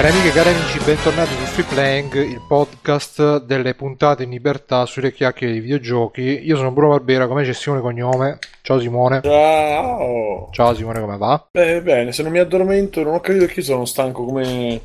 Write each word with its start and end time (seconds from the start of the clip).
Cari 0.00 0.12
amiche 0.12 0.28
e 0.28 0.32
cari 0.32 0.48
amici, 0.48 0.78
bentornati 0.82 1.30
su 1.34 1.44
Free 1.44 1.66
Playing, 1.66 2.14
il 2.14 2.40
podcast 2.48 3.44
delle 3.44 3.74
puntate 3.74 4.22
in 4.22 4.30
libertà 4.30 4.86
sulle 4.86 5.12
chiacchiere 5.12 5.52
di 5.52 5.60
videogiochi. 5.60 6.22
Io 6.22 6.56
sono 6.56 6.70
Bruno 6.72 6.92
Barbera, 6.92 7.26
come 7.26 7.44
c'è 7.44 7.52
Simone 7.52 7.82
Cognome? 7.82 8.38
Ciao 8.62 8.80
Simone. 8.80 9.20
Ciao. 9.22 10.48
Ciao 10.52 10.74
Simone, 10.74 11.00
come 11.00 11.18
va? 11.18 11.46
Beh, 11.50 11.82
bene, 11.82 12.12
se 12.12 12.22
non 12.22 12.32
mi 12.32 12.38
addormento 12.38 13.02
non 13.02 13.12
ho 13.12 13.20
capito 13.20 13.44
che 13.44 13.60
sono 13.60 13.84
stanco 13.84 14.24
come... 14.24 14.80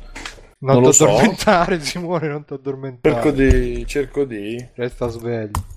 Non, 0.58 0.82
Non 0.82 0.90
ti 0.90 0.92
so. 0.92 1.04
addormentare 1.06 1.80
Simone, 1.80 2.28
non 2.28 2.44
ti 2.44 2.52
addormentare. 2.52 3.14
Cerco 3.14 3.30
di... 3.30 3.86
cerco 3.86 4.24
di... 4.24 4.68
Resta 4.74 5.08
sveglio. 5.08 5.75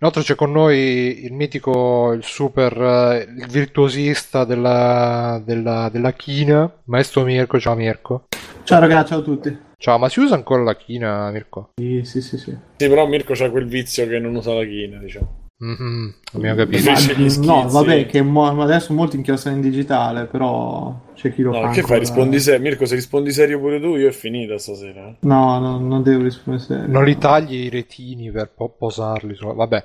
Inoltre 0.00 0.22
c'è 0.22 0.36
con 0.36 0.52
noi 0.52 1.24
il 1.24 1.32
mitico, 1.32 2.12
il 2.12 2.22
super, 2.22 2.72
eh, 2.80 3.26
il 3.36 3.48
virtuosista 3.48 4.44
della, 4.44 5.42
della, 5.44 5.88
della 5.90 6.12
china, 6.12 6.72
maestro 6.84 7.24
Mirko. 7.24 7.58
Ciao 7.58 7.74
Mirko. 7.74 8.26
Ciao 8.62 8.78
ragazzi, 8.78 9.08
ciao 9.08 9.18
a 9.18 9.22
tutti. 9.22 9.58
Ciao, 9.76 9.98
ma 9.98 10.08
si 10.08 10.20
usa 10.20 10.36
ancora 10.36 10.62
la 10.62 10.76
china, 10.76 11.32
Mirko? 11.32 11.70
Sì, 11.74 12.02
sì, 12.04 12.22
sì. 12.22 12.38
sì. 12.38 12.56
Sì, 12.76 12.88
però 12.88 13.08
Mirko 13.08 13.32
c'ha 13.34 13.50
quel 13.50 13.66
vizio 13.66 14.06
che 14.06 14.20
non 14.20 14.36
usa 14.36 14.54
la 14.54 14.64
china, 14.64 14.98
diciamo. 14.98 15.47
Mhm, 15.60 16.14
abbiamo 16.34 16.56
capito. 16.56 16.88
Gli 16.90 16.94
schizzi. 16.96 17.44
no, 17.44 17.66
vabbè, 17.68 18.06
che 18.06 18.22
mo- 18.22 18.62
adesso 18.62 18.92
molti 18.92 19.16
inchiostano 19.16 19.56
in 19.56 19.60
digitale, 19.60 20.26
però 20.26 20.94
c'è 21.16 21.32
chi 21.34 21.42
lo 21.42 21.52
fa. 21.52 21.58
No, 21.58 21.62
che 21.64 21.80
ancora. 21.80 21.86
fai? 21.86 21.98
Rispondi 21.98 22.38
serio. 22.38 22.60
Mirko, 22.60 22.84
se 22.86 22.94
rispondi 22.94 23.32
serio 23.32 23.58
pure 23.58 23.80
tu, 23.80 23.96
io 23.96 24.08
è 24.08 24.12
finita 24.12 24.56
stasera. 24.58 25.08
eh. 25.08 25.14
No, 25.20 25.58
no, 25.58 25.78
non 25.80 26.02
devo 26.04 26.22
rispondere 26.22 26.64
serio. 26.64 26.86
Non 26.86 27.04
li 27.04 27.18
tagli 27.18 27.64
i 27.64 27.68
retini 27.70 28.30
per 28.30 28.50
po- 28.54 28.68
posarli. 28.78 29.34
su- 29.34 29.52
Vabbè. 29.52 29.84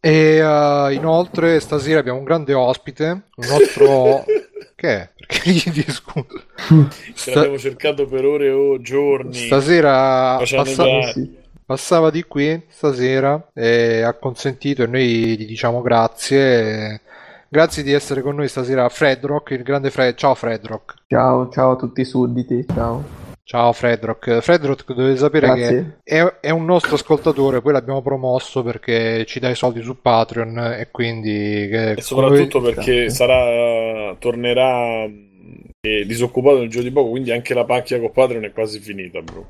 E 0.00 0.10
eh, 0.36 0.92
inoltre 0.94 1.60
stasera 1.60 2.00
abbiamo 2.00 2.18
un 2.18 2.24
grande 2.24 2.52
ospite, 2.52 3.04
un 3.36 3.46
nostro... 3.48 4.24
che 4.74 4.88
è? 5.00 5.10
Perché 5.16 5.40
ridi, 5.52 5.84
scusa? 5.88 6.26
Ce 6.66 7.12
Sta- 7.14 7.34
l'abbiamo 7.34 7.58
cercato 7.58 8.04
per 8.06 8.24
ore 8.24 8.50
o 8.50 8.80
giorni. 8.80 9.32
Stasera 9.34 10.38
Facciamo 10.40 10.62
passa- 10.64 11.12
Sì. 11.12 11.42
Passava 11.64 12.10
di 12.10 12.22
qui 12.24 12.62
stasera 12.68 13.50
e 13.54 14.02
ha 14.02 14.12
consentito 14.14 14.82
e 14.82 14.86
noi 14.86 15.06
gli 15.38 15.46
diciamo 15.46 15.80
grazie. 15.82 17.00
Grazie 17.48 17.82
di 17.84 17.92
essere 17.92 18.20
con 18.20 18.34
noi 18.34 18.48
stasera 18.48 18.88
Fredrock, 18.88 19.52
il 19.52 19.62
grande 19.62 19.90
Fred. 19.90 20.16
Ciao 20.16 20.34
Fredrock. 20.34 20.94
Ciao, 21.06 21.48
ciao 21.50 21.72
a 21.72 21.76
tutti 21.76 22.00
i 22.00 22.04
sudditi, 22.04 22.66
ciao. 22.74 23.22
Ciao 23.44 23.72
Fredrock. 23.72 24.40
Fredrock 24.40 24.92
dovete 24.92 25.18
sapere 25.18 25.46
Grazie. 25.46 25.98
che 26.02 26.16
è, 26.18 26.36
è 26.40 26.50
un 26.50 26.64
nostro 26.64 26.94
ascoltatore, 26.94 27.60
poi 27.60 27.74
l'abbiamo 27.74 28.00
promosso 28.02 28.62
perché 28.62 29.24
ci 29.26 29.38
dà 29.38 29.50
i 29.50 29.54
soldi 29.54 29.82
su 29.82 30.00
Patreon 30.00 30.58
e 30.78 30.88
quindi... 30.90 31.68
che- 31.70 31.92
E 31.92 32.00
soprattutto 32.00 32.58
come- 32.60 32.72
perché 32.72 33.10
sarà... 33.10 34.16
tornerà 34.18 35.04
eh, 35.04 36.06
disoccupato 36.06 36.58
nel 36.58 36.70
giro 36.70 36.82
di 36.82 36.90
poco, 36.90 37.10
quindi 37.10 37.32
anche 37.32 37.52
la 37.52 37.64
pacchia 37.66 38.00
con 38.00 38.10
Patreon 38.12 38.44
è 38.44 38.52
quasi 38.52 38.80
finita, 38.80 39.20
bro. 39.20 39.46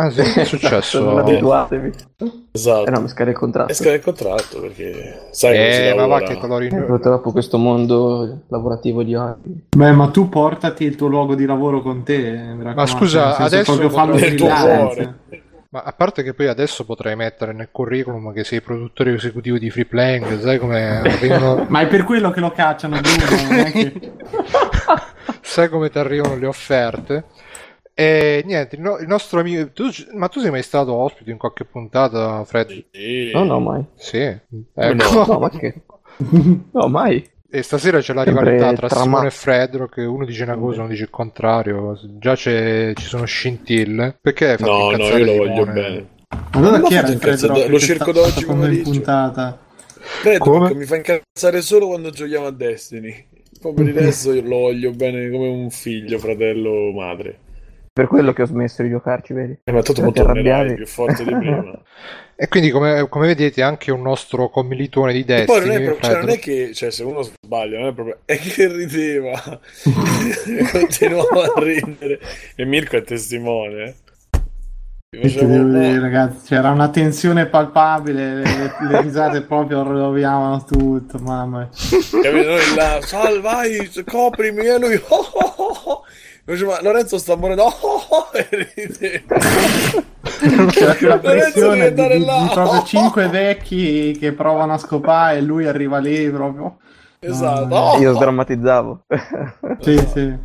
Ah 0.00 0.10
sì, 0.10 0.20
è 0.20 0.44
successo? 0.46 1.02
Non 1.02 1.18
abituatevi. 1.18 1.90
Esatto. 2.52 2.86
Eh 2.86 2.90
no, 2.90 3.00
mi 3.00 3.08
scade 3.08 3.30
il 3.30 3.36
contratto. 3.36 3.72
E 3.72 3.74
scade 3.74 3.96
il 3.96 4.02
contratto 4.02 4.60
perché 4.60 5.28
sai 5.32 5.56
Eh, 5.56 5.94
ma 5.96 6.06
va 6.06 6.20
che 6.20 6.36
colori... 6.36 6.68
Eh, 6.68 6.82
purtroppo 6.82 7.32
questo 7.32 7.58
mondo 7.58 8.42
lavorativo 8.48 9.02
di 9.02 9.16
oggi. 9.16 9.66
Beh, 9.76 9.90
ma 9.90 10.08
tu 10.10 10.28
portati 10.28 10.84
il 10.84 10.94
tuo 10.94 11.08
luogo 11.08 11.34
di 11.34 11.46
lavoro 11.46 11.82
con 11.82 12.04
te. 12.04 12.30
raccomando, 12.32 12.86
scusa, 12.86 13.36
adesso 13.38 13.72
proprio 13.76 13.90
fallo 13.90 14.14
Nel 14.14 14.34
tuo 14.36 14.46
cuore. 14.48 15.14
Ma 15.70 15.82
a 15.84 15.92
parte 15.92 16.22
che 16.22 16.32
poi 16.32 16.46
adesso 16.46 16.84
potrei 16.84 17.14
mettere 17.16 17.52
nel 17.52 17.68
curriculum 17.70 18.32
che 18.32 18.42
sei 18.44 18.60
produttore 18.62 19.12
esecutivo 19.14 19.58
di 19.58 19.68
Free 19.68 19.84
Playing, 19.84 20.38
sai 20.40 20.58
come 20.58 21.00
arrivano... 21.00 21.66
Ma 21.68 21.80
è 21.80 21.88
per 21.88 22.04
quello 22.04 22.30
che 22.30 22.40
lo 22.40 22.52
cacciano, 22.52 22.98
Bruno. 23.00 23.42
non 23.50 23.58
è 23.58 23.72
che- 23.72 24.12
sai 25.42 25.68
come 25.68 25.90
ti 25.90 25.98
arrivano 25.98 26.36
le 26.36 26.46
offerte. 26.46 27.24
E 28.00 28.42
niente, 28.46 28.76
il, 28.76 28.82
no- 28.82 28.98
il 28.98 29.08
nostro 29.08 29.40
amico. 29.40 29.72
tu- 29.72 29.90
ma 30.14 30.28
tu 30.28 30.38
sei 30.38 30.52
mai 30.52 30.62
stato 30.62 30.92
ospite 30.94 31.32
in 31.32 31.36
qualche 31.36 31.64
puntata, 31.64 32.44
Fred? 32.44 32.84
Sì. 32.92 33.32
No, 33.34 33.42
no, 33.42 33.58
mai. 33.58 33.84
Sì. 33.96 34.24
no? 34.24 34.64
Ecco. 34.72 35.24
No, 35.26 35.38
ma 35.40 35.50
che... 35.50 35.74
No, 36.70 36.86
mai. 36.86 37.28
E 37.50 37.62
stasera 37.62 37.98
c'è 37.98 38.12
la 38.12 38.22
Sempre 38.22 38.52
rivalità 38.52 38.72
tra 38.74 38.86
trama- 38.86 39.02
Simone 39.04 39.26
e 39.26 39.30
Fredro, 39.32 39.88
che 39.88 40.02
uno 40.02 40.24
dice 40.24 40.44
una 40.44 40.56
cosa, 40.56 40.80
uno 40.82 40.90
dice 40.90 41.02
il 41.02 41.10
contrario. 41.10 41.98
Già 42.20 42.36
c'è- 42.36 42.92
ci 42.94 43.04
sono 43.04 43.24
scintille. 43.24 44.16
Perché 44.20 44.50
hai 44.50 44.56
fatto 44.58 44.70
No, 44.70 44.90
no, 44.92 45.04
io 45.16 45.24
lo 45.24 45.36
voglio 45.36 45.64
bene. 45.66 46.08
Allora 46.52 46.80
chi 46.82 46.94
era 46.94 47.00
fatto 47.08 47.12
il 47.14 47.18
Fred 47.18 47.34
incazzare, 47.34 47.58
Rock 47.60 47.68
lo 47.70 47.78
cerco 47.80 48.12
da 48.12 48.20
oggi 48.20 48.30
sta 48.30 48.44
con 48.46 48.58
me 48.58 48.74
in 48.74 48.82
puntata? 48.82 49.58
Fred, 49.98 50.38
Come? 50.38 50.74
mi 50.74 50.84
fa 50.84 50.94
incazzare 50.96 51.62
solo 51.62 51.88
quando 51.88 52.10
giochiamo 52.10 52.46
a 52.46 52.52
Destiny. 52.52 53.26
Poi 53.60 53.72
per 53.74 53.88
il 53.88 53.94
resto 53.94 54.32
io 54.32 54.42
lo 54.42 54.58
voglio 54.58 54.92
bene 54.92 55.28
come 55.30 55.48
un 55.48 55.68
figlio, 55.70 56.18
fratello, 56.20 56.92
madre. 56.92 57.38
Per 57.98 58.06
quello 58.06 58.32
che 58.32 58.42
ho 58.42 58.46
smesso 58.46 58.84
di 58.84 58.90
giocarci, 58.90 59.32
vedi? 59.32 59.58
Eh, 59.64 59.72
ma 59.72 59.82
tanto 59.82 60.02
Perché 60.02 60.20
mo 60.20 60.26
tornerai 60.26 60.50
arrabbiavi? 60.52 60.74
più 60.76 60.86
forte 60.86 61.24
di 61.24 61.34
prima. 61.34 61.82
E 62.40 62.46
quindi, 62.46 62.70
come, 62.70 63.08
come 63.08 63.26
vedete, 63.26 63.60
anche 63.62 63.90
un 63.90 64.02
nostro 64.02 64.48
commilitone 64.50 65.12
di 65.12 65.24
poi 65.24 65.34
non 65.66 65.82
proprio, 65.82 65.98
cioè, 66.00 66.20
non 66.20 66.28
è 66.28 66.38
che, 66.38 66.72
cioè, 66.72 66.92
se 66.92 67.02
uno 67.02 67.22
sbaglia, 67.22 67.80
non 67.80 67.88
è 67.88 67.92
proprio, 67.92 68.18
è 68.24 68.38
che 68.38 68.68
rideva, 68.68 69.32
continuava 70.70 71.42
a 71.42 71.52
ridere. 71.56 72.20
E 72.54 72.64
Mirko 72.64 72.96
è 72.96 73.02
testimone. 73.02 73.82
eh. 73.82 73.94
Dire, 75.10 75.98
ragazzi, 75.98 76.46
c'era 76.46 76.70
una 76.70 76.90
tensione 76.90 77.46
palpabile, 77.46 78.34
le, 78.34 78.42
le- 78.42 78.74
le 78.88 79.00
risate 79.02 79.42
proprio 79.42 79.82
roviavano 79.82 80.64
tutto, 80.64 81.18
mamma 81.18 81.58
mia. 81.58 81.70
Capito? 82.22 82.48
Noi 82.50 82.74
là, 82.76 83.00
sal, 83.00 83.40
vai, 83.40 83.90
coprimi, 84.06 84.64
e 84.64 84.78
lui, 84.78 84.94
oh, 85.08 85.16
oh, 85.32 85.80
oh, 85.84 86.02
Dice, 86.48 86.64
ma 86.64 86.80
Lorenzo 86.80 87.18
sta 87.18 87.36
morendo, 87.36 87.64
oh, 87.68 87.70
oh, 87.80 88.02
oh, 88.08 88.26
e 88.32 89.22
più 90.96 91.06
la 91.08 91.16
Lorenzo 91.16 91.18
deve 91.18 91.18
pressione 91.20 91.92
di, 91.92 92.08
di- 92.08 92.24
là. 92.24 92.38
di 92.42 92.48
proprio 92.54 92.82
cinque 92.84 93.28
vecchi 93.28 94.16
che 94.18 94.32
provano 94.32 94.72
a 94.72 94.78
scopare 94.78 95.36
e 95.36 95.40
lui 95.42 95.66
arriva 95.66 95.98
lì 95.98 96.30
proprio. 96.30 96.78
Esatto. 97.18 97.74
Ah, 97.74 97.92
Oh, 97.92 97.98
Io 97.98 98.14
sdrammatizzavo. 98.14 99.04
Sì, 99.80 99.98
sì. 100.10 100.36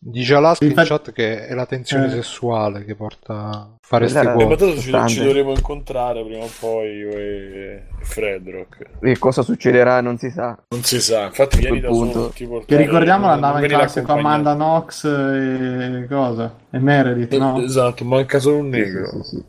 Dice 0.00 0.34
Alaska 0.34 0.64
in 0.64 0.70
Infatti- 0.70 0.88
chat 0.90 1.12
che 1.12 1.46
è 1.48 1.54
la 1.54 1.66
tensione 1.66 2.06
Eh. 2.06 2.10
sessuale 2.10 2.84
che 2.84 2.94
porta 2.94 3.32
a 3.34 3.68
fare 3.80 4.04
Quella 4.06 4.08
ste 4.08 4.18
era- 4.20 4.30
Eh, 4.30 4.44
ma 4.46 4.54
cose. 4.54 4.56
tanto 4.56 4.80
ci, 5.08 5.14
ci 5.16 5.24
dovremo 5.24 5.50
incontrare 5.50 6.24
prima 6.24 6.44
o 6.44 6.48
poi 6.60 6.88
io 6.98 7.10
e 7.10 7.82
Fredrock. 8.02 8.84
E 9.00 9.18
cosa 9.18 9.42
succederà 9.42 10.00
non 10.00 10.16
si 10.16 10.30
sa. 10.30 10.56
Non 10.68 10.84
si 10.84 11.00
sa, 11.00 11.24
infatti 11.24 11.58
vieni 11.58 11.80
da 11.80 11.88
quel 11.88 11.98
punto. 11.98 12.12
solo. 12.12 12.28
ti 12.28 12.44
Che 12.44 12.46
portare- 12.46 12.82
ricordiamolo 12.84 13.32
andava 13.32 13.54
non 13.54 13.62
in 13.64 13.68
classe 13.70 14.02
con. 14.02 14.18
Amanda 14.18 14.54
Knox 14.54 15.04
e 15.04 16.06
cosa? 16.08 16.54
E 16.70 16.78
Meredith, 16.78 17.34
no? 17.36 17.60
Esatto, 17.60 18.04
manca 18.04 18.38
solo 18.38 18.58
un 18.58 18.70
Sì, 18.72 18.78
negro. 18.78 19.06
sì, 19.08 19.22
sì. 19.36 19.44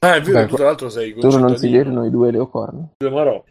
Ah, 0.00 0.14
è 0.16 0.20
vero, 0.20 0.40
Beh, 0.40 0.46
tu 0.48 0.54
tra 0.56 0.64
l'altro 0.66 0.88
sei 0.90 1.14
Solo 1.18 1.38
non 1.38 1.56
si 1.56 1.70
vedono 1.70 2.04
i 2.04 2.10
due 2.10 2.30
leocorni. 2.30 2.88
Due 2.98 3.10
Marò. 3.10 3.42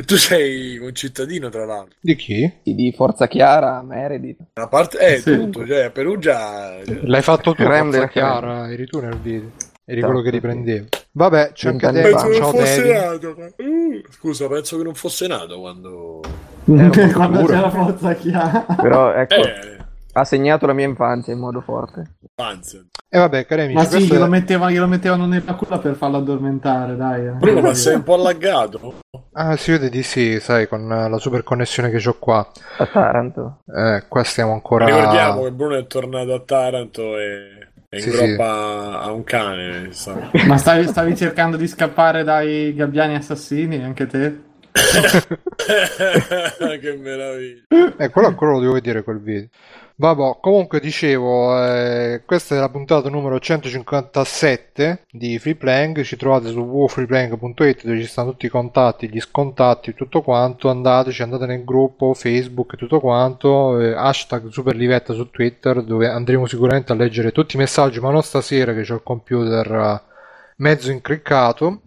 E 0.00 0.02
tu 0.04 0.16
sei 0.16 0.78
concittadino, 0.78 1.50
tra 1.50 1.66
l'altro. 1.66 1.94
Di 2.00 2.16
chi? 2.16 2.50
Di 2.62 2.90
Forza 2.96 3.28
Chiara, 3.28 3.82
Meredith. 3.82 4.38
A 4.54 4.66
parte, 4.66 4.96
eh, 4.98 5.18
Sì. 5.18 5.36
tutto, 5.36 5.66
cioè, 5.66 5.82
a 5.84 5.90
Perugia... 5.90 6.78
L'hai 7.02 7.20
fatto 7.20 7.52
tu, 7.52 7.62
Creme 7.62 7.90
Forza 7.92 8.08
Chiara, 8.08 8.70
eri 8.72 8.86
tu 8.86 8.98
nel 9.00 9.18
video. 9.18 9.50
Eri 9.84 9.98
Esatto, 9.98 10.06
quello 10.06 10.20
che 10.22 10.28
sì. 10.30 10.34
riprendevo. 10.36 10.86
Vabbè, 11.12 11.52
c'è 11.52 11.68
anche 11.68 11.86
fa. 11.86 11.92
Penso 11.92 12.26
che 12.28 12.34
Ciao 12.34 12.50
non 12.50 12.50
fosse 12.60 12.82
Devin. 12.82 12.96
nato. 12.96 13.34
ma- 13.36 13.46
Uh, 13.66 14.02
scusa, 14.10 14.48
penso 14.48 14.76
che 14.78 14.82
non 14.84 14.94
fosse 14.94 15.26
nato 15.26 15.60
quando... 15.60 16.20
Quando 16.64 17.02
sicuro. 17.02 17.46
c'era 17.46 17.70
Forza 17.70 18.14
Chiara. 18.14 18.66
Però 18.80 19.12
ecco, 19.12 19.34
Eh, 19.34 19.76
ha 20.12 20.24
segnato 20.24 20.66
la 20.66 20.72
mia 20.72 20.86
infanzia 20.86 21.32
in 21.32 21.38
modo 21.38 21.60
forte. 21.60 22.16
anzi. 22.36 22.88
E 23.12 23.18
vabbè, 23.18 23.44
cari 23.44 23.62
amici, 23.62 23.74
Ma 23.74 23.84
sì, 23.84 24.06
glielo, 24.06 24.26
è- 24.26 24.28
mettevano, 24.28 24.70
glielo 24.70 24.86
mettevano 24.86 25.26
nella 25.26 25.54
culla 25.54 25.78
per 25.78 25.96
farlo 25.96 26.18
addormentare, 26.18 26.96
dai. 26.96 27.26
eh. 27.26 27.30
Bruno, 27.32 27.60
ma 27.60 27.74
sei 27.74 27.96
un 27.96 28.02
po' 28.04 28.14
allagato? 28.14 28.98
Ah, 29.32 29.56
si 29.56 29.72
vede 29.72 29.90
di 29.90 30.02
sì, 30.04 30.38
sai, 30.38 30.68
con 30.68 30.86
la 30.86 31.18
super 31.18 31.42
connessione 31.42 31.90
che 31.90 32.08
ho 32.08 32.16
qua. 32.18 32.48
A 32.78 32.86
Taranto. 32.86 33.62
Eh, 33.66 34.04
qua 34.08 34.22
stiamo 34.22 34.52
ancora... 34.52 34.84
Ricordiamo 34.86 35.42
che 35.42 35.50
Bruno 35.52 35.76
è 35.76 35.86
tornato 35.86 36.34
a 36.34 36.40
Taranto 36.40 37.18
e... 37.18 37.68
e 37.88 37.96
in 37.96 38.02
Sì, 38.02 38.10
groppa 38.10 39.00
a 39.00 39.10
un 39.10 39.24
cane, 39.24 39.88
sa. 39.92 40.30
Ma 40.46 40.56
stavi, 40.56 40.86
stavi 40.86 41.16
cercando 41.16 41.56
di 41.56 41.66
scappare 41.66 42.22
dai 42.22 42.72
gabbiani 42.74 43.16
assassini, 43.16 43.82
anche 43.82 44.06
te? 44.06 44.48
che 46.80 46.96
meraviglia. 46.96 47.62
Eh, 47.98 48.08
quello 48.10 48.28
ancora 48.28 48.52
lo 48.52 48.60
devo 48.60 48.72
vedere 48.74 49.02
quel 49.02 49.20
video. 49.20 49.48
Vabbè, 50.00 50.38
comunque 50.40 50.80
dicevo, 50.80 51.62
eh, 51.62 52.22
questa 52.24 52.56
è 52.56 52.58
la 52.58 52.70
puntata 52.70 53.10
numero 53.10 53.38
157 53.38 55.04
di 55.10 55.38
Freeplaying, 55.38 56.00
ci 56.04 56.16
trovate 56.16 56.48
su 56.48 56.60
www.freeplaying.it 56.60 57.84
dove 57.84 58.00
ci 58.00 58.06
stanno 58.06 58.30
tutti 58.30 58.46
i 58.46 58.48
contatti, 58.48 59.10
gli 59.10 59.20
scontatti, 59.20 59.92
tutto 59.92 60.22
quanto, 60.22 60.70
andateci, 60.70 61.20
andate 61.20 61.44
nel 61.44 61.64
gruppo 61.64 62.14
Facebook 62.14 62.76
tutto 62.76 62.98
quanto, 62.98 63.78
eh, 63.78 63.92
hashtag 63.92 64.48
Superlivetta 64.48 65.12
su 65.12 65.28
Twitter 65.28 65.82
dove 65.82 66.08
andremo 66.08 66.46
sicuramente 66.46 66.92
a 66.92 66.94
leggere 66.94 67.30
tutti 67.30 67.56
i 67.56 67.58
messaggi, 67.58 68.00
ma 68.00 68.10
non 68.10 68.22
stasera 68.22 68.72
che 68.72 68.90
ho 68.90 68.94
il 68.94 69.02
computer 69.02 69.70
eh, 69.70 70.00
mezzo 70.56 70.90
incriccato. 70.90 71.82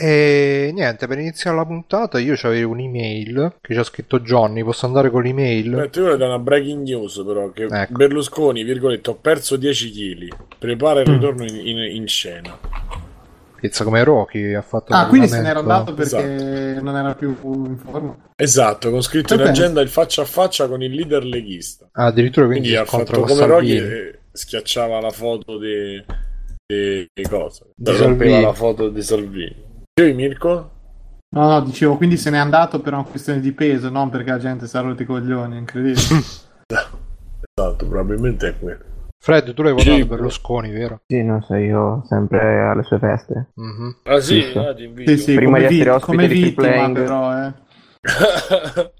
E 0.00 0.70
niente, 0.72 1.08
per 1.08 1.18
iniziare 1.18 1.56
la 1.56 1.66
puntata 1.66 2.20
io 2.20 2.36
avevo 2.42 2.70
un'email 2.72 3.56
che 3.60 3.74
c'ha 3.74 3.82
scritto 3.82 4.20
Johnny, 4.20 4.62
posso 4.62 4.86
andare 4.86 5.10
con 5.10 5.22
l'email? 5.22 5.74
Aspetta, 5.74 6.00
io 6.00 6.16
da 6.16 6.26
una 6.26 6.38
breaking 6.38 6.84
news 6.86 7.20
però 7.26 7.50
che 7.50 7.64
Ecco. 7.68 7.92
Berlusconi, 7.94 8.62
virgolette, 8.62 9.10
ho 9.10 9.14
perso 9.16 9.56
10 9.56 9.90
kg. 9.90 10.36
Prepara 10.58 11.00
il 11.00 11.10
Mm. 11.10 11.12
ritorno 11.14 11.44
in, 11.44 11.56
in- 11.66 11.96
in 11.96 12.06
scena. 12.06 12.56
Pizza 13.60 13.82
come 13.82 14.04
Rocky 14.04 14.54
ha 14.54 14.62
fatto 14.62 14.92
Ah, 14.92 15.08
quindi 15.08 15.26
se 15.26 15.40
n'era 15.40 15.58
andato 15.58 15.92
perché 15.92 16.78
non 16.80 16.94
era 16.96 17.16
più 17.16 17.36
in 17.42 17.76
forma. 17.76 18.16
Esatto, 18.36 18.90
con 18.90 19.02
scritto 19.02 19.34
in 19.34 19.40
agenda 19.40 19.80
il 19.80 19.88
faccia 19.88 20.22
a 20.22 20.26
faccia 20.26 20.68
con 20.68 20.80
il 20.80 20.92
leader 20.94 21.24
leghista. 21.24 21.88
Ah, 21.90 22.04
addirittura 22.06 22.46
quindi, 22.46 22.68
Quindi 22.68 22.80
ha 22.80 22.88
fatto 22.88 23.18
con 23.18 23.26
come 23.26 23.46
Rocky 23.46 23.76
e 23.78 24.18
schiacciava 24.30 25.00
la 25.00 25.10
foto 25.10 25.58
di, 25.58 26.00
di, 26.64 27.08
di 27.12 27.22
cosa? 27.28 27.64
Di 27.74 27.96
rompeva 27.96 28.38
la 28.40 28.52
foto 28.52 28.90
di 28.90 29.02
Salvini. 29.02 29.66
Io 29.98 30.14
Mirko? 30.14 30.70
No, 31.30 31.48
no, 31.48 31.60
dicevo, 31.62 31.96
quindi 31.96 32.16
se 32.16 32.30
n'è 32.30 32.38
andato 32.38 32.80
per 32.80 32.92
una 32.92 33.02
questione 33.02 33.40
di 33.40 33.50
peso, 33.52 33.90
non 33.90 34.10
perché 34.10 34.30
la 34.30 34.38
gente 34.38 34.66
si 34.68 34.76
è 34.76 34.80
rotti 34.80 35.02
i 35.02 35.06
coglioni, 35.06 35.56
incredibile. 35.58 36.00
Esatto, 37.58 37.86
probabilmente 37.88 38.48
è 38.48 38.58
quello. 38.58 38.84
Fred, 39.20 39.52
tu 39.52 39.62
l'hai 39.62 39.72
Sì. 39.80 39.90
votato 39.90 40.06
Berlusconi, 40.06 40.70
vero? 40.70 41.00
Sì, 41.06 41.24
non 41.24 41.42
so, 41.42 41.54
io 41.56 42.04
sempre 42.06 42.60
alle 42.60 42.84
sue 42.84 42.98
feste. 43.00 43.48
Mhm. 43.54 43.96
Ah 44.04 44.20
sì, 44.20 44.40
Sì, 44.40 44.50
sì. 44.52 44.58
Ah, 44.58 44.76
sì, 44.76 45.16
sì, 45.18 45.34
Prima 45.34 45.56
come, 45.56 45.58
di 45.58 45.64
essere 45.74 45.82
vi- 45.90 45.96
ospite 45.96 46.06
come 46.06 46.28
di 46.28 46.34
vittima 46.42 46.54
Playing. 46.68 46.94
però, 46.94 47.44
eh. 47.44 47.52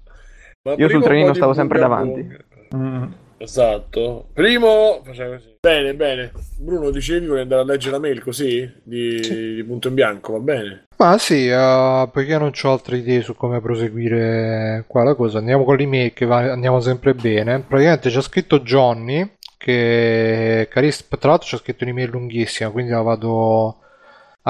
Ma 0.63 0.73
Io 0.73 0.89
sul 0.89 1.01
trenino 1.03 1.33
stavo 1.33 1.53
sempre 1.53 1.79
davanti. 1.79 2.37
Mm. 2.75 3.03
Esatto. 3.39 4.27
Primo 4.33 5.01
faceva 5.03 5.35
così. 5.35 5.55
Bene, 5.59 5.95
bene. 5.95 6.31
Bruno, 6.57 6.91
dicevi 6.91 7.25
vuoi 7.25 7.41
andare 7.41 7.61
a 7.61 7.65
leggere 7.65 7.93
la 7.93 7.99
mail 7.99 8.21
così? 8.21 8.69
Di, 8.83 9.55
di 9.55 9.63
punto 9.65 9.87
in 9.87 9.93
bianco, 9.93 10.33
va 10.33 10.39
bene? 10.39 10.87
Ma 10.97 11.17
sì, 11.17 11.47
eh, 11.47 12.09
poiché 12.11 12.37
non 12.37 12.51
ho 12.61 12.71
altre 12.71 12.97
idee 12.97 13.21
su 13.21 13.33
come 13.33 13.61
proseguire 13.61 14.83
qua 14.87 15.03
la 15.03 15.15
cosa, 15.15 15.37
andiamo 15.37 15.63
con 15.63 15.77
l'email 15.77 16.11
che 16.13 16.25
va- 16.25 16.51
andiamo 16.51 16.81
sempre 16.81 17.13
bene. 17.13 17.61
Praticamente 17.61 18.09
c'è 18.09 18.21
scritto 18.21 18.59
Johnny, 18.59 19.37
che 19.57 20.67
caris- 20.69 21.07
tra 21.07 21.29
l'altro 21.29 21.47
c'è 21.47 21.57
scritto 21.57 21.85
un'email 21.85 22.09
lunghissima, 22.09 22.69
quindi 22.69 22.91
la 22.91 23.01
vado 23.01 23.77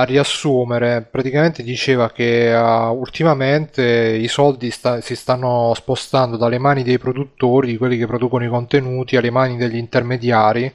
a 0.01 0.03
riassumere. 0.03 1.07
Praticamente 1.09 1.63
diceva 1.63 2.11
che 2.11 2.51
eh, 2.51 2.57
ultimamente 2.89 3.83
i 3.83 4.27
soldi 4.27 4.71
sta- 4.71 5.01
si 5.01 5.15
stanno 5.15 5.73
spostando 5.75 6.37
dalle 6.37 6.57
mani 6.59 6.83
dei 6.83 6.97
produttori, 6.97 7.67
di 7.67 7.77
quelli 7.77 7.97
che 7.97 8.07
producono 8.07 8.45
i 8.45 8.49
contenuti, 8.49 9.17
alle 9.17 9.31
mani 9.31 9.57
degli 9.57 9.77
intermediari 9.77 10.73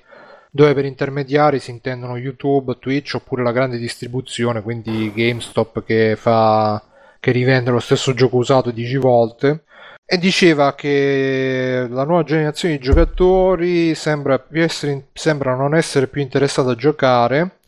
dove 0.55 0.73
per 0.73 0.85
intermediari 0.85 1.59
si 1.59 1.73
intendono 1.73 2.17
YouTube, 2.17 2.79
Twitch 2.79 3.15
oppure 3.15 3.43
la 3.43 3.51
grande 3.51 3.77
distribuzione, 3.77 4.63
quindi 4.63 5.13
GameStop 5.13 5.83
che 5.85 6.15
fa 6.17 6.81
che 7.25 7.33
rivende 7.33 7.71
lo 7.71 7.81
stesso 7.81 8.13
gioco 8.13 8.37
usato 8.37 8.71
10 8.71 8.97
volte. 8.99 9.65
E 10.05 10.19
diceva 10.19 10.75
che 10.75 11.87
la 11.89 12.05
nuova 12.05 12.23
generazione 12.23 12.77
di 12.77 12.83
giocatori 12.85 13.95
sembra, 13.95 14.45
essere, 14.53 15.07
sembra 15.15 15.55
non 15.55 15.75
essere 15.75 16.07
più 16.07 16.21
interessata 16.21 16.73
a 16.73 16.77
giocare, 16.77 17.61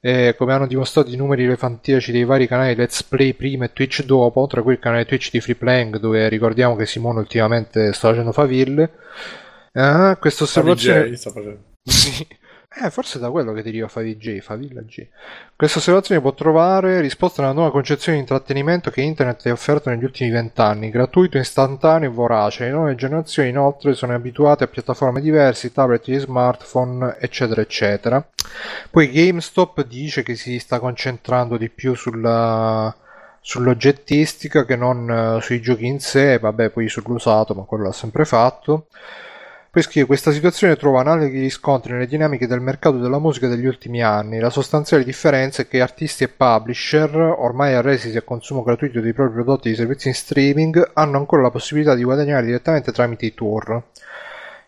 eh, 0.00 0.34
come 0.36 0.52
hanno 0.52 0.66
dimostrato 0.66 1.10
i 1.10 1.16
numeri 1.16 1.44
elefantiaci 1.44 2.12
dei 2.12 2.24
vari 2.24 2.46
canali 2.46 2.74
Let's 2.74 3.02
Play 3.02 3.34
prima 3.34 3.64
e 3.64 3.72
Twitch 3.72 4.04
dopo, 4.04 4.46
tra 4.46 4.62
cui 4.62 4.74
il 4.74 4.78
canale 4.78 5.04
Twitch 5.04 5.30
di 5.30 5.40
Free 5.40 5.56
Playing, 5.56 5.98
dove 5.98 6.28
ricordiamo 6.28 6.76
che 6.76 6.86
Simone 6.86 7.18
ultimamente 7.18 7.92
sta 7.92 8.08
facendo 8.08 8.32
faville. 8.32 8.90
Ah, 9.72 10.16
questa 10.16 10.44
osservazione. 10.44 11.10
DJ 11.10 11.12
sta 11.14 11.30
facendo. 11.30 11.62
Sì. 11.88 12.26
Eh, 12.80 12.90
forse 12.90 13.18
da 13.18 13.28
quello 13.28 13.52
che 13.52 13.62
deriva 13.62 13.88
Favij, 13.88 14.38
Favilla 14.40 14.82
G. 14.82 15.04
Questa 15.56 15.78
osservazione 15.78 16.20
può 16.20 16.32
trovare 16.32 17.00
risposta 17.00 17.42
nella 17.42 17.54
nuova 17.54 17.72
concezione 17.72 18.18
di 18.18 18.22
intrattenimento 18.22 18.90
che 18.90 19.00
Internet 19.00 19.46
ha 19.46 19.52
offerto 19.52 19.90
negli 19.90 20.04
ultimi 20.04 20.30
vent'anni, 20.30 20.88
gratuito, 20.88 21.38
istantaneo 21.38 22.08
e 22.08 22.12
vorace. 22.12 22.66
Le 22.66 22.70
nuove 22.70 22.94
generazioni 22.94 23.48
inoltre 23.48 23.94
sono 23.94 24.14
abituate 24.14 24.62
a 24.62 24.68
piattaforme 24.68 25.20
diverse, 25.20 25.72
tablet 25.72 26.18
smartphone, 26.18 27.16
eccetera, 27.18 27.60
eccetera. 27.60 28.24
Poi 28.88 29.10
GameStop 29.10 29.84
dice 29.84 30.22
che 30.22 30.36
si 30.36 30.60
sta 30.60 30.78
concentrando 30.78 31.56
di 31.56 31.70
più 31.70 31.94
sulla 31.96 32.94
sull'oggettistica 33.40 34.64
che 34.64 34.76
non 34.76 35.10
eh, 35.10 35.40
sui 35.40 35.60
giochi 35.60 35.86
in 35.86 36.00
sé, 36.00 36.38
vabbè, 36.38 36.70
poi 36.70 36.88
sull'usato, 36.88 37.54
ma 37.54 37.62
quello 37.62 37.84
l'ha 37.84 37.92
sempre 37.92 38.24
fatto. 38.24 38.86
Scrive: 39.82 40.06
Questa 40.06 40.32
situazione 40.32 40.76
trova 40.76 41.00
analoghi 41.00 41.40
riscontri 41.40 41.92
nelle 41.92 42.06
dinamiche 42.06 42.46
del 42.46 42.60
mercato 42.60 42.98
della 42.98 43.18
musica 43.18 43.48
degli 43.48 43.66
ultimi 43.66 44.02
anni. 44.02 44.38
La 44.38 44.50
sostanziale 44.50 45.04
differenza 45.04 45.62
è 45.62 45.68
che 45.68 45.80
artisti 45.80 46.24
e 46.24 46.28
publisher, 46.28 47.14
ormai 47.16 47.74
arresisi 47.74 48.16
a 48.16 48.22
consumo 48.22 48.62
gratuito 48.62 49.00
dei 49.00 49.12
propri 49.12 49.34
prodotti 49.34 49.68
e 49.68 49.70
di 49.70 49.76
servizi 49.76 50.08
in 50.08 50.14
streaming, 50.14 50.90
hanno 50.94 51.18
ancora 51.18 51.42
la 51.42 51.50
possibilità 51.50 51.94
di 51.94 52.04
guadagnare 52.04 52.46
direttamente 52.46 52.92
tramite 52.92 53.26
i 53.26 53.34
tour. 53.34 53.82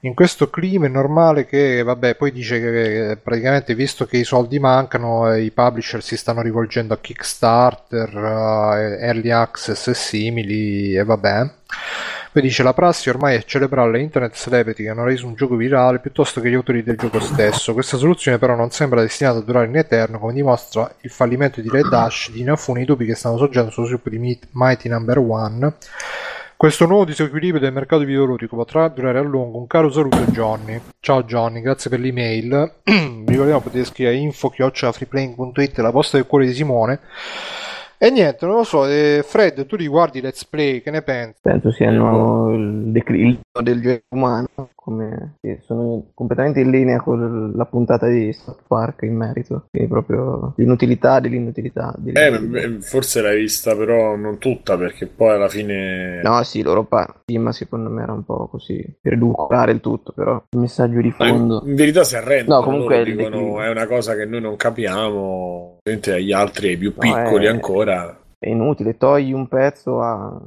In 0.02 0.14
questo 0.14 0.48
clima 0.48 0.86
è 0.86 0.88
normale 0.88 1.44
che, 1.44 1.82
vabbè, 1.82 2.14
poi 2.14 2.32
dice 2.32 2.58
che 2.58 3.18
praticamente 3.22 3.74
visto 3.74 4.06
che 4.06 4.16
i 4.16 4.24
soldi 4.24 4.58
mancano, 4.58 5.30
eh, 5.30 5.42
i 5.42 5.50
publisher 5.50 6.02
si 6.02 6.16
stanno 6.16 6.40
rivolgendo 6.40 6.94
a 6.94 6.98
Kickstarter, 6.98 8.08
eh, 8.16 9.04
Early 9.06 9.30
Access 9.30 9.88
e 9.88 9.94
simili, 9.94 10.96
e 10.96 11.04
vabbè. 11.04 11.50
Poi 12.32 12.42
dice 12.42 12.62
la 12.62 12.72
prassi 12.72 13.08
ormai 13.08 13.34
è 13.34 13.42
celebrare 13.42 13.90
le 13.90 14.02
internet 14.02 14.34
celebrity 14.34 14.84
che 14.84 14.88
hanno 14.88 15.02
reso 15.02 15.26
un 15.26 15.34
gioco 15.34 15.56
virale 15.56 15.98
piuttosto 15.98 16.40
che 16.40 16.48
gli 16.48 16.54
autori 16.54 16.84
del 16.84 16.96
gioco 16.96 17.18
stesso. 17.18 17.72
Questa 17.72 17.96
soluzione 17.96 18.38
però 18.38 18.54
non 18.54 18.70
sembra 18.70 19.00
destinata 19.00 19.38
a 19.38 19.42
durare 19.42 19.66
in 19.66 19.76
eterno, 19.76 20.20
come 20.20 20.32
dimostra 20.32 20.94
il 21.00 21.10
fallimento 21.10 21.60
di 21.60 21.68
Red 21.68 21.88
Dash, 21.88 22.30
di 22.30 22.42
Inafune, 22.42 22.82
i 22.82 22.84
dubbi 22.84 23.04
che 23.04 23.16
stanno 23.16 23.36
sorgendo 23.36 23.72
sullo 23.72 23.86
sviluppo 23.86 24.10
di 24.10 24.38
Mighty 24.52 24.88
Number 24.88 25.18
One. 25.18 25.74
Questo 26.56 26.86
nuovo 26.86 27.04
disequilibrio 27.04 27.58
del 27.58 27.72
mercato 27.72 28.04
videoludico 28.04 28.54
potrà 28.54 28.86
durare 28.86 29.18
a 29.18 29.22
lungo. 29.22 29.58
Un 29.58 29.66
caro 29.66 29.90
saluto 29.90 30.18
Johnny. 30.30 30.80
Ciao 31.00 31.24
Johnny, 31.24 31.60
grazie 31.62 31.90
per 31.90 31.98
l'email. 31.98 32.74
Vi 32.84 33.24
ricordiamo 33.26 33.60
potete 33.60 33.84
scrivere 33.86 34.14
info 34.14 34.52
la 34.56 35.90
posta 35.90 36.16
del 36.16 36.26
cuore 36.26 36.46
di 36.46 36.52
Simone. 36.52 37.00
E 38.02 38.08
niente, 38.08 38.46
non 38.46 38.54
lo 38.56 38.64
so, 38.64 38.86
eh, 38.86 39.22
Fred, 39.22 39.66
tu 39.66 39.76
riguardi 39.76 40.22
Let's 40.22 40.46
Play, 40.46 40.80
che 40.80 40.90
ne 40.90 41.02
pensi? 41.02 41.34
Penso 41.42 41.70
siano 41.70 42.50
il 42.54 42.84
declino 42.92 43.40
del 43.62 43.82
genere 43.82 44.04
umano, 44.14 44.48
come 44.74 45.34
sì, 45.42 45.58
sono 45.66 46.06
completamente 46.14 46.60
in 46.60 46.70
linea 46.70 46.98
con 47.02 47.52
la 47.54 47.66
puntata 47.66 48.06
di 48.08 48.32
South 48.32 48.62
Park 48.66 49.02
in 49.02 49.14
merito, 49.16 49.66
quindi 49.70 49.90
proprio 49.90 50.54
l'inutilità 50.56 51.20
dell'inutilità. 51.20 51.92
Eh, 51.94 52.00
dell'inutilità. 52.14 52.68
beh, 52.68 52.80
forse 52.80 53.20
l'hai 53.20 53.40
vista, 53.40 53.76
però 53.76 54.16
non 54.16 54.38
tutta, 54.38 54.78
perché 54.78 55.06
poi 55.06 55.34
alla 55.34 55.48
fine. 55.50 56.22
No, 56.22 56.42
sì, 56.42 56.62
loro 56.62 56.84
pa- 56.84 57.20
sì, 57.26 57.36
ma 57.36 57.52
secondo 57.52 57.90
me 57.90 58.00
era 58.02 58.12
un 58.12 58.24
po' 58.24 58.46
così 58.48 58.82
per 58.98 59.12
edulcorare 59.12 59.72
il 59.72 59.80
tutto, 59.80 60.12
però 60.16 60.42
il 60.48 60.58
messaggio 60.58 61.02
di 61.02 61.10
fondo. 61.10 61.60
in, 61.64 61.68
in 61.68 61.74
verità 61.76 62.02
si 62.02 62.16
arrendono. 62.16 62.60
No, 62.60 62.64
comunque 62.64 62.96
loro 62.96 63.10
il 63.10 63.14
dicono 63.14 63.36
declino. 63.36 63.62
è 63.62 63.68
una 63.68 63.86
cosa 63.86 64.14
che 64.16 64.24
noi 64.24 64.40
non 64.40 64.56
capiamo. 64.56 65.76
Mentre 65.82 66.14
agli 66.14 66.32
altri, 66.32 66.68
ai 66.68 66.76
più 66.76 66.92
No, 66.94 67.00
piccoli 67.00 67.44
è- 67.44 67.48
ancora. 67.48 67.88
parada 67.90 68.29
È 68.42 68.48
inutile, 68.48 68.96
togli 68.96 69.32
un 69.32 69.48
pezzo 69.48 70.00
a, 70.00 70.40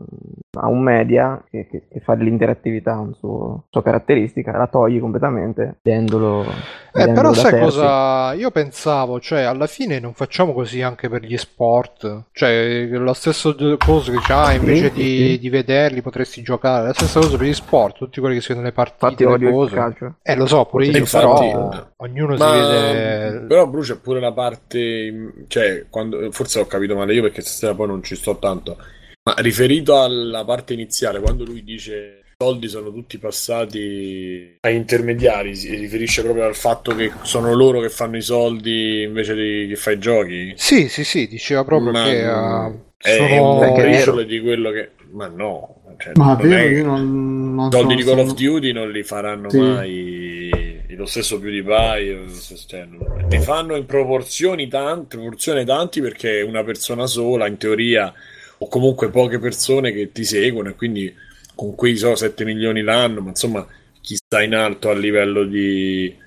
a 0.59 0.67
un 0.67 0.81
media 0.81 1.43
che, 1.47 1.67
che- 1.69 1.88
che 1.88 2.00
fa 2.00 2.15
dell'interattività 2.15 2.97
un 2.97 3.13
suo, 3.13 3.65
sua 3.69 3.83
caratteristica, 3.83 4.57
la 4.57 4.65
togli 4.67 5.00
completamente, 5.00 5.77
vendolo. 5.83 6.43
Eh, 6.91 7.09
però 7.12 7.33
da 7.33 7.33
sai 7.33 7.51
terzi. 7.51 7.59
cosa? 7.59 8.33
Io 8.33 8.50
pensavo, 8.51 9.19
cioè, 9.19 9.41
alla 9.41 9.67
fine 9.67 10.00
non 10.00 10.13
facciamo 10.13 10.53
così 10.53 10.81
anche 10.81 11.07
per 11.07 11.23
gli 11.23 11.38
sport. 11.38 12.25
Cioè, 12.31 12.88
la 12.88 13.13
stessa 13.13 13.53
cosa 13.77 14.12
che 14.12 14.17
dice, 14.17 14.33
ah, 14.33 14.53
invece 14.53 14.89
Sì, 14.89 14.91
di, 14.91 15.27
sì. 15.33 15.39
di 15.39 15.50
vederli 15.50 16.01
potresti 16.01 16.41
giocare. 16.41 16.88
La 16.88 16.93
stessa 16.93 17.19
cosa 17.19 17.38
per 17.38 17.47
gli 17.47 17.53
sport, 17.53 17.97
tutti 17.97 18.19
quelli 18.19 18.35
che 18.35 18.41
si 18.41 18.47
vedono 18.50 18.67
le 18.67 18.73
partite, 18.73 19.23
Infatti 19.23 19.43
le 19.45 19.51
cose. 19.51 19.75
calcio. 19.75 20.15
Eh, 20.21 20.35
lo 20.35 20.45
so, 20.47 20.65
pure 20.65 20.85
io, 20.88 20.97
Infatti, 20.97 21.50
però 21.50 21.71
eh. 21.71 21.85
ognuno 21.97 22.38
si 22.38 22.41
Ma 22.43 22.51
vede... 22.51 23.39
però 23.47 23.67
Bruce 23.67 23.93
è 23.93 23.97
pure 23.97 24.19
la 24.19 24.31
parte, 24.33 25.45
cioè, 25.47 25.85
quando, 25.89 26.31
forse 26.31 26.59
ho 26.59 26.65
capito 26.67 26.95
male 26.95 27.13
io 27.13 27.21
perché 27.23 27.41
stasera 27.41 27.73
poi 27.73 27.83
non 27.86 28.04
ci 28.04 28.16
sto 28.16 28.38
tanto. 28.38 28.78
Ma 29.24 29.36
riferito 29.38 30.02
alla 30.02 30.44
parte 30.44 30.74
iniziale, 30.74 31.20
quando 31.20 31.44
lui 31.46 31.63
dice 31.63 32.22
i 32.25 32.34
soldi 32.44 32.68
sono 32.68 32.92
tutti 32.92 33.18
passati 33.20 34.58
ai 34.60 34.75
intermediari, 34.75 35.56
si 35.56 35.74
riferisce 35.75 36.24
proprio 36.24 36.44
al 36.46 36.56
fatto 36.56 36.94
che 36.96 37.12
sono 37.22 37.54
loro 37.54 37.80
che 37.80 37.90
fanno 37.90 38.18
i 38.18 38.22
soldi 38.22 39.04
invece 39.04 39.34
di 39.36 39.68
chi 39.70 39.75
fa 39.75 39.92
i 39.92 40.00
giochi? 40.00 40.54
Sì, 40.58 40.90
sì, 40.90 41.04
sì, 41.06 41.28
diceva 41.28 41.63
proprio 41.63 41.92
Ma, 41.92 42.04
che 42.04 42.20
eh, 42.20 42.72
è 42.98 43.16
sono... 43.16 43.62
è 43.62 43.70
vero. 43.72 43.74
briciolo 43.90 44.24
di 44.24 44.40
quello 44.42 44.72
che. 44.72 44.90
Ma 45.12 45.28
no, 45.28 45.82
cioè, 46.00 46.12
Ma 46.16 46.36
non 46.36 46.50
vero, 46.50 46.56
è- 46.58 46.75
io 46.78 46.86
non, 46.86 47.54
non 47.56 47.68
i 47.68 47.72
soldi 47.72 47.88
sono- 47.92 47.96
di 47.96 48.04
Call 48.04 48.20
of 48.20 48.25
sono- 48.36 48.40
Duty 48.40 48.72
non 48.74 48.92
li 48.92 49.04
faranno 49.04 49.50
Sì. 49.50 49.60
mai 49.60 50.73
lo 50.95 51.05
stesso 51.05 51.39
PewDiePie 51.39 52.27
cioè, 52.67 52.88
ne 53.29 53.39
fanno 53.39 53.75
in 53.75 53.85
proporzioni 53.85 54.67
tanti, 54.67 55.17
proporzione 55.17 55.65
tanti 55.65 56.01
perché 56.01 56.41
una 56.41 56.63
persona 56.63 57.05
sola 57.07 57.47
in 57.47 57.57
teoria 57.57 58.13
o 58.57 58.67
comunque 58.67 59.09
poche 59.09 59.39
persone 59.39 59.91
che 59.91 60.12
ti 60.12 60.23
seguono 60.23 60.69
e 60.69 60.75
quindi 60.75 61.13
con 61.55 61.75
quei 61.75 61.97
so 61.97 62.15
7 62.15 62.43
milioni 62.45 62.81
l'anno 62.81 63.21
ma 63.21 63.29
insomma 63.29 63.65
chi 64.01 64.15
sta 64.15 64.41
in 64.41 64.55
alto 64.55 64.89
a 64.89 64.93
livello 64.93 65.43
di 65.43 66.21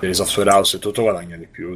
delle 0.00 0.14
software 0.14 0.50
house 0.50 0.76
e 0.76 0.80
tutto 0.80 1.02
guadagna 1.02 1.36
di 1.36 1.46
più 1.50 1.74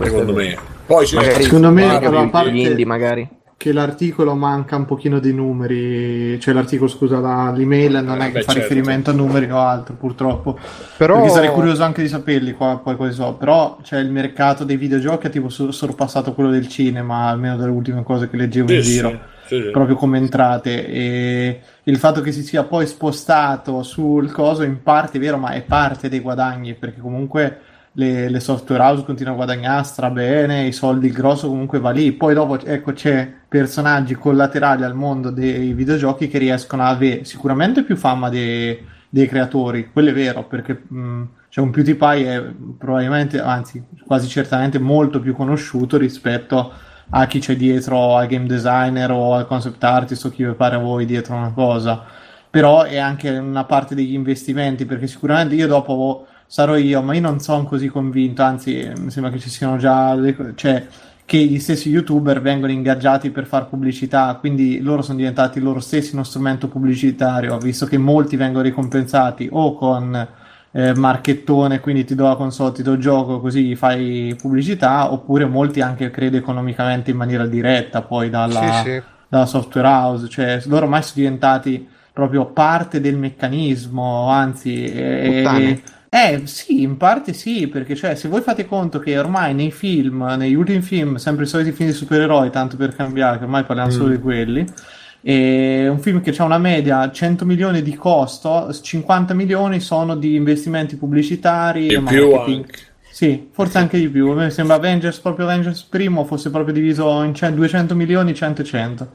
secondo 0.00 0.32
me. 0.32 0.58
Poi 0.86 1.06
c'è 1.06 1.16
Magari 1.16 1.44
Secondo 1.44 1.70
me, 1.70 2.28
parte- 2.30 2.50
gli 2.50 2.58
indie 2.58 2.84
magari. 2.84 3.28
Che 3.62 3.72
l'articolo 3.72 4.34
manca 4.34 4.74
un 4.74 4.86
pochino 4.86 5.20
di 5.20 5.32
numeri, 5.32 6.40
cioè 6.40 6.52
l'articolo 6.52 6.90
scusa, 6.90 7.20
la- 7.20 7.52
l'email 7.54 8.00
non 8.02 8.20
Eh, 8.20 8.24
è 8.24 8.26
che 8.32 8.38
beh, 8.38 8.42
fa 8.42 8.52
certo. 8.54 8.68
riferimento 8.68 9.10
a 9.10 9.12
numeri 9.12 9.48
o 9.52 9.56
altro 9.58 9.94
purtroppo, 9.94 10.58
Però 10.96 11.14
perché 11.14 11.30
sarei 11.30 11.50
curioso 11.50 11.84
anche 11.84 12.02
di 12.02 12.08
saperli 12.08 12.54
qua, 12.54 12.80
poi 12.82 12.96
quali 12.96 13.12
so, 13.12 13.34
però 13.34 13.78
c'è 13.80 14.00
il 14.00 14.10
mercato 14.10 14.64
dei 14.64 14.76
videogiochi 14.76 15.28
ha 15.28 15.30
tipo 15.30 15.48
so- 15.48 15.70
sorpassato 15.70 16.34
quello 16.34 16.50
del 16.50 16.66
cinema, 16.66 17.26
almeno 17.28 17.56
dalle 17.56 17.70
ultime 17.70 18.02
cose 18.02 18.28
che 18.28 18.36
leggevo 18.36 18.66
Sì, 18.66 18.74
in 18.74 18.80
giro. 18.82 19.20
sì, 19.46 19.60
sì. 19.62 19.70
proprio 19.70 19.94
come 19.94 20.18
entrate 20.18 20.84
e 20.88 21.60
il 21.84 21.96
fatto 21.98 22.20
che 22.20 22.32
si 22.32 22.42
sia 22.42 22.64
poi 22.64 22.86
spostato 22.88 23.84
sul 23.84 24.32
coso 24.32 24.64
in 24.64 24.82
parte 24.82 25.18
è 25.18 25.20
vero 25.20 25.36
ma 25.36 25.50
è 25.50 25.62
parte 25.62 26.08
dei 26.08 26.18
guadagni 26.20 26.74
perché 26.74 27.00
comunque 27.00 27.58
le, 27.92 28.28
le 28.28 28.40
software 28.40 28.82
house 28.82 29.04
continuano 29.04 29.40
a 29.40 29.44
guadagnare 29.44 29.84
stra 29.84 30.10
bene 30.10 30.66
i 30.66 30.72
soldi 30.72 31.06
il 31.08 31.12
grosso 31.12 31.48
comunque 31.48 31.78
va 31.80 31.90
lì. 31.90 32.12
Poi 32.12 32.34
dopo 32.34 32.58
ecco 32.60 32.92
c'è 32.92 33.30
personaggi 33.48 34.14
collaterali 34.14 34.84
al 34.84 34.94
mondo 34.94 35.30
dei 35.30 35.72
videogiochi 35.72 36.28
che 36.28 36.38
riescono 36.38 36.82
a 36.82 36.88
avere 36.88 37.24
sicuramente 37.24 37.82
più 37.82 37.96
fama 37.96 38.28
dei, 38.28 38.78
dei 39.08 39.26
creatori 39.28 39.90
quello 39.92 40.10
è 40.10 40.14
vero 40.14 40.44
perché 40.44 40.82
mh, 40.88 41.22
cioè 41.48 41.64
un 41.64 41.70
PewDiePie 41.70 42.34
è 42.34 42.42
probabilmente 42.78 43.40
anzi 43.40 43.82
quasi 44.06 44.26
certamente 44.28 44.78
molto 44.78 45.20
più 45.20 45.34
conosciuto 45.34 45.98
rispetto 45.98 46.72
a 47.10 47.26
chi 47.26 47.40
c'è 47.40 47.56
dietro 47.56 48.16
al 48.16 48.26
game 48.26 48.46
designer 48.46 49.10
o 49.10 49.34
al 49.34 49.46
concept 49.46 49.82
artist 49.84 50.24
o 50.24 50.30
chi 50.30 50.44
vi 50.44 50.52
pare 50.52 50.76
a 50.76 50.78
voi 50.78 51.04
dietro 51.04 51.34
una 51.34 51.52
cosa. 51.52 52.04
Però 52.48 52.82
è 52.84 52.96
anche 52.98 53.30
una 53.30 53.64
parte 53.64 53.94
degli 53.94 54.14
investimenti 54.14 54.86
perché 54.86 55.06
sicuramente 55.06 55.54
io 55.54 55.66
dopo 55.66 56.26
sarò 56.52 56.76
io 56.76 57.00
ma 57.00 57.14
io 57.14 57.22
non 57.22 57.40
sono 57.40 57.64
così 57.64 57.88
convinto 57.88 58.42
anzi 58.42 58.92
mi 58.98 59.10
sembra 59.10 59.32
che 59.32 59.38
ci 59.38 59.48
siano 59.48 59.78
già 59.78 60.12
le 60.12 60.52
cioè 60.54 60.86
che 61.24 61.38
gli 61.38 61.58
stessi 61.58 61.88
youtuber 61.88 62.42
vengono 62.42 62.72
ingaggiati 62.72 63.30
per 63.30 63.46
fare 63.46 63.64
pubblicità 63.64 64.36
quindi 64.38 64.82
loro 64.82 65.00
sono 65.00 65.16
diventati 65.16 65.60
loro 65.60 65.80
stessi 65.80 66.12
uno 66.12 66.24
strumento 66.24 66.68
pubblicitario 66.68 67.56
visto 67.56 67.86
che 67.86 67.96
molti 67.96 68.36
vengono 68.36 68.64
ricompensati 68.64 69.48
o 69.50 69.74
con 69.74 70.28
eh, 70.74 70.94
marchettone, 70.94 71.80
quindi 71.80 72.04
ti 72.04 72.14
do 72.14 72.26
la 72.26 72.34
console, 72.34 72.72
ti 72.72 72.82
do 72.82 72.92
il 72.92 72.98
gioco, 72.98 73.40
così 73.40 73.76
fai 73.76 74.34
pubblicità, 74.40 75.12
oppure 75.12 75.44
molti 75.44 75.82
anche 75.82 76.08
credo 76.08 76.38
economicamente 76.38 77.10
in 77.10 77.18
maniera 77.18 77.44
diretta 77.44 78.00
poi 78.00 78.30
dalla, 78.30 78.82
sì, 78.82 78.90
sì. 78.90 79.02
dalla 79.28 79.44
software 79.44 79.86
house, 79.86 80.28
cioè 80.30 80.62
loro 80.64 80.84
ormai 80.84 81.02
sono 81.02 81.14
diventati 81.16 81.86
proprio 82.10 82.46
parte 82.46 83.02
del 83.02 83.18
meccanismo, 83.18 84.30
anzi, 84.30 84.84
eh, 84.84 85.42
Puttane. 85.42 85.82
Eh 86.14 86.42
sì, 86.44 86.82
in 86.82 86.98
parte 86.98 87.32
sì, 87.32 87.68
perché 87.68 87.94
cioè 87.94 88.14
se 88.16 88.28
voi 88.28 88.42
fate 88.42 88.66
conto 88.66 88.98
che 88.98 89.18
ormai 89.18 89.54
nei 89.54 89.70
film, 89.70 90.22
negli 90.36 90.52
ultimi 90.54 90.82
film, 90.82 91.14
sempre 91.16 91.44
i 91.44 91.46
soliti 91.46 91.72
film 91.72 91.88
di 91.88 91.94
supereroi, 91.94 92.50
tanto 92.50 92.76
per 92.76 92.94
cambiare, 92.94 93.38
che 93.38 93.44
ormai 93.44 93.64
parliamo 93.64 93.90
solo 93.90 94.08
Mm. 94.10 94.12
di 94.12 94.18
quelli, 94.18 94.66
e 95.22 95.88
un 95.88 95.98
film 96.00 96.20
che 96.20 96.34
ha 96.36 96.44
una 96.44 96.58
media 96.58 97.10
100 97.10 97.46
milioni 97.46 97.80
di 97.80 97.94
costo, 97.94 98.70
50 98.72 99.32
milioni 99.32 99.80
sono 99.80 100.14
di 100.14 100.34
investimenti 100.34 100.96
pubblicitari 100.96 101.86
E 101.86 101.94
e 101.94 102.02
più 102.02 102.34
anche. 102.34 102.78
Sì, 103.08 103.48
forse 103.52 103.78
anche 103.78 103.98
di 103.98 104.08
più. 104.10 104.28
A 104.30 104.34
me 104.34 104.50
sembra 104.50 104.76
Avengers, 104.76 105.18
proprio 105.20 105.46
Avengers 105.46 105.82
primo, 105.84 106.24
fosse 106.24 106.50
proprio 106.50 106.74
diviso 106.74 107.22
in 107.22 107.34
ce- 107.34 107.52
200 107.54 107.94
milioni, 107.94 108.34
100 108.34 108.62
e 108.62 108.64
100. 108.64 109.10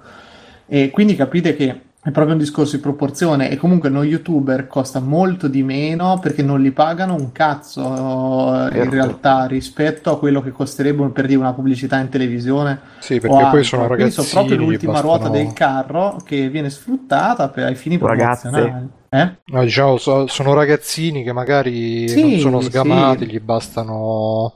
E 0.67 0.89
quindi 0.91 1.15
capite 1.15 1.55
che 1.55 1.81
è 2.07 2.11
proprio 2.11 2.35
un 2.35 2.39
discorso 2.39 2.77
di 2.77 2.81
proporzione 2.81 3.49
e 3.49 3.57
comunque 3.57 3.89
uno 3.89 4.01
youtuber 4.01 4.67
costa 4.67 5.01
molto 5.01 5.49
di 5.49 5.61
meno 5.61 6.19
perché 6.21 6.41
non 6.41 6.61
li 6.61 6.71
pagano 6.71 7.15
un 7.15 7.33
cazzo 7.33 7.81
eh, 7.83 8.67
in 8.67 8.71
Certo. 8.71 8.89
realtà 8.91 9.45
rispetto 9.45 10.11
a 10.11 10.17
quello 10.17 10.41
che 10.41 10.51
costerebbe 10.51 11.05
per 11.09 11.25
dire 11.27 11.37
una 11.39 11.51
pubblicità 11.51 11.99
in 11.99 12.07
televisione 12.07 12.79
Sì, 12.99 13.19
perché 13.19 13.47
poi 13.51 13.63
sono 13.65 13.87
ragazzini 13.87 14.25
sono 14.25 14.45
proprio 14.45 14.65
l'ultima 14.65 14.93
bastano- 14.93 15.13
ruota 15.17 15.29
del 15.29 15.51
carro 15.51 16.17
che 16.23 16.47
viene 16.47 16.69
sfruttata 16.69 17.49
per, 17.49 17.65
ai 17.65 17.75
fini 17.75 17.97
Ragazze. 17.97 18.47
promozionali. 18.49 18.87
Eh? 19.09 19.31
No, 19.45 19.63
diciamo, 19.63 19.97
so- 19.97 20.27
sono 20.27 20.53
ragazzini 20.53 21.23
che 21.23 21.33
magari 21.33 22.07
Sì, 22.07 22.21
non 22.21 22.39
sono 22.39 22.61
sgamati, 22.61 23.25
sì. 23.25 23.31
gli 23.31 23.39
bastano 23.41 24.53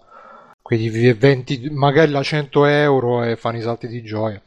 quei 0.77 1.13
20, 1.13 1.69
magari 1.71 2.11
la 2.11 2.23
100 2.23 2.65
euro 2.65 3.23
e 3.23 3.35
fanno 3.35 3.57
i 3.57 3.61
salti 3.61 3.87
di 3.87 4.01
gioia. 4.01 4.41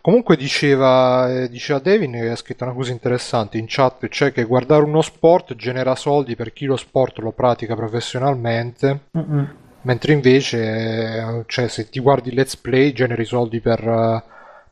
Comunque 0.00 0.36
diceva, 0.36 1.30
eh, 1.32 1.48
diceva 1.48 1.78
Devin 1.78 2.10
che 2.12 2.30
ha 2.30 2.36
scritto 2.36 2.64
una 2.64 2.72
cosa 2.72 2.90
interessante 2.90 3.58
in 3.58 3.66
chat, 3.68 4.08
cioè 4.08 4.32
che 4.32 4.42
guardare 4.42 4.82
uno 4.82 5.02
sport 5.02 5.54
genera 5.54 5.94
soldi 5.94 6.34
per 6.34 6.52
chi 6.52 6.64
lo 6.64 6.76
sport 6.76 7.18
lo 7.18 7.30
pratica 7.30 7.76
professionalmente, 7.76 9.02
Mm-mm. 9.16 9.54
mentre 9.82 10.12
invece, 10.12 10.58
eh, 10.58 11.44
cioè, 11.46 11.68
se 11.68 11.88
ti 11.88 12.00
guardi 12.00 12.34
let's 12.34 12.56
play 12.56 12.92
generi 12.92 13.24
soldi 13.24 13.60
per, 13.60 13.86
eh, 13.86 14.22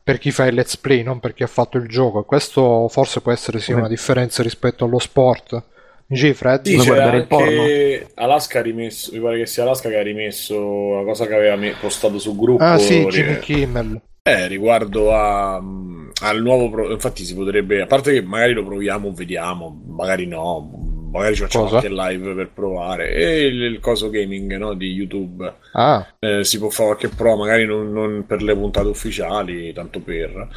per 0.03 0.17
chi 0.17 0.31
fa 0.31 0.45
il 0.45 0.55
let's 0.55 0.75
play, 0.75 1.03
non 1.03 1.21
per 1.21 1.33
chi 1.33 1.43
ha 1.43 1.47
fatto 1.47 1.77
il 1.77 1.87
gioco. 1.87 2.19
E 2.19 2.25
questo 2.25 2.89
forse 2.89 3.21
può 3.21 3.31
essere 3.31 3.59
sì, 3.59 3.71
una 3.71 3.87
differenza 3.87 4.43
rispetto 4.43 4.83
allo 4.83 4.99
sport. 4.99 5.63
Dicevi 6.07 6.33
Fred? 6.33 6.65
Sì, 6.65 6.75
guardare 6.85 7.17
il 7.17 7.27
anche 7.29 8.11
Alaska 8.15 8.59
ha 8.59 8.61
rimesso, 8.61 9.11
mi 9.13 9.19
pare 9.19 9.37
che 9.39 9.45
sia 9.45 9.63
Alaska 9.63 9.89
che 9.89 9.97
ha 9.97 10.01
rimesso 10.03 10.95
la 10.95 11.03
cosa 11.03 11.25
che 11.27 11.33
aveva 11.35 11.55
me- 11.57 11.75
postato 11.79 12.17
sul 12.19 12.35
gruppo 12.35 12.63
Ah 12.63 12.77
sì, 12.77 13.05
Jimmy 13.05 13.37
Kimmel. 13.39 14.01
eh, 14.23 14.47
riguardo 14.47 15.13
a, 15.13 15.59
mm, 15.61 16.09
al 16.21 16.41
nuovo 16.41 16.69
pro- 16.69 16.91
infatti 16.91 17.23
si 17.23 17.33
potrebbe, 17.35 17.81
a 17.81 17.87
parte 17.87 18.13
che 18.13 18.21
magari 18.21 18.53
lo 18.53 18.63
proviamo, 18.63 19.11
vediamo, 19.13 19.83
magari 19.87 20.25
no, 20.27 21.07
magari 21.11 21.35
ci 21.35 21.41
facciamo 21.41 21.65
Cosa? 21.65 21.77
anche 21.77 21.89
live 21.89 22.33
per 22.35 22.49
provare 22.53 23.13
e 23.13 23.45
il, 23.45 23.61
il 23.63 23.79
coso 23.79 24.09
gaming 24.09 24.55
no, 24.57 24.73
di 24.73 24.91
YouTube 24.91 25.53
Ah, 25.73 26.05
eh, 26.19 26.43
si 26.43 26.57
può 26.57 26.69
fare 26.69 26.89
qualche 26.95 27.09
prova, 27.15 27.37
magari 27.37 27.65
non, 27.65 27.91
non 27.91 28.25
per 28.25 28.41
le 28.41 28.55
puntate 28.55 28.87
ufficiali, 28.87 29.71
tanto 29.73 29.99
per. 30.01 30.47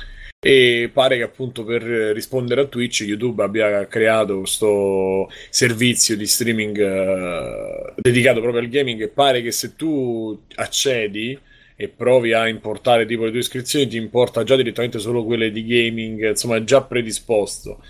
E 0.42 0.90
pare 0.90 1.18
che 1.18 1.23
appunto 1.23 1.64
per 1.64 1.82
rispondere 1.82 2.62
a 2.62 2.64
Twitch 2.64 3.02
YouTube 3.02 3.42
abbia 3.42 3.87
creato 3.87 4.38
questo 4.38 5.28
servizio 5.50 6.16
di 6.16 6.26
streaming 6.26 6.78
eh, 6.78 7.92
dedicato 7.97 8.40
proprio 8.40 8.62
al 8.62 8.68
gaming 8.68 9.02
e 9.02 9.09
pare 9.09 9.42
che 9.42 9.52
se 9.52 9.76
tu 9.76 10.40
accedi 10.54 11.38
e 11.76 11.88
provi 11.88 12.32
a 12.32 12.49
importare 12.49 13.04
tipo 13.04 13.25
le 13.25 13.30
tue 13.32 13.40
iscrizioni 13.40 13.87
ti 13.87 13.99
importa 13.99 14.42
già 14.42 14.56
direttamente 14.56 14.99
solo 14.99 15.25
quelle 15.26 15.50
di 15.50 15.62
gaming, 15.66 16.30
insomma 16.30 16.64
già 16.64 16.82
predisposto. 16.82 17.82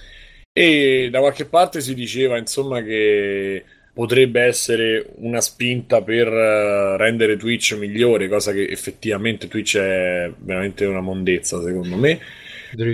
E 0.52 1.08
da 1.10 1.20
qualche 1.20 1.44
parte 1.46 1.80
si 1.80 1.94
diceva 1.94 2.36
insomma 2.36 2.82
che 2.82 3.64
potrebbe 4.00 4.40
essere 4.40 5.10
una 5.16 5.42
spinta 5.42 6.00
per 6.00 6.26
eh, 6.26 6.96
rendere 6.96 7.36
Twitch 7.36 7.76
migliore, 7.76 8.28
cosa 8.28 8.50
che 8.50 8.66
effettivamente 8.66 9.46
Twitch 9.46 9.76
è 9.76 10.32
veramente 10.38 10.86
una 10.86 11.02
mondezza 11.02 11.62
secondo 11.62 11.96
me. 11.98 12.18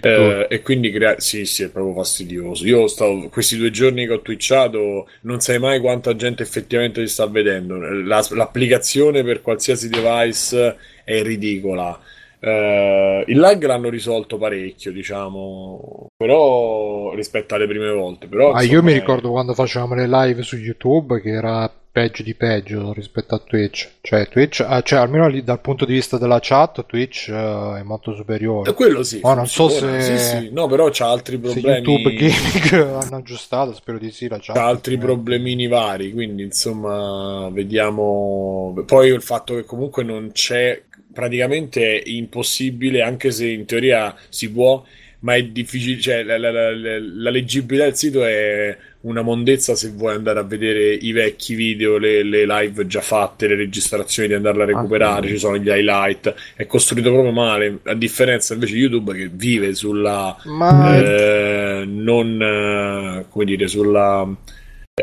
Eh, 0.00 0.46
e 0.50 0.62
quindi 0.62 0.90
crea- 0.90 1.20
sì, 1.20 1.44
sì, 1.44 1.62
è 1.62 1.70
proprio 1.70 1.94
fastidioso. 1.94 2.66
Io 2.66 2.88
stavo 2.88 3.28
questi 3.28 3.56
due 3.56 3.70
giorni 3.70 4.04
che 4.04 4.14
ho 4.14 4.20
twitchato, 4.20 5.08
non 5.22 5.38
sai 5.40 5.60
mai 5.60 5.78
quanta 5.80 6.16
gente 6.16 6.42
effettivamente 6.42 7.02
ti 7.02 7.08
sta 7.08 7.26
vedendo. 7.28 7.76
La- 7.78 8.26
l'applicazione 8.30 9.22
per 9.22 9.42
qualsiasi 9.42 9.88
device 9.88 10.76
è 11.04 11.22
ridicola. 11.22 12.00
Eh, 12.48 13.24
il 13.26 13.38
lag 13.38 13.64
l'hanno 13.64 13.88
risolto 13.88 14.38
parecchio, 14.38 14.92
diciamo, 14.92 16.06
però 16.16 17.12
rispetto 17.14 17.54
alle 17.54 17.66
prime 17.66 17.90
volte. 17.90 18.28
Però, 18.28 18.52
Ah, 18.52 18.62
io 18.62 18.82
mi 18.82 18.92
ricordo 18.92 19.30
quando 19.30 19.52
facevamo 19.54 19.94
le 19.94 20.06
live 20.06 20.42
su 20.42 20.56
YouTube 20.56 21.20
che 21.20 21.30
era 21.30 21.68
peggio 21.96 22.22
di 22.22 22.34
peggio 22.34 22.92
rispetto 22.92 23.34
a 23.34 23.38
Twitch. 23.38 23.94
Cioè, 24.02 24.28
Twitch, 24.28 24.60
ah, 24.60 24.82
cioè 24.82 24.98
almeno 24.98 25.26
lì 25.28 25.42
dal 25.42 25.60
punto 25.60 25.84
di 25.86 25.94
vista 25.94 26.18
della 26.18 26.38
chat, 26.40 26.84
Twitch 26.86 27.28
eh, 27.30 27.78
è 27.78 27.82
molto 27.82 28.14
superiore. 28.14 28.70
Eh, 28.70 28.74
quello 28.74 29.02
sì, 29.02 29.18
Ma 29.22 29.32
non 29.34 29.46
so 29.46 29.68
funziona, 29.68 29.98
se- 30.00 30.18
sì, 30.18 30.24
sì. 30.24 30.48
No, 30.52 30.66
però 30.68 30.88
c'ha 30.92 31.08
altri 31.08 31.40
Se 31.42 31.50
problemi. 31.60 31.78
YouTube 31.90 32.14
Gaming 32.14 32.72
hanno 33.02 33.16
aggiustato, 33.16 33.72
spero 33.74 33.98
di 33.98 34.10
sì 34.10 34.28
la 34.28 34.38
chat. 34.40 34.54
C'ha 34.54 34.66
altri 34.66 34.98
problemini 34.98 35.66
vari, 35.68 36.12
quindi 36.12 36.42
insomma, 36.42 37.48
vediamo. 37.50 38.74
Poi 38.84 39.08
il 39.08 39.22
fatto 39.22 39.54
che 39.54 39.64
comunque 39.64 40.04
non 40.04 40.30
c'è, 40.32 40.82
praticamente 41.16 42.02
è 42.02 42.08
impossibile, 42.10 43.00
anche 43.02 43.30
se 43.30 43.48
in 43.48 43.64
teoria 43.64 44.14
si 44.28 44.50
può, 44.52 44.84
ma 45.20 45.34
è 45.34 45.42
difficile, 45.44 45.98
cioè 46.00 46.22
la, 46.22 46.36
la- 46.38 46.50
la- 46.50 46.70
la- 47.00 47.30
leggibilità 47.30 47.84
del 47.86 47.96
sito 47.96 48.24
è 48.24 48.76
una 49.00 49.22
mondezza 49.22 49.74
se 49.74 49.90
vuoi 49.90 50.14
andare 50.14 50.38
a 50.40 50.42
vedere 50.42 50.92
i 50.92 51.12
vecchi 51.12 51.54
video, 51.54 51.96
le, 51.98 52.22
le 52.22 52.44
live 52.46 52.86
già 52.86 53.00
fatte, 53.00 53.46
le 53.48 53.54
registrazioni 53.56 54.28
di 54.28 54.34
andarla 54.34 54.64
a 54.64 54.66
recuperare, 54.66 55.28
Ah, 55.28 55.28
ci 55.28 55.38
sono 55.38 55.56
gli 55.56 55.68
highlight, 55.68 56.34
è 56.54 56.66
costruito 56.66 57.10
proprio 57.10 57.32
male, 57.32 57.78
a 57.84 57.94
differenza 57.94 58.54
invece 58.54 58.74
di 58.74 58.80
YouTube 58.80 59.14
che 59.14 59.28
vive 59.32 59.74
sulla 59.74 60.36
Ma 60.44 61.02
eh, 61.02 61.84
non 61.86 62.40
eh, 62.42 63.26
come 63.30 63.44
dire 63.44 63.68
sulla 63.68 64.28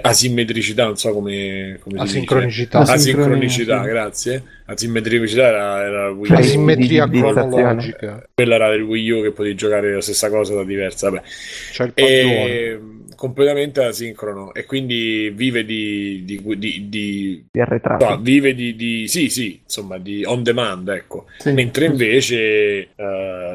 asimmetricità 0.02 0.86
non 0.86 0.98
so 0.98 1.14
come, 1.14 1.78
come 1.82 1.98
si 1.98 2.04
asincronicità. 2.04 2.80
asincronicità 2.80 3.84
sì. 3.84 3.88
grazie 3.88 4.44
velocità 5.02 5.48
era, 5.48 5.84
era 5.84 6.10
Wii 6.10 6.32
U. 6.32 6.42
simmetria 6.42 7.06
di- 7.06 7.20
cronologica. 7.20 8.28
Quella 8.34 8.56
era 8.56 8.70
del 8.70 8.82
Wii 8.82 9.12
U 9.12 9.22
che 9.22 9.32
potevi 9.32 9.56
giocare 9.56 9.94
la 9.94 10.02
stessa 10.02 10.30
cosa 10.30 10.56
da 10.56 10.64
diversa. 10.64 11.10
Vabbè. 11.10 11.24
C'è 11.72 11.84
il 11.84 11.94
padrone. 11.94 12.48
E 12.48 12.80
completamente 13.24 13.82
asincrono 13.82 14.54
e 14.54 14.66
quindi 14.66 15.32
vive 15.34 15.64
di, 15.64 16.24
di, 16.26 16.42
di, 16.58 16.90
di- 16.90 17.46
di 17.50 17.60
arretrato. 17.62 18.10
no, 18.10 18.18
vive 18.18 18.54
di, 18.54 18.76
di- 18.76 19.08
sì 19.08 19.30
sì 19.30 19.62
insomma 19.64 19.98
di 19.98 20.26
on 20.26 20.44
demand 20.44 20.90
ecco 20.90 21.28
Sì. 21.38 21.54
mentre 21.54 21.86
invece 21.86 22.90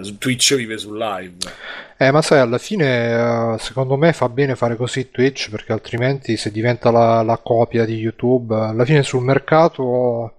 su 0.01 0.17
Twitch 0.17 0.55
vive 0.57 0.79
sul 0.79 0.97
live 0.97 1.35
Eh, 2.01 2.13
ma 2.13 2.23
sai, 2.23 2.39
alla 2.39 2.59
fine, 2.59 3.55
eh, 3.55 3.59
secondo 3.59 3.97
me 3.97 4.13
fa 4.13 4.29
bene 4.29 4.55
fare 4.55 4.77
così 4.77 5.11
Twitch, 5.11 5.51
perché 5.51 5.73
altrimenti 5.73 6.37
se 6.37 6.53
diventa 6.53 6.93
la, 6.93 7.23
la 7.23 7.39
copia 7.43 7.85
di 7.85 7.97
YouTube, 7.97 8.55
alla 8.55 8.85
fine 8.85 9.03
sul 9.03 9.25
mercato 9.25 10.35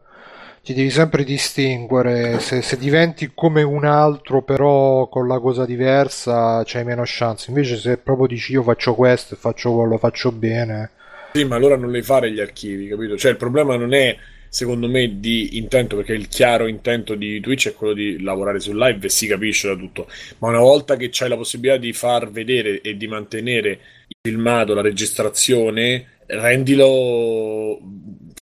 ti 0.70 0.76
devi 0.76 0.92
sempre 0.92 1.24
distinguere. 1.24 2.40
Se, 2.40 2.62
se 2.62 2.78
diventi 2.78 3.32
come 3.34 3.64
un 3.64 3.86
altro, 3.86 4.44
però 4.44 5.08
con 5.08 5.28
la 5.28 5.40
cosa 5.40 5.66
diversa, 5.66 6.62
c'hai 6.64 6.84
meno 6.84 7.02
chance. 7.06 7.50
Invece, 7.50 7.76
se 7.78 7.98
proprio 7.98 8.28
dici 8.28 8.52
io 8.52 8.62
faccio 8.62 8.94
questo 8.94 9.34
e 9.34 9.38
faccio 9.38 9.74
quello, 9.74 9.98
faccio 9.98 10.32
bene. 10.32 10.92
sì 11.34 11.44
ma 11.44 11.56
allora 11.56 11.76
non 11.76 11.90
le 11.90 12.04
fare 12.04 12.32
gli 12.32 12.40
archivi 12.40 12.88
capito 12.88 13.18
cioè 13.18 13.32
il 13.32 13.38
problema 13.38 13.76
non 13.76 13.94
è 13.94 14.16
secondo 14.48 14.88
me 14.88 15.20
di 15.20 15.58
intento 15.58 15.96
perché 15.96 16.14
il 16.14 16.28
chiaro 16.28 16.66
intento 16.68 17.14
di 17.16 17.40
Twitch 17.40 17.70
è 17.70 17.74
quello 17.74 17.94
di 17.94 18.22
lavorare 18.22 18.60
sul 18.60 18.78
live 18.78 19.06
e 19.06 19.10
si 19.10 19.28
capisce 19.28 19.68
da 19.68 19.76
tutto 19.76 20.08
ma 20.40 20.50
una 20.50 20.60
volta 20.60 20.96
che 20.96 21.10
c'hai 21.12 21.30
la 21.30 21.36
possibilità 21.36 21.78
di 21.78 21.94
far 21.94 22.32
vedere 22.32 22.82
e 22.82 22.98
di 22.98 23.08
mantenere 23.08 23.70
il 24.08 24.18
filmato 24.22 24.74
la 24.74 24.82
registrazione 24.82 26.19
rendilo 26.30 27.80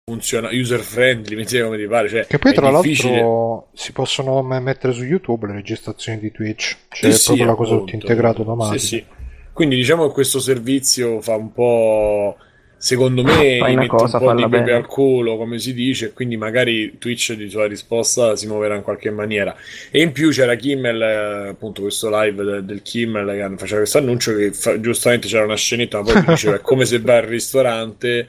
funziona 0.04 0.50
user 0.52 0.80
friendly 0.80 1.34
metti 1.34 1.58
come 1.60 1.76
ti 1.76 1.86
pare 1.86 2.08
cioè, 2.08 2.26
Che 2.26 2.38
poi, 2.38 2.52
tra 2.54 2.70
difficile- 2.80 3.12
l'altro, 3.16 3.68
si 3.74 3.92
possono 3.92 4.42
me- 4.42 4.60
mettere 4.60 4.92
su 4.92 5.02
YouTube 5.02 5.46
le 5.48 5.54
registrazioni 5.54 6.18
di 6.20 6.30
Twitch. 6.30 6.76
C'è 6.88 7.10
Sì, 7.10 7.18
sì, 7.18 7.24
proprio 7.26 7.46
la 7.46 7.54
cosa 7.54 7.72
appunto. 7.74 7.92
tutta 7.92 8.06
integrata 8.06 8.38
automatica. 8.38 8.78
Sì, 8.78 8.86
sì. 8.86 9.04
Quindi 9.52 9.74
diciamo 9.76 10.06
che 10.06 10.12
questo 10.12 10.38
servizio 10.38 11.20
fa 11.20 11.34
un 11.36 11.52
po'. 11.52 12.36
Secondo 12.78 13.22
me 13.22 13.58
Fai 13.58 13.76
gli 13.76 13.86
cosa, 13.86 14.18
un 14.18 14.24
po' 14.24 14.34
di 14.34 14.48
pepe 14.48 14.72
al 14.72 14.86
culo, 14.86 15.36
come 15.36 15.58
si 15.58 15.72
dice, 15.72 16.12
quindi 16.12 16.36
magari 16.36 16.98
Twitch 16.98 17.32
di 17.32 17.48
sua 17.48 17.66
risposta 17.66 18.36
si 18.36 18.46
muoverà 18.46 18.76
in 18.76 18.82
qualche 18.82 19.10
maniera. 19.10 19.56
E 19.90 20.02
in 20.02 20.12
più 20.12 20.30
c'era 20.30 20.54
Kimmel, 20.56 21.00
eh, 21.00 21.48
appunto 21.48 21.80
questo 21.80 22.10
live 22.10 22.44
de- 22.44 22.64
del 22.64 22.82
Kimmel 22.82 23.26
che 23.26 23.56
faceva 23.56 23.78
questo 23.78 23.98
annuncio 23.98 24.36
che 24.36 24.52
fa- 24.52 24.78
giustamente 24.78 25.26
c'era 25.26 25.44
una 25.44 25.56
scenetta, 25.56 26.02
ma 26.02 26.12
poi 26.12 26.24
diceva 26.26 26.56
è 26.56 26.60
come 26.60 26.84
se 26.84 27.00
vai 27.00 27.16
al 27.16 27.24
ristorante 27.24 28.28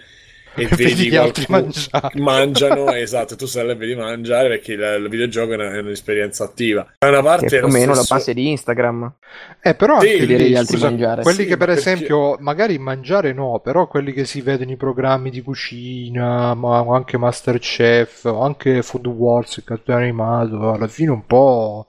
e 0.57 0.65
Vedi 0.75 0.83
vedi 0.83 1.09
gli 1.09 1.15
altri 1.15 1.45
qualcuno- 1.45 1.73
mangiare. 1.91 2.19
mangiano, 2.19 2.91
esatto, 2.93 3.35
tu 3.35 3.45
stai 3.45 3.65
là 3.65 3.71
e 3.73 3.75
vedi 3.75 3.95
mangiare 3.95 4.47
perché 4.49 4.73
il, 4.73 4.99
il 5.03 5.09
videogioco 5.09 5.51
è, 5.51 5.55
una- 5.55 5.73
è 5.75 5.79
un'esperienza 5.79 6.43
attiva. 6.43 6.85
Da 6.97 7.07
una 7.09 7.21
parte 7.21 7.45
è 7.57 7.59
lo 7.61 7.67
meno 7.67 7.87
la 7.91 7.95
stesso- 7.97 8.13
base 8.15 8.33
di 8.33 8.49
Instagram. 8.49 9.13
Eh, 9.61 9.75
però 9.75 9.99
Sì, 9.99 10.07
anche 10.09 10.19
vedere 10.25 10.49
gli 10.49 10.55
altri 10.55 10.75
scusa, 10.75 10.89
mangiare. 10.89 11.21
quelli 11.21 11.37
Sì, 11.43 11.45
che 11.45 11.57
per 11.57 11.67
perché- 11.67 11.81
esempio, 11.81 12.37
magari 12.39 12.77
mangiare 12.77 13.33
no, 13.33 13.59
però 13.63 13.87
quelli 13.87 14.13
che 14.13 14.25
si 14.25 14.41
vedono 14.41 14.71
i 14.71 14.77
programmi 14.77 15.29
di 15.29 15.41
cucina, 15.41 16.53
ma 16.53 16.85
anche 16.89 17.17
Masterchef, 17.17 18.25
o 18.25 18.41
anche 18.41 18.81
Food 18.81 19.07
Wars, 19.07 19.57
il 19.57 19.63
cartone 19.63 20.03
animato, 20.03 20.71
alla 20.71 20.87
fine 20.87 21.11
un 21.11 21.25
po' 21.25 21.87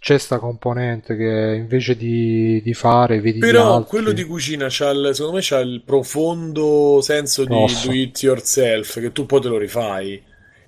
c'è 0.00 0.18
sta 0.18 0.38
componente 0.40 1.14
che 1.16 1.54
invece 1.56 1.96
di, 1.96 2.60
di 2.62 2.74
fare, 2.74 3.20
vedi 3.20 3.38
Però 3.38 3.84
quello 3.84 4.12
di 4.12 4.24
cucina 4.24 4.66
c'ha 4.68 4.90
il- 4.90 5.10
secondo 5.14 5.36
me 5.36 5.42
c'ha 5.42 5.58
il 5.60 5.82
profondo 5.84 7.00
senso 7.02 7.44
di 7.44 7.48
Grosso. 7.54 7.88
do 7.88 7.92
it 7.94 8.22
yourself 8.22 8.98
che 9.00 9.12
tu 9.12 9.26
poi 9.26 9.40
te 9.40 9.48
lo 9.48 9.58
rifai 9.58 10.22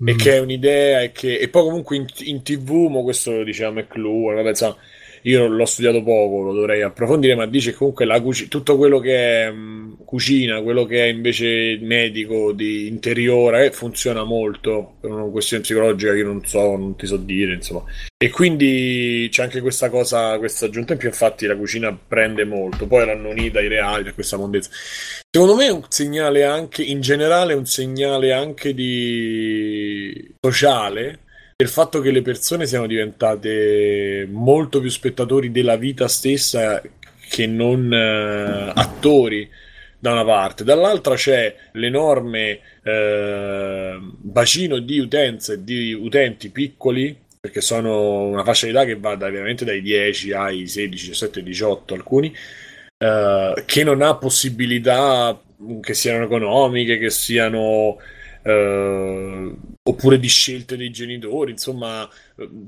e 0.05 0.13
Mm. 0.13 0.17
che 0.17 0.33
è 0.35 0.39
un'idea 0.39 1.01
e 1.01 1.11
che 1.11 1.37
e 1.37 1.49
poi 1.49 1.63
comunque 1.63 1.95
in, 1.95 2.05
in 2.25 2.43
tv 2.43 2.71
mo 2.89 3.03
questo 3.03 3.31
lo 3.31 3.43
diceva 3.43 3.71
McLuhan 3.71 4.35
vabbè 4.35 4.49
insomma 4.49 4.75
io 5.23 5.47
l'ho 5.47 5.65
studiato 5.65 6.03
poco 6.03 6.41
lo 6.41 6.53
dovrei 6.53 6.81
approfondire 6.81 7.35
ma 7.35 7.45
dice 7.45 7.73
comunque 7.73 8.05
la 8.05 8.21
cuci- 8.21 8.47
tutto 8.47 8.77
quello 8.77 8.99
che 8.99 9.45
è 9.45 9.51
mh, 9.51 10.05
cucina 10.05 10.61
quello 10.61 10.85
che 10.85 11.05
è 11.05 11.07
invece 11.07 11.77
medico 11.81 12.51
di 12.51 12.87
interiore 12.87 13.65
eh, 13.65 13.71
funziona 13.71 14.23
molto. 14.23 14.95
Per 14.99 15.09
una 15.09 15.29
questione 15.29 15.63
psicologica 15.63 16.13
che 16.13 16.23
non 16.23 16.45
so 16.45 16.75
non 16.75 16.95
ti 16.95 17.05
so 17.05 17.17
dire 17.17 17.53
insomma. 17.53 17.83
E 18.17 18.29
quindi 18.29 19.27
c'è 19.29 19.43
anche 19.43 19.61
questa 19.61 19.89
cosa, 19.89 20.37
questa 20.37 20.65
aggiunta 20.65 20.93
in 20.93 20.99
più, 20.99 21.09
infatti 21.09 21.45
la 21.45 21.57
cucina 21.57 21.95
prende 22.07 22.45
molto, 22.45 22.87
poi 22.87 23.05
l'hanno 23.05 23.29
unita 23.29 23.59
ai 23.59 23.67
reali 23.67 24.03
da 24.03 24.13
questa 24.13 24.37
mondezza. 24.37 24.69
Secondo 25.29 25.55
me 25.55 25.65
è 25.65 25.71
un 25.71 25.83
segnale 25.89 26.43
anche, 26.43 26.83
in 26.83 27.01
generale, 27.01 27.53
è 27.53 27.55
un 27.55 27.65
segnale 27.65 28.31
anche 28.31 28.73
di 28.73 30.35
sociale 30.39 31.22
del 31.63 31.71
fatto 31.71 32.01
che 32.01 32.11
le 32.11 32.21
persone 32.21 32.67
siano 32.67 32.87
diventate 32.87 34.27
molto 34.29 34.81
più 34.81 34.89
spettatori 34.89 35.49
della 35.49 35.77
vita 35.77 36.09
stessa 36.09 36.81
che 37.29 37.47
non 37.47 37.91
eh, 37.91 38.71
attori 38.75 39.49
da 39.97 40.11
una 40.11 40.25
parte, 40.25 40.65
dall'altra 40.65 41.15
c'è 41.15 41.55
l'enorme 41.73 42.59
eh, 42.83 43.97
bacino 44.01 44.79
di 44.79 44.99
utenze, 44.99 45.63
di 45.63 45.93
utenti 45.93 46.49
piccoli 46.49 47.17
perché 47.39 47.61
sono 47.61 48.27
una 48.27 48.43
fascia 48.43 48.65
di 48.65 48.73
età 48.73 48.83
che 48.83 48.97
va 48.97 49.15
da, 49.15 49.29
veramente 49.29 49.63
dai 49.63 49.81
10 49.81 50.33
ai 50.33 50.67
16, 50.67 51.07
17, 51.07 51.43
18 51.43 51.93
alcuni, 51.93 52.35
eh, 52.97 53.63
che 53.65 53.83
non 53.85 54.01
ha 54.01 54.15
possibilità 54.15 55.41
che 55.79 55.93
siano 55.93 56.25
economiche, 56.25 56.97
che 56.97 57.09
siano 57.09 57.97
eh, 58.43 59.55
oppure 59.81 60.19
di 60.19 60.27
scelte 60.27 60.77
dei 60.77 60.91
genitori, 60.91 61.51
insomma 61.51 62.07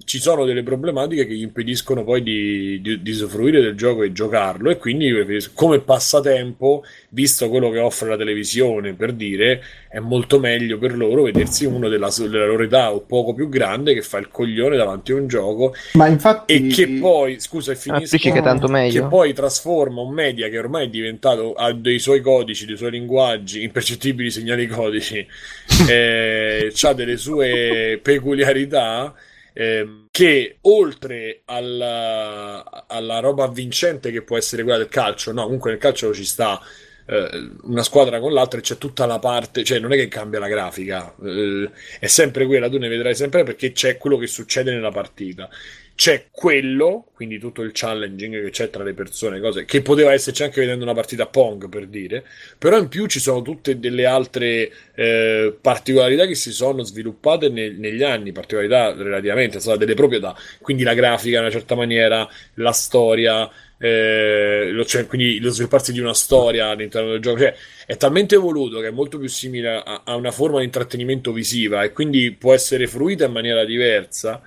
ci 0.04 0.20
sono 0.20 0.46
delle 0.46 0.62
problematiche 0.62 1.26
che 1.26 1.34
gli 1.34 1.42
impediscono 1.42 2.04
poi 2.04 2.22
di, 2.22 2.80
di, 2.82 3.02
di 3.02 3.10
usufruire 3.10 3.62
del 3.62 3.76
gioco 3.76 4.04
e 4.04 4.12
giocarlo 4.12 4.70
e 4.70 4.78
quindi 4.78 5.12
come 5.54 5.80
passatempo, 5.80 6.84
visto 7.10 7.50
quello 7.50 7.72
che 7.72 7.80
offre 7.80 8.10
la 8.10 8.18
televisione, 8.18 8.94
per 8.94 9.14
dire, 9.14 9.64
è 9.90 10.00
molto 10.00 10.40
meglio 10.40 10.78
per 10.78 10.96
loro 10.96 11.24
vedersi 11.24 11.66
uno 11.66 11.90
della, 11.90 12.10
della 12.16 12.46
loro 12.46 12.64
età 12.64 12.94
o 12.94 13.02
poco 13.02 13.34
più 13.34 13.50
grande 13.50 13.94
che 13.94 14.02
fa 14.02 14.20
il 14.20 14.28
coglione 14.28 14.78
davanti 14.78 15.14
a 15.14 15.16
un 15.16 15.28
gioco 15.28 15.74
Ma 15.94 16.08
infatti... 16.08 16.54
e 16.54 16.68
che 16.68 16.88
poi, 17.00 17.40
scusa, 17.40 17.72
e 17.72 17.76
Ah, 17.76 17.78
finisco, 17.78 18.18
che 18.18 18.40
è 18.40 18.42
tanto 18.42 18.68
che 18.68 19.04
poi 19.04 19.34
trasforma 19.34 20.02
un 20.02 20.14
media 20.14 20.50
che 20.50 20.58
ormai 20.58 20.86
è 20.86 20.90
diventato 20.90 21.54
ha 21.54 21.72
dei 21.74 22.00
suoi 22.00 22.22
codici, 22.22 22.66
dei 22.66 22.78
suoi 22.78 22.92
linguaggi, 22.92 23.64
impercettibili 23.64 24.32
segnali 24.32 24.68
codici, 24.68 25.26
eh, 25.90 26.72
ha 26.82 26.94
delle 26.94 27.18
sue 27.18 28.00
peculiarità. 28.02 29.14
Ehm, 29.56 30.08
che 30.12 30.58
oltre 30.62 31.42
alla, 31.46 32.86
alla 32.88 33.20
roba 33.20 33.48
vincente 33.48 34.12
che 34.12 34.22
può 34.22 34.38
essere 34.38 34.64
quella 34.64 34.78
del 34.78 34.90
calcio, 34.90 35.32
no, 35.32 35.44
comunque 35.44 35.72
nel 35.72 35.80
calcio 35.80 36.14
ci 36.14 36.26
sta 36.26 36.62
eh, 37.08 37.30
una 37.64 37.84
squadra 37.84 38.20
con 38.20 38.34
l'altra 38.34 38.60
e 38.60 38.62
c'è 38.62 38.78
tutta 38.78 39.06
la 39.06 39.20
parte, 39.20 39.64
cioè 39.64 39.80
non 39.80 39.94
è 39.94 39.96
che 39.96 40.08
cambia 40.08 40.40
la 40.40 40.48
grafica, 40.48 41.16
eh, 41.24 41.70
è 42.00 42.08
sempre 42.08 42.46
quella, 42.46 42.70
tu 42.70 42.78
ne 42.78 42.90
vedrai 42.90 43.16
sempre 43.16 43.44
perché 43.44 43.72
c'è 43.72 43.98
quello 43.98 44.18
che 44.18 44.28
succede 44.28 44.72
nella 44.74 44.92
partita. 44.92 45.50
C'è 45.96 46.28
quello, 46.30 47.08
quindi 47.14 47.40
tutto 47.40 47.62
il 47.62 47.72
challenging 47.74 48.44
che 48.44 48.50
c'è 48.50 48.70
tra 48.70 48.84
le 48.84 48.94
persone, 48.94 49.40
cose 49.40 49.64
che 49.64 49.82
poteva 49.82 50.12
esserci 50.12 50.44
anche 50.44 50.60
vedendo 50.60 50.84
una 50.84 50.94
partita 50.94 51.26
Pong 51.26 51.70
per 51.70 51.88
dire, 51.88 52.26
però 52.58 52.78
in 52.78 52.90
più 52.90 53.06
ci 53.06 53.22
sono 53.22 53.42
tutte 53.42 53.80
delle 53.80 54.06
altre 54.06 54.70
eh, 54.94 55.56
particolarità 55.62 56.26
che 56.26 56.36
si 56.36 56.52
sono 56.52 56.84
sviluppate 56.84 57.48
nel- 57.48 57.76
negli 57.80 58.04
anni, 58.04 58.34
particolarità 58.34 58.94
relativamente, 58.94 59.62
sono 59.62 59.78
delle 59.78 59.94
proprietà, 59.94 60.36
quindi 60.60 60.84
la 60.84 60.94
grafica 60.94 61.38
in 61.38 61.44
una 61.44 61.52
certa 61.52 61.76
maniera, 61.76 62.28
la 62.56 62.74
storia, 62.74 63.50
eh, 63.78 64.72
lo- 64.72 64.84
cioè, 64.84 65.08
quindi 65.08 65.40
lo 65.40 65.50
svilupparsi 65.50 65.94
di 65.94 66.02
una 66.02 66.14
storia 66.14 66.68
all'interno 66.68 67.12
del 67.12 67.22
gioco, 67.22 67.40
cioè 67.40 67.56
è 67.86 67.96
talmente 67.96 68.36
evoluto 68.36 68.82
che 68.82 68.88
è 68.88 68.92
molto 68.92 69.18
più 69.18 69.30
simile 69.30 69.82
a, 69.82 70.02
a 70.04 70.16
una 70.16 70.32
forma 70.32 70.60
di 70.60 70.66
intrattenimento 70.66 71.32
visiva 71.32 71.84
e 71.84 71.94
quindi 71.94 72.32
può 72.34 72.54
essere 72.54 72.86
fruita 72.86 73.24
in 73.26 73.32
maniera 73.32 73.64
diversa. 73.64 74.42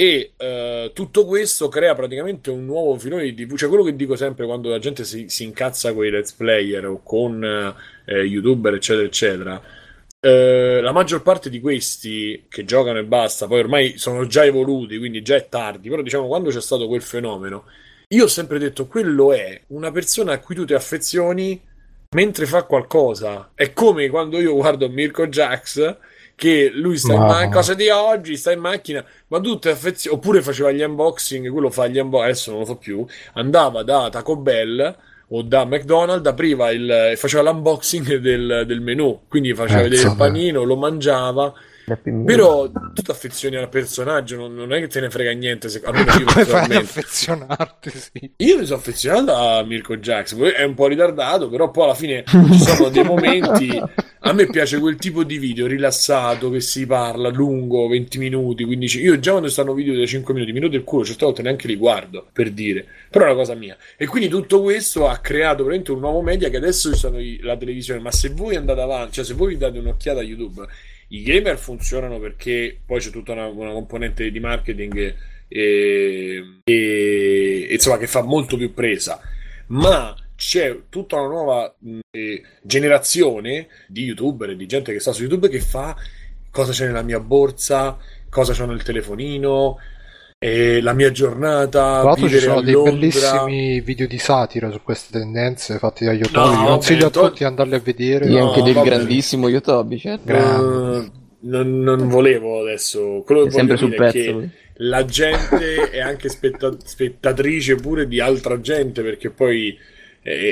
E 0.00 0.34
eh, 0.36 0.92
tutto 0.94 1.24
questo 1.26 1.68
crea 1.68 1.92
praticamente 1.96 2.50
un 2.50 2.64
nuovo 2.64 2.96
filone 2.98 3.24
di 3.24 3.34
TV. 3.34 3.56
Cioè, 3.56 3.68
quello 3.68 3.82
che 3.82 3.96
dico 3.96 4.14
sempre 4.14 4.46
quando 4.46 4.68
la 4.68 4.78
gente 4.78 5.02
si, 5.04 5.28
si 5.28 5.42
incazza 5.42 5.92
con 5.92 6.04
i 6.04 6.10
let's 6.10 6.32
player 6.32 6.86
o 6.86 7.02
con 7.02 7.42
eh, 8.04 8.20
youtuber, 8.22 8.74
eccetera, 8.74 9.04
eccetera. 9.06 9.60
eh, 10.20 10.80
la 10.82 10.92
maggior 10.92 11.22
parte 11.22 11.50
di 11.50 11.60
questi 11.60 12.46
che 12.48 12.64
giocano 12.64 12.98
e 12.98 13.04
basta, 13.04 13.46
poi 13.48 13.60
ormai 13.60 13.98
sono 13.98 14.26
già 14.26 14.44
evoluti, 14.44 14.98
quindi 14.98 15.22
già 15.22 15.36
è 15.36 15.48
tardi. 15.48 15.88
Però, 15.88 16.02
diciamo, 16.02 16.28
quando 16.28 16.50
c'è 16.50 16.60
stato 16.60 16.86
quel 16.88 17.02
fenomeno, 17.02 17.64
io 18.08 18.24
ho 18.24 18.28
sempre 18.28 18.58
detto: 18.58 18.86
quello 18.86 19.32
è 19.32 19.60
una 19.68 19.90
persona 19.90 20.32
a 20.32 20.40
cui 20.40 20.54
tu 20.54 20.64
ti 20.64 20.74
affezioni 20.74 21.60
mentre 22.10 22.46
fa 22.46 22.62
qualcosa. 22.64 23.50
È 23.54 23.72
come 23.72 24.08
quando 24.10 24.40
io 24.40 24.54
guardo 24.54 24.88
Mirko 24.88 25.26
Jax 25.28 25.96
che 26.38 26.70
lui 26.72 26.96
sta 26.98 27.14
in 27.14 27.18
Ma- 27.18 27.26
macchina, 27.26 27.48
cosa 27.52 27.74
di 27.74 27.88
oggi, 27.88 28.36
sta 28.36 28.52
in 28.52 28.60
macchina, 28.60 29.04
ma 29.26 29.40
tu 29.40 29.58
ti 29.58 29.68
affezioni, 29.70 30.16
oppure 30.16 30.40
faceva 30.40 30.70
gli 30.70 30.82
unboxing, 30.82 31.50
quello 31.50 31.68
fa 31.68 31.88
gli 31.88 31.98
unboxing, 31.98 32.30
adesso 32.30 32.50
non 32.52 32.60
lo 32.60 32.66
fa 32.66 32.76
più, 32.76 33.04
andava 33.32 33.82
da 33.82 34.08
Taco 34.08 34.36
Bell 34.36 34.96
o 35.30 35.42
da 35.42 35.64
McDonald's, 35.64 36.28
apriva 36.28 36.70
il, 36.70 37.14
faceva 37.16 37.50
l'unboxing 37.50 38.18
del, 38.18 38.62
del 38.68 38.80
menù, 38.80 39.22
quindi 39.26 39.52
faceva 39.52 39.80
Cazzo, 39.80 39.90
vedere 39.90 40.08
il 40.10 40.16
panino, 40.16 40.62
lo 40.62 40.76
mangiava. 40.76 41.52
Però 41.96 42.70
tu 42.70 43.02
ti 43.02 43.10
affezioni 43.10 43.56
al 43.56 43.68
personaggio, 43.68 44.36
non, 44.36 44.54
non 44.54 44.72
è 44.72 44.80
che 44.80 44.88
te 44.88 45.00
ne 45.00 45.10
frega 45.10 45.32
niente. 45.32 45.68
Se, 45.68 45.80
almeno 45.84 46.12
io 46.12 46.24
Come 46.24 46.44
fai 46.44 46.64
ad 46.64 46.72
affezionarti? 46.72 47.90
Sì. 47.90 48.32
Io 48.36 48.58
mi 48.58 48.64
sono 48.64 48.78
affezionato 48.78 49.34
a 49.34 49.62
Mirko 49.64 49.96
Jackson, 49.96 50.38
poi 50.38 50.50
è 50.50 50.64
un 50.64 50.74
po' 50.74 50.86
ritardato, 50.86 51.48
però 51.48 51.70
poi 51.70 51.84
alla 51.84 51.94
fine 51.94 52.24
ci 52.26 52.58
sono 52.58 52.88
dei 52.88 53.04
momenti. 53.04 53.80
A 54.20 54.32
me 54.32 54.46
piace 54.46 54.78
quel 54.78 54.96
tipo 54.96 55.22
di 55.22 55.38
video 55.38 55.66
rilassato 55.66 56.50
che 56.50 56.60
si 56.60 56.86
parla 56.86 57.28
lungo, 57.28 57.86
20 57.86 58.18
minuti, 58.18 58.64
15. 58.64 59.00
Io 59.00 59.18
già 59.20 59.30
quando 59.30 59.48
stanno 59.48 59.72
video 59.74 59.96
da 59.96 60.04
5 60.04 60.34
minuti, 60.34 60.52
minuto 60.52 60.72
del 60.72 60.84
culo, 60.84 61.04
certe 61.04 61.24
volte 61.24 61.42
neanche 61.42 61.68
li 61.68 61.76
guardo 61.76 62.26
per 62.32 62.50
dire, 62.50 62.84
però 63.10 63.26
è 63.26 63.28
una 63.28 63.36
cosa 63.36 63.54
mia. 63.54 63.76
E 63.96 64.06
quindi 64.06 64.28
tutto 64.28 64.60
questo 64.60 65.08
ha 65.08 65.18
creato 65.18 65.62
veramente 65.62 65.92
un 65.92 66.00
nuovo 66.00 66.20
media 66.20 66.48
che 66.48 66.56
adesso 66.56 66.94
sono 66.96 67.18
la 67.40 67.56
televisione. 67.56 68.00
Ma 68.00 68.10
se 68.10 68.30
voi 68.30 68.56
andate 68.56 68.80
avanti, 68.80 69.12
cioè 69.14 69.24
se 69.24 69.34
voi 69.34 69.50
vi 69.50 69.56
date 69.56 69.78
un'occhiata 69.78 70.20
a 70.20 70.24
YouTube, 70.24 70.66
i 71.08 71.22
gamer 71.22 71.58
funzionano 71.58 72.18
perché 72.18 72.78
poi 72.84 73.00
c'è 73.00 73.10
tutta 73.10 73.32
una, 73.32 73.46
una 73.46 73.72
componente 73.72 74.30
di 74.30 74.40
marketing 74.40 75.14
e, 75.48 76.60
e- 76.64 77.68
insomma 77.70 77.98
che 77.98 78.06
fa 78.06 78.22
molto 78.22 78.56
più 78.56 78.72
presa. 78.74 79.20
Ma 79.68 80.14
c'è 80.36 80.82
tutta 80.88 81.16
una 81.16 81.28
nuova 81.28 81.74
eh, 82.10 82.42
generazione 82.62 83.68
di 83.86 84.04
youtuber 84.04 84.50
e 84.50 84.56
di 84.56 84.66
gente 84.66 84.92
che 84.92 85.00
sta 85.00 85.12
su 85.12 85.22
YouTube 85.22 85.48
che 85.48 85.60
fa 85.60 85.96
cosa 86.50 86.72
c'è 86.72 86.86
nella 86.86 87.02
mia 87.02 87.20
borsa, 87.20 87.98
cosa 88.28 88.52
c'ho 88.52 88.66
nel 88.66 88.82
telefonino, 88.82 89.78
eh, 90.40 90.80
la 90.80 90.92
mia 90.92 91.10
giornata, 91.10 91.68
Tra 92.00 92.02
l'altro 92.04 92.28
ci 92.28 92.38
sono 92.38 92.58
a 92.58 92.62
dei 92.62 92.72
Londra. 92.74 92.92
bellissimi 92.92 93.80
video 93.80 94.06
di 94.06 94.18
satira 94.18 94.70
su 94.70 94.80
queste 94.82 95.18
tendenze 95.18 95.78
fatti 95.78 96.04
da 96.04 96.12
Yotobi. 96.12 96.54
No, 96.56 96.64
consiglio 96.66 96.98
a 97.06 97.10
vabbè, 97.10 97.12
to- 97.12 97.26
tutti 97.26 97.38
di 97.38 97.44
andarli 97.44 97.74
a 97.74 97.80
vedere. 97.80 98.26
No, 98.28 98.48
anche 98.52 98.62
del 98.72 98.82
grandissimo 98.82 99.48
Yotobi, 99.48 99.98
certo. 99.98 100.32
Eh, 100.32 101.10
non, 101.40 101.80
non 101.80 102.08
volevo 102.08 102.60
adesso. 102.60 103.22
Quello 103.26 103.42
che 103.42 103.48
È 103.48 103.52
sempre 103.52 103.76
voglio 103.76 103.86
sul 103.88 103.96
dire 103.96 104.08
è 104.08 104.12
pezzo. 104.12 104.38
che 104.38 104.48
la 104.80 105.04
gente 105.04 105.90
è 105.90 106.00
anche 106.00 106.28
spetta- 106.28 106.76
spettatrice 106.84 107.74
pure 107.74 108.06
di 108.06 108.20
altra 108.20 108.60
gente 108.60 109.02
perché 109.02 109.30
poi 109.30 109.76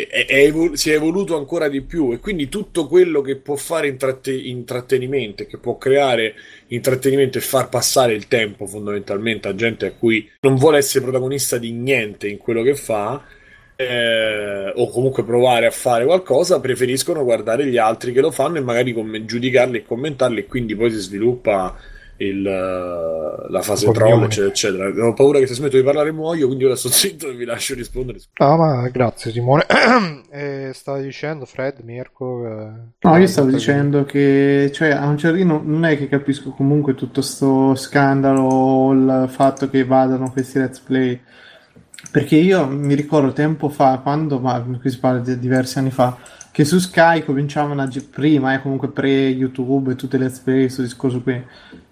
è- 0.08 0.26
è- 0.26 0.34
evol- 0.44 0.76
si 0.76 0.90
è 0.90 0.94
evoluto 0.94 1.36
ancora 1.36 1.68
di 1.68 1.82
più 1.82 2.12
e 2.12 2.18
quindi 2.18 2.48
tutto 2.48 2.86
quello 2.86 3.20
che 3.20 3.36
può 3.36 3.56
fare 3.56 3.88
intratte- 3.88 4.32
intrattenimento 4.32 5.44
che 5.46 5.58
può 5.58 5.76
creare 5.78 6.34
intrattenimento 6.68 7.38
e 7.38 7.40
far 7.42 7.68
passare 7.68 8.14
il 8.14 8.28
tempo 8.28 8.66
fondamentalmente 8.66 9.48
a 9.48 9.54
gente 9.54 9.86
a 9.86 9.92
cui 9.92 10.28
non 10.40 10.56
vuole 10.56 10.78
essere 10.78 11.04
protagonista 11.04 11.58
di 11.58 11.72
niente 11.72 12.28
in 12.28 12.38
quello 12.38 12.62
che 12.62 12.74
fa 12.74 13.22
eh, 13.78 14.72
o 14.74 14.88
comunque 14.88 15.24
provare 15.24 15.66
a 15.66 15.70
fare 15.70 16.04
qualcosa 16.06 16.60
preferiscono 16.60 17.24
guardare 17.24 17.66
gli 17.66 17.76
altri 17.76 18.12
che 18.12 18.20
lo 18.20 18.30
fanno 18.30 18.56
e 18.56 18.60
magari 18.60 18.92
com- 18.92 19.24
giudicarli 19.24 19.78
e 19.78 19.84
commentarli 19.84 20.40
e 20.40 20.46
quindi 20.46 20.74
poi 20.74 20.90
si 20.90 20.98
sviluppa 20.98 21.76
il, 22.18 22.46
eh, 22.46 23.50
la 23.50 23.62
fase 23.62 23.90
troll 23.90 24.24
eccetera 24.24 24.48
eccetera 24.48 25.06
ho 25.06 25.12
paura 25.12 25.38
che 25.38 25.46
se 25.46 25.54
smetto 25.54 25.76
di 25.76 25.82
parlare 25.82 26.12
muoio 26.12 26.46
quindi 26.46 26.64
ora 26.64 26.76
sto 26.76 26.88
zitto 26.88 27.28
e 27.28 27.34
vi 27.34 27.44
lascio 27.44 27.74
rispondere 27.74 28.18
No, 28.38 28.56
ma 28.56 28.88
grazie 28.88 29.30
Simone. 29.30 29.64
e 30.30 30.70
stavi 30.74 31.02
dicendo 31.04 31.46
Fred, 31.46 31.80
Mirko? 31.82 32.46
eh, 32.46 32.70
No, 33.00 33.16
io 33.16 33.26
stavo 33.26 33.50
dicendo 33.50 34.04
che, 34.04 34.70
cioè, 34.72 34.90
a 34.90 35.06
un 35.06 35.16
certo 35.16 35.38
punto 35.38 35.62
non 35.64 35.84
è 35.84 35.96
che 35.96 36.08
capisco 36.08 36.50
comunque 36.50 36.94
tutto 36.94 37.22
sto 37.22 37.74
scandalo, 37.74 38.92
il 38.92 39.28
fatto 39.30 39.70
che 39.70 39.84
vadano 39.84 40.30
questi 40.30 40.58
let's 40.58 40.80
play, 40.80 41.18
perché 42.10 42.36
io 42.36 42.66
mi 42.66 42.94
ricordo 42.94 43.32
tempo 43.32 43.68
fa, 43.68 43.98
quando, 44.02 44.38
ma 44.38 44.60
qui 44.80 44.90
si 44.90 44.98
parla 44.98 45.20
di 45.20 45.38
diversi 45.38 45.78
anni 45.78 45.90
fa, 45.90 46.16
che 46.50 46.64
su 46.64 46.78
Sky 46.78 47.22
cominciavano 47.24 47.82
a, 47.82 47.88
prima, 48.10 48.54
eh, 48.54 48.60
comunque 48.62 48.88
pre-YouTube 48.88 49.92
e 49.92 49.96
tutte 49.96 50.18
le 50.18 50.24
let's 50.24 50.38
play, 50.40 50.60
questo 50.60 50.82
discorso 50.82 51.20
qui, 51.22 51.42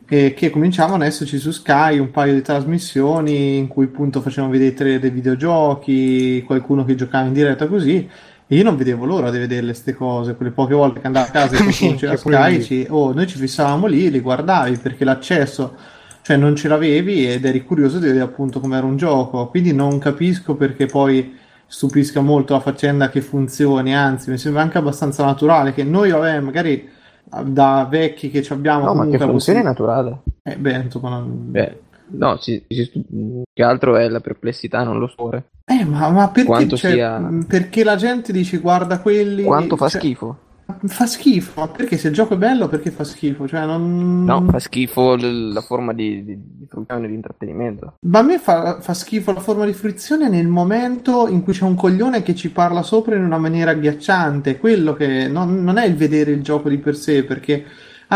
e 0.06 0.34
che 0.34 0.50
cominciavano 0.50 0.96
ad 0.96 1.08
esserci 1.08 1.38
su 1.38 1.50
Sky 1.50 1.98
un 1.98 2.10
paio 2.10 2.34
di 2.34 2.42
trasmissioni 2.42 3.56
in 3.56 3.68
cui 3.68 3.86
appunto 3.86 4.20
facevano 4.20 4.52
vedere 4.52 4.74
trailer 4.74 5.00
dei 5.00 5.10
videogiochi, 5.10 6.42
qualcuno 6.44 6.84
che 6.84 6.94
giocava 6.94 7.26
in 7.26 7.32
diretta 7.32 7.66
così. 7.66 8.08
E 8.46 8.56
io 8.56 8.62
non 8.62 8.76
vedevo 8.76 9.06
l'ora 9.06 9.30
di 9.30 9.38
vederle 9.38 9.70
queste 9.70 9.94
cose, 9.94 10.34
quelle 10.34 10.50
poche 10.50 10.74
volte 10.74 11.00
che 11.00 11.06
andavo 11.06 11.26
a 11.26 11.30
casa 11.30 11.56
e 11.56 11.70
c'era 11.96 12.16
Sky, 12.16 12.62
ci- 12.62 12.86
oh, 12.90 13.14
noi 13.14 13.26
ci 13.26 13.38
fissavamo 13.38 13.86
lì, 13.86 14.10
li 14.10 14.20
guardavi 14.20 14.76
perché 14.76 15.04
l'accesso, 15.04 15.74
cioè 16.20 16.36
non 16.36 16.54
ce 16.54 16.68
l'avevi 16.68 17.26
ed 17.26 17.44
eri 17.46 17.64
curioso 17.64 17.98
di 17.98 18.06
vedere 18.06 18.24
appunto 18.24 18.60
com'era 18.60 18.84
un 18.84 18.98
gioco. 18.98 19.48
Quindi 19.48 19.72
non 19.72 19.98
capisco 19.98 20.54
perché 20.54 20.84
poi 20.84 21.34
stupisca 21.66 22.20
molto 22.20 22.52
la 22.52 22.60
faccenda 22.60 23.08
che 23.08 23.22
funzioni, 23.22 23.94
anzi 23.94 24.30
mi 24.30 24.36
sembra 24.36 24.60
anche 24.60 24.76
abbastanza 24.76 25.24
naturale 25.24 25.72
che 25.72 25.82
noi, 25.82 26.10
vabbè, 26.10 26.40
magari 26.40 26.88
da 27.44 27.86
vecchi 27.90 28.30
che 28.30 28.42
ci 28.42 28.52
abbiamo 28.52 28.84
No, 28.84 28.94
ma 28.94 29.04
che 29.04 29.16
comunque 29.16 29.18
la 29.18 29.26
funzione 29.30 29.58
è 29.60 29.62
possibilità- 29.62 30.02
naturale. 30.02 30.22
Eh, 30.42 30.56
beh, 30.56 30.84
insomma, 30.84 31.08
non- 31.10 31.50
Beh, 31.50 31.80
no, 32.08 32.36
si, 32.38 32.64
si 32.68 33.04
che 33.52 33.62
altro 33.62 33.96
è 33.96 34.08
la 34.08 34.20
perplessità, 34.20 34.82
non 34.84 34.98
lo 34.98 35.06
so. 35.08 35.32
Eh, 35.32 35.84
ma, 35.84 36.10
ma 36.10 36.28
perché, 36.28 36.48
Quanto 36.48 36.76
cioè, 36.76 36.92
sia- 36.92 37.28
perché 37.48 37.84
la 37.84 37.96
gente 37.96 38.32
dice 38.32 38.58
guarda 38.58 39.00
quelli... 39.00 39.42
Quanto 39.44 39.76
fa 39.76 39.88
cioè, 39.88 40.00
schifo? 40.00 40.38
Fa 40.86 41.04
schifo, 41.04 41.60
ma 41.60 41.68
perché 41.68 41.98
se 41.98 42.08
il 42.08 42.14
gioco 42.14 42.34
è 42.34 42.36
bello 42.38 42.68
perché 42.68 42.90
fa 42.90 43.04
schifo? 43.04 43.46
Cioè, 43.46 43.66
non... 43.66 44.24
No, 44.24 44.46
fa 44.48 44.58
schifo 44.58 45.14
l- 45.14 45.52
la 45.52 45.60
forma 45.60 45.92
di, 45.92 46.24
di, 46.24 46.38
di 46.40 46.66
fruizione 46.66 47.06
di 47.06 47.14
intrattenimento. 47.14 47.96
Ma 48.06 48.20
a 48.20 48.22
me 48.22 48.38
fa, 48.38 48.80
fa 48.80 48.94
schifo 48.94 49.32
la 49.32 49.40
forma 49.40 49.66
di 49.66 49.74
fruizione 49.74 50.30
nel 50.30 50.48
momento 50.48 51.28
in 51.28 51.42
cui 51.42 51.52
c'è 51.52 51.64
un 51.64 51.74
coglione 51.74 52.22
che 52.22 52.34
ci 52.34 52.50
parla 52.50 52.82
sopra 52.82 53.14
in 53.14 53.24
una 53.24 53.38
maniera 53.38 53.72
agghiacciante. 53.72 54.58
Quello 54.58 54.94
che 54.94 55.28
non, 55.28 55.62
non 55.62 55.76
è 55.76 55.84
il 55.84 55.96
vedere 55.96 56.30
il 56.30 56.42
gioco 56.42 56.70
di 56.70 56.78
per 56.78 56.96
sé, 56.96 57.24
perché 57.24 57.64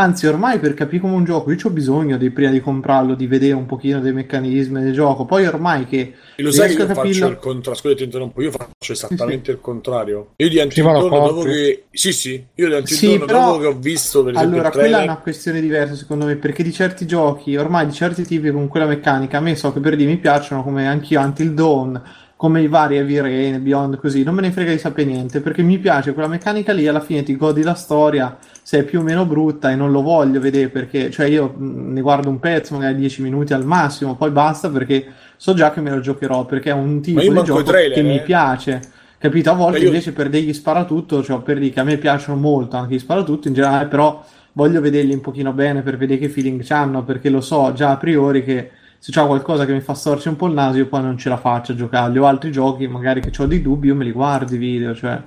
anzi, 0.00 0.26
ormai 0.26 0.58
per 0.58 0.74
capire 0.74 1.00
come 1.02 1.14
un 1.14 1.24
gioco, 1.24 1.50
io 1.50 1.58
ho 1.62 1.70
bisogno 1.70 2.16
di, 2.16 2.30
prima 2.30 2.50
di 2.50 2.60
comprarlo, 2.60 3.14
di 3.14 3.26
vedere 3.26 3.52
un 3.54 3.66
pochino 3.66 4.00
dei 4.00 4.12
meccanismi 4.12 4.82
del 4.82 4.92
gioco. 4.92 5.24
Poi 5.24 5.46
ormai 5.46 5.86
che 5.86 6.14
e 6.36 6.42
lo 6.42 6.50
sai 6.50 6.68
che 6.68 6.74
riesco 6.76 6.82
io 6.82 6.84
a 6.84 6.94
faccio 6.94 7.00
capirlo- 7.08 7.28
il 7.28 7.36
contrario 7.38 7.80
scusa 7.80 7.94
ti 7.94 8.04
interrompo 8.04 8.42
io 8.42 8.50
faccio 8.50 8.92
esattamente 8.92 9.50
il 9.50 9.60
contrario. 9.60 10.28
Io 10.36 10.48
di 10.48 10.54
Sì, 10.54 10.60
Antidono 10.60 11.00
dopo 11.08 11.42
che 11.42 11.84
sì 11.90 12.12
sì 12.12 12.44
io 12.54 12.66
di 12.80 12.86
Sì, 12.86 13.06
Antidono 13.06 13.24
però- 13.26 13.46
dopo 13.46 13.58
che 13.58 13.66
ho 13.66 13.74
visto 13.78 14.22
per 14.24 14.34
esempio 14.34 14.54
Allora, 14.56 14.70
quella 14.70 15.00
è 15.00 15.02
una 15.04 15.16
questione 15.18 15.60
diversa 15.60 15.94
secondo 15.94 16.24
me, 16.26 16.36
perché 16.36 16.62
di 16.62 16.72
certi 16.72 17.06
giochi, 17.06 17.56
ormai 17.56 17.86
di 17.86 17.92
certi 17.92 18.24
tipi 18.24 18.50
con 18.50 18.68
quella 18.68 18.86
meccanica, 18.86 19.38
a 19.38 19.40
me 19.40 19.56
so 19.56 19.72
che 19.72 19.80
per 19.80 19.96
dire 19.96 20.08
mi 20.10 20.18
piacciono 20.18 20.62
come 20.62 20.86
anch'io 20.88 21.20
Until 21.20 21.52
Dawn, 21.54 22.02
come 22.36 22.62
i 22.62 22.68
vari 22.68 22.96
Heavy 22.98 23.18
Rain, 23.18 23.60
Beyond 23.60 23.98
così, 23.98 24.22
non 24.22 24.32
me 24.36 24.42
ne 24.42 24.52
frega 24.52 24.70
di 24.70 24.78
sapere 24.78 25.08
niente, 25.10 25.40
perché 25.40 25.60
mi 25.62 25.76
piace 25.78 26.12
quella 26.12 26.28
meccanica 26.28 26.72
lì, 26.72 26.86
alla 26.86 27.00
fine 27.00 27.24
ti 27.24 27.36
godi 27.36 27.62
la 27.62 27.74
storia, 27.74 28.38
se 28.68 28.80
è 28.80 28.84
più 28.84 29.00
o 29.00 29.02
meno 29.02 29.24
brutta 29.24 29.70
e 29.70 29.76
non 29.76 29.90
lo 29.90 30.02
voglio 30.02 30.40
vedere 30.40 30.68
perché, 30.68 31.10
cioè 31.10 31.24
io 31.24 31.54
mh, 31.56 31.92
ne 31.94 32.02
guardo 32.02 32.28
un 32.28 32.38
pezzo, 32.38 32.74
magari 32.74 32.96
10 32.96 33.22
minuti 33.22 33.54
al 33.54 33.64
massimo, 33.64 34.14
poi 34.14 34.30
basta 34.30 34.68
perché 34.68 35.06
so 35.38 35.54
già 35.54 35.70
che 35.70 35.80
me 35.80 35.88
lo 35.88 36.00
giocherò, 36.00 36.44
perché 36.44 36.68
è 36.68 36.74
un 36.74 37.00
tipo 37.00 37.18
di 37.18 37.42
gioco 37.44 37.62
trailer, 37.62 37.94
che 37.94 38.02
mi 38.02 38.18
eh. 38.18 38.20
piace. 38.20 38.82
Capito? 39.16 39.50
A 39.50 39.54
volte 39.54 39.78
Ma 39.78 39.84
io- 39.84 39.86
invece 39.88 40.12
per 40.12 40.28
degli 40.28 40.52
sparatutto, 40.52 41.22
cioè 41.22 41.40
per 41.40 41.58
dire 41.58 41.70
che 41.70 41.80
a 41.80 41.82
me 41.82 41.96
piacciono 41.96 42.38
molto 42.38 42.76
anche 42.76 42.96
gli 42.96 42.98
sparatutto 42.98 43.48
in 43.48 43.54
generale, 43.54 43.86
però 43.86 44.22
voglio 44.52 44.82
vederli 44.82 45.14
un 45.14 45.22
pochino 45.22 45.54
bene 45.54 45.80
per 45.80 45.96
vedere 45.96 46.20
che 46.20 46.28
feeling 46.28 46.62
hanno, 46.68 47.04
perché 47.04 47.30
lo 47.30 47.40
so 47.40 47.72
già 47.72 47.92
a 47.92 47.96
priori 47.96 48.44
che 48.44 48.70
se 48.98 49.12
c'è 49.12 49.24
qualcosa 49.24 49.64
che 49.64 49.72
mi 49.72 49.80
fa 49.80 49.94
storcere 49.94 50.28
un 50.28 50.36
po' 50.36 50.46
il 50.46 50.52
naso, 50.52 50.76
io 50.76 50.88
poi 50.88 51.00
non 51.00 51.16
ce 51.16 51.30
la 51.30 51.38
faccio 51.38 51.72
a 51.72 51.74
giocarli. 51.74 52.18
O 52.18 52.26
altri 52.26 52.52
giochi, 52.52 52.86
magari 52.86 53.22
che 53.22 53.30
ho 53.42 53.46
dei 53.46 53.62
dubbi, 53.62 53.86
io 53.86 53.94
me 53.94 54.04
li 54.04 54.12
guardo 54.12 54.54
i 54.54 54.58
video, 54.58 54.94
cioè. 54.94 55.18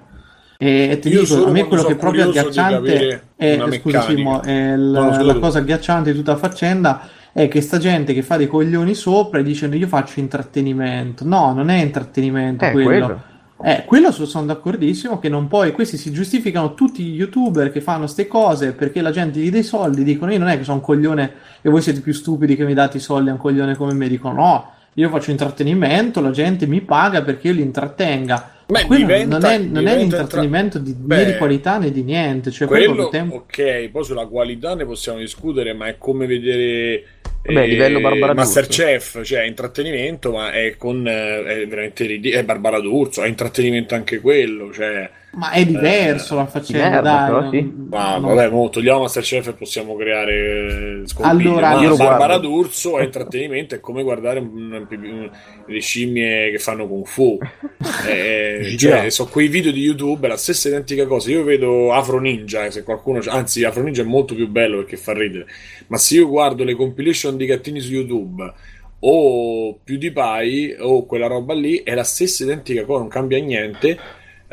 E, 0.63 0.89
e 0.91 0.99
ti 0.99 1.09
Io 1.09 1.21
dico, 1.21 1.47
a 1.47 1.49
me 1.49 1.63
quello 1.65 1.81
che 1.81 1.93
è 1.93 1.95
proprio 1.95 2.25
agghiacciante 2.25 3.23
è, 3.35 3.55
una 3.55 3.71
scusa 3.71 3.97
meccanica. 3.97 4.01
Simo, 4.03 4.41
è 4.43 4.73
il- 4.73 4.79
No, 4.79 5.23
la 5.23 5.39
cosa 5.39 5.57
agghiacciante 5.57 6.11
di 6.11 6.17
tutta 6.19 6.33
la 6.33 6.37
faccenda 6.37 7.01
è 7.31 7.47
che 7.47 7.61
sta 7.61 7.79
gente 7.79 8.13
che 8.13 8.21
fa 8.21 8.37
dei 8.37 8.45
coglioni 8.45 8.93
sopra 8.93 9.39
e 9.39 9.43
dice 9.43 9.65
io 9.65 9.87
faccio 9.87 10.19
intrattenimento. 10.19 11.25
No, 11.25 11.51
non 11.53 11.69
è 11.71 11.81
intrattenimento 11.81 12.63
Eh, 12.65 12.71
quello. 12.73 12.87
quello. 13.05 13.21
Eh, 13.63 13.83
quello 13.85 14.11
so- 14.11 14.27
sono 14.27 14.45
d'accordissimo 14.45 15.17
che 15.17 15.29
non 15.29 15.47
puoi, 15.47 15.71
questi 15.71 15.97
si 15.97 16.11
giustificano 16.11 16.75
tutti 16.75 17.03
gli 17.03 17.15
youtuber 17.15 17.71
che 17.71 17.81
fanno 17.81 18.05
ste 18.05 18.27
cose 18.27 18.73
perché 18.73 19.01
la 19.01 19.11
gente 19.11 19.39
gli 19.39 19.49
dà 19.49 19.57
i 19.59 19.63
soldi, 19.63 20.03
dicono 20.03 20.31
io 20.31 20.37
non 20.39 20.47
è 20.47 20.57
che 20.57 20.63
sono 20.63 20.77
un 20.77 20.83
coglione 20.83 21.31
e 21.61 21.69
voi 21.71 21.81
siete 21.81 22.01
più 22.01 22.13
stupidi 22.13 22.55
che 22.55 22.65
mi 22.65 22.73
date 22.75 22.97
i 22.97 22.99
soldi 22.99 23.29
a 23.29 23.33
un 23.33 23.39
coglione 23.39 23.75
come 23.75 23.93
me, 23.93 24.07
dicono 24.07 24.33
no, 24.35 24.71
io 24.95 25.09
faccio 25.09 25.31
intrattenimento, 25.31 26.19
la 26.21 26.31
gente 26.31 26.67
mi 26.67 26.81
paga 26.81 27.21
perché 27.21 27.47
io 27.47 27.53
li 27.53 27.61
intrattenga. 27.61 28.55
Beh, 28.65 28.85
Quello 28.85 29.05
diventa- 29.05 29.37
non 29.37 29.49
è, 29.49 29.57
non 29.57 29.87
è 29.87 29.97
l'intrattenimento 29.97 30.79
di, 30.79 30.91
né 30.91 30.97
Beh, 30.97 31.25
di 31.25 31.37
qualità 31.37 31.77
né 31.77 31.91
di 31.91 32.03
niente, 32.03 32.51
cioè 32.51 32.67
poi 32.67 32.85
quello 32.85 33.09
tempo... 33.09 33.35
ok 33.35 33.89
poi 33.89 34.03
sulla 34.05 34.25
qualità 34.27 34.75
ne 34.75 34.85
possiamo 34.85 35.19
discutere 35.19 35.73
ma 35.73 35.87
è 35.87 35.97
come 35.97 36.25
vedere 36.25 37.03
Vabbè, 37.43 37.67
livello 37.67 37.99
Barbara 37.99 38.33
Masterchef 38.33 39.23
cioè 39.23 39.41
è 39.41 39.45
intrattenimento 39.45 40.31
ma 40.31 40.51
è 40.53 40.77
con 40.77 41.05
eh, 41.05 41.43
è 41.43 41.67
veramente 41.67 42.17
è 42.21 42.43
Barbara 42.45 42.79
D'Urso 42.79 43.23
è 43.23 43.27
intrattenimento 43.27 43.93
anche 43.93 44.21
quello 44.21 44.71
cioè 44.71 45.09
Ma 45.33 45.51
è 45.51 45.65
diverso 45.65 46.35
la 46.35 46.45
faccenda, 46.45 47.01
merda, 47.01 47.01
dai. 47.01 47.25
però, 47.25 47.49
sì. 47.49 47.73
Ma 47.89 48.17
no. 48.17 48.33
vabbè, 48.33 48.49
mo 48.49 48.69
togliamo 48.69 48.99
Masterchef 49.01 49.47
e 49.47 49.53
possiamo 49.53 49.95
creare 49.95 51.03
scompiglio. 51.05 51.51
Allora, 51.51 51.69
ma 51.69 51.75
io 51.75 51.95
Barbara 51.95 52.37
guardo. 52.37 52.47
d'Urso 52.49 52.97
è 52.99 53.03
intrattenimento, 53.05 53.75
è 53.75 53.79
come 53.79 54.03
guardare 54.03 54.39
un- 54.39 54.85
un- 54.89 55.31
le 55.65 55.79
scimmie 55.79 56.51
che 56.51 56.59
fanno 56.59 56.85
kung 56.87 57.05
fu. 57.05 57.37
Eh, 58.07 58.75
Ci 58.77 58.77
cioè, 58.77 59.09
so 59.09 59.27
quei 59.27 59.47
video 59.47 59.71
di 59.71 59.79
YouTube, 59.81 60.25
è 60.25 60.29
la 60.29 60.37
stessa 60.37 60.67
identica 60.67 61.05
cosa. 61.05 61.29
Io 61.31 61.43
vedo 61.43 61.93
Afro 61.93 62.19
Ninja, 62.19 62.69
se 62.69 62.83
qualcuno, 62.83 63.19
anzi, 63.27 63.63
Afro 63.63 63.83
Ninja 63.83 64.01
è 64.01 64.05
molto 64.05 64.35
più 64.35 64.47
bello 64.49 64.77
perché 64.77 64.97
fa 64.97 65.13
ridere. 65.13 65.45
Ma 65.87 65.97
se 65.97 66.15
io 66.15 66.27
guardo 66.27 66.63
le 66.63 66.75
compilation 66.75 67.37
di 67.37 67.45
gattini 67.45 67.79
su 67.79 67.91
YouTube 67.93 68.53
o 68.99 69.79
PewDiePie 69.83 70.77
o 70.79 71.05
quella 71.05 71.27
roba 71.27 71.53
lì, 71.53 71.81
è 71.83 71.95
la 71.95 72.03
stessa 72.03 72.43
identica 72.43 72.83
cosa, 72.85 72.99
non 72.99 73.07
cambia 73.09 73.39
niente. 73.41 73.97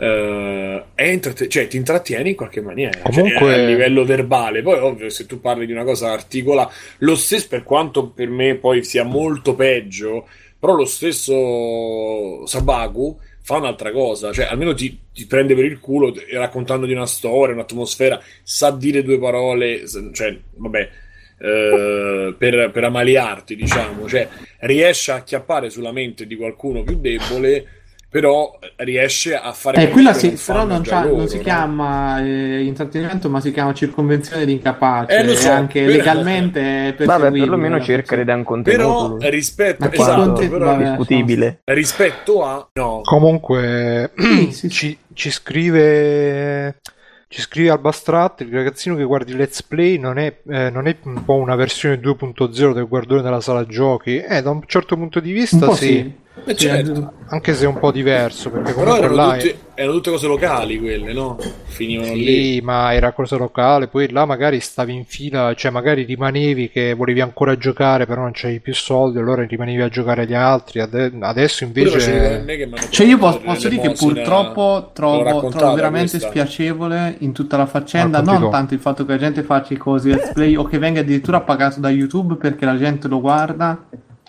Eh, 0.00 0.84
è 0.94 1.02
intratte- 1.02 1.48
cioè, 1.48 1.66
ti 1.66 1.76
intrattieni 1.76 2.30
in 2.30 2.36
qualche 2.36 2.60
maniera 2.60 2.92
Cioè, 3.02 3.12
Comunque- 3.12 3.54
a 3.54 3.66
livello 3.66 4.04
verbale. 4.04 4.62
Poi, 4.62 4.78
ovvio, 4.78 5.08
se 5.10 5.26
tu 5.26 5.40
parli 5.40 5.66
di 5.66 5.72
una 5.72 5.82
cosa 5.82 6.12
articola, 6.12 6.70
lo 6.98 7.16
stesso 7.16 7.48
per 7.48 7.64
quanto 7.64 8.08
per 8.10 8.28
me 8.28 8.54
poi 8.54 8.84
sia 8.84 9.02
molto 9.02 9.54
peggio, 9.56 10.28
però 10.56 10.74
lo 10.74 10.84
stesso 10.84 12.46
Sabaku 12.46 13.18
fa 13.42 13.56
un'altra 13.56 13.90
cosa, 13.92 14.30
cioè 14.32 14.44
almeno 14.44 14.74
ti, 14.74 14.98
ti 15.12 15.26
prende 15.26 15.54
per 15.54 15.64
il 15.64 15.80
culo 15.80 16.12
t- 16.12 16.26
raccontando 16.32 16.84
di 16.86 16.92
una 16.92 17.06
storia, 17.06 17.54
un'atmosfera, 17.54 18.20
sa 18.42 18.70
dire 18.70 19.02
due 19.02 19.18
parole, 19.18 19.82
cioè, 20.12 20.36
vabbè. 20.54 20.88
eh, 21.40 22.34
per, 22.36 22.70
per 22.70 22.84
amaliarti, 22.84 23.56
diciamo, 23.56 24.06
cioè 24.08 24.28
riesce 24.60 25.12
a 25.12 25.16
acchiappare 25.16 25.70
sulla 25.70 25.92
mente 25.92 26.26
di 26.26 26.36
qualcuno 26.36 26.82
più 26.82 26.98
debole, 27.00 27.77
però 28.10 28.58
riesce 28.76 29.34
a 29.36 29.52
fare 29.52 29.82
Eh, 29.82 29.90
quella 29.90 30.14
sì, 30.14 30.28
non 30.28 30.38
però 30.46 30.64
non, 30.64 30.82
c'ha- 30.82 31.02
non 31.02 31.10
loro, 31.12 31.26
si 31.26 31.36
no? 31.36 31.42
chiama 31.42 32.20
eh, 32.20 32.62
intrattenimento, 32.64 33.28
ma 33.28 33.40
si 33.40 33.52
chiama 33.52 33.74
circonvenzione 33.74 34.46
di 34.46 34.52
incapace. 34.52 35.16
Eh, 35.16 35.36
so, 35.36 35.48
e 35.48 35.50
anche 35.50 35.80
però- 35.84 35.96
legalmente 35.96 36.96
è 36.96 37.04
Vabbè, 37.04 37.30
perlomeno 37.30 37.80
cerca 37.82 38.16
di 38.16 38.24
dare 38.24 38.38
un 38.38 38.44
contenuto. 38.44 39.16
Però 39.16 39.30
rispetto, 39.30 39.90
esatto, 39.90 40.32
però 40.48 40.58
vabbè. 40.66 40.84
discutibile. 40.84 41.60
rispetto 41.64 42.44
a 42.44 42.68
no, 42.74 43.00
Comunque 43.02 44.10
Sì, 44.16 44.52
sì, 44.52 44.68
ci, 44.70 44.98
ci 45.12 45.30
scrive 45.30 46.76
ci 47.30 47.42
scrive 47.42 47.68
Albastrat, 47.68 48.40
il 48.40 48.50
ragazzino 48.50 48.96
che 48.96 49.04
guardi 49.04 49.36
Let's 49.36 49.62
Play 49.62 49.98
non 49.98 50.16
è, 50.16 50.34
eh, 50.48 50.70
non 50.70 50.86
è 50.86 50.96
un 51.02 51.24
po' 51.26 51.34
una 51.34 51.56
versione 51.56 52.00
2.0 52.00 52.72
del 52.72 52.86
guardone 52.88 53.20
della 53.20 53.42
sala 53.42 53.66
giochi? 53.66 54.16
Eh, 54.18 54.40
da 54.40 54.48
un 54.48 54.62
certo 54.66 54.96
punto 54.96 55.20
di 55.20 55.28
Un 55.28 55.34
vista 55.34 55.66
po' 55.66 55.74
sì, 55.74 55.86
sì. 55.86 56.14
Eh, 56.44 56.56
Sì, 56.56 56.66
certo. 56.66 57.12
anche 57.28 57.54
se 57.54 57.64
è 57.64 57.66
un 57.68 57.78
po' 57.78 57.90
diverso, 57.92 58.50
perché 58.50 58.72
però 58.72 58.94
comunque 58.94 59.04
erano 59.06 59.14
là 59.28 59.36
è- 59.36 59.40
tutte, 59.40 59.58
erano 59.74 59.94
tutte 59.96 60.10
cose 60.10 60.26
locali 60.26 60.78
quelle, 60.80 61.12
no? 61.12 61.36
Finivano 61.64 62.14
lì. 62.14 62.24
Sì, 62.54 62.60
ma 62.62 62.94
era 62.94 63.12
cosa 63.12 63.36
locale, 63.36 63.86
poi 63.88 64.10
là 64.10 64.24
magari 64.24 64.58
stavi 64.60 64.94
in 64.94 65.04
fila, 65.04 65.52
cioè 65.54 65.70
magari 65.70 66.04
rimanevi 66.04 66.70
che 66.70 66.94
volevi 66.94 67.20
ancora 67.20 67.56
giocare, 67.56 68.06
però 68.06 68.22
non 68.22 68.30
c'avevi 68.32 68.60
più 68.60 68.74
soldi, 68.74 69.18
allora 69.18 69.44
rimanevi 69.44 69.82
a 69.82 69.88
giocare 69.88 70.22
agli 70.22 70.34
altri. 70.34 70.80
Ade- 70.80 71.12
adesso 71.20 71.64
invece 71.64 72.44
Cioè, 72.90 73.06
io 73.06 73.18
posso, 73.18 73.40
posso 73.40 73.68
dire 73.68 73.82
che 73.82 73.92
purtroppo 73.92 74.90
trovo, 74.94 75.48
trovo 75.50 75.74
veramente 75.74 76.10
questa. 76.12 76.28
spiacevole 76.28 77.16
in 77.18 77.32
tutta 77.32 77.56
la 77.56 77.66
faccenda. 77.66 78.18
Racconti 78.20 78.40
Non 78.40 78.50
tanto 78.50 78.74
il 78.74 78.80
fatto 78.80 79.04
che 79.04 79.12
la 79.12 79.18
gente 79.18 79.42
faccia 79.42 79.74
i 79.74 79.76
cosi 79.76 80.10
let's 80.10 80.32
play 80.32 80.56
o 80.56 80.64
che 80.64 80.78
venga 80.78 81.00
addirittura 81.00 81.40
pagato 81.42 81.78
da 81.80 81.90
YouTube 81.90 82.36
perché 82.36 82.64
la 82.64 82.76
gente 82.76 83.06
lo 83.06 83.20
guarda, 83.20 83.84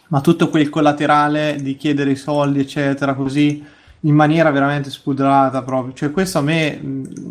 ma 0.09 0.21
tutto 0.21 0.49
quel 0.49 0.69
collaterale 0.69 1.57
di 1.61 1.75
chiedere 1.75 2.11
i 2.11 2.15
soldi, 2.15 2.59
eccetera, 2.59 3.13
così 3.15 3.63
in 4.03 4.15
maniera 4.15 4.49
veramente 4.51 4.89
spudorata 4.89 5.61
proprio. 5.63 5.93
Cioè, 5.93 6.11
questo 6.11 6.37
a 6.37 6.41
me, 6.41 6.79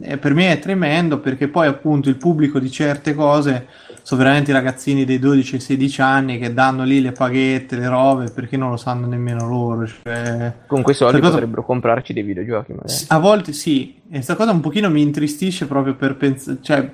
è- 0.01 0.17
per 0.17 0.35
me 0.35 0.53
è 0.53 0.59
tremendo 0.59 1.19
perché 1.21 1.49
poi, 1.49 1.67
appunto, 1.67 2.09
il 2.09 2.17
pubblico 2.17 2.59
di 2.59 2.71
certe 2.71 3.15
cose 3.15 3.67
sono 4.09 4.23
veramente 4.23 4.53
i 4.53 4.55
ragazzini 4.55 5.05
dei 5.05 5.19
12-16 5.19 6.01
anni 6.01 6.39
che 6.39 6.55
danno 6.55 6.83
lì 6.83 7.03
le 7.03 7.13
paghette, 7.13 7.77
le 7.77 7.89
robe 7.89 8.31
perché 8.31 8.57
non 8.57 8.71
lo 8.71 8.79
sanno 8.79 9.07
nemmeno 9.07 9.47
loro. 9.47 9.87
Cioè. 9.87 10.55
Con 10.67 10.81
quei 10.81 10.97
soldi 10.97 11.19
cosa- 11.21 11.33
potrebbero 11.33 11.63
comprarci 11.63 12.15
dei 12.15 12.23
videogiochi, 12.23 12.73
magari. 12.73 12.95
A 13.09 13.19
volte 13.19 13.53
sì, 13.53 14.01
e 14.09 14.13
questa 14.13 14.35
cosa 14.35 14.53
un 14.53 14.61
pochino 14.61 14.89
mi 14.89 15.03
intristisce 15.03 15.67
proprio 15.67 15.95
per 15.95 16.17
pensare, 16.17 16.57
cioè, 16.63 16.91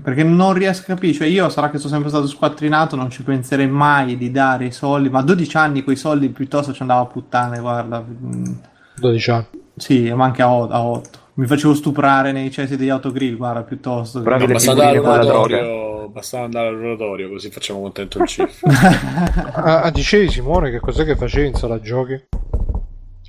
perché 0.00 0.22
non 0.22 0.52
riesco 0.52 0.82
a 0.82 0.94
capire, 0.94 1.12
cioè 1.14 1.26
io 1.26 1.48
sarà 1.48 1.70
che 1.70 1.78
sono 1.78 1.90
sempre 1.90 2.10
stato 2.10 2.28
squattrinato, 2.28 2.94
non 2.94 3.10
ci 3.10 3.24
penserei 3.24 3.66
mai 3.66 4.16
di 4.16 4.30
dare 4.30 4.66
i 4.66 4.70
soldi, 4.70 5.10
ma 5.10 5.18
a 5.18 5.22
12 5.22 5.56
anni 5.56 5.82
quei 5.82 5.96
soldi 5.96 6.28
piuttosto 6.28 6.72
ci 6.72 6.82
andavo 6.82 7.02
a 7.02 7.06
puttane, 7.06 7.58
guarda, 7.58 7.98
mh, 7.98 8.60
12 9.00 9.30
anni. 9.32 9.46
sì, 9.74 10.12
ma 10.12 10.26
anche 10.26 10.42
a 10.42 10.48
8. 10.52 11.22
Mi 11.36 11.46
facevo 11.46 11.74
stuprare 11.74 12.30
nei 12.30 12.50
cessi 12.52 12.76
degli 12.76 12.90
autogrill, 12.90 13.36
guarda, 13.36 13.64
piuttosto. 13.64 14.20
Bravi 14.20 14.46
No, 14.46 14.52
basta 14.52 14.70
andare 14.70 14.96
al 14.96 15.02
con 15.02 15.10
la 15.10 15.18
oratorio, 15.18 16.08
basta 16.08 16.40
andare 16.40 16.68
all'oratorio 16.68 17.28
così 17.28 17.50
facciamo 17.50 17.80
contento 17.80 18.22
il 18.22 18.28
CIF. 18.28 18.62
Ah, 19.56 19.82
ah, 19.82 19.90
dicevi 19.90 20.30
Simone 20.30 20.70
che 20.70 20.78
cos'è 20.78 21.04
che 21.04 21.16
facevi 21.16 21.48
in 21.48 21.54
sala 21.54 21.80
giochi? 21.80 22.22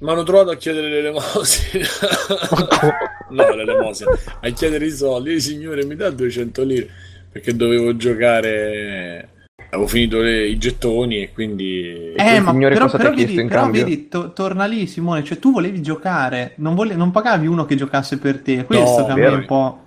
Mi 0.01 0.09
hanno 0.09 0.23
trovato 0.23 0.51
a 0.51 0.55
chiedere 0.55 0.89
l'elemosina. 0.89 1.85
no, 3.29 3.55
l'elemosina. 3.55 4.11
A 4.41 4.49
chiedere 4.49 4.85
i 4.85 4.91
soldi. 4.91 5.39
Signore, 5.39 5.85
mi 5.85 5.95
dà 5.95 6.09
200 6.09 6.63
lire 6.63 6.89
perché 7.31 7.55
dovevo 7.55 7.95
giocare. 7.95 9.29
Avevo 9.75 9.87
finito 9.87 10.19
le- 10.21 10.47
i 10.47 10.57
gettoni 10.57 11.21
e 11.21 11.31
quindi. 11.33 12.13
Eh, 12.15 12.39
ma 12.39 12.51
signore 12.51 12.73
però, 12.73 12.85
cosa 12.85 12.97
ti 12.97 13.03
però 13.03 13.13
ha 13.13 13.15
chiesto 13.15 13.31
vedi, 13.31 13.41
in 13.43 13.49
però 13.49 13.61
cambio? 13.61 13.83
vedi, 13.83 14.07
to- 14.07 14.33
torna 14.33 14.65
lì 14.65 14.87
Simone, 14.87 15.23
cioè 15.23 15.37
tu 15.37 15.51
volevi 15.51 15.81
giocare, 15.81 16.53
non, 16.57 16.73
vole- 16.75 16.95
non 16.95 17.11
pagavi 17.11 17.45
uno 17.47 17.65
che 17.65 17.75
giocasse 17.75 18.17
per 18.17 18.39
te, 18.39 18.63
questo 18.65 19.01
No, 19.01 19.05
che 19.05 19.11
a 19.11 19.15
me 19.15 19.21
vero. 19.21 19.35
un 19.35 19.45
po'... 19.45 19.79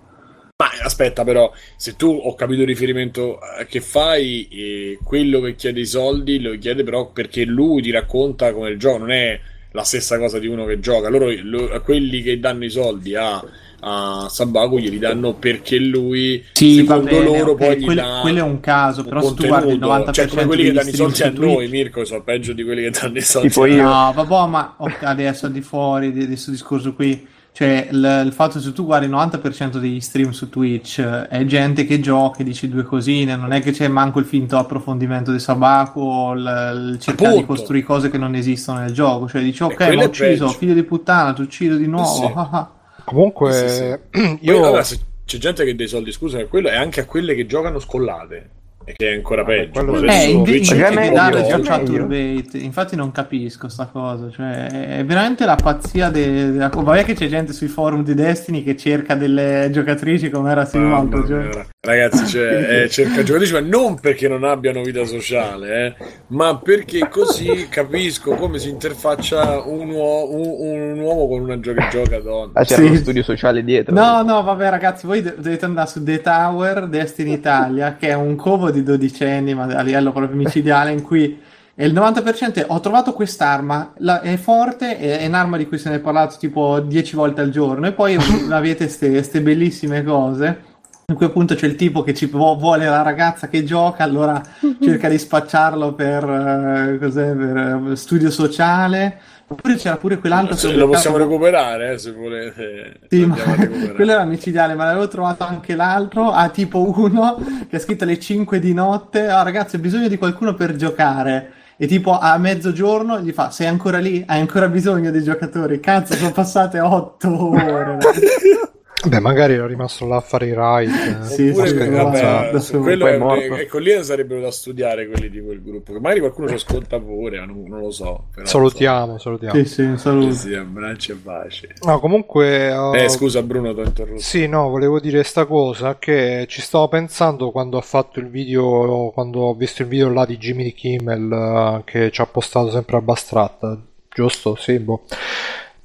Ma 0.60 0.66
aspetta, 0.82 1.22
però, 1.24 1.52
se 1.76 1.94
tu 1.96 2.08
ho 2.08 2.34
capito 2.34 2.62
il 2.62 2.66
riferimento 2.66 3.38
eh, 3.58 3.66
che 3.66 3.80
fai, 3.80 4.48
eh, 4.50 4.98
quello 5.04 5.40
che 5.40 5.54
chiede 5.54 5.80
i 5.80 5.86
soldi 5.86 6.40
lo 6.40 6.58
chiede 6.58 6.82
però 6.82 7.12
perché 7.12 7.44
lui 7.44 7.80
ti 7.80 7.90
racconta 7.92 8.52
come 8.52 8.70
il 8.70 8.78
gioco, 8.78 8.98
non 8.98 9.12
è 9.12 9.40
la 9.70 9.84
stessa 9.84 10.18
cosa 10.18 10.38
di 10.40 10.48
uno 10.48 10.64
che 10.64 10.80
gioca. 10.80 11.08
Loro, 11.08 11.30
lo- 11.42 11.80
quelli 11.82 12.22
che 12.22 12.40
danno 12.40 12.64
i 12.64 12.70
soldi 12.70 13.14
a, 13.14 13.42
a 13.80 14.26
Sabaku 14.28 14.78
glieli 14.78 14.98
danno 14.98 15.34
perché 15.34 15.78
lui, 15.78 16.44
Sì, 16.52 16.76
secondo 16.76 17.04
bene, 17.10 17.24
loro, 17.24 17.52
ok, 17.52 17.56
poi 17.56 17.76
gli 17.78 17.84
quello, 17.84 18.00
dà 18.02 18.18
quello 18.20 18.38
è 18.38 18.42
un 18.42 18.60
caso, 18.60 19.02
un 19.02 19.08
però 19.08 19.22
se 19.22 19.34
tu 19.34 19.44
guardi 19.46 19.72
il 19.72 19.78
90% 19.80 20.12
cioè 20.12 20.26
come 20.26 20.46
quelli 20.46 20.64
che 20.64 20.72
danno 20.72 20.88
i 20.88 20.92
soldi 20.94 21.22
a 21.22 21.30
Twitch- 21.32 21.38
noi, 21.54 21.68
Mirko, 21.68 22.04
sono 22.04 22.22
peggio 22.22 22.52
di 22.52 22.64
quelli 22.64 22.82
che 22.82 22.90
danno 22.90 23.18
i 23.18 23.22
soldi 23.22 23.48
Tipo 23.48 23.62
a 23.62 23.68
io. 23.68 23.82
No, 23.82 24.12
vabbè, 24.14 24.46
ma 24.50 24.74
ok, 24.78 25.02
adesso 25.04 25.46
al 25.46 25.52
di 25.52 25.60
fuori 25.62 26.12
di 26.12 26.26
questo 26.26 26.50
discorso 26.50 26.92
qui, 26.94 27.26
cioè 27.52 27.88
il, 27.90 28.22
il 28.26 28.32
fatto 28.32 28.60
se 28.60 28.72
tu 28.72 28.84
guardi 28.84 29.06
il 29.06 29.12
90% 29.12 29.78
degli 29.78 30.00
stream 30.00 30.30
su 30.30 30.48
Twitch 30.48 31.00
è 31.00 31.44
gente 31.44 31.84
che 31.86 31.98
gioca 32.00 32.40
e 32.40 32.44
dice 32.44 32.68
due 32.68 32.82
cosine, 32.84 33.36
non 33.36 33.52
è 33.52 33.60
che 33.60 33.72
c'è 33.72 33.88
manco 33.88 34.18
il 34.20 34.26
finto 34.26 34.56
approfondimento 34.58 35.32
di 35.32 35.38
Sabaku 35.40 36.00
o 36.00 36.32
il, 36.34 36.90
il 36.92 36.98
cercare 37.00 37.34
di 37.34 37.42
Appunto. 37.42 37.54
costruire 37.54 37.84
cose 37.84 38.10
che 38.10 38.18
non 38.18 38.34
esistono 38.34 38.80
nel 38.80 38.92
gioco, 38.92 39.28
cioè 39.28 39.42
dici 39.42 39.62
ok, 39.62 39.74
quello 39.84 39.94
ma 39.94 40.02
ho 40.02 40.04
è 40.04 40.06
ucciso, 40.06 40.46
peggio. 40.46 40.58
figlio 40.58 40.74
di 40.74 40.82
puttana, 40.84 41.32
ti 41.32 41.42
uccido 41.42 41.76
di 41.76 41.86
nuovo, 41.86 42.28
sì. 42.28 42.66
Comunque 43.08 43.52
Sì, 43.52 43.68
sì. 43.68 43.98
Poi, 44.10 44.38
io 44.40 44.56
allora, 44.56 44.82
se 44.82 44.98
c'è 45.24 45.38
gente 45.38 45.64
che 45.64 45.74
dei 45.74 45.88
soldi, 45.88 46.12
scusa, 46.12 46.44
quello 46.46 46.68
è 46.68 46.76
anche 46.76 47.00
a 47.00 47.04
quelle 47.04 47.34
che 47.34 47.46
giocano 47.46 47.78
scollate. 47.78 48.50
E 48.88 48.94
che 48.96 49.10
è 49.10 49.14
ancora 49.16 49.44
peggio. 49.44 50.02
Eh, 50.06 50.30
invece 50.30 50.74
di 50.76 51.10
dare. 51.10 51.46
Chaturbate, 51.62 52.56
infatti 52.58 52.96
non 52.96 53.12
capisco 53.12 53.68
sta 53.68 53.84
cosa, 53.92 54.30
cioè 54.30 54.96
è 54.98 55.04
veramente 55.04 55.44
la 55.44 55.56
pazzia 55.56 56.08
de- 56.08 56.52
della... 56.52 56.68
Vabbè 56.72 57.04
che 57.04 57.12
c'è 57.14 57.26
gente 57.26 57.52
sui 57.52 57.66
forum 57.68 58.02
di 58.02 58.14
Destiny 58.14 58.62
che 58.62 58.76
cerca 58.76 59.14
delle 59.14 59.68
giocatrici 59.70 60.30
come 60.30 60.50
era 60.50 60.64
Sim 60.64 60.82
Mamma 60.84 60.96
l'altro 60.96 61.18
mia, 61.18 61.26
giorno. 61.26 61.50
ra- 61.52 61.66
Ragazzi, 61.80 62.26
cioè, 62.26 62.82
eh, 62.84 62.88
cerca 62.88 63.22
giocatrici, 63.22 63.52
ma 63.52 63.60
non 63.60 64.00
perché 64.00 64.26
non 64.26 64.44
abbiano 64.44 64.82
vita 64.82 65.04
sociale, 65.04 65.86
eh, 65.86 65.94
ma 66.28 66.56
perché 66.58 67.08
così 67.10 67.66
capisco 67.68 68.34
come 68.36 68.58
si 68.58 68.68
interfaccia 68.70 69.60
un, 69.64 69.90
uo- 69.90 70.30
un- 70.34 70.92
un 70.94 70.98
uomo 71.00 71.28
con 71.28 71.40
una 71.40 71.60
gioca 71.60 71.88
gioca 71.88 72.18
donna. 72.20 72.52
Ah, 72.54 72.64
c'era 72.64 72.82
Sì. 72.82 72.88
uno 72.88 72.96
studio 72.96 73.22
sociale 73.22 73.62
dietro. 73.62 73.94
No, 73.94 74.22
no, 74.22 74.42
vabbè 74.42 74.70
ragazzi, 74.70 75.06
voi 75.06 75.20
de- 75.22 75.34
dovete 75.36 75.64
andare 75.66 75.88
su 75.88 76.02
The 76.02 76.20
Tower 76.22 76.86
Destiny 76.88 77.32
Italia, 77.34 77.96
che 77.98 78.08
è 78.08 78.14
un 78.14 78.34
covo 78.36 78.70
di 78.70 78.77
dodicenni, 78.82 79.54
ma 79.54 79.64
a 79.64 79.82
livello 79.82 80.12
proprio 80.12 80.36
micidiale, 80.36 80.92
in 80.92 81.02
cui 81.02 81.38
il 81.74 81.92
90% 81.92 82.54
è, 82.54 82.64
ho 82.66 82.80
trovato 82.80 83.12
quest'arma, 83.12 83.92
la- 83.98 84.20
è 84.20 84.36
forte, 84.36 84.98
è, 84.98 85.18
è 85.20 85.26
un'arma 85.26 85.56
di 85.56 85.68
cui 85.68 85.78
se 85.78 85.90
ne 85.90 85.96
è 85.96 86.00
parlato 86.00 86.36
tipo 86.38 86.80
10 86.80 87.14
volte 87.14 87.40
al 87.40 87.50
giorno, 87.50 87.86
e 87.86 87.92
poi 87.92 88.16
avete 88.50 88.86
queste 88.86 89.40
bellissime 89.40 90.02
cose. 90.02 90.66
In 91.10 91.14
cui 91.14 91.24
appunto 91.24 91.54
c'è 91.54 91.66
il 91.66 91.76
tipo 91.76 92.02
che 92.02 92.12
ci 92.12 92.26
vuole 92.26 92.84
la 92.84 93.00
ragazza 93.00 93.48
che 93.48 93.64
gioca, 93.64 94.04
allora 94.04 94.42
cerca 94.82 95.08
di 95.08 95.16
spacciarlo 95.16 95.94
per, 95.94 96.22
eh, 96.22 96.98
cos'è, 96.98 97.32
per 97.32 97.56
eh, 97.92 97.96
studio 97.96 98.30
sociale. 98.30 99.18
Oppure 99.50 99.76
c'era 99.76 99.96
pure 99.96 100.18
quell'altro 100.18 100.54
Se 100.56 100.72
lo 100.74 100.86
possiamo 100.88 101.16
beccavo- 101.16 101.32
recuperare, 101.32 101.92
eh, 101.92 101.98
se 101.98 102.12
volete. 102.12 103.00
sì, 103.08 103.24
ma 103.24 103.34
a 103.34 103.66
quello 103.96 104.12
era 104.12 104.24
micidiale, 104.24 104.74
ma 104.74 104.84
l'avevo 104.84 105.08
trovato 105.08 105.44
anche 105.44 105.74
l'altro. 105.74 106.30
Ha 106.32 106.50
tipo 106.50 106.86
uno 106.98 107.38
che 107.68 107.76
ha 107.76 107.78
scritto 107.80 108.04
alle 108.04 108.18
5 108.18 108.58
di 108.58 108.74
notte. 108.74 109.26
Ah, 109.26 109.42
ragazzi, 109.42 109.76
ho 109.76 109.78
bisogno 109.78 110.08
di 110.08 110.18
qualcuno 110.18 110.54
per 110.54 110.76
giocare. 110.76 111.52
e 111.78 111.86
tipo 111.86 112.18
a 112.18 112.36
mezzogiorno 112.36 113.20
gli 113.20 113.30
fa: 113.32 113.50
Sei 113.50 113.66
ancora 113.68 113.98
lì? 113.98 114.22
Hai 114.26 114.40
ancora 114.40 114.68
bisogno 114.68 115.10
dei 115.10 115.22
giocatori? 115.22 115.80
Cazzo, 115.80 116.12
sono 116.14 116.32
passate 116.32 116.78
otto 116.80 117.48
ore. 117.50 117.96
Beh, 119.06 119.20
magari 119.20 119.54
era 119.54 119.66
rimasto 119.66 120.06
là 120.06 120.16
a 120.16 120.20
fare 120.20 120.46
i 120.46 120.54
ride. 120.54 121.22
Sì, 121.28 121.48
Oppure, 121.50 121.68
sì, 121.68 121.76
vabbè, 121.76 121.90
vabbè, 121.90 122.48
adesso- 122.48 122.78
quello 122.80 123.06
è 123.06 123.16
morto. 123.16 123.54
ecco, 123.54 123.78
lì 123.78 124.02
sarebbero 124.02 124.40
da 124.40 124.50
studiare 124.50 125.06
quelli 125.06 125.30
di 125.30 125.40
quel 125.40 125.62
gruppo. 125.62 125.92
che 125.92 126.00
Magari 126.00 126.18
qualcuno 126.20 126.48
ci 126.48 126.54
ascolta 126.54 126.98
pure, 126.98 127.44
non, 127.46 127.62
non 127.68 127.78
lo 127.80 127.90
so. 127.92 128.24
Però, 128.34 128.44
Salutiamo, 128.46 129.18
salutiamo. 129.18 129.54
Sì, 129.54 129.64
sì, 129.66 129.82
un 129.82 129.98
saluto. 129.98 130.32
Sì, 130.32 130.38
sì, 130.48 130.54
abbracci 130.54 131.12
e 131.12 131.14
baci. 131.14 131.68
No, 131.82 132.00
comunque... 132.00 132.70
uh, 132.70 132.94
Eh, 132.94 133.08
scusa 133.08 133.40
Bruno, 133.42 133.72
ti 133.72 133.80
ho 133.80 133.84
interrotto. 133.84 134.20
Sì, 134.20 134.48
no, 134.48 134.68
volevo 134.68 134.98
dire 134.98 135.22
sta 135.22 135.44
cosa 135.44 135.96
che 135.98 136.46
ci 136.48 136.60
stavo 136.60 136.88
pensando 136.88 137.52
quando 137.52 137.76
ho 137.76 137.82
fatto 137.82 138.18
il 138.18 138.28
video, 138.28 139.10
quando 139.14 139.40
ho 139.42 139.54
visto 139.54 139.82
il 139.82 139.88
video 139.88 140.12
là 140.12 140.24
di 140.26 140.38
Jimmy 140.38 140.72
Kimmel 140.72 141.32
eh, 141.32 141.82
che 141.84 142.10
ci 142.10 142.20
ha 142.20 142.26
postato 142.26 142.70
sempre 142.70 142.96
a 142.96 143.00
Bastratta, 143.00 143.78
giusto? 144.12 144.56
Sì, 144.56 144.76
boh. 144.80 145.02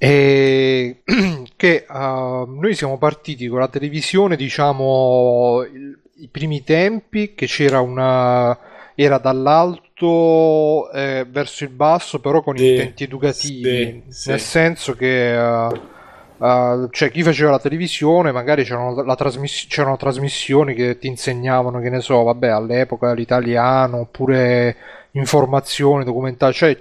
E 0.05 1.03
che 1.55 1.85
eh, 1.89 2.45
noi 2.47 2.75
siamo 2.75 2.97
partiti 2.97 3.47
con 3.47 3.59
la 3.59 3.67
televisione, 3.69 4.35
diciamo, 4.35 5.61
il- 5.71 5.97
i 6.17 6.27
primi 6.29 6.63
tempi, 6.63 7.33
che 7.35 7.45
c'era 7.47 7.79
una... 7.79 8.57
era 8.95 9.17
dall'alto 9.17 10.91
eh, 10.91 11.25
verso 11.29 11.63
il 11.63 11.69
basso, 11.69 12.19
però 12.19 12.41
con 12.41 12.57
Sì, 12.57 12.65
intenti 12.67 13.03
educativi, 13.03 14.03
sì, 14.03 14.03
sì. 14.09 14.29
nel 14.29 14.39
senso 14.39 14.93
che... 14.95 15.33
eh, 15.35 15.91
Uh, 16.35 16.89
cioè 16.89 17.09
chi 17.11 17.23
faceva 17.23 17.51
la 17.51 17.59
televisione 17.59 18.31
magari 18.33 18.63
c'erano, 18.65 19.01
la 19.03 19.15
trasmiss- 19.15 19.67
c'erano 19.67 19.95
trasmissioni 19.95 20.73
che 20.73 20.97
ti 20.97 21.07
insegnavano 21.07 21.79
che 21.79 21.89
ne 21.89 22.01
so 22.01 22.23
vabbè 22.23 22.47
all'epoca 22.49 23.13
l'italiano 23.13 23.99
oppure 23.99 24.75
informazioni 25.11 26.03
documentari 26.03 26.53
cioè 26.53 26.77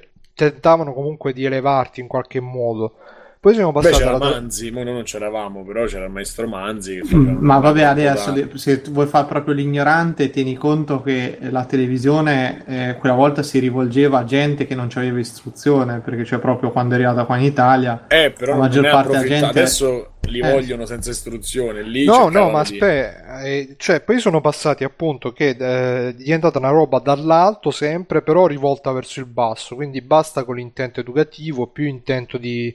tentavano 0.51 0.93
comunque 0.93 1.33
di 1.33 1.45
elevarti 1.45 2.01
in 2.01 2.09
qualche 2.09 2.41
modo 2.41 2.95
poi 3.43 3.55
siamo 3.55 3.73
Beh, 3.73 3.81
passati 3.81 3.97
c'era 4.05 4.15
alla 4.15 4.31
Manzi, 4.31 4.71
noi 4.71 4.85
non 4.85 5.03
c'eravamo, 5.03 5.65
però 5.65 5.85
c'era 5.87 6.05
il 6.05 6.13
maestro 6.13 6.47
Manzi. 6.47 7.01
Che 7.01 7.17
Mm, 7.17 7.39
Ma 7.41 7.59
vabbè, 7.59 7.83
adesso 7.83 8.31
de- 8.31 8.49
se 8.55 8.81
vuoi 8.91 9.07
fare 9.09 9.27
proprio 9.27 9.53
l'ignorante, 9.53 10.31
tieni 10.31 10.55
conto 10.55 11.03
che 11.03 11.39
la 11.41 11.65
televisione 11.65 12.63
eh, 12.67 12.97
quella 13.01 13.17
volta 13.17 13.43
si 13.43 13.59
rivolgeva 13.59 14.21
a 14.21 14.25
gente 14.25 14.65
che 14.65 14.77
non 14.77 14.89
aveva 14.95 15.19
istruzione, 15.19 15.99
perché 15.99 16.25
cioè 16.25 16.39
proprio 16.39 16.71
quando 16.71 16.95
è 16.95 16.99
arrivata 16.99 17.25
qua 17.25 17.37
in 17.37 17.43
Italia, 17.43 18.05
Eh, 18.07 18.31
però 18.31 18.53
la 18.53 18.59
maggior 18.59 18.89
parte 18.89 19.09
della 19.11 19.25
gente- 19.25 19.47
Adesso 19.47 20.13
li 20.29 20.39
Eh. 20.39 20.49
vogliono 20.53 20.87
senza 20.87 21.11
istruzione. 21.11 21.83
Lì 21.83 22.05
No, 22.05 22.29
no, 22.29 22.49
ma 22.49 22.61
aspetta, 22.61 23.43
eh, 23.43 23.75
cioè 23.77 24.03
poi 24.03 24.21
sono 24.21 24.41
passati 24.41 24.85
appunto 24.85 25.33
che 25.33 25.49
eh, 25.49 26.09
è 26.11 26.15
diventata 26.15 26.59
una 26.59 26.71
roba 26.71 27.01
dall'alto 27.01 27.73
sempre, 27.73 28.23
però 28.23 28.47
rivolta 28.47 28.93
verso 28.93 29.19
il 29.19 29.27
basso, 29.27 29.75
quindi 29.75 30.01
basta 30.01 30.45
con 30.45 30.55
l'intento 30.55 31.01
educativo, 31.01 31.67
più 31.67 31.87
intento 31.87 32.39
di, 32.39 32.73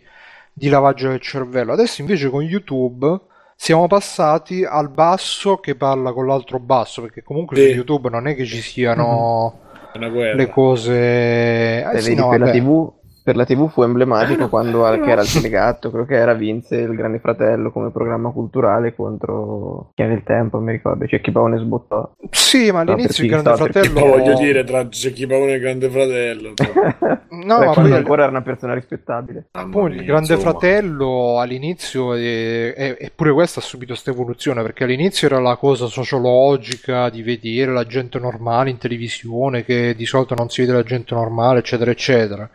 di 0.58 0.70
lavaggio 0.70 1.10
del 1.10 1.22
cervello. 1.22 1.74
Adesso 1.74 2.02
invece 2.02 2.30
con 2.30 2.42
YouTube 2.42 3.20
siamo 3.56 3.86
passati 3.88 4.64
al 4.64 4.90
basso 4.90 5.58
che 5.58 5.76
parla 5.76 6.12
con 6.14 6.26
l'altro 6.26 6.60
basso, 6.60 7.02
perché 7.02 7.22
comunque 7.22 7.58
Sì. 7.58 7.68
su 7.70 7.76
YouTube 7.76 8.10
non 8.10 8.28
è 8.28 8.36
che 8.36 8.46
ci 8.46 8.62
siano 8.62 9.60
le 9.94 10.50
cose... 10.50 10.94
Eh, 11.84 11.90
Se 11.94 12.02
sì, 12.02 12.10
vedi 12.10 12.22
no, 12.22 12.30
per, 12.30 12.40
la. 12.40 12.52
TV, 12.52 12.92
per 13.28 13.36
la 13.36 13.44
TV 13.44 13.70
fu 13.70 13.82
emblematico 13.82 14.48
quando 14.48 14.86
al- 14.86 15.02
che 15.02 15.10
era 15.12 15.22
il 15.22 15.28
delegato, 15.28 15.90
credo 15.90 16.06
che 16.06 16.16
era 16.16 16.34
Vince 16.34 16.78
il 16.78 16.96
Grande 16.96 17.20
Fratello 17.20 17.74
come 17.74 17.92
programma 17.92 18.32
culturale 18.32 18.96
contro 18.96 19.92
chi 19.96 20.02
aveva 20.02 20.16
il 20.18 20.24
tempo, 20.24 20.60
mi 20.60 20.72
ricordo, 20.72 21.06
cioè 21.08 21.20
chi 21.20 21.32
Paone 21.34 21.58
sbottò. 21.58 22.10
Sì, 22.30 22.72
ma 22.72 22.84
No, 22.84 22.94
all'inizio 22.94 23.26
il 23.26 23.30
Grande 23.30 23.54
Fratello... 23.54 24.00
voglio 24.00 24.34
dire, 24.36 24.64
tra 24.64 24.88
Cecchi 24.88 25.28
Paone 25.28 25.52
e 25.52 25.56
il 25.56 25.60
Grande 25.60 25.90
Fratello. 25.90 26.54
No, 27.30 27.60
Beh, 27.60 27.66
ma 27.66 27.74
quando 27.74 27.92
poi... 27.92 28.00
ancora 28.00 28.22
era 28.24 28.32
una 28.32 28.42
persona 28.42 28.74
rispettabile. 28.74 29.50
Poi 29.52 29.94
il 29.94 30.06
Grande 30.06 30.34
insomma. 30.34 30.52
Fratello 30.52 31.40
all'inizio, 31.40 32.14
eppure 32.16 33.32
questa 33.32 33.60
ha 33.60 33.64
subito 33.64 33.92
questa 33.92 34.10
evoluzione, 34.10 34.64
perché 34.64 34.86
all'inizio 34.86 35.28
era 35.28 35.40
la 35.40 35.56
cosa 35.56 35.86
sociologica 35.86 37.10
di 37.10 37.22
vedere 37.22 37.72
la 37.74 37.86
gente 37.86 38.18
normale 38.18 38.72
in 38.72 38.78
televisione, 38.78 39.64
che 39.64 39.94
di 39.96 40.06
solito 40.06 40.34
non 40.34 40.50
si 40.50 40.62
vede 40.62 40.74
la 40.74 40.84
gente 40.84 41.14
normale, 41.14 41.60
eccetera, 41.60 41.92
eccetera. 41.92 42.50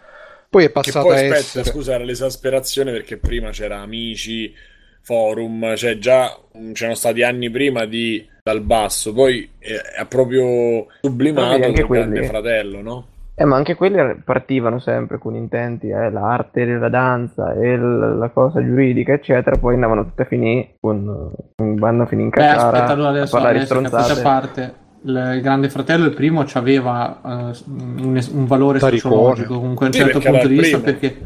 Poi 0.53 0.65
è 0.67 0.71
passata 0.71 1.01
poi 1.01 1.13
a 1.13 1.15
aspetta, 1.15 1.35
essere... 1.35 1.65
scusa, 1.65 1.95
era 1.95 2.05
l'esasperazione 2.05 2.93
perché 2.93 3.17
prima 3.17 3.49
c'era 3.53 3.79
Amici, 3.79 4.53
Forum, 5.01 5.75
cioè 5.77 5.97
già 5.97 6.39
mm, 6.59 6.73
c'erano 6.73 6.95
stati 6.95 7.23
anni 7.23 7.49
prima 7.49 7.87
di 7.87 8.29
Dal 8.43 8.61
Basso, 8.61 9.15
poi 9.15 9.49
è, 9.59 9.73
è 10.01 10.05
proprio 10.07 10.89
sublimato 11.01 11.55
il 11.55 11.61
Grande 11.61 11.85
quelli. 11.85 12.27
Fratello, 12.27 12.83
no? 12.83 13.07
Eh, 13.35 13.47
ma 13.47 13.57
anche 13.57 13.77
quelli 13.77 14.21
partivano 14.23 14.79
sempre 14.79 15.17
con 15.17 15.35
intenti, 15.37 15.89
eh, 15.89 16.11
l'arte, 16.11 16.67
la 16.67 16.91
danza 16.91 17.55
e 17.55 17.75
l- 17.75 18.19
la 18.19 18.29
cosa 18.29 18.63
giuridica, 18.63 19.15
eccetera, 19.15 19.57
poi 19.57 19.73
andavano 19.73 20.05
tutte 20.05 20.23
a 20.23 20.27
finire 20.27 20.75
con, 20.79 21.33
con 21.57 21.75
vanno 21.77 22.03
a 22.03 22.07
finire 22.07 22.27
in 22.27 22.31
Beh, 22.35 22.41
cacciara 22.43 22.67
aspetta, 22.67 22.93
allora 22.93 23.09
a 23.09 23.11
adesso, 23.13 23.31
parlare 23.33 23.59
di 23.59 23.65
adesso 23.65 23.79
a 23.79 23.89
stronzate. 23.89 24.23
parte. 24.23 24.75
Il 25.05 25.41
Grande 25.43 25.69
Fratello, 25.69 26.05
il 26.07 26.15
primo, 26.15 26.45
aveva 26.53 27.19
un, 27.67 28.21
un 28.33 28.47
valore 28.47 28.79
Taricone. 28.79 29.15
sociologico 29.15 29.59
comunque 29.59 29.87
a 29.87 29.89
un 29.89 29.95
Sì, 29.95 30.01
certo 30.01 30.19
punto 30.21 30.47
di 30.47 30.57
vista 30.59 30.79
perché 30.79 31.21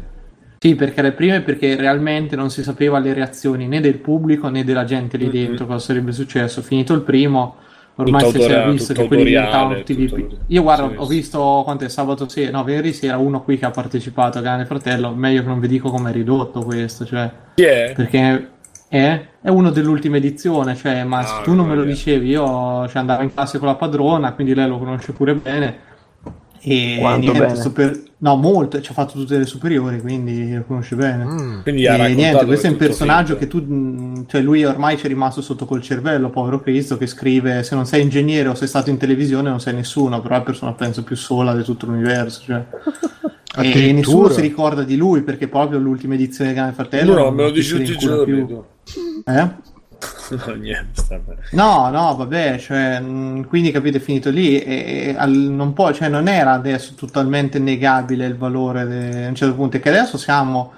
sì, 0.59 0.73
perché 0.73 0.99
era 0.99 1.07
il 1.09 1.13
primo 1.13 1.35
e 1.35 1.41
perché 1.41 1.75
realmente 1.75 2.35
non 2.35 2.49
si 2.49 2.63
sapeva 2.63 2.97
le 2.97 3.13
reazioni 3.13 3.67
né 3.67 3.79
del 3.79 3.99
pubblico 3.99 4.49
né 4.49 4.63
della 4.63 4.85
gente 4.85 5.15
lì 5.17 5.25
Mhm. 5.25 5.31
dentro 5.31 5.65
cosa 5.67 5.79
sarebbe 5.79 6.11
successo. 6.11 6.63
Finito 6.63 6.93
il 6.95 7.01
primo, 7.01 7.57
ormai 7.97 8.23
Tutto 8.23 8.31
si 8.31 8.37
era 8.37 8.45
autoriale, 8.45 8.71
visto 8.71 8.93
tutto 8.93 9.01
che 9.01 9.07
quelli 9.07 9.23
diventavano 9.25 9.75
tutti 9.75 9.95
tutto- 10.07 10.15
di... 10.15 10.37
Io 10.47 10.61
guarda, 10.63 10.87
sì, 10.89 10.93
ho 10.97 11.05
visto 11.05 11.61
quanto 11.63 11.85
è 11.85 11.89
sabato 11.89 12.27
sera, 12.27 12.49
no, 12.49 12.63
venerdì 12.63 12.93
sera 12.93 13.17
uno 13.17 13.43
qui 13.43 13.59
che 13.59 13.65
ha 13.65 13.71
partecipato 13.71 14.41
Grande 14.41 14.65
Fratello, 14.65 15.13
meglio 15.13 15.41
che 15.43 15.47
non 15.47 15.59
vi 15.59 15.67
dico 15.67 15.91
come 15.91 16.09
è 16.09 16.13
ridotto 16.13 16.63
questo, 16.63 17.05
cioè 17.05 17.29
è? 17.53 17.93
perché 17.95 18.49
è, 18.89 19.25
è 19.41 19.49
uno 19.49 19.69
dell'ultima 19.69 20.17
edizione, 20.17 20.75
cioè, 20.75 21.03
ma 21.03 21.23
se 21.23 21.33
Ah, 21.39 21.41
tu 21.41 21.53
non 21.53 21.67
me 21.67 21.75
lo 21.75 21.83
dicevi, 21.83 22.29
io 22.29 22.87
cioè, 22.87 22.97
andavo 22.97 23.23
in 23.23 23.33
classe 23.33 23.57
con 23.59 23.67
la 23.67 23.75
padrona, 23.75 24.33
quindi 24.33 24.53
lei 24.53 24.67
lo 24.67 24.77
conosce 24.77 25.11
pure 25.13 25.35
bene. 25.35 25.85
E 26.59 26.97
Quanto 26.99 27.19
niente, 27.31 27.39
bene? 27.39 27.55
super- 27.55 28.01
no, 28.17 28.35
molto, 28.35 28.81
ci 28.81 28.89
ha 28.89 28.93
fatto 28.93 29.13
tutte 29.13 29.37
le 29.37 29.45
superiori, 29.45 30.01
quindi 30.01 30.53
lo 30.55 30.63
conosce 30.65 30.95
bene. 30.95 31.23
Mm. 31.23 31.59
E 31.63 32.13
niente, 32.15 32.45
questo 32.45 32.67
è 32.67 32.69
un 32.71 32.77
personaggio 32.77 33.37
finto. 33.37 33.57
che 33.59 33.65
tu, 33.65 33.71
mh, 33.73 34.25
cioè 34.27 34.41
lui 34.41 34.65
ormai 34.65 34.97
ci 34.97 35.05
è 35.05 35.07
rimasto 35.07 35.41
sotto 35.41 35.65
col 35.65 35.81
cervello, 35.81 36.29
povero 36.29 36.59
Cristo, 36.59 36.97
che 36.97 37.05
scrive 37.07 37.61
se 37.63 37.75
non 37.75 37.85
sei 37.85 38.01
ingegnere 38.01 38.49
o 38.49 38.55
sei 38.55 38.67
stato 38.67 38.89
in 38.89 38.97
televisione 38.97 39.49
non 39.49 39.59
sei 39.61 39.75
nessuno, 39.75 40.19
però 40.19 40.35
è 40.35 40.37
la 40.39 40.43
persona 40.43 40.73
penso 40.73 41.03
più 41.03 41.15
sola 41.15 41.55
di 41.55 41.63
tutto 41.63 41.85
l'universo. 41.85 42.41
Cioè. 42.43 42.65
E 43.59 43.91
nessuno 43.91 44.29
si 44.29 44.41
ricorda 44.41 44.83
di 44.83 44.95
lui 44.97 45.23
perché 45.23 45.47
proprio 45.47 45.79
l'ultima 45.79 46.13
edizione 46.13 46.51
di 46.51 46.55
Grande 46.57 46.75
Fratello 46.75 47.15
No, 47.15 47.31
me 47.31 47.43
lo 47.43 47.49
dici 47.49 47.75
tutti 47.75 47.91
i 47.91 47.97
giorni 47.97 48.23
più. 48.35 48.45
tu. 48.45 48.63
Eh? 49.25 49.65
No, 50.45 50.53
niente. 50.55 51.01
No, 51.51 51.89
no, 51.89 52.15
vabbè, 52.15 52.59
cioè, 52.59 52.99
mh, 52.99 53.47
quindi 53.47 53.71
capite, 53.71 53.97
è 53.97 54.01
finito 54.01 54.29
lì 54.29 54.59
e, 54.59 55.09
e 55.09 55.15
al- 55.17 55.31
non 55.31 55.73
può, 55.73 55.91
cioè, 55.93 56.09
non 56.09 56.27
era 56.27 56.51
adesso 56.53 56.93
totalmente 56.95 57.57
negabile 57.59 58.25
il 58.25 58.37
valore 58.37 58.85
de- 58.85 59.25
a 59.25 59.29
un 59.29 59.35
certo 59.35 59.55
punto, 59.55 59.77
è 59.77 59.79
che 59.79 59.89
adesso 59.89 60.17
siamo 60.17 60.73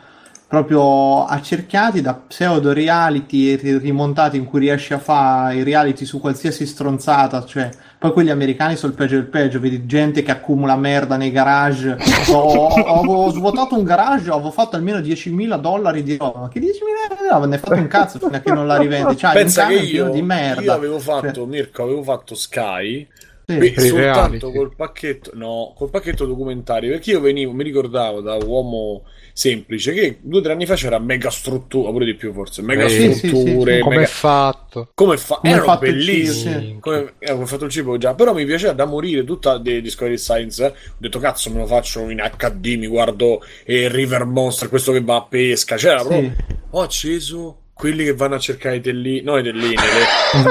proprio 0.49 1.25
accerchiati 1.25 2.01
da 2.01 2.15
pseudo 2.15 2.73
reality 2.73 3.55
ri- 3.55 3.77
rimontati 3.77 4.35
in 4.38 4.45
cui 4.45 4.62
riesci 4.62 4.93
a 4.93 4.99
fare 4.99 5.57
i 5.57 5.63
reality 5.63 6.05
su 6.05 6.19
qualsiasi 6.19 6.65
stronzata, 6.65 7.45
cioè, 7.45 7.69
poi 7.99 8.12
quelli 8.13 8.31
americani 8.31 8.75
sono 8.75 8.91
il 8.91 8.97
peggio 8.97 9.15
del 9.15 9.27
peggio, 9.27 9.59
vedi 9.59 9.85
gente 9.85 10.23
che 10.23 10.31
accumula 10.31 10.75
merda 10.75 11.17
nei 11.17 11.31
garage, 11.31 11.95
ho, 12.33 12.33
ho- 12.39 12.99
avevo 12.99 13.29
svuotato 13.29 13.75
un 13.77 13.83
garage, 13.83 14.31
avevo 14.31 14.49
fatto 14.51 14.75
almeno 14.75 14.99
10.000 15.01 15.57
dollari 15.57 16.01
di 16.01 16.17
roba, 16.17 16.39
ma 16.39 16.47
che 16.49 16.59
10.000 16.59 17.21
di 17.21 17.27
roba, 17.29 17.45
ne 17.45 17.55
hai 17.55 17.62
fatto 17.62 17.79
un 17.79 17.88
cazzo 17.88 18.17
fino 18.19 18.35
a 18.35 18.39
che 18.39 18.51
non 18.51 18.65
la 18.65 18.77
rivende, 18.77 19.15
cioè, 19.15 19.31
Pensa 19.33 19.63
un 19.63 19.69
che 19.69 19.75
io, 19.75 20.09
di 20.09 20.21
merda. 20.23 20.62
io 20.62 20.73
avevo 20.73 20.99
fatto, 20.99 21.41
Cioè, 21.41 21.45
Mirko, 21.45 21.83
avevo 21.83 22.01
fatto 22.03 22.33
Sky 22.35 23.07
sì. 23.45 23.57
Beh, 23.57 23.73
soltanto 23.79 24.49
reality. 24.49 24.51
col 24.51 24.75
pacchetto, 24.75 25.31
no, 25.33 25.73
col 25.75 25.89
pacchetto 25.89 26.25
documentario, 26.25 26.91
perché 26.91 27.12
io 27.12 27.19
venivo, 27.21 27.51
mi 27.53 27.63
ricordavo 27.63 28.21
da 28.21 28.35
uomo 28.35 29.03
semplice 29.39 29.93
che 29.93 30.17
due 30.19 30.39
o 30.39 30.41
tre 30.41 30.52
anni 30.52 30.65
fa 30.65 30.75
c'era 30.75 30.99
mega 30.99 31.30
struttura, 31.30 31.91
pure 31.91 32.04
di 32.04 32.15
più 32.15 32.34
forse, 32.34 32.62
mega 32.62 32.84
Eh, 32.84 32.89
sì, 32.89 33.13
sì, 33.13 33.28
strutture, 33.30 33.75
sì, 33.78 33.82
Come 33.82 33.95
mega- 33.95 34.08
è 34.08 34.12
fatto? 34.12 34.89
come 34.93 35.15
fa- 35.15 35.36
Come 35.36 35.49
è 35.49 35.56
erano 35.56 35.71
fatto 35.71 35.86
il 35.86 35.91
bellissimi. 35.93 36.78
Come, 36.82 37.13
eh, 37.19 37.32
come 37.32 37.43
è 37.43 37.47
fatto 37.47 37.63
il 37.63 37.71
cibo 37.71 37.97
già, 37.97 38.13
però 38.15 38.34
mi 38.34 38.43
piaceva 38.45 38.73
da 38.73 38.84
morire 38.84 39.23
tutta 39.23 39.58
di 39.58 39.82
Discovery 39.82 40.17
Science. 40.17 40.62
eh. 40.65 40.67
Ho 40.67 40.73
detto 40.97 41.19
cazzo, 41.19 41.49
me 41.52 41.60
lo 41.60 41.67
faccio 41.67 42.10
in 42.10 42.17
HD, 42.38 42.75
mi 42.78 42.88
guardo 42.88 43.41
eh, 43.63 43.88
River 43.88 44.25
Monster, 44.25 44.67
questo 44.67 44.91
che 44.91 44.99
va 45.02 45.15
a 45.15 45.23
pesca. 45.23 45.78
C'era 45.78 45.99
Sì. 45.99 46.08
proprio. 46.08 46.36
Ho 46.71 46.82
acceso 46.82 47.58
quelli 47.73 48.04
che 48.04 48.13
vanno 48.13 48.36
a 48.36 48.39
cercare 48.39 48.75
i 48.75 48.82
tellini, 48.82 49.21
no 49.21 49.38
i 49.38 49.43
tellini, 49.43 49.75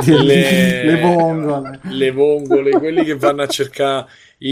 le, 0.07 0.17
Le- 0.25 0.85
le 0.85 1.01
vongole. 1.03 1.81
le 1.91 2.11
vongole, 2.11 2.71
quelli 2.79 3.05
che 3.05 3.17
vanno 3.17 3.43
a 3.43 3.47
cercare 3.47 4.07
i, 4.39 4.49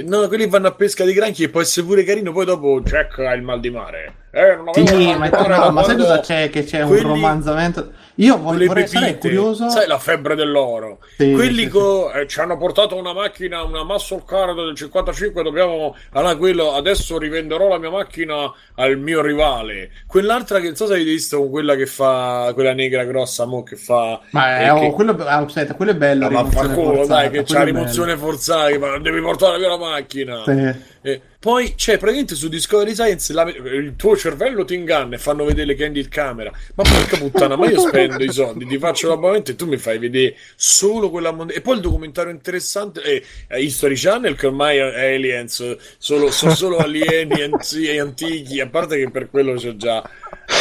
i. 0.00 0.04
No, 0.06 0.28
quelli 0.28 0.46
vanno 0.48 0.68
a 0.68 0.72
pesca 0.72 1.04
di 1.04 1.12
granchi 1.12 1.42
e 1.42 1.48
può 1.48 1.60
essere 1.60 1.86
pure 1.86 2.04
carino. 2.04 2.32
Poi 2.32 2.44
dopo 2.44 2.80
Jack 2.82 3.18
ha 3.18 3.32
il 3.34 3.42
mal 3.42 3.60
di 3.60 3.70
mare. 3.70 4.14
Eh, 4.32 4.56
non 4.56 4.72
Sì, 4.86 5.14
ma, 5.16 5.28
no, 5.28 5.70
ma 5.72 5.82
sai 5.82 5.96
cosa 5.96 6.20
c'è? 6.20 6.48
Che 6.50 6.64
c'è 6.64 6.82
un 6.82 6.88
quelli- 6.88 7.02
romanzamento. 7.02 7.92
Io 8.20 8.36
voglio, 8.38 8.66
vorrei, 8.66 8.86
sarei 8.86 9.18
curioso. 9.18 9.68
Sai 9.70 9.86
la 9.86 9.98
febbre 9.98 10.34
dell'oro. 10.34 10.98
Sì, 11.16 11.32
Quelli 11.32 11.62
sì, 11.64 11.68
co- 11.68 12.12
eh, 12.12 12.26
ci 12.26 12.38
hanno 12.40 12.56
portato 12.58 12.96
una 12.96 13.12
macchina, 13.12 13.62
una 13.62 13.82
muscle 13.84 14.22
car 14.26 14.54
del 14.54 14.74
55, 14.76 15.42
dobbiamo 15.42 15.96
allora 16.12 16.36
quello 16.36 16.72
adesso 16.72 17.18
rivenderò 17.18 17.68
la 17.68 17.78
mia 17.78 17.90
macchina 17.90 18.52
al 18.74 18.98
mio 18.98 19.22
rivale. 19.22 19.90
Quell'altra 20.06 20.58
che 20.60 20.66
non 20.66 20.76
so 20.76 20.86
se 20.86 20.94
avete 20.94 21.08
visto 21.10 21.38
con 21.38 21.50
quella 21.50 21.74
che 21.76 21.86
fa 21.86 22.50
quella 22.54 22.74
negra 22.74 23.04
grossa 23.04 23.46
mo 23.46 23.62
che 23.62 23.76
fa 23.76 24.20
Ma 24.30 24.58
eh, 24.60 24.64
è, 24.64 24.72
oh, 24.72 24.80
che- 24.80 24.90
quello, 24.90 25.12
ah, 25.24 25.36
aspetta, 25.38 25.74
quello 25.74 25.92
è 25.92 25.96
bello. 25.96 26.26
Ah, 26.26 26.30
ma 26.30 26.44
fa 26.44 26.68
culo, 26.68 27.06
dai, 27.06 27.30
che 27.30 27.42
c'ha 27.44 27.62
è 27.62 27.64
rimozione 27.64 28.16
forzata, 28.16 28.66
che 28.68 28.78
devi 29.00 29.20
portare 29.20 29.58
via 29.58 29.68
la 29.68 29.78
macchina. 29.78 30.42
Sì. 30.44 30.88
Eh, 31.02 31.18
poi 31.40 31.74
c'è 31.74 31.92
praticamente 31.96 32.34
su 32.34 32.48
Discovery 32.50 32.92
Science 32.92 33.32
la- 33.32 33.48
il 33.48 33.94
tuo 33.96 34.14
cervello 34.14 34.66
ti 34.66 34.74
inganna 34.74 35.14
e 35.14 35.18
fanno 35.18 35.44
vedere 35.44 35.68
le 35.68 35.74
candid 35.74 36.08
camera. 36.08 36.50
Ma 36.74 36.82
porca 36.82 37.16
puttana, 37.16 37.56
ma 37.56 37.66
io 37.66 37.80
spendo 38.10 38.24
i 38.24 38.32
soldi, 38.32 38.66
ti 38.66 38.78
faccio 38.78 39.08
l'abbonamento 39.08 39.50
e 39.50 39.56
tu 39.56 39.66
mi 39.66 39.76
fai 39.76 39.98
vedere 39.98 40.36
solo 40.56 41.10
quella 41.10 41.32
mon- 41.32 41.50
E 41.50 41.60
poi 41.60 41.76
il 41.76 41.80
documentario 41.80 42.32
interessante 42.32 43.00
è, 43.02 43.22
è 43.46 43.56
History 43.56 43.94
Channel 43.96 44.36
che 44.36 44.46
ormai 44.46 44.78
è 44.78 45.14
aliens, 45.14 45.76
solo, 45.98 46.30
sono 46.30 46.54
solo 46.54 46.76
alieni 46.78 47.42
anzi- 47.42 47.96
antichi, 47.98 48.60
a 48.60 48.68
parte 48.68 48.98
che 48.98 49.10
per 49.10 49.30
quello 49.30 49.54
c'è 49.54 49.76
già 49.76 50.08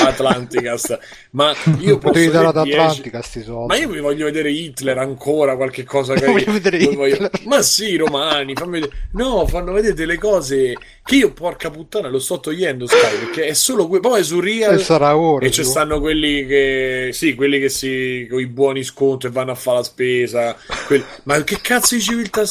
Atlanticast. 0.06 0.98
Ma 1.32 1.52
io 1.80 1.98
posso 1.98 2.14
Potevi 2.14 2.30
dare 2.32 2.48
ad 2.48 2.58
Atlantica 2.58 3.22
sti 3.22 3.44
soldi. 3.44 3.68
ma 3.68 3.76
io 3.78 3.90
mi 3.90 4.00
voglio 4.00 4.26
vedere 4.26 4.52
Hitler 4.52 4.98
ancora, 4.98 5.56
qualche 5.56 5.84
cosa 5.84 6.14
che 6.14 6.26
Voglio 6.32 6.52
vedere 6.52 6.78
io 6.78 6.96
voglio- 6.96 7.16
Hitler. 7.16 7.32
Ma 7.46 7.62
sì, 7.62 7.92
i 7.92 7.96
romani, 7.98 8.54
fammi 8.56 8.80
vedere. 8.80 8.92
No, 9.14 9.46
fanno 9.48 9.72
vedere 9.74 9.94
delle 9.94 10.18
cose 10.18 10.76
che 11.04 11.16
io, 11.16 11.32
porca 11.34 11.70
puttana, 11.70 12.08
lo 12.08 12.20
sto 12.20 12.40
togliendo 12.40 12.88
Sky, 12.88 13.18
perché 13.20 13.46
è 13.48 13.54
solo 13.54 13.88
que- 13.88 14.00
poi 14.00 14.20
è 14.22 14.24
su 14.24 14.40
Real 14.40 14.76
E 14.76 14.78
sarà 14.80 15.18
ora. 15.18 15.46
e 15.46 15.52
ci 15.52 15.64
stanno 15.64 16.00
quelli 16.00 16.46
che 16.46 17.10
sì, 17.14 17.36
quelli 17.36 17.60
che 17.60 17.70
si 17.70 18.28
con 18.30 18.40
i 18.40 18.48
buoni 18.48 18.84
sconti 18.84 19.26
e 19.28 19.30
vanno 19.30 19.52
a 19.52 19.56
fare 19.56 19.78
la 19.78 19.84
spesa. 19.84 20.56
quelli- 20.88 21.04
Ma 21.24 21.42
che 21.44 21.58
cazzo 21.62 21.96
di 21.96 22.02
civiltà 22.02 22.42
è 22.42 22.46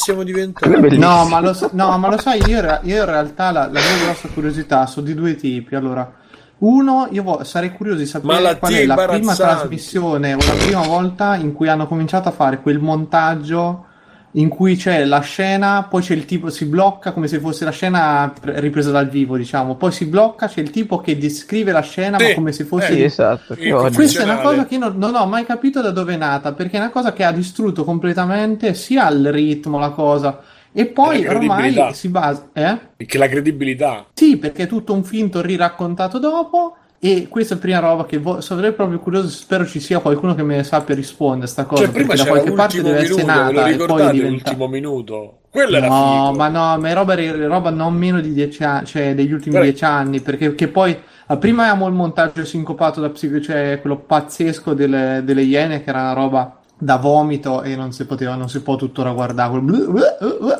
bellissimo. 0.68 1.06
No, 1.06 1.26
ma 1.28 1.40
lo, 1.40 1.52
sa- 1.54 1.70
no, 1.72 1.96
ma 1.98 2.08
lo 2.10 2.18
sai, 2.18 2.40
io, 2.46 2.60
io 2.82 2.96
in 2.96 3.04
realtà 3.04 3.50
la, 3.52 3.64
la 3.72 3.80
mia 3.80 4.04
grossa 4.04 4.28
curiosità 4.28 4.86
sono 4.86 5.06
di 5.06 5.14
due 5.14 5.36
tipi. 5.36 5.74
Allora, 5.74 6.12
uno, 6.58 7.08
io 7.10 7.22
vo- 7.22 7.44
sarei 7.44 7.72
curioso 7.72 7.98
di 7.98 8.06
sapere 8.06 8.32
Malattie 8.34 8.58
qual 8.58 8.72
è 8.74 8.86
la 8.86 9.06
prima 9.06 9.34
trasmissione 9.34 10.34
o 10.34 10.38
la 10.38 10.64
prima 10.64 10.86
volta 10.86 11.36
in 11.36 11.52
cui 11.52 11.68
hanno 11.68 11.86
cominciato 11.86 12.28
a 12.28 12.32
fare 12.32 12.60
quel 12.60 12.78
montaggio 12.80 13.84
in 14.32 14.48
cui 14.48 14.76
c'è 14.76 15.04
la 15.04 15.20
scena, 15.20 15.86
poi 15.88 16.02
c'è 16.02 16.14
il 16.14 16.24
tipo, 16.26 16.50
si 16.50 16.66
blocca 16.66 17.12
come 17.12 17.28
se 17.28 17.40
fosse 17.40 17.64
la 17.64 17.70
scena 17.70 18.32
pre- 18.38 18.60
ripresa 18.60 18.90
dal 18.90 19.08
vivo, 19.08 19.36
diciamo, 19.36 19.76
poi 19.76 19.90
si 19.90 20.04
blocca, 20.04 20.46
c'è 20.48 20.60
il 20.60 20.70
tipo 20.70 21.00
che 21.00 21.16
descrive 21.16 21.72
la 21.72 21.80
scena, 21.80 22.18
Sì, 22.18 22.24
ma 22.28 22.34
come 22.34 22.52
se 22.52 22.64
fosse 22.64 22.88
eh, 22.88 22.94
Sì, 22.94 23.02
esatto. 23.04 23.54
che 23.54 23.70
questa 23.94 24.20
è 24.20 24.24
una 24.24 24.40
cosa 24.40 24.66
che 24.66 24.74
io 24.74 24.80
non, 24.80 24.98
non 24.98 25.14
ho 25.14 25.26
mai 25.26 25.46
capito 25.46 25.80
da 25.80 25.90
dove 25.90 26.14
è 26.14 26.16
nata, 26.18 26.52
perché 26.52 26.76
è 26.76 26.80
una 26.80 26.90
cosa 26.90 27.12
che 27.12 27.24
ha 27.24 27.32
distrutto 27.32 27.84
completamente 27.84 28.74
sia 28.74 29.08
il 29.08 29.32
ritmo, 29.32 29.78
la 29.78 29.90
cosa, 29.90 30.38
e 30.72 30.86
poi 30.86 31.26
ormai 31.26 31.94
si 31.94 32.08
basa... 32.08 32.48
Eh? 32.52 32.78
Perché 32.96 33.18
la 33.18 33.28
credibilità. 33.28 34.06
Sì, 34.14 34.36
perché 34.36 34.64
è 34.64 34.66
tutto 34.66 34.92
un 34.92 35.04
finto 35.04 35.40
riraccontato 35.40 36.18
dopo, 36.18 36.76
e 37.00 37.28
questa 37.28 37.54
è 37.54 37.56
la 37.56 37.62
prima 37.62 37.78
roba 37.78 38.06
che 38.06 38.18
vo- 38.18 38.40
sarei 38.40 38.72
proprio 38.72 38.98
curioso, 38.98 39.28
spero 39.28 39.64
ci 39.66 39.78
sia 39.80 40.00
qualcuno 40.00 40.34
che 40.34 40.42
me 40.42 40.56
ne 40.56 40.64
sappia 40.64 40.94
rispondere 40.96 41.44
a 41.44 41.48
sta 41.48 41.64
cosa, 41.64 41.84
Cioè, 41.84 41.92
prima 41.92 42.14
da 42.14 42.26
qualche 42.26 42.52
parte 42.52 42.82
deve 42.82 42.98
essere 42.98 43.22
minuto, 43.22 43.42
lo 43.42 43.52
nata 43.52 43.68
e 43.68 43.76
poi 43.76 44.10
diventa... 44.10 44.28
l'ultimo 44.28 44.66
minuto? 44.66 45.38
Quello 45.50 45.76
era 45.76 45.86
No, 45.88 46.26
figo. 46.26 46.36
ma 46.38 46.48
no, 46.48 46.78
ma 46.78 46.88
è 46.88 46.94
roba, 46.94 47.14
è 47.14 47.46
roba 47.46 47.70
non 47.70 47.94
meno 47.94 48.20
di 48.20 48.32
dieci 48.32 48.64
anni, 48.64 48.86
cioè 48.86 49.14
degli 49.14 49.32
ultimi 49.32 49.52
Guarda- 49.52 49.70
dieci 49.70 49.84
anni, 49.84 50.20
perché 50.20 50.54
che 50.54 50.68
poi 50.68 50.96
ah, 51.26 51.36
prima 51.36 51.62
avevamo 51.62 51.86
il 51.86 51.94
montaggio 51.94 52.44
sincopato 52.44 53.00
da 53.00 53.08
psico, 53.10 53.40
cioè 53.40 53.78
quello 53.80 53.96
pazzesco 53.98 54.74
delle, 54.74 55.22
delle 55.24 55.42
Iene, 55.42 55.82
che 55.82 55.90
era 55.90 56.00
una 56.00 56.12
roba 56.14 56.57
da 56.78 56.96
vomito 56.96 57.62
e 57.62 57.74
non 57.76 57.92
si 57.92 58.04
poteva, 58.06 58.34
non 58.34 58.48
si 58.48 58.60
può 58.60 58.76
tuttora 58.76 59.12
guardare, 59.12 59.50
quel 59.50 59.62
blu- 59.62 59.90
blu- 59.90 60.16
blu- 60.18 60.38
blu, 60.38 60.54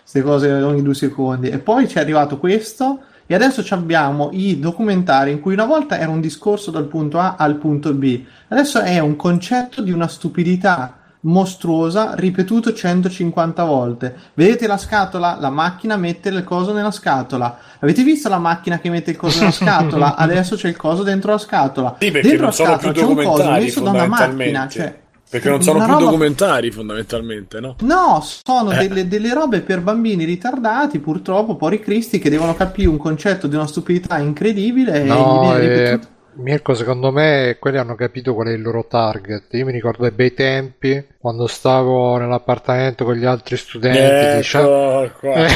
queste 0.00 0.22
cose 0.22 0.52
ogni 0.52 0.82
due 0.82 0.94
secondi. 0.94 1.48
E 1.48 1.58
poi 1.58 1.86
c'è 1.86 2.00
arrivato 2.00 2.38
questo, 2.38 3.00
e 3.26 3.34
adesso 3.34 3.64
abbiamo 3.74 4.30
i 4.32 4.60
documentari 4.60 5.32
in 5.32 5.40
cui 5.40 5.54
una 5.54 5.64
volta 5.64 5.98
era 5.98 6.10
un 6.10 6.20
discorso 6.20 6.70
dal 6.70 6.84
punto 6.84 7.18
A 7.18 7.34
al 7.36 7.56
punto 7.56 7.92
B, 7.92 8.22
adesso 8.48 8.80
è 8.80 9.00
un 9.00 9.16
concetto 9.16 9.82
di 9.82 9.90
una 9.90 10.06
stupidità 10.06 10.98
mostruosa 11.26 12.14
ripetuto 12.14 12.72
150 12.72 13.64
volte. 13.64 14.14
Vedete 14.34 14.68
la 14.68 14.76
scatola? 14.76 15.36
La 15.40 15.50
macchina 15.50 15.96
mette 15.96 16.28
il 16.28 16.44
coso 16.44 16.72
nella 16.72 16.92
scatola. 16.92 17.58
Avete 17.80 18.04
visto 18.04 18.28
la 18.28 18.38
macchina 18.38 18.78
che 18.78 18.90
mette 18.90 19.10
il 19.10 19.16
coso 19.16 19.40
nella 19.40 19.50
scatola? 19.50 20.14
Adesso 20.16 20.54
c'è 20.54 20.68
il 20.68 20.76
coso 20.76 21.02
dentro 21.02 21.32
la 21.32 21.38
scatola. 21.38 21.96
Sì, 21.98 22.12
dentro 22.12 22.46
la 22.46 22.52
scatola 22.52 22.92
c'è 22.92 23.02
un 23.02 23.16
coso 23.16 23.50
messo 23.50 23.80
da 23.80 23.90
una 23.90 24.06
macchina. 24.06 24.68
Cioè, 24.68 24.98
Perché 25.36 25.48
non 25.50 25.62
sono 25.62 25.78
più 25.84 25.92
roba- 25.92 26.04
documentari, 26.04 26.70
fondamentalmente, 26.70 27.60
no? 27.60 27.76
No, 27.80 28.22
sono 28.44 28.70
Eh. 28.72 28.86
delle, 28.88 29.08
delle 29.08 29.32
robe 29.34 29.60
per 29.60 29.80
bambini 29.80 30.24
ritardati, 30.24 30.98
purtroppo, 30.98 31.56
pori 31.56 31.80
cristi, 31.80 32.18
che 32.18 32.30
devono 32.30 32.54
capire 32.54 32.88
un 32.88 32.96
concetto 32.96 33.46
di 33.46 33.54
una 33.54 33.66
stupidità 33.66 34.18
incredibile 34.18 35.02
e 35.02 35.04
No, 35.04 35.40
viene 35.58 35.90
eh. 35.90 36.00
Mirko, 36.38 36.74
secondo 36.74 37.10
me 37.12 37.56
quelli 37.58 37.78
hanno 37.78 37.94
capito 37.94 38.34
qual 38.34 38.48
è 38.48 38.52
il 38.52 38.60
loro 38.60 38.86
target. 38.86 39.44
Io 39.52 39.64
mi 39.64 39.72
ricordo 39.72 40.04
ai 40.04 40.10
bei 40.10 40.34
tempi, 40.34 41.02
quando 41.18 41.46
stavo 41.46 42.18
nell'appartamento 42.18 43.04
con 43.06 43.14
gli 43.14 43.24
altri 43.24 43.56
studenti, 43.56 44.36
diciamo, 44.36 45.02
Ecco 45.04 45.18
qua. 45.18 45.34
eh, 45.46 45.54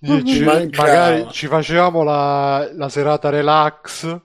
dici, 0.00 0.42
mancava. 0.42 0.88
magari 0.88 1.26
ci 1.30 1.46
facevamo 1.46 2.02
la, 2.02 2.68
la 2.74 2.88
serata 2.88 3.28
relax, 3.30 4.20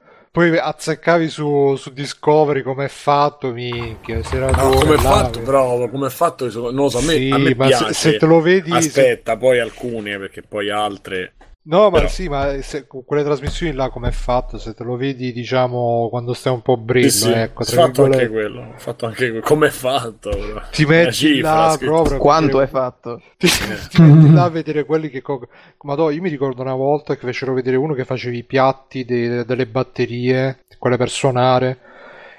poi 0.48 0.58
azzeccavi 0.58 1.28
su, 1.30 1.76
su 1.76 1.92
Discovery 1.92 2.62
come 2.62 2.86
è 2.86 2.88
fatto, 2.88 3.52
minchia, 3.52 4.24
serata 4.24 4.64
No, 4.64 4.70
come 4.72 4.96
è 4.96 4.98
fatto, 4.98 5.42
però, 5.42 5.90
come 5.90 6.08
è 6.08 6.10
fatto, 6.10 6.50
non 6.54 6.74
lo 6.76 6.90
so, 6.90 7.00
a 7.00 7.02
me, 7.02 7.14
Sì, 7.16 7.30
a 7.34 7.38
me 7.38 7.56
ma 7.56 7.66
se- 7.66 7.78
piace. 7.78 7.94
se 7.94 8.18
te 8.18 8.26
lo 8.26 8.40
vedi- 8.40 8.72
Aspetta, 8.72 9.36
poi 9.38 9.60
alcune, 9.60 10.18
perché 10.18 10.42
poi 10.42 10.70
altre... 10.70 11.34
No, 11.62 11.90
ma 11.90 11.98
Però- 11.98 12.08
sì, 12.10 12.28
ma 12.30 12.60
se- 12.62 12.88
con 12.88 13.04
quelle 13.06 13.24
trasmissioni 13.24 13.74
là 13.74 13.90
come 13.90 14.08
è 14.08 14.12
fatto, 14.12 14.58
se 14.58 14.74
te 14.74 14.84
lo 14.84 14.96
vedi, 14.96 15.32
diciamo, 15.32 16.08
quando 16.10 16.34
stai 16.34 16.54
un 16.54 16.62
po' 16.62 16.78
brillo, 16.78 17.10
Sì, 17.10 17.18
sì, 17.20 17.32
ecco, 17.32 17.64
fatto 17.64 18.06
anche 18.06 18.28
quello, 18.30 18.62
ho 18.62 18.78
fatto 18.78 19.06
anche 19.06 19.28
quello. 19.30 19.42
Come 19.46 19.68
è 19.68 19.70
fatto? 19.70 20.30
però? 20.30 20.62
ti 20.72 20.86
metti 20.86 21.12
cifra, 21.14 21.54
là 21.66 21.72
scritto. 21.74 21.92
proprio 21.92 22.16
a 22.16 22.20
Quanto 22.20 22.58
vedere- 22.58 22.64
è 22.66 22.68
fatto? 22.70 23.22
ti, 23.38 23.48
ti 23.90 24.02
metti 24.02 24.34
là 24.34 24.44
a 24.46 24.50
vedere 24.50 24.86
quelli 24.86 25.10
che 25.10 25.22
co- 25.22 25.48
Madonna, 25.84 26.14
io 26.14 26.22
mi 26.22 26.30
ricordo 26.30 26.62
una 26.62 26.74
volta 26.74 27.16
che 27.16 27.26
fecero 27.28 27.54
vedere 27.54 27.76
uno 27.76 27.94
che 27.94 28.06
faceva 28.06 28.36
i 28.36 28.44
piatti 28.44 29.06
de- 29.06 29.46
delle 29.46 29.68
batterie, 29.68 30.60
quelle 30.80 30.98
per 30.98 31.10
suonare, 31.12 31.80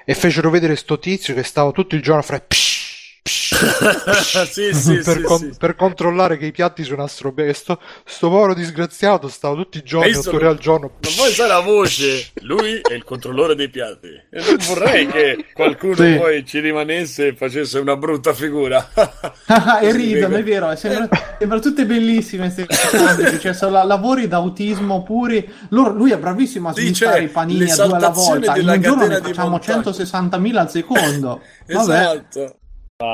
e 0.03 0.13
fecero 0.13 0.49
vedere 0.49 0.75
sto 0.75 0.99
tizio 0.99 1.33
che 1.35 1.43
stava 1.43 1.71
tutto 1.71 1.95
il 1.95 2.01
giorno 2.01 2.19
a 2.19 2.23
fare 2.23 2.43
psh, 2.45 2.57
psh, 2.57 3.00
sì, 3.23 4.73
sì, 4.73 5.01
per, 5.03 5.17
sì, 5.17 5.21
con- 5.21 5.55
per 5.57 5.75
controllare 5.75 6.37
che 6.37 6.47
i 6.47 6.51
piatti 6.51 6.83
suonassero 6.83 7.31
bene. 7.31 7.53
Sto, 7.53 7.79
sto 8.03 8.29
povero 8.29 8.53
disgraziato 8.53 9.27
stava 9.27 9.55
tutti 9.55 9.77
i 9.77 9.83
giorni, 9.83 10.07
Hai 10.07 10.13
visto 10.13 10.29
8 10.29 10.37
ore 10.37 10.47
al 10.47 10.57
giorno. 10.57 10.91
Ma 11.01 11.09
poi 11.15 11.31
sai 11.31 11.47
la 11.47 11.59
voce? 11.59 12.31
Lui 12.41 12.81
è 12.81 12.93
il 12.93 13.03
controllore 13.03 13.53
dei 13.55 13.69
piatti. 13.69 14.07
E 14.07 14.41
non 14.43 14.57
vorrei 14.65 15.07
che 15.07 15.45
qualcuno 15.53 15.93
poi 15.93 16.45
ci 16.45 16.59
rimanesse 16.59 17.27
e 17.27 17.35
facesse 17.35 17.77
una 17.77 17.95
brutta 17.95 18.33
figura. 18.33 18.89
e 19.81 19.91
ridono, 19.91 20.37
è 20.37 20.43
vero, 20.43 20.75
sembra, 20.75 21.07
sembrano 21.37 21.61
tutte 21.61 21.85
bellissime 21.85 22.51
queste 22.51 22.97
cose, 22.97 23.39
cioè 23.39 23.53
sono 23.53 23.71
la- 23.71 23.83
lavori 23.83 24.27
d'autismo 24.27 25.03
puri. 25.03 25.47
Loro- 25.69 25.93
lui 25.93 26.11
è 26.11 26.17
bravissimo 26.17 26.69
a 26.69 26.73
cioè, 26.73 27.19
i 27.19 27.27
panini 27.27 27.69
a 27.69 27.75
due 27.75 27.95
alla 27.95 28.09
volta. 28.09 28.55
In 28.57 28.67
un 28.67 28.81
giorno 28.81 29.05
ne 29.05 29.21
facciamo 29.21 29.49
montaggio. 29.49 29.91
160.000 29.91 30.55
al 30.55 30.69
secondo. 30.71 31.41
Vabbè. 31.67 31.99
esatto. 31.99 32.55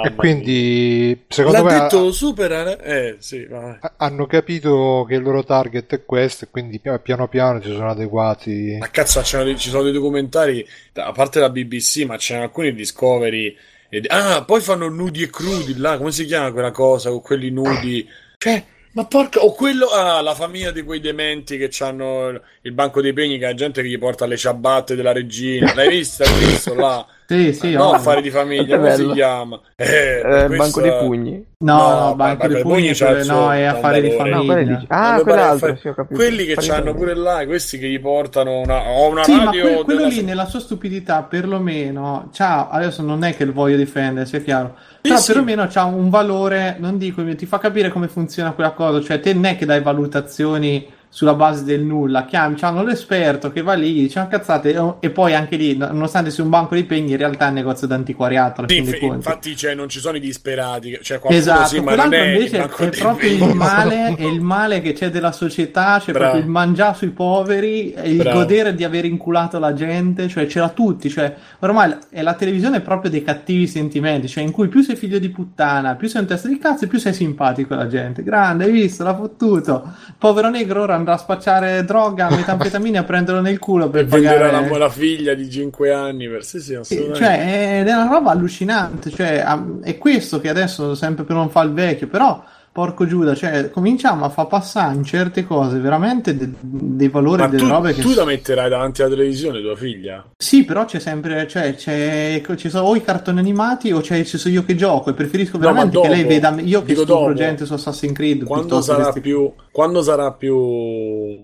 E 0.05 0.15
quindi, 0.15 1.25
secondo 1.27 1.57
L'ha 1.57 1.63
me, 1.63 1.79
detto 1.79 2.11
supera. 2.11 2.77
Eh, 2.79 3.15
sì, 3.19 3.45
vai. 3.45 3.77
ha- 3.79 3.93
hanno 3.97 4.25
capito 4.25 5.05
che 5.07 5.15
il 5.15 5.21
loro 5.21 5.43
target 5.43 5.93
è 5.93 6.05
questo, 6.05 6.45
e 6.45 6.47
quindi 6.51 6.79
pi- 6.79 6.99
piano 7.01 7.27
piano 7.27 7.61
si 7.61 7.71
sono 7.71 7.89
adeguati. 7.89 8.77
Ma 8.79 8.89
cazzo, 8.89 9.21
ci 9.23 9.69
sono 9.69 9.83
dei 9.83 9.91
documentari, 9.93 10.65
a 10.93 11.11
parte 11.11 11.39
la 11.39 11.49
BBC, 11.49 12.05
ma 12.05 12.17
c'erano 12.17 12.45
alcuni 12.45 12.73
Discovery. 12.73 13.55
e- 13.89 14.01
ah, 14.07 14.43
poi 14.43 14.59
fanno 14.61 14.89
nudi 14.89 15.23
e 15.23 15.29
crudi 15.29 15.77
là, 15.77 15.97
come 15.97 16.11
si 16.11 16.25
chiama 16.25 16.51
quella 16.51 16.71
cosa 16.71 17.09
con 17.09 17.21
quelli 17.21 17.49
nudi? 17.49 18.07
Cioè, 18.37 18.63
ma 18.91 19.05
porca, 19.05 19.39
o 19.43 19.53
quello, 19.53 19.87
ah, 19.87 20.21
la 20.21 20.33
famiglia 20.35 20.71
di 20.71 20.81
quei 20.83 20.99
dementi 20.99 21.57
che 21.57 21.69
hanno 21.83 22.41
il 22.61 22.71
banco 22.73 22.99
dei 23.01 23.13
pegni, 23.13 23.37
che 23.37 23.45
la 23.45 23.53
gente 23.53 23.81
che 23.81 23.87
gli 23.87 23.97
porta 23.97 24.25
le 24.25 24.37
ciabatte 24.37 24.95
della 24.95 25.11
regina. 25.13 25.73
L'hai 25.73 25.89
vista? 25.89 26.23
L'hai 26.25 26.45
visto 26.45 26.73
là? 26.73 27.05
Sì, 27.29 27.51
sì, 27.51 27.73
no, 27.73 27.87
ovvio. 27.87 27.95
affari 27.97 28.21
di 28.21 28.29
famiglia, 28.29 28.77
come 28.77 28.95
si 28.95 29.05
chiama? 29.11 29.59
Eh, 29.75 30.19
Eh, 30.19 30.21
questa- 30.21 30.47
Banco 30.55 30.81
dei 30.81 30.97
pugni. 30.97 31.45
No, 31.59 31.75
No, 31.77 31.99
no, 32.05 32.15
Banco 32.15 32.47
dei 32.47 32.61
Pugni 32.61 32.93
suo- 32.93 33.23
no, 33.25 33.51
è 33.51 33.63
affari 33.63 34.01
di. 34.01 34.09
No, 34.09 34.15
famiglia. 34.15 34.53
quelli 34.53 34.67
dici- 34.75 34.85
Ah, 34.89 35.19
quell'altro, 35.21 35.67
pare- 35.67 35.79
sì, 35.81 35.87
ho 35.89 35.93
capito. 35.95 36.15
Quelli 36.15 36.45
che 36.45 36.51
Affari 36.53 36.67
famiglia. 36.67 36.93
pure 36.93 37.15
là, 37.15 37.45
questi 37.45 37.77
che 37.79 37.87
gli 37.87 37.99
portano 37.99 38.59
una, 38.59 38.87
o 38.89 39.09
una 39.09 39.23
Sì, 39.23 39.33
ma 39.35 39.43
radio 39.45 39.61
que- 39.63 39.83
quello 39.83 39.99
della- 40.01 40.13
lì 40.13 40.21
nella 40.23 40.45
sua 40.45 40.59
stupidità, 40.59 41.23
perlomeno, 41.23 42.29
c'ha, 42.31 42.69
adesso 42.69 43.01
non 43.01 43.23
è 43.23 43.35
che 43.35 43.43
lo 43.43 43.53
voglio 43.53 43.75
difendere, 43.75 44.25
sia 44.25 44.39
chiaro, 44.39 44.75
però 45.01 45.17
sì. 45.17 45.31
perlomeno 45.33 45.67
c'ha 45.67 45.83
un 45.83 46.09
valore, 46.09 46.75
non 46.79 46.97
dico, 46.97 47.23
ti 47.35 47.45
fa 47.45 47.57
capire 47.57 47.89
come 47.89 48.07
funziona 48.07 48.51
quella 48.51 48.71
cosa, 48.71 49.01
cioè 49.01 49.19
te 49.19 49.33
non 49.33 49.45
è 49.45 49.57
che 49.57 49.65
dai 49.65 49.81
valutazioni 49.81 50.87
sulla 51.09 51.33
base 51.33 51.63
del 51.63 51.81
nulla, 51.81 52.25
chiami, 52.25 52.55
c'hanno 52.55 52.83
l'esperto 52.83 53.51
che 53.51 53.61
va 53.61 53.73
lì, 53.73 53.93
dice 53.93 54.19
una 54.19 54.27
cazzate, 54.27 54.95
e- 54.99 55.09
poi 55.09 55.33
anche 55.33 55.55
lì, 55.55 55.75
nonostante 55.75 56.29
sia 56.31 56.43
un 56.43 56.49
banco 56.49 56.75
di 56.75 56.83
pegni, 56.83 57.11
in 57.11 57.17
realtà 57.17 57.45
è 57.45 57.49
un 57.49 57.55
negozio 57.55 57.87
d'antiquariato, 57.87 58.65
Sì, 58.67 58.77
inf- 58.77 59.01
infatti 59.01 59.55
cioè, 59.55 59.73
non 59.73 59.89
ci 59.89 59.99
sono 59.99 60.17
i 60.17 60.19
disperati, 60.19 60.99
cioè 61.01 61.19
Esatto, 61.23 61.67
sì, 61.67 61.79
ma 61.79 61.95
non 61.95 62.09
quell'altro 62.09 62.19
è 62.19 62.33
invece 62.33 62.63
è, 62.63 62.89
proprio 62.97 63.47
il 63.47 63.55
male, 63.55 64.15
è 64.15 64.23
il 64.23 64.41
male 64.41 64.81
che 64.81 64.93
c'è 64.93 65.09
della 65.09 65.31
società, 65.31 65.99
c'è 65.99 66.11
Bravo. 66.11 66.25
proprio 66.25 66.41
il 66.43 66.49
mangiare 66.49 66.95
sui 66.95 67.09
poveri, 67.09 67.95
il 68.03 68.17
Bravo. 68.17 68.39
godere 68.39 68.75
di 68.75 68.83
aver 68.83 69.05
inculato 69.05 69.59
la 69.59 69.73
gente, 69.73 70.27
cioè 70.27 70.45
c'era 70.45 70.69
tutti, 70.69 71.09
cioè 71.09 71.33
ormai 71.59 71.95
è 72.09 72.21
la 72.21 72.33
televisione 72.33 72.81
proprio 72.81 73.09
dei 73.09 73.23
cattivi 73.23 73.67
sentimenti, 73.67 74.27
cioè 74.27 74.43
in 74.43 74.51
cui 74.51 74.67
più 74.67 74.81
sei 74.81 74.95
figlio 74.95 75.19
di 75.19 75.29
puttana, 75.29 75.95
più 75.95 76.07
sei 76.07 76.21
un 76.21 76.27
testa 76.27 76.47
di 76.47 76.57
cazzo 76.57 76.85
più 76.87 76.99
sei 76.99 77.13
simpatico 77.13 77.73
alla 77.73 77.87
gente. 77.87 78.23
Grande, 78.23 78.65
hai 78.65 78.71
visto, 78.71 79.03
l'ha 79.03 79.15
fottuto. 79.15 79.93
Povero 80.17 80.49
negro 80.49 80.81
ora 80.83 80.96
andrà 80.97 81.13
a 81.13 81.17
spacciare 81.17 81.83
droga, 81.85 82.29
metanfetamina 82.35 82.97
e 82.97 83.01
a 83.01 83.03
prenderlo 83.03 83.41
nel 83.41 83.59
culo 83.59 83.89
per 83.89 84.05
Per 84.05 84.19
vendere 84.19 84.49
pagare... 84.49 84.69
la, 84.69 84.77
la 84.77 84.89
figlia 84.89 85.33
di 85.33 85.49
5 85.49 85.91
anni 85.93 86.27
per... 86.27 86.43
sì 86.43 86.59
sì 86.59 86.75
assolutamente 86.75 87.19
cioè, 87.19 87.79
ed 87.79 87.87
è 87.87 87.93
una 87.93 88.07
roba 88.07 88.31
allucinante. 88.31 89.09
Cioè, 89.09 89.43
è 89.81 89.97
questo 89.97 90.39
che 90.39 90.49
adesso 90.49 90.95
sempre 90.95 91.23
più 91.23 91.33
non 91.33 91.49
fa 91.49 91.61
il 91.61 91.71
vecchio. 91.71 92.07
Però, 92.07 92.43
porco 92.77 93.07
Giuda, 93.07 93.33
cioè, 93.33 93.71
cominciamo 93.71 94.23
a 94.23 94.29
far 94.29 94.45
passare 94.45 94.93
in 94.93 95.03
certe 95.03 95.43
cose 95.47 95.79
veramente 95.79 96.37
de- 96.37 96.51
dei 96.61 97.09
valori 97.09 97.41
ma 97.41 97.47
delle 97.47 97.63
tu, 97.63 97.67
robe 97.67 97.93
che. 97.95 98.01
tu 98.01 98.13
la 98.13 98.23
metterai 98.23 98.69
davanti 98.69 99.01
alla 99.01 99.15
televisione 99.15 99.61
tua 99.61 99.75
figlia 99.75 100.23
Sì, 100.37 100.63
però 100.63 100.85
c'è 100.85 100.99
sempre. 100.99 101.47
Cioè, 101.47 101.73
c'è, 101.73 102.39
ci 102.55 102.69
sono 102.69 102.85
o 102.85 102.95
i 102.95 103.01
cartoni 103.01 103.39
animati 103.39 103.91
o 103.91 103.99
c'è, 104.01 104.23
ci 104.23 104.37
sono 104.37 104.53
io 104.53 104.63
che 104.63 104.75
gioco. 104.75 105.09
E 105.09 105.13
preferisco 105.13 105.57
No, 105.57 105.65
ma 105.65 105.71
veramente 105.71 105.99
che 106.01 106.07
lei 106.07 106.21
dopo, 106.39 106.55
veda 106.55 106.61
io 106.61 106.83
che 106.83 106.93
dopo. 106.93 107.33
gente 107.33 107.65
su 107.65 107.73
Assassin's 107.73 108.13
Creed. 108.13 108.43
quando 108.43 108.79
sarà 108.81 109.11
più 109.11 109.51
quando 109.71 110.03
sarà 110.03 110.31
più 110.33 111.39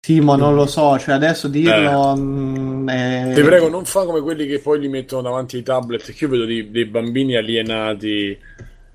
Sì, 0.00 0.18
ma 0.20 0.34
non 0.36 0.54
lo 0.54 0.64
so. 0.64 0.98
Cioè, 0.98 1.14
adesso 1.14 1.46
dirlo. 1.46 2.14
mm, 2.16 2.88
è- 2.88 3.28
Eh. 3.32 3.34
ti 3.34 3.42
prego 3.42 3.68
non 3.68 3.84
fa 3.84 4.04
come 4.06 4.22
quelli 4.22 4.46
che 4.46 4.60
poi 4.60 4.80
li 4.80 4.88
mettono 4.88 5.20
davanti 5.20 5.56
ai 5.56 5.62
tablet 5.62 6.02
che 6.10 6.24
io 6.24 6.30
vedo 6.30 6.46
dei, 6.46 6.70
dei 6.70 6.86
bambini 6.86 7.36
alienati 7.36 8.38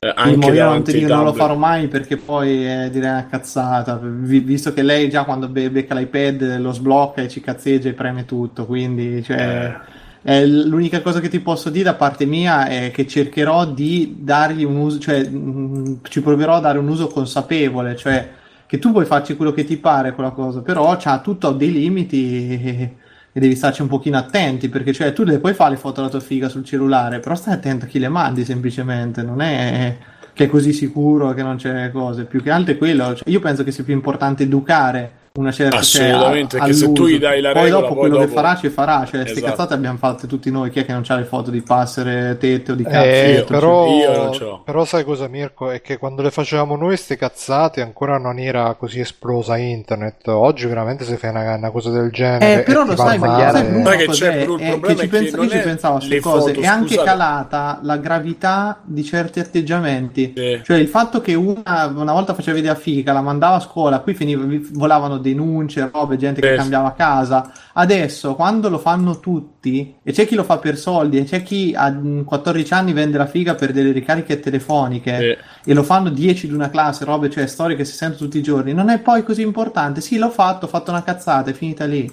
eh, 0.07 0.13
anche 0.15 0.51
io 0.51 0.65
non, 0.65 0.83
ti 0.83 1.01
non 1.05 1.23
lo 1.23 1.33
farò 1.33 1.55
mai 1.55 1.87
perché 1.87 2.17
poi 2.17 2.65
eh, 2.67 2.89
direi 2.91 3.09
una 3.09 3.27
cazzata. 3.27 3.99
Vi- 4.01 4.39
visto 4.39 4.73
che 4.73 4.83
lei 4.83 5.09
già 5.09 5.23
quando 5.23 5.47
be- 5.47 5.69
becca 5.71 5.95
l'iPad 5.95 6.57
lo 6.59 6.71
sblocca 6.71 7.21
e 7.21 7.27
ci 7.29 7.41
cazzeggia 7.41 7.89
e 7.89 7.93
preme 7.93 8.25
tutto. 8.25 8.65
Quindi, 8.65 9.23
cioè, 9.23 9.75
Eh. 10.23 10.31
è 10.41 10.45
l'unica 10.45 11.01
cosa 11.01 11.19
che 11.19 11.29
ti 11.29 11.39
posso 11.39 11.69
dire 11.69 11.85
da 11.85 11.95
parte 11.95 12.25
mia 12.25 12.67
è 12.67 12.91
che 12.91 13.07
cercherò 13.07 13.65
di 13.65 14.17
dargli 14.19 14.63
un 14.63 14.75
uso, 14.75 14.99
cioè, 14.99 15.27
mh, 15.27 15.99
ci 16.03 16.21
proverò 16.21 16.55
a 16.55 16.59
dare 16.59 16.77
un 16.79 16.87
uso 16.87 17.07
consapevole, 17.07 17.95
cioè 17.95 18.29
che 18.67 18.79
tu 18.79 18.91
puoi 18.91 19.05
farci 19.05 19.35
quello 19.35 19.51
che 19.53 19.63
ti 19.63 19.77
pare 19.77 20.13
quella 20.13 20.31
cosa, 20.31 20.61
però 20.61 20.95
c'ha 20.97 21.19
tutto 21.19 21.51
dei 21.51 21.71
limiti 21.71 22.59
e, 22.63 22.95
e 23.37 23.41
devi 23.41 23.55
starci 23.57 23.81
un 23.81 23.89
pochino 23.89 24.17
attenti, 24.17 24.69
perché 24.69 24.93
cioè 24.93 25.11
tu 25.11 25.25
le 25.25 25.39
puoi 25.39 25.53
fare 25.53 25.71
le 25.71 25.75
foto 25.75 25.95
della 25.95 26.07
tua 26.07 26.21
figa 26.21 26.47
sul 26.47 26.63
cellulare, 26.63 27.19
però 27.19 27.35
stai 27.35 27.55
attento 27.55 27.83
a 27.83 27.87
chi 27.89 27.99
le 27.99 28.07
mandi 28.07 28.45
semplicemente, 28.45 29.23
non 29.23 29.41
è 29.41 29.97
che 30.31 30.45
è 30.45 30.47
così 30.47 30.71
sicuro 30.71 31.33
che 31.33 31.43
non 31.43 31.57
c'è 31.57 31.91
cose, 31.91 32.23
più 32.23 32.41
che 32.41 32.49
altro 32.49 32.73
è 32.73 32.77
quello, 32.77 33.13
cioè, 33.13 33.29
io 33.29 33.41
penso 33.41 33.65
che 33.65 33.73
sia 33.73 33.83
più 33.83 33.93
importante 33.93 34.43
educare 34.43 35.11
una 35.37 35.51
certa 35.51 35.77
Assolutamente, 35.77 36.57
perché 36.57 36.73
se 36.73 36.91
tu 36.93 37.07
gli 37.07 37.19
dai 37.19 37.41
la 37.41 37.51
poi 37.51 37.63
regola, 37.63 37.81
dopo 37.81 37.93
poi 37.93 37.99
quello 38.03 38.17
che 38.19 38.25
dopo- 38.27 38.35
farà 38.39 38.55
ci 38.55 38.69
farà, 38.69 38.99
cioè 39.05 39.21
queste 39.21 39.39
Esatto. 39.39 39.45
cazzate 39.51 39.73
abbiamo 39.73 39.97
fatte 39.97 40.27
tutti 40.27 40.49
noi, 40.49 40.69
chi 40.69 40.79
è 40.79 40.85
che 40.85 40.93
non 40.93 41.03
ha 41.05 41.15
le 41.15 41.23
foto 41.25 41.51
di 41.51 41.61
passere, 41.61 42.37
tette 42.39 42.71
o 42.71 42.75
di 42.75 42.83
cazzo? 42.83 42.97
Eh, 43.05 43.31
io- 43.33 43.43
però, 43.43 43.87
io 43.87 44.15
non 44.15 44.33
ce 44.33 44.43
l'ho. 44.45 44.61
però 44.63 44.85
sai 44.85 45.03
cosa 45.03 45.27
Mirko? 45.27 45.71
È 45.71 45.81
che 45.81 45.97
quando 45.97 46.21
le 46.21 46.31
facevamo 46.31 46.75
noi 46.77 46.87
queste 46.95 47.17
cazzate 47.17 47.81
ancora 47.81 48.17
non 48.17 48.39
era 48.39 48.73
così 48.75 49.01
esplosa 49.01 49.57
internet. 49.57 50.27
Oggi 50.29 50.67
veramente 50.67 51.03
se 51.03 51.17
fai 51.17 51.31
una, 51.31 51.55
una 51.55 51.71
cosa 51.71 51.89
del 51.89 52.11
genere 52.11 52.61
Eh, 52.61 52.63
però 52.63 52.83
e 52.83 52.85
lo 52.85 52.95
sai, 52.95 53.17
ma 53.19 53.51
sai 53.51 53.97
che 53.97 54.07
c'è, 54.07 54.37
È 54.39 54.45
problema 54.45 54.77
che 54.79 54.95
ci 54.95 54.99
è 54.99 55.01
che 55.01 55.07
penso- 55.09 55.35
non 55.35 55.45
io 55.45 55.51
ci 55.51 55.59
pensavo 55.59 55.97
queste 55.97 56.19
cose, 56.21 56.53
foto, 56.53 56.61
è 56.63 56.65
anche 56.65 56.87
scusate. 56.95 57.05
calata 57.09 57.79
la 57.81 57.97
gravità 57.97 58.79
di 58.83 59.03
certi 59.03 59.39
atteggiamenti. 59.41 60.33
Cioè 60.63 60.77
il 60.77 60.87
fatto 60.87 61.19
che 61.19 61.33
una, 61.33 61.91
una 61.93 62.13
volta 62.13 62.33
faceva 62.33 62.55
vedere 62.55 62.73
a 62.73 62.77
figa, 62.79 63.11
la 63.11 63.21
mandava 63.21 63.55
a 63.57 63.59
scuola, 63.59 63.99
qui 63.99 64.13
finiva, 64.13 64.43
volavano 64.71 65.17
denunce, 65.29 65.89
robe, 65.91 66.17
gente 66.17 66.41
che 66.41 66.51
Sì. 66.51 66.55
cambiava 66.55 66.93
casa. 66.93 67.51
Adesso, 67.73 68.35
quando 68.35 68.69
lo 68.69 68.77
fanno 68.77 69.19
tutti, 69.19 69.95
e 70.03 70.11
c'è 70.11 70.25
chi 70.27 70.35
lo 70.35 70.43
fa 70.43 70.57
per 70.57 70.77
soldi, 70.77 71.17
e 71.17 71.23
c'è 71.23 71.43
chi 71.43 71.73
a 71.75 71.89
mm, 71.89 72.21
14 72.21 72.73
anni 72.73 72.93
vende 72.93 73.17
la 73.17 73.25
figa 73.25 73.55
per 73.55 73.71
delle 73.71 73.91
ricariche 73.91 74.39
telefoniche, 74.39 75.37
Sì. 75.63 75.69
e 75.71 75.73
lo 75.73 75.83
fanno 75.83 76.09
10 76.09 76.47
di 76.47 76.53
una 76.53 76.69
classe, 76.69 77.05
robe, 77.05 77.29
cioè 77.29 77.47
storie 77.47 77.75
che 77.75 77.85
si 77.85 77.93
sentono 77.95 78.19
tutti 78.25 78.37
i 78.37 78.43
giorni, 78.43 78.73
non 78.73 78.89
è 78.89 78.99
poi 78.99 79.23
così 79.23 79.41
importante. 79.41 80.01
Sì, 80.01 80.17
l'ho 80.17 80.29
fatto, 80.29 80.65
ho 80.65 80.69
fatto 80.69 80.91
una 80.91 81.03
cazzata, 81.03 81.49
è 81.49 81.53
finita 81.53 81.85
lì. 81.85 82.09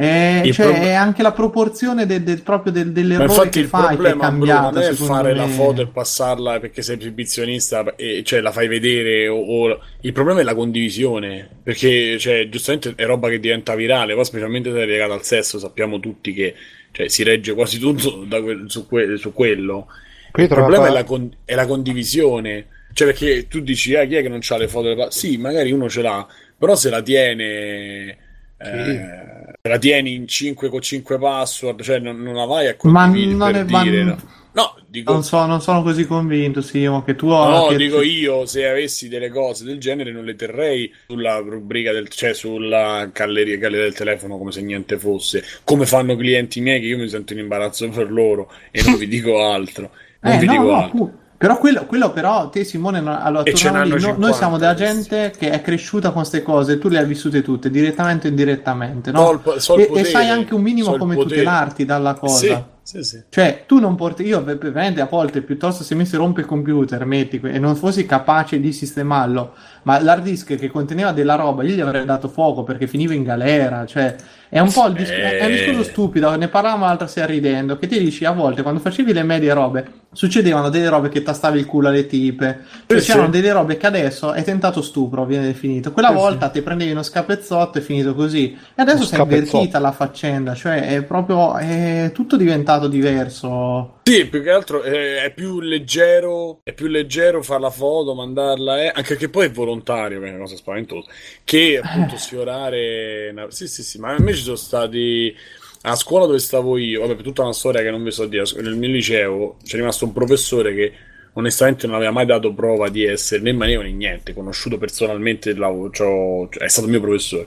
È, 0.00 0.42
Il 0.44 0.52
cioè, 0.52 0.66
prob- 0.66 0.78
è 0.78 0.92
anche 0.92 1.22
la 1.22 1.32
proporzione 1.32 2.06
de- 2.06 2.22
de- 2.22 2.36
proprio 2.38 2.72
del, 2.72 2.86
Ma 2.86 2.92
dell'errore 2.92 3.24
infatti 3.24 3.48
che 3.50 3.58
il 3.58 3.66
è 3.66 3.68
problema 3.68 4.30
Bruno, 4.30 4.54
cambiata. 4.54 4.70
non 4.70 4.82
è 4.82 4.92
fare 4.94 5.34
la 5.34 5.46
me. 5.46 5.52
foto 5.52 5.82
e 5.82 5.88
passarla 5.88 6.60
perché 6.60 6.82
sei 6.82 6.98
esibizionista 6.98 7.96
e 7.96 8.22
cioè 8.24 8.40
la 8.40 8.52
fai 8.52 8.68
vedere 8.68 9.26
o, 9.26 9.38
o- 9.40 9.80
il 10.02 10.12
problema 10.12 10.38
è 10.40 10.44
la 10.44 10.54
condivisione 10.54 11.48
perché 11.64 12.16
cioè, 12.18 12.48
giustamente 12.48 12.92
è 12.94 13.04
roba 13.06 13.28
che 13.28 13.40
diventa 13.40 13.74
virale 13.74 14.14
poi 14.14 14.24
specialmente 14.24 14.70
se 14.70 14.80
è 14.82 14.86
legata 14.86 15.14
al 15.14 15.24
sesso 15.24 15.58
sappiamo 15.58 15.98
tutti 15.98 16.32
che 16.32 16.54
cioè, 16.92 17.08
si 17.08 17.24
regge 17.24 17.52
quasi 17.54 17.78
tutto 17.80 18.24
da 18.24 18.40
quel- 18.40 18.66
su, 18.70 18.86
que- 18.86 19.16
su 19.16 19.32
quello 19.32 19.88
Qui 20.30 20.42
il 20.44 20.48
problema 20.48 20.86
è 20.86 20.90
la, 20.92 21.02
con- 21.02 21.34
è 21.44 21.54
la 21.56 21.66
condivisione 21.66 22.66
cioè 22.92 23.08
perché 23.08 23.48
tu 23.48 23.60
dici 23.60 23.96
ah, 23.96 24.04
chi 24.04 24.14
è 24.14 24.22
che 24.22 24.28
non 24.28 24.40
ha 24.48 24.56
le 24.56 24.68
foto 24.68 24.84
delle 24.84 24.96
pa-" 24.96 25.10
sì 25.10 25.36
magari 25.38 25.72
uno 25.72 25.88
ce 25.88 26.02
l'ha 26.02 26.24
però 26.56 26.76
se 26.76 26.88
la 26.90 27.02
tiene 27.02 28.16
eh, 28.60 29.37
la 29.68 29.78
tieni 29.78 30.14
in 30.14 30.26
5 30.26 30.68
con 30.68 30.80
5 30.80 31.18
password 31.18 31.82
cioè 31.82 31.98
non, 31.98 32.20
non 32.22 32.34
la 32.34 32.44
vai 32.46 32.66
a 32.68 32.76
Ma 32.82 33.04
condividere 33.04 33.36
non 33.36 33.52
per 33.52 33.64
è- 33.66 33.70
ma- 33.70 33.82
dire 33.82 34.02
no. 34.04 34.16
No, 34.50 34.74
dico, 34.88 35.12
Non, 35.12 35.22
so, 35.22 35.44
non 35.46 35.60
sono 35.60 35.82
così 35.82 36.04
convinto, 36.04 36.62
Simo, 36.62 37.04
che 37.04 37.14
tu 37.14 37.28
no, 37.28 37.66
che- 37.68 37.76
dico 37.76 38.02
io, 38.02 38.44
se 38.44 38.66
avessi 38.66 39.08
delle 39.08 39.28
cose 39.28 39.62
del 39.62 39.78
genere 39.78 40.10
non 40.10 40.24
le 40.24 40.34
terrei 40.34 40.92
sulla 41.06 41.36
rubrica 41.38 41.92
del, 41.92 42.08
cioè 42.08 42.34
sulla 42.34 43.08
galleria, 43.12 43.56
galleria 43.56 43.84
del 43.84 43.94
telefono 43.94 44.36
come 44.36 44.50
se 44.50 44.62
niente 44.62 44.98
fosse, 44.98 45.44
come 45.62 45.86
fanno 45.86 46.16
clienti 46.16 46.60
miei 46.60 46.80
che 46.80 46.86
io 46.88 46.98
mi 46.98 47.08
sento 47.08 47.34
in 47.34 47.38
imbarazzo 47.40 47.88
per 47.90 48.10
loro 48.10 48.50
e 48.72 48.82
non 48.82 48.96
vi 48.96 49.06
dico 49.06 49.40
altro. 49.44 49.90
Non 50.20 50.32
Eh, 50.32 50.38
vi 50.38 50.46
no, 50.46 50.52
dico 50.52 50.64
no, 50.64 50.74
altro. 50.74 50.98
pu- 50.98 51.12
però 51.38 51.56
quello, 51.56 51.86
quello 51.86 52.10
però, 52.10 52.48
te 52.50 52.64
Simone, 52.64 53.00
no- 53.00 53.16
allora, 53.18 53.44
E 53.44 53.54
ce 53.54 53.64
torniamo 53.64 53.76
n'hanno 53.78 53.96
lì, 53.96 54.02
no- 54.02 54.08
50 54.08 54.26
noi 54.26 54.36
siamo 54.36 54.58
della 54.58 54.74
questi. 54.74 55.02
gente 55.08 55.34
che 55.38 55.50
è 55.50 55.60
cresciuta 55.62 56.08
con 56.10 56.18
queste 56.18 56.42
cose, 56.42 56.78
tu 56.78 56.88
le 56.88 56.98
hai 56.98 57.06
vissute 57.06 57.42
tutte, 57.42 57.70
direttamente 57.70 58.26
o 58.26 58.30
indirettamente, 58.30 59.10
no? 59.12 59.24
So 59.24 59.32
il 59.32 59.38
po- 59.38 59.58
so 59.60 59.74
il 59.74 59.80
e, 59.80 59.82
e 59.84 59.86
potere, 59.86 60.08
sai 60.08 60.28
anche 60.28 60.54
un 60.54 60.62
minimo 60.62 60.96
come 60.96 61.14
potere. 61.14 61.36
tutelarti 61.36 61.84
dalla 61.84 62.14
cosa. 62.14 62.36
Sì, 62.36 62.62
sì, 62.88 63.02
sì. 63.02 63.22
Cioè, 63.28 63.64
tu 63.66 63.78
non 63.80 63.96
porti, 63.96 64.22
io 64.22 64.42
ver- 64.42 64.56
veramente 64.56 65.02
a 65.02 65.06
volte 65.06 65.42
piuttosto 65.42 65.84
se 65.84 65.94
mi 65.94 66.06
si 66.06 66.16
rompe 66.16 66.40
il 66.40 66.46
computer, 66.46 67.04
metti, 67.04 67.38
e 67.44 67.58
non 67.58 67.76
fossi 67.76 68.06
capace 68.06 68.60
di 68.60 68.72
sistemarlo, 68.72 69.54
ma 69.82 70.00
l'hard 70.00 70.22
disk 70.22 70.54
che 70.56 70.68
conteneva 70.68 71.12
della 71.12 71.34
roba, 71.34 71.62
io 71.64 71.74
gli 71.74 71.80
avrei 71.80 72.06
dato 72.06 72.28
fuoco 72.28 72.62
perché 72.62 72.86
finiva 72.86 73.12
in 73.12 73.24
galera, 73.24 73.84
cioè, 73.84 74.16
è 74.48 74.58
un 74.60 74.72
po' 74.72 74.86
il 74.86 74.94
dis- 74.94 75.10
è 75.12 75.44
un 75.44 75.50
discorso 75.50 75.80
Eh. 75.80 75.84
stupido, 75.84 76.34
ne 76.36 76.48
parlavamo 76.48 76.86
l'altra 76.86 77.06
sera 77.06 77.26
ridendo, 77.26 77.76
che 77.76 77.86
ti 77.86 77.98
dici 77.98 78.24
a 78.24 78.30
volte 78.32 78.62
quando 78.62 78.80
facevi 78.80 79.12
le 79.12 79.22
medie 79.22 79.52
robe, 79.52 79.86
succedevano 80.10 80.70
delle 80.70 80.88
robe 80.88 81.10
che 81.10 81.22
tastavi 81.22 81.58
il 81.58 81.66
culo 81.66 81.88
alle 81.88 82.06
tipe, 82.06 82.60
cioè 82.86 83.00
Sì, 83.00 83.06
c'erano 83.10 83.26
sì. 83.26 83.32
delle 83.32 83.52
robe 83.52 83.76
che 83.76 83.86
adesso 83.86 84.32
è 84.32 84.42
tentato 84.42 84.80
stupro, 84.80 85.26
viene 85.26 85.44
definito, 85.44 85.92
quella 85.92 86.08
Sì, 86.08 86.14
volta 86.14 86.48
ti 86.48 86.62
prendevi 86.62 86.90
uno 86.92 87.02
scapezzotto 87.02 87.76
e 87.76 87.80
finito 87.82 88.14
così, 88.14 88.52
e 88.74 88.80
adesso 88.80 89.04
si 89.04 89.14
è 89.14 89.18
invertita 89.20 89.78
la 89.78 89.92
faccenda, 89.92 90.54
cioè 90.54 90.86
è 90.96 91.02
proprio, 91.02 91.56
è 91.56 92.10
tutto 92.14 92.36
diventato 92.38 92.77
diverso. 92.86 94.00
Sì, 94.02 94.26
più 94.26 94.42
che 94.42 94.50
altro 94.50 94.82
eh, 94.84 95.22
è 95.24 95.32
più 95.34 95.60
leggero, 95.60 96.60
è 96.62 96.72
più 96.72 96.86
leggero 96.86 97.42
fare 97.42 97.60
la 97.60 97.68
foto, 97.70 98.14
mandarla, 98.14 98.82
eh, 98.84 98.92
anche 98.94 99.16
che 99.16 99.28
poi 99.28 99.46
è 99.46 99.50
volontario, 99.50 100.18
che 100.20 100.26
è 100.26 100.30
una 100.30 100.38
cosa 100.38 100.56
spaventosa, 100.56 101.10
che 101.44 101.78
appunto 101.82 102.16
sfiorare... 102.16 103.28
una- 103.30 103.50
Sì, 103.50 103.68
sì, 103.68 103.82
sì, 103.82 103.98
ma 103.98 104.14
a 104.14 104.18
me 104.20 104.32
ci 104.32 104.42
sono 104.42 104.56
stati... 104.56 105.34
A 105.82 105.94
scuola 105.94 106.26
dove 106.26 106.38
stavo 106.38 106.76
io, 106.78 107.06
vabbè, 107.06 107.22
tutta 107.22 107.42
una 107.42 107.52
storia 107.52 107.82
che 107.82 107.90
non 107.90 108.02
vi 108.02 108.10
so 108.10 108.26
dire, 108.26 108.44
nel 108.62 108.76
mio 108.76 108.88
liceo 108.88 109.56
c'è 109.62 109.76
rimasto 109.76 110.06
un 110.06 110.12
professore 110.12 110.74
che 110.74 110.92
onestamente 111.34 111.86
non 111.86 111.96
aveva 111.96 112.10
mai 112.10 112.26
dato 112.26 112.52
prova 112.52 112.88
di 112.88 113.04
essere 113.04 113.42
né 113.42 113.52
maniero 113.52 113.82
né 113.82 113.92
niente, 113.92 114.32
conosciuto 114.34 114.76
personalmente, 114.78 115.50
il 115.50 115.90
cioè, 115.92 116.48
è 116.64 116.68
stato 116.68 116.88
mio 116.88 117.00
professore. 117.00 117.46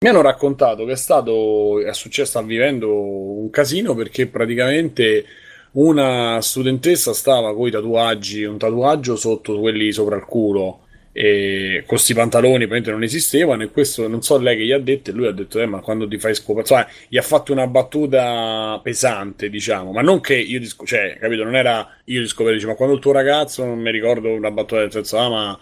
Mi 0.00 0.10
hanno 0.10 0.20
raccontato 0.20 0.84
che 0.84 0.92
è 0.92 0.96
stato, 0.96 1.80
è 1.80 1.92
successo, 1.92 2.30
sta 2.30 2.42
vivendo 2.42 2.88
un 2.88 3.50
casino 3.50 3.96
perché 3.96 4.28
praticamente 4.28 5.24
una 5.72 6.40
studentessa 6.40 7.12
stava 7.12 7.52
con 7.52 7.66
i 7.66 7.72
tatuaggi, 7.72 8.44
un 8.44 8.58
tatuaggio 8.58 9.16
sotto 9.16 9.58
quelli 9.58 9.90
sopra 9.90 10.14
il 10.14 10.24
culo 10.24 10.86
e 11.10 11.82
questi 11.84 12.14
pantaloni 12.14 12.68
praticamente 12.68 12.92
non 12.92 13.02
esistevano 13.02 13.64
e 13.64 13.70
questo 13.72 14.06
non 14.06 14.22
so 14.22 14.38
lei 14.38 14.56
che 14.56 14.66
gli 14.66 14.70
ha 14.70 14.78
detto 14.78 15.10
e 15.10 15.14
lui 15.14 15.26
ha 15.26 15.32
detto 15.32 15.58
eh 15.58 15.66
ma 15.66 15.80
quando 15.80 16.06
ti 16.06 16.16
fai 16.16 16.32
scopare 16.32 16.64
cioè, 16.64 16.86
gli 17.08 17.16
ha 17.16 17.22
fatto 17.22 17.50
una 17.50 17.66
battuta 17.66 18.78
pesante 18.80 19.50
diciamo 19.50 19.90
ma 19.90 20.00
non 20.00 20.20
che 20.20 20.36
io 20.36 20.60
cioè 20.84 21.16
capito 21.18 21.42
non 21.42 21.56
era 21.56 21.98
io 22.04 22.20
discoverisci 22.20 22.66
ma 22.66 22.74
quando 22.74 22.94
il 22.94 23.00
tuo 23.00 23.10
ragazzo 23.10 23.64
non 23.64 23.80
mi 23.80 23.90
ricordo 23.90 24.28
una 24.28 24.52
battuta 24.52 24.80
del 24.82 24.92
senso 24.92 25.18
ah 25.18 25.28
ma 25.28 25.58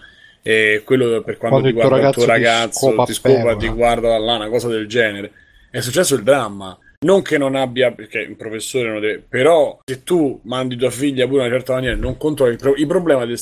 eh, 0.46 0.82
quello 0.84 1.22
per 1.22 1.38
Quando 1.38 1.60
ti 1.60 1.66
il 1.66 1.72
tuo 1.72 1.88
guarda 1.88 2.06
il 2.06 2.14
tuo 2.14 2.24
ragazzo 2.24 3.04
ti 3.04 3.12
scopa 3.12 3.56
ti 3.56 3.66
ti 3.66 3.68
guarda 3.68 4.08
da 4.10 4.18
là 4.18 4.34
una 4.36 4.48
cosa 4.48 4.68
del 4.68 4.86
genere. 4.86 5.32
È 5.70 5.80
successo 5.80 6.14
il 6.14 6.22
dramma. 6.22 6.78
Non 7.00 7.20
che 7.22 7.36
non 7.36 7.56
abbia, 7.56 7.90
perché 7.90 8.20
il 8.20 8.36
professore 8.36 8.88
non 8.88 9.00
deve, 9.00 9.24
però 9.28 9.80
se 9.84 10.04
tu 10.04 10.40
mandi 10.44 10.76
tua 10.76 10.90
figlia 10.90 11.26
pure 11.26 11.40
in 11.40 11.48
una 11.48 11.56
certa 11.56 11.74
maniera, 11.74 11.96
non 11.96 12.16
controlli 12.16 12.52
il, 12.52 12.58
pro- 12.58 12.76
il 12.76 12.86
problema 12.86 13.26
di 13.26 13.34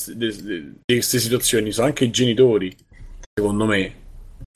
queste 0.86 1.18
situazioni 1.18 1.70
sono 1.70 1.86
anche 1.86 2.04
i 2.04 2.10
genitori, 2.10 2.74
secondo 3.32 3.66
me. 3.66 3.92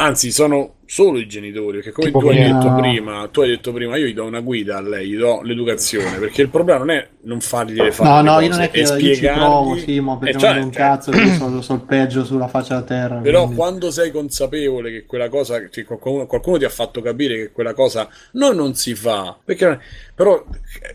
Anzi, 0.02 0.32
sono 0.32 0.77
solo 0.90 1.18
i 1.18 1.28
genitori, 1.28 1.80
perché 1.82 1.92
come 1.92 2.10
tu 2.10 2.28
hai 2.28 2.38
detto 2.50 2.74
prima, 2.74 3.28
tu 3.30 3.42
hai 3.42 3.50
detto 3.50 3.74
prima, 3.74 3.96
io 3.98 4.06
gli 4.06 4.14
do 4.14 4.24
una 4.24 4.40
guida 4.40 4.78
a 4.78 4.80
lei, 4.80 5.08
gli 5.08 5.16
do 5.18 5.42
l'educazione, 5.42 6.16
perché 6.18 6.40
il 6.40 6.48
problema 6.48 6.78
non 6.78 6.90
è 6.90 7.06
non 7.24 7.40
fargliele 7.42 7.92
fare 7.92 8.08
No, 8.08 8.16
le 8.16 8.22
no, 8.22 8.40
io 8.40 8.48
non 8.48 8.60
è 8.62 8.70
che 8.70 8.80
io 8.80 8.86
ci 8.86 9.14
spiegargli- 9.14 9.38
provo, 9.38 9.76
Simo, 9.76 10.16
perché 10.18 10.30
Eh, 10.38 10.40
non 10.40 10.50
cioè, 10.54 10.62
un 10.64 10.72
cioè, 10.72 10.80
cazzo, 10.82 11.10
che 11.10 11.20
io 11.28 11.34
sono, 11.34 11.60
sono 11.60 11.78
il 11.78 11.84
peggio 11.84 12.24
sulla 12.24 12.48
faccia 12.48 12.74
della 12.76 12.86
terra. 12.86 13.16
Però 13.20 13.40
quindi- 13.40 13.56
quando 13.56 13.90
sei 13.90 14.10
consapevole 14.10 14.90
che 14.90 15.04
quella 15.04 15.28
cosa, 15.28 15.60
che 15.68 15.84
qualcuno, 15.84 16.26
qualcuno 16.26 16.56
ti 16.56 16.64
ha 16.64 16.70
fatto 16.70 17.02
capire 17.02 17.36
che 17.36 17.52
quella 17.52 17.74
cosa 17.74 18.08
non, 18.32 18.56
non 18.56 18.74
si 18.74 18.94
fa, 18.94 19.36
perché, 19.44 19.78
però 20.14 20.42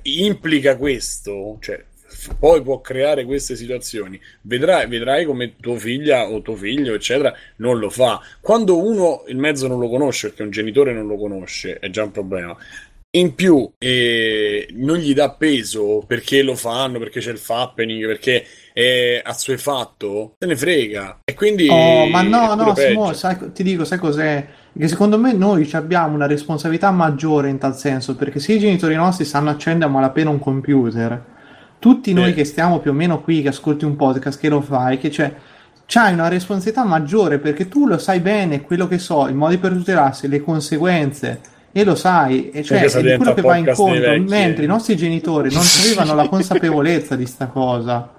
implica 0.03 0.75
questo, 0.75 1.57
cioè 1.61 1.83
poi 2.39 2.61
può 2.61 2.81
creare 2.81 3.25
queste 3.25 3.55
situazioni, 3.55 4.19
vedrai, 4.41 4.87
vedrai 4.87 5.25
come 5.25 5.55
tua 5.59 5.77
figlia 5.77 6.27
o 6.27 6.41
tuo 6.41 6.55
figlio, 6.55 6.93
eccetera, 6.93 7.33
non 7.57 7.79
lo 7.79 7.89
fa. 7.89 8.21
Quando 8.41 8.83
uno 8.83 9.23
il 9.27 9.37
mezzo 9.37 9.67
non 9.67 9.79
lo 9.79 9.89
conosce, 9.89 10.27
perché 10.27 10.43
un 10.43 10.51
genitore 10.51 10.93
non 10.93 11.07
lo 11.07 11.17
conosce, 11.17 11.79
è 11.79 11.89
già 11.89 12.03
un 12.03 12.11
problema. 12.11 12.55
In 13.15 13.35
più, 13.35 13.71
eh, 13.77 14.67
non 14.71 14.97
gli 14.97 15.13
dà 15.13 15.29
peso 15.31 16.03
perché 16.07 16.41
lo 16.41 16.55
fanno, 16.55 16.97
perché 16.97 17.19
c'è 17.19 17.29
il 17.29 17.37
fappening, 17.37 18.07
perché 18.07 18.43
è 18.73 19.21
assuefatto, 19.23 20.33
se 20.39 20.47
ne 20.47 20.55
frega. 20.55 21.19
E 21.23 21.35
quindi. 21.35 21.67
Oh, 21.69 22.07
ma 22.07 22.23
no, 22.23 22.55
no, 22.55 22.73
Simo, 22.75 23.13
sai- 23.13 23.51
ti 23.53 23.61
dico, 23.61 23.85
sai 23.85 23.99
cos'è? 23.99 24.47
Che 24.75 24.87
secondo 24.87 25.19
me 25.19 25.31
noi 25.33 25.69
abbiamo 25.73 26.15
una 26.15 26.25
responsabilità 26.25 26.89
maggiore 26.89 27.49
in 27.49 27.59
tal 27.59 27.77
senso, 27.77 28.15
perché 28.15 28.39
se 28.39 28.53
i 28.53 28.59
genitori 28.59 28.95
nostri 28.95 29.25
sanno 29.25 29.51
accendere 29.51 29.85
a 29.85 29.93
malapena 29.93 30.31
un 30.31 30.39
computer, 30.39 31.32
tutti 31.83 32.13
noi 32.13 32.29
Sì. 32.29 32.35
che 32.35 32.45
stiamo 32.45 32.79
più 32.79 32.91
o 32.91 32.93
meno 32.93 33.21
qui, 33.21 33.41
che 33.41 33.49
ascolti 33.49 33.83
un 33.83 33.97
podcast, 33.97 34.39
che 34.39 34.47
lo 34.47 34.61
fai, 34.61 34.97
che 34.97 35.09
c'è, 35.09 35.33
c'hai 35.85 36.13
una 36.13 36.29
responsabilità 36.29 36.85
maggiore 36.85 37.39
perché 37.39 37.67
tu 37.67 37.85
lo 37.85 37.97
sai 37.97 38.21
bene, 38.21 38.61
quello 38.61 38.87
che 38.87 38.97
so, 38.97 39.27
i 39.27 39.33
modi 39.33 39.57
per 39.57 39.73
tutelarsi, 39.73 40.29
le 40.29 40.41
conseguenze, 40.41 41.41
e 41.73 41.83
lo 41.83 41.95
sai, 41.95 42.51
e 42.51 42.63
cioè 42.63 42.83
è 42.83 43.01
di 43.01 43.17
quello 43.17 43.33
che 43.33 43.41
va 43.41 43.57
incontro, 43.57 44.17
mentre 44.21 44.63
i 44.63 44.67
nostri 44.67 44.95
genitori 44.95 45.51
non 45.53 45.61
avevano 45.81 46.15
la 46.15 46.29
consapevolezza 46.29 47.17
di 47.17 47.25
sta 47.25 47.47
cosa. 47.47 48.09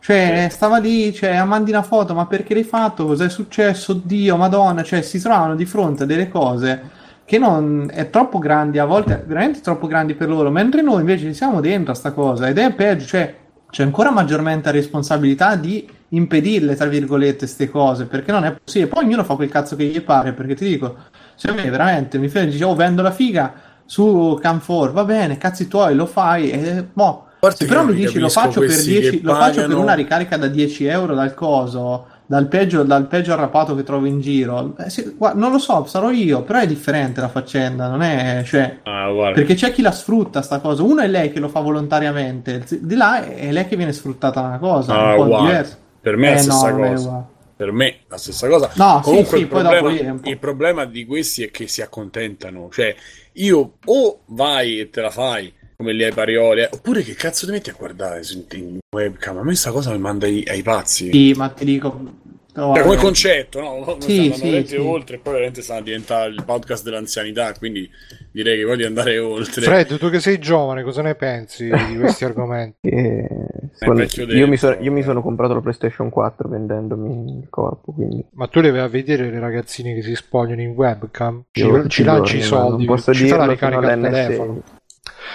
Cioè, 0.00 0.48
stava 0.50 0.76
lì, 0.76 1.14
cioè, 1.14 1.42
mandi 1.44 1.70
una 1.70 1.82
foto, 1.82 2.12
ma 2.12 2.26
perché 2.26 2.52
l'hai 2.52 2.64
fatto? 2.64 3.06
Cos'è 3.06 3.30
successo? 3.30 3.92
Oddio, 3.92 4.36
Madonna, 4.36 4.82
cioè, 4.82 5.00
si 5.00 5.18
trovano 5.18 5.54
di 5.54 5.64
fronte 5.64 6.02
a 6.02 6.06
delle 6.06 6.28
cose 6.28 6.90
che 7.24 7.38
non 7.38 7.90
è 7.92 8.10
troppo 8.10 8.38
grandi, 8.38 8.78
a 8.78 8.84
volte 8.84 9.22
veramente 9.26 9.60
troppo 9.60 9.86
grandi 9.86 10.14
per 10.14 10.28
loro, 10.28 10.50
mentre 10.50 10.82
noi 10.82 11.00
invece 11.00 11.32
siamo 11.32 11.60
dentro 11.60 11.92
a 11.92 11.94
sta 11.94 12.12
cosa 12.12 12.48
ed 12.48 12.58
è 12.58 12.72
peggio, 12.72 13.06
cioè, 13.06 13.34
c'è 13.70 13.82
ancora 13.82 14.10
maggiormente 14.10 14.66
la 14.66 14.76
responsabilità 14.76 15.56
di 15.56 15.88
impedirle, 16.10 16.76
tra 16.76 16.86
virgolette, 16.86 17.38
queste 17.38 17.68
cose, 17.68 18.04
perché 18.04 18.30
non 18.30 18.44
è 18.44 18.52
possibile. 18.52 18.90
Poi 18.90 19.04
ognuno 19.04 19.24
fa 19.24 19.34
quel 19.34 19.48
cazzo 19.48 19.74
che 19.74 19.84
gli 19.84 20.00
pare, 20.00 20.32
perché 20.32 20.54
ti 20.54 20.64
dico, 20.64 20.96
se 21.34 21.48
a 21.48 21.54
me 21.54 21.68
veramente 21.68 22.18
mi 22.18 22.28
fai, 22.28 22.46
dice, 22.46 22.62
oh, 22.62 22.74
vendo 22.74 23.02
la 23.02 23.10
figa 23.10 23.52
su 23.84 24.38
Camfor, 24.40 24.92
va 24.92 25.04
bene, 25.04 25.38
cazzi 25.38 25.66
tuoi, 25.66 25.94
lo 25.94 26.06
fai, 26.06 26.50
e 26.50 26.86
boh. 26.92 27.26
Se 27.52 27.66
però 27.66 27.84
mi 27.84 27.92
dici 27.94 28.18
lo 28.18 28.30
faccio, 28.30 28.60
per 28.60 28.68
questi 28.68 28.90
10, 28.90 29.10
che 29.10 29.20
lo 29.22 29.34
faccio 29.34 29.66
per 29.66 29.76
una 29.76 29.92
ricarica 29.92 30.38
da 30.38 30.46
10 30.46 30.86
euro 30.86 31.14
dal 31.14 31.34
coso, 31.34 32.06
dal 32.26 32.48
peggio, 32.48 32.82
dal 32.84 33.06
peggio 33.06 33.32
arrapato 33.32 33.74
che 33.74 33.82
trovo 33.82 34.06
in 34.06 34.20
giro, 34.20 34.76
eh, 34.78 34.90
sì, 34.90 35.14
guarda, 35.16 35.38
non 35.38 35.50
lo 35.52 35.58
so, 35.58 35.84
sarò 35.86 36.10
io, 36.10 36.42
però 36.42 36.60
è 36.60 36.66
differente 36.66 37.20
la 37.20 37.28
faccenda, 37.28 37.88
non 37.88 38.02
è, 38.02 38.42
cioè, 38.44 38.80
Ah, 38.86 39.08
perché 39.32 39.54
c'è 39.54 39.72
chi 39.72 39.82
la 39.82 39.92
sfrutta 39.92 40.42
sta 40.42 40.60
cosa, 40.60 40.82
uno 40.82 41.00
è 41.02 41.08
lei 41.08 41.30
che 41.32 41.40
lo 41.40 41.48
fa 41.48 41.60
volontariamente, 41.60 42.64
di 42.80 42.94
là 42.94 43.24
è 43.24 43.50
lei 43.52 43.66
che 43.66 43.76
viene 43.76 43.92
sfruttata 43.92 44.40
una 44.40 44.58
cosa, 44.58 44.94
Ah, 44.94 45.12
un 45.14 45.14
po' 45.14 45.28
diversa. 45.28 45.76
Per 46.00 46.16
me 46.16 46.28
è 46.28 46.30
la 46.30 46.36
Eh, 46.36 46.38
stessa 46.38 46.68
no, 46.68 46.72
cosa. 46.72 47.28
Per 47.56 47.72
me 47.72 48.04
la 48.08 48.16
stessa 48.18 48.48
cosa. 48.48 48.70
No, 48.74 49.02
sì, 49.02 49.10
Comunque 49.10 49.24
sì, 49.24 49.40
il, 49.40 49.48
poi 49.48 49.62
dopo 49.62 49.78
problema, 49.78 50.20
il 50.22 50.38
problema 50.38 50.84
di 50.86 51.04
questi 51.04 51.44
è 51.44 51.50
che 51.50 51.68
si 51.68 51.82
accontentano. 51.82 52.68
Cioè, 52.70 52.94
io 53.34 53.78
o 53.84 54.22
vai 54.26 54.80
e 54.80 54.90
te 54.90 55.00
la 55.00 55.10
fai 55.10 55.52
come 55.76 55.92
lì 55.92 56.04
ai 56.04 56.12
parioli, 56.12 56.62
eh, 56.62 56.68
oppure 56.72 57.02
che 57.02 57.14
cazzo 57.14 57.46
ti 57.46 57.52
metti 57.52 57.70
a 57.70 57.74
guardare 57.76 58.22
su 58.22 58.44
in 58.52 58.78
webcam? 58.94 59.38
A 59.38 59.42
me 59.42 59.54
sta 59.54 59.70
cosa 59.70 59.90
mi 59.92 59.98
manda 59.98 60.26
ai, 60.26 60.44
ai 60.46 60.62
pazzi. 60.62 61.10
Sì, 61.10 61.32
ma 61.36 61.48
ti 61.48 61.64
dico... 61.64 62.32
Cioè, 62.54 62.82
come 62.82 62.94
concetto, 62.94 63.60
no? 63.60 63.84
Non 63.84 64.00
Sì, 64.00 64.26
stanno 64.26 64.34
sì, 64.34 64.40
veramente 64.42 64.68
sì. 64.68 64.76
oltre, 64.76 65.16
e 65.16 65.18
poi 65.18 65.32
veramente 65.32 65.60
sta 65.60 65.74
a 65.74 65.80
diventare 65.80 66.30
il 66.30 66.44
podcast 66.46 66.84
dell'anzianità, 66.84 67.52
quindi 67.54 67.90
direi 68.30 68.58
che 68.58 68.64
voglio 68.64 68.86
andare 68.86 69.18
oltre. 69.18 69.62
Fred, 69.62 69.98
tu 69.98 70.08
che 70.08 70.20
sei 70.20 70.38
giovane, 70.38 70.84
cosa 70.84 71.02
ne 71.02 71.16
pensi 71.16 71.64
di 71.64 71.96
questi 71.98 72.24
argomenti? 72.24 72.88
E 72.90 73.26
secondo- 73.72 74.02
vecchio 74.02 74.26
io, 74.26 74.46
mi 74.46 74.56
sono, 74.56 74.76
io 74.78 74.92
mi 74.92 75.00
eh. 75.00 75.02
sono 75.02 75.20
comprato 75.20 75.54
la 75.54 75.60
PlayStation 75.62 76.10
4 76.10 76.48
vendendomi 76.48 77.38
il 77.40 77.48
corpo, 77.50 77.90
quindi 77.92 78.24
Ma 78.34 78.46
tu 78.46 78.60
le 78.60 78.70
vai 78.70 78.82
a 78.82 78.88
vedere 78.88 79.28
le 79.30 79.40
ragazzine 79.40 79.92
che 79.92 80.02
si 80.02 80.14
spogliano 80.14 80.60
in 80.60 80.70
webcam? 80.70 81.46
Ci, 81.50 81.64
io 81.64 81.88
ci 81.88 82.04
lanci 82.04 82.36
i 82.36 82.42
soldi, 82.42 82.84
non 82.86 82.94
posso 82.94 83.12
ci 83.12 83.26
fa 83.26 83.36
la 83.38 83.46
ricarica 83.46 83.92
al 83.92 84.00
telefono. 84.00 84.62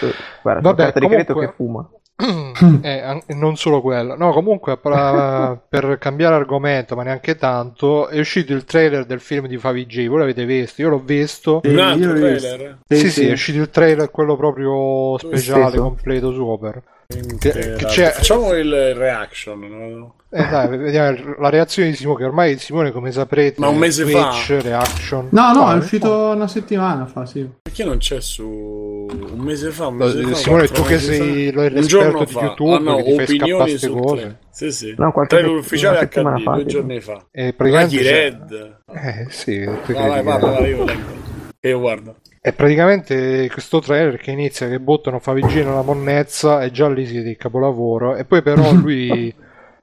Eh, 0.02 0.14
Guarda, 0.42 0.62
Vabbè, 0.62 0.84
carta 0.84 1.00
di 1.00 1.08
credito 1.08 1.34
comunque- 1.34 1.56
che 1.56 1.64
fuma. 1.64 1.90
Eh, 2.82 3.24
non 3.28 3.56
solo 3.56 3.80
quello, 3.80 4.16
no, 4.18 4.34
comunque 4.34 4.78
per, 4.78 5.62
per 5.70 5.98
cambiare 5.98 6.36
argomento, 6.36 6.94
ma 6.98 7.04
neanche 7.04 7.38
tanto, 7.38 8.08
è 8.10 8.20
uscito 8.20 8.52
il 8.52 8.66
trailer 8.66 9.06
del 9.06 9.22
film 9.22 9.48
di 9.48 9.58
Favij. 9.58 10.08
Voi 10.10 10.20
l'avete 10.20 10.44
visto? 10.46 10.82
Io 10.82 10.90
l'ho 10.90 11.00
visto. 11.00 11.62
Sì, 11.64 11.70
Un 11.70 11.76
io 11.78 11.84
altro 11.86 12.14
l'ho 12.14 12.28
visto. 12.28 12.48
trailer? 12.48 12.78
Sì, 12.88 13.10
sì, 13.10 13.28
è 13.28 13.32
uscito 13.32 13.60
il 13.60 13.70
trailer, 13.70 14.12
quello 14.12 14.36
proprio 14.36 15.18
speciale, 15.18 15.78
completo, 15.78 16.34
super. 16.34 16.82
Che- 17.12 17.52
che 17.52 17.86
c'è- 17.88 18.12
Facciamo 18.12 18.54
il 18.54 18.94
reaction, 18.94 19.60
no? 19.62 20.14
Eh, 20.30 20.46
dai, 20.48 20.68
vediamo 20.78 21.36
la 21.40 21.50
reazione 21.50 21.90
di 21.90 21.96
Simone, 21.96 22.18
che 22.20 22.24
ormai 22.26 22.60
Simone, 22.60 22.92
come 22.92 23.12
saprete, 23.12 23.60
Ma 23.60 23.68
un 23.70 23.78
mese 23.80 24.04
Twitch, 24.04 24.60
reaction. 24.62 25.30
No, 25.32 25.52
no, 25.54 25.66
Ah, 25.66 25.74
è 25.74 25.78
uscito 25.78 26.14
una 26.36 26.48
settimana 26.48 27.08
fa, 27.08 27.26
sì. 27.26 27.50
Perché 27.64 27.84
non 27.84 27.98
c'è 27.98 28.22
su 28.22 28.46
un 28.48 29.40
mese 29.40 29.72
fa? 29.72 29.88
Un 29.88 29.96
mese 29.96 30.22
fa, 30.22 30.36
Simone, 30.36 30.68
tu 30.68 30.84
che 30.84 31.00
fa? 31.00 31.00
sei 31.00 31.48
Un 31.48 31.64
l'esperto 31.64 31.88
giorno 31.88 32.24
di 32.26 32.32
fa. 32.32 32.42
YouTube, 32.42 32.74
Ah, 32.76 32.78
no, 32.78 32.96
che 32.98 33.04
ti 33.04 33.16
fai 33.16 33.24
opinioni 33.24 33.50
scappare 33.50 33.70
ste 33.78 33.88
sul 33.88 34.00
cose. 34.02 34.22
tre. 34.22 34.40
Sì, 34.52 34.72
sì. 34.72 34.94
No, 34.96 35.12
qualche 35.12 35.36
Trailer 35.38 35.58
ufficiale 35.58 36.08
HD, 36.08 36.44
fa, 36.44 36.52
due 36.54 36.66
giorni 36.68 37.00
fa. 37.02 37.26
E 37.32 37.56
Lucky 37.58 37.98
c'è- 37.98 38.04
Red. 38.12 38.82
Eh 38.94 39.26
sì, 39.30 39.64
tu 39.84 39.94
Vai, 39.94 40.22
vai, 40.22 40.38
credi 40.38 40.54
vai, 40.54 40.70
io 40.70 40.84
leggo. 40.86 41.12
E 41.60 41.70
io 41.70 41.80
guardo. 41.80 42.16
È 42.42 42.54
praticamente 42.54 43.50
questo 43.50 43.80
trailer 43.80 44.18
che 44.18 44.32
inizia 44.32 44.68
che 44.70 44.80
buttano 44.80 45.20
Favigino 45.20 45.74
la 45.76 45.82
monnezza 45.82 46.62
e 46.64 46.72
già 46.72 46.90
lì 46.90 47.06
siete 47.06 47.30
il 47.30 47.38
capolavoro 47.38 48.16
e 48.16 48.26
poi 48.26 48.42
però 48.42 48.72
lui 48.74 49.34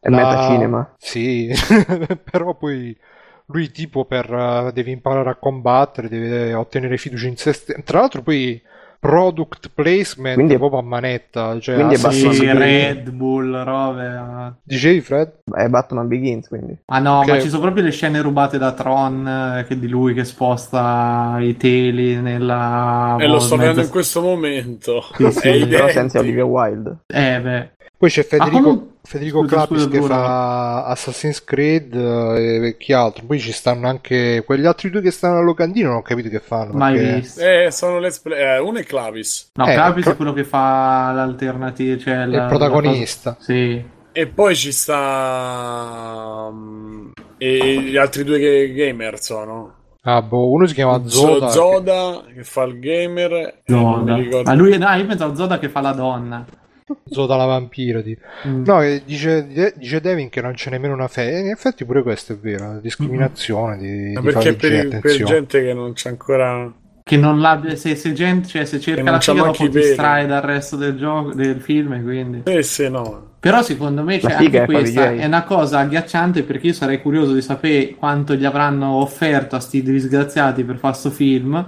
È 0.01 0.09
metacinema. 0.11 0.95
Sì, 0.99 1.53
però 2.31 2.55
poi 2.55 2.97
lui 3.47 3.71
tipo 3.71 4.05
per 4.05 4.33
eh, 4.33 4.73
devi 4.73 4.93
imparare 4.93 5.31
a 5.31 5.37
combattere, 5.37 6.09
deve 6.09 6.55
ottenere 6.55 6.97
fiducia 6.97 7.27
in 7.29 7.37
se 7.37 7.53
stesso. 7.53 7.83
Tra 7.85 8.01
l'altro 8.01 8.23
poi 8.23 8.61
product 8.99 9.71
placement 9.75 10.35
Quindi 10.35 10.55
è- 10.55 10.59
proprio 10.59 10.81
a 10.81 10.83
manetta, 10.83 11.59
cioè 11.61 11.75
quindi 11.77 11.95
è 11.95 11.97
Sì, 11.99 12.05
Batman 12.25 12.35
Creed. 12.35 12.57
Red 12.59 13.11
Bull, 13.11 13.63
robe. 13.65 14.07
ah. 14.07 14.55
Dicevi 14.63 15.01
Fred? 15.01 15.33
È 15.55 15.67
Batman 15.69 16.09
Begins, 16.09 16.49
quindi. 16.49 16.77
Ah 16.87 16.99
no, 16.99 17.19
Ok. 17.21 17.29
ma 17.29 17.41
ci 17.41 17.49
sono 17.49 17.63
proprio 17.63 17.85
le 17.85 17.91
scene 17.91 18.21
rubate 18.21 18.59
da 18.59 18.73
Tron, 18.73 19.27
eh, 19.59 19.65
che 19.67 19.79
di 19.79 19.89
lui 19.89 20.15
che 20.15 20.25
sposta 20.25 21.37
i 21.41 21.57
teli 21.57 22.17
nella... 22.21 23.17
E 23.19 23.27
lo 23.27 23.39
sto 23.39 23.57
vedendo 23.57 23.83
in 23.83 23.89
questo 23.91 24.21
momento. 24.21 25.05
Sì, 25.15 25.31
sì, 25.31 25.67
però 25.67 25.89
senza 25.89 26.19
Olivia 26.19 26.45
Wilde. 26.45 26.97
Eh, 27.07 27.41
beh. 27.41 27.71
Poi 27.99 28.11
c'è 28.11 28.25
Federico, 28.25 28.96
Federico 29.07 29.43
Clapis 29.45 29.89
che 29.89 30.01
fa 30.03 30.85
Assassin's 30.87 31.45
Creed 31.45 31.95
eh, 31.95 32.67
e 32.69 32.77
chi 32.77 32.93
altro. 32.93 33.25
Poi 33.25 33.39
ci 33.39 33.53
stanno 33.53 33.89
anche 33.89 34.43
quegli 34.45 34.67
altri 34.67 34.91
due 34.91 35.01
che 35.01 35.11
stanno 35.13 35.35
alla 35.37 35.45
locandina, 35.45 35.89
non 35.89 35.99
ho 35.99 36.03
capito 36.03 36.29
che 36.29 36.41
fanno. 36.41 36.73
Mai 36.73 36.97
perché- 36.97 37.15
visto. 37.21 37.41
Eh, 37.41 37.69
sono 37.71 37.99
let's 38.01 38.19
play. 38.19 38.39
Eh, 38.41 38.59
uno 38.59 38.79
è 38.79 38.85
Clavis. 38.85 39.51
No, 39.55 39.67
Eh, 39.67 39.73
Clapis 39.75 40.03
Cla- 40.03 40.13
è 40.13 40.17
quello 40.17 40.33
che 40.33 40.45
fa 40.45 41.13
l'alternativa, 41.13 41.97
cioè 41.99 42.15
È 42.23 42.27
la- 42.27 42.43
il 42.43 42.49
protagonista. 42.49 43.31
la 43.31 43.37
cosa- 43.37 43.47
Sì. 43.53 43.85
E 44.13 44.27
poi 44.29 44.57
ci 44.57 44.73
sta. 44.73 46.49
mm, 46.53 47.11
E 47.39 47.81
gli 47.83 47.97
altri 47.99 48.25
due 48.25 48.39
che 48.39 48.73
gamer 48.73 49.21
sono. 49.21 49.75
Ah, 50.03 50.23
boh, 50.23 50.51
uno 50.53 50.67
si 50.67 50.75
chiama 50.75 51.07
Zoda. 51.07 51.49
Zoda, 51.49 52.21
Zoda 52.21 52.23
che 52.35 52.45
fa 52.45 52.63
il 52.63 52.79
gamer. 52.79 53.33
e 53.33 53.55
mi 53.67 53.79
Zoda. 53.79 54.15
ricordo. 54.17 54.51
Ma 54.51 54.55
lui, 54.57 54.79
no, 54.79 54.89
io 54.95 55.05
pensavo 55.07 55.35
Zoda 55.35 55.59
che 55.59 55.69
fa 55.69 55.81
la 55.81 55.93
donna. 55.93 56.45
Zoda 57.11 57.37
la 57.37 57.45
vampira. 57.45 58.01
Tipo. 58.01 58.23
Mm. 58.47 58.65
No, 58.65 58.81
dice, 59.05 59.73
dice 59.77 60.01
Devin 60.01 60.29
che 60.29 60.41
non 60.41 60.53
c'è 60.53 60.71
nemmeno 60.71 60.95
una 60.95 61.09
fe. 61.09 61.39
In 61.39 61.49
effetti 61.49 61.85
pure 61.85 62.03
questo 62.03 62.35
è 62.35 62.37
vero, 62.37 62.75
la 62.75 62.81
discriminazione 62.81 63.77
di, 63.77 64.13
Ma 64.13 64.21
di 64.21 64.27
perché 64.27 64.55
per, 64.55 65.01
per 65.01 65.23
gente 65.25 65.63
che 65.63 65.75
non 65.75 65.93
c'è 65.93 66.11
ancora. 66.11 66.73
Che 67.03 67.17
non 67.17 67.41
l'abbia, 67.41 67.77
se, 67.77 67.95
se 67.95 68.13
gente, 68.13 68.49
cioè 68.49 68.65
se 68.65 68.81
cerca 68.81 69.11
la 69.11 69.21
figa 69.21 69.45
dopo 69.45 69.69
distrae 69.69 70.27
dal 70.27 70.43
resto 70.43 70.75
del 70.75 70.97
gioco, 70.97 71.35
del 71.35 71.61
film, 71.61 71.93
e 71.93 72.03
quindi... 72.03 72.41
Eh 72.43 72.65
sì, 72.65 72.91
no. 72.91 73.35
Però 73.39 73.63
secondo 73.63 74.03
me 74.03 74.21
La 74.21 74.31
cioè, 74.31 74.39
figa 74.39 74.61
anche 74.63 74.73
è 74.73 74.77
questa 74.77 75.03
Favij. 75.03 75.21
è 75.21 75.25
una 75.27 75.45
cosa 75.45 75.79
agghiacciante 75.79 76.43
perché 76.43 76.67
io 76.67 76.73
sarei 76.73 77.01
curioso 77.01 77.33
di 77.33 77.43
sapere 77.43 77.95
quanto 77.95 78.35
gli 78.35 78.45
avranno 78.45 78.95
offerto 78.95 79.55
a 79.55 79.61
sti 79.61 79.83
disgraziati 79.83 80.65
per 80.65 80.79
fare 80.79 80.95
sto 80.95 81.11
film 81.11 81.65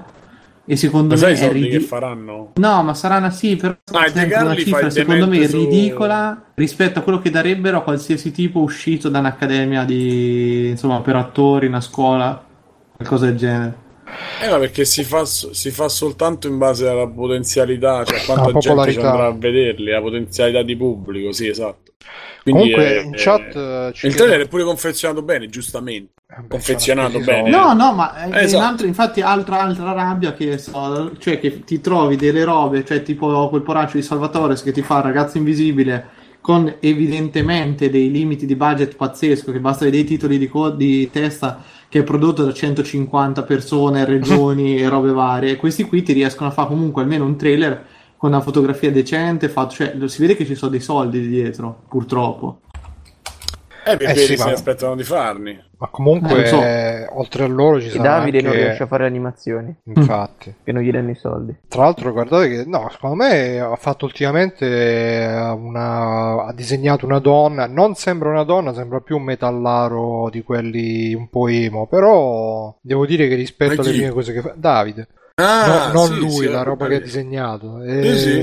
e 0.71 0.77
secondo 0.77 1.15
Ma 1.15 1.15
me 1.15 1.21
sai 1.21 1.31
i 1.31 1.35
è 1.35 1.37
soldi 1.37 1.69
che 1.69 1.81
faranno? 1.81 2.53
No, 2.57 2.83
ma 2.83 2.95
sarà 2.95 3.17
una 3.17 3.31
sì, 3.31 3.57
però 3.57 3.75
Ah, 3.93 4.07
una 4.43 4.55
cifra 4.57 4.91
secondo 4.91 5.27
me 5.27 5.49
su- 5.49 5.59
ridicola 5.59 6.51
rispetto 6.55 6.99
a 6.99 7.03
quello 7.03 7.19
che 7.19 7.31
darebbero 7.31 7.79
a 7.79 7.83
qualsiasi 7.83 8.31
tipo 8.31 8.61
uscito 8.61 9.09
da 9.09 9.21
un'accademia 9.21 9.85
di 9.85 10.69
insomma 10.69 11.01
per 11.01 11.17
attori, 11.17 11.67
una 11.67 11.81
scuola, 11.81 12.45
qualcosa 12.97 13.27
del 13.27 13.37
genere. 13.37 13.87
Eh, 14.41 14.49
ma 14.49 14.59
perché 14.59 14.85
si 14.85 15.05
fa, 15.05 15.25
si 15.25 15.71
fa 15.71 15.89
soltanto 15.89 16.49
in 16.49 16.59
base 16.59 16.89
alla 16.89 17.07
potenzialità, 17.09 18.05
cioè 18.05 18.19
a 18.19 18.23
quanta 18.25 18.57
gente 18.57 19.01
andrà 19.01 19.27
a 19.27 19.33
vederli, 19.33 19.91
la 19.91 20.01
potenzialità 20.01 20.63
di 20.63 20.77
pubblico, 20.77 21.33
sì, 21.33 21.49
esatto. 21.49 21.93
Quindi 22.43 22.61
Comunque 22.73 22.85
è- 22.85 23.03
in 23.05 23.15
è- 23.15 23.17
chat 23.17 23.55
eh, 23.57 23.91
ci 23.95 24.07
il 24.07 24.15
trailer 24.15 24.41
è 24.43 24.49
pure 24.49 24.65
confezionato 24.65 25.23
bene, 25.23 25.49
giustamente. 25.49 26.13
Eh, 26.31 26.41
beh, 26.43 26.49
confezionato 26.49 27.19
bene. 27.21 27.49
spesi 27.49 27.51
No, 27.57 27.73
no, 27.73 27.93
ma 27.95 28.25
eh, 28.27 28.43
Esatto. 28.45 28.57
in 28.57 28.63
altro- 28.71 28.87
infatti 28.87 29.21
altra, 29.23 29.61
altra 29.61 29.93
rabbia 29.93 30.33
che 30.35 30.59
so, 30.59 31.13
cioè 31.19 31.39
che 31.41 31.65
ti 31.65 31.81
trovi 31.81 32.17
delle 32.17 32.45
robe, 32.45 32.85
cioè 32.85 33.03
tipo 33.03 33.49
quel 33.49 33.63
poraccio 33.63 33.97
di 33.97 34.03
Salvatore 34.03 34.55
che 34.63 34.73
ti 34.73 34.83
fa 34.83 34.99
il 34.99 35.05
ragazzo 35.05 35.39
invisibile 35.39 36.17
con 36.41 36.73
evidentemente 36.81 37.91
dei 37.91 38.11
limiti 38.11 38.47
di 38.47 38.55
budget 38.57 38.95
pazzesco, 38.97 39.53
che 39.53 39.61
basta 39.61 39.85
vedere 39.85 40.03
i 40.03 40.07
titoli 40.07 40.39
di, 40.39 40.49
co- 40.49 40.71
di 40.71 41.11
testa 41.11 41.63
che 41.89 42.01
è 42.01 42.03
prodotto 42.03 42.45
da 42.45 42.53
150 42.53 43.43
persone, 43.43 44.05
regioni 44.05 44.77
e 44.81 44.89
robe 44.89 45.11
varie. 45.13 45.53
E 45.53 45.57
questi 45.57 45.85
qui 45.85 46.03
ti 46.03 46.13
riescono 46.13 46.49
a 46.49 46.53
fare 46.53 46.69
comunque 46.69 47.03
almeno 47.03 47.25
un 47.25 47.37
trailer 47.37 47.85
con 48.19 48.31
una 48.31 48.41
fotografia 48.41 48.91
decente, 48.91 49.49
fatto, 49.49 49.75
cioè 49.75 49.95
si 50.09 50.21
vede 50.21 50.37
che 50.37 50.45
ci 50.45 50.55
sono 50.57 50.71
dei 50.73 50.81
soldi 50.81 51.27
dietro, 51.27 51.83
purtroppo. 51.89 52.61
Eh, 53.85 53.97
perché 53.97 54.13
Eh 54.13 54.17
sì, 54.17 54.37
si 54.37 54.45
ma- 54.45 54.53
aspettano 54.53 54.97
di 54.97 55.03
farli. 55.05 55.59
Ma 55.79 55.87
comunque, 55.87 56.43
Eh, 56.43 56.47
so. 56.47 56.61
eh, 56.63 57.07
oltre 57.13 57.45
a 57.45 57.47
loro 57.47 57.81
ci 57.81 57.89
sono 57.89 58.03
Davide 58.03 58.43
non 58.43 58.51
anche... 58.51 58.65
riesce 58.65 58.83
a 58.83 58.87
fare 58.87 59.07
animazioni, 59.07 59.75
Infatti. 59.85 60.53
che 60.63 60.73
non 60.73 60.83
gli 60.83 60.91
danno 60.91 61.11
i 61.11 61.15
soldi. 61.15 61.57
Tra 61.69 61.85
l'altro, 61.85 62.13
guardate 62.13 62.49
che 62.49 62.65
no, 62.67 62.89
secondo 62.91 63.17
me 63.17 63.61
ha 63.61 63.77
fatto 63.77 64.05
ultimamente 64.05 64.67
eh, 64.67 65.41
una, 65.51 66.45
ha 66.45 66.53
disegnato 66.53 67.07
una 67.07 67.21
donna. 67.21 67.67
Non 67.67 67.95
sembra 67.95 68.29
una 68.29 68.43
donna, 68.43 68.75
sembra 68.75 69.01
più 69.01 69.17
un 69.17 69.23
metallaro 69.23 70.29
di 70.31 70.43
quelli 70.43 71.15
un 71.15 71.31
po' 71.31 71.49
emo. 71.49 71.87
Però 71.87 72.77
devo 72.83 73.07
dire 73.07 73.27
che 73.29 73.37
rispetto 73.37 73.81
alle 73.81 73.91
prime 73.93 74.11
cose 74.11 74.33
che 74.35 74.41
fa, 74.43 74.53
Davide, 74.55 75.07
Ah, 75.39 75.91
no- 75.93 75.93
non 75.93 76.07
sì, 76.15 76.19
lui, 76.19 76.31
sì, 76.31 76.49
la 76.49 76.63
roba 76.63 76.87
che 76.89 76.95
ha 76.97 76.99
capito. 76.99 77.05
disegnato. 77.05 77.81
Sì, 77.85 78.19
sì. 78.19 78.39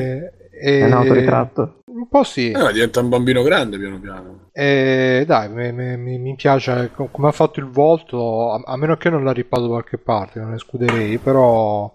E, 0.58 0.80
È 0.80 0.86
un 0.86 0.94
autoritratto. 0.94 1.80
Un 1.88 2.08
po' 2.08 2.24
sì. 2.24 2.52
Eh, 2.52 2.72
diventa 2.74 3.00
un 3.02 3.10
bambino 3.10 3.42
grande 3.44 3.78
piano 3.78 4.00
piano. 4.00 4.40
E 4.54 5.24
dai, 5.28 5.50
mi, 5.50 5.72
mi- 5.98 6.18
mi- 6.18 6.36
piace 6.36 6.92
co- 6.96 7.10
come 7.12 7.28
ha 7.28 7.32
fatto 7.32 7.60
il 7.60 7.68
volto, 7.68 8.52
a, 8.52 8.62
a 8.66 8.78
meno 8.78 8.96
che 8.96 9.10
non 9.10 9.24
l'ha 9.24 9.32
ripato 9.34 9.64
da 9.64 9.68
qualche 9.70 9.98
parte, 9.98 10.40
non 10.40 10.54
escluderei, 10.54 11.18
però 11.18 11.94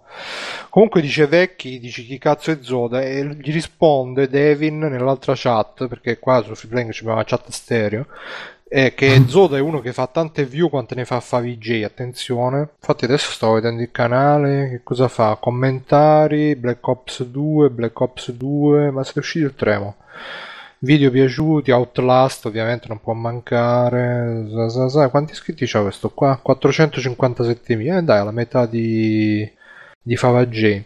comunque 0.68 1.00
dice 1.00 1.26
Vecchi, 1.26 1.78
dici 1.80 2.04
chi 2.04 2.18
cazzo 2.18 2.50
è 2.50 2.58
Zoda 2.60 3.00
e 3.02 3.24
gli 3.24 3.52
risponde 3.52 4.28
Devin 4.28 4.78
nell'altra 4.78 5.32
chat, 5.36 5.86
perché 5.88 6.18
qua 6.18 6.42
su 6.42 6.54
Freeplaying 6.54 6.90
c'è 6.92 7.04
una 7.04 7.24
chat 7.24 7.48
stereo, 7.50 8.06
è 8.70 8.94
che 8.94 9.24
Zoda 9.26 9.56
è 9.56 9.60
uno 9.60 9.80
che 9.80 9.92
fa 9.92 10.06
tante 10.06 10.44
view 10.44 10.68
quante 10.68 10.94
ne 10.94 11.04
fa 11.04 11.18
Favij, 11.18 11.82
attenzione. 11.82 12.68
Infatti 12.78 13.04
adesso 13.04 13.32
sto 13.32 13.54
vedendo 13.54 13.82
il 13.82 13.90
canale, 13.90 14.68
che 14.70 14.82
cosa 14.84 15.08
fa? 15.08 15.36
Commentari, 15.40 16.54
Black 16.54 16.86
Ops 16.86 17.24
2, 17.24 17.68
Black 17.70 18.00
Ops 18.00 18.30
2, 18.30 18.92
ma 18.92 19.02
siete 19.02 19.18
usciti 19.18 19.44
il 19.44 19.56
tremo. 19.56 19.96
Video 20.78 21.10
piaciuti, 21.10 21.72
Outlast 21.72 22.46
ovviamente 22.46 22.86
non 22.86 23.00
può 23.00 23.12
mancare. 23.12 24.46
Sa. 24.68 25.08
Quanti 25.08 25.32
iscritti 25.32 25.66
c'ha 25.66 25.82
questo 25.82 26.10
qua? 26.10 26.40
457.000. 26.40 27.96
Eh 27.96 28.02
dai, 28.04 28.24
la 28.24 28.30
metà 28.30 28.66
di, 28.66 29.50
di 30.00 30.14
Fava 30.14 30.46
J. 30.46 30.80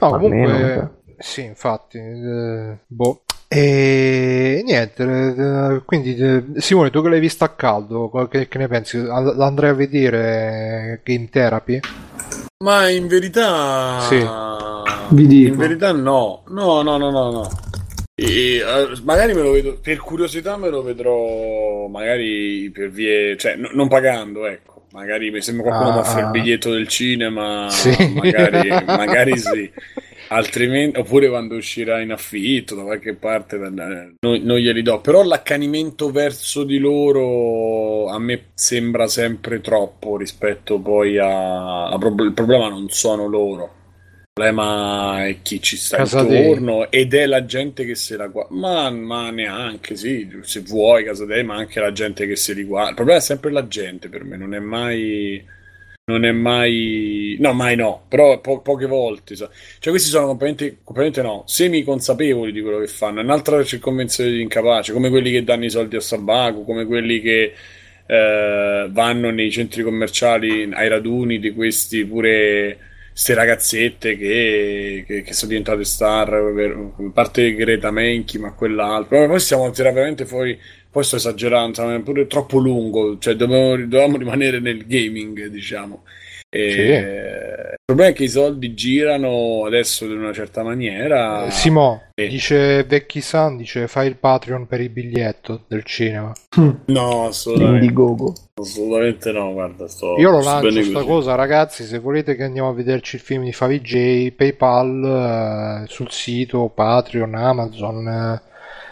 No, 0.00 0.10
comunque... 0.18 0.74
sa. 0.74 0.90
Sì, 1.18 1.44
infatti. 1.44 1.98
eh, 1.98 2.78
boh. 2.86 3.24
E 3.50 4.62
niente, 4.62 5.02
eh, 5.02 5.82
quindi 5.86 6.14
eh, 6.16 6.44
Simone, 6.56 6.90
tu 6.90 7.00
che 7.00 7.08
l'hai 7.08 7.18
vista 7.18 7.46
a 7.46 7.54
caldo, 7.54 8.10
che, 8.30 8.46
che 8.46 8.58
ne 8.58 8.68
pensi? 8.68 9.00
L'andrai 9.02 9.70
a 9.70 9.74
vedere 9.74 11.00
Game 11.02 11.30
Therapy? 11.30 11.80
Ma 12.62 12.90
in 12.90 13.06
verità. 13.06 14.00
Sì. 14.00 14.22
Vi 15.14 15.26
dico. 15.26 15.52
In 15.52 15.56
verità 15.56 15.92
no. 15.92 16.42
No, 16.48 16.82
no, 16.82 16.98
no, 16.98 17.10
no, 17.10 17.30
no. 17.30 17.48
E, 18.14 18.56
eh, 18.56 18.88
magari 19.04 19.32
me 19.32 19.40
lo 19.42 19.52
vedo. 19.52 19.78
Per 19.80 19.96
curiosità 19.98 20.58
me 20.58 20.68
lo 20.68 20.82
vedrò. 20.82 21.86
Magari 21.86 22.70
per 22.70 22.90
vie. 22.90 23.36
Cioè, 23.38 23.56
no- 23.56 23.70
non 23.72 23.88
pagando, 23.88 24.46
ecco. 24.46 24.86
Magari 24.92 25.30
mi 25.30 25.40
sembra 25.40 25.68
qualcuno 25.68 25.90
Ah, 25.90 25.94
mi 25.94 26.00
offre 26.00 26.20
il 26.20 26.26
ah. 26.26 26.30
biglietto 26.30 26.70
del 26.70 26.88
cinema. 26.88 27.68
Sì. 27.70 28.12
Magari, 28.14 28.68
magari 28.84 29.38
sì. 29.38 29.70
Altrimenti, 30.30 30.98
oppure 30.98 31.28
quando 31.28 31.56
uscirà 31.56 32.00
in 32.00 32.12
affitto 32.12 32.74
da 32.74 32.82
qualche 32.82 33.14
parte, 33.14 33.56
non, 33.56 34.16
non 34.20 34.58
glieli 34.58 34.82
do. 34.82 35.00
Però 35.00 35.22
l'accanimento 35.22 36.10
verso 36.10 36.64
di 36.64 36.78
loro 36.78 38.08
a 38.08 38.18
me 38.18 38.50
sembra 38.54 39.06
sempre 39.06 39.60
troppo 39.60 40.16
rispetto 40.18 40.78
poi 40.80 41.16
a. 41.18 41.88
la 41.88 41.96
prob- 41.98 42.20
il 42.20 42.32
problema 42.34 42.68
non 42.68 42.88
sono 42.90 43.26
loro. 43.26 43.76
Il 44.38 44.44
problema 44.44 45.26
è 45.26 45.42
chi 45.42 45.60
ci 45.60 45.76
sta 45.76 45.96
Casadei. 45.96 46.52
intorno 46.52 46.90
ed 46.90 47.14
è 47.14 47.26
la 47.26 47.44
gente 47.44 47.84
che 47.84 47.94
se 47.94 48.16
la 48.16 48.28
guarda. 48.28 48.54
Ma, 48.54 48.90
ma 48.90 49.30
neanche, 49.30 49.96
sì, 49.96 50.28
se 50.42 50.60
vuoi, 50.60 51.04
casa 51.04 51.26
te, 51.26 51.42
ma 51.42 51.56
anche 51.56 51.80
la 51.80 51.90
gente 51.92 52.26
che 52.26 52.36
si 52.36 52.52
riguarda. 52.52 52.90
Il 52.90 52.94
problema 52.96 53.18
è 53.18 53.22
sempre 53.22 53.50
la 53.50 53.66
gente 53.66 54.08
per 54.08 54.24
me, 54.24 54.36
non 54.36 54.54
è 54.54 54.58
mai. 54.60 55.56
Non 56.08 56.24
è 56.24 56.32
mai. 56.32 57.36
No, 57.38 57.52
mai 57.52 57.76
no, 57.76 58.04
però 58.08 58.40
po- 58.40 58.60
poche 58.62 58.86
volte. 58.86 59.36
sa. 59.36 59.48
Cioè, 59.78 59.92
questi 59.92 60.08
sono 60.08 60.26
completamente, 60.26 60.78
completamente 60.82 61.22
no, 61.22 61.42
semi-consapevoli 61.46 62.50
di 62.50 62.62
quello 62.62 62.78
che 62.78 62.86
fanno. 62.86 63.20
È 63.20 63.22
un'altra 63.24 63.62
circonvenzione 63.62 64.30
di 64.30 64.40
incapace, 64.40 64.92
come 64.94 65.10
quelli 65.10 65.30
che 65.30 65.44
danno 65.44 65.66
i 65.66 65.70
soldi 65.70 65.96
a 65.96 66.00
Sabaku, 66.00 66.64
come 66.64 66.86
quelli 66.86 67.20
che 67.20 67.52
eh, 68.06 68.88
vanno 68.90 69.30
nei 69.30 69.50
centri 69.50 69.82
commerciali 69.82 70.70
ai 70.72 70.88
raduni 70.88 71.38
di 71.38 71.52
questi 71.52 72.06
pure 72.06 72.78
ste 73.12 73.34
ragazzette 73.34 74.16
che, 74.16 75.04
che- 75.06 75.22
che 75.22 75.32
sono 75.34 75.50
diventate 75.50 75.84
star, 75.84 76.30
per- 76.54 76.70
a 77.06 77.10
parte 77.12 77.52
Greta 77.54 77.90
Menchi, 77.90 78.38
ma 78.38 78.52
quell'altro. 78.54 79.18
Poi 79.18 79.26
poi 79.28 79.40
tirando 79.72 79.94
veramente 79.94 80.24
fuori. 80.24 80.58
Poi 80.90 81.04
sto 81.04 81.16
esagerando, 81.16 81.74
stiamo- 81.74 81.94
è 81.94 82.00
pure 82.00 82.26
troppo 82.26 82.58
lungo, 82.58 83.18
cioè 83.18 83.34
dovevamo, 83.34 83.76
dovevamo 83.86 84.16
rimanere 84.16 84.58
nel 84.60 84.86
gaming, 84.86 85.46
diciamo. 85.46 86.02
E, 86.50 86.70
Sì. 86.70 86.80
Il 86.80 87.94
problema 87.94 88.10
è 88.10 88.14
che 88.14 88.24
i 88.24 88.28
soldi 88.28 88.72
girano 88.74 89.64
adesso 89.66 90.06
in 90.06 90.12
una 90.18 90.32
certa 90.32 90.62
maniera. 90.62 91.44
Eh, 91.46 91.50
Simo, 91.50 92.04
Sì. 92.14 92.26
dice 92.28 92.84
Vecchi 92.84 93.20
San, 93.20 93.56
dice 93.58 93.86
fai 93.86 94.08
il 94.08 94.16
Patreon 94.16 94.66
per 94.66 94.80
il 94.80 94.88
biglietto 94.88 95.64
del 95.68 95.84
cinema. 95.84 96.32
No, 96.86 97.26
assolutamente, 97.26 97.84
Indiegogo. 97.84 98.32
assolutamente 98.60 99.30
no. 99.32 99.52
Guarda, 99.52 99.88
sto, 99.88 100.16
Io 100.18 100.30
lo 100.30 100.40
sto 100.40 100.50
lancio 100.50 100.68
bene 100.68 100.82
sta 100.84 100.92
così. 100.94 101.06
cosa, 101.06 101.34
ragazzi. 101.34 101.84
Se 101.84 101.98
volete 101.98 102.34
che 102.34 102.44
andiamo 102.44 102.70
a 102.70 102.74
vederci 102.74 103.16
il 103.16 103.22
film 103.22 103.44
di 103.44 103.52
Favij, 103.52 104.32
PayPal 104.32 105.84
eh, 105.84 105.88
sul 105.90 106.10
sito, 106.10 106.70
Patreon, 106.74 107.34
Amazon. 107.34 108.06
eh, 108.08 108.42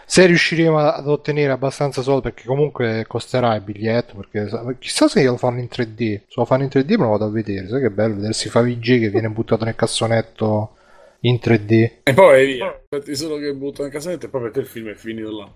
se 0.09 0.25
riusciremo 0.25 0.77
ad 0.77 1.05
ottenere 1.05 1.51
abbastanza 1.51 2.01
soldi, 2.01 2.21
perché 2.21 2.45
comunque 2.45 3.03
costerà 3.05 3.53
il 3.55 3.61
biglietto. 3.61 4.15
Perché 4.15 4.77
chissà 4.79 5.09
se 5.09 5.21
lo 5.25 5.35
fanno 5.35 5.59
in 5.59 5.67
3D. 5.69 6.21
Se 6.27 6.33
lo 6.35 6.45
fanno 6.45 6.63
in 6.63 6.69
3D 6.71 6.91
me 6.91 7.03
lo 7.03 7.09
vado 7.09 7.25
a 7.25 7.29
vedere. 7.29 7.67
Sai 7.67 7.81
che 7.81 7.89
bello 7.89 8.15
vedersi 8.15 8.47
Favij 8.47 9.01
che 9.01 9.09
viene 9.09 9.29
buttato 9.29 9.65
nel 9.65 9.75
cassonetto 9.75 10.75
in 11.21 11.39
3D. 11.43 11.91
E 12.03 12.13
poi 12.13 12.45
via. 12.53 12.67
Aspetti 12.67 13.17
solo 13.17 13.35
che 13.37 13.53
butto 13.53 13.81
nel 13.81 13.91
cassetto 13.91 14.27
e 14.27 14.29
poi 14.29 14.43
per 14.43 14.51
te 14.51 14.59
il 14.61 14.65
film 14.65 14.87
è 14.87 14.93
finito 14.93 15.37
là. 15.37 15.51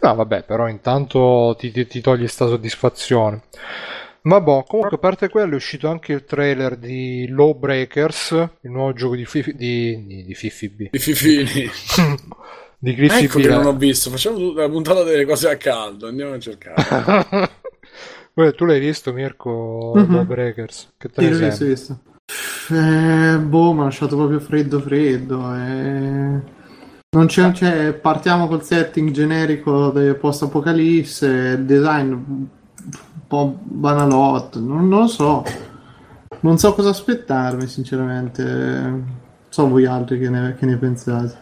No, 0.00 0.14
vabbè, 0.16 0.42
però 0.42 0.68
intanto 0.68 1.54
ti, 1.56 1.70
ti, 1.70 1.86
ti 1.86 2.00
togli 2.00 2.26
sta 2.26 2.48
soddisfazione. 2.48 3.42
Vabbè, 4.22 4.64
comunque 4.66 4.96
a 4.96 4.98
parte 4.98 5.28
quello 5.28 5.52
è 5.52 5.56
uscito 5.56 5.88
anche 5.88 6.12
il 6.12 6.24
trailer 6.24 6.76
di 6.76 7.28
Lawbreakers, 7.28 8.30
il 8.62 8.70
nuovo 8.72 8.92
gioco 8.92 9.14
di, 9.14 9.24
Fifi, 9.24 9.54
di, 9.54 10.04
di, 10.04 10.24
di 10.24 10.34
Fifi 10.34 10.68
B. 10.68 10.88
I 10.90 10.98
fifini. 10.98 11.70
di 12.84 12.94
Griffy 12.94 13.24
ecco 13.24 13.38
B. 13.38 13.42
che 13.42 13.48
non 13.48 13.64
ho 13.66 13.74
visto. 13.76 14.10
Facciamo 14.10 14.36
tutta 14.36 14.60
la 14.60 14.68
puntata 14.68 15.02
delle 15.02 15.24
cose 15.24 15.48
a 15.48 15.56
caldo. 15.56 16.06
Andiamo 16.06 16.34
a 16.34 16.38
cercare. 16.38 17.50
Beh, 18.34 18.52
tu 18.52 18.64
l'hai 18.64 18.80
visto, 18.80 19.12
Mirko, 19.12 19.92
Mhm. 19.96 20.14
Lawbreakers? 20.14 20.92
Che 20.98 21.08
te 21.08 21.22
Sì, 21.22 21.30
ne 21.30 21.48
visto, 21.48 21.64
visto. 21.64 21.98
Eh, 22.70 23.38
boh, 23.38 23.72
mi 23.72 23.80
ha 23.80 23.84
lasciato 23.84 24.16
proprio 24.16 24.40
freddo 24.40 24.80
freddo. 24.80 25.54
eh. 25.54 26.52
Non 27.14 27.26
c'è, 27.26 27.52
c'è- 27.52 27.92
partiamo 27.94 28.48
col 28.48 28.64
setting 28.64 29.10
generico 29.12 29.90
del 29.90 30.16
post-apocalisse, 30.16 31.64
design 31.64 32.10
un 32.12 32.46
po' 33.28 33.56
banalotto, 33.62 34.58
non, 34.58 34.88
non 34.88 35.00
lo 35.02 35.06
so. 35.06 35.44
Non 36.40 36.58
so 36.58 36.74
cosa 36.74 36.88
aspettarmi, 36.90 37.66
sinceramente. 37.68 39.22
So 39.54 39.68
voi 39.68 39.86
altri 39.86 40.18
che 40.18 40.28
ne, 40.28 40.56
che 40.58 40.66
ne 40.66 40.76
pensate. 40.76 41.36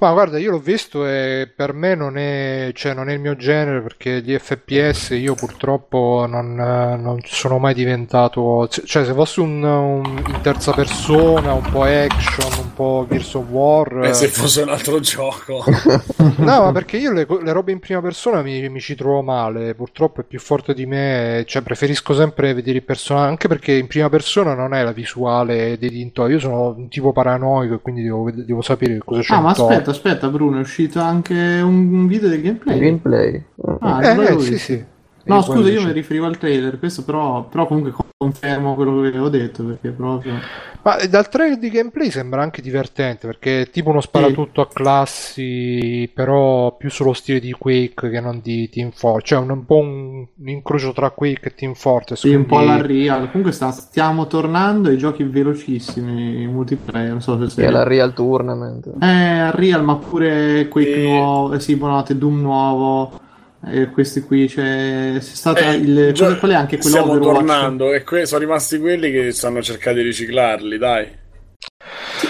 Ma 0.00 0.12
guarda, 0.12 0.38
io 0.38 0.50
l'ho 0.50 0.58
visto 0.58 1.06
e 1.06 1.50
per 1.54 1.72
me 1.72 1.94
non 1.94 2.18
è, 2.18 2.72
cioè, 2.74 2.92
non 2.92 3.08
è 3.08 3.14
il 3.14 3.20
mio 3.20 3.36
genere 3.36 3.80
perché 3.80 4.20
gli 4.20 4.36
FPS 4.36 5.16
io 5.18 5.34
purtroppo 5.34 6.26
non, 6.28 6.54
non 6.54 7.18
sono 7.24 7.58
mai 7.58 7.72
diventato... 7.72 8.68
Cioè, 8.68 9.04
se 9.04 9.14
fosse 9.14 9.40
un, 9.40 9.62
un- 9.62 10.22
in 10.26 10.40
terza 10.42 10.72
persona, 10.72 11.54
un 11.54 11.68
po' 11.72 11.84
action, 11.84 12.52
un 12.58 12.74
po' 12.74 13.06
Gears 13.08 13.34
of 13.34 13.48
War... 13.48 14.04
Eh, 14.04 14.12
se 14.12 14.26
eh, 14.26 14.28
fosse 14.28 14.60
un 14.60 14.68
altro 14.68 15.00
gioco. 15.00 15.64
No, 16.38 16.62
ma 16.62 16.72
perché 16.72 16.96
io 16.98 17.12
le, 17.12 17.26
le 17.42 17.52
robe 17.52 17.72
in 17.72 17.80
prima 17.80 18.00
persona 18.00 18.42
mi, 18.42 18.68
mi 18.68 18.80
ci 18.80 18.94
trovo 18.94 19.22
male, 19.22 19.74
purtroppo 19.74 20.20
è 20.20 20.24
più 20.24 20.38
forte 20.38 20.72
di 20.72 20.86
me, 20.86 21.44
cioè 21.46 21.62
preferisco 21.62 22.14
sempre 22.14 22.52
vedere 22.54 22.78
il 22.78 22.84
personaggio, 22.84 23.28
anche 23.28 23.48
perché 23.48 23.72
in 23.72 23.86
prima 23.86 24.08
persona 24.08 24.54
non 24.54 24.72
è 24.74 24.82
la 24.82 24.92
visuale 24.92 25.76
dei 25.78 25.90
dintorni, 25.90 26.34
io 26.34 26.38
sono 26.38 26.74
un 26.76 26.88
tipo 26.88 27.12
paranoico 27.12 27.37
e 27.62 27.78
quindi 27.80 28.02
devo, 28.02 28.30
devo 28.30 28.60
sapere 28.62 28.98
cosa 28.98 29.20
c'è 29.20 29.34
Ah, 29.34 29.40
ma 29.40 29.50
aspetta, 29.50 29.90
aspetta, 29.90 30.28
Bruno, 30.28 30.58
è 30.58 30.60
uscito 30.60 31.00
anche 31.00 31.34
un, 31.34 31.92
un 31.92 32.06
video 32.06 32.28
del 32.28 32.42
gameplay. 32.42 32.78
Gameplay. 32.78 33.44
Ah, 33.80 34.04
Eh, 34.04 34.32
eh, 34.34 34.40
sì, 34.40 34.58
sì. 34.58 34.84
No, 35.28 35.42
scusa, 35.42 35.70
io 35.70 35.82
mi 35.84 35.92
riferivo 35.92 36.26
al 36.26 36.38
trailer, 36.38 36.78
questo 36.78 37.04
però, 37.04 37.44
però 37.44 37.66
comunque 37.66 37.92
confermo 38.16 38.74
quello 38.74 39.00
che 39.02 39.08
avevo 39.08 39.28
detto, 39.28 39.62
perché 39.64 39.90
proprio... 39.90 40.34
Ma 40.82 40.96
dal 41.06 41.28
trailer 41.28 41.58
di 41.58 41.68
gameplay 41.70 42.10
sembra 42.10 42.40
anche 42.40 42.62
divertente 42.62 43.26
perché 43.26 43.62
è 43.62 43.70
tipo 43.70 43.90
uno 43.90 44.00
sparatutto 44.00 44.60
a 44.62 44.68
classi, 44.68 46.10
però 46.14 46.76
più 46.76 46.88
sullo 46.90 47.12
stile 47.12 47.40
di 47.40 47.52
Quake 47.52 48.08
che 48.10 48.20
non 48.20 48.40
di 48.42 48.68
Team 48.70 48.90
Fortress, 48.92 49.28
cioè 49.28 49.38
un, 49.40 49.50
un 49.50 49.64
po' 49.66 49.76
un, 49.76 50.26
un 50.34 50.48
incrocio 50.48 50.92
tra 50.92 51.10
Quake 51.10 51.48
e 51.48 51.54
Team 51.54 51.74
Fortress. 51.74 52.20
Sì, 52.20 52.34
un 52.34 52.46
po' 52.46 52.56
quindi- 52.56 52.72
alla 52.72 52.86
real. 52.86 53.26
Comunque 53.30 53.52
sta- 53.52 53.70
stiamo 53.70 54.26
tornando 54.26 54.88
ai 54.88 54.96
giochi 54.96 55.24
velocissimi 55.24 56.46
multiplayer, 56.46 57.10
non 57.10 57.20
so 57.20 57.48
se 57.48 57.62
è 57.64 57.70
la 57.70 57.82
Real 57.82 58.12
Tournament. 58.14 58.86
Eh, 59.00 59.50
Real, 59.50 59.84
ma 59.84 59.96
pure 59.96 60.68
Quake 60.68 60.94
E- 60.94 61.02
nuovo, 61.02 61.52
eh, 61.54 61.60
sì, 61.60 61.76
buonanotte, 61.76 62.16
Doom 62.16 62.40
nuovo, 62.40 63.20
eh, 63.66 63.90
questi 63.90 64.20
qui, 64.22 64.46
c'è, 64.46 65.14
c'è 65.14 65.20
stata 65.20 65.60
Eh, 65.72 65.74
il... 65.76 66.12
gio- 66.12 66.36
qual- 66.38 66.52
è 66.52 66.54
anche 66.54 66.76
quello 66.78 66.96
Stiamo 66.96 67.12
Overwatch? 67.12 67.34
tornando 67.36 67.92
e 67.92 68.02
que- 68.04 68.26
sono 68.26 68.40
rimasti 68.40 68.78
quelli 68.78 69.10
che 69.10 69.32
stanno 69.32 69.62
cercando 69.62 70.00
di 70.00 70.06
riciclarli, 70.06 70.78
dai. 70.78 71.06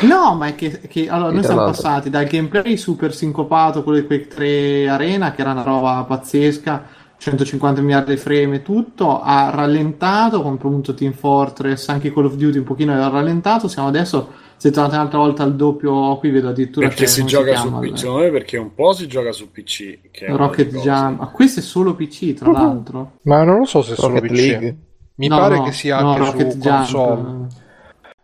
No, 0.03 0.35
ma 0.35 0.47
è 0.49 0.55
che, 0.55 0.81
che- 0.89 1.09
allora, 1.09 1.33
noi 1.33 1.43
siamo 1.43 1.65
passati 1.65 2.09
dal 2.11 2.27
gameplay 2.27 2.77
super 2.77 3.15
sincopato, 3.15 3.83
quello 3.83 4.01
di 4.01 4.07
Quake 4.07 4.27
3 4.29 4.89
Arena, 4.89 5.33
che 5.33 5.41
era 5.41 5.53
una 5.53 5.63
roba 5.63 6.05
pazzesca, 6.07 6.87
150 7.19 7.81
miliardi 7.81 8.15
di 8.15 8.17
frame 8.17 8.57
e 8.57 8.63
tutto, 8.63 9.21
ha 9.21 9.51
rallentato 9.51 10.41
con 10.41 10.55
appunto 10.55 10.95
Team 10.95 11.13
Fortress, 11.13 11.89
anche 11.89 12.13
Call 12.13 12.27
of 12.27 12.35
Duty 12.35 12.59
un 12.59 12.65
pochino 12.65 12.93
aveva 12.93 13.09
rallentato, 13.09 13.67
siamo 13.67 13.89
adesso, 13.89 14.33
siete 14.57 14.77
tornati 14.77 14.97
un'altra 14.97 15.19
volta 15.19 15.43
al 15.43 15.57
doppio, 15.57 16.17
qui 16.19 16.31
vedo 16.31 16.49
addirittura 16.49 16.89
Perché 16.89 17.07
si 17.07 17.25
gioga 17.25 17.53
chiama, 17.53 17.81
su 17.81 17.89
PC, 17.89 17.99
secondo 17.99 18.23
me 18.23 18.31
perché 18.31 18.57
un 18.57 18.75
po' 18.75 18.93
si 18.93 19.07
gioca 19.07 19.33
su 19.33 19.51
PC. 19.51 20.11
Che 20.11 20.27
Rocket. 20.29 20.81
Jump, 20.81 21.21
ah, 21.21 21.27
questo 21.29 21.61
è 21.61 21.63
solo 21.63 21.95
PC 21.95 22.35
tra 22.35 22.51
l'altro. 22.51 23.19
Ma 23.23 23.43
non 23.43 23.59
lo 23.59 23.65
so 23.65 23.83
se 23.83 23.93
è 23.93 23.97
solo 23.97 24.15
Rocket 24.15 24.31
PC. 24.31 24.37
League. 24.37 24.77
Mi 25.17 25.27
No, 25.27 25.39
pare 25.39 25.57
no, 25.57 25.63
che 25.65 25.73
sia 25.73 26.01
no, 26.01 26.13
anche 26.13 26.25
Rocket 26.25 26.51
su 26.53 26.59
Jump, 26.59 26.77
console. 26.77 27.47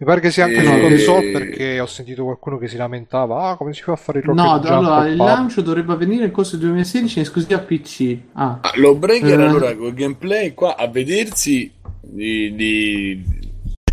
Mi 0.05 0.11
pare 0.11 0.21
che 0.21 0.31
sia 0.31 0.45
anche 0.45 0.57
E- 0.61 0.65
su 0.65 0.81
console 0.81 1.31
perché 1.31 1.81
ho 1.81 1.87
sentito 1.87 2.25
qualcuno 2.25 2.59
che 2.59 2.69
si 2.69 2.77
lamentava. 2.77 3.49
Ah, 3.49 3.57
come 3.57 3.73
si 3.73 3.81
fa 3.81 3.93
a 3.93 3.97
fare 3.97 4.19
il 4.19 4.25
Rocket 4.27 4.45
No, 4.45 4.51
Jump 4.61 4.67
allora 4.67 5.07
il 5.09 5.17
PUBG?" 5.17 5.27
lancio 5.27 5.61
dovrebbe 5.63 5.93
avvenire 5.95 6.21
nel 6.25 6.31
corso 6.31 6.57
del 6.57 6.67
2016 6.67 7.19
in 7.19 7.25
esclusiva 7.25 7.59
PC. 7.61 8.19
Ah, 8.35 8.59
Ah, 8.61 8.73
lo 8.75 8.95
breaker 8.97 9.41
Eh. 9.41 9.45
allora 9.47 9.75
col 9.75 9.95
gameplay 9.95 10.53
qua 10.53 10.77
a 10.77 10.87
vedersi 10.89 11.73
di, 12.03 12.55
di- 12.55 13.25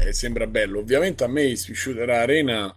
eh, 0.05 0.12
sembra 0.12 0.47
bello. 0.47 0.80
Ovviamente 0.80 1.24
a 1.24 1.28
me 1.28 1.49
gli 1.49 1.55
shooter 1.55 2.09
arena 2.09 2.76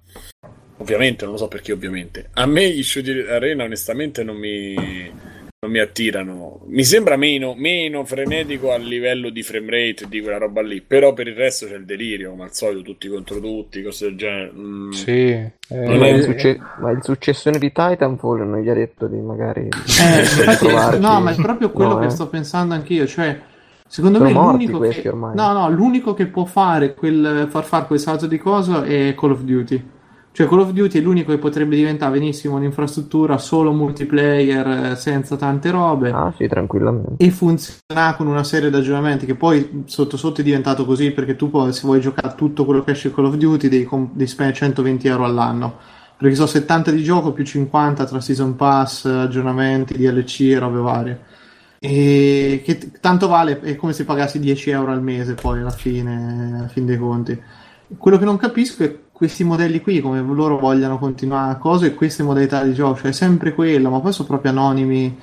ovviamente 0.76 1.24
non 1.24 1.32
lo 1.34 1.38
so 1.40 1.48
perché 1.48 1.72
ovviamente. 1.72 2.28
A 2.34 2.46
me 2.46 2.70
gli 2.70 2.84
shooter 2.84 3.30
arena 3.30 3.64
onestamente 3.64 4.22
non 4.22 4.36
mi 4.36 4.74
non 5.64 5.72
mi 5.72 5.78
attirano. 5.80 6.60
Mi 6.66 6.84
sembra 6.84 7.16
meno, 7.16 7.54
meno 7.56 8.04
frenetico 8.04 8.72
a 8.72 8.76
livello 8.76 9.30
di 9.30 9.42
frame 9.42 9.70
rate 9.70 10.06
di 10.08 10.20
quella 10.20 10.38
roba 10.38 10.60
lì, 10.62 10.82
però 10.82 11.12
per 11.14 11.26
il 11.28 11.34
resto 11.34 11.66
c'è 11.66 11.76
il 11.76 11.84
delirio, 11.84 12.30
come 12.30 12.44
al 12.44 12.54
solito, 12.54 12.82
tutti 12.82 13.08
contro 13.08 13.40
tutti, 13.40 13.82
cose 13.82 14.06
del 14.06 14.16
genere. 14.16 14.52
Mm. 14.54 14.90
Sì. 14.90 15.10
eh, 15.10 15.52
Ma 15.70 16.08
il, 16.08 16.22
succe- 16.22 16.58
ma 16.80 16.90
il 16.90 17.02
successore 17.02 17.58
di 17.58 17.72
Titanfall 17.72 18.46
non 18.48 18.60
gli 18.60 18.68
ha 18.68 18.74
detto 18.74 19.06
di 19.06 19.16
magari 19.20 19.62
Eh, 19.62 19.68
di 19.70 20.42
infatti, 20.42 20.66
provarci. 20.66 21.00
no, 21.00 21.20
ma 21.20 21.30
è 21.32 21.34
proprio 21.36 21.70
quello 21.70 21.94
No, 21.94 21.98
che 21.98 22.06
eh. 22.06 22.10
sto 22.10 22.28
pensando 22.28 22.74
anch'io. 22.74 23.06
Cioè, 23.06 23.40
secondo 23.86 24.18
Sono 24.18 24.30
me 24.30 24.34
l'unico 24.34 24.78
che, 24.80 25.10
no, 25.12 25.32
no, 25.32 25.70
l'unico 25.70 26.14
che 26.14 26.26
può 26.26 26.44
fare 26.44 26.94
quel, 26.94 27.46
far 27.50 27.64
fare 27.64 27.86
quel 27.86 27.98
salto 28.00 28.26
di 28.26 28.38
coso 28.38 28.82
è 28.82 29.14
Call 29.16 29.30
of 29.32 29.40
Duty. 29.42 29.82
Cioè, 30.36 30.48
Call 30.48 30.58
of 30.58 30.72
Duty 30.72 30.98
è 30.98 31.00
l'unico 31.00 31.30
che 31.30 31.38
potrebbe 31.38 31.76
diventare 31.76 32.10
benissimo 32.10 32.56
un'infrastruttura 32.56 33.38
solo 33.38 33.70
multiplayer 33.70 34.66
eh, 34.66 34.96
senza 34.96 35.36
tante 35.36 35.70
robe. 35.70 36.10
Ah, 36.10 36.34
sì, 36.36 36.48
tranquillamente. 36.48 37.24
E 37.24 37.30
funziona 37.30 38.16
con 38.16 38.26
una 38.26 38.42
serie 38.42 38.68
di 38.68 38.74
aggiornamenti 38.74 39.26
che 39.26 39.36
poi 39.36 39.84
sotto 39.84 40.16
sotto 40.16 40.40
è 40.40 40.44
diventato 40.44 40.84
così 40.84 41.12
perché 41.12 41.36
tu 41.36 41.50
poi 41.50 41.72
se 41.72 41.82
vuoi 41.84 42.00
giocare 42.00 42.34
tutto 42.34 42.64
quello 42.64 42.82
che 42.82 42.90
esce 42.90 43.14
Call 43.14 43.26
of 43.26 43.36
Duty 43.36 43.68
devi, 43.68 43.88
devi 43.88 44.26
spendere 44.26 44.58
120 44.58 45.06
euro 45.06 45.24
all'anno 45.24 45.78
perché 46.16 46.34
sono 46.34 46.48
70 46.48 46.90
di 46.90 47.04
gioco 47.04 47.30
più 47.30 47.44
50 47.44 48.04
tra 48.04 48.20
season 48.20 48.56
pass, 48.56 49.04
aggiornamenti, 49.04 49.96
DLC 49.96 50.40
e 50.50 50.58
robe 50.58 50.80
varie 50.80 51.20
e 51.78 52.60
che 52.64 52.90
tanto 52.98 53.28
vale 53.28 53.60
è 53.60 53.76
come 53.76 53.92
se 53.92 54.04
pagassi 54.04 54.40
10 54.40 54.70
euro 54.70 54.90
al 54.90 55.00
mese 55.00 55.34
poi 55.34 55.60
alla 55.60 55.70
fine, 55.70 56.56
alla 56.58 56.66
fin 56.66 56.86
dei 56.86 56.98
conti 56.98 57.40
quello 57.96 58.18
che 58.18 58.24
non 58.24 58.36
capisco 58.36 58.82
è 58.82 59.03
questi 59.14 59.44
modelli 59.44 59.80
qui 59.80 60.00
come 60.00 60.20
loro 60.20 60.58
vogliano 60.58 60.98
continuare 60.98 61.52
a 61.52 61.56
cose 61.56 61.86
e 61.86 61.94
queste 61.94 62.24
modalità 62.24 62.64
di 62.64 62.74
gioco 62.74 62.98
cioè 62.98 63.10
è 63.10 63.12
sempre 63.12 63.54
quello 63.54 63.88
ma 63.88 64.00
poi 64.00 64.12
sono 64.12 64.26
proprio 64.26 64.50
anonimi 64.50 65.16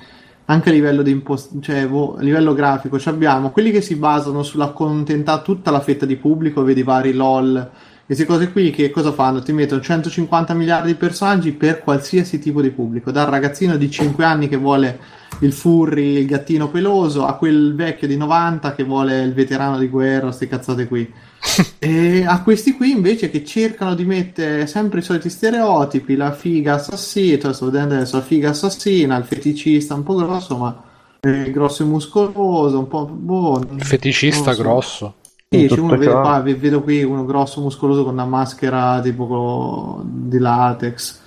anche 0.46 0.70
a 0.70 0.72
livello 0.72 1.06
impost- 1.06 1.60
cioè, 1.60 1.86
vo- 1.86 2.16
a 2.16 2.22
livello 2.22 2.54
grafico 2.54 2.98
ci 2.98 3.10
abbiamo 3.10 3.50
quelli 3.50 3.70
che 3.70 3.82
si 3.82 3.96
basano 3.96 4.42
sull'accontentare 4.42 5.42
tutta 5.42 5.70
la 5.70 5.80
fetta 5.80 6.06
di 6.06 6.16
pubblico 6.16 6.62
vedi 6.62 6.82
vari 6.82 7.12
LOL 7.12 7.70
queste 8.04 8.24
cose 8.24 8.50
qui 8.50 8.70
che 8.70 8.90
cosa 8.90 9.12
fanno? 9.12 9.40
Ti 9.40 9.52
mettono 9.52 9.80
150 9.80 10.54
miliardi 10.54 10.88
di 10.88 10.96
personaggi 10.96 11.52
per 11.52 11.82
qualsiasi 11.82 12.38
tipo 12.38 12.60
di 12.60 12.70
pubblico, 12.70 13.10
dal 13.10 13.26
ragazzino 13.26 13.76
di 13.76 13.90
5 13.90 14.24
anni 14.24 14.48
che 14.48 14.56
vuole 14.56 14.98
il 15.42 15.52
furry, 15.52 16.18
il 16.18 16.26
gattino 16.26 16.68
peloso, 16.70 17.26
a 17.26 17.34
quel 17.34 17.74
vecchio 17.74 18.06
di 18.06 18.16
90 18.16 18.74
che 18.74 18.84
vuole 18.84 19.22
il 19.22 19.34
veterano 19.34 19.76
di 19.78 19.88
guerra, 19.88 20.26
queste 20.26 20.48
cazzate 20.48 20.86
qui. 20.86 21.12
e 21.80 22.24
a 22.24 22.42
questi 22.42 22.74
qui 22.74 22.92
invece 22.92 23.28
che 23.28 23.44
cercano 23.44 23.94
di 23.94 24.04
mettere 24.04 24.66
sempre 24.66 25.00
i 25.00 25.02
soliti 25.02 25.28
stereotipi, 25.28 26.14
la 26.14 26.32
figa 26.32 26.74
assassina, 26.74 27.52
sto 27.52 27.66
vedendo 27.66 27.94
adesso 27.94 28.16
la 28.16 28.22
figa 28.22 28.50
assassina, 28.50 29.16
il 29.16 29.24
feticista 29.24 29.94
un 29.94 30.04
po' 30.04 30.14
grosso, 30.14 30.56
ma 30.56 30.82
eh, 31.20 31.50
grosso 31.50 31.82
e 31.82 31.86
muscoloso, 31.86 32.78
un 32.78 32.88
po' 32.88 33.06
boh, 33.06 33.60
Il 33.74 33.84
feticista 33.84 34.52
so. 34.52 34.62
grosso. 34.62 35.14
sì, 35.48 35.66
uno 35.76 36.00
ciò- 36.00 36.20
qua, 36.20 36.40
ve- 36.40 36.54
vedo 36.54 36.82
qui 36.82 37.02
uno 37.02 37.24
grosso 37.24 37.60
muscoloso 37.60 38.04
con 38.04 38.12
una 38.12 38.26
maschera 38.26 39.00
tipo 39.00 40.02
di 40.04 40.38
latex. 40.38 41.20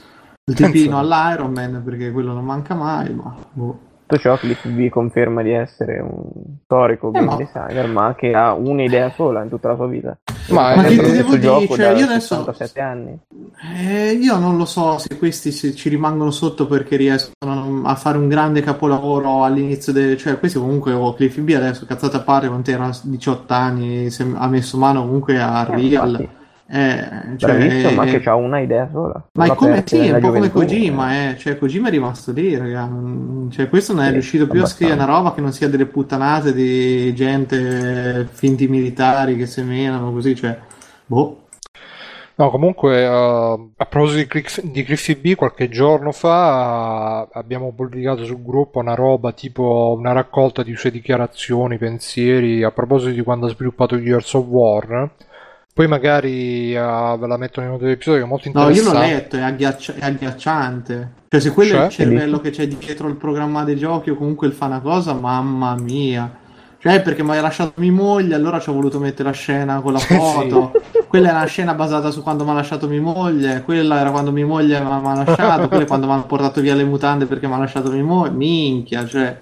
Il 0.48 0.54
tipino 0.54 1.00
all'Iron 1.00 1.52
Man 1.52 1.82
perché 1.84 2.12
quello 2.12 2.32
non 2.32 2.46
manca 2.46 2.76
mai, 2.76 3.14
ma 3.14 3.36
boh. 3.52 3.80
Tutto 4.08 4.22
ciò 4.22 4.38
Cliff 4.38 4.68
B 4.68 4.88
conferma 4.90 5.42
di 5.42 5.52
essere 5.52 6.00
un 6.00 6.30
storico 6.66 7.10
game 7.10 7.26
ma- 7.26 7.36
designer, 7.38 7.88
ma 7.88 8.14
che 8.16 8.34
ha 8.34 8.54
un'idea 8.54 9.10
sola 9.10 9.42
in 9.42 9.50
tutta 9.50 9.70
la 9.70 9.76
sua 9.76 9.88
vita. 9.88 10.16
Ma 10.50 10.76
Ma 10.76 10.84
che 10.84 10.90
che 10.90 11.04
ti 11.04 11.12
devo 11.12 11.12
questo 11.12 11.32
dire, 11.38 11.42
gioco 11.42 11.76
cioè, 11.76 11.86
da 11.94 11.98
io 12.00 12.06
adesso- 12.06 12.36
67 12.36 12.82
anni. 12.82 13.20
Eh, 13.78 14.12
io 14.12 14.38
non 14.38 14.58
lo 14.58 14.66
so 14.66 15.00
se 15.00 15.18
questi 15.18 15.52
se 15.52 15.74
ci 15.74 15.90
rimangono 15.90 16.30
sotto 16.30 16.68
perché 16.68 16.98
riescono 16.98 17.82
a 17.86 17.96
fare 17.96 18.18
un 18.20 18.28
grande 18.28 18.62
capolavoro 18.62 19.44
all'inizio 19.44 19.92
del... 19.92 20.18
cioè 20.18 20.38
questi 20.38 20.60
comunque 20.60 20.92
oh, 20.94 21.14
Cliff 21.16 21.40
B 21.40 21.54
adesso 21.56 21.86
cazzate 21.88 22.18
a 22.18 22.22
parte 22.22 22.48
quando 22.48 22.70
era 22.70 22.90
18 23.02 23.54
anni 23.54 24.10
se 24.12 24.24
ha 24.36 24.48
messo 24.48 24.78
mano 24.78 25.02
comunque 25.02 25.40
a 25.42 25.66
Eh, 25.68 25.76
Real 25.76 26.10
infatti, 26.10 26.30
eh, 26.68 27.38
cioè, 27.38 27.58
bravissimo, 27.58 27.92
ma 27.92 28.06
eh, 28.06 28.20
che 28.20 28.30
ha 28.30 28.36
una 28.36 28.60
idea 28.60 28.90
sola. 28.92 29.24
Ma 29.34 29.46
è 29.46 29.54
come, 29.54 29.84
sì, 29.86 30.08
è 30.08 30.12
un 30.12 30.20
po' 30.20 30.32
come 30.32 30.50
Kojima, 30.50 31.30
eh. 31.32 31.38
Cioè, 31.38 31.58
Kojima 31.58 31.88
è 31.88 31.92
rimasto 31.92 32.32
lì, 32.32 32.56
raga. 32.58 32.86
Mm, 32.88 33.50
Cioè, 33.50 33.70
questo 33.70 33.94
non 33.94 34.04
è 34.06 34.10
Sì, 34.10 34.12
riuscito 34.12 34.48
più 34.48 34.62
a 34.62 34.66
scrivere 34.66 34.98
una 34.98 35.04
abbastanza. 35.04 35.30
roba 35.30 35.36
che 35.36 35.42
non 35.42 35.54
sia 35.54 35.70
delle 35.70 35.86
puttanate 35.86 36.54
di 36.54 37.14
gente 37.14 38.28
finti 38.32 38.68
militari 38.68 39.38
che 39.38 39.46
semenano 39.46 40.12
così, 40.12 40.36
cioè, 40.36 40.58
boh. 41.06 41.42
No, 42.38 42.50
comunque, 42.50 43.02
eh, 43.02 43.06
a 43.08 43.86
proposito 43.86 44.38
di, 44.64 44.84
Cliffy 44.84 45.16
B, 45.16 45.36
qualche 45.36 45.70
giorno 45.70 46.12
fa 46.12 47.26
eh, 47.34 47.40
abbiamo 47.40 47.72
pubblicato 47.74 48.26
sul 48.26 48.42
gruppo 48.44 48.80
una 48.80 48.94
roba 48.94 49.32
tipo 49.32 49.96
una 49.98 50.12
raccolta 50.12 50.62
di 50.62 50.76
sue 50.76 50.92
dichiarazioni, 50.92 51.78
pensieri 51.78 52.62
a 52.64 52.72
proposito 52.72 53.12
di 53.12 53.22
quando 53.24 53.46
ha 53.46 53.50
sviluppato 53.50 54.02
Gears 54.02 54.34
of 54.34 54.46
War. 54.48 55.10
Poi 55.76 55.88
magari 55.90 56.74
uh, 56.74 57.20
ve 57.20 57.28
la 57.28 57.36
mettono 57.36 57.66
in 57.66 57.74
uno 57.74 57.82
dell'episodio 57.82 58.26
molto 58.26 58.50
No, 58.54 58.62
io 58.62 58.68
interessante. 58.70 58.98
l'ho 58.98 59.14
letto, 59.14 59.36
è, 59.36 59.42
agghiaccia- 59.42 59.94
è 59.96 60.06
agghiacciante. 60.06 61.12
Cioè, 61.28 61.40
se 61.42 61.52
quello 61.52 61.74
è 61.74 61.76
Cioè? 61.76 61.86
il 61.88 61.92
cervello 61.92 62.40
che 62.40 62.50
c'è 62.52 62.66
dietro 62.66 63.10
il 63.10 63.18
programma 63.18 63.66
dei 63.66 63.76
giochi 63.76 64.10
o 64.10 64.16
comunque 64.16 64.48
il 64.48 64.54
fa 64.54 64.68
una 64.68 64.80
cosa, 64.80 65.12
mamma 65.14 65.76
mia. 65.76 66.32
Cioè, 66.78 67.02
perché 67.02 67.24
mi 67.24 67.32
hai 67.32 67.42
lasciato 67.42 67.74
mia 67.76 67.92
moglie, 67.92 68.36
allora 68.36 68.58
ci 68.62 68.70
ho 68.70 68.74
voluto 68.74 69.00
mettere 69.00 69.28
la 69.28 69.36
scena 69.36 69.82
con 69.82 69.92
la 69.92 70.00
Sì. 70.00 70.14
foto. 70.16 70.72
Quella 71.10 71.28
è 71.28 71.32
una 71.34 71.46
scena 71.46 71.74
basata 71.74 72.10
su 72.10 72.24
quando 72.24 72.46
mi 72.46 72.52
ha 72.52 72.54
lasciato 72.54 72.88
mia 72.88 73.02
moglie, 73.02 73.62
quella 73.64 74.00
era 74.00 74.12
quando 74.12 74.32
mia 74.32 74.46
moglie 74.46 74.80
mi 74.80 74.90
ha 74.90 75.00
mi 75.00 75.08
ha 75.08 75.24
lasciato, 75.26 75.68
quella 75.68 75.84
è 75.84 75.88
quando 75.88 76.06
mi 76.08 76.14
hanno 76.14 76.26
portato 76.26 76.62
via 76.62 76.74
le 76.74 76.86
mutande 76.86 77.26
perché 77.26 77.48
mi 77.48 77.54
ha 77.54 77.58
lasciato 77.58 77.92
mia 77.92 78.02
moglie. 78.02 78.32
Minchia, 78.32 79.06
cioè... 79.06 79.42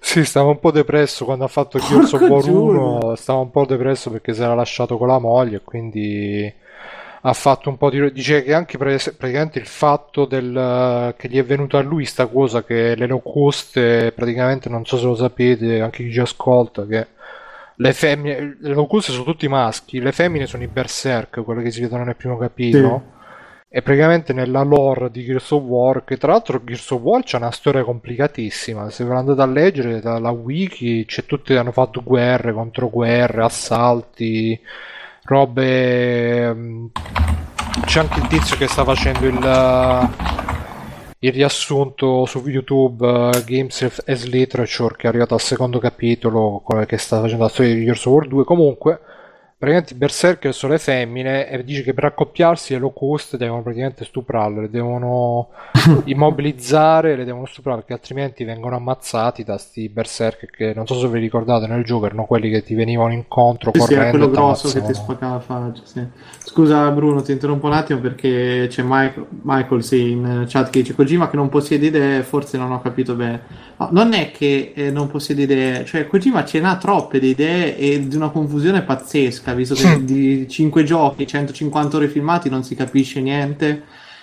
Sì, 0.00 0.24
stava 0.24 0.48
un 0.48 0.58
po' 0.58 0.72
depresso 0.72 1.24
quando 1.24 1.44
ha 1.44 1.48
fatto 1.48 1.78
Giuda. 1.78 2.16
1, 2.50 3.14
stava 3.14 3.38
un 3.40 3.50
po' 3.50 3.64
depresso 3.66 4.10
perché 4.10 4.32
si 4.32 4.42
era 4.42 4.54
lasciato 4.54 4.96
con 4.96 5.06
la 5.06 5.18
moglie 5.18 5.56
e 5.56 5.62
quindi 5.62 6.52
ha 7.22 7.32
fatto 7.34 7.68
un 7.68 7.76
po' 7.76 7.90
di... 7.90 8.10
dice 8.10 8.42
che 8.42 8.54
anche 8.54 8.78
praticamente 8.78 9.58
il 9.58 9.66
fatto 9.66 10.24
del, 10.24 11.14
che 11.16 11.28
gli 11.28 11.36
è 11.36 11.44
venuta 11.44 11.78
a 11.78 11.82
lui 11.82 12.06
sta 12.06 12.26
cosa 12.26 12.64
che 12.64 12.94
le 12.96 13.06
low 13.06 13.22
cost 13.22 13.76
eh, 13.76 14.12
praticamente 14.14 14.68
non 14.70 14.86
so 14.86 14.96
se 14.96 15.04
lo 15.04 15.14
sapete, 15.14 15.80
anche 15.80 16.02
chi 16.04 16.12
ci 16.12 16.20
ascolta, 16.20 16.86
che 16.86 17.06
le 17.76 17.92
femmine, 17.92 18.56
le 18.58 18.74
low 18.74 18.86
cost 18.86 19.10
sono 19.10 19.24
tutti 19.24 19.48
maschi, 19.48 20.00
le 20.00 20.12
femmine 20.12 20.46
sono 20.46 20.62
i 20.62 20.68
berserk, 20.68 21.42
quelle 21.44 21.62
che 21.62 21.70
si 21.70 21.80
vedono 21.82 22.04
nel 22.04 22.16
primo 22.16 22.36
capitolo. 22.36 23.18
E 23.72 23.82
praticamente 23.82 24.32
nella 24.32 24.62
lore 24.62 25.10
di 25.12 25.22
Gears 25.24 25.52
of 25.52 25.62
War, 25.62 26.02
che 26.04 26.16
tra 26.16 26.32
l'altro 26.32 26.62
Gears 26.64 26.90
of 26.90 27.00
War 27.02 27.22
c'è 27.22 27.36
una 27.36 27.52
storia 27.52 27.84
complicatissima, 27.84 28.90
se 28.90 29.04
ve 29.04 29.12
l'andate 29.14 29.40
a 29.42 29.46
leggere 29.46 30.00
dalla 30.00 30.30
wiki, 30.30 31.04
c'è 31.06 31.24
tutti 31.24 31.54
hanno 31.54 31.70
fatto 31.70 32.02
guerre 32.02 32.52
contro 32.52 32.90
guerre, 32.90 33.44
assalti, 33.44 34.60
robe... 35.24 36.52
mm, 36.52 36.86
C'è 37.84 38.00
anche 38.00 38.18
il 38.20 38.26
tizio 38.26 38.56
che 38.56 38.66
sta 38.66 38.84
facendo 38.84 39.26
il, 39.26 39.38
il 41.20 41.32
riassunto 41.32 42.24
su 42.26 42.42
YouTube 42.46 43.06
eh, 43.06 43.44
Games 43.44 44.02
as 44.06 44.24
Literature, 44.26 44.96
che 44.96 45.06
è 45.06 45.08
arrivato 45.08 45.34
al 45.34 45.40
secondo 45.40 45.78
capitolo, 45.78 46.62
che 46.86 46.96
sta 46.98 47.20
facendo 47.20 47.44
la 47.44 47.48
storia 47.48 47.74
di 47.74 47.84
Gears 47.84 48.04
of 48.06 48.12
War 48.14 48.26
2. 48.26 48.44
Comunque, 48.44 49.00
praticamente 49.60 49.92
i 49.94 49.96
berserker 49.96 50.54
sono 50.54 50.72
le 50.72 50.78
femmine 50.78 51.48
e 51.48 51.62
dice 51.64 51.82
che 51.82 51.92
per 51.94 52.04
accoppiarsi 52.06 52.72
le 52.72 52.78
low 52.80 52.92
cost 52.94 53.36
devono 53.36 53.62
praticamente 53.62 54.04
stuprarle, 54.06 54.62
le 54.62 54.70
devono 54.70 55.50
immobilizzare, 56.06 57.14
le 57.16 57.24
devono 57.24 57.44
stuprare 57.46 57.78
perché 57.78 57.92
altrimenti 57.92 58.44
vengono 58.44 58.76
ammazzati 58.76 59.44
da 59.44 59.58
sti 59.58 59.88
berserker 59.90 60.50
che 60.50 60.72
non 60.74 60.86
so 60.86 60.98
se 60.98 61.08
vi 61.08 61.18
ricordate 61.20 61.66
nel 61.66 61.84
gioco 61.84 62.06
erano 62.06 62.24
quelli 62.24 62.50
che 62.50 62.62
ti 62.62 62.74
venivano 62.74 63.12
incontro 63.12 63.72
Sì, 63.72 63.80
sì, 63.80 63.94
correndo 63.94 64.08
quello 64.08 64.26
e 64.26 64.28
grosso 64.30 64.70
che 64.72 64.82
ti 64.82 64.94
spaccava 64.94 65.34
la 65.34 65.40
faccia. 65.40 65.82
sì. 65.84 66.04
Scusa 66.38 66.90
Bruno, 66.90 67.22
ti 67.22 67.30
interrompo 67.32 67.66
un 67.66 67.72
attimo 67.74 68.00
perché 68.00 68.66
c'è 68.68 68.82
Michael, 68.82 69.26
Michael 69.42 69.84
sì, 69.84 70.10
in 70.10 70.44
chat 70.48 70.70
che 70.70 70.80
dice 70.80 70.94
Kojima 70.94 71.30
che 71.30 71.36
non 71.36 71.48
possiede 71.48 71.86
idee, 71.86 72.22
forse 72.24 72.58
non 72.58 72.72
ho 72.72 72.80
capito 72.80 73.14
bene. 73.14 73.42
No, 73.78 73.88
non 73.92 74.12
è 74.12 74.32
che 74.32 74.72
eh, 74.74 74.90
non 74.90 75.06
possiede 75.08 75.42
idee, 75.42 75.84
cioè 75.84 76.06
Kojima 76.08 76.44
ce 76.44 76.58
n'ha 76.60 76.76
troppe 76.78 77.20
di 77.20 77.28
idee 77.28 77.76
e 77.76 78.08
di 78.08 78.16
una 78.16 78.30
confusione 78.30 78.82
pazzesca, 78.82 79.49
visto 79.54 79.74
che 79.74 80.04
di 80.04 80.46
5 80.48 80.82
giochi, 80.84 81.26
150 81.26 81.96
ore 81.96 82.08
filmati 82.08 82.48
non 82.48 82.62
si 82.64 82.74
capisce 82.74 83.20
niente. 83.20 83.82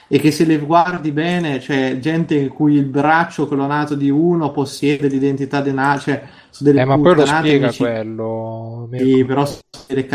E 0.09 0.19
che 0.19 0.31
se 0.31 0.45
le 0.45 0.57
guardi 0.57 1.11
bene, 1.11 1.57
c'è 1.59 1.99
gente 1.99 2.33
in 2.35 2.47
cui 2.47 2.75
il 2.75 2.85
braccio 2.85 3.45
clonato 3.45 3.93
di 3.93 4.09
uno 4.09 4.51
possiede 4.51 5.09
l'identità 5.09 5.59
di 5.59 5.67
una, 5.69 5.97
cioè 5.99 6.23
su 6.49 6.63
delle 6.63 6.79
Eh, 6.81 6.85
ma 6.85 6.97
poi 6.97 7.13
lo 7.15 7.25
spiega 7.25 7.67
dici- 7.67 7.79
quello. 7.83 8.89
sì, 8.97 9.25
però 9.25 9.45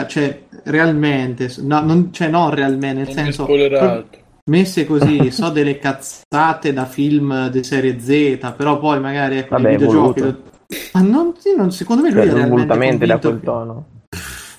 cioè, 0.06 0.42
realmente, 0.64 1.52
no, 1.60 1.80
non, 1.82 2.10
cioè, 2.10 2.28
non 2.28 2.48
realmente, 2.54 2.96
nel 3.04 3.14
Non 3.14 3.32
senso, 3.32 3.46
messe 4.50 4.86
così, 4.86 5.28
so 5.30 5.50
delle 5.50 5.78
cazzate 5.78 6.72
da 6.72 6.86
film 6.86 7.48
di 7.50 7.62
serie 7.62 7.98
Z, 8.00 8.54
però 8.56 8.78
poi 8.78 8.98
magari 8.98 9.36
ecco, 9.38 9.56
Vabbè, 9.56 9.70
videogiochi... 9.72 10.20
voluto. 10.20 10.42
Ma 10.94 11.00
non, 11.02 11.34
sì, 11.36 11.54
non- 11.54 11.70
secondo 11.70 12.02
me 12.02 12.10
lui 12.10 12.22
Cioè, 12.22 12.30
è 12.30 12.48
realmente 12.48 13.04
da 13.04 13.18
quel 13.18 13.38
che- 13.40 13.44
tono. 13.44 13.86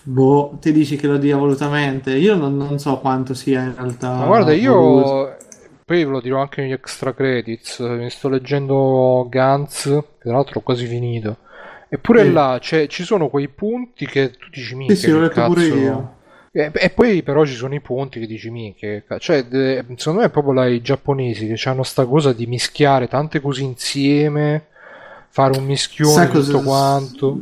Boh, 0.06 0.58
ti 0.60 0.72
dici 0.74 0.96
che 0.98 1.08
lo 1.08 1.18
dia 1.18 1.38
volutamente? 1.38 2.12
Io 2.16 2.36
non, 2.36 2.58
non 2.58 2.78
so 2.80 2.98
quanto 3.00 3.34
sia 3.34 3.62
in 3.62 3.74
realtà 3.76 4.14
Ma 4.16 4.26
guarda, 4.26 4.52
voluto. 4.54 4.62
io 4.62 5.38
poi 5.86 6.04
ve 6.06 6.12
lo 6.12 6.20
dirò 6.22 6.42
anche 6.42 6.62
negli 6.62 6.72
extra 6.74 7.14
credits. 7.14 7.80
Mi 7.80 8.10
sto 8.10 8.28
leggendo 8.30 9.28
Guns, 9.30 9.84
che 9.84 10.04
tra 10.24 10.34
l'altro 10.34 10.60
ho 10.60 10.64
quasi 10.64 10.86
finito. 10.88 11.38
Eppure 11.90 12.24
Sì. 12.24 12.32
là 12.32 12.58
c'è- 12.60 12.88
ci 12.88 13.04
sono 13.04 13.30
quei 13.30 13.48
punti 13.48 14.06
che 14.06 14.32
tu 14.32 14.48
dici 14.52 14.76
minchia. 14.76 14.96
Sì, 14.96 15.02
sì, 15.04 15.12
l'ho 15.12 15.20
letto 15.22 15.46
pure 15.46 15.62
cazzo- 15.62 15.76
io. 15.80 16.14
E, 16.52 16.72
e 16.74 16.90
poi 16.90 17.24
però 17.24 17.46
ci 17.46 17.54
sono 17.54 17.74
i 17.74 17.80
punti 17.82 18.20
che 18.20 18.28
dici 18.28 18.50
minchia. 18.50 18.90
che 18.90 19.04
ca- 19.08 19.18
Cioè, 19.20 19.46
secondo 19.96 20.20
me 20.20 20.26
è 20.26 20.30
proprio 20.30 20.54
là 20.54 20.68
i 20.68 20.82
giapponesi 20.82 21.48
che 21.48 21.70
hanno 21.70 21.84
sta 21.84 22.06
cosa 22.06 22.34
di 22.34 22.46
mischiare 22.46 23.08
tante 23.08 23.40
cose 23.40 23.64
insieme, 23.64 24.66
fare 25.30 25.58
un 25.58 25.66
mischione 25.66 26.12
Sai 26.14 26.30
tutto 26.30 26.62
quanto. 26.62 27.40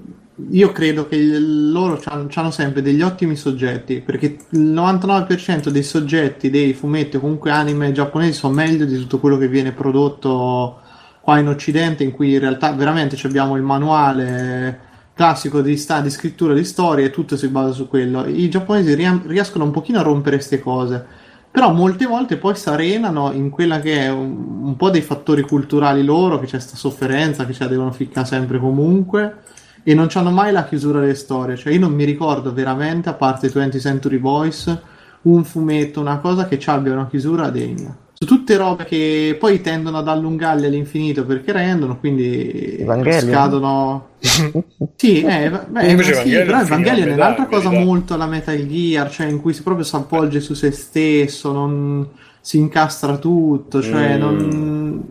Io 0.49 0.71
credo 0.71 1.07
che 1.07 1.17
loro 1.39 2.01
hanno 2.05 2.51
sempre 2.51 2.81
degli 2.81 3.01
ottimi 3.01 3.35
soggetti, 3.35 4.01
perché 4.01 4.37
il 4.49 4.59
99% 4.59 5.69
dei 5.69 5.83
soggetti 5.83 6.49
dei 6.49 6.73
fumetti 6.73 7.17
o 7.17 7.19
comunque 7.19 7.51
anime 7.51 7.91
giapponesi 7.91 8.33
sono 8.33 8.53
meglio 8.53 8.85
di 8.85 8.97
tutto 8.97 9.19
quello 9.19 9.37
che 9.37 9.47
viene 9.47 9.71
prodotto 9.71 10.79
qua 11.21 11.39
in 11.39 11.47
Occidente, 11.47 12.03
in 12.03 12.11
cui 12.11 12.33
in 12.33 12.39
realtà 12.39 12.71
veramente 12.73 13.17
abbiamo 13.25 13.55
il 13.55 13.61
manuale 13.61 14.89
classico 15.13 15.61
di, 15.61 15.77
sta- 15.77 16.01
di 16.01 16.09
scrittura 16.09 16.53
di 16.53 16.63
storie 16.63 17.05
e 17.05 17.09
tutto 17.11 17.37
si 17.37 17.47
basa 17.47 17.71
su 17.71 17.87
quello. 17.87 18.25
I 18.25 18.49
giapponesi 18.49 18.93
ria- 18.95 19.21
riescono 19.25 19.65
un 19.65 19.71
pochino 19.71 19.99
a 19.99 20.03
rompere 20.03 20.37
queste 20.37 20.59
cose. 20.59 21.05
Però 21.51 21.73
molte 21.73 22.05
volte 22.05 22.37
poi 22.37 22.55
si 22.55 22.69
arenano 22.69 23.31
in 23.33 23.49
quella 23.49 23.81
che 23.81 23.99
è 23.99 24.09
un, 24.09 24.63
un 24.63 24.75
po' 24.77 24.89
dei 24.89 25.01
fattori 25.01 25.41
culturali 25.41 26.03
loro, 26.03 26.39
che 26.39 26.45
c'è 26.45 26.51
questa 26.51 26.77
sofferenza, 26.77 27.45
che 27.45 27.53
ce 27.53 27.63
la 27.65 27.69
devono 27.69 27.91
ficcare 27.91 28.25
sempre 28.25 28.57
comunque, 28.57 29.35
e 29.83 29.93
non 29.93 30.09
hanno 30.13 30.31
mai 30.31 30.51
la 30.51 30.65
chiusura 30.65 30.99
delle 30.99 31.15
storie. 31.15 31.55
Cioè 31.55 31.73
io 31.73 31.79
non 31.79 31.93
mi 31.93 32.03
ricordo 32.03 32.53
veramente, 32.53 33.09
a 33.09 33.13
parte 33.13 33.47
20th 33.47 33.79
Century 33.79 34.17
Boys, 34.17 34.77
un 35.23 35.43
fumetto, 35.43 35.99
una 35.99 36.19
cosa 36.19 36.47
che 36.47 36.59
ci 36.59 36.69
abbia 36.69 36.93
una 36.93 37.07
chiusura 37.07 37.49
degna. 37.49 37.95
Su 38.13 38.27
tutte 38.27 38.55
robe 38.55 38.85
che 38.85 39.35
poi 39.39 39.61
tendono 39.61 39.97
ad 39.97 40.07
allungarle 40.07 40.67
all'infinito 40.67 41.25
perché 41.25 41.51
rendono, 41.51 41.97
quindi 41.97 42.77
Evangelion? 42.77 43.31
scadono... 43.31 44.09
Sì, 44.95 45.23
eh, 45.23 45.49
beh, 45.49 45.87
Invece 45.87 46.13
sì, 46.13 46.31
Evangelion 46.31 46.45
però 46.45 46.61
Evangelion 46.61 47.09
è 47.09 47.13
un'altra 47.13 47.45
cosa 47.47 47.71
molto 47.71 48.13
alla 48.13 48.27
Metal 48.27 48.67
Gear, 48.67 49.09
cioè 49.09 49.25
in 49.25 49.41
cui 49.41 49.53
si 49.53 49.63
proprio 49.63 49.83
si 49.83 49.95
appoggia 49.95 50.39
su 50.39 50.53
se 50.53 50.69
stesso, 50.69 51.51
non 51.51 52.07
si 52.41 52.57
incastra 52.57 53.17
tutto, 53.17 53.81
cioè 53.81 54.17
Mm. 54.17 54.19
non, 54.19 55.03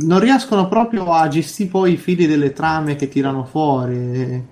non 0.00 0.18
riescono 0.20 0.68
proprio 0.68 1.12
a 1.12 1.28
gestire 1.28 1.68
poi 1.70 1.92
i 1.92 1.96
fili 1.96 2.26
delle 2.26 2.52
trame 2.52 2.96
che 2.96 3.08
tirano 3.08 3.44
fuori. 3.44 3.94
E, 3.94 4.44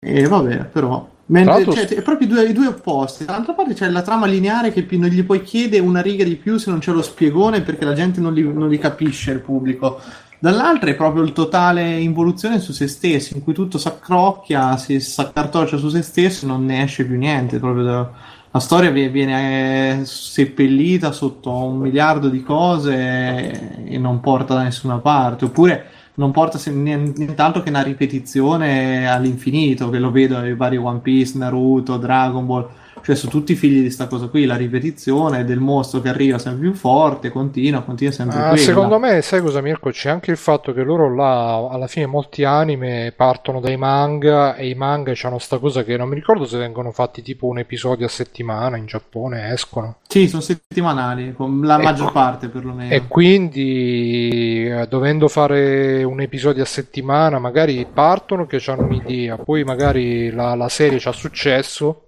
e 0.00 0.26
vabbè, 0.26 0.64
però. 0.66 1.08
Mentre, 1.26 1.64
cioè, 1.72 1.86
è 1.86 2.02
proprio 2.02 2.26
i 2.26 2.30
due, 2.30 2.44
i 2.48 2.52
due 2.52 2.66
opposti. 2.66 3.24
Dall'altra 3.24 3.52
parte 3.52 3.74
c'è 3.74 3.88
la 3.88 4.02
trama 4.02 4.26
lineare 4.26 4.72
che 4.72 4.84
non 4.96 5.08
gli 5.08 5.22
puoi 5.22 5.42
chiedere 5.42 5.80
una 5.80 6.00
riga 6.02 6.24
di 6.24 6.34
più 6.34 6.56
se 6.58 6.70
non 6.70 6.80
c'è 6.80 6.90
lo 6.90 7.02
spiegone 7.02 7.60
perché 7.62 7.84
la 7.84 7.92
gente 7.92 8.20
non 8.20 8.34
li, 8.34 8.42
non 8.42 8.68
li 8.68 8.78
capisce, 8.78 9.30
il 9.30 9.38
pubblico. 9.38 10.00
Dall'altra 10.40 10.90
è 10.90 10.96
proprio 10.96 11.22
il 11.22 11.32
totale 11.32 12.00
involuzione 12.00 12.58
su 12.58 12.72
se 12.72 12.88
stessi, 12.88 13.36
in 13.36 13.44
cui 13.44 13.52
tutto 13.52 13.78
si 13.78 13.86
accrocchia, 13.86 14.76
si 14.76 14.98
s'accartoccia 14.98 15.76
su 15.76 15.88
se 15.88 16.02
stesso 16.02 16.46
e 16.46 16.48
non 16.48 16.64
ne 16.64 16.82
esce 16.82 17.04
più 17.04 17.16
niente. 17.16 17.60
Proprio 17.60 17.84
da- 17.84 18.10
la 18.52 18.58
storia 18.58 18.90
vi- 18.90 19.08
viene 19.08 20.00
eh, 20.00 20.04
seppellita 20.04 21.12
sotto 21.12 21.52
un 21.52 21.78
miliardo 21.78 22.28
di 22.28 22.42
cose 22.42 23.84
e 23.84 23.98
non 23.98 24.20
porta 24.20 24.54
da 24.54 24.62
nessuna 24.62 24.98
parte. 24.98 25.44
Oppure 25.44 25.86
non 26.14 26.32
porta 26.32 26.58
nient'altro 26.70 27.62
che 27.62 27.70
una 27.70 27.82
ripetizione 27.82 29.08
all'infinito, 29.08 29.88
che 29.88 29.98
lo 29.98 30.10
vedo 30.10 30.38
nei 30.40 30.54
vari 30.54 30.76
One 30.76 30.98
Piece, 30.98 31.38
Naruto, 31.38 31.96
Dragon 31.96 32.44
Ball, 32.44 32.68
cioè 33.02 33.14
su 33.14 33.28
tutti 33.28 33.52
i 33.52 33.54
figli 33.56 33.82
di 33.82 33.90
sta 33.90 34.06
cosa 34.06 34.26
qui, 34.28 34.44
la 34.44 34.56
ripetizione 34.56 35.44
del 35.44 35.58
mostro 35.58 36.00
che 36.00 36.08
arriva 36.08 36.38
sempre 36.38 36.62
più 36.68 36.74
forte, 36.74 37.30
continua, 37.30 37.82
continua 37.82 38.12
sempre 38.12 38.38
Ah, 38.38 38.48
quella. 38.48 38.56
secondo 38.62 38.98
me, 38.98 39.22
sai 39.22 39.40
cosa 39.40 39.60
Mirko? 39.60 39.90
C'è 39.90 40.10
anche 40.10 40.30
il 40.30 40.36
fatto 40.36 40.72
che 40.72 40.82
loro 40.82 41.14
là, 41.14 41.68
alla 41.70 41.86
fine 41.86 42.06
molti 42.06 42.44
anime 42.44 43.12
partono 43.16 43.60
dai 43.60 43.76
manga 43.76 44.54
e 44.54 44.68
i 44.68 44.74
manga 44.74 45.12
hanno 45.22 45.38
sta 45.38 45.58
cosa 45.58 45.82
che 45.84 45.96
non 45.96 46.08
mi 46.08 46.14
ricordo 46.14 46.44
se 46.46 46.56
vengono 46.58 46.90
fatti 46.92 47.22
tipo 47.22 47.46
un 47.46 47.58
episodio 47.58 48.06
a 48.06 48.08
settimana 48.08 48.76
in 48.76 48.86
Giappone, 48.86 49.52
escono. 49.52 49.96
Sì, 50.08 50.28
sono 50.28 50.42
settimanali, 50.42 51.24
la 51.26 51.30
Ecco. 51.30 51.46
maggior 51.48 52.12
parte 52.12 52.48
perlomeno. 52.48 52.92
E 52.92 53.06
quindi 53.06 54.66
eh, 54.66 54.86
dovendo 54.88 55.28
fare 55.28 56.02
un 56.02 56.20
episodio 56.20 56.62
a 56.62 56.66
settimana, 56.66 57.38
magari 57.38 57.86
partono 57.92 58.46
che 58.46 58.62
hanno 58.66 58.84
un'idea, 58.84 59.36
poi 59.38 59.64
magari 59.64 60.30
la, 60.30 60.54
la 60.54 60.68
serie 60.68 60.98
c'ha 60.98 61.12
successo 61.12 62.04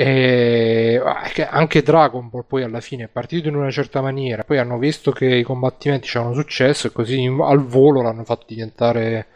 e 0.00 1.00
ah, 1.04 1.28
che 1.32 1.44
anche 1.44 1.82
Dragon 1.82 2.28
Ball 2.28 2.44
poi 2.46 2.62
alla 2.62 2.80
fine 2.80 3.04
è 3.04 3.08
partito 3.08 3.48
in 3.48 3.56
una 3.56 3.70
certa 3.70 4.00
maniera, 4.00 4.44
poi 4.44 4.58
hanno 4.58 4.78
visto 4.78 5.10
che 5.10 5.26
i 5.26 5.42
combattimenti 5.42 6.08
c'hanno 6.08 6.34
successo 6.34 6.86
e 6.86 6.92
così 6.92 7.26
al 7.26 7.64
volo 7.66 8.00
l'hanno 8.02 8.22
fatto 8.24 8.44
diventare 8.48 9.26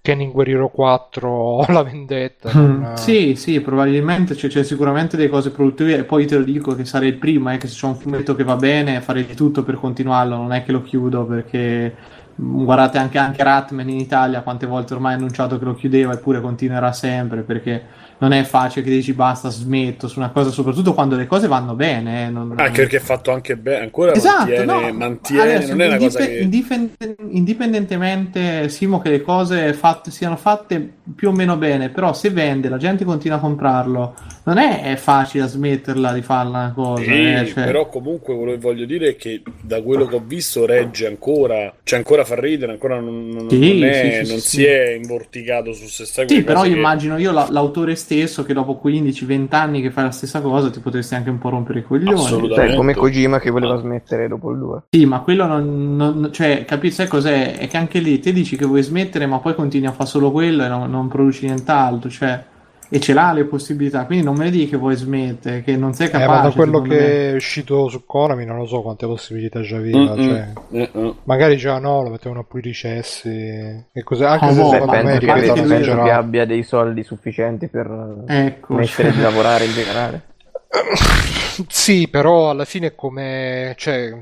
Kenning 0.00 0.32
Guerrero 0.32 0.70
4 0.70 1.66
la 1.70 1.82
vendetta. 1.84 2.50
Mm, 2.56 2.82
non- 2.82 2.96
Sì, 2.96 3.34
sì, 3.36 3.60
probabilmente 3.60 4.34
c'è, 4.34 4.48
c'è 4.48 4.62
sicuramente 4.64 5.16
delle 5.16 5.28
cose 5.28 5.50
produttive 5.50 5.98
e 5.98 6.04
poi 6.04 6.26
te 6.26 6.36
lo 6.38 6.44
dico 6.44 6.74
che 6.74 6.84
sarei 6.86 7.10
il 7.10 7.18
primo, 7.18 7.52
eh, 7.52 7.58
che 7.58 7.68
se 7.68 7.76
c'è 7.78 7.86
un 7.86 7.96
fumetto 7.96 8.34
che 8.34 8.42
va 8.44 8.56
bene 8.56 9.00
farei 9.02 9.26
di 9.26 9.34
tutto 9.34 9.62
per 9.62 9.76
continuarlo, 9.76 10.34
non 10.36 10.52
è 10.52 10.64
che 10.64 10.72
lo 10.72 10.80
chiudo 10.82 11.26
perché 11.26 11.94
mm, 12.40 12.64
guardate 12.64 12.98
anche, 12.98 13.18
anche 13.18 13.42
Ratman 13.42 13.88
in 13.90 13.98
Italia 13.98 14.40
quante 14.42 14.66
volte 14.66 14.94
ormai 14.94 15.12
ha 15.12 15.16
annunciato 15.16 15.58
che 15.58 15.64
lo 15.66 15.74
chiudeva 15.74 16.12
eppure 16.14 16.40
continuerà 16.40 16.92
sempre 16.92 17.42
perché 17.42 17.84
non 18.20 18.32
è 18.32 18.42
facile 18.44 18.84
che 18.84 18.90
dici 18.90 19.12
basta, 19.12 19.48
smetto 19.48 20.08
su 20.08 20.18
una 20.18 20.30
cosa, 20.30 20.50
soprattutto 20.50 20.92
quando 20.94 21.16
le 21.16 21.26
cose 21.26 21.46
vanno 21.46 21.74
bene. 21.74 22.26
eh, 22.26 22.30
non- 22.30 22.54
Anche 22.56 22.82
perché 22.82 22.96
è 22.96 23.00
fatto 23.00 23.30
anche 23.30 23.56
bene, 23.56 23.84
ancora 23.84 24.12
Esatto, 24.12 24.46
mantiene, 24.46 24.64
no, 24.64 24.92
mantiene 24.92 25.42
adesso, 25.42 25.68
non 25.70 25.80
è 25.80 25.86
una 25.86 25.96
cosa 25.98 26.18
che... 26.26 26.38
indipen- 26.38 26.90
indipendentemente, 27.30 28.68
Simo, 28.68 29.00
che 29.00 29.10
le 29.10 29.22
cose 29.22 29.72
fatte, 29.72 30.10
siano 30.10 30.36
fatte 30.36 30.94
più 31.14 31.28
o 31.28 31.32
meno 31.32 31.56
bene, 31.56 31.88
però 31.90 32.12
se 32.12 32.30
vende, 32.30 32.68
la 32.68 32.76
gente 32.76 33.04
continua 33.04 33.36
a 33.36 33.40
comprarlo, 33.40 34.14
non 34.44 34.58
è, 34.58 34.96
facile 34.96 35.46
smetterla 35.46 36.12
di 36.12 36.22
farla 36.22 36.58
una 36.58 36.72
cosa. 36.74 37.02
Sì, 37.02 37.10
eh, 37.10 37.46
cioè- 37.52 37.64
però 37.64 37.88
comunque 37.88 38.34
quello 38.36 38.52
che 38.52 38.58
voglio 38.58 38.84
dire 38.84 39.10
è 39.10 39.16
che 39.16 39.42
da 39.60 39.82
quello 39.82 40.06
che 40.06 40.16
ho 40.16 40.22
visto 40.24 40.66
regge 40.66 41.06
ancora, 41.06 41.72
cioè 41.82 41.98
ancora 41.98 42.24
fa 42.24 42.38
ridere, 42.38 42.72
ancora 42.72 42.98
non, 42.98 43.28
non- 43.28 43.48
Sì, 43.48 43.78
non 43.78 43.88
è- 43.88 44.20
sì, 44.24 44.30
non 44.30 44.40
si 44.40 44.64
è 44.64 44.90
imborticato 44.90 45.72
su 45.72 45.86
se 45.86 46.04
stai 46.04 46.28
Sì, 46.28 46.42
però 46.42 46.64
io 46.64 46.76
immagino 46.76 47.16
io 47.18 47.32
la- 47.32 47.48
l'autore 47.50 47.94
stesso 48.08 48.42
che 48.42 48.54
dopo 48.54 48.80
15-20 48.82 49.54
anni 49.54 49.82
che 49.82 49.90
fai 49.90 50.04
la 50.04 50.10
stessa 50.10 50.40
cosa 50.40 50.70
ti 50.70 50.80
potresti 50.80 51.14
anche 51.14 51.28
un 51.28 51.36
po' 51.36 51.50
rompere 51.50 51.80
i 51.80 51.82
coglioni. 51.82 52.54
Cioè, 52.54 52.74
come 52.74 52.94
Kojima 52.94 53.38
che 53.38 53.50
voleva 53.50 53.76
smettere 53.76 54.28
dopo 54.28 54.50
il 54.50 54.58
2. 54.58 54.82
Sì, 54.90 55.04
ma 55.04 55.20
quello 55.20 55.46
non, 55.46 55.96
non- 55.96 56.28
cioè, 56.32 56.64
capisci, 56.64 56.96
sai 56.96 57.06
cos'è? 57.08 57.58
È 57.58 57.68
che 57.68 57.76
anche 57.76 57.98
lì 57.98 58.18
te 58.18 58.32
dici 58.32 58.56
che 58.56 58.64
vuoi 58.64 58.82
smettere, 58.82 59.26
ma 59.26 59.38
poi 59.40 59.54
continui 59.54 59.86
a 59.86 59.92
fare 59.92 60.08
solo 60.08 60.30
quello 60.32 60.64
e 60.64 60.68
non, 60.68 60.90
non 60.90 61.08
produci 61.08 61.44
nient'altro, 61.44 62.08
cioè, 62.08 62.42
e 62.90 63.00
ce 63.00 63.12
l'ha 63.12 63.32
le 63.32 63.44
possibilità, 63.44 64.04
quindi 64.06 64.24
non 64.24 64.34
me 64.34 64.44
ne 64.44 64.50
dici 64.50 64.68
che 64.68 64.76
vuoi 64.76 64.96
smettere, 64.96 65.62
che 65.62 65.76
non 65.76 65.92
sei 65.92 66.06
Eh, 66.06 66.10
capace. 66.10 66.28
ma 66.30 66.40
da 66.42 66.50
quello 66.52 66.72
secondo 66.72 66.88
me. 66.94 66.98
che 66.98 67.30
è 67.30 67.34
uscito 67.34 67.88
su 67.88 68.04
Konami 68.06 68.44
non 68.46 68.56
lo 68.56 68.66
so 68.66 68.80
quante 68.80 69.06
possibilità 69.06 69.60
già 69.60 69.76
aveva. 69.76 70.14
Cioè, 70.16 70.52
Eh, 70.70 70.90
eh. 70.94 71.14
magari 71.24 71.56
già 71.56 71.78
no, 71.78 72.02
lo 72.02 72.08
mettevano 72.10 72.44
più 72.44 72.60
ricessi 72.60 73.28
e 73.28 74.02
così. 74.04 74.24
Anche 74.24 74.46
Oh, 74.46 74.52
se 74.52 74.60
boh, 74.62 74.70
secondo 74.70 74.92
me 74.92 75.02
penso 75.02 75.26
penso 75.26 75.52
che 75.52 75.60
che, 75.60 75.66
lui- 75.66 76.02
che 76.04 76.10
abbia 76.10 76.44
dei 76.46 76.62
soldi 76.62 77.02
sufficienti 77.02 77.68
per 77.68 78.24
Ecco, 78.26 78.74
smettere 78.74 79.08
cioè- 79.08 79.12
di 79.12 79.20
lavorare 79.22 79.64
in 79.64 79.72
generale. 79.72 80.22
Sì, 81.66 82.06
però 82.06 82.50
alla 82.50 82.64
fine 82.64 82.86
è 82.88 82.94
come, 82.94 83.74
cioè, 83.76 84.12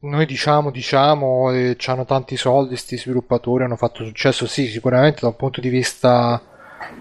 noi 0.00 0.24
diciamo, 0.24 0.70
diciamo, 0.70 1.50
eh, 1.52 1.76
hanno 1.86 2.06
tanti 2.06 2.36
soldi, 2.38 2.76
sti 2.76 2.96
sviluppatori 2.96 3.64
hanno 3.64 3.76
fatto 3.76 4.02
successo, 4.06 4.46
sì, 4.46 4.68
sicuramente 4.68 5.18
da 5.20 5.26
un 5.28 5.36
punto 5.36 5.60
di 5.60 5.68
vista 5.68 6.40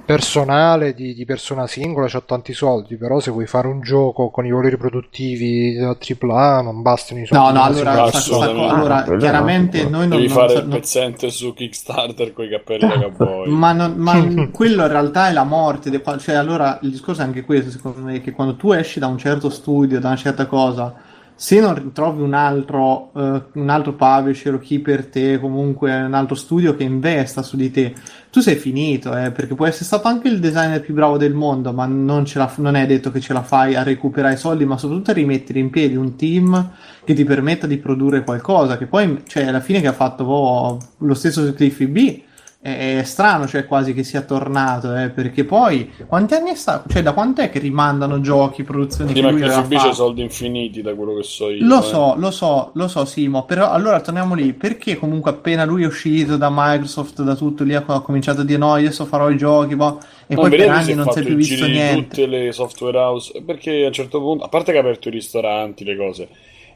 personale, 0.06 0.94
di, 0.94 1.14
di 1.14 1.26
persona 1.26 1.68
singola, 1.68 2.08
c'ha 2.08 2.22
tanti 2.22 2.54
soldi, 2.54 2.98
però 2.98 3.20
se 3.20 3.32
vuoi 3.32 3.48
fare 3.48 3.68
un 3.68 3.82
gioco 3.82 4.30
con 4.30 4.46
i 4.46 4.52
valori 4.52 4.78
produttivi 4.78 5.76
da 5.76 5.96
AAA 5.98 6.62
non 6.62 6.82
bastano 6.82 7.22
i 7.22 7.26
soldi. 7.26 7.44
No, 7.44 7.52
no, 7.64 7.74
della 7.74 7.92
allora, 7.92 7.92
sicurezza. 8.12 8.20
sta- 8.20 8.20
sta- 8.36 8.44
Assolutamente. 8.46 8.76
allora, 8.76 9.18
chiaramente 9.18 9.84
no. 9.84 9.90
noi 9.90 10.08
non, 10.08 10.18
Devi 10.18 10.28
non 10.28 10.36
fare 10.38 10.54
sa- 10.54 10.60
il 10.60 10.68
non- 10.68 10.80
pezzente 10.80 11.30
su 11.30 11.54
Kickstarter 11.54 12.34
con 12.34 12.46
i 12.46 12.50
cappelli 12.50 12.80
da 12.88 13.00
cowboy. 13.12 13.50
Ma, 13.50 13.72
non- 13.72 13.94
ma 13.98 14.48
quello 14.52 14.82
in 14.84 14.88
realtà 14.90 15.30
è 15.30 15.32
la 15.34 15.44
morte. 15.44 15.90
de- 15.90 16.02
Cioè, 16.20 16.36
allora 16.36 16.78
il 16.82 16.92
discorso 16.92 17.22
è 17.22 17.24
anche 17.24 17.44
questo, 17.44 17.70
secondo 17.72 18.02
me, 18.02 18.22
che 18.22 18.32
quando 18.32 18.56
tu 18.56 18.72
esci 18.72 19.00
da 19.00 19.08
un 19.08 19.18
certo 19.18 19.50
studio, 19.50 20.00
da 20.00 20.08
una 20.08 20.18
certa 20.18 20.46
cosa, 20.46 20.94
se 21.42 21.60
non 21.60 21.92
trovi 21.92 22.22
un 22.22 22.36
altro, 22.36 23.12
eh, 23.16 23.42
un 23.54 23.70
altro 23.70 23.96
publisher 23.96 24.54
o 24.54 24.60
chi 24.60 24.78
per 24.78 25.08
te, 25.08 25.40
comunque 25.40 25.92
un 25.92 26.14
altro 26.14 26.36
studio 26.36 26.76
che 26.76 26.84
investa 26.84 27.42
su 27.42 27.58
di 27.58 27.72
te, 27.72 27.96
tu 28.30 28.42
sei 28.42 28.56
finito, 28.58 29.18
eh, 29.18 29.32
perché 29.32 29.56
puoi 29.56 29.70
essere 29.70 29.86
stato 29.86 30.08
anche 30.08 30.28
il 30.28 30.40
designer 30.40 30.82
più 30.82 30.94
bravo 30.94 31.18
del 31.18 31.34
mondo, 31.34 31.74
ma 31.74 31.88
non, 31.88 32.26
ce 32.26 32.38
la- 32.38 32.54
non 32.58 32.76
è 32.76 32.86
detto 32.86 33.10
che 33.10 33.20
ce 33.20 33.34
la 33.34 33.42
fai 33.42 33.74
a 33.74 33.82
recuperare 33.82 34.36
i 34.36 34.38
soldi, 34.38 34.66
ma 34.66 34.78
soprattutto 34.78 35.10
a 35.10 35.16
rimettere 35.16 35.58
in 35.58 35.72
piedi 35.72 35.96
un 35.96 36.16
team 36.16 36.74
che 37.04 37.16
ti 37.16 37.24
permetta 37.24 37.66
di 37.66 37.78
produrre 37.78 38.24
qualcosa, 38.24 38.78
che 38.78 38.86
poi, 38.86 39.24
cioè, 39.26 39.46
alla 39.46 39.62
fine 39.62 39.82
che 39.82 39.88
ha 39.88 39.94
fatto 39.94 40.24
boh, 40.24 40.78
lo 41.00 41.14
stesso 41.16 41.52
Cliffy 41.56 41.88
B, 41.88 42.22
è, 42.62 43.02
strano, 43.04 43.48
cioè 43.48 43.66
quasi 43.66 43.94
che 43.94 44.04
sia 44.04 44.22
tornato, 44.22 44.96
eh, 44.96 45.10
perché 45.10 45.44
poi 45.46 45.92
quanti 46.06 46.36
anni 46.36 46.56
sta? 46.56 46.84
Cioè, 46.88 47.02
da 47.02 47.14
quant'è 47.14 47.50
che 47.50 47.58
rimandano 47.58 48.22
giochi, 48.22 48.64
produzioni 48.64 49.12
Prima 49.12 49.30
che 49.30 49.34
lui 49.34 49.42
che 49.42 49.48
c'è 49.48 49.64
fatto? 49.64 49.94
soldi 49.94 50.22
infiniti 50.22 50.82
da 50.84 50.94
quello 50.94 51.16
che 51.16 51.24
so 51.24 51.50
io. 51.50 51.66
Lo 51.66 51.80
eh. 51.80 51.84
so, 51.84 52.14
lo 52.18 52.30
so, 52.30 52.70
lo 52.76 52.88
so, 52.88 53.04
Simo, 53.06 53.46
però 53.46 53.72
allora 53.72 54.00
torniamo 54.00 54.36
lì, 54.36 54.54
perché 54.54 54.98
comunque 54.98 55.32
appena 55.32 55.66
lui 55.66 55.84
è 55.84 55.88
uscito 55.88 56.38
da 56.38 56.50
Microsoft, 56.52 57.24
da 57.24 57.36
tutto 57.36 57.64
lì, 57.64 57.74
ha 57.74 57.82
cominciato 57.82 58.42
a 58.42 58.44
dire 58.44 58.60
no, 58.60 58.74
adesso 58.74 59.06
farò 59.06 59.32
i 59.32 59.38
giochi, 59.38 59.76
boh, 59.76 60.00
e 60.28 60.36
No, 60.36 60.42
poi 60.42 60.50
per 60.52 60.70
anni 60.70 60.94
non 60.94 61.10
si 61.12 61.20
è 61.20 61.24
più 61.24 61.36
visto 61.36 61.66
niente. 61.66 62.08
tutte 62.10 62.26
le 62.28 62.52
software 62.52 62.98
house 62.98 63.42
perché 63.46 63.84
a 63.84 63.88
un 63.88 63.94
certo 63.94 64.20
punto 64.20 64.46
a 64.46 64.48
parte 64.48 64.72
che 64.72 64.78
ha 64.78 64.82
aperto 64.82 65.10
i 65.10 65.12
ristoranti 65.12 65.84
le 65.84 65.98
cose 65.98 66.30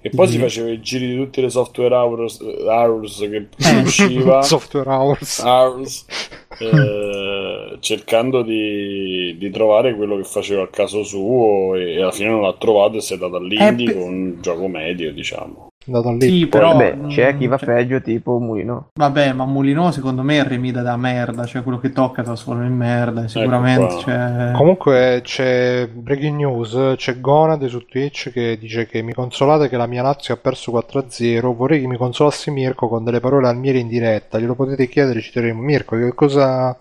e 0.06 0.12
poi 0.12 0.28
si 0.28 0.36
Mhm. 0.36 0.41
faceva 0.43 0.70
i 0.70 0.80
giri 0.82 1.08
di 1.08 1.16
tutte 1.16 1.41
le 1.41 1.49
software 1.49 1.95
hours, 1.95 2.39
hours 2.39 3.18
che 3.22 3.47
Eh. 3.58 3.82
usciva 3.82 4.43
Software 4.43 4.88
Hours. 4.88 5.39
hours, 5.39 6.06
eh, 6.62 7.78
cercando 7.80 8.43
di, 8.43 9.36
di 9.39 9.49
trovare 9.49 9.95
quello 9.95 10.18
che 10.18 10.24
faceva 10.24 10.62
al 10.62 10.70
caso 10.70 11.03
suo 11.03 11.74
e, 11.74 11.99
alla 12.01 12.12
fine 12.12 12.30
non 12.30 12.41
l'ha 12.41 12.53
trovato 12.53 12.97
e 12.97 13.01
si 13.01 13.16
è 13.16 13.18
dato 13.18 13.38
all'indie 13.38 13.89
Eh, 13.89 13.93
con 13.93 14.14
un 14.14 14.41
gioco 14.41 14.68
medio 14.68 15.12
diciamo 15.12 15.70
Andato 15.88 16.11
lì. 16.11 16.21
Sì, 16.21 16.47
però... 16.47 16.71
Vabbè, 16.71 16.97
c'è 17.07 17.33
mm, 17.33 17.38
chi 17.38 17.47
va 17.47 17.57
cioè- 17.57 17.67
peggio, 17.73 18.01
tipo 18.01 18.39
Mulino. 18.39 18.89
Vabbè, 18.93 19.33
ma 19.33 19.45
Mulino 19.45 19.91
secondo 19.91 20.21
me 20.23 20.43
remida 20.43 20.81
da 20.81 20.97
merda, 20.97 21.45
cioè 21.45 21.63
quello 21.63 21.79
che 21.79 21.91
tocca 21.91 22.23
trasforma 22.23 22.65
in 22.65 22.75
merda, 22.75 23.27
sicuramente. 23.27 23.86
qua. 23.88 23.99
Cioè... 23.99 24.51
Comunque 24.53 25.21
c'è 25.23 25.88
breaking 25.88 26.38
news, 26.38 26.95
c'è 26.97 27.19
Gonade 27.19 27.67
su 27.67 27.86
Twitch 27.86 28.31
che 28.31 28.57
dice 28.59 28.88
che 28.88 29.01
mi 29.01 29.13
consolate 29.13 29.69
che 29.69 29.77
la 29.77 29.88
mia 29.88 30.01
Lazio 30.01 30.33
ha 30.33 30.38
perso 30.38 30.71
4-0, 30.71 31.53
vorrei 31.55 31.81
che 31.81 31.88
mi 31.88 31.97
consolasse 31.97 32.51
Mirko 32.51 32.88
con 32.88 33.03
delle 33.03 33.19
parole 33.19 33.47
al 33.47 33.57
Miele 33.57 33.79
in 33.79 33.88
diretta, 33.88 34.39
glielo 34.39 34.55
potete 34.55 34.88
chiedere, 34.88 35.21
ci 35.21 35.31
terremo. 35.31 35.61
Mirko, 35.61 35.95
che 35.97 36.13
cosa... 36.13 36.77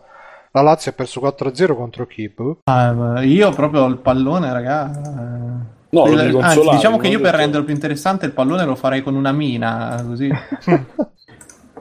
La 0.57 0.61
Lazio 0.62 0.92
ha 0.92 0.94
perso 0.94 1.20
4-0 1.20 1.74
contro 1.74 2.07
chi? 2.07 2.28
Boh? 2.28 2.59
Ah, 2.70 3.20
io 3.24 3.50
proprio 3.50 3.86
il 3.86 3.96
pallone, 3.96 4.52
raga. 4.52 4.88
eh, 4.88 5.82
No, 5.95 6.03
quella- 6.03 6.16
lo 6.24 6.30
devi 6.30 6.42
anzi, 6.42 6.68
diciamo 6.70 6.97
che 6.99 7.09
io 7.09 7.18
per 7.18 7.30
detto- 7.30 7.36
renderlo 7.38 7.64
più 7.64 7.74
interessante 7.74 8.26
il 8.26 8.32
pallone 8.32 8.64
lo 8.64 8.74
farei 8.74 9.03
con 9.03 9.14
una 9.14 9.32
mina, 9.32 10.03
così. 10.07 10.28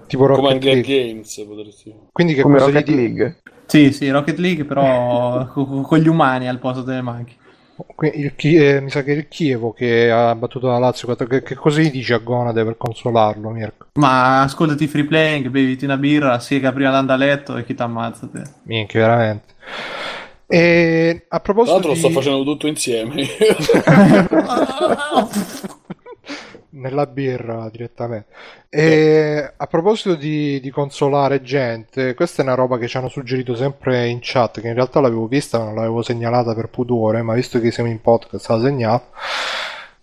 Tipo 0.07 0.26
come 0.26 0.36
Rocket 0.36 0.53
anche 0.53 0.74
League. 0.74 0.84
Games 1.11 1.45
potresti 1.47 1.95
Quindi 2.11 2.34
che 2.34 2.41
Come 2.41 2.57
gli 2.57 2.61
Rocket 2.61 2.88
League. 2.89 3.41
sì, 3.66 3.91
sì, 3.91 4.09
Rocket 4.09 4.38
League 4.38 4.66
però 4.66 5.47
co- 5.51 5.66
co- 5.66 5.82
con 5.82 5.97
gli 5.97 6.07
umani 6.07 6.47
al 6.47 6.59
posto 6.59 6.82
delle 6.84 7.01
macchine. 7.01 7.41
Chi- 8.36 8.55
eh, 8.55 8.82
mi 8.82 8.91
sa 8.91 9.01
che 9.01 9.14
è 9.14 9.16
il 9.18 9.28
Chievo 9.28 9.74
che 9.74 10.11
ha 10.11 10.36
battuto 10.36 10.68
la 10.68 10.78
Lazio. 10.78 11.16
Che, 11.16 11.41
che 11.41 11.55
cosa 11.55 11.82
gli 11.82 11.89
dici 11.89 12.14
a 12.14 12.20
Gonade 12.20 12.64
per 12.64 12.78
consolarlo, 12.78 13.49
Mirko? 13.49 13.88
Ma 13.93 14.41
ascoltati 14.41 14.86
free 14.88 15.05
playing, 15.05 15.47
beviti 15.47 15.86
una 15.86 15.97
birra, 15.97 16.38
siega 16.39 16.72
prima 16.72 17.16
letto 17.16 17.57
e 17.57 17.66
chi 17.66 17.74
ti 17.74 17.82
ammazza 17.82 18.28
te. 18.32 18.41
Minchia, 18.64 18.99
veramente. 19.01 19.53
E 20.54 21.26
a 21.30 21.39
tra 21.39 21.39
proposito 21.39 21.74
l'altro 21.74 21.89
lo 21.89 21.97
sto 21.97 22.10
di... 22.10 22.14
facendo 22.14 22.43
tutto 22.43 22.68
insieme 22.68 23.26
nella 26.70 27.08
birra 27.08 27.70
direttamente. 27.72 28.28
E 28.70 29.51
a 29.58 29.66
proposito 29.66 30.14
di, 30.14 30.60
di 30.60 30.70
consolare 30.70 31.41
gente, 31.41 32.14
questa 32.14 32.43
è 32.43 32.45
una 32.45 32.54
roba 32.54 32.78
che 32.78 32.88
ci 32.88 32.97
hanno 32.97 33.10
suggerito 33.10 33.56
sempre 33.56 34.08
in 34.08 34.20
chat, 34.22 34.62
che 34.62 34.68
in 34.68 34.76
realtà 34.76 34.99
l'avevo 34.99 35.26
vista, 35.26 35.58
ma 35.58 35.66
non 35.66 35.74
l'avevo 35.74 36.04
segnalata 36.04 36.54
per 36.54 36.70
pudore, 36.70 37.24
ma 37.24 37.34
visto 37.34 37.60
che 37.60 37.72
siamo 37.72 37.89
in 37.89 37.99
podcast 37.99 38.47
la 38.49 38.62
segnalo. 38.62 39.04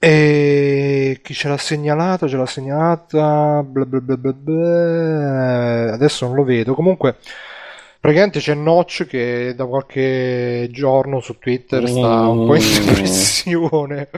E 0.01 1.21
chi 1.23 1.33
ce 1.33 1.47
l'ha 1.49 1.59
segnalata? 1.59 2.27
Ce 2.27 2.37
l'ha 2.37 2.47
segnalata. 2.47 3.63
bla 3.65 3.85
bla 3.85 4.01
bla 4.01 4.17
bla 4.17 4.33
bla. 4.33 5.93
Adesso 5.93 6.27
non 6.27 6.35
lo 6.35 6.43
vedo. 6.43 6.75
Comunque, 6.75 7.19
praticamente 8.01 8.41
c'è 8.41 8.55
Notch 8.55 9.07
che 9.07 9.53
da 9.55 9.67
qualche 9.67 10.69
giorno 10.73 11.21
su 11.21 11.39
Twitter 11.39 11.87
sta 11.89 12.29
un 12.29 12.47
po' 12.47 12.55
in 12.57 12.63
Mm. 12.63 12.87
depressione. 12.87 14.09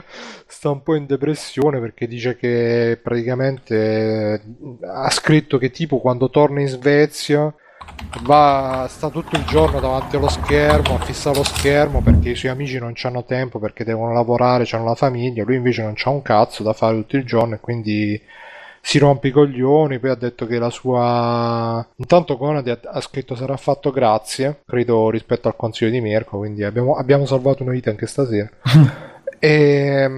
Sta 0.47 0.69
un 0.69 0.81
po' 0.83 0.95
in 0.95 1.05
depressione 1.05 1.79
perché 1.79 2.07
dice 2.07 2.37
che 2.37 2.97
praticamente 3.01 4.41
ha 4.81 5.09
scritto 5.09 5.57
che 5.57 5.71
tipo 5.71 5.99
quando 5.99 6.29
torna 6.29 6.61
in 6.61 6.67
Svezia 6.67 7.53
va, 8.21 8.85
sta 8.89 9.09
tutto 9.09 9.35
il 9.35 9.43
giorno 9.45 9.79
davanti 9.81 10.15
allo 10.15 10.29
schermo, 10.29 10.95
a 10.95 10.99
fissare 10.99 11.35
lo 11.37 11.43
schermo 11.43 12.01
perché 12.01 12.29
i 12.29 12.35
suoi 12.35 12.51
amici 12.51 12.77
non 12.79 12.93
hanno 13.01 13.25
tempo 13.25 13.59
perché 13.59 13.83
devono 13.83 14.13
lavorare, 14.13 14.65
hanno 14.71 14.85
la 14.85 14.95
famiglia, 14.95 15.43
lui 15.43 15.55
invece 15.57 15.81
non 15.81 15.93
c'ha 15.95 16.09
un 16.09 16.21
cazzo 16.21 16.63
da 16.63 16.73
fare 16.73 16.95
tutto 16.97 17.17
il 17.17 17.25
giorno 17.25 17.55
e 17.55 17.59
quindi 17.59 18.21
si 18.85 18.97
rompe 18.99 19.29
i 19.29 19.31
coglioni, 19.31 19.97
poi 19.97 20.09
ha 20.09 20.15
detto 20.15 20.45
che 20.45 20.59
la 20.59 20.69
sua... 20.69 21.87
Intanto 21.95 22.35
Conadi 22.35 22.69
ha, 22.69 22.79
ha 22.83 22.99
scritto 22.99 23.33
sarà 23.33 23.55
fatto 23.55 23.91
grazie, 23.91 24.61
credo 24.65 25.09
rispetto 25.09 25.47
al 25.47 25.55
consiglio 25.55 25.89
di 25.89 26.01
Mirko, 26.01 26.39
quindi 26.39 26.65
abbiamo, 26.65 26.97
abbiamo 26.97 27.25
salvato 27.25 27.63
una 27.63 27.71
vita 27.71 27.89
anche 27.89 28.07
stasera. 28.07 28.49
E, 29.43 30.09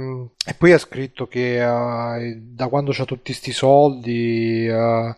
e 0.46 0.54
poi 0.56 0.72
ha 0.72 0.78
scritto 0.78 1.26
che 1.26 1.56
eh, 1.60 2.36
da 2.40 2.68
quando 2.68 2.92
c'ha 2.94 3.06
tutti 3.06 3.34
sti 3.34 3.52
soldi 3.52 4.68
eh, 4.68 5.16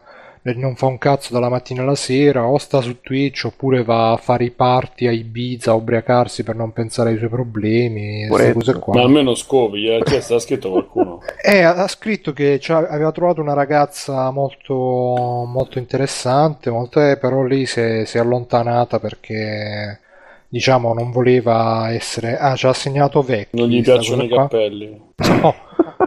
e 0.49 0.53
non 0.55 0.75
fa 0.75 0.85
un 0.85 0.97
cazzo 0.97 1.33
dalla 1.33 1.49
mattina 1.49 1.81
alla 1.81 1.95
sera, 1.95 2.47
o 2.47 2.57
sta 2.57 2.81
su 2.81 3.01
Twitch 3.01 3.45
oppure 3.45 3.83
va 3.83 4.13
a 4.13 4.17
fare 4.17 4.45
i 4.45 4.51
party 4.51 5.07
a 5.07 5.11
Ibiza 5.11 5.71
a 5.71 5.75
ubriacarsi 5.75 6.43
per 6.43 6.55
non 6.55 6.71
pensare 6.73 7.09
ai 7.11 7.17
suoi 7.17 7.29
problemi, 7.29 8.27
queste 8.27 8.53
cose 8.53 8.79
qua. 8.79 8.95
Ma 8.95 9.01
almeno 9.01 9.35
scopi, 9.35 9.87
eh? 9.87 10.01
Chi 10.03 10.21
sta 10.21 10.39
scritto 10.39 10.71
qualcuno? 10.71 11.21
Eh, 11.47 11.63
ha 11.63 11.87
scritto 11.87 12.33
che 12.33 12.59
aveva 12.67 13.11
trovato 13.11 13.39
una 13.39 13.53
ragazza 13.53 14.29
molto, 14.31 14.73
molto 14.73 15.79
interessante, 15.79 16.69
molto, 16.69 17.01
eh, 17.01 17.17
però 17.17 17.43
lei 17.43 17.65
si 17.65 17.79
è, 17.79 18.05
si 18.05 18.17
è 18.17 18.19
allontanata 18.19 18.99
perché 18.99 20.01
diciamo 20.49 20.93
non 20.93 21.11
voleva 21.11 21.91
essere 21.91 22.37
ah 22.37 22.55
ci 22.55 22.67
ha 22.67 22.69
assegnato 22.69 23.21
vecchio 23.21 23.59
non 23.59 23.69
gli 23.69 23.81
piacciono 23.81 24.23
i 24.23 24.29
cappelli 24.29 25.01
no, 25.41 25.55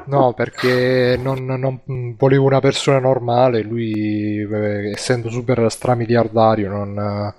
no 0.06 0.32
perché 0.32 1.18
non, 1.20 1.44
non, 1.44 2.14
volevo 2.16 2.44
una 2.44 2.60
persona 2.60 2.98
normale 2.98 3.62
lui 3.62 4.46
essendo 4.92 5.30
super 5.30 5.70
stramiliardario 5.70 6.68
non 6.68 7.34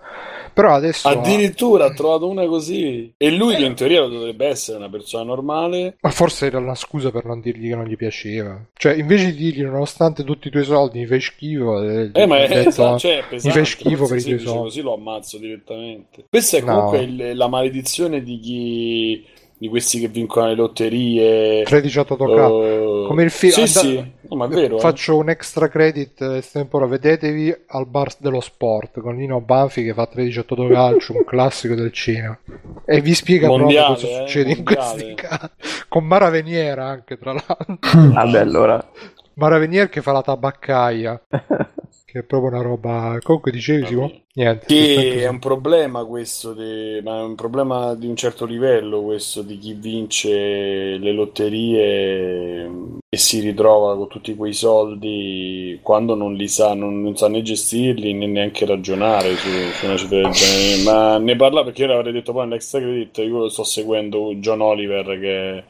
però 0.54 0.74
adesso 0.74 1.08
addirittura 1.08 1.86
ha 1.86 1.94
trovato 1.94 2.28
una 2.28 2.46
così 2.46 3.14
e 3.18 3.32
lui 3.32 3.56
che 3.56 3.64
in 3.64 3.74
teoria 3.74 4.02
dovrebbe 4.06 4.48
essere 4.48 4.78
una 4.78 4.90
persona 4.90 5.24
normale. 5.24 5.96
Ma 6.02 6.10
forse 6.10 6.48
era 6.48 6.58
una 6.58 6.76
scusa 6.76 7.12
per 7.12 7.26
non 7.26 7.40
dirgli 7.40 7.70
che 7.70 7.76
non 7.76 7.86
gli 7.86 7.96
piaceva. 7.96 8.60
Cioè 8.74 8.94
invece 8.94 9.34
di 9.34 9.36
dirgli 9.36 9.64
nonostante 9.64 10.24
tutti 10.24 10.48
i 10.48 10.52
tuoi 10.52 10.64
soldi 10.64 11.00
mi 11.00 11.06
fai 11.06 11.22
schifo 11.22 11.82
eh, 11.82 12.10
eh 12.14 12.26
ma 12.26 12.44
è, 12.44 12.48
detto, 12.48 12.70
esatto, 12.70 13.00
cioè, 13.00 13.24
pesante, 13.30 13.48
mi 13.48 13.54
fai 13.54 13.66
schifo 13.66 14.08
per 14.08 14.18
i 14.18 14.24
tuoi 14.24 14.40
soldi 14.40 14.60
così 14.60 14.82
lo 14.82 14.94
ammazzo 14.94 15.38
direttamente. 15.38 16.26
Questa 16.30 16.58
è 16.58 16.62
comunque 16.62 17.06
no. 17.06 17.24
il, 17.24 17.38
la 17.38 17.48
maledizione 17.48 18.22
di 18.22 18.40
chi 18.40 19.26
di 19.62 19.70
questi 19.70 20.00
che 20.00 20.08
vincono 20.08 20.48
le 20.48 20.56
lotterie. 20.56 21.62
13 21.66 22.00
autotocato 22.00 23.04
uh... 23.04 23.08
come 23.08 23.22
il 23.22 23.30
film 23.30 23.52
sì, 23.52 23.68
sì. 23.68 24.12
No, 24.30 24.48
vero, 24.48 24.80
faccio 24.80 25.12
eh. 25.12 25.16
un 25.18 25.30
extra 25.30 25.68
credit 25.68 26.20
estempora 26.22 26.88
vedetevi 26.88 27.56
al 27.68 27.86
bar 27.86 28.12
dello 28.18 28.40
sport 28.40 29.02
con 29.02 29.18
Nino 29.18 29.40
Banfi 29.40 29.84
che 29.84 29.94
fa 29.94 30.08
13 30.08 30.40
autocalcio 30.40 31.14
un 31.14 31.24
classico 31.26 31.76
del 31.76 31.92
cinema. 31.92 32.36
E 32.84 33.02
vi 33.02 33.14
spiega 33.14 33.50
mondiale, 33.50 33.86
proprio 33.86 34.08
cosa 34.08 34.24
eh, 34.24 34.26
succede 34.26 34.56
mondiale. 34.56 35.04
in 35.04 35.14
questi 35.14 35.14
casi. 35.14 35.86
Con 35.88 36.06
Mara 36.06 36.30
Veniera 36.30 36.88
anche 36.88 37.20
tra 37.20 37.34
l'altro. 37.34 37.78
Vabbè 38.14 38.40
allora. 38.40 38.90
Mara 39.36 39.60
Venier 39.60 39.90
che 39.90 40.02
fa 40.02 40.12
la 40.12 40.24
tabaccaia 40.24 41.22
che 42.12 42.20
è 42.20 42.24
proprio 42.24 42.50
una 42.50 42.62
roba. 42.62 43.18
Comunque 43.24 43.52
dicevi, 43.52 43.86
Simo? 43.86 44.12
Niente. 44.34 44.66
Che 44.66 45.24
è 45.24 45.30
un 45.30 45.40
problema 45.40 46.04
questo, 46.04 46.54
di... 46.54 47.00
ma 47.02 47.20
è 47.20 47.24
un 47.24 47.36
problema 47.36 47.96
di 47.96 48.06
un 48.06 48.18
certo 48.18 48.46
livello 48.46 49.02
questo 49.02 49.42
di 49.42 49.58
chi 49.58 49.74
vince 49.74 50.98
le 50.98 51.12
lotterie 51.14 52.70
e 53.08 53.18
si 53.18 53.40
ritrova 53.40 53.96
con 53.96 54.10
tutti 54.10 54.36
quei 54.36 54.52
soldi 54.52 55.80
quando 55.82 56.14
non 56.14 56.34
li 56.34 56.50
sa, 56.50 56.74
non, 56.74 57.02
non 57.02 57.16
sa 57.16 57.30
né 57.30 57.42
gestirli 57.42 58.14
né 58.14 58.28
neanche 58.28 58.66
ragionare 58.66 59.36
su, 59.36 59.48
su 59.48 59.86
una 59.86 59.96
cifra 59.96 60.18
del 60.18 60.32
genere. 60.32 60.84
Ma 60.92 61.18
ne 61.18 61.36
parla 61.38 61.64
perché 61.64 61.84
io 61.84 61.88
l'avrei 61.88 62.12
detto 62.12 62.34
poi 62.34 62.44
nell'extra 62.44 62.82
credit, 62.82 63.18
io 63.20 63.48
sto 63.48 63.64
seguendo 63.64 64.34
John 64.36 64.60
Oliver 64.60 65.18
che 65.18 65.50
è 65.50 65.64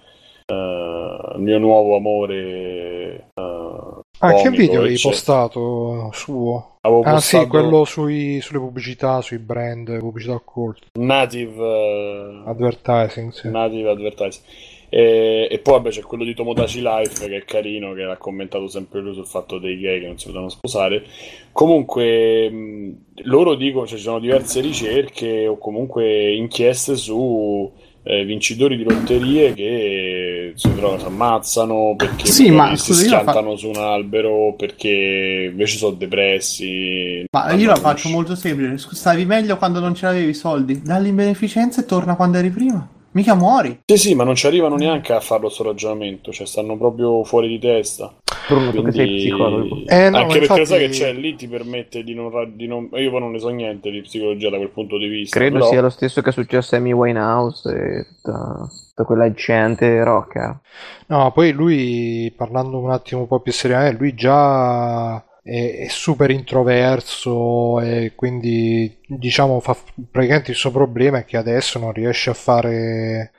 uh, 0.53 1.35
il 1.35 1.41
mio 1.41 1.59
nuovo 1.59 1.95
amore. 1.97 3.29
Uh, 3.35 4.00
Ah, 4.23 4.33
che 4.33 4.51
video 4.51 4.83
hai 4.83 4.99
postato 4.99 6.11
suo? 6.13 6.77
Avevo 6.81 7.01
ah, 7.01 7.13
postato... 7.13 7.43
sì, 7.43 7.49
quello 7.49 7.85
sui, 7.85 8.39
sulle 8.39 8.59
pubblicità, 8.59 9.19
sui 9.21 9.39
brand, 9.39 9.97
pubblicità 9.97 10.33
occulte. 10.33 10.87
Native 10.93 11.59
uh... 11.59 12.47
Advertising, 12.47 13.31
sì. 13.31 13.49
Native 13.49 13.89
Advertising. 13.89 14.45
E, 14.89 15.47
e, 15.49 15.59
poi 15.59 15.75
vabbè, 15.75 15.89
c'è 15.89 16.01
quello 16.01 16.23
di 16.23 16.35
Tomodachi 16.35 16.81
Life 16.81 17.27
che 17.27 17.37
è 17.37 17.45
carino, 17.45 17.93
che 17.93 18.03
ha 18.03 18.17
commentato 18.17 18.67
sempre 18.67 18.99
lui 18.99 19.13
sul 19.15 19.25
fatto 19.25 19.57
dei 19.57 19.79
gay 19.79 20.01
che 20.01 20.07
non 20.07 20.19
si 20.19 20.25
potevano 20.25 20.49
sposare. 20.49 21.03
Comunque, 21.51 22.49
mh, 22.49 22.97
loro 23.23 23.55
dicono, 23.55 23.87
cioè, 23.87 23.97
ci 23.97 24.03
sono 24.03 24.19
diverse 24.19 24.59
ricerche 24.59 25.47
o 25.47 25.57
comunque 25.57 26.33
inchieste 26.33 26.95
su 26.95 27.71
eh, 28.03 28.23
vincitori 28.25 28.77
di 28.77 28.83
lotterie 28.83 29.53
che 29.53 30.53
si 30.55 30.73
trovano, 30.75 30.99
si 30.99 31.05
ammazzano 31.05 31.93
perché 31.95 32.25
sì, 32.25 32.49
ma, 32.49 32.75
si 32.75 32.93
scusa, 32.93 33.03
schiantano 33.05 33.51
fa... 33.51 33.57
su 33.57 33.67
un 33.69 33.77
albero 33.77 34.53
perché 34.57 35.49
invece 35.51 35.77
sono 35.77 35.95
depressi. 35.95 37.25
Ma 37.31 37.51
io 37.53 37.67
la 37.67 37.75
faccio 37.75 38.09
molto 38.09 38.35
semplice: 38.35 38.87
stavi 38.93 39.25
meglio 39.25 39.57
quando 39.57 39.79
non 39.79 39.93
c'avevi 39.93 40.29
i 40.29 40.33
soldi, 40.33 40.81
dalli 40.81 41.09
in 41.09 41.15
beneficenza 41.15 41.81
e 41.81 41.85
torna 41.85 42.15
quando 42.15 42.37
eri 42.37 42.49
prima. 42.49 42.87
Mica 43.13 43.35
muori. 43.35 43.81
Sì, 43.85 43.97
sì, 43.97 44.15
ma 44.15 44.23
non 44.23 44.35
ci 44.35 44.47
arrivano 44.47 44.77
neanche 44.77 45.11
a 45.11 45.19
farlo 45.19 45.49
sto 45.49 45.63
ragionamento, 45.63 46.31
cioè 46.31 46.47
stanno 46.47 46.77
proprio 46.77 47.25
fuori 47.25 47.49
di 47.49 47.59
testa. 47.59 48.13
Bruno, 48.47 48.71
Quindi... 48.71 48.77
tu 48.77 48.83
che 48.83 48.91
sei 48.91 49.15
psicologo. 49.15 49.81
Eh, 49.85 50.09
no, 50.09 50.17
Anche 50.17 50.37
infatti... 50.37 50.47
perché 50.47 50.65
sai 50.65 50.79
che 50.79 50.89
c'è 50.89 51.13
lì 51.13 51.35
ti 51.35 51.47
permette 51.47 52.03
di 52.03 52.13
non, 52.13 52.31
di 52.55 52.67
non, 52.67 52.89
Io 52.93 53.09
poi 53.09 53.19
non 53.19 53.31
ne 53.31 53.39
so 53.39 53.49
niente 53.49 53.89
di 53.89 54.01
psicologia 54.01 54.49
da 54.49 54.57
quel 54.57 54.69
punto 54.69 54.97
di 54.97 55.07
vista. 55.07 55.37
Credo 55.37 55.59
però... 55.59 55.69
sia 55.69 55.81
lo 55.81 55.89
stesso 55.89 56.21
che 56.21 56.29
è 56.29 56.33
successo 56.33 56.75
a 56.75 56.77
Amy 56.79 56.91
Winehouse 56.91 57.69
e 57.69 58.05
tutta, 58.15 58.67
tutta 58.89 59.03
quella 59.03 59.31
gente 59.31 60.03
rocca. 60.03 60.59
No, 61.07 61.31
poi 61.31 61.51
lui, 61.51 62.33
parlando 62.35 62.79
un 62.79 62.91
attimo 62.91 63.21
un 63.21 63.27
po' 63.27 63.39
più 63.39 63.51
seriamente, 63.51 63.97
lui 63.97 64.13
già 64.13 65.23
è, 65.43 65.77
è, 65.79 65.87
super 65.87 66.29
introverso 66.29 67.79
e 67.79 68.13
quindi 68.15 68.99
diciamo 69.07 69.59
fa, 69.59 69.75
praticamente 70.09 70.51
il 70.51 70.57
suo 70.57 70.71
problema 70.71 71.19
è 71.19 71.25
che 71.25 71.37
adesso 71.37 71.79
non 71.79 71.91
riesce 71.91 72.29
a 72.29 72.35
fare 72.35 73.31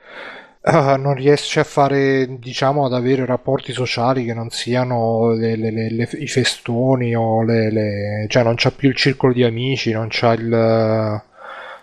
uh, 0.63 0.95
non 0.97 1.13
riesce 1.13 1.59
a 1.59 1.63
fare 1.63 2.27
diciamo 2.39 2.85
ad 2.85 2.93
avere 2.93 3.25
rapporti 3.25 3.73
sociali 3.73 4.25
che 4.25 4.33
non 4.33 4.49
siano 4.49 5.31
le, 5.33 5.55
le, 5.55 5.71
le, 5.71 6.09
i 6.13 6.27
festoni 6.27 7.15
o 7.15 7.43
le, 7.43 8.25
cioè 8.29 8.43
non 8.43 8.55
c'ha 8.55 8.71
più 8.71 8.89
il 8.89 8.95
circolo 8.95 9.33
di 9.33 9.43
amici 9.43 9.91
non 9.91 10.07
c'ha 10.09 10.33
il 10.33 11.21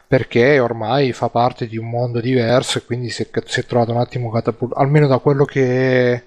perché 0.07 0.59
ormai 0.59 1.12
fa 1.12 1.28
parte 1.28 1.69
di 1.69 1.77
un 1.77 1.89
mondo 1.89 2.20
diverso 2.20 2.78
e 2.78 2.85
quindi 2.85 3.11
si 3.11 3.23
è, 3.23 3.28
si 3.44 3.61
è 3.61 3.65
trovato 3.65 3.93
un 3.93 3.98
attimo 3.98 4.31
catapultato 4.31 4.81
almeno 4.81 5.07
da 5.07 5.19
quello 5.19 5.44
che 5.44 6.24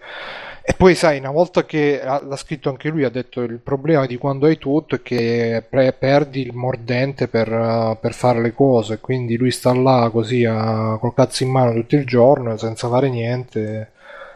e 0.66 0.74
poi 0.78 0.96
sai, 0.96 1.20
una 1.20 1.30
volta 1.30 1.66
che 1.66 2.00
l'ha 2.02 2.36
scritto 2.38 2.70
anche 2.70 2.88
lui, 2.88 3.04
ha 3.04 3.10
detto 3.10 3.42
il 3.42 3.60
problema 3.60 4.06
di 4.06 4.16
quando 4.16 4.46
hai 4.46 4.58
tutto 4.58 4.96
è 4.96 5.02
che 5.02 5.62
pre- 5.70 5.92
perdi 5.92 6.40
il 6.40 6.54
mordente 6.54 7.28
per, 7.28 7.52
uh, 7.52 7.98
per, 8.00 8.14
fare 8.14 8.42
le 8.42 8.54
cose, 8.54 9.00
quindi 9.00 9.36
lui 9.36 9.52
sta 9.52 9.74
là 9.74 10.10
così 10.10 10.46
uh, 10.46 10.98
col 11.00 11.14
cazzo 11.14 11.44
in 11.44 11.50
mano 11.50 11.74
tutto 11.74 11.98
il 11.98 12.06
giorno 12.06 12.56
senza 12.56 12.88
fare 12.88 13.10
niente. 13.10 13.92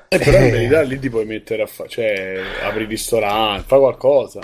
Eh, 0.09 0.19
però 0.19 0.37
in 0.37 0.51
verità 0.51 0.81
lì 0.81 0.99
ti 0.99 1.09
puoi 1.09 1.25
mettere 1.25 1.61
a 1.61 1.65
fare, 1.65 1.87
cioè 1.87 2.41
apri 2.61 2.83
il 2.83 2.89
ristorante, 2.89 3.63
fa 3.65 3.77
qualcosa. 3.77 4.41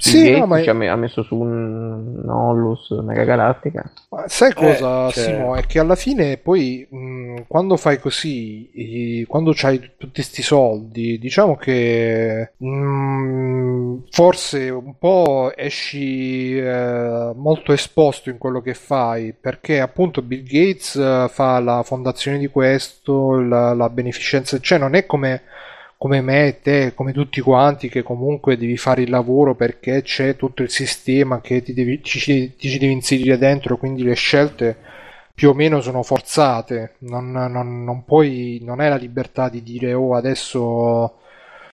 Sì, 0.00 0.30
no, 0.38 0.46
ma... 0.46 0.60
ha 0.60 0.96
messo 0.96 1.24
su 1.24 1.34
un 1.34 2.22
Onlus 2.28 2.90
Mega 3.02 3.24
Galattica. 3.24 3.90
Sai 4.26 4.54
cosa, 4.54 5.08
eh, 5.08 5.10
cioè... 5.10 5.24
Simo? 5.24 5.56
È 5.56 5.66
che 5.66 5.80
alla 5.80 5.96
fine 5.96 6.36
poi 6.36 6.86
mh, 6.88 7.46
quando 7.48 7.76
fai 7.76 7.98
così, 7.98 9.24
quando 9.26 9.52
hai 9.62 9.80
tutti 9.98 10.12
questi 10.14 10.42
soldi, 10.42 11.18
diciamo 11.18 11.56
che 11.56 12.52
mh, 12.56 14.04
forse 14.10 14.70
un 14.70 14.96
po' 14.98 15.50
esci 15.56 16.56
eh, 16.56 17.32
molto 17.34 17.72
esposto 17.72 18.30
in 18.30 18.38
quello 18.38 18.60
che 18.60 18.74
fai, 18.74 19.34
perché 19.38 19.80
appunto 19.80 20.22
Bill 20.22 20.44
Gates 20.44 20.94
eh, 20.94 21.26
fa 21.28 21.58
la 21.58 21.82
fondazione 21.82 22.38
di 22.38 22.46
questo, 22.46 23.40
la, 23.40 23.74
la 23.74 23.90
beneficenza, 23.90 24.60
cioè 24.60 24.78
non 24.78 24.94
è 24.94 25.06
come 25.06 25.42
come 25.98 26.20
me, 26.20 26.60
te, 26.62 26.94
come 26.94 27.12
tutti 27.12 27.40
quanti, 27.40 27.88
che 27.88 28.02
comunque 28.02 28.56
devi 28.56 28.76
fare 28.76 29.02
il 29.02 29.10
lavoro 29.10 29.54
perché 29.56 30.02
c'è 30.02 30.36
tutto 30.36 30.62
il 30.62 30.70
sistema 30.70 31.40
che 31.40 31.60
ti, 31.62 31.74
devi, 31.74 32.02
ci, 32.04 32.20
ci 32.56 32.78
devi 32.78 32.92
inserire 32.92 33.36
dentro, 33.36 33.76
quindi 33.76 34.04
le 34.04 34.14
scelte 34.14 34.76
più 35.34 35.50
o 35.50 35.54
meno 35.54 35.80
sono 35.80 36.02
forzate. 36.02 36.94
Non, 37.00 37.30
non, 37.32 37.84
non 37.84 38.04
puoi, 38.04 38.60
non 38.62 38.80
hai 38.80 38.88
la 38.88 38.96
libertà 38.96 39.48
di 39.48 39.62
dire, 39.62 39.92
oh, 39.94 40.14
adesso 40.14 41.18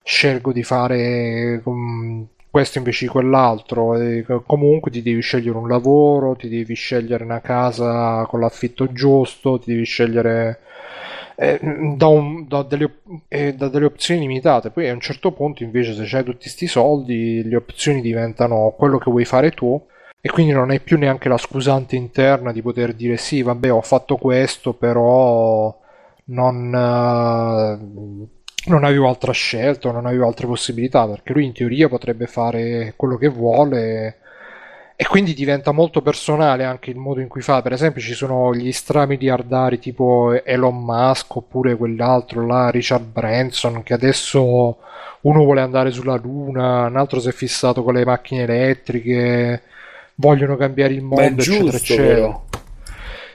scelgo 0.03 0.51
di 0.51 0.63
fare 0.63 1.61
um, 1.65 2.27
questo 2.49 2.77
invece 2.77 3.05
di 3.05 3.11
quell'altro. 3.11 3.95
E 3.99 4.25
comunque 4.45 4.91
ti 4.91 5.01
devi 5.01 5.21
scegliere 5.21 5.57
un 5.57 5.67
lavoro, 5.67 6.35
ti 6.35 6.49
devi 6.49 6.73
scegliere 6.75 7.23
una 7.23 7.41
casa 7.41 8.25
con 8.27 8.39
l'affitto 8.39 8.91
giusto, 8.91 9.59
ti 9.59 9.71
devi 9.71 9.85
scegliere 9.85 10.59
eh, 11.35 11.59
da, 11.95 12.07
un, 12.07 12.47
da, 12.47 12.63
delle, 12.63 12.99
eh, 13.27 13.53
da, 13.53 13.67
delle, 13.69 13.85
opzioni 13.85 14.21
limitate. 14.21 14.69
Poi 14.71 14.89
a 14.89 14.93
un 14.93 14.99
certo 14.99 15.31
punto, 15.31 15.63
invece, 15.63 15.93
se 15.93 16.17
hai 16.17 16.23
tutti 16.23 16.43
questi 16.43 16.67
soldi, 16.67 17.43
le 17.43 17.55
opzioni 17.55 18.01
diventano 18.01 18.73
quello 18.77 18.97
che 18.97 19.09
vuoi 19.11 19.25
fare 19.25 19.51
tu. 19.51 19.81
E 20.23 20.29
quindi 20.29 20.51
non 20.51 20.69
hai 20.69 20.79
più 20.79 20.97
neanche 20.99 21.29
la 21.29 21.37
scusante 21.37 21.95
interna 21.95 22.51
di 22.51 22.61
poter 22.61 22.93
dire 22.93 23.17
sì, 23.17 23.41
vabbè, 23.41 23.71
ho 23.71 23.81
fatto 23.81 24.17
questo, 24.17 24.73
però 24.73 25.75
non, 26.25 26.67
uh, 26.67 28.29
non 28.69 28.83
avevo 28.83 29.07
altra 29.07 29.31
scelta, 29.31 29.91
non 29.91 30.05
avevo 30.05 30.27
altre 30.27 30.45
possibilità, 30.45 31.07
perché 31.07 31.33
lui 31.33 31.45
in 31.45 31.53
teoria 31.53 31.89
potrebbe 31.89 32.27
fare 32.27 32.93
quello 32.95 33.17
che 33.17 33.29
vuole 33.29 34.20
e 35.01 35.07
quindi 35.07 35.33
diventa 35.33 35.71
molto 35.71 36.03
personale 36.03 36.63
anche 36.63 36.91
il 36.91 36.97
modo 36.97 37.21
in 37.21 37.27
cui 37.27 37.41
fa. 37.41 37.63
Per 37.63 37.71
esempio, 37.71 37.99
ci 37.99 38.13
sono 38.13 38.53
gli 38.53 38.71
stramiliardari 38.71 39.79
tipo 39.79 40.43
Elon 40.43 40.77
Musk 40.77 41.37
oppure 41.37 41.75
quell'altro 41.75 42.45
là, 42.45 42.69
Richard 42.69 43.05
Branson, 43.05 43.81
che 43.81 43.95
adesso 43.95 44.77
uno 45.21 45.43
vuole 45.43 45.61
andare 45.61 45.89
sulla 45.89 46.19
Luna, 46.21 46.85
un 46.85 46.97
altro 46.97 47.19
si 47.19 47.29
è 47.29 47.31
fissato 47.31 47.81
con 47.81 47.95
le 47.95 48.05
macchine 48.05 48.43
elettriche, 48.43 49.63
vogliono 50.13 50.55
cambiare 50.55 50.93
il 50.93 51.01
mondo, 51.01 51.41
giusto, 51.41 51.77
eccetera, 51.77 51.77
eccetera. 51.77 52.13
però. 52.13 52.43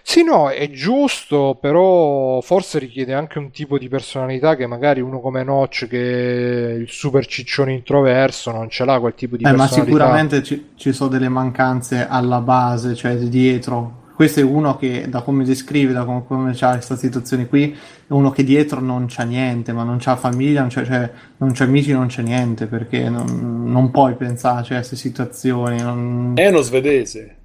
Sì, 0.08 0.22
no, 0.22 0.48
è 0.50 0.70
giusto, 0.70 1.58
però 1.60 2.40
forse 2.40 2.78
richiede 2.78 3.12
anche 3.12 3.38
un 3.38 3.50
tipo 3.50 3.76
di 3.76 3.88
personalità 3.88 4.54
che 4.54 4.66
magari 4.66 5.00
uno 5.00 5.18
come 5.20 5.42
Notch, 5.42 5.88
che 5.88 6.70
è 6.70 6.72
il 6.74 6.88
super 6.88 7.26
ciccione 7.26 7.72
introverso, 7.72 8.52
non 8.52 8.70
ce 8.70 8.84
l'ha 8.84 9.00
quel 9.00 9.14
tipo 9.14 9.36
di 9.36 9.42
Eh, 9.44 9.50
ma 9.52 9.56
personalità. 9.66 9.90
sicuramente 9.96 10.42
ci, 10.44 10.68
ci 10.76 10.92
sono 10.92 11.10
delle 11.10 11.28
mancanze 11.28 12.06
alla 12.08 12.40
base, 12.40 12.94
cioè 12.94 13.16
dietro. 13.16 14.04
Questo 14.14 14.40
è 14.40 14.44
uno 14.44 14.76
che, 14.76 15.06
da 15.08 15.20
come 15.22 15.44
descrive, 15.44 15.92
da 15.92 16.04
come, 16.04 16.22
come 16.26 16.52
c'ha 16.54 16.70
questa 16.74 16.96
situazione 16.96 17.48
qui, 17.48 17.72
è 17.72 18.12
uno 18.12 18.30
che 18.30 18.44
dietro 18.44 18.80
non 18.80 19.06
c'ha 19.08 19.24
niente, 19.24 19.72
ma 19.72 19.82
non 19.82 19.98
c'ha 20.00 20.16
famiglia, 20.16 20.60
non 20.60 20.70
c'ha, 20.70 20.84
cioè, 20.84 21.10
non 21.38 21.52
c'ha 21.52 21.64
amici, 21.64 21.92
non 21.92 22.06
c'è 22.06 22.22
niente, 22.22 22.66
perché 22.66 23.10
non, 23.10 23.64
non 23.70 23.90
puoi 23.90 24.14
pensare 24.14 24.62
cioè, 24.64 24.76
a 24.76 24.78
queste 24.78 24.96
situazioni. 24.96 25.82
non- 25.82 26.32
È 26.36 26.46
uno 26.48 26.60
svedese. 26.62 27.36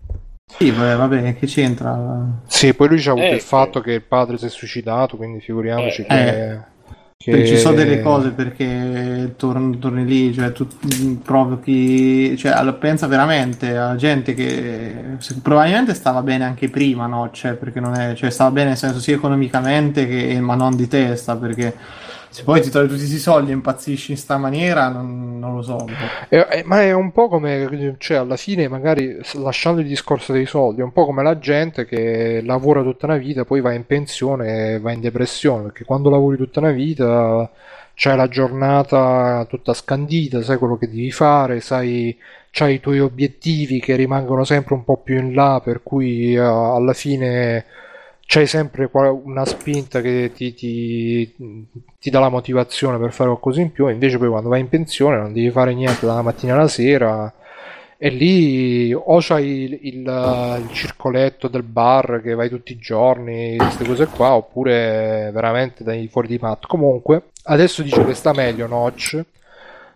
Sì, 0.57 0.69
vabbè, 0.71 0.95
vabbè, 0.95 1.37
che 1.37 1.45
c'entra? 1.47 1.97
Sì, 2.47 2.73
poi 2.73 2.87
lui 2.89 2.99
c'ha 3.01 3.11
avuto 3.11 3.25
Eh, 3.25 3.35
il 3.35 3.41
fatto 3.41 3.81
che 3.81 3.93
il 3.93 4.03
padre 4.03 4.37
si 4.37 4.45
è 4.45 4.49
suicidato, 4.49 5.17
quindi 5.17 5.39
figuriamoci 5.39 6.01
Eh. 6.01 6.05
che... 6.05 6.59
che- 7.17 7.31
Perché 7.31 7.45
Ci 7.47 7.57
sono 7.57 7.75
delle 7.75 8.01
cose 8.01 8.31
perché 8.31 9.33
torni, 9.37 9.77
torni 9.79 10.05
lì, 10.05 10.33
cioè 10.33 10.51
tu 10.51 10.67
mh, 10.79 11.13
provochi, 11.23 12.35
cioè 12.37 12.73
pensa 12.73 13.07
veramente 13.07 13.77
a 13.77 13.95
gente 13.95 14.33
che 14.33 15.15
se- 15.19 15.35
probabilmente 15.41 15.93
stava 15.93 16.21
bene 16.23 16.43
anche 16.45 16.69
prima, 16.69 17.05
no? 17.07 17.29
Cioè, 17.31 17.53
perché 17.53 17.79
non 17.79 17.93
è, 17.95 18.13
cioè 18.15 18.29
stava 18.31 18.51
bene 18.51 18.69
nel 18.69 18.77
senso 18.77 18.99
sia 18.99 19.15
economicamente 19.15 20.07
che, 20.07 20.39
ma 20.41 20.55
non 20.55 20.75
di 20.75 20.87
testa, 20.87 21.35
perché 21.37 21.75
se 22.31 22.43
poi 22.43 22.61
ti 22.61 22.69
trovi 22.69 22.87
tutti 22.87 22.99
questi 22.99 23.19
soldi 23.19 23.51
e 23.51 23.53
impazzisci 23.53 24.11
in 24.11 24.17
sta 24.17 24.37
maniera, 24.37 24.87
non, 24.87 25.37
non 25.37 25.53
lo 25.53 25.61
so. 25.61 25.85
Eh, 26.29 26.47
eh, 26.49 26.63
ma 26.65 26.81
è 26.81 26.93
un 26.93 27.11
po' 27.11 27.27
come, 27.27 27.95
cioè 27.97 28.17
alla 28.17 28.37
fine 28.37 28.69
magari 28.69 29.17
lasciando 29.33 29.81
il 29.81 29.87
discorso 29.87 30.31
dei 30.31 30.45
soldi, 30.45 30.79
è 30.79 30.83
un 30.83 30.93
po' 30.93 31.05
come 31.05 31.23
la 31.23 31.37
gente 31.39 31.85
che 31.85 32.41
lavora 32.41 32.83
tutta 32.83 33.05
una 33.05 33.17
vita, 33.17 33.43
poi 33.43 33.59
va 33.59 33.73
in 33.73 33.85
pensione 33.85 34.75
e 34.75 34.79
va 34.79 34.93
in 34.93 35.01
depressione, 35.01 35.63
perché 35.63 35.83
quando 35.83 36.09
lavori 36.09 36.37
tutta 36.37 36.61
una 36.61 36.71
vita 36.71 37.51
c'hai 37.95 38.15
la 38.15 38.29
giornata 38.29 39.45
tutta 39.49 39.73
scandita, 39.73 40.41
sai 40.41 40.57
quello 40.57 40.77
che 40.77 40.87
devi 40.87 41.11
fare, 41.11 41.59
sai, 41.59 42.17
c'hai 42.49 42.75
i 42.75 42.79
tuoi 42.79 43.01
obiettivi 43.01 43.81
che 43.81 43.97
rimangono 43.97 44.45
sempre 44.45 44.75
un 44.75 44.85
po' 44.85 44.97
più 44.97 45.17
in 45.17 45.33
là, 45.33 45.59
per 45.61 45.83
cui 45.83 46.33
eh, 46.33 46.39
alla 46.39 46.93
fine 46.93 47.65
c'hai 48.31 48.47
sempre 48.47 48.89
una 48.93 49.43
spinta 49.43 49.99
che 49.99 50.31
ti, 50.33 50.53
ti- 50.53 51.35
ti 51.99 52.09
dà 52.09 52.21
la 52.21 52.29
motivazione 52.29 52.97
per 52.97 53.11
fare 53.11 53.29
qualcosa 53.29 53.59
in 53.59 53.73
più, 53.73 53.89
invece 53.89 54.17
poi 54.17 54.29
quando 54.29 54.47
vai 54.47 54.61
in 54.61 54.69
pensione 54.69 55.17
non 55.17 55.33
devi 55.33 55.51
fare 55.51 55.73
niente 55.73 56.05
dalla 56.05 56.21
mattina 56.21 56.53
alla 56.53 56.69
sera 56.69 57.33
e 57.97 58.07
lì 58.09 58.93
o 58.93 59.17
c'hai 59.19 59.63
il, 59.63 59.79
il- 59.81 60.59
il 60.61 60.69
circoletto 60.71 61.49
del 61.49 61.63
bar 61.63 62.21
che 62.23 62.33
vai 62.33 62.47
tutti 62.47 62.71
i 62.71 62.77
giorni, 62.77 63.57
queste 63.57 63.85
cose 63.85 64.05
qua, 64.07 64.33
oppure 64.33 65.29
veramente 65.33 65.83
dai 65.83 66.07
fuori 66.07 66.29
di 66.29 66.37
matto. 66.39 66.67
Comunque, 66.69 67.31
adesso 67.43 67.83
dice 67.83 68.05
che 68.05 68.13
sta 68.13 68.31
meglio 68.31 68.65
Notch, 68.65 69.21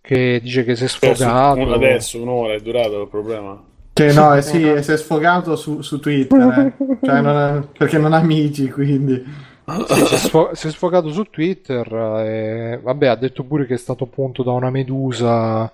che 0.01 0.41
dice 0.43 0.65
che 0.65 0.75
si 0.75 0.83
è 0.83 0.87
sfogato. 0.89 1.61
Adesso 1.73 2.21
un'ora 2.21 2.53
è 2.53 2.59
durato 2.59 3.01
il 3.01 3.07
problema. 3.07 3.63
Cioè, 3.97 4.11
no, 4.11 4.33
eh, 4.35 4.41
sì, 4.41 4.59
si 4.81 4.91
è 4.91 4.97
sfogato 4.97 5.55
su, 5.55 5.81
su 5.81 6.01
Twitter, 6.01 6.75
eh. 6.77 6.97
Cioè, 7.01 7.21
non 7.21 7.37
ha- 7.37 7.65
perché 7.77 7.97
non 7.97 8.11
ha 8.11 8.17
amici, 8.17 8.69
quindi... 8.69 9.23
Sì, 9.87 10.05
si, 10.05 10.27
è 10.27 10.49
si 10.51 10.67
è 10.67 10.71
sfogato 10.71 11.11
su 11.11 11.23
Twitter 11.23 11.91
e 12.23 12.79
vabbè, 12.83 13.07
ha 13.07 13.15
detto 13.15 13.43
pure 13.43 13.65
che 13.65 13.73
è 13.75 13.77
stato 13.77 14.05
punto 14.05 14.43
da 14.43 14.51
una 14.51 14.69
medusa 14.69 15.71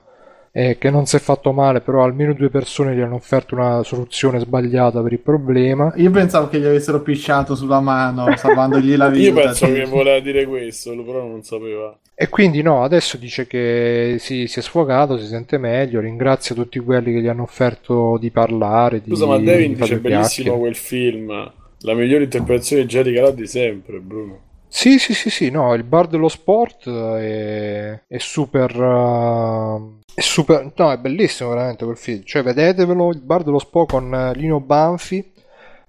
e 0.53 0.77
che 0.77 0.89
non 0.89 1.05
si 1.05 1.15
è 1.15 1.19
fatto 1.19 1.53
male, 1.53 1.79
però 1.79 2.03
almeno 2.03 2.33
due 2.33 2.49
persone 2.49 2.93
gli 2.93 2.99
hanno 2.99 3.15
offerto 3.15 3.55
una 3.55 3.83
soluzione 3.83 4.39
sbagliata 4.39 5.01
per 5.01 5.13
il 5.13 5.19
problema. 5.19 5.93
Io 5.95 6.11
pensavo 6.11 6.49
che 6.49 6.59
gli 6.59 6.65
avessero 6.65 7.01
pisciato 7.01 7.55
sulla 7.55 7.79
mano, 7.79 8.25
salvandogli 8.35 8.95
la 8.95 9.09
vita. 9.09 9.29
Io 9.29 9.33
penso 9.33 9.65
sì. 9.65 9.73
che 9.73 9.85
voleva 9.85 10.19
dire 10.19 10.45
questo, 10.45 10.91
però 11.03 11.25
non 11.25 11.41
sapeva. 11.43 11.97
E 12.13 12.29
quindi 12.29 12.61
no, 12.61 12.83
adesso 12.83 13.17
dice 13.17 13.47
che 13.47 14.17
si, 14.19 14.45
si 14.47 14.59
è 14.59 14.61
sfogato, 14.61 15.17
si 15.17 15.25
sente 15.25 15.57
meglio, 15.57 16.01
ringrazia 16.01 16.53
tutti 16.53 16.79
quelli 16.79 17.13
che 17.13 17.21
gli 17.21 17.27
hanno 17.27 17.43
offerto 17.43 18.17
di 18.19 18.29
parlare, 18.29 19.01
di, 19.01 19.09
Scusa, 19.09 19.25
ma 19.25 19.39
Devin 19.39 19.73
di 19.73 19.79
dice 19.79 19.99
bellissimo 19.99 20.59
quel 20.59 20.75
film. 20.75 21.51
La 21.83 21.93
migliore 21.95 22.25
interpretazione 22.25 22.83
di 22.83 22.89
Jerry 22.89 23.13
Calà 23.13 23.31
di 23.31 23.47
sempre, 23.47 23.99
Bruno. 23.99 24.49
Sì, 24.73 24.99
sì, 24.99 25.13
sì, 25.13 25.29
sì, 25.29 25.49
no, 25.49 25.73
il 25.73 25.83
bar 25.83 26.07
dello 26.07 26.29
sport 26.29 26.89
è, 26.89 28.03
è 28.07 28.17
super, 28.19 28.73
uh, 28.73 29.99
è 30.13 30.21
super, 30.21 30.71
no, 30.75 30.91
è 30.91 30.97
bellissimo 30.97 31.49
veramente 31.49 31.85
quel 31.85 31.97
film, 31.97 32.23
cioè 32.23 32.43
vedetevelo, 32.43 33.09
il 33.09 33.21
bar 33.21 33.43
dello 33.43 33.59
sport 33.59 33.91
con 33.91 34.13
eh, 34.13 34.33
Lino 34.35 34.59
Banfi, 34.59 35.31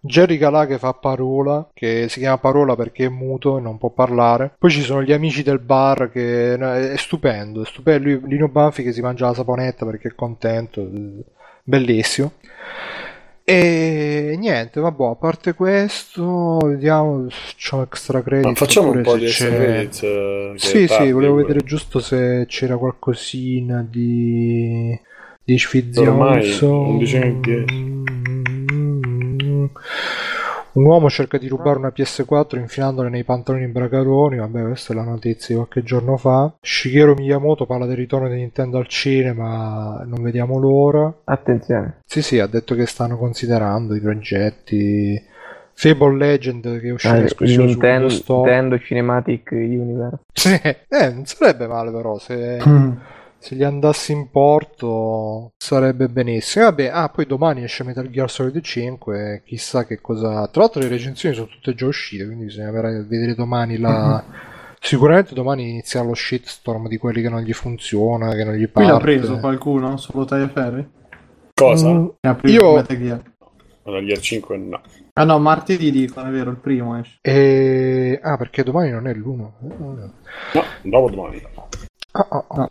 Jerry 0.01 0.37
Calà 0.37 0.67
che 0.67 0.79
fa 0.79 0.95
parola, 0.95 1.69
che 1.73 2.09
si 2.09 2.19
chiama 2.19 2.39
parola 2.39 2.75
perché 2.75 3.07
è 3.07 3.09
muto 3.09 3.59
e 3.59 3.61
non 3.61 3.79
può 3.79 3.91
parlare, 3.91 4.55
poi 4.59 4.71
ci 4.71 4.83
sono 4.83 5.03
gli 5.03 5.13
amici 5.13 5.43
del 5.43 5.61
bar 5.61 6.11
che 6.11 6.57
no, 6.59 6.73
è 6.73 6.97
stupendo, 6.97 7.63
è 7.63 7.67
stupendo, 7.67 8.27
Lino 8.27 8.49
Banfi 8.49 8.83
che 8.83 8.93
si 8.93 9.01
mangia 9.01 9.27
la 9.27 9.35
saponetta 9.35 9.85
perché 9.85 10.09
è 10.09 10.15
contento, 10.15 10.81
eh, 10.81 11.25
bellissimo. 11.63 12.33
E 13.45 14.37
niente, 14.39 14.81
vabbè, 14.81 15.05
a 15.05 15.15
parte 15.17 15.55
questo, 15.55 16.59
vediamo, 16.63 17.27
c'ho 17.59 17.83
extra 17.83 18.23
credit. 18.23 18.47
Ma 18.47 18.55
facciamo 18.55 18.93
un 18.93 19.03
po' 19.03 19.17
di 19.17 19.25
extra 19.25 19.49
che 19.49 19.89
Sì, 20.57 20.87
sì, 20.87 21.11
volevo 21.11 21.35
pure. 21.35 21.47
vedere 21.47 21.65
giusto 21.65 21.99
se 21.99 22.45
c'era 22.47 22.77
qualcosina 22.77 23.85
di 23.89 24.99
di 25.45 25.59
Ormai, 25.97 26.43
sfizioso. 26.45 26.81
11 26.81 27.17
e 27.17 27.41
10. 27.41 27.75
Mm. 27.75 28.05
Un 30.75 30.87
uomo 30.87 31.11
cerca 31.11 31.37
di 31.37 31.49
rubare 31.49 31.77
una 31.79 31.93
PS4 31.95 32.59
infilandola 32.59 33.11
nei 33.11 33.25
pantaloni 33.25 33.67
bracaroni. 33.67 34.39
Vabbè, 34.39 34.63
questa 34.63 34.93
è 34.95 34.97
la 34.97 35.03
notizia 35.05 35.49
di 35.49 35.55
qualche 35.57 35.83
giorno 35.83 36.17
fa. 36.17 36.55
Shigeru 36.63 37.13
Miyamoto 37.15 37.67
parla 37.67 37.85
del 37.85 37.97
ritorno 37.97 38.29
di 38.29 38.37
Nintendo 38.37 38.79
al 38.79 38.87
cinema. 38.87 40.03
Non 40.07 40.23
vediamo 40.23 40.59
l'ora. 40.59 41.13
Attenzione. 41.25 41.99
Sì, 42.07 42.23
sì, 42.23 42.39
ha 42.39 42.47
detto 42.47 42.75
che 42.75 42.87
stanno 42.87 43.19
considerando 43.19 43.95
i 43.95 44.01
progetti. 44.01 45.23
Fable 45.75 46.17
Legend 46.17 46.81
che 46.81 46.91
uscirà 46.91 47.15
Ah, 47.15 47.23
esclusivo 47.25 47.63
su 47.63 47.69
Nintendo, 47.69 48.09
Store. 48.09 48.51
Nintendo 48.51 48.79
Cinematic 48.79 49.51
Universe. 49.53 50.19
Sì, 50.33 50.53
eh, 50.55 51.11
non 51.13 51.25
sarebbe 51.27 51.67
male 51.67 51.91
però 51.91 52.19
se, 52.19 52.61
Mm. 52.67 52.93
Se 53.43 53.57
gli 53.57 53.65
andassi 53.65 54.13
in 54.13 54.31
porto 54.31 55.53
sarebbe 55.57 56.09
benissimo. 56.09 56.67
Vabbè, 56.67 56.87
ah, 56.93 57.09
poi 57.09 57.27
domani 57.27 57.65
esce 57.65 57.83
Metal 57.83 58.09
Gear 58.09 58.31
Solid 58.31 58.61
5, 58.63 59.43
chissà 59.45 59.85
che 59.85 60.01
cosa... 60.01 60.47
Tra 60.47 60.63
l'altro 60.63 60.81
le 60.81 60.87
recensioni 60.89 61.35
sono 61.35 61.49
tutte 61.49 61.75
già 61.75 61.87
uscite, 61.87 62.25
quindi 62.25 62.45
bisogna 62.45 62.71
vedere 62.71 63.35
domani 63.35 63.79
la... 63.79 64.25
Sicuramente 64.81 65.35
domani 65.35 65.69
inizia 65.71 66.03
lo 66.03 66.15
shitstorm 66.15 66.87
di 66.89 66.99
quelli 66.99 67.21
che 67.23 67.29
non 67.29 67.41
gli 67.41 67.53
funziona, 67.53 68.33
che 68.35 68.45
non 68.45 68.55
gli 68.55 68.63
Qui 68.71 68.73
parte. 68.73 68.91
l'ha 68.93 68.99
preso 68.99 69.39
qualcuno, 69.39 69.97
solo 69.97 70.25
Tagliaferri? 70.25 70.89
Cosa? 71.55 71.89
Mm, 71.89 72.07
Ne 72.21 72.31
ha 72.31 72.35
preso 72.35 72.55
Io- 72.55 72.75
Metal 72.75 72.97
Gear. 72.97 73.23
Metal 73.85 74.05
Gear 74.05 74.19
5 74.19 74.57
no. 74.57 74.81
Ah 75.15 75.25
no, 75.25 75.39
martedì 75.41 75.91
dicono, 75.91 76.29
è 76.29 76.31
vero, 76.33 76.51
il 76.51 76.57
primo 76.57 76.99
esce. 76.99 77.19
E... 77.21 78.19
Ah, 78.23 78.37
perché 78.37 78.63
domani 78.63 78.91
non 78.91 79.07
è 79.09 79.13
l'uno. 79.15 79.55
No, 79.61 80.13
dopo 80.83 81.11
domani. 81.11 81.43
Ah, 82.13 82.27
ah, 82.29 82.45
ah. 82.49 82.57
No. 82.57 82.67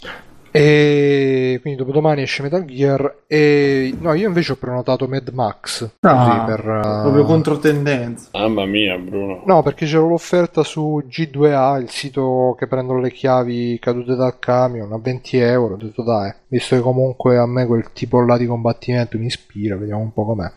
E 0.52 1.60
quindi 1.61 1.80
dopodomani 1.80 2.23
esce 2.23 2.44
Metal 2.44 2.65
Gear. 2.65 3.23
E 3.26 3.95
no, 3.99 4.14
io 4.14 4.28
invece 4.28 4.52
ho 4.52 4.56
prenotato 4.57 5.07
Mad 5.07 5.30
Max. 5.30 5.95
Ah, 6.02 6.44
per, 6.45 6.60
uh, 6.60 7.02
Proprio 7.02 7.23
controtendenza. 7.23 8.30
Mamma 8.34 8.65
mia, 8.65 8.98
Bruno. 8.98 9.44
No, 9.45 9.64
perché 9.64 9.86
c'era 9.86 10.06
l'offerta 10.06 10.64
su 10.64 11.02
G2A, 11.07 11.82
il 11.82 11.90
sito 11.90 12.56
che 12.57 12.68
prendono 12.68 12.99
le 12.99 13.11
chiavi 13.11 13.80
cadute 13.80 14.15
dal 14.15 14.40
camion 14.40 14.91
a 14.91 14.99
20 14.99 15.38
euro. 15.38 15.76
Ho 15.76 15.78
detto 15.78 16.03
dai, 16.03 16.34
visto 16.48 16.76
che 16.76 16.82
comunque 16.82 17.38
a 17.38 17.48
me 17.48 17.65
quel 17.65 17.91
tipo 17.94 18.22
là 18.22 18.38
di 18.38 18.45
combattimento 18.45 19.18
mi 19.18 19.28
ispira, 19.28 19.78
vediamo 19.78 20.02
un 20.02 20.11
po' 20.11 20.26
com'è. 20.26 20.52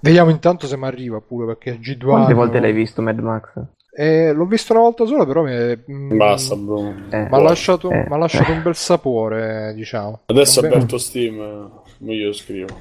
Vediamo 0.00 0.30
intanto 0.30 0.66
se 0.66 0.76
mi 0.76 0.86
arriva 0.86 1.20
pure 1.20 1.46
perché 1.46 1.78
G2A. 1.78 2.06
Quante 2.06 2.34
volte 2.34 2.60
l'hai 2.60 2.72
visto 2.72 3.02
Mad 3.02 3.18
Max? 3.18 3.52
Eh, 3.98 4.32
l'ho 4.32 4.44
visto 4.44 4.74
una 4.74 4.82
volta 4.82 5.06
sola, 5.06 5.24
però 5.24 5.42
mi 5.42 5.54
mm, 5.90 6.16
Basta, 6.18 6.54
Bruno. 6.54 7.06
Eh. 7.08 7.16
mi 7.16 7.28
ha 7.30 7.40
lasciato, 7.40 7.90
Eh. 7.90 8.04
m'ha 8.06 8.18
lasciato 8.18 8.52
un 8.52 8.62
bel 8.62 8.76
sapore, 8.76 9.72
diciamo. 9.74 10.20
Adesso 10.26 10.60
Va 10.60 10.66
aperto 10.66 10.98
Steam, 10.98 11.72
eh, 12.04 12.12
io 12.14 12.32
scrivo. 12.34 12.78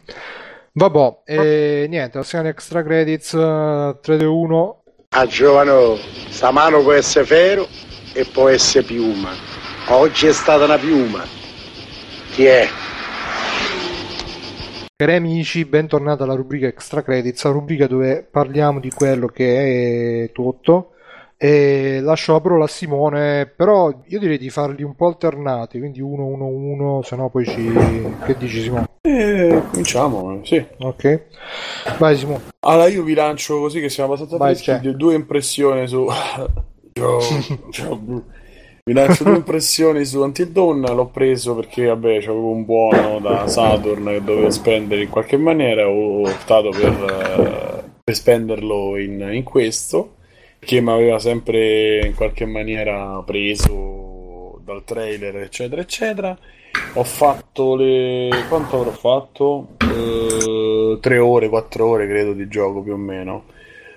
Vabbè, 0.74 1.16
e 1.26 1.86
niente, 1.86 2.16
la 2.16 2.24
serie 2.24 2.48
extra 2.50 2.82
credits 2.82 3.34
eh, 3.34 3.98
3-2-1. 4.02 4.74
A 5.10 5.26
giovano, 5.26 5.96
sta 6.30 6.50
mano 6.50 6.80
può 6.80 6.92
essere 6.92 7.26
ferro 7.26 7.68
e 8.14 8.24
può 8.24 8.48
essere 8.48 8.86
piuma. 8.86 9.32
Oggi 9.88 10.28
è 10.28 10.32
stata 10.32 10.64
una 10.64 10.78
piuma. 10.78 11.22
Chi 12.30 12.46
è? 12.46 12.66
Cari 15.03 15.16
amici, 15.16 15.65
bentornati 15.65 16.23
alla 16.23 16.37
rubrica 16.37 16.69
Extra 16.69 17.03
Credits, 17.03 17.43
la 17.43 17.51
rubrica 17.51 17.89
dove 17.89 18.23
parliamo 18.23 18.79
di 18.79 18.89
quello 18.93 19.27
che 19.27 20.27
è 20.27 20.31
tutto. 20.31 20.93
E 21.37 21.99
lascio 22.01 22.35
la 22.35 22.41
parola 22.41 22.66
a 22.66 22.69
Simone, 22.69 23.47
però 23.47 23.93
io 24.05 24.19
direi 24.20 24.39
di 24.39 24.49
farli 24.49 24.85
un 24.85 24.95
po' 24.95 25.09
alternati, 25.09 25.81
quindi 25.81 26.01
uno, 26.01 26.27
uno, 26.27 26.47
uno, 26.47 27.03
se 27.03 27.16
no 27.16 27.31
poi 27.31 27.45
ci... 27.45 27.73
Che 28.24 28.37
dici 28.37 28.61
Simone? 28.61 28.91
Eh, 29.01 29.61
cominciamo, 29.73 30.41
sì. 30.45 30.65
Ok. 30.79 31.20
Vai 31.99 32.16
Simone. 32.16 32.43
Allora 32.61 32.87
io 32.87 33.03
vi 33.03 33.15
lancio 33.15 33.59
così 33.59 33.81
che 33.81 33.89
siamo 33.89 34.11
abbastanza 34.11 34.37
Vai, 34.37 34.55
freschi, 34.55 34.95
due 34.95 35.16
impressioni 35.16 35.89
su... 35.89 36.07
Ciao, 36.95 37.20
ciao. 37.73 38.23
Vi 38.84 38.94
lancio 38.94 39.22
due 39.22 39.36
impressioni 39.36 40.04
su 40.04 40.28
Dawn, 40.28 40.80
l'ho 40.80 41.06
preso 41.06 41.54
perché 41.54 41.86
vabbè 41.86 42.18
c'avevo 42.18 42.50
un 42.50 42.64
buono 42.64 43.20
da 43.20 43.46
Saturn 43.46 44.06
che 44.06 44.24
dovevo 44.24 44.50
spendere 44.50 45.02
in 45.02 45.09
qualche 45.09 45.36
maniera, 45.36 45.88
ho 45.88 46.22
optato 46.22 46.70
per, 46.70 46.90
eh, 46.90 47.84
per 48.02 48.12
spenderlo 48.12 48.96
in, 48.98 49.20
in 49.34 49.44
questo, 49.44 50.16
che 50.59 50.80
mi 50.80 50.90
aveva 50.90 51.20
sempre 51.20 52.04
in 52.04 52.16
qualche 52.16 52.44
maniera 52.44 53.22
preso 53.24 54.59
dal 54.64 54.82
trailer 54.82 55.36
eccetera 55.36 55.80
eccetera. 55.80 56.36
Ho 56.94 57.04
fatto 57.04 57.76
le... 57.76 58.30
quanto 58.48 58.80
avrò 58.80 58.90
fatto? 58.90 59.68
Eh, 59.78 60.98
tre 60.98 61.18
ore, 61.18 61.48
quattro 61.48 61.86
ore 61.86 62.09
credo 62.09 62.32
di 62.32 62.48
gioco 62.48 62.82
più 62.82 62.94
o 62.94 62.96
meno. 62.96 63.44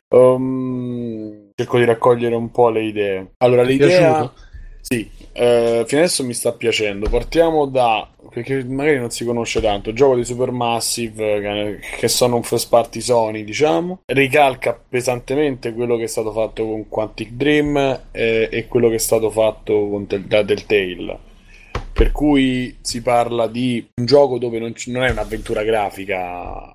Um, 0.09 1.49
cerco 1.55 1.79
di 1.79 1.85
raccogliere 1.85 2.35
un 2.35 2.51
po' 2.51 2.69
le 2.69 2.83
idee. 2.83 3.31
Allora, 3.37 3.63
l'idea... 3.63 4.11
piaciuto? 4.11 4.53
Sì, 4.87 5.09
eh, 5.33 5.83
fino 5.87 6.01
adesso 6.01 6.23
mi 6.23 6.33
sta 6.33 6.51
piacendo. 6.53 7.09
Partiamo 7.09 7.65
da, 7.65 8.07
perché 8.29 8.63
magari 8.63 8.99
non 8.99 9.09
si 9.09 9.25
conosce 9.25 9.59
tanto, 9.59 9.93
gioco 9.93 10.15
di 10.15 10.23
Supermassive, 10.23 11.41
che, 11.41 11.79
che 11.97 12.07
sono 12.07 12.35
un 12.35 12.43
first 12.43 12.69
party 12.69 13.01
Sony, 13.01 13.43
diciamo. 13.43 14.01
Ricalca 14.05 14.79
pesantemente 14.87 15.73
quello 15.73 15.97
che 15.97 16.03
è 16.03 16.07
stato 16.07 16.31
fatto 16.31 16.65
con 16.67 16.87
Quantic 16.87 17.31
Dream 17.31 17.77
eh, 18.11 18.47
e 18.51 18.67
quello 18.67 18.89
che 18.89 18.95
è 18.95 18.99
stato 18.99 19.31
fatto 19.31 19.89
con 19.89 20.05
Tel- 20.05 20.25
da 20.25 20.43
Telltale. 20.45 21.17
Per 21.91 22.11
cui 22.11 22.77
si 22.81 23.01
parla 23.01 23.47
di 23.47 23.83
un 23.95 24.05
gioco 24.05 24.37
dove 24.37 24.59
non, 24.59 24.75
ci- 24.75 24.91
non 24.91 25.03
è 25.03 25.09
un'avventura 25.11 25.63
grafica 25.63 26.73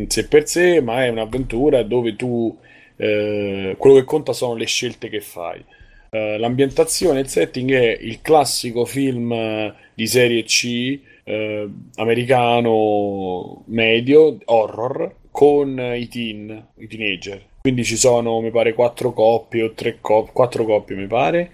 in 0.00 0.08
sé 0.08 0.28
per 0.28 0.46
sé, 0.48 0.80
ma 0.80 1.04
è 1.04 1.08
un'avventura 1.08 1.82
dove 1.82 2.14
tu 2.14 2.56
eh, 2.96 3.74
quello 3.78 3.96
che 3.96 4.04
conta 4.04 4.32
sono 4.32 4.54
le 4.54 4.66
scelte 4.66 5.08
che 5.08 5.20
fai. 5.20 5.64
Eh, 6.12 6.38
l'ambientazione, 6.38 7.20
il 7.20 7.28
setting 7.28 7.72
è 7.72 7.96
il 8.00 8.20
classico 8.20 8.84
film 8.84 9.32
eh, 9.32 9.74
di 9.94 10.06
serie 10.08 10.42
C 10.42 10.98
eh, 11.22 11.68
americano 11.94 13.62
medio, 13.66 14.36
horror, 14.46 15.14
con 15.30 15.78
i 15.78 16.08
teen, 16.08 16.66
i 16.78 16.86
teenager. 16.88 17.40
Quindi 17.60 17.84
ci 17.84 17.96
sono, 17.96 18.40
mi 18.40 18.50
pare, 18.50 18.74
quattro 18.74 19.12
coppie 19.12 19.62
o 19.62 19.72
tre 19.72 19.98
coppie, 20.00 20.32
quattro 20.32 20.64
coppie, 20.64 20.96
mi 20.96 21.06
pare, 21.06 21.50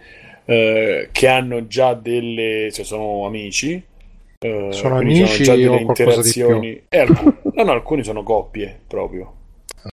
eh, 0.47 1.09
che 1.13 1.27
hanno 1.29 1.67
già 1.67 1.93
delle, 1.93 2.71
cioè 2.73 2.85
sono 2.85 3.27
amici. 3.27 3.83
Sono 4.39 4.99
amici 4.99 5.43
già 5.43 5.57
delle 5.57 5.81
interazioni. 5.81 6.83
Eh, 6.89 6.99
alcuni, 6.99 7.35
no, 7.55 7.63
no, 7.63 7.73
alcuni 7.73 8.05
sono 8.05 8.23
coppie 8.23 8.79
proprio. 8.87 9.33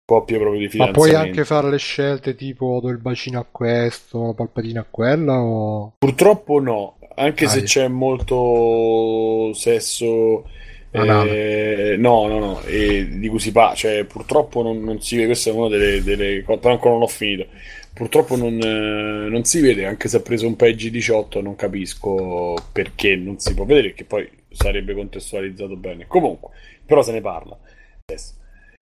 Coppie 0.05 0.37
proprio 0.37 0.59
di 0.67 0.77
Ma 0.77 0.91
puoi 0.91 1.07
fidanzamento. 1.07 1.39
anche 1.39 1.45
fare 1.45 1.69
le 1.69 1.77
scelte 1.77 2.35
tipo 2.35 2.79
do 2.81 2.89
il 2.89 2.97
bacino 2.97 3.39
a 3.39 3.45
questo, 3.49 4.27
la 4.27 4.33
palpatina 4.33 4.81
a 4.81 4.85
quella 4.89 5.41
o... 5.41 5.93
Purtroppo 5.99 6.59
no, 6.59 6.97
anche 7.15 7.45
Ah, 7.45 7.49
se 7.49 7.61
c'è 7.63 7.87
molto 7.87 9.53
sesso. 9.53 10.47
Eh, 10.95 11.95
no, 11.97 12.27
no, 12.27 12.37
no, 12.37 12.61
e 12.65 13.07
di 13.17 13.27
cui 13.27 13.39
si 13.39 13.51
parla, 13.51 13.73
cioè 13.73 14.03
purtroppo 14.05 14.61
non, 14.61 14.83
non 14.83 15.01
si 15.01 15.15
vede, 15.15 15.27
questa 15.27 15.49
è 15.49 15.53
una 15.53 15.67
delle, 15.67 16.03
delle 16.03 16.43
cose, 16.43 16.59
però 16.59 16.73
ancora 16.73 16.93
non 16.93 17.01
ho 17.03 17.07
finito. 17.07 17.47
Purtroppo 17.93 18.35
non, 18.35 18.59
eh, 18.61 19.29
non 19.29 19.43
si 19.43 19.59
vede, 19.59 19.85
anche 19.87 20.07
se 20.07 20.17
ha 20.17 20.19
preso 20.21 20.45
un 20.45 20.55
PEGI 20.55 20.91
18, 20.91 21.41
non 21.41 21.55
capisco 21.55 22.55
perché 22.71 23.15
non 23.15 23.39
si 23.39 23.53
può 23.55 23.65
vedere, 23.65 23.93
che 23.93 24.03
poi 24.05 24.29
sarebbe 24.51 24.93
contestualizzato 24.93 25.75
bene. 25.77 26.05
Comunque, 26.07 26.49
però 26.85 27.01
se 27.01 27.11
ne 27.11 27.21
parla. 27.21 27.57
adesso. 28.05 28.33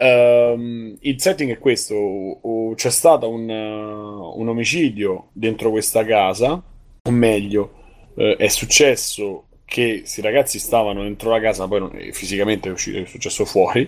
Ehm, 0.04 0.98
il 1.02 1.22
setting 1.22 1.52
è 1.52 1.60
questo: 1.60 2.40
c'è 2.76 2.90
stato 2.90 3.30
un, 3.30 3.48
uh, 3.48 4.40
un 4.40 4.48
omicidio 4.48 5.28
dentro 5.32 5.70
questa 5.70 6.04
casa, 6.04 6.62
o 7.04 7.12
meglio, 7.12 7.74
eh, 8.16 8.36
è 8.36 8.48
successo 8.48 9.46
che 9.64 10.00
questi 10.00 10.22
ragazzi 10.22 10.58
stavano 10.58 11.04
dentro 11.04 11.30
la 11.30 11.40
casa, 11.40 11.68
poi 11.68 11.80
non- 11.80 11.96
eh, 11.96 12.12
fisicamente 12.14 12.70
è, 12.70 12.72
uscito, 12.72 12.98
è 12.98 13.06
successo 13.06 13.46
fuori. 13.46 13.88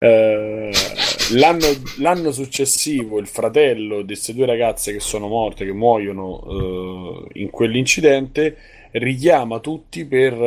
L'anno, 0.00 1.66
l'anno 1.98 2.30
successivo 2.30 3.18
il 3.18 3.26
fratello 3.26 4.02
di 4.02 4.06
queste 4.06 4.32
due 4.32 4.46
ragazze 4.46 4.92
che 4.92 5.00
sono 5.00 5.26
morte, 5.26 5.64
che 5.64 5.72
muoiono 5.72 7.26
in 7.32 7.50
quell'incidente, 7.50 8.56
richiama 8.92 9.58
tutti 9.58 10.04
per 10.04 10.40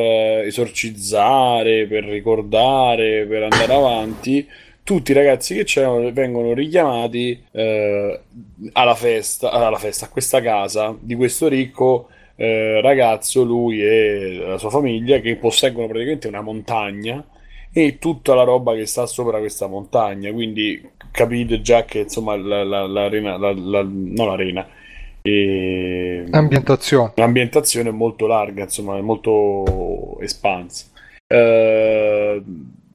esorcizzare, 0.45 1.85
per 1.85 2.05
ricordare, 2.05 3.25
per 3.25 3.43
andare 3.43 3.73
avanti. 3.73 4.47
Tutti 4.91 5.11
i 5.11 5.13
ragazzi 5.13 5.55
che 5.55 5.63
c'erano 5.63 6.11
vengono 6.11 6.51
richiamati 6.53 7.41
eh, 7.53 8.19
alla 8.73 8.93
festa, 8.93 9.49
alla 9.49 9.77
festa, 9.77 10.03
a 10.05 10.09
questa 10.09 10.41
casa 10.41 10.93
di 10.99 11.15
questo 11.15 11.47
ricco 11.47 12.09
eh, 12.35 12.81
ragazzo, 12.81 13.41
lui 13.45 13.81
e 13.81 14.43
la 14.45 14.57
sua 14.57 14.69
famiglia, 14.69 15.19
che 15.19 15.37
posseggono 15.37 15.87
praticamente 15.87 16.27
una 16.27 16.41
montagna 16.41 17.25
e 17.71 17.99
tutta 17.99 18.35
la 18.35 18.43
roba 18.43 18.73
che 18.75 18.85
sta 18.85 19.05
sopra 19.05 19.39
questa 19.39 19.67
montagna. 19.67 20.29
Quindi 20.33 20.85
capite 21.09 21.61
già 21.61 21.85
che 21.85 21.99
insomma 21.99 22.35
la, 22.35 22.65
la- 22.65 22.85
l'arena, 22.85 23.37
la- 23.37 23.53
la- 23.55 23.87
non 23.89 24.27
l'arena, 24.27 24.67
e 25.21 26.25
Ambientazione. 26.31 27.13
l'ambientazione 27.15 27.87
è 27.87 27.93
molto 27.93 28.27
larga, 28.27 28.63
insomma, 28.63 28.97
è 28.97 29.01
molto 29.01 30.19
espansa. 30.19 30.87
Eh, 31.27 32.43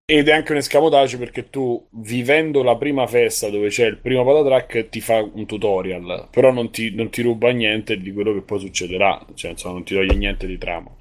ed 0.09 0.29
è 0.29 0.33
anche 0.33 0.53
un 0.53 0.59
escamotage 0.59 1.19
perché 1.19 1.51
tu, 1.51 1.85
vivendo 1.91 2.63
la 2.63 2.77
prima 2.77 3.09
festa 3.09 3.51
dove 3.51 3.69
c'è 3.69 3.87
il 3.87 3.99
primo 3.99 4.25
patatrack, 4.25 4.89
ti 4.89 5.01
fa 5.01 5.21
un 5.21 5.47
tutorial, 5.47 6.29
però 6.31 6.53
non 6.53 6.71
ti, 6.71 6.95
non 6.95 7.11
ti 7.11 7.23
ruba 7.23 7.51
niente 7.51 7.99
di 7.99 8.13
quello 8.13 8.33
che 8.33 8.43
poi 8.43 8.61
succederà, 8.61 9.27
cioè, 9.35 9.51
insomma, 9.51 9.75
non 9.75 9.85
ti 9.85 9.95
toglie 9.95 10.15
niente 10.15 10.47
di 10.47 10.59
trama. 10.59 10.95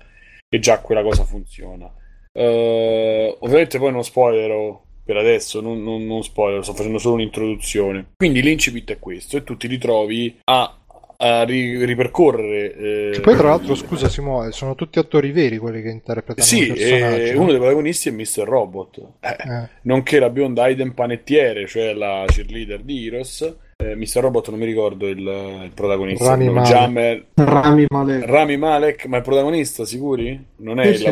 E 0.50 0.60
già 0.60 0.80
quella 0.80 1.04
cosa 1.04 1.24
funziona. 1.24 1.88
Eh, 2.34 3.38
ovviamente 3.40 3.78
poi 3.78 3.92
non 3.92 4.04
spoilerò 4.04 4.84
per 5.06 5.18
adesso, 5.18 5.62
non, 5.62 5.84
non, 5.84 6.04
non 6.08 6.24
spoiler, 6.24 6.64
sto 6.64 6.74
facendo 6.74 6.98
solo 6.98 7.14
un'introduzione. 7.14 8.14
Quindi 8.18 8.42
l'incipit 8.42 8.94
è 8.94 9.00
questo, 9.00 9.38
e 9.38 9.44
tu 9.44 9.56
ti 9.56 9.68
ritrovi 9.68 10.40
a, 10.46 10.85
a 11.18 11.44
ri- 11.44 11.84
ripercorrere. 11.86 13.12
eh, 13.14 13.20
poi 13.22 13.36
tra 13.36 13.50
l'altro, 13.50 13.76
scusa 13.76 14.10
Simone, 14.10 14.52
sono 14.52 14.76
tutti 14.76 15.00
attori 15.00 15.32
veri 15.32 15.58
quelli 15.58 15.82
che 15.82 15.90
interpretano 15.90 16.46
sì, 16.46 16.64
i 16.64 16.68
personaggi. 16.68 17.22
e 17.30 17.34
no? 17.34 17.42
uno 17.42 17.50
dei 17.52 17.60
protagonisti 17.60 18.10
è 18.10 18.12
Mr. 18.12 18.44
Robot, 18.44 18.98
eh, 19.22 19.28
Eh, 19.30 19.70
nonché 19.84 20.20
la 20.20 20.30
bionda 20.30 20.64
Aiden 20.64 20.94
Panettiere, 20.94 21.68
cioè 21.68 21.94
la 21.94 22.24
cheerleader 22.28 22.82
di 22.82 23.06
Heroes. 23.08 23.56
Eh, 23.78 23.96
Mr. 23.96 24.22
Robot 24.22 24.50
non 24.52 24.60
mi 24.60 24.66
ricordo 24.66 25.06
il, 25.08 25.18
il 25.20 25.72
protagonista. 25.74 26.30
Rami 26.30 26.46
il 26.46 26.52
Malek. 26.52 26.72
Jammer- 26.72 27.26
Rami 27.34 27.86
Malek. 27.90 28.26
Rami 28.26 28.58
Malek, 28.58 29.06
ma 29.08 29.16
è 29.16 29.20
il 29.20 29.26
protagonista, 29.26 29.84
sicuri? 29.86 30.46
Non 30.58 30.80
è 30.80 30.94
Sì, 30.94 30.98
sì. 31.00 31.04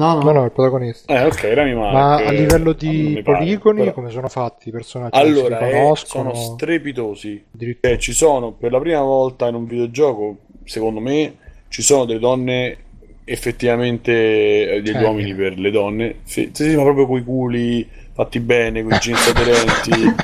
No, 0.00 0.14
no. 0.14 0.22
no, 0.22 0.32
no, 0.32 0.44
il 0.46 0.52
protagonista. 0.52 1.12
Eh, 1.12 1.26
ok, 1.26 1.50
Rami 1.52 1.74
Malek. 1.74 1.92
Ma 1.92 2.14
a 2.14 2.32
eh, 2.32 2.36
livello 2.36 2.72
di 2.72 3.20
pare, 3.22 3.36
poligoni, 3.36 3.80
però- 3.80 3.92
come 3.92 4.10
sono 4.10 4.28
fatti 4.28 4.70
i 4.70 4.72
personaggi? 4.72 5.18
Allora, 5.18 5.58
si 5.58 5.64
eh, 5.64 5.70
conoscono? 5.72 6.34
sono 6.34 6.54
strepitosi. 6.54 7.44
Cioè, 7.80 7.98
ci 7.98 8.12
sono 8.14 8.52
per 8.52 8.72
la 8.72 8.80
prima 8.80 9.02
volta 9.02 9.48
in 9.48 9.56
un 9.56 9.66
videogioco, 9.66 10.38
secondo 10.64 11.00
me, 11.00 11.36
ci 11.68 11.82
sono 11.82 12.06
delle 12.06 12.18
donne 12.18 12.76
effettivamente 13.24 14.72
eh, 14.72 14.82
degli 14.82 14.96
Eh, 14.96 15.04
uomini 15.04 15.30
eh. 15.32 15.34
per 15.34 15.58
le 15.58 15.70
donne. 15.70 16.16
Sì, 16.24 16.48
sì, 16.52 16.74
ma 16.74 16.82
proprio 16.82 17.06
coi 17.06 17.22
culi 17.22 17.86
fatti 18.12 18.40
bene, 18.40 18.82
con 18.82 18.92
i 18.92 18.98
jeans 18.98 19.26
aderenti. 19.28 20.14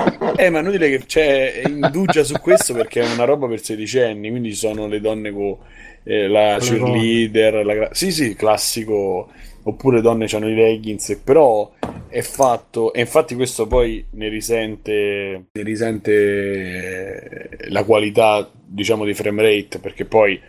Eh, 0.36 0.48
ma 0.48 0.60
inutile 0.60 0.88
che 0.88 1.04
c'è 1.04 1.62
indugia 1.66 2.24
su 2.24 2.34
questo 2.40 2.72
perché 2.72 3.02
è 3.02 3.12
una 3.12 3.24
roba 3.24 3.46
per 3.46 3.60
sedicenni, 3.60 4.30
quindi 4.30 4.50
ci 4.50 4.56
sono 4.56 4.86
le 4.86 4.98
donne 5.00 5.30
con 5.32 5.56
eh, 6.04 6.28
la 6.28 6.58
cheerleader, 6.60 7.64
la 7.64 7.74
gra- 7.74 7.94
sì, 7.94 8.10
sì, 8.10 8.34
classico, 8.34 9.28
oppure 9.64 10.00
donne 10.00 10.26
hanno 10.32 10.48
i 10.48 10.54
leggings, 10.54 11.20
però 11.22 11.70
è 12.08 12.22
fatto, 12.22 12.92
e 12.92 13.00
infatti 13.00 13.34
questo 13.34 13.66
poi 13.66 14.04
ne 14.12 14.28
risente, 14.28 15.46
ne 15.52 15.62
risente 15.62 17.48
eh, 17.60 17.70
la 17.70 17.84
qualità, 17.84 18.50
diciamo, 18.52 19.04
di 19.04 19.14
frame 19.14 19.42
rate, 19.42 19.78
perché 19.78 20.04
poi 20.04 20.40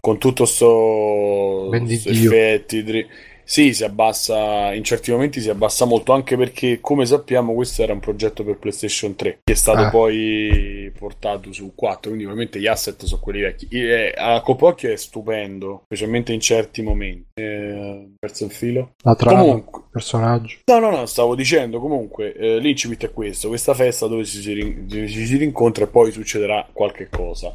con 0.00 0.18
tutto 0.18 0.44
sto, 0.44 1.70
sto 1.86 2.08
effetti, 2.10 2.82
dri- 2.82 3.06
sì, 3.48 3.72
si 3.72 3.84
abbassa, 3.84 4.74
in 4.74 4.82
certi 4.82 5.12
momenti 5.12 5.40
si 5.40 5.48
abbassa 5.48 5.84
molto, 5.84 6.12
anche 6.12 6.36
perché, 6.36 6.80
come 6.80 7.06
sappiamo, 7.06 7.54
questo 7.54 7.80
era 7.82 7.92
un 7.92 8.00
progetto 8.00 8.42
per 8.42 8.58
PlayStation 8.58 9.14
3, 9.14 9.38
che 9.44 9.52
è 9.52 9.56
stato 9.56 9.82
Ah. 9.82 9.90
poi 9.90 10.90
portato 10.98 11.52
su 11.52 11.72
4, 11.74 12.10
quindi 12.10 12.24
ovviamente 12.24 12.58
gli 12.58 12.66
asset 12.66 13.04
sono 13.04 13.20
quelli 13.20 13.42
vecchi. 13.42 13.68
E, 13.70 14.12
a 14.16 14.40
colp'occhio 14.40 14.90
è 14.90 14.96
stupendo, 14.96 15.82
specialmente 15.84 16.32
in 16.32 16.40
certi 16.40 16.82
momenti. 16.82 17.24
Eh, 17.34 18.08
perso 18.18 18.44
il 18.46 18.50
filo? 18.50 18.94
La 19.04 19.14
trama, 19.14 19.38
Comunque, 19.40 19.82
personaggio. 19.92 20.56
No, 20.64 20.78
no, 20.80 20.90
no, 20.90 21.06
stavo 21.06 21.36
dicendo 21.36 21.78
comunque 21.78 22.34
eh, 22.34 22.58
l'incipit 22.58 23.04
è 23.04 23.12
questo, 23.12 23.46
questa 23.46 23.74
festa 23.74 24.08
dove 24.08 24.24
ci 24.24 24.40
si, 24.40 24.52
rin- 24.54 24.88
ci 24.88 25.24
si 25.26 25.36
rincontra 25.36 25.84
e 25.84 25.86
poi 25.86 26.10
succederà 26.10 26.66
qualche 26.72 27.08
cosa. 27.08 27.54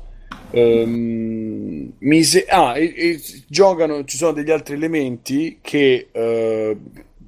Mi 0.54 2.24
se- 2.24 2.46
ah, 2.48 2.78
e, 2.78 2.94
e 2.96 3.22
giocano, 3.48 4.04
ci 4.06 4.18
sono 4.18 4.34
degli 4.34 4.52
altri 4.52 4.76
elementi 4.76 5.60
che 5.62 6.08
eh, 6.12 6.78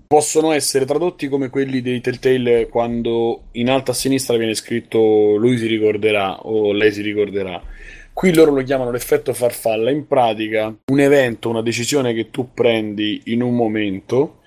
possono 0.07 0.51
essere 0.51 0.85
tradotti 0.85 1.27
come 1.27 1.49
quelli 1.49 1.81
dei 1.81 2.01
Telltale 2.01 2.67
quando 2.67 3.45
in 3.53 3.69
alto 3.69 3.91
a 3.91 3.93
sinistra 3.93 4.37
viene 4.37 4.53
scritto 4.53 5.35
lui 5.37 5.57
si 5.57 5.67
ricorderà 5.67 6.45
o 6.45 6.71
lei 6.71 6.91
si 6.91 7.01
ricorderà. 7.01 7.61
Qui 8.13 8.33
loro 8.33 8.51
lo 8.51 8.61
chiamano 8.61 8.91
l'effetto 8.91 9.33
farfalla. 9.33 9.89
In 9.89 10.05
pratica, 10.05 10.75
un 10.85 10.99
evento, 10.99 11.49
una 11.49 11.63
decisione 11.63 12.13
che 12.13 12.29
tu 12.29 12.53
prendi 12.53 13.21
in 13.25 13.41
un 13.41 13.55
momento 13.55 14.41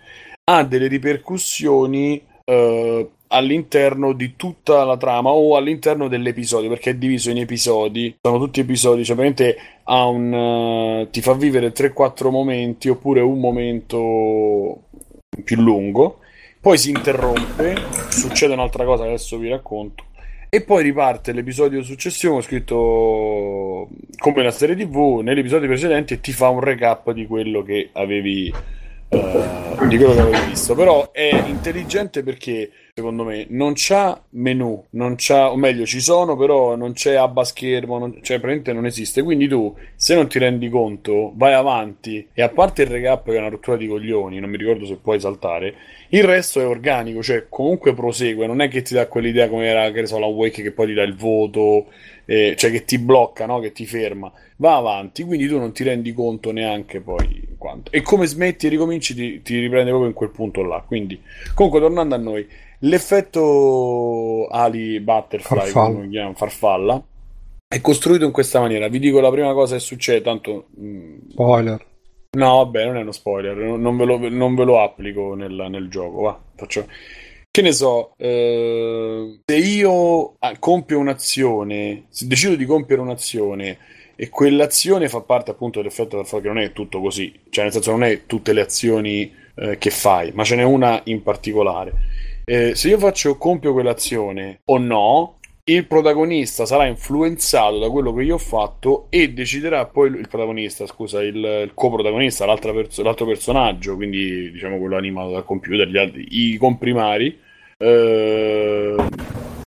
ha 0.44 0.62
delle 0.62 0.86
ripercussioni 0.86 2.22
eh, 2.44 3.10
all'interno 3.28 4.12
di 4.12 4.34
tutta 4.36 4.84
la 4.84 4.96
trama 4.96 5.30
o 5.30 5.56
all'interno 5.56 6.08
dell'episodio 6.08 6.68
perché 6.68 6.90
è 6.90 6.94
diviso 6.94 7.30
in 7.30 7.38
episodi. 7.38 8.16
Sono 8.20 8.38
tutti 8.38 8.60
episodi 8.60 9.04
cioè 9.04 9.16
praticamente 9.16 9.60
ha 9.84 10.06
un 10.06 10.32
eh, 10.32 11.08
ti 11.10 11.20
fa 11.20 11.34
vivere 11.34 11.72
3-4 11.72 12.30
momenti 12.30 12.88
oppure 12.88 13.20
un 13.20 13.38
momento 13.40 14.82
più 15.44 15.60
lungo. 15.60 16.18
Poi 16.60 16.78
si 16.78 16.90
interrompe 16.90 17.76
succede 18.08 18.54
un'altra 18.54 18.84
cosa 18.84 19.02
che 19.02 19.10
adesso 19.10 19.38
vi 19.38 19.48
racconto. 19.48 20.04
E 20.48 20.62
poi 20.62 20.82
riparte 20.82 21.32
l'episodio 21.32 21.82
successivo 21.82 22.40
scritto 22.40 23.88
come 24.16 24.42
la 24.42 24.50
serie 24.50 24.76
tv 24.76 25.20
nell'episodio 25.22 25.66
precedente 25.68 26.14
e 26.14 26.20
ti 26.20 26.32
fa 26.32 26.48
un 26.48 26.60
recap 26.60 27.10
di 27.12 27.26
quello 27.26 27.62
che 27.62 27.90
avevi 27.92 28.52
eh, 29.08 29.86
di 29.88 29.96
quello 29.96 30.14
che 30.14 30.20
avevi 30.20 30.46
visto. 30.48 30.74
Però 30.74 31.10
è 31.12 31.44
intelligente 31.46 32.22
perché 32.22 32.70
secondo 32.98 33.24
me 33.24 33.44
non 33.50 33.74
c'ha 33.74 34.18
menu 34.30 34.82
non 34.92 35.16
c'ha 35.18 35.50
o 35.50 35.56
meglio 35.56 35.84
ci 35.84 36.00
sono 36.00 36.34
però 36.34 36.76
non 36.76 36.94
c'è 36.94 37.12
abba 37.12 37.44
schermo 37.44 37.98
non, 37.98 38.12
cioè 38.22 38.38
praticamente 38.38 38.72
non 38.72 38.86
esiste 38.86 39.22
quindi 39.22 39.46
tu 39.48 39.76
se 39.94 40.14
non 40.14 40.28
ti 40.28 40.38
rendi 40.38 40.70
conto 40.70 41.34
vai 41.36 41.52
avanti 41.52 42.26
e 42.32 42.40
a 42.40 42.48
parte 42.48 42.84
il 42.84 42.88
recap 42.88 43.26
che 43.26 43.34
è 43.34 43.38
una 43.38 43.50
rottura 43.50 43.76
di 43.76 43.86
coglioni 43.86 44.40
non 44.40 44.48
mi 44.48 44.56
ricordo 44.56 44.86
se 44.86 44.96
puoi 44.96 45.20
saltare 45.20 45.74
il 46.08 46.24
resto 46.24 46.58
è 46.58 46.66
organico 46.66 47.22
cioè 47.22 47.48
comunque 47.50 47.92
prosegue 47.92 48.46
non 48.46 48.62
è 48.62 48.68
che 48.68 48.80
ti 48.80 48.94
dà 48.94 49.06
quell'idea 49.08 49.50
come 49.50 49.66
era 49.66 49.90
che 49.90 50.00
ne 50.00 50.06
so 50.06 50.18
la 50.18 50.24
Wake 50.24 50.62
che 50.62 50.72
poi 50.72 50.86
ti 50.86 50.94
dà 50.94 51.02
il 51.02 51.16
voto 51.16 51.88
eh, 52.24 52.54
cioè 52.56 52.70
che 52.70 52.86
ti 52.86 52.98
blocca 52.98 53.44
no? 53.44 53.58
che 53.60 53.72
ti 53.72 53.84
ferma 53.84 54.32
va 54.56 54.76
avanti, 54.76 55.22
quindi 55.24 55.46
tu 55.46 55.58
non 55.58 55.72
ti 55.72 55.84
rendi 55.84 56.12
conto 56.12 56.52
neanche 56.52 57.00
poi 57.00 57.46
quanto. 57.58 57.92
E 57.92 58.02
come 58.02 58.26
smetti 58.26 58.66
e 58.66 58.70
ricominci 58.70 59.14
ti, 59.14 59.42
ti 59.42 59.58
riprende 59.58 59.90
proprio 59.90 60.08
in 60.08 60.14
quel 60.14 60.30
punto 60.30 60.62
là. 60.62 60.82
Quindi, 60.86 61.20
comunque, 61.54 61.80
tornando 61.80 62.14
a 62.14 62.18
noi, 62.18 62.46
l'effetto 62.80 64.46
Ali 64.50 65.00
Butterfly, 65.00 65.70
Farfalla. 65.70 66.06
chiamano, 66.08 66.34
farfalla, 66.34 67.04
è 67.68 67.80
costruito 67.80 68.24
in 68.24 68.32
questa 68.32 68.60
maniera. 68.60 68.88
Vi 68.88 68.98
dico 68.98 69.20
la 69.20 69.30
prima 69.30 69.52
cosa 69.52 69.74
che 69.74 69.80
succede, 69.80 70.22
tanto... 70.22 70.68
mh, 70.76 71.30
Spoiler. 71.30 71.86
No, 72.36 72.56
vabbè, 72.56 72.84
non 72.84 72.96
è 72.98 73.00
uno 73.00 73.12
spoiler, 73.12 73.56
non 73.56 73.96
ve 73.96 74.04
lo, 74.04 74.28
non 74.28 74.54
ve 74.54 74.64
lo 74.64 74.80
applico 74.82 75.34
nel, 75.34 75.66
nel 75.70 75.88
gioco, 75.88 76.20
va, 76.22 76.38
faccio... 76.54 76.86
Che 77.50 77.62
ne 77.62 77.72
so, 77.72 78.12
eh, 78.18 79.40
se 79.42 79.56
io 79.56 80.34
ah, 80.40 80.58
compio 80.58 80.98
un'azione, 80.98 82.04
se 82.10 82.26
decido 82.26 82.54
di 82.54 82.66
compiere 82.66 83.00
un'azione 83.00 83.78
e 84.14 84.28
quell'azione 84.28 85.08
fa 85.08 85.22
parte 85.22 85.52
appunto 85.52 85.78
dell'effetto 85.78 86.16
del 86.16 86.26
che 86.26 86.48
non 86.48 86.58
è 86.58 86.72
tutto 86.72 87.00
così, 87.00 87.32
cioè 87.48 87.64
nel 87.64 87.72
senso 87.72 87.92
non 87.92 88.04
è 88.04 88.26
tutte 88.26 88.52
le 88.52 88.60
azioni 88.60 89.32
eh, 89.54 89.78
che 89.78 89.88
fai, 89.88 90.32
ma 90.34 90.44
ce 90.44 90.56
n'è 90.56 90.64
una 90.64 91.00
in 91.04 91.22
particolare. 91.22 91.94
Eh, 92.48 92.76
se 92.76 92.90
io 92.90 92.98
faccio 92.98 93.36
compio 93.38 93.72
quell'azione 93.72 94.60
o 94.66 94.78
no, 94.78 95.40
il 95.64 95.84
protagonista 95.88 96.64
sarà 96.64 96.86
influenzato 96.86 97.80
da 97.80 97.90
quello 97.90 98.14
che 98.14 98.22
io 98.22 98.36
ho 98.36 98.38
fatto 98.38 99.08
e 99.10 99.32
deciderà 99.32 99.84
poi 99.86 100.10
il 100.10 100.28
protagonista, 100.28 100.86
scusa, 100.86 101.24
il, 101.24 101.34
il 101.34 101.72
coprotagonista, 101.74 102.46
perso- 102.46 103.02
l'altro 103.02 103.26
personaggio, 103.26 103.96
quindi 103.96 104.52
diciamo 104.52 104.78
quello 104.78 104.96
animato 104.96 105.32
dal 105.32 105.44
computer, 105.44 105.88
gli 105.88 105.96
altri- 105.98 106.28
i 106.30 106.56
comprimari, 106.56 107.36
eh, 107.78 108.94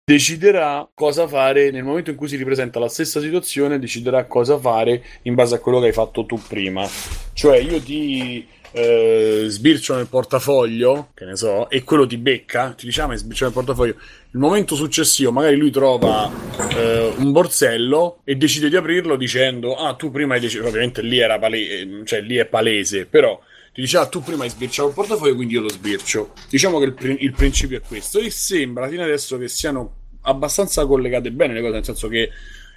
deciderà 0.04 0.88
cosa 0.94 1.26
fare 1.26 1.72
nel 1.72 1.82
momento 1.82 2.10
in 2.10 2.16
cui 2.16 2.28
si 2.28 2.36
ripresenta 2.36 2.78
la 2.78 2.88
stessa 2.88 3.20
situazione, 3.20 3.80
deciderà 3.80 4.26
cosa 4.26 4.56
fare 4.56 5.02
in 5.22 5.34
base 5.34 5.56
a 5.56 5.58
quello 5.58 5.80
che 5.80 5.86
hai 5.86 5.92
fatto 5.92 6.24
tu 6.26 6.38
prima. 6.46 6.88
Cioè 7.32 7.58
io 7.58 7.82
ti 7.82 8.46
eh, 8.72 9.44
sbircio 9.48 9.94
nel 9.94 10.06
portafoglio, 10.08 11.10
che 11.14 11.24
ne 11.24 11.36
so, 11.36 11.68
e 11.70 11.84
quello 11.84 12.06
ti 12.06 12.16
becca, 12.16 12.72
ti 12.76 12.86
diciamo 12.86 13.14
sbircio 13.14 13.44
nel 13.44 13.52
portafoglio. 13.52 13.94
Il 14.30 14.38
momento 14.38 14.74
successivo, 14.74 15.32
magari 15.32 15.56
lui 15.56 15.70
trova 15.70 16.30
eh, 16.76 17.12
un 17.16 17.32
borsello 17.32 18.20
e 18.24 18.36
decide 18.36 18.68
di 18.68 18.76
aprirlo 18.76 19.16
dicendo: 19.16 19.74
Ah, 19.74 19.94
tu 19.94 20.10
prima 20.10 20.34
hai 20.34 20.40
deciso. 20.40 20.66
Ovviamente 20.66 21.02
lì 21.02 21.18
era 21.18 21.38
palese, 21.38 22.02
cioè 22.04 22.20
lì 22.20 22.36
è 22.36 22.44
palese, 22.46 23.06
però 23.06 23.40
ti 23.72 23.80
dice: 23.80 23.96
Ah, 23.98 24.06
tu 24.06 24.22
prima 24.22 24.44
hai 24.44 24.50
sbirciato 24.50 24.88
il 24.88 24.94
portafoglio, 24.94 25.34
quindi 25.34 25.54
io 25.54 25.62
lo 25.62 25.70
sbircio. 25.70 26.32
Diciamo 26.50 26.78
che 26.78 26.84
il, 26.84 26.92
pri- 26.92 27.18
il 27.20 27.32
principio 27.32 27.78
è 27.78 27.80
questo. 27.80 28.18
E 28.18 28.30
sembra 28.30 28.88
fino 28.88 29.02
adesso 29.02 29.38
che 29.38 29.48
siano 29.48 29.94
abbastanza 30.22 30.84
collegate 30.86 31.30
bene 31.30 31.54
le 31.54 31.60
cose, 31.60 31.72
nel 31.72 31.84
senso 31.84 32.08
che 32.08 32.30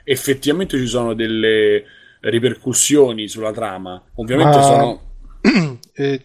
effettivamente 0.03 0.77
ci 0.77 0.87
sono 0.87 1.13
delle 1.13 1.83
ripercussioni 2.21 3.27
sulla 3.27 3.51
trama. 3.51 4.01
Ovviamente 4.15 4.57
Ma- 4.57 4.63
sono. 4.63 5.09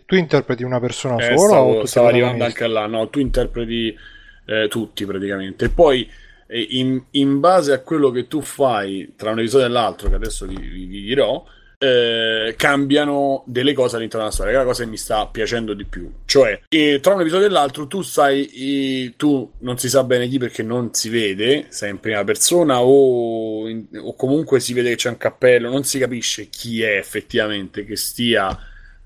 Tu 0.07 0.15
interpreti 0.15 0.63
una 0.63 0.81
persona 0.81 1.17
Eh, 1.17 1.37
sola 1.37 1.61
o 1.61 1.71
stavo, 1.71 1.83
i 1.83 1.87
stavo 1.87 2.07
arrivando 2.09 2.45
anche 2.45 2.67
là, 2.67 2.87
no, 2.87 3.09
tu 3.09 3.19
interpreti 3.19 3.97
eh, 4.47 4.69
tutti 4.69 5.05
praticamente. 5.05 5.67
E 5.67 5.69
poi 5.71 6.09
eh, 6.47 6.67
in, 6.71 7.03
in 7.13 7.41
base 7.41 7.73
a 7.73 7.81
quello 7.81 8.11
che 8.11 8.27
tu 8.29 8.41
fai 8.41 9.13
tra 9.17 9.31
un 9.33 9.41
episodio 9.41 9.67
e 9.67 9.71
l'altro, 9.71 10.09
che 10.09 10.15
adesso 10.15 10.47
vi, 10.47 10.57
vi- 10.57 10.87
vi 10.87 11.03
dirò, 11.03 11.45
eh, 11.79 12.55
cambiano 12.57 13.43
delle 13.47 13.75
cose 13.75 13.97
all'interno 13.97 14.25
della 14.25 14.35
storia, 14.35 14.53
che 14.53 14.59
è 14.59 14.63
la 14.63 14.69
cosa 14.69 14.85
che 14.85 14.89
mi 14.91 14.97
sta 14.97 15.27
piacendo 15.27 15.75
di 15.75 15.85
più. 15.85 16.11
Cioè, 16.25 16.63
eh, 16.71 17.01
tra 17.03 17.13
un 17.15 17.21
episodio 17.21 17.47
e 17.47 17.51
l'altro, 17.51 17.87
tu 17.87 18.01
sai, 18.01 18.47
eh, 19.07 19.15
tu 19.17 19.51
non 19.59 19.77
si 19.77 19.89
sa 19.91 20.05
bene 20.05 20.27
chi 20.29 20.39
perché 20.39 20.63
non 20.63 20.95
si 20.95 21.11
vede, 21.11 21.67
sei 21.69 21.91
in 21.91 22.01
prima 22.01 22.25
persona 22.25 22.81
o, 22.83 23.69
in- 23.69 23.87
o 24.01 24.15
comunque 24.15 24.59
si 24.61 24.73
vede 24.73 24.91
che 24.91 24.97
c'è 24.97 25.11
un 25.11 25.19
cappello, 25.19 25.69
non 25.69 25.85
si 25.85 25.99
capisce 25.99 26.49
chi 26.49 26.81
è 26.83 26.97
effettivamente 26.97 27.85
che 27.85 27.97
stia 27.97 28.57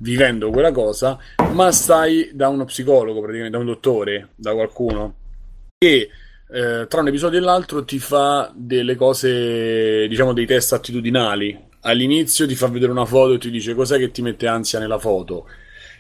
vivendo 0.00 0.50
quella 0.50 0.72
cosa, 0.72 1.18
ma 1.52 1.70
stai 1.72 2.30
da 2.32 2.48
uno 2.48 2.64
psicologo, 2.64 3.20
praticamente, 3.20 3.56
da 3.56 3.62
un 3.62 3.70
dottore, 3.70 4.30
da 4.34 4.52
qualcuno 4.52 5.14
che 5.78 6.10
eh, 6.52 6.86
tra 6.88 7.00
un 7.00 7.08
episodio 7.08 7.38
e 7.38 7.42
l'altro 7.42 7.84
ti 7.84 7.98
fa 7.98 8.52
delle 8.54 8.96
cose, 8.96 10.06
diciamo, 10.08 10.32
dei 10.32 10.46
test 10.46 10.72
attitudinali. 10.72 11.68
All'inizio 11.82 12.46
ti 12.46 12.54
fa 12.54 12.66
vedere 12.66 12.92
una 12.92 13.06
foto 13.06 13.34
e 13.34 13.38
ti 13.38 13.50
dice 13.50 13.74
cos'è 13.74 13.98
che 13.98 14.10
ti 14.10 14.20
mette 14.20 14.46
ansia 14.46 14.78
nella 14.78 14.98
foto 14.98 15.46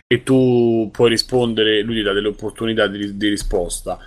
e 0.06 0.22
tu 0.22 0.90
puoi 0.92 1.08
rispondere, 1.08 1.82
lui 1.82 1.94
ti 1.96 2.02
dà 2.02 2.12
delle 2.12 2.28
opportunità 2.28 2.86
di, 2.88 3.16
di 3.16 3.28
risposta. 3.28 3.98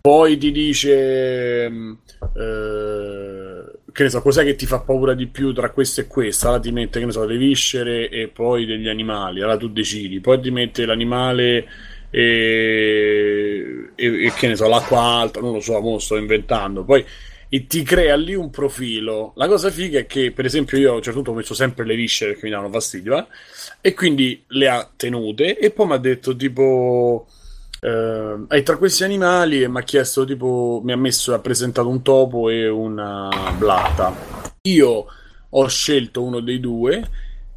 Poi 0.00 0.36
ti 0.36 0.52
dice, 0.52 1.68
mh, 1.68 1.98
eh, 2.36 3.64
che 3.96 4.02
ne 4.02 4.10
so, 4.10 4.20
cos'è 4.20 4.44
che 4.44 4.56
ti 4.56 4.66
fa 4.66 4.80
paura 4.80 5.14
di 5.14 5.26
più 5.26 5.52
tra 5.54 5.70
questo 5.70 6.02
e 6.02 6.06
questo? 6.06 6.46
Allora 6.48 6.60
ti 6.60 6.70
mette, 6.70 6.98
che 7.00 7.06
ne 7.06 7.12
so, 7.12 7.24
le 7.24 7.38
viscere 7.38 8.10
e 8.10 8.28
poi 8.28 8.66
degli 8.66 8.88
animali, 8.88 9.40
allora 9.40 9.56
tu 9.56 9.68
decidi. 9.68 10.20
Poi 10.20 10.38
ti 10.40 10.50
mette 10.50 10.84
l'animale 10.84 11.66
e, 12.10 13.90
e- 13.94 14.26
e 14.26 14.32
che 14.34 14.48
ne 14.48 14.56
so, 14.56 14.68
l'acqua 14.68 15.00
alta, 15.00 15.40
non 15.40 15.52
lo 15.52 15.60
so, 15.60 15.80
mo 15.80 15.98
sto 15.98 16.16
inventando. 16.16 16.84
Poi 16.84 17.02
e 17.48 17.66
ti 17.66 17.82
crea 17.82 18.16
lì 18.16 18.34
un 18.34 18.50
profilo. 18.50 19.32
La 19.36 19.46
cosa 19.48 19.70
figa 19.70 19.98
è 20.00 20.06
che, 20.06 20.30
per 20.32 20.44
esempio, 20.44 20.76
io 20.78 20.92
a 20.92 20.94
un 20.96 21.02
certo 21.02 21.20
punto 21.22 21.30
ho 21.30 21.34
messo 21.34 21.54
sempre 21.54 21.84
le 21.86 21.94
viscere 21.94 22.32
perché 22.32 22.46
mi 22.46 22.52
danno 22.52 22.68
fastidio, 22.70 23.16
eh? 23.18 23.26
e 23.80 23.94
quindi 23.94 24.44
le 24.48 24.68
ha 24.68 24.90
tenute. 24.94 25.58
E 25.58 25.70
poi 25.70 25.86
mi 25.86 25.92
ha 25.94 25.98
detto 25.98 26.36
tipo. 26.36 27.26
Eh, 27.86 28.46
e 28.48 28.62
tra 28.64 28.76
questi 28.78 29.04
animali 29.04 29.68
mi 29.68 29.78
ha 29.78 29.82
chiesto 29.84 30.24
tipo 30.24 30.80
mi 30.82 30.90
ha 30.90 30.96
messo 30.96 31.32
ha 31.32 31.38
presentato 31.38 31.88
un 31.88 32.02
topo 32.02 32.50
e 32.50 32.68
una 32.68 33.28
blata. 33.56 34.12
Io 34.62 35.06
ho 35.48 35.68
scelto 35.68 36.24
uno 36.24 36.40
dei 36.40 36.58
due 36.58 37.08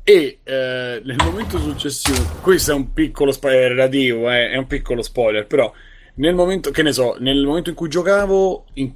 e 0.04 0.40
eh, 0.44 1.02
nel 1.04 1.18
momento 1.24 1.58
successivo 1.58 2.18
questo 2.42 2.72
è 2.72 2.76
un 2.76 2.94
piccolo 2.94 3.32
spoiler 3.32 3.72
relativo 3.72 4.30
eh, 4.30 4.52
è 4.52 4.58
un 4.58 4.66
piccolo 4.68 5.02
spoiler 5.02 5.46
però 5.46 5.72
nel 6.16 6.34
momento 6.36 6.72
che 6.72 6.82
ne 6.84 6.92
so 6.94 7.16
nel 7.20 7.44
momento 7.44 7.70
in 7.70 7.76
cui 7.76 7.90
giocavo 7.90 8.66
in- 8.76 8.94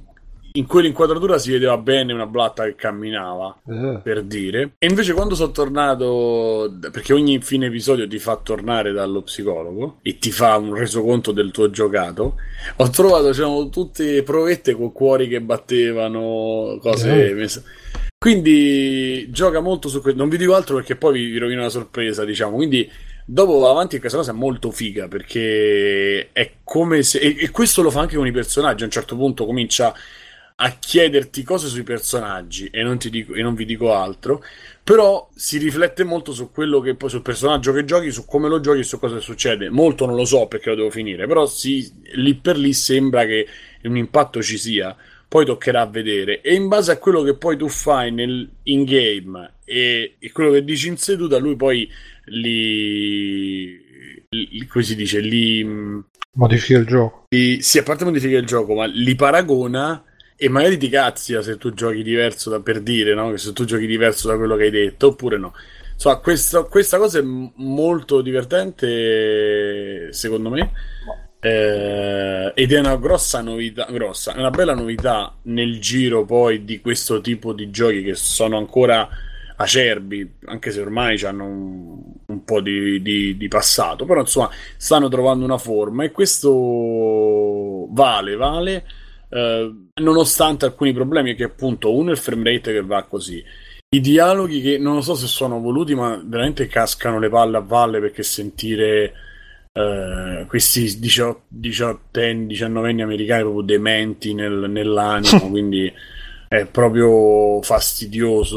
in 0.56 0.66
quell'inquadratura 0.66 1.36
si 1.36 1.50
vedeva 1.50 1.76
bene 1.78 2.12
una 2.12 2.26
blatta 2.26 2.62
che 2.64 2.76
camminava, 2.76 3.58
Eh. 3.68 3.98
per 4.04 4.22
dire. 4.22 4.74
E 4.78 4.86
invece 4.86 5.12
quando 5.12 5.34
sono 5.34 5.50
tornato, 5.50 6.72
perché 6.92 7.12
ogni 7.12 7.40
fine 7.40 7.66
episodio 7.66 8.06
ti 8.06 8.20
fa 8.20 8.36
tornare 8.36 8.92
dallo 8.92 9.22
psicologo 9.22 9.98
e 10.02 10.18
ti 10.18 10.30
fa 10.30 10.56
un 10.56 10.74
resoconto 10.76 11.32
del 11.32 11.50
tuo 11.50 11.70
giocato, 11.70 12.36
ho 12.76 12.90
trovato, 12.90 13.30
c'erano 13.30 13.68
tutte 13.68 14.22
provette 14.22 14.74
con 14.76 14.92
cuori 14.92 15.26
che 15.26 15.40
battevano, 15.40 16.78
cose 16.80 17.30
Eh. 17.30 17.34
messe- 17.34 17.64
Quindi 18.16 19.28
gioca 19.32 19.58
molto 19.60 19.88
su 19.88 20.00
questo. 20.00 20.18
Non 20.20 20.28
vi 20.30 20.36
dico 20.38 20.54
altro 20.54 20.76
perché 20.76 20.94
poi 20.94 21.14
vi, 21.14 21.30
vi 21.30 21.38
rovino 21.38 21.62
la 21.62 21.68
sorpresa, 21.68 22.24
diciamo. 22.24 22.54
Quindi 22.54 22.88
dopo 23.26 23.58
va 23.58 23.70
avanti 23.70 23.96
e 23.96 23.98
questa 23.98 24.16
cosa 24.18 24.30
è 24.30 24.34
molto 24.34 24.70
figa 24.70 25.08
perché 25.08 26.30
è 26.32 26.52
come 26.62 27.02
se. 27.02 27.18
E, 27.18 27.36
e 27.40 27.50
questo 27.50 27.82
lo 27.82 27.90
fa 27.90 28.00
anche 28.00 28.16
con 28.16 28.26
i 28.26 28.32
personaggi. 28.32 28.82
A 28.82 28.86
un 28.86 28.92
certo 28.92 29.14
punto 29.16 29.44
comincia 29.44 29.92
a 30.56 30.70
chiederti 30.78 31.42
cose 31.42 31.66
sui 31.66 31.82
personaggi 31.82 32.68
e 32.70 32.82
non, 32.82 32.96
ti 32.98 33.10
dico, 33.10 33.34
e 33.34 33.42
non 33.42 33.54
vi 33.54 33.64
dico 33.64 33.92
altro. 33.92 34.42
Però 34.84 35.28
si 35.34 35.58
riflette 35.58 36.04
molto 36.04 36.32
su 36.32 36.50
quello 36.50 36.80
che 36.80 36.94
poi 36.94 37.08
sul 37.08 37.22
personaggio 37.22 37.72
che 37.72 37.84
giochi, 37.84 38.10
su 38.12 38.24
come 38.26 38.48
lo 38.48 38.60
giochi 38.60 38.80
e 38.80 38.84
su 38.84 38.98
cosa 38.98 39.18
succede. 39.18 39.70
Molto 39.70 40.06
non 40.06 40.14
lo 40.14 40.24
so 40.24 40.46
perché 40.46 40.70
lo 40.70 40.76
devo 40.76 40.90
finire, 40.90 41.26
però 41.26 41.46
sì, 41.46 41.90
lì 42.14 42.34
per 42.34 42.58
lì 42.58 42.72
sembra 42.72 43.24
che 43.24 43.46
un 43.82 43.96
impatto 43.96 44.42
ci 44.42 44.58
sia. 44.58 44.94
Poi 45.26 45.46
toccherà 45.46 45.86
vedere. 45.86 46.42
E 46.42 46.54
in 46.54 46.68
base 46.68 46.92
a 46.92 46.98
quello 46.98 47.22
che 47.22 47.34
poi 47.34 47.56
tu 47.56 47.68
fai 47.68 48.12
nel, 48.12 48.48
in 48.64 48.84
game 48.84 49.54
e, 49.64 50.16
e 50.20 50.30
quello 50.30 50.52
che 50.52 50.62
dici 50.62 50.86
in 50.86 50.96
seduta, 50.96 51.38
lui 51.38 51.56
poi 51.56 51.90
li. 52.26 53.82
li 54.28 54.66
come 54.66 54.84
si 54.84 54.94
dice? 54.94 55.18
Li. 55.18 55.66
Modifica 56.36 56.78
il 56.78 56.86
gioco. 56.86 57.26
li 57.30 57.60
sì, 57.62 57.78
a 57.78 57.82
parte 57.82 58.04
modifica 58.04 58.36
il 58.36 58.46
gioco, 58.46 58.74
ma 58.74 58.84
li 58.84 59.14
paragona 59.16 60.04
e 60.36 60.48
magari 60.48 60.76
ti 60.78 60.88
cazzia 60.88 61.42
se 61.42 61.56
tu 61.58 61.72
giochi 61.72 62.02
diverso 62.02 62.50
da 62.50 62.60
per 62.60 62.80
dire, 62.80 63.14
no? 63.14 63.36
Se 63.36 63.52
tu 63.52 63.64
giochi 63.64 63.86
diverso 63.86 64.28
da 64.28 64.36
quello 64.36 64.56
che 64.56 64.64
hai 64.64 64.70
detto, 64.70 65.08
oppure 65.08 65.38
no. 65.38 65.54
Insomma, 65.94 66.16
questa, 66.18 66.62
questa 66.64 66.98
cosa 66.98 67.18
è 67.20 67.22
molto 67.22 68.20
divertente, 68.20 70.12
secondo 70.12 70.50
me. 70.50 70.72
Eh, 71.40 72.52
ed 72.54 72.72
è 72.72 72.78
una 72.78 72.96
grossa 72.96 73.42
novità, 73.42 73.86
grossa, 73.90 74.32
una 74.36 74.50
bella 74.50 74.74
novità 74.74 75.34
nel 75.42 75.78
giro 75.78 76.24
poi 76.24 76.64
di 76.64 76.80
questo 76.80 77.20
tipo 77.20 77.52
di 77.52 77.68
giochi 77.70 78.02
che 78.02 78.14
sono 78.14 78.56
ancora 78.56 79.06
acerbi, 79.56 80.36
anche 80.46 80.70
se 80.70 80.80
ormai 80.80 81.20
hanno 81.22 81.44
un, 81.44 82.02
un 82.26 82.44
po' 82.44 82.60
di, 82.60 83.00
di- 83.02 83.36
di 83.36 83.48
passato, 83.48 84.04
però 84.06 84.20
insomma 84.20 84.50
stanno 84.76 85.08
trovando 85.08 85.44
una 85.44 85.58
forma 85.58 86.04
e 86.04 86.10
questo 86.12 87.86
vale, 87.90 88.36
vale, 88.36 88.84
eh, 89.34 89.74
nonostante 90.00 90.64
alcuni 90.64 90.92
problemi 90.92 91.34
che 91.34 91.42
appunto 91.42 91.92
uno 91.92 92.10
è 92.10 92.12
il 92.12 92.18
frame 92.18 92.52
rate 92.52 92.72
che 92.72 92.82
va 92.82 93.02
così. 93.02 93.42
I 93.88 94.00
dialoghi 94.00 94.60
che 94.60 94.78
non 94.78 94.94
lo 94.94 95.00
so 95.00 95.16
se 95.16 95.26
sono 95.26 95.58
voluti, 95.60 95.94
ma 95.96 96.22
veramente 96.24 96.68
cascano 96.68 97.18
le 97.18 97.28
palle 97.28 97.56
a 97.56 97.60
valle 97.60 97.98
perché 98.00 98.22
sentire 98.22 99.12
eh, 99.72 100.44
questi 100.46 101.00
18, 101.00 101.42
18 101.48 102.20
19 102.46 103.02
americani 103.02 103.42
proprio 103.42 103.62
dementi 103.62 104.34
nel- 104.34 104.70
nell'animo, 104.70 105.50
quindi 105.50 105.92
è 106.48 106.66
proprio 106.66 107.60
fastidioso 107.62 108.52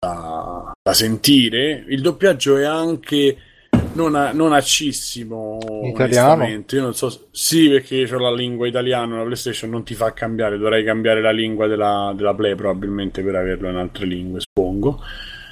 da, 0.00 0.72
da 0.82 0.92
sentire. 0.92 1.84
Il 1.88 2.00
doppiaggio 2.02 2.56
è 2.56 2.64
anche 2.64 3.36
non, 3.94 4.14
a- 4.14 4.32
non 4.32 4.52
accissimo. 4.52 5.58
Italiano? 5.84 6.46
Io 6.46 6.80
non 6.80 6.94
so. 6.94 7.28
Sì, 7.30 7.68
perché 7.68 8.06
c'ho 8.06 8.18
la 8.18 8.32
lingua 8.32 8.66
italiana, 8.66 9.16
la 9.18 9.24
PlayStation 9.24 9.70
non 9.70 9.84
ti 9.84 9.94
fa 9.94 10.12
cambiare. 10.12 10.58
Dovrei 10.58 10.84
cambiare 10.84 11.20
la 11.20 11.32
lingua 11.32 11.66
della, 11.66 12.12
della 12.16 12.34
Play 12.34 12.54
probabilmente 12.54 13.22
per 13.22 13.36
averlo 13.36 13.68
in 13.68 13.76
altre 13.76 14.06
lingue, 14.06 14.40
suppongo. 14.40 15.00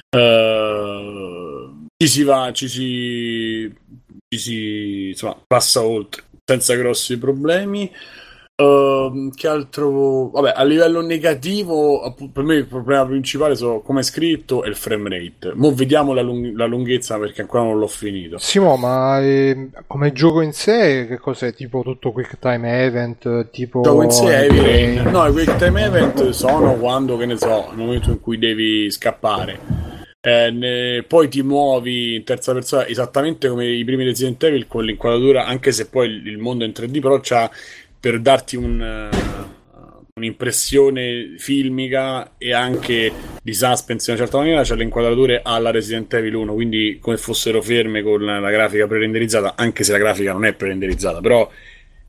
Eh, 0.09 1.69
ci 1.97 2.07
si 2.07 2.23
va, 2.23 2.51
ci 2.51 2.67
si, 2.67 3.73
ci 4.27 4.39
si 4.39 5.07
insomma, 5.09 5.37
passa 5.47 5.83
oltre 5.83 6.23
senza 6.43 6.75
grossi 6.75 7.17
problemi. 7.17 7.91
Ehm, 8.61 9.31
che 9.33 9.47
altro? 9.47 10.29
Vabbè, 10.29 10.53
a 10.55 10.63
livello 10.63 11.01
negativo, 11.01 12.13
per 12.31 12.43
me 12.43 12.55
il 12.55 12.67
problema 12.67 13.05
principale 13.05 13.55
so, 13.55 13.79
come 13.79 14.01
è 14.01 14.03
scritto 14.03 14.63
è 14.63 14.67
il 14.67 14.75
frame 14.75 15.09
rate. 15.09 15.53
Mo' 15.55 15.73
vediamo 15.73 16.13
la, 16.13 16.21
lung- 16.21 16.55
la 16.55 16.65
lunghezza 16.65 17.17
perché 17.17 17.41
ancora 17.41 17.63
non 17.63 17.79
l'ho 17.79 17.87
finito. 17.87 18.37
Simo, 18.37 18.75
ma 18.75 19.19
eh, 19.19 19.69
come 19.87 20.11
gioco 20.11 20.41
in 20.41 20.53
sé, 20.53 21.07
che 21.07 21.17
cos'è? 21.17 21.53
Tipo 21.53 21.81
tutto 21.81 22.11
quick 22.11 22.37
time 22.39 22.83
event? 22.83 23.49
Tipo. 23.49 23.81
Gioco 23.81 24.03
in 24.03 24.11
sé 24.11 24.25
Heavy? 24.25 24.59
Rain. 24.59 25.09
No, 25.09 25.25
i 25.25 25.31
quick 25.31 25.55
time 25.55 25.83
event 25.83 26.29
sono 26.29 26.75
quando, 26.75 27.17
che 27.17 27.25
ne 27.25 27.37
so, 27.37 27.67
nel 27.69 27.85
momento 27.85 28.11
in 28.11 28.19
cui 28.19 28.37
devi 28.37 28.89
scappare. 28.91 29.89
Eh, 30.23 30.51
ne- 30.51 31.03
poi 31.07 31.29
ti 31.29 31.41
muovi 31.41 32.15
in 32.15 32.23
terza 32.23 32.53
persona 32.53 32.85
esattamente 32.85 33.49
come 33.49 33.65
i 33.65 33.83
primi 33.83 34.03
Resident 34.03 34.43
Evil 34.43 34.67
con 34.67 34.83
l'inquadratura, 34.83 35.45
anche 35.45 35.71
se 35.71 35.89
poi 35.89 36.07
il, 36.07 36.27
il 36.27 36.37
mondo 36.37 36.63
è 36.63 36.67
in 36.67 36.73
3D, 36.73 36.99
però 36.99 37.19
c'ha 37.19 37.49
per 38.01 38.19
darti 38.19 38.55
un, 38.55 38.81
eh, 38.81 40.09
un'impressione 40.15 41.35
filmica 41.37 42.33
e 42.39 42.51
anche 42.51 43.11
di 43.41 43.53
suspense 43.53 44.09
in 44.09 44.17
una 44.17 44.25
certa 44.25 44.39
maniera, 44.39 44.63
c'è 44.63 44.75
le 44.75 44.83
inquadrature 44.83 45.41
alla 45.43 45.69
Resident 45.69 46.11
Evil 46.15 46.33
1, 46.33 46.53
quindi 46.53 46.97
come 46.99 47.17
fossero 47.17 47.61
ferme 47.61 48.01
con 48.01 48.25
la 48.25 48.49
grafica 48.49 48.87
pre-renderizzata, 48.87 49.53
anche 49.55 49.83
se 49.83 49.91
la 49.91 49.99
grafica 49.99 50.33
non 50.33 50.45
è 50.45 50.53
pre-renderizzata, 50.53 51.21
però 51.21 51.47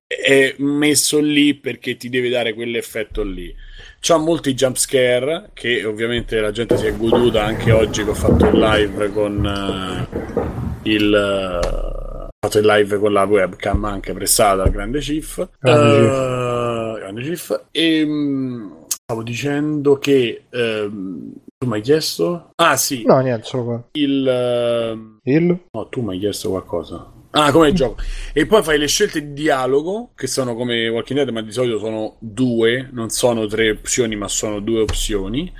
è 0.06 0.55
messo 0.59 1.20
lì 1.20 1.55
perché 1.55 1.98
ti 1.98 2.09
deve 2.09 2.31
dare 2.31 2.55
quell'effetto 2.55 3.23
lì. 3.23 3.55
C'ha 4.01 4.16
molti 4.16 4.55
jump 4.55 4.77
scare 4.77 5.51
che 5.52 5.85
ovviamente 5.85 6.40
la 6.40 6.51
gente 6.52 6.78
si 6.78 6.86
è 6.86 6.97
goduta 6.97 7.44
anche 7.44 7.70
oggi 7.70 8.02
che 8.02 8.10
ho 8.10 8.14
fatto 8.14 8.47
il 8.47 8.59
live 8.59 9.12
con 9.12 10.09
eh, 10.82 10.90
il 10.90 11.14
ho 11.14 12.01
fatto 12.44 12.59
il 12.59 12.66
live 12.66 12.98
con 12.98 13.12
la 13.12 13.23
webcam 13.23 13.85
anche 13.85 14.12
prestata 14.12 14.64
dal 14.64 14.70
grande 14.73 14.98
Chief. 14.98 15.48
Grande 15.60 16.98
grande 16.98 17.23
Chief. 17.23 17.66
E 17.70 18.05
mh, 18.05 18.86
stavo 18.89 19.23
dicendo 19.23 19.97
che 19.98 20.43
ehm, 20.51 21.32
tu 21.56 21.66
mi 21.69 21.74
hai 21.74 21.81
chiesto? 21.82 22.51
Ah 22.56 22.77
sì, 22.77 23.05
No, 23.06 23.20
niente, 23.20 23.44
solo 23.47 23.64
qua. 23.64 23.85
il 23.93 24.27
ehm, 24.27 25.19
Il? 25.23 25.56
No, 25.70 25.89
tu 25.89 26.02
mi 26.02 26.14
hai 26.14 26.19
chiesto 26.19 26.48
qualcosa. 26.51 27.12
Ah, 27.31 27.52
come 27.52 27.69
il 27.69 27.74
gioco. 27.74 28.02
E 28.35 28.44
poi 28.44 28.62
fai 28.62 28.77
le 28.77 28.89
scelte 28.89 29.20
di 29.28 29.32
dialogo, 29.35 30.10
che 30.14 30.27
sono 30.27 30.55
come 30.56 30.89
Walking 30.89 31.20
Dead, 31.20 31.32
ma 31.32 31.40
di 31.43 31.52
solito 31.52 31.78
sono 31.78 32.16
due, 32.19 32.89
non 32.93 33.09
sono 33.09 33.47
tre 33.47 33.70
opzioni, 33.70 34.16
ma 34.16 34.27
sono 34.28 34.59
due 34.60 34.81
opzioni. 34.81 35.51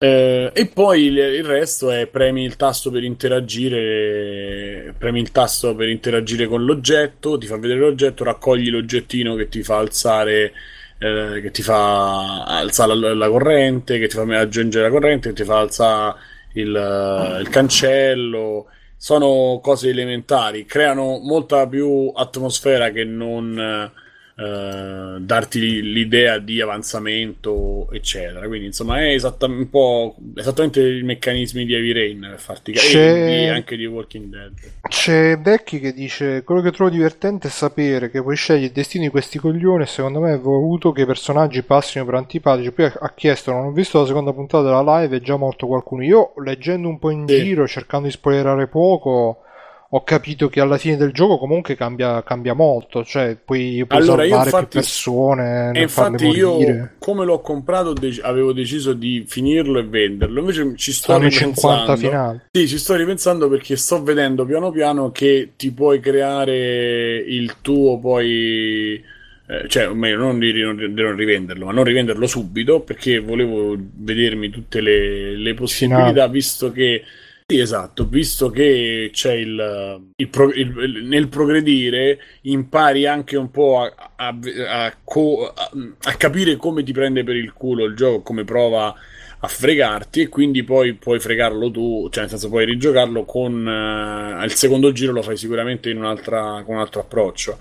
Eh, 0.00 0.52
e 0.54 0.66
poi 0.66 1.06
il, 1.06 1.18
il 1.18 1.44
resto 1.44 1.90
è 1.90 2.06
premi 2.06 2.44
il 2.44 2.54
tasto 2.54 2.88
per 2.92 3.02
interagire, 3.02 4.94
premi 4.96 5.18
il 5.20 5.32
tasto 5.32 5.74
per 5.74 5.88
interagire 5.88 6.46
con 6.46 6.64
l'oggetto, 6.64 7.36
ti 7.36 7.48
fa 7.48 7.56
vedere 7.58 7.80
l'oggetto, 7.80 8.22
raccogli 8.22 8.70
l'oggettino 8.70 9.34
che 9.34 9.48
ti 9.48 9.64
fa 9.64 9.78
alzare, 9.78 10.52
eh, 10.98 11.40
che 11.42 11.50
ti 11.50 11.62
fa 11.62 12.44
alzare 12.44 12.94
la, 12.94 13.12
la 13.12 13.28
corrente, 13.28 13.98
che 13.98 14.06
ti 14.06 14.14
fa 14.14 14.22
aggiungere 14.38 14.84
la 14.84 14.90
corrente, 14.92 15.30
che 15.30 15.34
ti 15.34 15.44
fa 15.44 15.58
alzare 15.58 16.14
il, 16.52 17.38
il 17.40 17.48
cancello. 17.48 18.66
Sono 18.96 19.58
cose 19.60 19.88
elementari, 19.90 20.64
creano 20.64 21.18
molta 21.18 21.66
più 21.66 22.12
atmosfera 22.14 22.90
che 22.90 23.02
non 23.04 23.90
eh, 24.40 25.16
darti 25.18 25.82
l'idea 25.82 26.38
di 26.38 26.60
avanzamento, 26.60 27.88
eccetera. 27.90 28.46
Quindi, 28.46 28.66
insomma, 28.66 29.00
è 29.00 29.12
esattamente 29.12 29.62
un 29.64 29.70
po' 29.70 30.14
esattamente 30.36 30.80
i 30.80 31.02
meccanismi 31.02 31.64
di 31.64 31.74
Heavy 31.74 31.92
Rain 31.92 32.20
per 32.20 32.38
farti 32.38 32.72
capire, 32.72 33.48
anche 33.50 33.76
di 33.76 33.86
Walking 33.86 34.26
Dead. 34.26 34.52
C'è 34.88 35.36
Becky 35.38 35.80
che 35.80 35.92
dice: 35.92 36.44
Quello 36.44 36.60
che 36.60 36.70
trovo 36.70 36.90
divertente 36.90 37.48
è 37.48 37.50
sapere 37.50 38.10
che 38.10 38.22
puoi 38.22 38.36
scegliere 38.36 38.66
il 38.66 38.72
destino 38.72 39.04
di 39.04 39.10
questi 39.10 39.38
coglioni. 39.38 39.86
Secondo 39.86 40.20
me 40.20 40.34
è 40.34 40.38
voluto 40.38 40.92
che 40.92 41.02
i 41.02 41.06
personaggi 41.06 41.62
passino 41.62 42.04
per 42.04 42.14
antipatici. 42.14 42.70
Poi 42.70 42.84
ha 42.96 43.12
chiesto: 43.16 43.50
Non 43.50 43.66
ho 43.66 43.72
visto 43.72 43.98
la 44.00 44.06
seconda 44.06 44.32
puntata 44.32 44.62
della 44.64 45.00
live, 45.00 45.16
è 45.16 45.20
già 45.20 45.36
morto 45.36 45.66
qualcuno. 45.66 46.04
Io, 46.04 46.32
leggendo 46.44 46.88
un 46.88 46.98
po' 47.00 47.10
in 47.10 47.26
Sì. 47.26 47.42
giro, 47.42 47.66
cercando 47.66 48.06
di 48.06 48.12
spoilerare 48.12 48.68
poco, 48.68 49.42
ho 49.90 50.02
capito 50.02 50.48
che 50.50 50.60
alla 50.60 50.76
fine 50.76 50.98
del 50.98 51.12
gioco 51.12 51.38
comunque 51.38 51.74
cambia, 51.74 52.22
cambia 52.22 52.52
molto. 52.52 53.02
Cioè, 53.04 53.36
puoi, 53.42 53.84
puoi 53.86 54.00
Allora, 54.00 54.22
io 54.24 54.28
salvare 54.34 54.48
infatti- 54.50 54.66
più 54.68 54.80
persone, 54.80 55.70
E 55.74 55.80
infatti 55.80 56.26
io, 56.26 56.90
come 56.98 57.24
l'ho 57.24 57.40
comprato, 57.40 57.94
dec- 57.94 58.22
avevo 58.22 58.52
deciso 58.52 58.92
di 58.92 59.24
finirlo 59.26 59.78
e 59.78 59.84
venderlo. 59.84 60.40
Invece 60.40 60.74
ci 60.76 60.92
sto 60.92 61.12
50 61.14 61.28
ripensando. 61.28 61.96
finali. 61.96 62.40
Sì, 62.52 62.68
ci 62.68 62.76
sto 62.76 62.96
ripensando 62.96 63.48
perché 63.48 63.76
sto 63.76 64.02
vedendo 64.02 64.44
piano 64.44 64.70
piano 64.70 65.10
che 65.10 65.52
ti 65.56 65.72
puoi 65.72 66.00
creare 66.00 67.16
il 67.26 67.56
tuo 67.62 67.98
poi. 67.98 69.02
eh, 69.50 69.66
cioè, 69.68 69.88
o 69.88 69.94
meglio, 69.94 70.18
non 70.18 70.38
di, 70.38 70.52
non 70.60 70.76
di 70.76 71.00
non 71.00 71.16
rivenderlo, 71.16 71.64
ma 71.64 71.72
non 71.72 71.84
rivenderlo 71.84 72.26
subito 72.26 72.80
perché 72.80 73.18
volevo 73.20 73.74
vedermi 73.78 74.50
tutte 74.50 74.82
le, 74.82 75.34
le 75.34 75.54
possibilità, 75.54 76.28
visto 76.28 76.70
che 76.70 77.02
Sì, 77.50 77.60
esatto, 77.60 78.06
visto 78.06 78.50
che 78.50 79.08
c'è 79.10 79.32
il, 79.32 80.10
il 80.16 80.28
pro- 80.28 80.52
il- 80.52 81.02
nel 81.06 81.28
progredire, 81.28 82.18
impari 82.42 83.06
anche 83.06 83.38
un 83.38 83.50
po' 83.50 83.80
a, 83.80 84.12
a- 84.16 84.38
a 84.84 84.94
co- 85.02 85.50
a- 85.54 85.70
capire 86.18 86.56
come 86.56 86.82
ti 86.82 86.92
prende 86.92 87.24
per 87.24 87.36
il 87.36 87.54
culo 87.54 87.84
il 87.86 87.94
gioco, 87.96 88.20
come 88.20 88.44
prova 88.44 88.94
a 89.40 89.48
fregarti, 89.48 90.20
e 90.22 90.28
quindi 90.28 90.62
poi 90.62 90.92
puoi 90.94 91.20
fregarlo 91.20 91.70
tu, 91.70 92.08
cioè 92.10 92.22
nel 92.24 92.30
senso 92.30 92.50
puoi 92.50 92.66
rigiocarlo 92.66 93.24
con 93.24 93.66
eh, 93.66 94.44
il 94.44 94.52
secondo 94.52 94.92
giro 94.92 95.12
lo 95.12 95.22
fai 95.22 95.38
sicuramente 95.38 95.90
con 95.94 96.02
un 96.02 96.78
altro 96.78 97.00
approccio. 97.00 97.58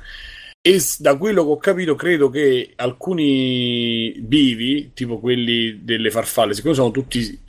E 0.62 0.82
da 1.00 1.16
quello 1.18 1.46
che 1.46 1.52
ho 1.52 1.58
capito, 1.58 1.96
credo 1.96 2.30
che 2.30 2.74
alcuni 2.76 4.14
bivi, 4.20 4.92
tipo 4.94 5.20
quelli 5.20 5.84
delle 5.86 6.12
farfalle, 6.12 6.54
siccome 6.54 6.74
sono 6.74 6.92
tutti, 6.92 7.40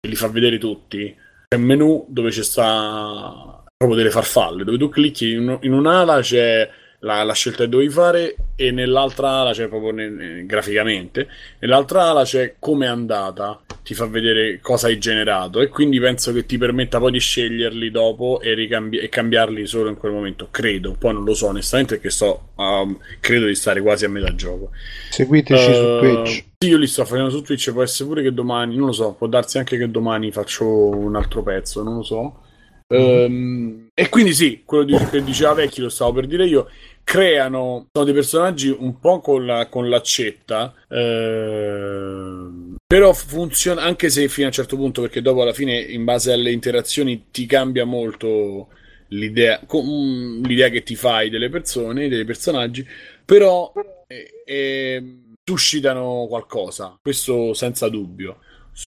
li 0.00 0.14
fa 0.14 0.28
vedere 0.28 0.58
tutti, 0.58 1.14
c'è 1.48 1.56
un 1.56 1.62
menu 1.62 2.06
dove 2.08 2.30
c'è 2.30 2.42
sta 2.42 3.62
proprio 3.76 3.98
delle 3.98 4.10
farfalle, 4.10 4.64
dove 4.64 4.78
tu 4.78 4.88
clicchi 4.88 5.32
in, 5.32 5.58
in 5.62 5.72
un'ala 5.72 6.20
c'è 6.20 6.68
la, 7.00 7.22
la 7.22 7.32
scelta 7.34 7.64
che 7.64 7.68
dovevi 7.68 7.90
fare 7.90 8.36
e 8.56 8.70
nell'altra 8.70 9.28
ala 9.40 9.52
c'è 9.52 9.68
proprio 9.68 9.90
ne- 9.92 10.44
graficamente, 10.46 11.28
nell'altra 11.60 12.04
ala 12.10 12.24
c'è 12.24 12.54
come 12.58 12.86
è 12.86 12.88
andata, 12.88 13.60
ti 13.84 13.94
fa 13.94 14.06
vedere 14.06 14.58
cosa 14.60 14.86
hai 14.88 14.98
generato 14.98 15.60
e 15.60 15.68
quindi 15.68 16.00
penso 16.00 16.32
che 16.32 16.46
ti 16.46 16.58
permetta 16.58 16.98
poi 16.98 17.12
di 17.12 17.20
sceglierli 17.20 17.90
dopo 17.90 18.40
e, 18.40 18.54
ricambi- 18.54 18.98
e 18.98 19.08
cambiarli 19.08 19.66
solo 19.66 19.88
in 19.88 19.96
quel 19.96 20.12
momento, 20.12 20.48
credo, 20.50 20.96
poi 20.98 21.12
non 21.12 21.24
lo 21.24 21.34
so 21.34 21.48
onestamente 21.48 21.94
perché 21.94 22.10
sto, 22.10 22.48
um, 22.56 22.98
credo 23.20 23.46
di 23.46 23.54
stare 23.54 23.80
quasi 23.80 24.04
a 24.04 24.08
metà 24.08 24.34
gioco. 24.34 24.70
Seguiteci 25.10 25.72
su 25.74 25.84
Eh, 25.84 25.98
Twitch. 25.98 26.44
Sì, 26.58 26.68
io 26.70 26.78
li 26.78 26.86
sto 26.86 27.04
facendo 27.04 27.30
su 27.30 27.42
Twitch, 27.42 27.70
può 27.72 27.82
essere 27.82 28.08
pure 28.08 28.22
che 28.22 28.32
domani, 28.32 28.76
non 28.76 28.86
lo 28.86 28.92
so, 28.92 29.12
può 29.12 29.26
darsi 29.26 29.58
anche 29.58 29.76
che 29.78 29.90
domani 29.90 30.32
faccio 30.32 30.66
un 30.66 31.14
altro 31.14 31.42
pezzo, 31.42 31.82
non 31.82 31.96
lo 31.96 32.02
so. 32.02 32.40
Ehm, 32.88 33.88
e 33.94 34.08
quindi 34.08 34.32
sì, 34.34 34.62
quello 34.64 34.84
di- 34.84 34.96
che 35.10 35.22
diceva 35.24 35.54
Vecchi 35.54 35.80
lo 35.80 35.88
stavo 35.88 36.12
per 36.12 36.26
dire 36.26 36.46
io, 36.46 36.68
creano, 37.02 37.88
sono 37.92 38.04
dei 38.04 38.14
personaggi 38.14 38.68
un 38.68 38.98
po' 39.00 39.20
con, 39.20 39.44
la- 39.46 39.68
con 39.68 39.88
l'accetta, 39.88 40.72
ehm, 40.88 42.76
però 42.86 43.12
funziona 43.12 43.82
anche 43.82 44.08
se 44.10 44.28
fino 44.28 44.46
a 44.46 44.48
un 44.50 44.54
certo 44.54 44.76
punto, 44.76 45.00
perché 45.02 45.20
dopo 45.22 45.42
alla 45.42 45.52
fine 45.52 45.78
in 45.80 46.04
base 46.04 46.32
alle 46.32 46.52
interazioni 46.52 47.26
ti 47.30 47.46
cambia 47.46 47.84
molto 47.84 48.68
l'idea, 49.08 49.60
com- 49.66 50.42
l'idea 50.46 50.68
che 50.68 50.82
ti 50.82 50.94
fai 50.96 51.28
delle 51.30 51.48
persone, 51.48 52.08
dei 52.08 52.24
personaggi, 52.24 52.86
però 53.24 53.72
eh, 54.06 54.42
eh, 54.44 55.02
suscitano 55.44 56.26
qualcosa, 56.28 56.96
questo 57.02 57.54
senza 57.54 57.88
dubbio. 57.88 58.38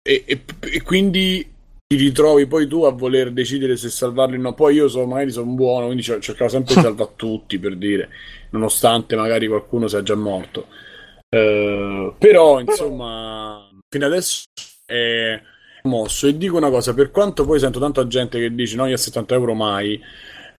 E, 0.02 0.24
e- 0.26 0.44
e 0.72 0.82
quindi 0.82 1.56
ti 1.88 1.96
ritrovi 1.96 2.48
poi 2.48 2.68
tu 2.68 2.84
a 2.84 2.92
voler 2.92 3.32
decidere 3.32 3.78
se 3.78 3.90
salvarli 3.90 4.36
o 4.36 4.42
no. 4.42 4.54
Poi 4.54 4.76
io 4.76 4.90
so, 4.90 5.06
magari 5.06 5.32
sono 5.32 5.52
buono, 5.52 5.86
quindi 5.86 6.04
cer- 6.04 6.20
cercavo 6.22 6.50
sempre 6.50 6.76
di 6.76 6.82
salvare 6.82 7.12
tutti 7.16 7.58
per 7.60 7.78
dire, 7.78 8.10
nonostante 8.52 9.16
magari 9.16 9.48
qualcuno 9.48 9.88
sia 9.88 10.04
già 10.04 10.16
morto. 10.16 10.68
Eh, 11.30 12.14
però, 12.18 12.60
insomma, 12.60 13.70
fino 13.90 14.06
adesso 14.06 14.44
è 14.86 15.42
mosso. 15.84 16.28
E 16.28 16.38
dico 16.38 16.58
una 16.58 16.70
cosa: 16.70 16.94
per 16.94 17.10
quanto 17.12 17.46
poi 17.46 17.60
sento 17.60 17.80
tanta 17.80 18.06
gente 18.08 18.38
che 18.40 18.54
dice 18.54 18.76
no, 18.76 18.86
io 18.86 18.96
a 18.96 18.98
70 18.98 19.34
euro 19.36 19.54
mai. 19.54 20.00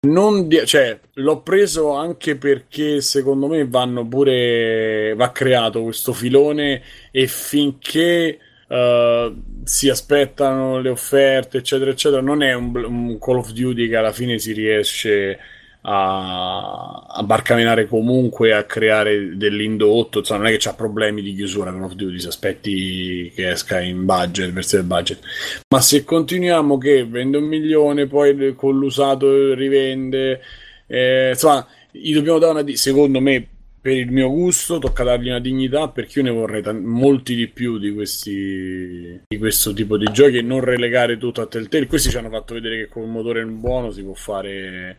Non 0.00 0.46
di- 0.46 0.64
cioè, 0.64 0.98
l'ho 1.14 1.42
preso 1.42 1.92
anche 1.94 2.36
perché 2.36 3.00
secondo 3.00 3.48
me 3.48 3.66
vanno 3.66 4.06
pure 4.06 5.12
va 5.16 5.32
creato 5.32 5.82
questo 5.82 6.12
filone 6.12 6.82
e 7.10 7.26
finché 7.26 8.38
eh, 8.68 9.34
si 9.64 9.88
aspettano 9.88 10.80
le 10.80 10.90
offerte, 10.90 11.58
eccetera, 11.58 11.90
eccetera, 11.90 12.20
non 12.20 12.42
è 12.42 12.52
un, 12.54 12.74
un 12.76 13.18
Call 13.18 13.38
of 13.38 13.52
Duty 13.52 13.88
che 13.88 13.96
alla 13.96 14.12
fine 14.12 14.38
si 14.38 14.52
riesce 14.52 15.38
a, 15.82 17.06
a 17.08 17.22
barcamenare 17.22 17.86
comunque, 17.86 18.52
a 18.52 18.64
creare 18.64 19.36
dell'indotto, 19.36 20.18
insomma, 20.18 20.40
non 20.40 20.48
è 20.48 20.50
che 20.52 20.58
c'ha 20.58 20.74
problemi 20.74 21.22
di 21.22 21.34
chiusura 21.34 21.72
Call 21.72 21.84
of 21.84 21.94
Duty, 21.94 22.18
se 22.18 22.28
aspetti 22.28 23.32
che 23.34 23.50
esca 23.50 23.80
in 23.80 24.04
budget, 24.04 24.52
versione 24.52 24.84
budget. 24.84 25.20
Ma 25.68 25.80
se 25.80 26.04
continuiamo 26.04 26.76
che 26.78 27.04
vende 27.06 27.38
un 27.38 27.44
milione, 27.44 28.06
poi 28.06 28.54
con 28.54 28.78
l'usato 28.78 29.54
rivende, 29.54 30.40
eh, 30.86 31.30
insomma, 31.30 31.66
gli 31.90 32.12
dobbiamo 32.12 32.38
dare 32.38 32.60
una, 32.60 32.76
secondo 32.76 33.20
me, 33.20 33.48
per 33.80 33.92
il 33.92 34.10
mio 34.10 34.28
gusto, 34.28 34.78
tocca 34.78 35.04
dargli 35.04 35.28
una 35.28 35.40
dignità 35.40 35.88
perché 35.88 36.18
io 36.18 36.24
ne 36.24 36.30
vorrei 36.30 36.62
tan- 36.62 36.82
molti 36.82 37.34
di 37.34 37.48
più 37.48 37.78
di 37.78 37.92
questi 37.92 39.22
di 39.26 39.38
questo 39.38 39.72
tipo 39.72 39.96
di 39.96 40.06
giochi 40.12 40.38
e 40.38 40.42
non 40.42 40.60
relegare 40.60 41.16
tutto 41.16 41.40
a 41.40 41.46
Telltale. 41.46 41.86
Questi 41.86 42.10
ci 42.10 42.16
hanno 42.16 42.30
fatto 42.30 42.54
vedere 42.54 42.76
che 42.76 42.88
con 42.88 43.02
un 43.04 43.12
motore 43.12 43.44
buono 43.44 43.90
si 43.90 44.02
può 44.02 44.14
fare 44.14 44.98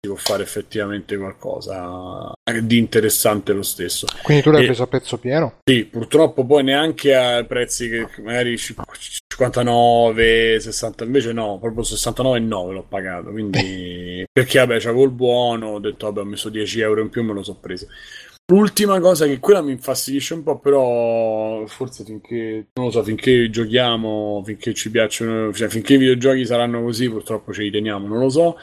si 0.00 0.08
può 0.08 0.16
fare 0.16 0.42
effettivamente 0.44 1.16
qualcosa 1.16 2.32
di 2.62 2.78
interessante 2.78 3.52
lo 3.52 3.62
stesso. 3.62 4.06
Quindi 4.22 4.42
tu 4.42 4.50
l'hai 4.50 4.62
E- 4.62 4.66
preso 4.66 4.82
a 4.84 4.86
pezzo 4.86 5.18
pieno? 5.18 5.58
Sì, 5.68 5.84
purtroppo 5.84 6.44
poi 6.46 6.62
neanche 6.62 7.14
a 7.14 7.44
prezzi 7.44 7.88
che 7.88 8.06
magari 8.22 8.56
cinqu- 8.56 8.86
59, 9.26 10.60
60, 10.60 11.04
invece 11.04 11.32
no, 11.32 11.58
proprio 11.58 11.82
69,9 11.82 12.72
l'ho 12.72 12.86
pagato, 12.88 13.30
quindi 13.30 14.24
perché 14.32 14.58
vabbè 14.58 14.78
c'avevo 14.78 15.04
il 15.04 15.10
buono, 15.10 15.68
ho 15.70 15.78
detto 15.80 16.06
vabbè 16.06 16.20
ho 16.20 16.24
messo 16.24 16.48
10 16.48 16.80
euro 16.80 17.00
in 17.00 17.08
più 17.10 17.22
me 17.24 17.32
lo 17.32 17.42
so 17.42 17.54
preso. 17.56 17.86
L'ultima 18.50 18.98
cosa 18.98 19.26
che 19.26 19.40
quella 19.40 19.60
mi 19.60 19.72
infastidisce 19.72 20.32
un 20.32 20.42
po', 20.42 20.58
però 20.58 21.66
forse 21.66 22.02
finché, 22.02 22.68
non 22.72 22.86
lo 22.86 22.90
so, 22.90 23.02
finché 23.02 23.50
giochiamo, 23.50 24.42
finché 24.42 24.72
ci 24.72 24.90
piacciono, 24.90 25.52
cioè 25.52 25.68
finché 25.68 25.94
i 25.94 25.98
videogiochi 25.98 26.46
saranno 26.46 26.82
così, 26.82 27.10
purtroppo 27.10 27.52
ce 27.52 27.62
li 27.64 27.70
teniamo, 27.70 28.06
non 28.06 28.20
lo 28.20 28.30
so. 28.30 28.56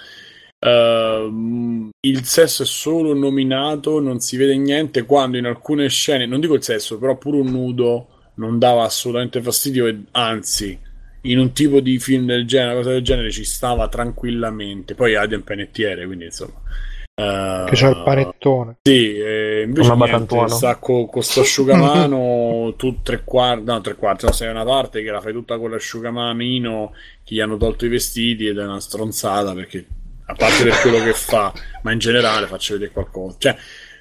Ehm, 0.59 1.89
il 2.01 2.23
sesso 2.25 2.63
è 2.63 2.65
solo 2.65 3.13
nominato, 3.13 3.99
non 3.99 4.19
si 4.19 4.37
vede 4.37 4.57
niente 4.57 5.03
quando 5.05 5.37
in 5.37 5.45
alcune 5.45 5.87
scene, 5.89 6.25
non 6.25 6.39
dico 6.39 6.55
il 6.55 6.63
sesso, 6.63 6.97
però 6.97 7.17
pure 7.17 7.37
un 7.39 7.51
nudo 7.51 8.07
non 8.35 8.57
dava 8.59 8.83
assolutamente 8.83 9.41
fastidio 9.41 9.87
e 9.87 10.03
anzi, 10.11 10.77
in 11.21 11.39
un 11.39 11.51
tipo 11.53 11.79
di 11.79 11.99
film 11.99 12.25
del 12.25 12.45
genere, 12.45 12.71
una 12.73 12.79
cosa 12.81 12.91
del 12.91 13.03
genere 13.03 13.31
ci 13.31 13.43
stava 13.45 13.87
tranquillamente. 13.89 14.95
Poi 14.95 15.15
Aiden 15.15 15.43
Panettiere, 15.43 16.05
quindi 16.05 16.25
insomma. 16.25 16.53
eh, 17.15 17.63
Che 17.63 17.75
c'è 17.75 17.89
il 17.89 17.97
panettone. 18.01 18.77
sì, 18.81 19.17
e 19.17 19.63
invece 19.65 19.91
Una 19.91 19.95
niente, 19.95 20.47
sta 20.47 20.77
con 20.77 21.07
questo 21.07 21.39
asciugamano 21.41 22.75
tu 22.77 23.01
tre 23.01 23.23
quarti, 23.23 23.63
no 23.65 23.81
tre 23.81 23.95
quarti, 23.95 24.25
no, 24.25 24.31
sei 24.31 24.49
una 24.49 24.63
parte 24.63 25.01
che 25.01 25.09
la 25.11 25.21
fai 25.21 25.33
tutta 25.33 25.57
con 25.57 25.71
l'asciugamanino 25.71 26.93
che 27.23 27.35
gli 27.35 27.39
hanno 27.39 27.57
tolto 27.57 27.85
i 27.85 27.89
vestiti 27.89 28.45
ed 28.47 28.57
è 28.59 28.63
una 28.63 28.79
stronzata 28.79 29.53
perché 29.53 29.85
a 30.27 30.33
parte 30.33 30.63
per 30.63 30.79
quello 30.81 31.03
che 31.03 31.13
fa, 31.13 31.53
ma 31.83 31.91
in 31.91 31.99
generale 31.99 32.47
faccio 32.47 32.73
vedere 32.73 32.91
qualcosa. 32.91 33.35
Cioè, 33.37 33.55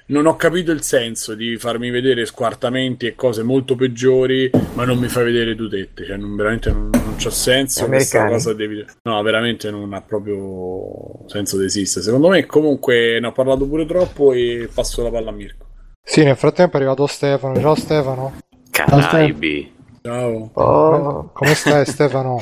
non 0.07 0.27
ho 0.27 0.35
capito 0.35 0.71
il 0.71 0.83
senso 0.83 1.33
di 1.33 1.57
farmi 1.57 1.89
vedere 1.89 2.25
squartamenti 2.25 3.07
e 3.07 3.15
cose 3.15 3.41
molto 3.41 3.75
peggiori, 3.75 4.51
ma 4.73 4.85
non 4.85 4.97
mi 4.99 5.07
fai 5.07 5.25
vedere 5.25 5.55
tutette. 5.55 6.05
Cioè, 6.05 6.17
non, 6.17 6.35
veramente 6.35 6.69
non, 6.71 6.89
non 6.91 7.15
c'ha 7.17 7.31
senso. 7.31 7.85
Questa 7.87 8.27
cosa 8.27 8.53
devi... 8.53 8.85
No, 9.03 9.21
veramente 9.23 9.71
non 9.71 9.93
ha 9.93 10.01
proprio 10.01 11.27
senso 11.27 11.57
di 11.57 11.65
esistere. 11.65 12.05
Secondo 12.05 12.29
me, 12.29 12.45
comunque, 12.45 13.19
ne 13.19 13.27
ho 13.27 13.31
parlato 13.31 13.65
pure 13.67 13.85
troppo 13.85 14.33
e 14.33 14.69
passo 14.71 15.01
la 15.01 15.09
palla 15.09 15.31
a 15.31 15.33
Mirko. 15.33 15.65
Sì, 16.03 16.23
nel 16.23 16.37
frattempo 16.37 16.73
è 16.73 16.75
arrivato 16.77 17.07
Stefano. 17.07 17.59
Ciao 17.59 17.75
Stefano. 17.75 18.33
Caraibi. 18.69 19.73
Ciao. 20.03 20.51
Oh, 20.53 21.31
Come 21.33 21.55
stai 21.55 21.83
Stefano? 21.85 22.39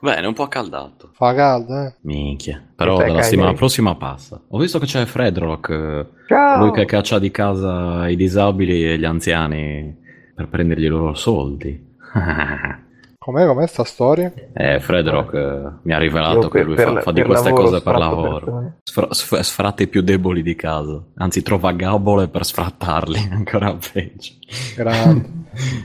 Bene, 0.00 0.26
un 0.26 0.34
po' 0.34 0.44
accaldato. 0.44 1.10
Fa 1.12 1.34
caldo, 1.34 1.80
eh? 1.82 1.94
Minchia. 2.02 2.62
Però 2.74 2.98
dalla 2.98 3.22
settimana 3.22 3.52
prossima 3.52 3.94
passa. 3.96 4.40
Ho 4.48 4.58
visto 4.58 4.78
che 4.78 4.86
c'è 4.86 5.04
Fredrock, 5.04 5.68
eh, 5.70 6.06
ciao! 6.26 6.64
lui 6.64 6.72
che 6.72 6.84
caccia 6.84 7.18
di 7.18 7.30
casa 7.30 8.08
i 8.08 8.16
disabili 8.16 8.84
e 8.84 8.98
gli 8.98 9.04
anziani 9.04 9.96
per 10.34 10.48
prendergli 10.48 10.84
i 10.84 10.88
loro 10.88 11.14
soldi. 11.14 11.86
Com'è, 13.18 13.44
com'è 13.46 13.66
sta 13.66 13.82
storia? 13.84 14.32
eh, 14.54 14.78
Fredrock 14.78 15.34
eh, 15.34 15.80
mi 15.82 15.92
ha 15.92 15.98
rivelato 15.98 16.42
Io 16.42 16.48
che 16.48 16.62
lui 16.62 16.76
per 16.76 16.92
fa, 16.94 17.00
fa 17.00 17.12
di 17.12 17.22
queste 17.24 17.50
cose 17.50 17.82
per 17.82 17.98
lavoro. 17.98 18.38
persone. 18.44 18.76
Sfra- 18.84 19.12
sf- 19.12 19.40
sfratta 19.40 19.82
i 19.82 19.88
più 19.88 20.02
deboli 20.02 20.40
di 20.40 20.54
casa. 20.54 21.02
Anzi, 21.16 21.42
trova 21.42 21.72
gabole 21.72 22.28
per 22.28 22.44
sfrattarli, 22.44 23.28
ancora 23.32 23.74
peggio. 23.74 24.34
Grande. 24.76 25.28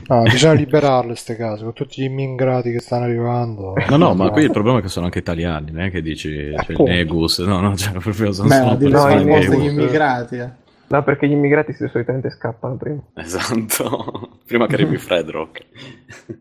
No, 0.06 0.22
bisogna 0.30 0.52
liberarle 0.52 1.08
queste 1.08 1.34
case, 1.36 1.64
con 1.64 1.72
tutti 1.72 2.00
gli 2.00 2.04
immigrati 2.04 2.70
che 2.70 2.78
stanno 2.80 3.04
arrivando. 3.04 3.74
No, 3.88 3.96
no, 3.96 4.14
ma 4.14 4.30
qui 4.30 4.44
il 4.44 4.52
problema 4.52 4.78
è 4.78 4.82
che 4.82 4.88
sono 4.88 5.06
anche 5.06 5.18
italiani, 5.18 5.72
non 5.72 5.82
è 5.82 5.90
che 5.90 6.02
dici 6.02 6.28
c'è 6.30 6.34
il 6.50 6.56
Appunto. 6.56 6.84
negus, 6.84 7.38
no, 7.40 7.60
no, 7.60 7.76
cioè 7.76 7.92
proprio 7.98 8.32
sono 8.32 8.48
Beh, 8.48 8.76
di 8.76 8.88
no, 8.88 9.08
no, 9.08 9.24
degli 9.24 9.64
immigrati. 9.64 10.36
eh. 10.36 10.62
No, 10.94 11.02
perché 11.02 11.26
gli 11.26 11.32
immigrati 11.32 11.72
si- 11.72 11.88
solitamente 11.88 12.30
scappano 12.30 12.76
prima. 12.76 13.00
Esatto, 13.16 14.38
prima 14.46 14.66
che 14.66 14.74
arrivi 14.74 14.96
Fredrock. 14.96 15.60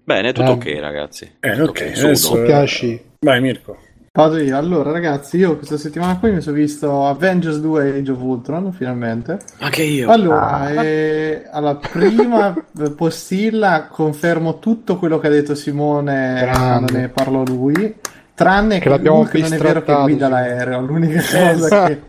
Bene, 0.03 0.31
tutto 0.31 0.51
Eh. 0.51 0.75
ok 0.75 0.79
ragazzi. 0.79 1.31
Eh, 1.39 1.51
Tutto 1.53 1.69
ok, 1.71 1.91
sudo. 1.95 2.05
adesso- 2.07 2.41
piaci? 2.43 3.03
Vai, 3.21 3.41
Mirko. 3.41 3.77
Vado 4.15 4.37
io. 4.37 4.55
Allora, 4.55 4.91
ragazzi, 4.91 5.37
io 5.37 5.57
questa 5.57 5.75
settimana 5.77 6.19
qui 6.19 6.31
mi 6.31 6.41
sono 6.41 6.55
visto 6.55 7.07
Avengers 7.07 7.57
2 7.59 7.97
Age 7.97 8.11
of 8.11 8.21
Ultron, 8.21 8.71
finalmente. 8.71 9.39
Anche 9.57 9.81
io. 9.81 10.11
Allora, 10.11 10.51
Ah. 10.51 10.83
eh, 10.83 11.47
alla 11.51 11.75
prima 11.77 12.53
postilla 12.95 13.87
confermo 13.89 14.59
tutto 14.59 14.97
quello 14.99 15.17
che 15.17 15.25
ha 15.27 15.31
detto 15.31 15.55
Simone 15.55 16.35
Grande. 16.41 16.53
quando 16.59 16.93
ne 16.97 17.09
parlò 17.09 17.43
lui. 17.43 17.95
Tranne 18.35 18.75
Che 18.75 18.81
che, 18.81 18.89
l'abbiamo 18.89 19.19
Hulk 19.19 19.33
non 19.35 19.53
è 19.53 19.57
vero 19.57 19.81
che 19.83 19.95
guida 20.01 20.27
l'aereo, 20.27 20.81
l'unica 20.81 21.21
cosa 21.55 21.85
che, 21.87 22.01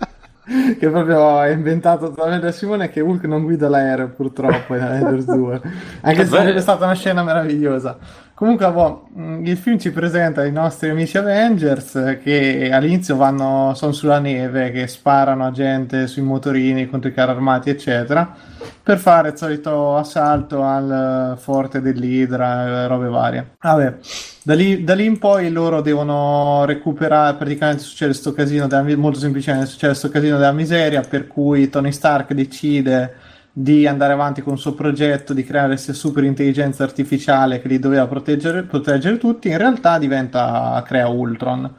che 0.79 0.91
proprio 0.91 1.41
è 1.41 1.51
inventato 1.51 2.09
totalmente 2.11 2.47
da 2.47 2.53
Simone 2.53 2.91
che 2.91 3.01
Hulk 3.01 3.25
non 3.25 3.45
guida 3.45 3.69
l'aereo 3.69 4.09
purtroppo 4.09 4.75
in 4.75 4.83
Avengers 4.83 5.25
2, 5.25 5.61
anche 6.03 6.25
se 6.25 6.31
sarebbe 6.31 6.61
stata 6.61 6.85
una 6.85 6.95
scena 6.95 7.23
meravigliosa. 7.23 7.97
Comunque, 8.35 8.69
boh, 8.73 9.07
il 9.45 9.57
film 9.57 9.79
ci 9.79 9.93
presenta 9.93 10.45
i 10.45 10.51
nostri 10.51 10.89
amici 10.89 11.17
Avengers 11.17 11.95
eh, 11.95 12.19
che 12.19 12.69
all'inizio 12.73 13.15
vanno, 13.15 13.75
sono 13.77 13.93
sulla 13.93 14.19
neve, 14.19 14.73
che 14.73 14.89
sparano 14.89 15.47
a 15.47 15.53
gente 15.53 16.09
sui 16.09 16.23
motorini 16.23 16.89
contro 16.89 17.11
i 17.11 17.15
carri 17.15 17.31
armati, 17.31 17.71
eccetera, 17.71 18.35
per 18.83 18.99
fare 18.99 19.29
il 19.29 19.37
solito 19.37 19.97
assalto 19.97 20.65
al 20.65 21.37
eh, 21.37 21.41
forte 21.41 21.81
dell'Idra, 21.81 22.83
e 22.83 22.87
robe 22.89 23.07
varie. 23.07 23.51
Vabbè, 23.61 23.99
da 24.43 24.55
lì, 24.57 24.83
da 24.83 24.95
lì 24.97 25.05
in 25.05 25.19
poi 25.21 25.49
loro 25.53 25.81
devono 25.81 26.65
recuperare, 26.65 27.37
praticamente 27.37 27.85
succede 27.85 28.15
sto 28.15 28.33
casino, 28.33 28.67
della, 28.67 28.97
molto 28.97 29.21
semplicemente 29.21 29.67
succede 29.67 29.95
sto 29.95 30.09
casino 30.09 30.39
della 30.39 30.51
miseria, 30.51 31.03
per 31.03 31.29
cui 31.29 31.71
Tony 31.71 31.93
Stark 31.93 32.33
decide 32.33 33.15
di 33.57 33.87
andare 33.87 34.13
avanti 34.13 34.43
con 34.43 34.55
il 34.55 34.59
suo 34.59 34.75
progetto 34.75 35.33
di 35.33 35.45
creare 35.45 35.69
questa 35.69 35.93
super 35.93 36.25
intelligenza 36.25 36.83
artificiale 36.83 37.63
che 37.63 37.69
li 37.69 37.79
doveva 37.79 38.09
proteggere, 38.09 38.65
proteggere 38.65 39.17
tutti, 39.17 39.49
in 39.49 39.59
realtà 39.59 39.97
diventa, 39.97 40.83
crea 40.85 41.07
Ultron. 41.07 41.73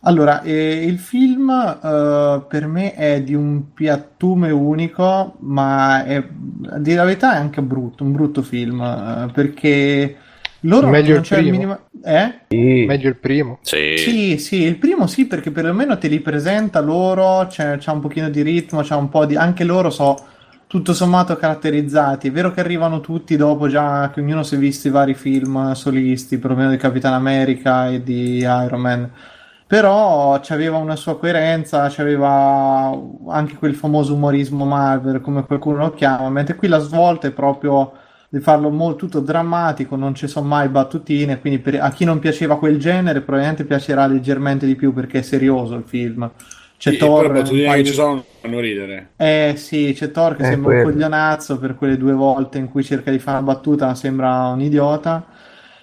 Allora, 0.00 0.42
eh, 0.42 0.84
il 0.84 0.98
film 0.98 1.50
eh, 1.50 2.42
per 2.48 2.66
me 2.66 2.94
è 2.94 3.22
di 3.22 3.34
un 3.34 3.72
piattume 3.72 4.50
unico, 4.50 5.36
ma 5.40 6.04
è, 6.04 6.16
a 6.16 6.78
dire 6.78 6.96
la 6.96 7.04
verità 7.04 7.34
è 7.34 7.36
anche 7.36 7.62
brutto, 7.62 8.02
un 8.02 8.10
brutto 8.10 8.42
film, 8.42 8.80
eh, 8.80 9.30
perché 9.32 10.16
loro 10.60 10.88
Meglio 10.88 11.10
non 11.10 11.18
il 11.18 11.22
c'è 11.28 11.36
primo. 11.36 11.50
minimo... 11.50 11.78
Eh? 12.02 12.34
Sì. 12.48 12.84
Meglio 12.88 13.08
il 13.08 13.16
primo. 13.16 13.58
Sì. 13.62 13.94
Sì, 13.98 14.38
sì, 14.38 14.62
il 14.62 14.78
primo 14.78 15.06
sì, 15.06 15.26
perché 15.28 15.52
perlomeno 15.52 15.96
te 15.96 16.08
li 16.08 16.18
presenta 16.18 16.80
loro, 16.80 17.46
c'è, 17.46 17.76
c'è 17.76 17.92
un 17.92 18.00
pochino 18.00 18.28
di 18.30 18.42
ritmo, 18.42 18.80
c'è 18.80 18.96
un 18.96 19.08
po' 19.08 19.26
di... 19.26 19.36
anche 19.36 19.62
loro 19.62 19.90
so 19.90 20.26
tutto 20.70 20.94
sommato 20.94 21.34
caratterizzati. 21.36 22.28
È 22.28 22.30
vero 22.30 22.52
che 22.52 22.60
arrivano 22.60 23.00
tutti 23.00 23.36
dopo 23.36 23.66
già 23.66 24.08
che 24.10 24.20
ognuno 24.20 24.44
si 24.44 24.54
è 24.54 24.58
visto 24.58 24.86
i 24.86 24.92
vari 24.92 25.14
film 25.14 25.72
solisti, 25.72 26.38
perlomeno 26.38 26.70
di 26.70 26.76
Capitan 26.76 27.12
America 27.12 27.88
e 27.88 28.04
di 28.04 28.36
Iron 28.38 28.80
Man. 28.80 29.10
Però 29.66 30.38
c'aveva 30.40 30.76
una 30.76 30.94
sua 30.94 31.18
coerenza, 31.18 31.88
c'aveva 31.90 32.96
anche 33.30 33.56
quel 33.56 33.74
famoso 33.74 34.14
umorismo 34.14 34.64
Marvel, 34.64 35.20
come 35.20 35.44
qualcuno 35.44 35.78
lo 35.78 35.92
chiama, 35.92 36.30
mentre 36.30 36.54
qui 36.54 36.68
la 36.68 36.78
svolta 36.78 37.26
è 37.26 37.32
proprio 37.32 37.92
di 38.28 38.38
farlo 38.38 38.70
molto 38.70 39.06
tutto 39.06 39.20
drammatico, 39.20 39.96
non 39.96 40.14
ci 40.14 40.28
sono 40.28 40.46
mai 40.46 40.68
battutine, 40.68 41.40
quindi 41.40 41.58
per- 41.58 41.80
a 41.80 41.90
chi 41.90 42.04
non 42.04 42.20
piaceva 42.20 42.58
quel 42.58 42.78
genere 42.78 43.22
probabilmente 43.22 43.64
piacerà 43.64 44.06
leggermente 44.06 44.66
di 44.66 44.76
più 44.76 44.92
perché 44.94 45.18
è 45.18 45.22
serioso 45.22 45.74
il 45.74 45.84
film. 45.84 46.30
C'è 46.80 46.90
Sì, 46.92 46.96
Thor, 46.96 47.26
però 47.28 47.32
le 47.32 47.40
un 47.40 47.74
che 47.76 47.84
ci 47.84 47.92
sono 47.92 48.24
fanno 48.40 48.58
ridere. 48.60 49.10
eh 49.16 49.54
sì, 49.56 49.92
c'è 49.94 50.10
Thor 50.10 50.34
che 50.34 50.42
Eh, 50.42 50.46
sembra 50.46 50.70
un 50.70 50.76
quello. 50.76 50.90
coglionazzo 50.92 51.58
per 51.58 51.74
quelle 51.76 51.96
due 51.98 52.12
volte 52.14 52.56
in 52.58 52.68
cui 52.70 52.82
cerca 52.82 53.10
di 53.10 53.18
fare 53.18 53.38
una 53.38 53.52
battuta, 53.52 53.86
ma 53.86 53.94
sembra 53.94 54.46
un 54.48 54.60
idiota. 54.62 55.26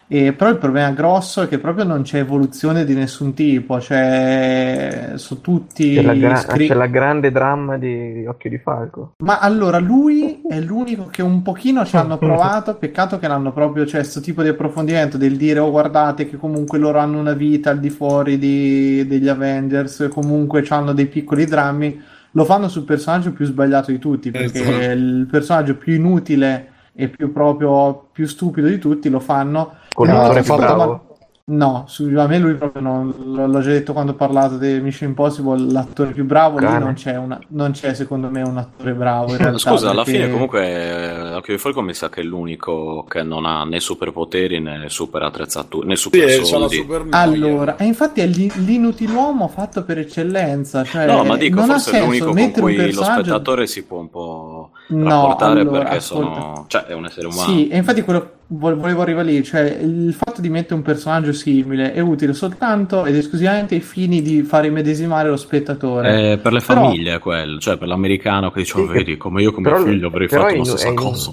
E 0.10 0.32
però 0.32 0.50
il 0.50 0.58
problema 0.58 0.92
grosso 0.92 1.42
è 1.42 1.48
che 1.50 1.60
proprio 1.60 1.84
non 1.84 2.04
c'è 2.04 2.20
evoluzione 2.20 2.86
di 2.86 2.94
nessun 2.94 3.34
tipo, 3.34 3.82
cioè 3.82 5.14
sono 5.16 5.42
tutti 5.42 5.96
C'è 5.96 6.02
la, 6.02 6.14
gra- 6.14 6.36
scri- 6.38 6.68
c'è 6.68 6.74
la 6.74 6.88
grande 6.88 7.30
dramma 7.30 7.78
di 7.78 8.26
Occhio 8.26 8.50
di 8.50 8.58
Falco. 8.58 9.16
Ma 9.18 9.40
allora 9.40 9.80
lui 9.80 10.42
è 10.48 10.62
l'unico 10.62 11.08
che 11.08 11.22
un 11.22 11.42
pochino 11.42 11.84
ci 11.86 11.98
hanno 11.98 12.18
provato, 12.18 12.76
peccato 12.80 13.20
che 13.20 13.28
l'hanno 13.28 13.52
proprio, 13.52 13.86
cioè 13.86 14.00
questo 14.00 14.22
tipo 14.22 14.42
di 14.44 14.48
approfondimento 14.48 15.18
del 15.18 15.36
dire 15.36 15.60
oh 15.60 15.72
guardate 15.72 16.30
che 16.30 16.38
comunque 16.38 16.78
loro 16.78 17.00
hanno 17.00 17.20
una 17.20 17.34
vita 17.34 17.72
al 17.72 17.80
di 17.80 17.90
fuori 17.90 18.38
di- 18.38 19.06
degli 19.06 19.28
Avengers, 19.28 20.00
e 20.00 20.08
comunque 20.08 20.66
hanno 20.70 20.94
dei 20.94 21.08
piccoli 21.08 21.44
drammi, 21.44 22.02
lo 22.32 22.46
fanno 22.46 22.70
sul 22.70 22.84
personaggio 22.84 23.34
più 23.34 23.46
sbagliato 23.46 23.92
di 23.92 24.00
tutti, 24.00 24.32
perché 24.32 24.62
Esatto. 24.62 24.92
il 24.94 25.28
personaggio 25.30 25.76
più 25.76 25.96
inutile 25.96 26.72
e 27.00 27.08
più 27.10 27.32
proprio 27.32 28.08
più 28.12 28.26
stupido 28.26 28.68
di 28.68 28.80
tutti 28.80 29.08
lo 29.10 29.20
fanno. 29.20 29.74
Con 29.94 30.08
non 30.08 30.18
l'attore 30.18 30.42
bravo. 30.42 30.86
ma- 30.86 31.02
No, 31.50 31.86
su- 31.88 32.12
a 32.18 32.28
me 32.28 32.40
lui 32.40 32.56
proprio 32.56 32.82
non, 32.82 33.08
l- 33.08 33.50
l'ho 33.50 33.62
già 33.62 33.70
detto 33.70 33.94
quando 33.94 34.12
ho 34.12 34.16
parlato 34.16 34.58
di 34.58 34.82
Mission 34.82 35.08
Impossible, 35.08 35.72
l'attore 35.72 36.12
più 36.12 36.26
bravo 36.26 36.58
lì 36.60 36.66
Cane. 36.66 36.84
non 36.84 36.94
c'è, 36.94 37.16
una- 37.16 37.40
non 37.52 37.72
c'è 37.72 37.94
secondo 37.94 38.30
me 38.30 38.42
un 38.42 38.58
attore 38.58 38.92
bravo 38.94 39.32
in 39.32 39.38
realtà. 39.38 39.58
Scusa, 39.58 39.92
alla 39.92 40.04
perché- 40.04 40.20
fine 40.20 40.30
comunque 40.30 40.68
eh, 40.68 41.34
Occhio 41.36 41.54
di 41.54 41.60
Falco 41.62 41.82
mi 41.82 41.94
sa 41.94 42.10
che 42.10 42.20
è 42.20 42.24
l'unico 42.26 43.06
che 43.08 43.24
non 43.24 43.46
ha 43.46 43.64
né 43.64 43.80
superpoteri 43.80 44.60
né 44.60 44.90
super 44.90 45.24
attrezzature 45.24 45.88
né 45.88 45.96
Sì, 45.96 46.02
super 46.02 46.26
c'è 46.26 46.38
la 46.38 46.44
soldi. 46.44 46.76
super. 46.76 47.06
Allora, 47.12 47.78
e 47.78 47.86
infatti 47.86 48.20
è 48.20 48.26
l'i- 48.28 48.52
l'inutiluomo 48.66 49.48
fatto 49.48 49.86
per 49.86 50.00
eccellenza, 50.00 50.84
cioè 50.84 51.06
No, 51.06 51.24
ma 51.24 51.38
dico, 51.38 51.62
forse 51.62 51.98
è 51.98 52.04
l'unico 52.04 52.34
con 52.34 52.52
cui 52.52 52.92
lo 52.92 53.04
spettatore 53.06 53.68
si 53.68 53.86
può 53.86 54.00
un 54.00 54.10
po' 54.10 54.57
No, 54.90 55.10
rapportare 55.10 55.60
allora, 55.62 55.80
perché 55.80 55.96
ascolta. 55.98 56.34
sono... 56.40 56.66
Cioè, 56.68 56.82
è 56.86 56.94
un 56.94 57.06
essere 57.06 57.28
umano. 57.28 57.42
Sì, 57.52 57.68
e 57.68 57.76
infatti 57.78 58.02
quello 58.04 58.32
vo- 58.48 58.76
volevo 58.78 59.02
arrivare 59.02 59.26
lì, 59.32 59.44
cioè 59.44 59.62
il 59.82 60.14
fatto 60.14 60.40
di 60.40 60.50
mettere 60.50 60.76
un 60.76 60.82
personaggio 60.82 61.34
simile 61.34 61.92
è 61.94 62.00
utile 62.00 62.34
soltanto 62.34 63.06
ed 63.06 63.16
esclusivamente 63.16 63.76
ai 63.76 63.82
fini 63.82 64.22
di 64.22 64.44
far 64.44 64.66
immedesimare 64.66 65.30
lo 65.30 65.36
spettatore. 65.38 66.34
È 66.34 66.38
per 66.38 66.54
le 66.54 66.62
Però- 66.66 66.84
famiglie 66.86 67.16
è 67.16 67.20
quello, 67.20 67.60
cioè 67.60 67.78
per 67.78 67.88
l'americano 67.90 68.50
che 68.52 68.60
dice, 68.62 68.78
"Oh, 68.78 68.82
Sì, 68.82 68.88
che- 68.88 68.94
vedi, 68.94 69.18
come 69.18 69.42
io 69.42 69.52
come 69.52 69.70
però- 69.72 69.84
figlio 69.84 70.08
avrei 70.08 70.28
però 70.28 70.42
fatto 70.44 70.54
è 70.54 70.58
la 70.58 70.64
stessa 70.64 70.86
è 70.88 70.92
inu- 70.92 71.02
cosa. 71.02 71.32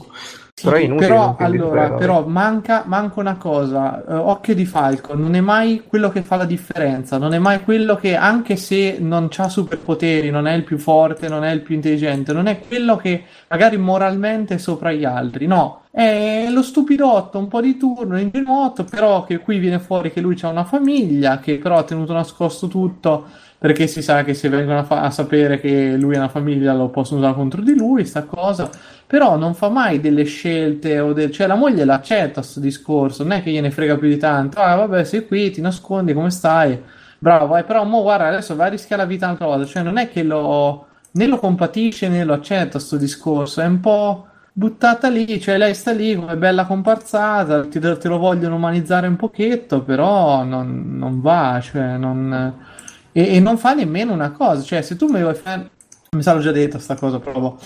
Sì, 0.56 0.66
Però 0.66 0.78
inutile 0.78 1.06
però, 1.08 1.36
allora, 1.36 1.90
però 1.94 2.26
manca, 2.28 2.84
manca 2.86 3.18
una 3.18 3.36
cosa, 3.36 4.04
eh, 4.06 4.14
occhio 4.14 4.54
di 4.54 4.64
falco, 4.64 5.16
non 5.16 5.34
è 5.34 5.40
mai 5.40 5.82
quello 5.84 6.10
che 6.10 6.22
fa 6.22 6.36
la 6.36 6.44
differenza, 6.44 7.18
non 7.18 7.34
è 7.34 7.38
mai 7.40 7.60
quello 7.64 7.96
che 7.96 8.14
anche 8.14 8.54
se 8.54 8.98
non 9.00 9.28
ha 9.36 9.48
superpoteri, 9.48 10.30
non 10.30 10.46
è 10.46 10.54
il 10.54 10.62
più 10.62 10.78
forte, 10.78 11.28
non 11.28 11.42
è 11.42 11.50
il 11.50 11.60
più 11.60 11.74
intelligente, 11.74 12.32
non 12.32 12.46
è 12.46 12.60
quello 12.60 12.96
che 12.96 13.24
magari 13.48 13.76
moralmente 13.78 14.54
è 14.54 14.58
sopra 14.58 14.92
gli 14.92 15.04
altri, 15.04 15.46
no, 15.48 15.82
è 15.90 16.46
lo 16.50 16.62
stupidotto, 16.62 17.36
un 17.36 17.48
po' 17.48 17.60
di 17.60 17.76
turno, 17.76 18.16
ingenuotto, 18.16 18.84
però 18.84 19.24
che 19.24 19.38
qui 19.38 19.58
viene 19.58 19.80
fuori 19.80 20.12
che 20.12 20.20
lui 20.20 20.38
ha 20.40 20.48
una 20.48 20.64
famiglia, 20.64 21.40
che 21.40 21.58
però 21.58 21.78
ha 21.78 21.82
tenuto 21.82 22.12
nascosto 22.12 22.68
tutto 22.68 23.26
perché 23.58 23.86
si 23.86 24.02
sa 24.02 24.24
che 24.24 24.34
se 24.34 24.48
vengono 24.50 24.80
a, 24.80 24.84
fa- 24.84 25.00
a 25.02 25.10
sapere 25.10 25.58
che 25.58 25.96
lui 25.96 26.14
ha 26.16 26.18
una 26.18 26.28
famiglia 26.28 26.74
lo 26.74 26.88
possono 26.88 27.20
usare 27.20 27.34
contro 27.34 27.62
di 27.62 27.74
lui, 27.74 28.04
sta 28.04 28.24
cosa 28.24 28.70
però 29.06 29.36
non 29.36 29.54
fa 29.54 29.68
mai 29.68 30.00
delle 30.00 30.24
scelte 30.24 30.98
o 31.00 31.12
del... 31.12 31.30
cioè 31.30 31.46
la 31.46 31.54
moglie 31.54 31.84
l'accetta 31.84 32.42
sto 32.42 32.60
discorso 32.60 33.22
non 33.22 33.32
è 33.32 33.42
che 33.42 33.50
gliene 33.50 33.70
frega 33.70 33.96
più 33.96 34.08
di 34.08 34.16
tanto. 34.16 34.58
Ah 34.58 34.74
vabbè 34.76 35.04
sei 35.04 35.26
qui 35.26 35.50
ti 35.50 35.60
nascondi 35.60 36.12
come 36.12 36.30
stai? 36.30 36.80
Bravo 37.18 37.46
vai 37.46 37.64
però 37.64 37.84
mo 37.84 38.02
guarda 38.02 38.26
adesso 38.26 38.56
vai 38.56 38.68
a 38.68 38.70
rischiare 38.70 39.02
la 39.02 39.08
vita 39.08 39.26
un'altra 39.26 39.46
volta. 39.46 39.66
Cioè 39.66 39.82
non 39.82 39.98
è 39.98 40.10
che 40.10 40.22
lo 40.22 40.86
né 41.12 41.26
lo 41.26 41.38
compatisce 41.38 42.08
né 42.08 42.24
lo 42.24 42.34
accetta 42.34 42.78
sto 42.78 42.96
discorso 42.96 43.60
è 43.60 43.66
un 43.66 43.80
po' 43.80 44.26
buttata 44.52 45.08
lì 45.08 45.40
cioè 45.40 45.58
lei 45.58 45.74
sta 45.74 45.92
lì 45.92 46.14
come 46.16 46.36
bella 46.36 46.64
comparsata 46.64 47.66
ti, 47.66 47.78
te 47.78 48.08
lo 48.08 48.18
vogliono 48.18 48.56
umanizzare 48.56 49.06
un 49.06 49.16
pochetto 49.16 49.82
però 49.82 50.42
non, 50.44 50.96
non 50.96 51.20
va 51.20 51.60
cioè 51.62 51.96
non 51.96 52.54
e, 53.14 53.36
e 53.36 53.40
non 53.40 53.56
fa 53.56 53.72
nemmeno 53.72 54.12
una 54.12 54.32
cosa. 54.32 54.62
Cioè 54.62 54.82
se 54.82 54.96
tu 54.96 55.06
mi 55.06 55.22
vuoi 55.22 55.34
fare 55.34 55.70
mi 56.10 56.22
sa 56.22 56.38
già 56.38 56.52
detto 56.52 56.78
sta 56.78 56.96
cosa 56.96 57.18
proprio 57.18 57.56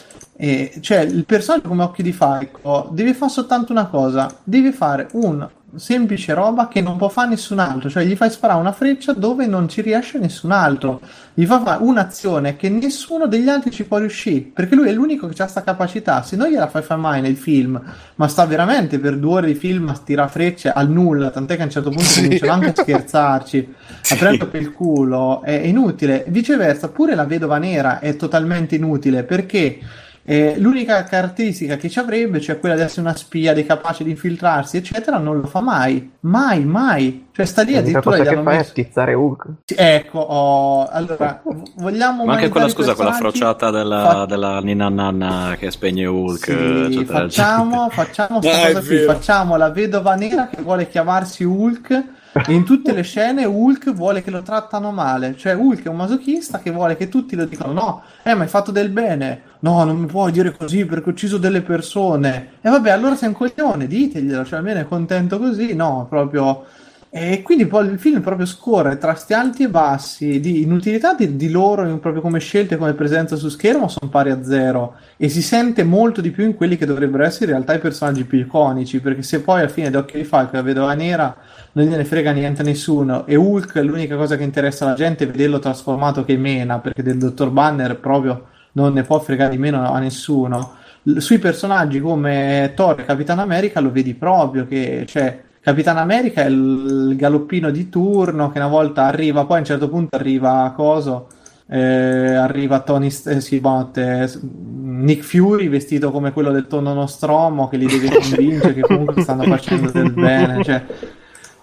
e, 0.41 0.79
cioè, 0.81 0.99
il 1.01 1.25
personaggio 1.25 1.67
come 1.67 1.83
occhio 1.83 2.05
di 2.05 2.13
falco 2.13 2.89
deve 2.93 3.13
fare 3.13 3.33
soltanto 3.33 3.73
una 3.73 3.87
cosa: 3.87 4.33
deve 4.45 4.71
fare 4.71 5.09
un 5.15 5.49
semplice 5.75 6.33
roba 6.33 6.67
che 6.69 6.81
non 6.81 6.97
può 6.97 7.09
fare 7.09 7.31
nessun 7.31 7.59
altro. 7.59 7.91
Cioè, 7.91 8.05
gli 8.05 8.15
fai 8.15 8.31
sparare 8.31 8.61
una 8.61 8.73
freccia 8.73 9.13
dove 9.13 9.47
non 9.47 9.69
ci 9.69 9.83
riesce 9.83 10.19
nessun 10.19 10.53
altro. 10.53 11.01
Gli 11.35 11.45
fa 11.45 11.61
fare 11.61 11.83
un'azione 11.83 12.57
che 12.57 12.69
nessuno 12.69 13.27
degli 13.27 13.49
altri 13.49 13.73
ci 13.73 13.85
può 13.85 13.99
riuscire. 13.99 14.51
Perché 14.55 14.77
lui 14.77 14.89
è 14.89 14.93
l'unico 14.93 15.27
che 15.27 15.35
ha 15.35 15.43
questa 15.43 15.65
capacità. 15.65 16.23
Se 16.23 16.37
non 16.37 16.49
gliela 16.49 16.69
fai 16.69 16.83
fare 16.83 17.01
mai 17.01 17.21
nel 17.21 17.37
film, 17.37 17.83
ma 18.15 18.29
sta 18.29 18.47
veramente 18.47 19.01
per 19.01 19.19
due 19.19 19.33
ore 19.33 19.49
di 19.49 19.55
film 19.55 19.89
a 19.89 20.01
tirare 20.03 20.31
frecce 20.31 20.71
al 20.71 20.89
nulla. 20.89 21.31
Tant'è 21.31 21.57
che 21.57 21.63
a 21.63 21.65
un 21.65 21.71
certo 21.71 21.91
punto 21.91 22.05
Sì. 22.05 22.23
cominciano 22.23 22.53
anche 22.53 22.69
a 22.69 22.75
scherzarci, 22.83 23.75
a 24.11 24.17
prendere 24.17 24.47
per 24.47 24.61
il 24.63 24.73
culo. 24.73 25.43
È 25.43 25.51
inutile. 25.51 26.25
Viceversa, 26.29 26.89
pure 26.91 27.17
la 27.17 27.25
vedova 27.25 27.59
nera 27.59 27.99
è 27.99 28.15
totalmente 28.15 28.77
inutile 28.77 29.25
perché. 29.25 29.81
Eh, 30.31 30.59
l'unica 30.59 31.05
caratteristica 31.05 31.79
che 31.79 31.89
ci 31.89 31.99
avrebbe, 31.99 32.39
cioè 32.39 32.59
quella 32.59 32.75
di 32.75 32.83
essere 32.83 33.01
una 33.01 33.17
spia, 33.17 33.55
di 33.55 33.65
capace 33.65 34.05
di 34.05 34.11
infiltrarsi, 34.11 34.77
eccetera, 34.77 35.17
non 35.17 35.41
lo 35.41 35.47
fa 35.47 35.63
mai, 35.63 36.17
mai, 36.21 36.67
mai. 36.67 37.29
Cioè, 37.33 37.47
sta 37.47 37.63
lì 37.63 37.75
addirittura 37.75 38.19
cosa 38.19 38.23
che 38.25 38.35
hanno 38.35 38.43
fa 38.43 38.51
è 38.51 38.57
messo. 38.59 38.69
stizzare 38.69 39.15
Hulk. 39.15 39.47
Sì, 39.65 39.75
Ecco, 39.79 40.19
oh, 40.19 40.87
allora 40.87 41.43
vogliamo 41.77 42.27
Ma 42.27 42.35
anche 42.35 42.51
quella, 42.51 42.69
scusa, 42.69 42.95
quella 42.95 43.13
frociata 43.13 43.71
della, 43.71 44.03
Fa- 44.03 44.25
della 44.27 44.61
Nina 44.61 44.91
Nanna 44.91 45.57
che 45.59 45.71
spegne 45.71 46.05
Hulk, 46.05 46.45
Sì, 46.45 46.53
eccetera, 46.53 47.21
facciamo, 47.21 47.89
facciamo 47.89 48.41
cosa 48.41 48.83
qui, 48.83 48.99
facciamo 48.99 49.57
la 49.57 49.71
vedova 49.71 50.15
nera 50.15 50.49
che 50.49 50.61
vuole 50.61 50.89
chiamarsi 50.89 51.43
Hulk 51.43 52.05
in 52.49 52.65
tutte 52.65 52.93
le 52.93 53.03
scene 53.03 53.45
Hulk 53.45 53.93
vuole 53.93 54.23
che 54.23 54.31
lo 54.31 54.43
trattano 54.43 54.91
male, 54.93 55.37
cioè 55.37 55.55
Hulk 55.55 55.85
è 55.85 55.89
un 55.89 55.97
masochista 55.97 56.59
che 56.59 56.71
vuole 56.71 56.97
che 56.97 57.09
tutti 57.09 57.35
lo 57.35 57.45
dicano 57.45 57.73
no, 57.73 58.03
eh 58.23 58.35
ma 58.35 58.43
hai 58.43 58.49
fatto 58.49 58.71
del 58.71 58.91
bene, 58.91 59.43
no 59.61 59.83
non 59.85 59.97
mi 59.97 60.07
puoi 60.07 60.31
dire 60.31 60.55
così 60.57 60.85
perché 60.85 61.09
ho 61.09 61.13
ucciso 61.13 61.39
delle 61.39 61.63
persone. 61.63 62.51
E 62.61 62.69
vabbè 62.69 62.91
allora 62.91 63.17
sei 63.17 63.29
un 63.29 63.35
coglione, 63.35 63.87
diteglielo, 63.87 64.45
cioè 64.45 64.59
almeno 64.59 64.81
è 64.81 64.85
contento 64.85 65.39
così, 65.39 65.75
no, 65.75 66.07
proprio 66.09 66.65
E 67.11 67.41
quindi 67.43 67.67
poi 67.67 67.89
il 67.89 67.99
film 67.99 68.21
proprio 68.21 68.45
scorre 68.45 68.99
tra 68.99 69.15
sti 69.15 69.33
alti 69.33 69.63
e 69.63 69.71
bassi 69.71 70.41
di 70.41 70.61
inutilità 70.61 71.15
di, 71.15 71.37
di 71.37 71.51
loro 71.51 71.97
proprio 71.97 72.21
come 72.21 72.39
scelte, 72.39 72.77
come 72.77 72.93
presenza 72.93 73.35
su 73.37 73.49
schermo 73.49 73.89
sono 73.89 74.11
pari 74.11 74.31
a 74.31 74.43
zero. 74.43 74.97
E 75.17 75.31
si 75.31 75.41
sente 75.41 75.85
molto 75.85 76.21
di 76.21 76.31
più 76.31 76.45
in 76.45 76.55
quelli 76.55 76.77
che 76.77 76.85
dovrebbero 76.85 77.25
essere 77.25 77.47
in 77.47 77.53
realtà 77.53 77.75
i 77.75 77.79
personaggi 77.79 78.25
più 78.25 78.39
iconici 78.39 79.01
perché 79.01 79.23
se 79.23 79.41
poi 79.41 79.61
alla 79.61 79.69
fine 79.69 79.89
di 79.89 79.97
Occhio 79.97 80.19
di 80.19 80.25
Falco 80.25 80.57
la 80.57 80.63
vedova 80.63 80.93
nera 80.93 81.35
non 81.73 81.87
gliene 81.87 82.05
frega 82.05 82.31
niente 82.33 82.61
a 82.61 82.65
nessuno 82.65 83.27
e 83.27 83.37
Hulk 83.37 83.77
l'unica 83.77 84.17
cosa 84.17 84.37
che 84.37 84.43
interessa 84.43 84.85
alla 84.85 84.95
gente 84.95 85.25
è 85.25 85.29
vederlo 85.29 85.59
trasformato 85.59 86.25
che 86.25 86.37
mena 86.37 86.79
perché 86.79 87.03
del 87.03 87.17
Dottor 87.17 87.51
Banner 87.51 87.99
proprio 87.99 88.49
non 88.73 88.93
ne 88.93 89.03
può 89.03 89.19
fregare 89.19 89.51
di 89.51 89.59
meno 89.59 89.91
a 89.91 89.99
nessuno. 89.99 90.77
Sui 91.17 91.39
personaggi 91.39 92.01
come 92.01 92.73
Thor 92.77 93.01
e 93.01 93.05
Capitan 93.07 93.39
America 93.39 93.81
lo 93.81 93.91
vedi 93.91 94.15
proprio 94.15 94.67
che 94.67 95.05
cioè 95.07 95.47
Capitan 95.69 95.99
America 95.99 96.45
è 96.45 96.47
il 96.47 97.13
galoppino 97.15 97.69
di 97.69 97.91
turno 97.91 98.51
che 98.51 98.59
una 98.59 98.69
volta 98.69 99.05
arriva, 99.05 99.45
poi 99.45 99.59
a 99.59 99.61
un 99.61 99.67
certo 99.67 99.91
punto 99.91 100.17
arriva 100.17 100.63
a 100.63 100.73
Coso, 100.73 101.29
eh, 101.69 102.33
arriva 102.33 102.81
Tony, 102.81 103.09
eh, 103.27 103.43
sì, 103.43 103.61
botte, 103.61 104.33
Nick 104.41 105.23
Fury 105.23 105.69
vestito 105.69 106.11
come 106.11 106.33
quello 106.33 106.53
del 106.53 106.67
tonno 106.67 106.95
Nostromo 106.95 107.69
che 107.69 107.77
li 107.77 107.85
deve 107.85 108.09
convincere 108.19 108.73
che 108.73 108.81
comunque 108.81 109.21
stanno 109.21 109.43
facendo 109.43 109.91
del 109.91 110.11
bene, 110.11 110.65
cioè, 110.65 110.83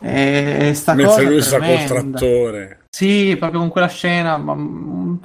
e, 0.02 0.72
sta 0.76 0.94
Mentre 0.94 1.16
cosa 1.16 1.28
lui 1.28 1.42
sta 1.42 1.58
col 1.58 1.84
trattore. 1.86 2.80
Sì, 2.92 3.36
proprio 3.40 3.60
con 3.62 3.70
quella 3.70 3.88
scena, 3.88 4.38
ma, 4.38 4.54
mm, 4.54 5.16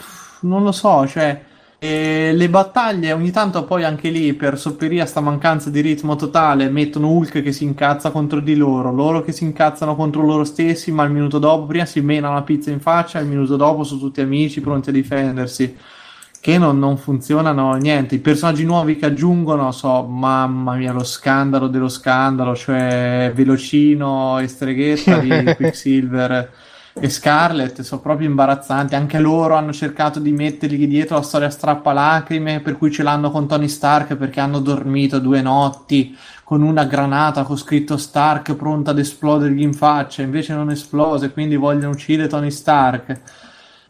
non 0.40 0.62
lo 0.62 0.72
so, 0.72 1.06
cioè 1.06 1.38
e 1.82 2.34
le 2.34 2.50
battaglie 2.50 3.14
ogni 3.14 3.30
tanto 3.30 3.64
poi 3.64 3.84
anche 3.84 4.10
lì 4.10 4.34
per 4.34 4.58
sopperire 4.58 5.00
a 5.00 5.06
sta 5.06 5.22
mancanza 5.22 5.70
di 5.70 5.80
ritmo 5.80 6.14
totale 6.14 6.68
mettono 6.68 7.10
Hulk 7.10 7.40
che 7.40 7.52
si 7.52 7.64
incazza 7.64 8.10
contro 8.10 8.40
di 8.40 8.54
loro, 8.54 8.92
loro 8.92 9.22
che 9.22 9.32
si 9.32 9.44
incazzano 9.44 9.96
contro 9.96 10.20
loro 10.20 10.44
stessi, 10.44 10.92
ma 10.92 11.04
il 11.04 11.10
minuto 11.10 11.38
dopo 11.38 11.64
prima 11.64 11.86
si 11.86 12.02
menano 12.02 12.34
la 12.34 12.42
pizza 12.42 12.70
in 12.70 12.80
faccia, 12.80 13.18
il 13.18 13.28
minuto 13.28 13.56
dopo 13.56 13.82
sono 13.84 13.98
tutti 13.98 14.20
amici 14.20 14.60
pronti 14.60 14.90
a 14.90 14.92
difendersi. 14.92 15.74
Che 16.38 16.58
non, 16.58 16.78
non 16.78 16.98
funzionano 16.98 17.72
niente. 17.74 18.14
I 18.14 18.18
personaggi 18.18 18.64
nuovi 18.64 18.96
che 18.96 19.06
aggiungono, 19.06 19.72
so, 19.72 20.04
mamma 20.04 20.74
mia, 20.74 20.92
lo 20.92 21.04
scandalo 21.04 21.66
dello 21.66 21.88
scandalo, 21.88 22.54
cioè 22.54 23.32
Velocino 23.34 24.38
e 24.38 24.48
Streghetta 24.48 25.18
di 25.18 25.30
Quicksilver 25.56 26.50
e 27.00 27.08
Scarlett 27.08 27.80
sono 27.80 28.02
proprio 28.02 28.28
imbarazzanti. 28.28 28.94
Anche 28.94 29.18
loro 29.18 29.54
hanno 29.54 29.72
cercato 29.72 30.20
di 30.20 30.32
mettergli 30.32 30.86
dietro 30.86 31.16
la 31.16 31.22
storia 31.22 31.48
strappalacrime, 31.48 32.60
per 32.60 32.76
cui 32.76 32.92
ce 32.92 33.02
l'hanno 33.02 33.30
con 33.30 33.48
Tony 33.48 33.68
Stark 33.68 34.16
perché 34.16 34.38
hanno 34.40 34.60
dormito 34.60 35.18
due 35.18 35.40
notti 35.40 36.16
con 36.44 36.62
una 36.62 36.84
granata 36.84 37.44
con 37.44 37.56
scritto 37.56 37.96
Stark 37.96 38.54
pronta 38.54 38.90
ad 38.90 38.98
esplodergli 38.98 39.62
in 39.62 39.72
faccia. 39.72 40.20
Invece 40.20 40.52
non 40.52 40.70
esplose, 40.70 41.32
quindi 41.32 41.56
vogliono 41.56 41.92
uccidere 41.92 42.28
Tony 42.28 42.50
Stark. 42.50 43.20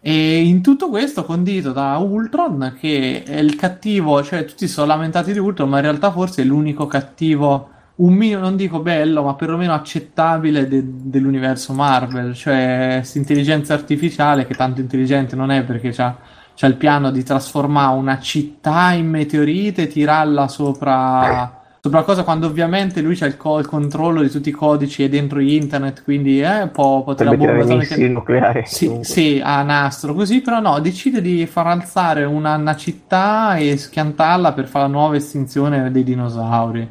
E 0.01 0.41
in 0.43 0.63
tutto 0.63 0.89
questo 0.89 1.25
condito 1.25 1.73
da 1.73 1.97
Ultron, 1.99 2.77
che 2.79 3.25
è 3.25 3.39
il 3.39 3.57
cattivo, 3.57 4.23
cioè 4.23 4.45
tutti 4.45 4.69
sono 4.69 4.87
lamentati 4.87 5.33
di 5.33 5.39
Ultron, 5.39 5.69
ma 5.69 5.77
in 5.77 5.83
realtà 5.83 6.13
forse 6.13 6.43
è 6.43 6.45
l'unico 6.45 6.87
cattivo 6.87 7.71
un 8.01 8.15
minimo, 8.15 8.41
non 8.41 8.57
dico 8.57 8.81
bello, 8.81 9.23
ma 9.23 9.35
perlomeno 9.35 9.75
accettabile 9.75 10.67
de- 10.69 10.83
dell'universo 10.85 11.73
Marvel, 11.73 12.35
cioè 12.35 12.97
questa 12.99 13.19
intelligenza 13.19 13.75
artificiale 13.75 14.47
che 14.47 14.55
tanto 14.55 14.81
intelligente 14.81 15.37
non 15.37 15.51
è 15.51 15.65
perché 15.65 15.91
c'ha, 15.91 16.17
c'ha 16.55 16.67
il 16.67 16.77
piano 16.77 17.11
di 17.11 17.23
trasformare 17.23 17.97
una 17.97 18.19
città 18.19 18.93
in 18.93 19.09
meteorite 19.09 19.83
e 19.83 19.87
tirarla 19.89 20.49
sopra, 20.49 21.61
sopra 21.79 22.03
cosa 22.03 22.25
quando 22.25 22.47
ovviamente 22.47 23.03
lui 23.03 23.17
c'ha 23.17 23.27
il, 23.27 23.37
co- 23.37 23.59
il 23.59 23.67
controllo 23.67 24.23
di 24.23 24.31
tutti 24.31 24.49
i 24.49 24.53
codici 24.53 25.05
e 25.05 25.11
dentro 25.11 25.39
internet, 25.39 26.03
quindi 26.03 26.41
eh, 26.41 26.69
può, 26.73 27.03
può 27.03 27.15
tirare 27.15 27.37
missili 27.37 27.61
atomiche- 27.61 28.09
nucleari. 28.09 28.63
sì, 28.65 28.87
comunque. 28.87 29.09
sì, 29.09 29.41
a 29.45 29.63
nastro 29.63 30.15
così, 30.15 30.41
però 30.41 30.59
no, 30.61 30.81
decide 30.81 31.21
di 31.21 31.45
far 31.45 31.67
alzare 31.67 32.25
una, 32.25 32.57
una 32.57 32.77
città 32.77 33.57
e 33.57 33.77
schiantarla 33.77 34.55
per 34.55 34.69
fare 34.69 34.87
la 34.87 34.91
nuova 34.91 35.17
estinzione 35.17 35.91
dei 35.91 36.03
dinosauri. 36.03 36.89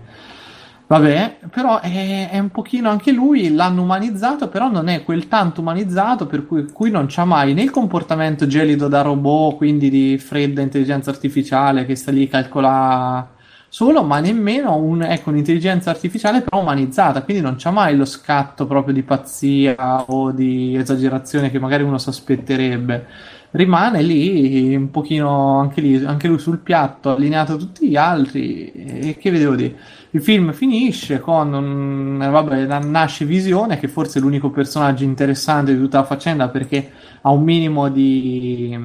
Vabbè, 0.92 1.38
però 1.52 1.80
è, 1.82 2.30
è 2.32 2.40
un 2.40 2.50
pochino 2.50 2.90
anche 2.90 3.12
lui, 3.12 3.54
l'hanno 3.54 3.84
umanizzato, 3.84 4.50
però 4.50 4.72
non 4.72 4.88
è 4.88 5.04
quel 5.04 5.28
tanto 5.28 5.62
umanizzato 5.62 6.26
per 6.26 6.48
cui, 6.48 6.66
cui 6.72 6.90
non 6.90 7.06
c'ha 7.08 7.26
mai 7.26 7.54
né 7.54 7.62
il 7.62 7.70
comportamento 7.70 8.48
gelido 8.48 8.88
da 8.88 9.04
robot, 9.04 9.58
quindi 9.58 9.92
di 9.92 10.18
fredda 10.18 10.62
intelligenza 10.64 11.12
artificiale 11.12 11.86
che 11.86 11.94
sta 11.96 12.10
lì 12.10 12.24
a 12.24 12.28
calcolare 12.30 13.28
solo, 13.70 14.02
ma 14.04 14.20
nemmeno 14.20 14.78
un, 14.78 15.04
ecco, 15.04 15.30
un'intelligenza 15.30 15.92
artificiale 15.92 16.42
però 16.42 16.60
umanizzata, 16.62 17.22
quindi 17.22 17.44
non 17.44 17.54
c'ha 17.60 17.70
mai 17.70 17.96
lo 17.96 18.06
scatto 18.06 18.66
proprio 18.66 18.92
di 18.96 19.04
pazzia 19.04 20.06
o 20.08 20.32
di 20.32 20.76
esagerazione 20.76 21.52
che 21.52 21.60
magari 21.60 21.84
uno 21.84 22.00
sospetterebbe. 22.00 23.06
Rimane 23.52 24.02
lì 24.04 24.76
un 24.76 24.92
pochino 24.92 25.60
anche 25.60 25.82
lì, 25.82 26.04
anche 26.06 26.28
lui 26.28 26.38
sul 26.40 26.60
piatto, 26.60 27.12
allineato 27.16 27.54
a 27.54 27.58
tutti 27.58 27.88
gli 27.90 27.96
altri. 27.96 28.72
E 28.72 29.18
che 29.20 29.32
vedevo 29.32 29.56
di 29.56 29.76
il 30.12 30.22
film 30.24 30.54
finisce 30.54 31.20
con 31.20 31.54
un, 31.54 32.22
eh, 32.22 32.30
vabbè, 32.30 32.66
na- 32.66 32.80
nasce 32.80 33.26
Visione, 33.26 33.78
che 33.78 33.88
forse 33.88 34.20
è 34.20 34.22
l'unico 34.22 34.50
personaggio 34.50 35.04
interessante 35.04 35.74
di 35.74 35.80
tutta 35.80 36.00
la 36.00 36.06
faccenda 36.06 36.50
perché 36.50 36.92
ha 37.22 37.30
un 37.30 37.44
minimo 37.44 37.90
di, 37.90 38.78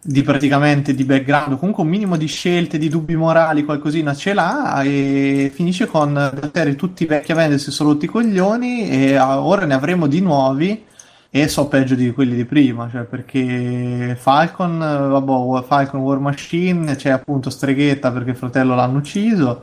di 0.00 0.22
praticamente 0.22 0.94
di 0.94 1.04
background, 1.04 1.58
comunque 1.58 1.82
un 1.82 1.88
minimo 1.88 2.16
di 2.16 2.26
scelte, 2.26 2.78
di 2.78 2.88
dubbi 2.88 3.16
morali, 3.16 3.64
qualcosina 3.64 4.14
ce 4.14 4.34
l'ha 4.34 4.82
e 4.82 5.50
finisce 5.52 5.86
con 5.86 6.50
Terry 6.52 6.76
tutti 6.76 7.06
vecchi 7.06 7.32
a 7.32 7.34
vendersi 7.34 7.72
sono 7.72 7.90
rotti 7.90 8.04
i 8.04 8.08
coglioni 8.08 8.88
e 8.88 9.18
ora 9.18 9.66
ne 9.66 9.74
avremo 9.74 10.06
di 10.06 10.20
nuovi 10.20 10.84
e 11.28 11.48
so 11.48 11.66
peggio 11.66 11.96
di 11.96 12.12
quelli 12.12 12.36
di 12.36 12.44
prima, 12.44 12.88
cioè 12.90 13.02
perché 13.02 14.16
Falcon, 14.18 14.78
vabbè, 14.78 15.66
Falcon 15.66 16.00
War 16.00 16.18
Machine, 16.20 16.94
c'è 16.94 17.10
appunto 17.10 17.50
Streghetta 17.50 18.12
perché 18.12 18.30
il 18.30 18.36
fratello 18.36 18.74
l'hanno 18.76 18.98
ucciso. 18.98 19.62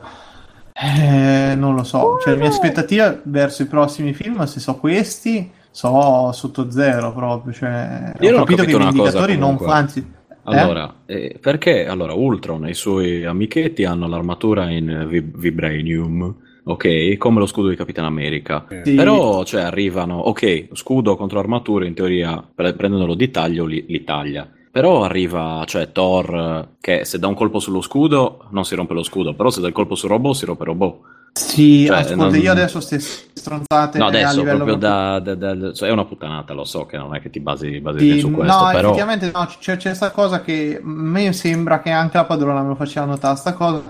Eh, 0.76 1.54
non 1.54 1.74
lo 1.76 1.84
so, 1.84 2.18
cioè 2.20 2.32
le 2.32 2.40
mie 2.40 2.48
aspettative 2.48 3.20
verso 3.26 3.62
i 3.62 3.66
prossimi 3.66 4.12
film, 4.12 4.42
se 4.44 4.58
so 4.58 4.76
questi, 4.76 5.48
so 5.70 6.32
sotto 6.32 6.68
zero 6.70 7.12
proprio, 7.12 7.52
cioè 7.52 8.12
Io 8.18 8.28
ho 8.30 8.32
non 8.32 8.40
ho 8.40 8.44
capito 8.44 8.64
che 8.64 8.72
i 8.72 8.74
capito 8.74 8.76
una 8.76 8.92
cosa, 8.92 9.24
non 9.36 9.56
anzi, 9.68 10.00
eh? 10.00 10.04
Allora, 10.42 11.02
eh, 11.06 11.38
perché 11.40 11.86
allora, 11.86 12.12
Ultron 12.14 12.66
e 12.66 12.70
i 12.70 12.74
suoi 12.74 13.24
amichetti 13.24 13.84
hanno 13.84 14.08
l'armatura 14.08 14.68
in 14.68 15.06
vi- 15.08 15.20
Vibranium, 15.20 16.34
ok? 16.64 17.16
Come 17.18 17.38
lo 17.38 17.46
scudo 17.46 17.68
di 17.68 17.76
Capitan 17.76 18.04
America. 18.04 18.66
Sì. 18.82 18.94
Però, 18.94 19.44
cioè, 19.44 19.62
arrivano, 19.62 20.18
ok, 20.18 20.68
scudo 20.72 21.16
contro 21.16 21.38
armatura, 21.38 21.86
in 21.86 21.94
teoria, 21.94 22.46
pre- 22.54 22.74
prendendolo 22.74 23.14
di 23.14 23.30
taglio, 23.30 23.64
li, 23.64 23.84
li 23.88 24.04
taglia. 24.04 24.48
Però 24.74 25.04
arriva, 25.04 25.62
cioè, 25.68 25.92
Thor, 25.92 26.70
che 26.80 27.04
se 27.04 27.20
dà 27.20 27.28
un 27.28 27.34
colpo 27.34 27.60
sullo 27.60 27.80
scudo, 27.80 28.46
non 28.50 28.64
si 28.64 28.74
rompe 28.74 28.92
lo 28.92 29.04
scudo, 29.04 29.32
però 29.32 29.48
se 29.48 29.60
dà 29.60 29.68
il 29.68 29.72
colpo 29.72 29.94
sul 29.94 30.08
robot, 30.08 30.34
si 30.34 30.44
rompe 30.46 30.62
il 30.64 30.68
robot. 30.70 30.96
Sì, 31.32 31.86
Cioè, 31.86 31.98
ascolta, 31.98 32.24
non- 32.24 32.34
io 32.40 32.50
adesso 32.50 32.80
ste 32.80 32.98
stronzate 32.98 33.98
No, 33.98 34.06
adesso, 34.06 34.38
livello 34.40 34.64
proprio 34.64 34.74
da, 34.76 35.20
da- 35.20 35.34
da- 35.36 35.72
cioè, 35.72 35.90
è 35.90 35.92
una 35.92 36.04
puttanata, 36.04 36.54
lo 36.54 36.64
so 36.64 36.86
che 36.86 36.96
non 36.96 37.14
è 37.14 37.20
che 37.20 37.30
ti 37.30 37.38
basi, 37.38 37.78
basi 37.80 38.00
Sì, 38.00 38.18
su 38.18 38.32
questo, 38.32 38.64
no, 38.64 38.70
però... 38.72 38.88
effettivamente 38.88 39.30
no, 39.32 39.46
c'è, 39.46 39.76
c'è 39.76 39.88
questa 39.90 40.10
cosa 40.10 40.40
che 40.42 40.80
a 40.82 40.84
me 40.84 41.32
sembra 41.32 41.80
che 41.80 41.90
anche 41.90 42.16
la 42.16 42.24
padrona 42.24 42.62
me 42.62 42.68
lo 42.70 42.74
faceva 42.74 43.06
notare 43.06 43.36
sta 43.36 43.52
cosa, 43.52 43.80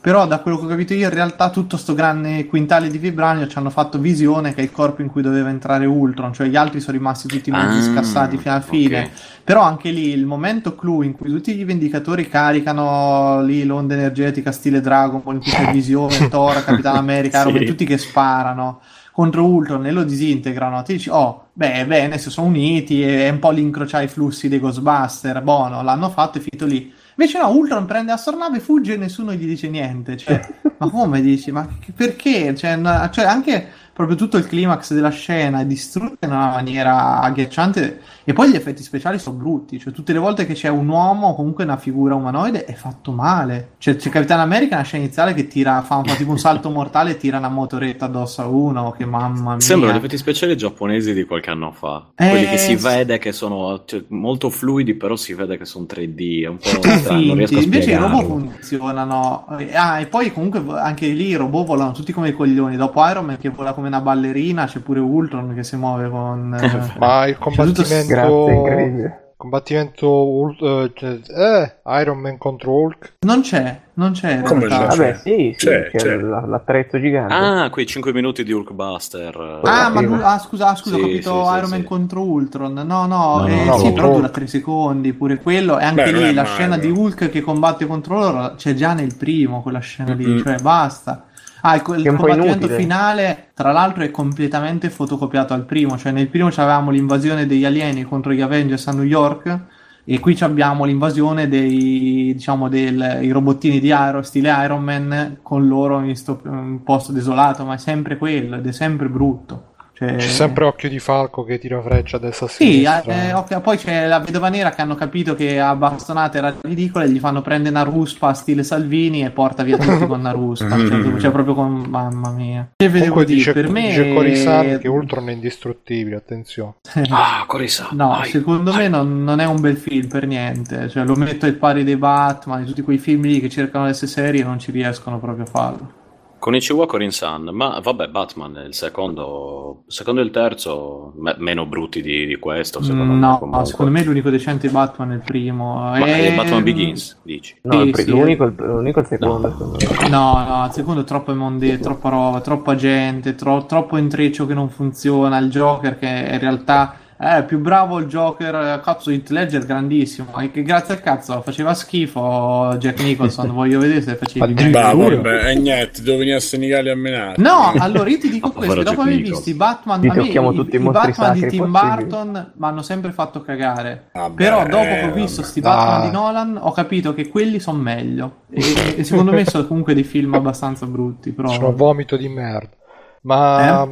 però 0.00 0.26
da 0.26 0.38
quello 0.38 0.58
che 0.58 0.64
ho 0.64 0.68
capito 0.68 0.94
io 0.94 1.08
in 1.08 1.12
realtà 1.14 1.50
tutto 1.50 1.76
sto 1.76 1.94
grande 1.94 2.46
quintale 2.46 2.88
di 2.88 2.96
vibranio 2.98 3.46
ci 3.46 3.58
hanno 3.58 3.68
fatto 3.70 3.98
visione 3.98 4.54
che 4.54 4.60
è 4.60 4.64
il 4.64 4.72
corpo 4.72 5.02
in 5.02 5.08
cui 5.08 5.20
doveva 5.20 5.50
entrare 5.50 5.84
Ultron, 5.84 6.32
cioè 6.32 6.46
gli 6.46 6.56
altri 6.56 6.80
sono 6.80 6.96
rimasti 6.96 7.28
tutti 7.28 7.50
mezzi 7.50 7.88
Ah, 7.90 7.92
scassati 7.92 8.38
fino 8.38 8.54
alla 8.54 8.62
fine. 8.62 9.02
ok. 9.02 9.10
Però 9.44 9.62
anche 9.62 9.90
lì 9.90 10.08
il 10.10 10.24
momento 10.26 10.74
clou 10.74 11.02
in 11.02 11.12
cui 11.12 11.28
tutti 11.28 11.54
i 11.58 11.64
vendicatori 11.64 12.28
caricano 12.28 13.42
lì 13.42 13.64
l'onda 13.64 13.94
energetica 13.94 14.52
stile 14.52 14.80
Dragon 14.80 15.20
Ball 15.22 15.34
in 15.34 15.40
cui 15.40 15.50
c'è 15.50 15.70
Visione, 15.72 16.28
Thor, 16.28 16.64
Capitano 16.64 16.98
America, 16.98 17.42
Sì. 17.44 17.64
Tutti 17.64 17.84
che 17.84 17.98
sparano 17.98 18.80
contro 19.12 19.44
Ultron 19.44 19.84
e 19.86 19.90
lo 19.90 20.04
disintegrano. 20.04 20.82
Ti 20.82 20.92
dici, 20.94 21.10
oh, 21.10 21.48
beh, 21.52 21.84
bene, 21.86 22.16
si 22.18 22.30
sono 22.30 22.46
uniti 22.46 23.02
è 23.02 23.28
un 23.28 23.38
po' 23.38 23.50
l'incrociare 23.50 24.04
i 24.04 24.08
flussi 24.08 24.48
dei 24.48 24.60
Ghostbuster. 24.60 25.42
Buono, 25.42 25.82
l'hanno 25.82 26.08
fatto 26.10 26.38
e 26.38 26.40
finito 26.40 26.64
lì. 26.64 26.90
Invece 27.20 27.36
no, 27.36 27.50
Ultron 27.50 27.84
prende 27.84 28.12
l'astronave, 28.12 28.60
fugge 28.60 28.94
e 28.94 28.96
nessuno 28.96 29.34
gli 29.34 29.44
dice 29.44 29.68
niente. 29.68 30.16
Cioè, 30.16 30.40
ma 30.78 30.88
come 30.88 31.20
dici? 31.20 31.52
Ma 31.52 31.68
perché? 31.94 32.54
Cioè, 32.54 32.80
cioè, 33.10 33.24
anche 33.26 33.68
proprio 33.92 34.16
tutto 34.16 34.36
il 34.36 34.46
climax 34.46 34.92
della 34.92 35.10
scena 35.10 35.60
è 35.60 35.66
distrutto 35.66 36.24
in 36.24 36.32
una 36.32 36.50
maniera 36.50 37.20
agghiacciante 37.20 38.00
e 38.24 38.32
poi 38.32 38.50
gli 38.50 38.54
effetti 38.54 38.82
speciali 38.82 39.18
sono 39.18 39.36
brutti. 39.36 39.78
Cioè, 39.78 39.92
tutte 39.92 40.12
le 40.12 40.18
volte 40.18 40.46
che 40.46 40.54
c'è 40.54 40.68
un 40.68 40.88
uomo 40.88 41.28
o 41.28 41.34
comunque 41.34 41.64
una 41.64 41.76
figura 41.76 42.14
umanoide 42.14 42.64
è 42.64 42.74
fatto 42.74 43.12
male. 43.12 43.72
Cioè, 43.78 43.96
c'è 43.96 44.08
Capitano 44.08 44.42
America 44.42 44.76
nella 44.76 44.86
scena 44.86 45.04
iniziale 45.04 45.34
che 45.34 45.48
tira, 45.48 45.82
fa, 45.82 46.02
fa 46.04 46.14
tipo 46.14 46.30
un 46.30 46.38
salto 46.40 46.70
mortale 46.70 47.10
e 47.10 47.16
tira 47.16 47.38
una 47.38 47.48
motoretta 47.48 48.06
addosso 48.06 48.42
a 48.42 48.46
uno. 48.46 48.92
Che 48.92 49.04
mamma 49.04 49.52
mia. 49.52 49.60
Sembrano 49.60 49.94
gli 49.94 49.98
effetti 49.98 50.16
speciali 50.16 50.56
giapponesi 50.56 51.12
di 51.12 51.24
qualche 51.24 51.50
anno 51.50 51.72
fa. 51.72 52.10
Eh, 52.14 52.28
Quelli 52.28 52.46
che 52.46 52.58
si 52.58 52.76
sì. 52.78 52.82
vede 52.82 53.18
che 53.18 53.32
sono 53.32 53.82
cioè, 53.84 54.04
molto 54.08 54.48
fluidi, 54.48 54.94
però 54.94 55.16
si 55.16 55.34
vede 55.34 55.58
che 55.58 55.64
sono 55.64 55.86
3D. 55.88 56.44
È 56.44 56.46
un 56.46 56.56
po' 56.56 56.68
strano, 56.68 57.24
non 57.24 57.36
riesco 57.36 57.58
a. 57.58 57.62
Invece 57.62 57.90
i 57.90 57.96
robot 57.96 58.24
funzionano. 58.24 59.46
Ah, 59.74 60.00
e 60.00 60.06
poi 60.06 60.32
comunque 60.32 60.62
anche 60.78 61.08
lì 61.08 61.28
i 61.28 61.34
robot 61.34 61.66
volano 61.66 61.92
tutti 61.92 62.12
come 62.12 62.28
i 62.28 62.32
coglioni. 62.32 62.76
Dopo 62.76 63.04
Iron 63.06 63.24
Man 63.24 63.38
che 63.38 63.48
vola 63.48 63.72
come 63.72 63.88
una 63.90 64.00
ballerina, 64.00 64.66
c'è 64.66 64.80
pure 64.80 65.00
Ultron 65.00 65.54
che 65.54 65.62
si 65.64 65.76
muove 65.76 66.08
con... 66.08 66.54
eh, 66.54 66.98
Ma 66.98 67.26
il 67.26 67.36
tutto- 67.38 67.50
Grazie, 67.50 68.04
combattimento... 68.06 68.48
incredibile. 68.50 69.24
combattimento 69.36 70.08
Ul- 70.28 70.56
eh, 70.60 70.92
cioè, 70.94 71.76
Iron 72.02 72.18
Man 72.18 72.36
contro 72.38 72.72
Hulk. 72.72 73.14
Non 73.20 73.40
c'è, 73.40 73.80
non 73.94 74.12
c'è 74.12 74.42
Come 74.42 74.66
c'è? 74.66 74.86
Vabbè, 74.86 75.14
sì, 75.14 75.54
sì, 75.56 75.66
C'è, 75.66 75.88
c'è, 75.90 75.96
c'è. 75.96 76.16
la- 76.16 76.44
l'attrezzo 76.46 77.00
gigante. 77.00 77.32
Ah, 77.32 77.70
quei 77.70 77.86
5 77.86 78.12
minuti 78.12 78.44
di 78.44 78.52
Hulkbuster. 78.52 79.60
Ah, 79.64 79.86
Sì, 79.86 79.92
ma 79.94 80.00
nu- 80.02 80.20
ah, 80.22 80.38
scusa, 80.38 80.68
ah, 80.68 80.74
scusa, 80.74 80.96
ho 80.96 80.98
Sì, 80.98 81.04
capito 81.04 81.42
sì, 81.44 81.50
sì, 81.50 81.56
Iron 81.56 81.70
Man 81.70 81.84
contro 81.84 82.22
Ultron. 82.22 82.72
No, 82.74 82.82
no, 83.06 83.06
No, 83.06 83.46
eh, 83.46 83.64
no, 83.64 83.78
sì, 83.78 83.86
no, 83.86 83.92
però 83.94 84.06
Hulk. 84.08 84.16
dura 84.16 84.28
3 84.28 84.46
secondi 84.46 85.12
pure 85.14 85.38
quello. 85.38 85.78
E 85.78 85.84
anche 85.84 86.02
Beh, 86.04 86.12
lì 86.12 86.34
la 86.34 86.42
male, 86.42 86.54
scena 86.54 86.76
di. 86.76 86.90
Hulk 86.90 87.30
che 87.30 87.40
combatte 87.40 87.86
contro 87.86 88.18
loro 88.18 88.54
c'è 88.56 88.74
già 88.74 88.92
nel 88.92 89.14
primo, 89.16 89.62
quella 89.62 89.78
scena 89.80 90.12
lì, 90.12 90.26
Mm-mm. 90.26 90.42
cioè 90.42 90.56
basta. 90.60 91.24
Ah, 91.62 91.74
il, 91.74 91.82
il 91.98 92.16
combattimento 92.16 92.68
finale, 92.68 93.50
tra 93.54 93.72
l'altro, 93.72 94.02
è 94.02 94.10
completamente 94.10 94.90
fotocopiato 94.90 95.52
al 95.54 95.64
primo. 95.64 95.96
Cioè, 95.98 96.12
nel 96.12 96.28
primo 96.28 96.48
avevamo 96.48 96.90
l'invasione 96.90 97.46
degli 97.46 97.64
alieni 97.64 98.04
contro 98.04 98.32
gli 98.32 98.40
Avengers 98.40 98.86
a 98.88 98.92
New 98.92 99.04
York. 99.04 99.58
E 100.04 100.18
qui 100.18 100.36
abbiamo 100.40 100.84
l'invasione 100.84 101.46
dei, 101.46 102.32
diciamo, 102.34 102.68
dei 102.68 103.30
robottini 103.30 103.78
di 103.78 103.88
Iron, 103.88 104.24
stile 104.24 104.50
Iron 104.64 104.82
Man, 104.82 105.38
con 105.42 105.68
loro 105.68 106.00
in 106.00 106.16
sto 106.16 106.40
un 106.44 106.82
posto 106.82 107.12
desolato, 107.12 107.64
ma 107.64 107.74
è 107.74 107.78
sempre 107.78 108.16
quello, 108.16 108.56
ed 108.56 108.66
è 108.66 108.72
sempre 108.72 109.08
brutto. 109.08 109.69
Cioè- 110.00 110.16
C'è 110.16 110.28
sempre 110.28 110.64
Occhio 110.64 110.88
di 110.88 110.98
Falco 110.98 111.44
che 111.44 111.58
tira 111.58 111.82
freccia 111.82 112.16
a 112.16 112.20
destra 112.20 112.46
a 112.46 112.48
Sì, 112.48 112.64
sinistra. 112.64 113.02
eh, 113.28 113.32
ok, 113.34 113.60
poi 113.60 113.76
c'è 113.76 114.06
la 114.06 114.18
vedova 114.18 114.48
nera 114.48 114.70
che 114.70 114.80
hanno 114.80 114.94
capito 114.94 115.34
che 115.34 115.60
a 115.60 115.76
bastonate 115.76 116.38
era 116.38 116.54
ridicola 116.62 117.04
e 117.04 117.10
gli 117.10 117.18
fanno 117.18 117.42
prendere 117.42 117.74
una 117.74 117.84
ruspa 117.84 118.32
stile 118.32 118.62
Salvini 118.62 119.22
e 119.22 119.30
porta 119.30 119.62
via 119.62 119.76
tutti 119.76 120.06
con 120.06 120.20
una 120.20 120.30
ruspa. 120.30 120.70
Cioè, 120.70 121.18
cioè, 121.20 121.30
proprio 121.30 121.54
con... 121.54 121.84
Mamma 121.86 122.30
mia. 122.30 122.66
Che 122.76 122.88
vedevo 122.88 123.24
dice, 123.24 123.52
per 123.52 123.68
me... 123.68 123.88
dice 123.88 124.14
Corisar 124.14 124.78
che 124.78 124.88
Ultron 124.88 125.28
è 125.28 125.32
indistruttibile, 125.32 126.16
attenzione. 126.16 126.74
Ah, 127.10 127.44
Corisa. 127.46 127.88
No, 127.92 128.08
vai. 128.08 128.30
secondo 128.30 128.72
me 128.72 128.88
non, 128.88 129.22
non 129.22 129.38
è 129.40 129.44
un 129.44 129.60
bel 129.60 129.76
film 129.76 130.08
per 130.08 130.26
niente. 130.26 130.88
Cioè, 130.88 131.04
lo 131.04 131.14
metto 131.14 131.44
ai 131.44 131.52
pari 131.52 131.84
dei 131.84 131.96
Batman, 131.96 132.60
di 132.62 132.68
tutti 132.68 132.80
quei 132.80 132.96
film 132.98 133.22
lì 133.22 133.38
che 133.40 133.50
cercano 133.50 133.84
di 133.84 133.90
essere 133.90 134.10
seri 134.10 134.38
e 134.40 134.44
non 134.44 134.58
ci 134.58 134.70
riescono 134.70 135.18
proprio 135.18 135.44
a 135.44 135.48
farlo. 135.48 135.92
Con 136.40 136.54
Ichiwa 136.54 136.86
Corin-san, 136.86 137.50
ma 137.52 137.78
vabbè, 137.82 138.08
Batman, 138.08 138.62
il 138.66 138.72
secondo, 138.74 139.82
secondo 139.88 140.22
e 140.22 140.24
il 140.24 140.30
terzo, 140.30 141.12
me- 141.18 141.34
meno 141.36 141.66
brutti 141.66 142.00
di, 142.00 142.24
di 142.24 142.36
questo, 142.36 142.82
secondo 142.82 143.12
me. 143.12 143.18
no, 143.18 143.64
secondo 143.66 143.92
me 143.92 144.02
l'unico 144.02 144.30
decente 144.30 144.70
Batman 144.70 145.12
è 145.12 145.14
il 145.16 145.20
primo. 145.22 145.74
Ma 145.74 145.98
E- 145.98 146.28
è 146.32 146.34
Batman 146.34 146.62
Begins, 146.62 147.20
dici? 147.24 147.58
No, 147.64 147.72
Sì, 147.80 147.84
il 147.84 147.90
pri- 147.90 148.04
sì. 148.04 148.10
l'unico, 148.10 148.50
l'unico 148.56 149.00
è 149.00 149.02
il 149.02 149.08
secondo. 149.08 149.50
secondo 149.50 149.76
me. 150.00 150.08
No, 150.08 150.44
no, 150.48 150.64
il 150.64 150.72
secondo 150.72 151.00
è 151.02 151.04
troppo 151.04 151.34
monde, 151.34 151.78
troppa 151.78 152.08
roba, 152.08 152.40
troppa 152.40 152.74
gente, 152.74 153.34
tro- 153.34 153.66
troppo 153.66 153.98
intreccio 153.98 154.46
che 154.46 154.54
non 154.54 154.70
funziona. 154.70 155.36
Il 155.36 155.50
Joker 155.50 155.98
che 155.98 156.06
in 156.06 156.38
realtà 156.38 156.94
è 157.20 157.44
più 157.44 157.58
bravo 157.58 157.98
il 157.98 158.06
Joker, 158.06 158.54
eh, 158.54 158.80
cazzo, 158.82 159.10
Heath 159.10 159.28
Ledger 159.28 159.66
grandissimo. 159.66 160.38
E 160.38 160.50
che 160.50 160.62
grazie 160.62 160.94
al 160.94 161.02
cazzo 161.02 161.42
faceva 161.42 161.74
schifo 161.74 162.74
Jack 162.78 163.02
Nicholson. 163.02 163.52
Voglio 163.52 163.78
vedere 163.78 164.00
se 164.00 164.14
faceva 164.16 164.46
di 164.46 164.54
meglio. 164.54 165.38
E 165.38 165.54
niente, 165.54 166.00
devo 166.00 166.16
venire 166.16 166.36
a 166.36 166.40
Senigalli 166.40 166.88
a 166.88 166.96
menare. 166.96 167.34
No, 167.36 167.74
allora 167.76 168.08
io 168.08 168.18
ti 168.18 168.30
dico 168.30 168.50
questo, 168.52 168.82
dopo 168.82 169.02
aver 169.02 169.20
visto 169.20 169.50
i 169.50 169.52
Batman, 169.52 169.98
a 169.98 170.14
me 170.14 170.22
i, 170.22 170.32
tutti 170.54 170.76
i 170.76 170.80
i 170.80 170.82
Batman 170.82 171.32
di 171.34 171.46
Tim. 171.46 171.70
Burton 171.70 172.52
mi 172.56 172.66
hanno 172.66 172.80
sempre 172.80 173.12
fatto 173.12 173.42
cagare. 173.42 174.08
Vabbè, 174.14 174.42
Però 174.42 174.66
dopo 174.66 174.82
che 174.82 175.02
ho 175.02 175.08
vabbè. 175.08 175.20
visto 175.20 175.42
sti. 175.42 175.60
Batman 175.60 176.00
di 176.08 176.10
Nolan 176.10 176.58
ho 176.58 176.72
capito 176.72 177.12
che 177.12 177.28
quelli 177.28 177.60
sono 177.60 177.82
meglio. 177.82 178.44
E, 178.50 178.94
e 178.96 179.04
secondo 179.04 179.30
me 179.30 179.44
sono 179.44 179.66
comunque 179.66 179.92
dei 179.92 180.04
film 180.04 180.32
abbastanza 180.32 180.86
brutti. 180.86 181.32
Però... 181.32 181.50
Sono 181.50 181.74
vomito 181.74 182.16
di 182.16 182.28
merda. 182.28 182.78
Ma 183.22 183.86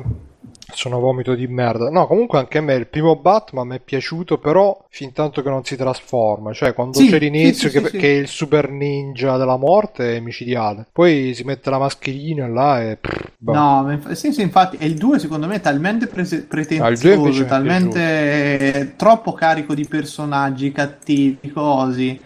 sono 0.72 0.98
vomito 1.00 1.34
di 1.34 1.46
merda. 1.46 1.90
No, 1.90 2.06
comunque 2.06 2.38
anche 2.38 2.58
a 2.58 2.60
me 2.60 2.74
il 2.74 2.86
primo 2.88 3.16
Batman 3.16 3.68
mi 3.68 3.76
è 3.76 3.80
piaciuto, 3.80 4.38
però 4.38 4.84
fin 4.88 5.12
tanto 5.12 5.42
che 5.42 5.48
non 5.48 5.64
si 5.64 5.76
trasforma. 5.76 6.52
Cioè, 6.52 6.74
quando 6.74 6.98
Sì, 6.98 7.08
c'è 7.08 7.18
l'inizio 7.18 7.68
sì, 7.70 7.78
sì, 7.78 7.82
che, 7.82 7.98
che 7.98 8.10
è 8.12 8.18
il 8.18 8.28
super 8.28 8.70
ninja 8.70 9.36
della 9.36 9.56
morte 9.56 10.16
è 10.16 10.20
micidiale. 10.20 10.86
Poi 10.92 11.32
si 11.34 11.44
mette 11.44 11.70
la 11.70 11.78
mascherina 11.78 12.46
là 12.46 12.82
e... 12.82 12.98
boh. 13.38 13.52
No, 13.52 13.90
inf- 13.90 14.12
sì, 14.12 14.32
sì, 14.32 14.42
infatti, 14.42 14.76
e 14.76 14.86
il 14.86 14.96
2 14.96 15.18
secondo 15.18 15.46
me 15.46 15.56
è 15.56 15.60
talmente 15.60 16.06
prese- 16.06 16.36
Ah, 16.38 16.46
pretenzioso, 16.48 17.44
talmente 17.46 18.94
troppo 18.96 19.32
carico 19.32 19.74
di 19.74 19.86
personaggi 19.86 20.70
cattivi, 20.70 21.50
così, 21.50 22.20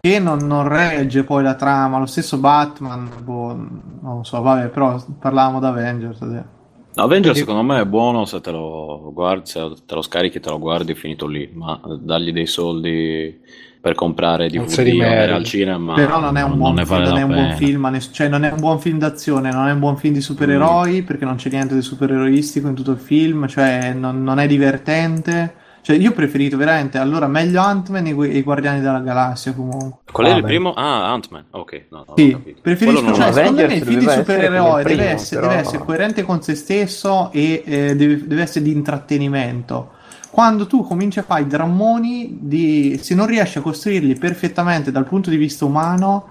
che 0.00 0.18
non, 0.18 0.38
non 0.46 0.68
regge 0.68 1.24
poi 1.24 1.42
la 1.42 1.54
trama. 1.54 1.98
Lo 1.98 2.06
stesso 2.06 2.38
Batman, 2.38 3.10
boh, 3.22 3.52
non 3.54 4.16
lo 4.18 4.22
so, 4.24 4.40
vabbè, 4.40 4.68
però 4.68 5.02
parlavamo 5.18 5.60
d'Avengers. 5.60 6.20
adesso. 6.22 6.58
Avengers 6.94 7.32
Quindi- 7.32 7.38
secondo 7.38 7.62
me 7.62 7.80
è 7.80 7.86
buono 7.86 8.24
se 8.24 8.40
te 8.40 8.50
lo 8.50 9.10
guardi, 9.12 9.48
se 9.48 9.72
te 9.86 9.94
lo 9.94 10.02
scarichi, 10.02 10.40
te 10.40 10.50
lo 10.50 10.58
guardi, 10.58 10.92
è 10.92 10.94
finito 10.94 11.26
lì, 11.26 11.48
ma 11.52 11.80
dargli 12.00 12.32
dei 12.32 12.46
soldi 12.46 13.38
per 13.80 13.94
comprare 13.94 14.50
Non 14.50 14.68
se 14.68 14.84
DVD 14.84 15.30
al 15.30 15.44
cinema 15.44 15.94
Però 15.94 16.20
non 16.20 16.36
è 16.36 16.42
un, 16.42 16.58
buon, 16.58 16.74
ne 16.74 16.84
vale 16.84 17.06
non 17.06 17.16
è 17.16 17.22
un 17.22 17.32
buon 17.32 17.52
film, 17.56 17.88
ness- 17.90 18.12
cioè 18.12 18.28
non 18.28 18.44
è 18.44 18.50
un 18.52 18.60
buon 18.60 18.78
film 18.78 18.98
d'azione, 18.98 19.50
non 19.50 19.68
è 19.68 19.72
un 19.72 19.78
buon 19.78 19.96
film 19.96 20.12
di 20.12 20.20
supereroi, 20.20 21.02
perché 21.02 21.24
non 21.24 21.36
c'è 21.36 21.48
niente 21.48 21.74
di 21.74 21.80
supereroistico 21.80 22.68
in 22.68 22.74
tutto 22.74 22.90
il 22.90 22.98
film, 22.98 23.46
cioè 23.46 23.94
non, 23.94 24.22
non 24.22 24.38
è 24.38 24.46
divertente. 24.46 25.54
Cioè, 25.82 25.96
io 25.96 26.10
ho 26.10 26.12
preferito 26.12 26.56
veramente, 26.56 26.98
allora, 26.98 27.26
meglio 27.26 27.60
Ant-Man 27.62 28.06
e, 28.06 28.10
i- 28.10 28.42
Guardiani 28.42 28.80
della 28.80 29.00
Galassia 29.00 29.52
comunque. 29.54 30.00
Qual 30.12 30.26
è 30.26 30.30
Ah, 30.30 30.36
il 30.36 30.42
primo? 30.42 30.74
Ah, 30.74 31.10
Ant-Man. 31.12 31.44
Ok, 31.50 31.86
no, 31.90 32.04
no, 32.06 32.14
Sì, 32.16 32.36
preferisco, 32.60 33.00
Quello 33.02 33.14
cioè, 33.16 33.32
secondo 33.32 33.66
me 33.66 33.74
il 33.74 33.82
film 33.82 33.98
di 33.98 34.04
il 34.04 34.10
deve, 34.10 34.22
primo, 34.22 34.76
essere, 35.02 35.40
però- 35.40 35.48
deve 35.48 35.60
essere 35.60 35.78
coerente 35.84 36.22
con 36.22 36.42
se 36.42 36.54
stesso 36.54 37.30
e 37.32 37.62
eh, 37.64 37.96
deve, 37.96 38.26
deve 38.26 38.42
essere 38.42 38.64
di 38.64 38.72
intrattenimento. 38.72 39.92
Quando 40.30 40.66
tu 40.66 40.84
cominci 40.84 41.18
a 41.18 41.22
fare 41.22 41.42
i 41.42 41.46
drammoni, 41.46 42.38
di, 42.40 42.98
se 43.02 43.14
non 43.16 43.26
riesci 43.26 43.58
a 43.58 43.62
costruirli 43.62 44.14
perfettamente 44.14 44.92
dal 44.92 45.04
punto 45.06 45.28
di 45.30 45.36
vista 45.36 45.64
umano, 45.64 46.28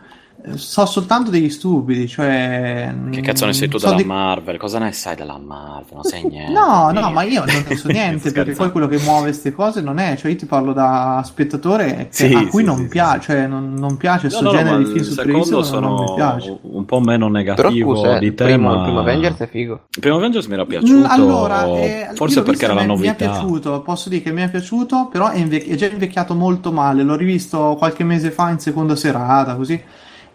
so 0.55 0.85
soltanto 0.85 1.29
degli 1.29 1.49
stupidi. 1.49 2.07
Cioè, 2.07 2.93
Che 3.11 3.21
cazzo 3.21 3.45
ne 3.45 3.53
sei 3.53 3.67
tu 3.67 3.77
so 3.77 3.87
dalla 3.87 3.97
di- 3.97 4.03
Marvel? 4.05 4.57
Cosa 4.57 4.79
ne 4.79 4.91
sai 4.91 5.15
della 5.15 5.37
Marvel? 5.37 5.93
Non 5.95 6.03
sai 6.03 6.23
niente. 6.29 6.51
No, 6.51 6.91
no, 6.91 7.11
ma 7.11 7.23
io 7.23 7.43
non 7.45 7.63
ne 7.67 7.75
so 7.75 7.87
niente 7.91 8.31
perché 8.31 8.53
poi 8.53 8.71
quello 8.71 8.87
che 8.87 8.97
muove 8.99 9.27
queste 9.29 9.51
cose 9.51 9.81
non 9.81 9.97
è, 9.99 10.15
cioè 10.17 10.31
io 10.31 10.37
ti 10.37 10.45
parlo 10.45 10.73
da 10.73 11.21
spettatore 11.25 12.07
che- 12.13 12.27
Sì, 12.27 12.33
a 12.33 12.47
cui 12.47 12.61
sì, 12.61 12.65
non 12.67 12.77
sì, 12.77 12.87
piace, 12.87 13.19
sì. 13.19 13.25
cioè 13.27 13.47
non, 13.47 13.73
non 13.73 13.97
piace 13.97 14.27
No, 14.27 14.39
questo 14.39 14.43
no, 14.43 14.51
no, 14.51 14.57
genere 14.57 14.77
ma 14.77 14.77
di 14.77 14.85
film 14.85 14.97
il 14.97 15.03
supereristico, 15.05 15.63
secondo 15.63 15.87
non, 15.87 15.95
mi 15.97 16.13
piace. 16.13 16.41
sono 16.45 16.59
un 16.61 16.85
po' 16.85 16.99
meno 16.99 17.25
Però 17.27 17.37
negativo 17.37 17.95
scusa, 17.95 18.15
eh, 18.15 18.19
di 18.19 18.25
il 18.27 18.33
te, 18.35 18.43
primo, 18.45 18.69
ma... 18.69 18.75
il 18.75 18.81
primo 18.83 18.99
Avengers 18.99 19.37
è 19.39 19.47
figo. 19.47 19.73
Il 19.89 19.99
primo 19.99 20.15
Avengers 20.17 20.45
mi 20.47 20.53
era 20.53 20.63
Mm, 20.63 20.67
piaciuto, 20.67 21.07
Allora, 21.11 21.65
eh, 21.65 22.09
forse 22.13 22.43
perché 22.43 22.65
era 22.65 22.73
la 22.73 22.81
mi- 22.81 22.87
Mi 22.87 22.93
è 22.93 22.95
novità. 22.97 23.15
piaciuto, 23.15 23.81
posso 23.81 24.09
dire 24.09 24.21
che 24.21 24.31
mi 24.31 24.41
è 24.41 24.49
piaciuto, 24.49 25.07
però 25.11 25.29
è, 25.29 25.37
invec- 25.37 25.67
è 25.67 25.75
già 25.75 25.87
invecchiato 25.87 26.33
molto 26.35 26.71
male. 26.71 27.03
L'ho 27.03 27.15
rivisto 27.15 27.75
qualche 27.77 28.03
mese 28.03 28.31
fa 28.31 28.49
in 28.49 28.59
seconda 28.59 28.95
serata, 28.95 29.55
così. 29.55 29.81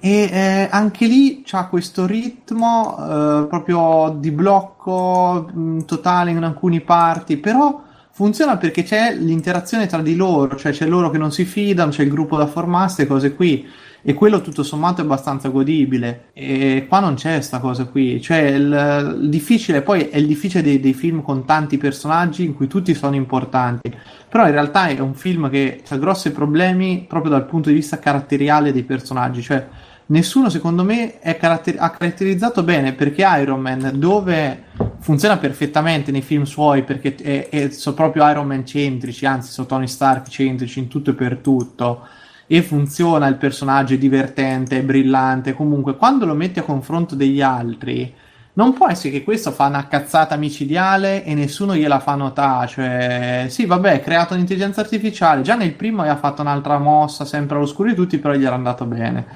E 0.04 0.28
eh, 0.30 0.68
anche 0.70 1.06
lì 1.06 1.40
c'ha 1.46 1.64
questo 1.64 2.04
ritmo 2.04 2.94
eh, 2.98 3.46
proprio 3.46 4.14
di 4.18 4.32
blocco 4.32 5.48
mh, 5.50 5.84
totale 5.86 6.30
in 6.30 6.44
alcune 6.44 6.82
parti, 6.82 7.38
però 7.38 7.82
funziona 8.10 8.58
perché 8.58 8.82
c'è 8.82 9.14
l'interazione 9.14 9.86
tra 9.86 10.02
di 10.02 10.14
loro, 10.14 10.56
cioè 10.56 10.72
c'è 10.72 10.84
loro 10.84 11.08
che 11.08 11.16
non 11.16 11.32
si 11.32 11.46
fidano, 11.46 11.90
c'è 11.90 12.02
il 12.02 12.10
gruppo 12.10 12.36
da 12.36 12.46
formarsi 12.46 13.00
e 13.00 13.06
cose 13.06 13.34
qui. 13.34 13.66
E 14.02 14.12
quello 14.12 14.42
tutto 14.42 14.62
sommato 14.62 15.00
è 15.00 15.04
abbastanza 15.04 15.48
godibile. 15.48 16.26
E 16.34 16.84
qua 16.86 17.00
non 17.00 17.14
c'è 17.14 17.40
sta 17.40 17.58
cosa 17.58 17.86
qui. 17.86 18.20
Cioè, 18.20 18.40
il, 18.40 19.16
il 19.22 19.30
difficile, 19.30 19.80
poi 19.80 20.08
è 20.10 20.18
il 20.18 20.26
difficile 20.26 20.62
dei, 20.62 20.80
dei 20.80 20.92
film 20.92 21.22
con 21.22 21.46
tanti 21.46 21.78
personaggi 21.78 22.44
in 22.44 22.54
cui 22.54 22.66
tutti 22.66 22.92
sono 22.92 23.14
importanti. 23.14 23.90
Però 24.28 24.44
in 24.44 24.52
realtà 24.52 24.88
è 24.88 24.98
un 24.98 25.14
film 25.14 25.48
che 25.48 25.82
ha 25.88 25.96
grossi 25.96 26.30
problemi 26.32 27.06
proprio 27.08 27.30
dal 27.30 27.46
punto 27.46 27.70
di 27.70 27.76
vista 27.76 27.98
caratteriale 27.98 28.70
dei 28.70 28.82
personaggi. 28.82 29.40
Cioè, 29.40 29.66
nessuno 30.06 30.48
secondo 30.50 30.84
me 30.84 31.18
caratter- 31.38 31.80
ha 31.80 31.90
caratterizzato 31.90 32.62
bene 32.62 32.92
perché 32.92 33.22
Iron 33.40 33.60
Man, 33.60 33.92
dove 33.94 34.64
funziona 35.00 35.36
perfettamente 35.38 36.10
nei 36.10 36.22
film 36.22 36.44
suoi, 36.44 36.82
perché 36.82 37.14
è- 37.16 37.48
è- 37.48 37.70
sono 37.70 37.94
proprio 37.94 38.28
Iron 38.28 38.46
Man 38.46 38.66
centrici, 38.66 39.26
anzi, 39.26 39.50
sono 39.52 39.66
Tony 39.66 39.86
Stark 39.86 40.28
centrici 40.28 40.78
in 40.78 40.88
tutto 40.88 41.10
e 41.10 41.14
per 41.14 41.38
tutto 41.38 42.06
e 42.46 42.62
funziona 42.62 43.26
il 43.26 43.36
personaggio 43.36 43.94
è 43.94 43.98
divertente, 43.98 44.78
è 44.78 44.82
brillante. 44.82 45.54
Comunque, 45.54 45.96
quando 45.96 46.26
lo 46.26 46.34
metti 46.34 46.58
a 46.58 46.62
confronto 46.62 47.14
degli 47.14 47.40
altri, 47.40 48.12
non 48.56 48.72
può 48.74 48.88
essere 48.88 49.10
che 49.10 49.24
questo 49.24 49.50
fa 49.50 49.66
una 49.66 49.88
cazzata 49.88 50.36
micidiale 50.36 51.24
e 51.24 51.34
nessuno 51.34 51.74
gliela 51.74 51.98
fa 52.00 52.14
notare. 52.14 52.68
Cioè, 52.68 53.46
sì, 53.48 53.66
vabbè, 53.66 53.94
ha 53.94 53.98
creato 54.00 54.34
un'intelligenza 54.34 54.80
artificiale. 54.82 55.42
Già 55.42 55.54
nel 55.56 55.72
primo 55.72 56.00
aveva 56.02 56.16
fatto 56.16 56.42
un'altra 56.42 56.78
mossa, 56.78 57.24
sempre 57.24 57.56
all'oscuro 57.56 57.88
di 57.88 57.94
tutti, 57.94 58.18
però 58.18 58.34
gli 58.34 58.44
era 58.44 58.54
andato 58.54 58.84
bene. 58.84 59.26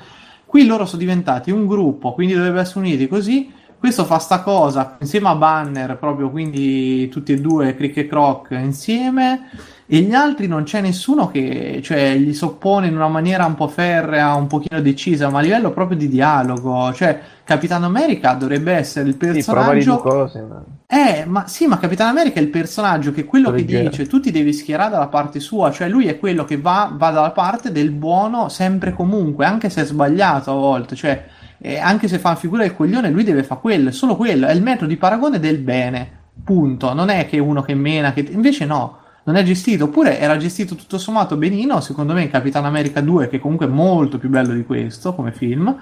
Qui 0.48 0.64
loro 0.64 0.86
sono 0.86 1.02
diventati 1.02 1.50
un 1.50 1.66
gruppo, 1.66 2.14
quindi 2.14 2.32
dovrebbero 2.32 2.62
essere 2.62 2.80
uniti 2.80 3.06
così. 3.06 3.52
Questo 3.78 4.06
fa 4.06 4.18
sta 4.18 4.40
cosa 4.40 4.96
insieme 4.98 5.28
a 5.28 5.34
Banner, 5.34 5.98
proprio 5.98 6.30
quindi 6.30 7.06
tutti 7.10 7.34
e 7.34 7.38
due, 7.38 7.76
Crick 7.76 7.98
e 7.98 8.06
Croc 8.06 8.48
insieme. 8.52 9.50
E 9.90 10.00
gli 10.00 10.12
altri 10.12 10.46
non 10.46 10.64
c'è 10.64 10.80
nessuno 10.82 11.28
che 11.30 11.80
cioè, 11.82 12.14
gli 12.16 12.34
si 12.34 12.44
oppone 12.44 12.88
in 12.88 12.94
una 12.94 13.08
maniera 13.08 13.46
un 13.46 13.54
po' 13.54 13.68
ferrea, 13.68 14.34
un 14.34 14.46
pochino 14.46 14.80
decisa, 14.82 15.30
ma 15.30 15.38
a 15.38 15.42
livello 15.42 15.72
proprio 15.72 15.96
di 15.96 16.08
dialogo. 16.08 16.92
Cioè, 16.92 17.18
Capitano 17.44 17.86
America 17.86 18.34
dovrebbe 18.34 18.72
essere 18.72 19.08
il 19.08 19.16
Sì, 19.32 19.44
personaggio. 19.46 19.98
cose, 19.98 20.42
ma... 20.42 20.62
Eh, 20.86 21.24
ma 21.26 21.46
sì, 21.46 21.66
ma 21.66 21.78
Capitano 21.78 22.10
America 22.10 22.38
è 22.38 22.42
il 22.42 22.48
personaggio 22.48 23.12
che 23.12 23.24
quello 23.24 23.50
che 23.50 23.62
Leggero. 23.62 23.88
dice 23.88 24.06
tu 24.06 24.20
ti 24.20 24.30
devi 24.30 24.52
schierare 24.52 24.90
dalla 24.90 25.08
parte 25.08 25.40
sua, 25.40 25.70
cioè 25.70 25.88
lui 25.88 26.06
è 26.06 26.18
quello 26.18 26.44
che 26.44 26.58
va, 26.58 26.92
va 26.94 27.10
dalla 27.10 27.30
parte 27.30 27.72
del 27.72 27.90
buono 27.90 28.48
sempre 28.48 28.90
e 28.90 28.92
comunque, 28.94 29.44
anche 29.46 29.70
se 29.70 29.82
è 29.82 29.84
sbagliato 29.84 30.50
a 30.50 30.54
volte, 30.54 30.96
cioè 30.96 31.26
eh, 31.58 31.78
anche 31.78 32.08
se 32.08 32.18
fa 32.18 32.28
una 32.30 32.38
figura 32.38 32.62
del 32.62 32.74
coglione, 32.74 33.10
lui 33.10 33.24
deve 33.24 33.42
fare 33.42 33.60
quello, 33.60 33.88
è 33.88 33.92
solo 33.92 34.16
quello, 34.16 34.46
è 34.46 34.52
il 34.52 34.62
metodo 34.62 34.86
di 34.86 34.96
paragone 34.96 35.38
del 35.40 35.58
bene, 35.58 36.10
punto. 36.44 36.92
Non 36.94 37.08
è 37.10 37.26
che 37.26 37.38
uno 37.38 37.62
che 37.62 37.74
mena, 37.74 38.12
che... 38.12 38.20
invece 38.20 38.64
no, 38.64 38.98
non 39.28 39.36
è 39.36 39.42
gestito, 39.42 39.84
oppure 39.84 40.18
era 40.18 40.38
gestito 40.38 40.74
tutto 40.74 40.96
sommato 40.96 41.36
benino, 41.36 41.82
secondo 41.82 42.14
me 42.14 42.22
in 42.22 42.30
Capitano 42.30 42.66
America 42.66 43.02
2, 43.02 43.28
che 43.28 43.38
comunque 43.38 43.66
è 43.66 43.68
molto 43.68 44.16
più 44.16 44.30
bello 44.30 44.54
di 44.54 44.64
questo 44.64 45.14
come 45.14 45.32
film, 45.32 45.76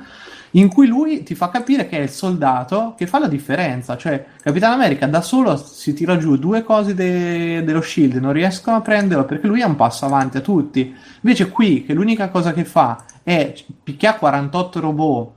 in 0.51 0.67
cui 0.69 0.89
lui 0.89 1.23
ti 1.23 1.37
fa 1.37 1.49
capire 1.49 1.87
che 1.87 1.97
è 1.97 2.03
il 2.03 2.09
soldato 2.09 2.95
che 2.97 3.07
fa 3.07 3.21
la 3.21 3.29
differenza, 3.29 3.97
cioè 3.97 4.25
Capitano 4.43 4.75
America 4.75 5.07
da 5.07 5.21
solo 5.21 5.57
si 5.57 5.93
tira 5.95 6.17
giù 6.17 6.37
due 6.39 6.65
cose 6.65 6.93
de- 6.95 7.63
dello 7.63 7.83
shield, 7.83 8.15
non 8.15 8.33
riescono 8.33 8.79
a 8.79 8.81
prenderlo 8.81 9.25
perché 9.25 9.47
lui 9.47 9.61
è 9.61 9.65
un 9.65 9.77
passo 9.77 10.07
avanti 10.07 10.39
a 10.39 10.41
tutti. 10.41 10.93
Invece 11.21 11.49
qui, 11.51 11.85
che 11.85 11.95
l'unica 11.95 12.31
cosa 12.31 12.53
che 12.53 12.65
fa 12.65 13.05
è 13.23 13.55
picchiare 13.81 14.19
48 14.19 14.81
robot 14.81 15.31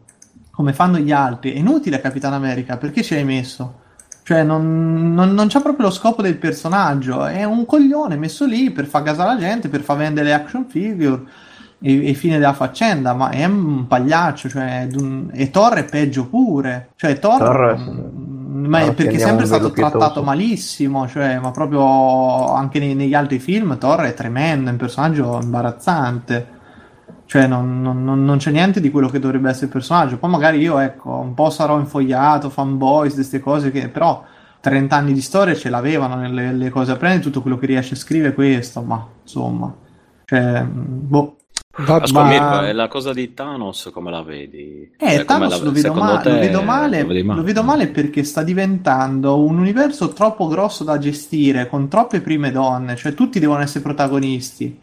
come 0.49 0.73
fanno 0.73 0.97
gli 0.97 1.11
altri, 1.11 1.53
è 1.53 1.57
inutile 1.57 2.01
Capitano 2.01 2.35
America, 2.35 2.77
perché 2.77 3.03
ci 3.03 3.13
hai 3.13 3.23
messo? 3.23 3.78
Cioè, 4.29 4.43
non, 4.43 5.11
non, 5.15 5.33
non 5.33 5.47
c'ha 5.47 5.59
proprio 5.59 5.87
lo 5.87 5.91
scopo 5.91 6.21
del 6.21 6.37
personaggio, 6.37 7.25
è 7.25 7.43
un 7.45 7.65
coglione 7.65 8.15
messo 8.15 8.45
lì 8.45 8.69
per 8.69 8.85
far 8.85 9.01
gasare 9.01 9.33
la 9.33 9.39
gente, 9.39 9.69
per 9.69 9.81
far 9.81 9.97
vendere 9.97 10.27
le 10.27 10.33
action 10.35 10.67
figure 10.67 11.23
e, 11.81 12.09
e 12.09 12.13
fine 12.13 12.37
della 12.37 12.53
faccenda, 12.53 13.15
ma 13.15 13.31
è 13.31 13.43
un 13.45 13.87
pagliaccio, 13.87 14.47
cioè, 14.47 14.87
e 15.31 15.49
Thor 15.49 15.73
è 15.77 15.85
peggio 15.85 16.27
pure, 16.27 16.89
cioè 16.95 17.17
Thor, 17.17 17.39
Thor, 17.39 17.75
sì. 17.79 17.89
mm, 17.89 18.65
ma 18.65 18.81
è 18.81 18.93
perché 18.93 19.15
è 19.15 19.17
sempre 19.17 19.47
stato 19.47 19.71
pietoso. 19.71 19.97
trattato 19.97 20.21
malissimo, 20.21 21.07
cioè, 21.07 21.39
ma 21.39 21.49
proprio 21.49 22.53
anche 22.53 22.77
nei- 22.77 22.93
negli 22.93 23.15
altri 23.15 23.39
film 23.39 23.79
Thor 23.79 24.01
è 24.01 24.13
tremendo, 24.13 24.69
è 24.69 24.73
un 24.73 24.77
personaggio 24.77 25.39
imbarazzante. 25.41 26.57
Cioè, 27.29 27.45
non, 27.45 27.79
non- 27.83 28.03
non- 28.03 28.25
non 28.25 28.37
c'è 28.37 28.49
niente 28.49 28.81
di 28.81 28.89
quello 28.89 29.07
che 29.07 29.19
dovrebbe 29.19 29.49
essere 29.51 29.67
il 29.67 29.71
personaggio. 29.71 30.17
Poi 30.17 30.31
magari 30.31 30.57
io, 30.61 30.79
ecco, 30.79 31.11
un 31.11 31.35
po' 31.35 31.51
sarò 31.51 31.77
infogliato, 31.77 32.49
fanboys, 32.49 33.13
queste 33.13 33.39
cose 33.39 33.69
che 33.69 33.87
però 33.89 34.23
30 34.59 34.95
anni 34.95 35.13
di 35.13 35.21
storia 35.21 35.53
ce 35.53 35.69
l'avevano 35.69 36.15
nelle 36.15 36.51
le 36.53 36.69
cose. 36.71 36.95
Prendi 36.97 37.21
tutto 37.21 37.43
quello 37.43 37.59
che 37.59 37.67
riesce 37.67 37.93
a 37.93 37.97
scrivere 37.97 38.33
questo, 38.33 38.81
ma 38.81 39.07
insomma, 39.21 39.71
cioè, 40.25 40.63
boh. 40.63 41.35
Va- 41.77 41.95
Ascolta, 41.97 42.23
Ma- 42.23 42.61
Mirko, 42.61 42.73
la 42.73 42.87
cosa 42.87 43.13
di 43.13 43.31
Thanos 43.35 43.89
come 43.93 44.09
la 44.09 44.23
vedi? 44.23 44.91
Eh, 44.97 45.15
Cioè, 45.17 45.25
Thanos 45.25 45.59
la- 45.59 45.63
lo 45.65 45.71
vedo, 45.71 45.93
ma- 45.93 46.17
te 46.17 46.29
lo 46.29 46.35
vedo 46.39 46.61
male, 46.63 47.01
lo 47.01 47.07
vedi 47.07 47.23
lo 47.27 47.43
vedo 47.43 47.63
male 47.63 47.87
perché 47.89 48.23
sta 48.23 48.41
diventando 48.41 49.39
un 49.39 49.59
universo 49.59 50.09
troppo 50.13 50.47
grosso 50.47 50.83
da 50.83 50.97
gestire, 50.97 51.69
con 51.69 51.87
troppe 51.87 52.21
prime 52.21 52.51
donne, 52.51 52.95
cioè 52.95 53.13
tutti 53.13 53.39
devono 53.39 53.61
essere 53.61 53.81
protagonisti. 53.83 54.81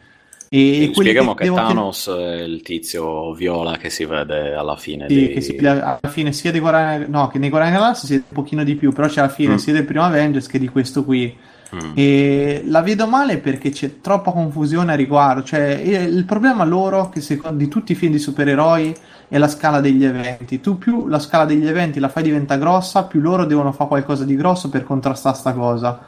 E, 0.49 0.91
Spieghiamo 0.95 1.35
che, 1.35 1.45
devono- 1.45 1.67
Thanos 1.67 2.09
è 2.09 2.43
il 2.43 2.63
tizio 2.63 3.33
viola 3.35 3.77
che 3.77 3.91
si 3.91 4.05
vede 4.05 4.55
alla 4.55 4.77
fine 4.77 5.09
Sì, 5.09 5.15
dei... 5.15 5.33
che 5.33 5.41
si 5.41 5.57
alla 5.59 5.99
fine 6.09 6.33
sia 6.33 6.53
dei 6.53 6.61
Guardiani, 6.61 7.07
no, 7.09 7.29
che 7.29 7.39
nei 7.39 7.49
Guardiani 7.49 7.77
della 7.77 7.87
Galassia 7.89 8.09
sia 8.09 8.17
un 8.29 8.35
pochino 8.35 8.63
di 8.63 8.75
più, 8.77 8.93
però 8.93 9.09
c'è 9.09 9.21
alla 9.21 9.29
fine 9.29 9.55
Mm. 9.55 9.57
sia 9.57 9.73
del 9.73 9.85
primo 9.85 10.05
Avengers 10.05 10.47
che 10.47 10.59
di 10.59 10.69
questo 10.69 11.05
qui. 11.05 11.37
Mm. 11.75 11.91
E 11.95 12.63
la 12.67 12.81
vedo 12.81 13.09
male 13.09 13.39
perché 13.39 13.71
c'è 13.71 14.01
troppa 14.01 14.31
confusione 14.31 14.93
a 14.93 14.95
riguardo. 14.95 15.43
Cioè, 15.43 15.67
il 15.69 16.25
problema 16.25 16.65
loro, 16.65 17.09
che 17.09 17.21
secondo 17.21 17.57
di 17.57 17.67
tutti 17.69 17.91
i 17.91 17.95
film 17.97 18.13
di 18.13 18.21
supereroi, 18.21 18.95
è 19.29 19.37
la 19.39 19.49
scala 19.49 19.81
degli 19.81 20.05
eventi. 20.05 20.61
Tu 20.61 20.79
più 20.79 21.09
la 21.09 21.19
scala 21.19 21.45
degli 21.45 21.67
eventi 21.67 21.99
la 21.99 22.09
fai 22.09 22.23
diventa 22.23 22.57
grossa, 22.57 23.03
più 23.07 23.19
loro 23.21 23.45
devono 23.47 23.73
fare 23.73 23.89
qualcosa 23.89 24.25
di 24.25 24.37
grosso 24.37 24.69
per 24.69 24.85
contrastare 24.85 25.37
sta 25.37 25.53
cosa. 25.55 26.01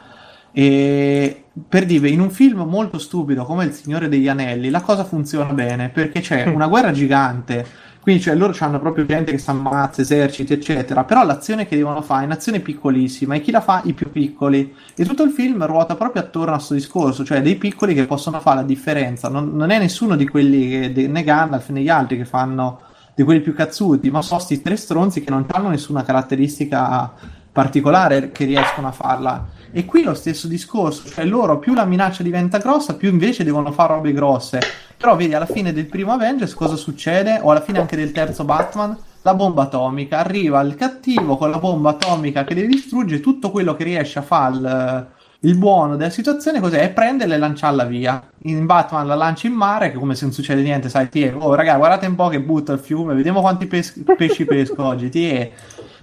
E 0.51 1.43
per 1.67 1.85
dire, 1.85 2.09
in 2.09 2.19
un 2.19 2.29
film 2.29 2.61
molto 2.61 2.97
stupido 2.97 3.43
come 3.43 3.65
Il 3.65 3.73
Signore 3.73 4.09
degli 4.09 4.27
Anelli, 4.27 4.69
la 4.69 4.81
cosa 4.81 5.03
funziona 5.03 5.53
bene 5.53 5.89
perché 5.89 6.21
c'è 6.21 6.45
una 6.47 6.67
guerra 6.67 6.91
gigante. 6.91 7.87
Quindi 8.01 8.21
cioè, 8.21 8.33
loro 8.35 8.55
hanno 8.59 8.79
proprio 8.79 9.05
gente 9.05 9.31
che 9.31 9.37
si 9.37 9.49
ammazza, 9.49 10.01
eserciti, 10.01 10.53
eccetera. 10.53 11.03
Però 11.03 11.23
l'azione 11.23 11.67
che 11.67 11.75
devono 11.75 12.01
fare 12.01 12.23
è 12.23 12.25
un'azione 12.25 12.59
piccolissima 12.59 13.35
e 13.35 13.41
chi 13.41 13.51
la 13.51 13.61
fa? 13.61 13.81
I 13.83 13.93
più 13.93 14.09
piccoli. 14.09 14.73
E 14.95 15.05
tutto 15.05 15.23
il 15.23 15.31
film 15.31 15.65
ruota 15.65 15.95
proprio 15.95 16.21
attorno 16.21 16.53
a 16.53 16.55
questo 16.55 16.73
discorso, 16.73 17.23
cioè 17.25 17.41
dei 17.41 17.55
piccoli 17.55 17.93
che 17.93 18.05
possono 18.05 18.39
fare 18.39 18.61
la 18.61 18.65
differenza. 18.65 19.27
Non, 19.27 19.55
non 19.55 19.69
è 19.69 19.77
nessuno 19.77 20.15
di 20.15 20.27
quelli, 20.27 20.69
che, 20.69 20.93
de- 20.93 21.07
né 21.07 21.23
Gandalf 21.23 21.69
né 21.69 21.81
gli 21.81 21.89
altri 21.89 22.17
che 22.17 22.25
fanno 22.25 22.81
di 23.13 23.23
quelli 23.23 23.41
più 23.41 23.53
cazzuti, 23.53 24.09
ma 24.09 24.21
sono 24.21 24.39
sti 24.39 24.61
tre 24.61 24.77
stronzi 24.77 25.21
che 25.21 25.29
non 25.29 25.45
hanno 25.51 25.67
nessuna 25.67 26.03
caratteristica 26.03 27.11
particolare 27.51 28.31
che 28.31 28.45
riescono 28.45 28.87
a 28.87 28.91
farla. 28.91 29.47
E 29.71 29.85
qui 29.85 30.03
lo 30.03 30.15
stesso 30.15 30.47
discorso, 30.47 31.07
cioè 31.07 31.25
loro 31.25 31.59
più 31.59 31.73
la 31.73 31.85
minaccia 31.85 32.23
diventa 32.23 32.57
grossa, 32.57 32.95
più 32.95 33.09
invece 33.09 33.43
devono 33.43 33.71
fare 33.71 33.93
robe 33.93 34.13
grosse. 34.13 34.59
Però 34.97 35.15
vedi, 35.15 35.33
alla 35.33 35.45
fine 35.45 35.71
del 35.71 35.85
primo 35.85 36.11
Avengers 36.11 36.53
cosa 36.53 36.75
succede? 36.75 37.39
O 37.41 37.51
alla 37.51 37.61
fine 37.61 37.79
anche 37.79 37.95
del 37.95 38.11
terzo 38.11 38.43
Batman? 38.43 38.97
La 39.21 39.33
bomba 39.35 39.63
atomica. 39.63 40.17
Arriva 40.19 40.59
il 40.61 40.75
cattivo 40.75 41.37
con 41.37 41.51
la 41.51 41.59
bomba 41.59 41.91
atomica 41.91 42.43
che 42.43 42.55
deve 42.55 42.67
distruggere 42.67 43.21
tutto 43.21 43.51
quello 43.51 43.75
che 43.75 43.83
riesce 43.83 44.19
a 44.19 44.23
fare 44.23 44.55
il, 44.55 45.07
il 45.41 45.57
buono 45.57 45.95
della 45.95 46.09
situazione, 46.09 46.59
cos'è? 46.59 46.79
È 46.79 46.89
prenderla 46.89 47.35
e 47.35 47.37
lanciarla 47.37 47.85
via. 47.85 48.21
In 48.43 48.65
Batman 48.65 49.07
la 49.07 49.15
lancia 49.15 49.47
in 49.47 49.53
mare, 49.53 49.91
che 49.91 49.97
come 49.97 50.15
se 50.15 50.25
non 50.25 50.33
succede 50.33 50.61
niente, 50.61 50.89
sai, 50.89 51.09
ti 51.09 51.23
è, 51.23 51.33
oh 51.33 51.53
raga, 51.53 51.77
guardate 51.77 52.07
un 52.07 52.15
po' 52.15 52.27
che 52.27 52.41
butta 52.41 52.73
il 52.73 52.79
fiume, 52.79 53.13
vediamo 53.13 53.39
quanti 53.41 53.67
pes- 53.67 54.01
pesci 54.17 54.45
pesco 54.45 54.83
oggi, 54.83 55.09
ti 55.09 55.29
è, 55.29 55.51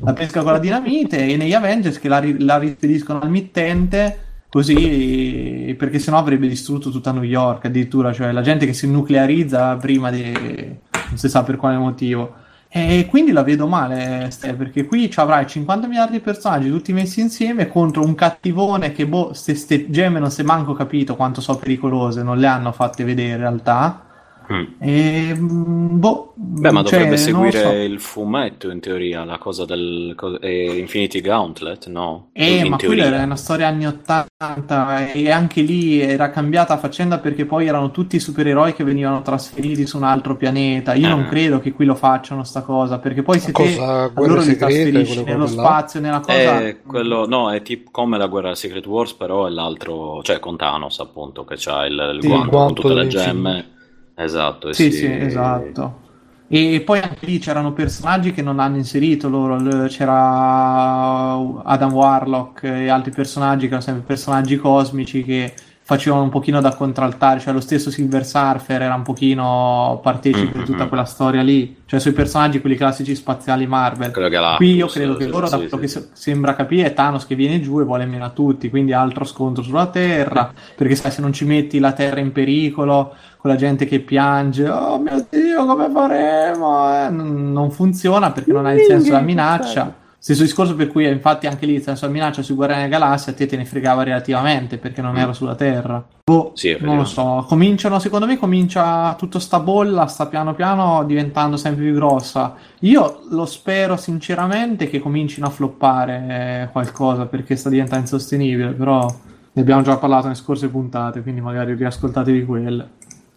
la 0.01 0.13
pesca 0.13 0.43
con 0.43 0.53
la 0.53 0.59
dinamite, 0.59 1.27
e 1.27 1.37
negli 1.37 1.53
Avengers 1.53 1.99
che 1.99 2.09
la, 2.09 2.19
ri- 2.19 2.43
la 2.43 2.59
rispediscono 2.59 3.21
al 3.21 3.31
mittente, 3.31 4.19
così, 4.49 5.75
perché 5.79 5.99
sennò 5.99 6.19
avrebbe 6.19 6.49
distrutto 6.49 6.91
tutta 6.91 7.13
New 7.13 7.23
York, 7.23 7.67
addirittura, 7.67 8.13
cioè 8.13 8.33
la 8.33 8.43
gente 8.43 8.67
che 8.67 8.73
si 8.73 8.91
nuclearizza 8.91 9.77
prima 9.77 10.11
di... 10.11 10.33
non 10.33 11.17
si 11.17 11.29
sa 11.29 11.43
per 11.43 11.57
quale 11.57 11.77
motivo. 11.77 12.45
E 12.69 13.07
quindi 13.09 13.33
la 13.33 13.43
vedo 13.43 13.67
male, 13.67 14.29
Ste, 14.31 14.55
perché 14.55 14.85
qui 14.85 15.11
avrai 15.15 15.47
50 15.47 15.87
miliardi 15.87 16.13
di 16.13 16.21
personaggi 16.21 16.69
tutti 16.69 16.93
messi 16.93 17.21
insieme 17.21 17.69
contro 17.69 18.05
un 18.05 18.15
cattivone 18.15 18.93
che, 18.93 19.07
boh, 19.07 19.33
ste, 19.33 19.55
ste 19.55 19.89
gemme 19.89 20.19
non 20.19 20.31
si 20.31 20.43
è 20.43 20.45
manco 20.45 20.75
capito 20.75 21.17
quanto 21.17 21.41
sono 21.41 21.59
pericolose, 21.59 22.23
non 22.23 22.39
le 22.39 22.47
hanno 22.47 22.73
fatte 22.73 23.05
vedere 23.05 23.31
in 23.31 23.39
realtà. 23.39 24.06
Mm. 24.53 24.65
E, 24.79 25.35
mm, 25.37 25.99
boh, 25.99 26.33
Beh, 26.37 26.71
ma 26.71 26.83
cioè, 26.85 26.91
dovrebbe 27.07 27.09
non 27.09 27.19
seguire 27.19 27.61
so. 27.61 27.71
il 27.73 27.99
fumetto 28.01 28.71
in 28.71 28.79
teoria, 28.81 29.25
la 29.25 29.39
cosa 29.39 29.65
del 29.65 30.13
co- 30.17 30.41
eh, 30.41 30.79
Infinity 30.79 31.21
Gauntlet, 31.21 31.89
no? 31.89 32.29
Eh, 32.33 32.59
In 32.59 32.69
ma 32.69 32.77
teoria. 32.77 33.03
quella 33.03 33.17
era 33.17 33.25
una 33.25 33.37
storia 33.37 33.67
anni 33.69 33.87
80 33.87 35.13
e 35.13 35.31
anche 35.31 35.63
lì 35.63 36.01
era 36.01 36.31
cambiata 36.31 36.77
faccenda 36.79 37.19
perché 37.19 37.45
poi 37.45 37.67
erano 37.67 37.91
tutti 37.91 38.21
supereroi 38.21 38.73
che 38.75 38.85
venivano 38.85 39.23
trasferiti 39.23 39.87
su 39.87 39.97
un 39.97 40.05
altro 40.05 40.37
pianeta. 40.37 40.95
Io 40.95 41.09
non 41.09 41.23
Ah. 41.23 41.29
credo 41.29 41.59
che 41.61 41.73
qui 41.73 41.85
lo 41.85 41.95
facciano 41.95 42.45
sta 42.45 42.63
cosa, 42.63 42.99
perché 42.99 43.23
poi 43.23 43.39
se 43.41 43.47
te 43.47 43.53
cosa, 43.53 44.07
guerre 44.09 44.29
loro 44.35 44.43
li 44.43 44.57
trasferisci 44.57 45.25
nello 45.25 45.45
là? 45.45 45.49
spazio, 45.51 46.01
nella 46.01 46.21
cosa... 46.21 46.63
Eh, 46.63 46.83
quello, 46.83 47.27
no, 47.27 47.51
è 47.51 47.63
tipo 47.63 47.91
come 47.91 48.17
la 48.19 48.27
guerra 48.27 48.55
Secret 48.55 48.87
Wars, 48.87 49.15
però 49.15 49.47
è 49.47 49.51
l'altro, 49.51 50.23
cioè 50.23 50.39
con 50.39 50.57
Thanos 50.57 51.01
appunto, 51.01 51.45
che 51.45 51.57
c'ha 51.59 51.85
il, 51.87 52.13
il 52.15 52.23
Sì, 52.23 52.29
il 52.29 52.33
guanto, 52.49 52.57
con 52.57 52.75
tutte 52.75 52.95
le 52.95 53.07
gemme. 53.09 53.75
Esatto, 54.19 54.73
Sì, 54.73 54.91
si- 54.91 54.99
sì, 54.99 55.07
esatto. 55.07 56.05
E 56.49 56.81
poi 56.85 57.01
anche 57.01 57.27
lì 57.27 57.39
c'erano 57.39 57.73
personaggi 57.73 58.33
che 58.33 58.41
non 58.41 58.61
hanno 58.61 58.77
inserito 58.77 59.29
loro, 59.29 59.57
c'era 59.89 61.33
Adam 61.65 61.93
Warlock 61.93 62.63
e 62.65 62.89
altri 62.89 63.11
personaggi 63.11 63.63
che 63.63 63.67
erano 63.75 63.83
sempre 63.83 64.05
personaggi 64.05 64.57
cosmici 64.57 65.25
che 65.25 65.55
facevano 65.87 66.25
un 66.25 66.31
pochino 66.31 66.61
da 66.61 66.75
contraltare, 66.75 67.39
cioè 67.39 67.53
lo 67.53 67.61
stesso 67.61 67.93
Silver 67.93 68.27
Surfer 68.27 68.83
era 68.83 68.95
un 68.97 69.03
pochino 69.03 70.01
partecipe 70.03 70.59
di 70.59 70.65
tutta 70.65 70.83
Mhm. 70.83 70.89
quella 70.89 71.05
storia 71.05 71.43
lì, 71.43 71.77
cioè 71.87 72.01
sui 72.01 72.11
personaggi 72.11 72.61
quelli 72.61 72.75
classici 72.75 73.15
spaziali 73.15 73.69
Marvel. 73.69 74.11
Quello 74.11 74.57
Qui 74.57 74.75
io 74.75 74.89
credo 74.89 75.15
che 75.15 75.27
sì, 75.27 75.31
loro, 75.31 75.49
da 75.49 75.57
sì, 75.59 75.69
quello 75.69 75.79
che 75.79 75.87
sì. 75.87 76.01
se- 76.01 76.09
sembra 76.13 76.57
capire, 76.57 76.89
è 76.89 76.93
Thanos 76.93 77.25
che 77.25 77.37
viene 77.37 77.61
giù 77.61 77.79
e 77.79 77.85
vuole 77.85 78.05
menare 78.05 78.33
tutti, 78.35 78.69
quindi 78.69 78.93
altro 78.93 79.25
scontro 79.25 79.63
sulla 79.63 79.87
Terra, 79.87 80.53
perché 80.75 80.97
sai, 80.97 81.13
se 81.13 81.21
non 81.21 81.33
ci 81.33 81.45
metti 81.45 81.79
la 81.79 81.93
Terra 81.93 82.19
in 82.19 82.33
pericolo, 82.33 83.15
con 83.37 83.49
la 83.49 83.57
gente 83.57 83.87
che 83.87 84.01
piange, 84.01 84.69
oh 84.69 84.99
mio 84.99 85.25
Dio, 85.31 85.67
come 85.67 85.89
faremo? 85.89 86.93
Eh, 87.07 87.11
non, 87.11 87.71
funziona 87.71 88.33
perché 88.33 88.51
non 88.51 88.67
hai 88.67 88.79
il 88.79 88.83
senso 88.87 89.05
della 89.11 89.21
minaccia. 89.21 89.95
Stesso 90.27 90.43
discorso 90.43 90.75
per 90.75 90.89
cui, 90.89 91.09
infatti, 91.09 91.47
anche 91.47 91.67
lì 91.67 91.81
senso 91.81 92.05
della 92.05 92.19
minaccia 92.19 92.43
sui 92.43 92.57
Guardiani 92.57 92.83
della 92.89 92.99
Galassia 92.99 93.31
a 93.31 93.37
te 93.37 93.47
te 93.47 93.57
ne 93.57 93.65
fregava 93.65 94.03
relativamente 94.03 94.77
perché 94.77 95.01
non 95.01 95.13
Mm. 95.13 95.19
era 95.19 95.33
sulla 95.33 95.55
Terra. 95.55 96.05
Boh, 96.25 96.51
Sì, 96.55 96.77
non 96.81 96.97
lo 96.97 97.05
so, 97.05 97.45
cominciano, 97.47 98.01
secondo 98.01 98.27
me 98.27 98.37
comincia 98.37 99.15
tutta 99.17 99.39
sta 99.39 99.61
bolla, 99.61 100.07
sta 100.07 100.27
piano 100.27 100.53
piano 100.53 101.05
diventando 101.05 101.57
sempre 101.57 101.85
più 101.85 101.95
grossa. 101.95 102.57
Io 102.81 103.21
lo 103.31 103.47
spero 103.47 103.97
sinceramente 103.97 104.89
che 104.89 104.99
comincino 104.99 105.47
a 105.47 105.51
floppare 105.51 106.65
eh, 106.65 106.73
qualcosa 106.73 107.27
perché 107.27 107.55
sta 107.55 107.69
diventando 107.69 108.03
insostenibile, 108.03 108.73
però 108.73 109.07
Ne 109.53 109.63
abbiamo 109.63 109.83
già 109.83 109.97
parlato 109.97 110.25
nelle 110.25 110.35
scorse 110.35 110.69
puntate, 110.69 111.23
quindi 111.23 111.41
magari 111.41 111.73
riascoltatevi 111.75 112.45
quelle. 112.45 112.89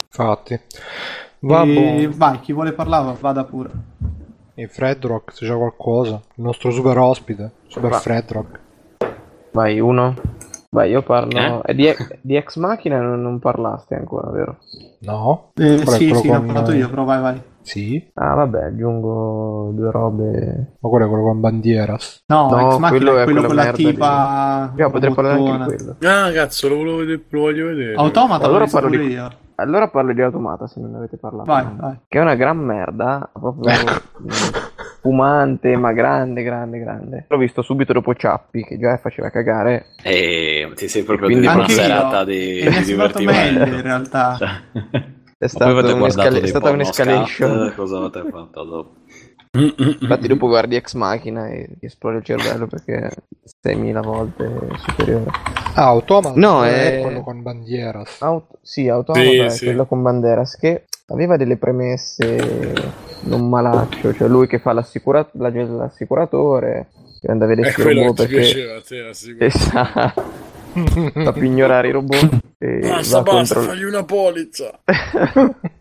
Infatti. 0.07 0.59
Vabbè. 1.41 2.01
E 2.01 2.09
vai, 2.11 2.39
chi 2.39 2.51
vuole 2.51 2.71
parlare 2.71 3.15
vada 3.21 3.43
pure. 3.43 3.69
E 4.59 4.67
Fred 4.67 5.05
Rock, 5.05 5.31
se 5.33 5.45
c'è 5.47 5.55
qualcosa. 5.55 6.21
Il 6.35 6.43
nostro 6.43 6.69
super 6.69 6.97
ospite, 6.97 7.51
Super 7.67 7.91
Va. 7.91 7.99
Fred 7.99 8.29
Rock. 8.29 8.59
Vai, 9.53 9.79
uno. 9.79 10.13
Vai, 10.71 10.89
io 10.91 11.01
parlo. 11.01 11.63
Eh? 11.63 11.71
E 11.71 11.75
di, 11.75 11.95
di 12.19 12.35
Ex 12.35 12.57
Machina 12.57 12.99
non, 12.99 13.21
non 13.21 13.39
parlaste 13.39 13.95
ancora, 13.95 14.29
vero? 14.31 14.57
No? 14.99 15.51
Eh, 15.55 15.77
sì, 15.85 15.87
sì, 15.87 16.09
l'ho 16.09 16.19
con- 16.19 16.45
parlato 16.45 16.73
io, 16.73 16.89
però 16.89 17.05
vai, 17.05 17.21
vai. 17.21 17.41
Sì? 17.69 18.09
Ah, 18.15 18.33
vabbè, 18.33 18.63
aggiungo 18.63 19.71
due 19.75 19.91
robe. 19.91 20.73
Ma 20.79 20.89
quello 20.89 21.05
è 21.05 21.07
quello 21.07 21.23
con 21.23 21.39
Bandieras. 21.39 22.23
No, 22.25 22.49
No, 22.49 22.71
Ex 22.79 22.87
quello 22.89 23.17
è 23.19 23.23
quello 23.25 23.43
con 23.43 23.55
la 23.55 23.71
tipa... 23.71 24.73
Io 24.75 24.89
potrei 24.89 25.13
parlare 25.13 25.37
anche 25.39 25.51
di 25.75 25.75
quello. 25.75 25.95
Ah, 26.11 26.31
cazzo, 26.31 26.67
lo, 26.67 26.75
volevo 26.77 26.97
vedere- 26.97 27.21
lo 27.29 27.39
voglio 27.39 27.65
vedere. 27.67 27.93
Automata 27.93 28.45
Allora 28.45 28.65
parlo 28.65 28.89
di- 28.89 28.97
io. 28.97 29.29
Allora 29.55 29.87
parlo 29.89 30.13
di 30.13 30.21
Automata 30.21 30.65
se 30.67 30.79
non 30.79 30.91
ne 30.91 30.97
avete 30.97 31.17
parlato. 31.17 31.51
Vai, 31.51 31.65
vai. 31.77 31.99
Che 32.07 32.17
è 32.17 32.21
una 32.21 32.35
gran 32.35 32.57
merda, 32.57 33.29
proprio 33.33 33.71
mm, 33.71 34.27
fumante, 35.01 35.75
ma 35.75 35.91
grande, 35.91 36.43
grande, 36.43 36.79
grande. 36.79 37.25
L'ho 37.27 37.37
visto 37.37 37.61
subito 37.61 37.93
dopo 37.93 38.15
Ciappi, 38.15 38.63
che 38.63 38.79
già 38.79 38.97
faceva 38.97 39.29
cagare. 39.29 39.87
E 40.01 40.71
ti 40.75 40.87
sei 40.87 41.03
proprio 41.03 41.27
detto 41.27 41.51
una 41.53 41.67
serata 41.67 42.23
di, 42.23 42.61
di 42.61 42.83
divertimento. 42.85 43.59
meglio 43.59 43.75
in 43.75 43.81
realtà. 43.81 44.37
È, 45.41 45.47
stato 45.47 45.71
guardato 45.71 46.05
è 46.05 46.47
stata 46.47 46.69
un'escalation. 46.69 47.65
scat, 47.67 47.75
cosa 47.75 47.97
avete 47.97 48.23
fatto 48.29 48.63
dopo? 48.65 48.93
Infatti 49.51 50.27
dopo 50.27 50.47
guardi 50.47 50.75
Ex 50.75 50.93
Machina 50.93 51.47
e 51.47 51.69
ti 51.79 51.85
esplode 51.85 52.17
il 52.17 52.23
cervello 52.23 52.67
perché 52.67 53.09
6.000 53.65 54.01
volte 54.01 54.67
superiore. 54.85 55.25
Ah, 55.75 55.85
Automata 55.87 56.33
No, 56.35 56.63
è 56.65 56.97
è- 56.97 57.01
quello 57.01 57.21
con 57.21 57.41
Bandieras. 57.41 58.21
Aut- 58.21 58.57
sì, 58.61 58.89
Automata 58.89 59.23
Sì, 59.25 59.37
è 59.37 59.49
sì. 59.49 59.65
quello 59.65 59.85
con 59.85 60.01
Banderas 60.01 60.55
che 60.57 60.83
aveva 61.07 61.37
delle 61.37 61.55
premesse 61.57 62.73
non 63.21 63.47
malaccio, 63.49 64.13
cioè 64.13 64.27
lui 64.27 64.45
che 64.45 64.59
fa 64.59 64.73
l'assicura- 64.73 65.27
la- 65.33 65.49
l'assicuratore, 65.49 66.87
che 67.21 67.31
anda 67.31 67.45
a 67.45 67.47
vedere 67.47 67.71
che 67.71 67.81
robot 67.83 68.15
ti 68.15 68.27
perché 68.27 68.35
piaceva 68.35 68.81
te. 68.81 69.45
Esatto, 69.45 70.23
fa 71.23 71.31
più 71.31 71.43
ignorare 71.43 71.87
i 71.87 71.91
robot 71.91 72.37
Basta, 72.59 73.21
va, 73.21 73.23
basta, 73.23 73.55
contro... 73.55 73.71
fagli 73.71 73.83
una 73.83 74.03
polizza. 74.03 74.79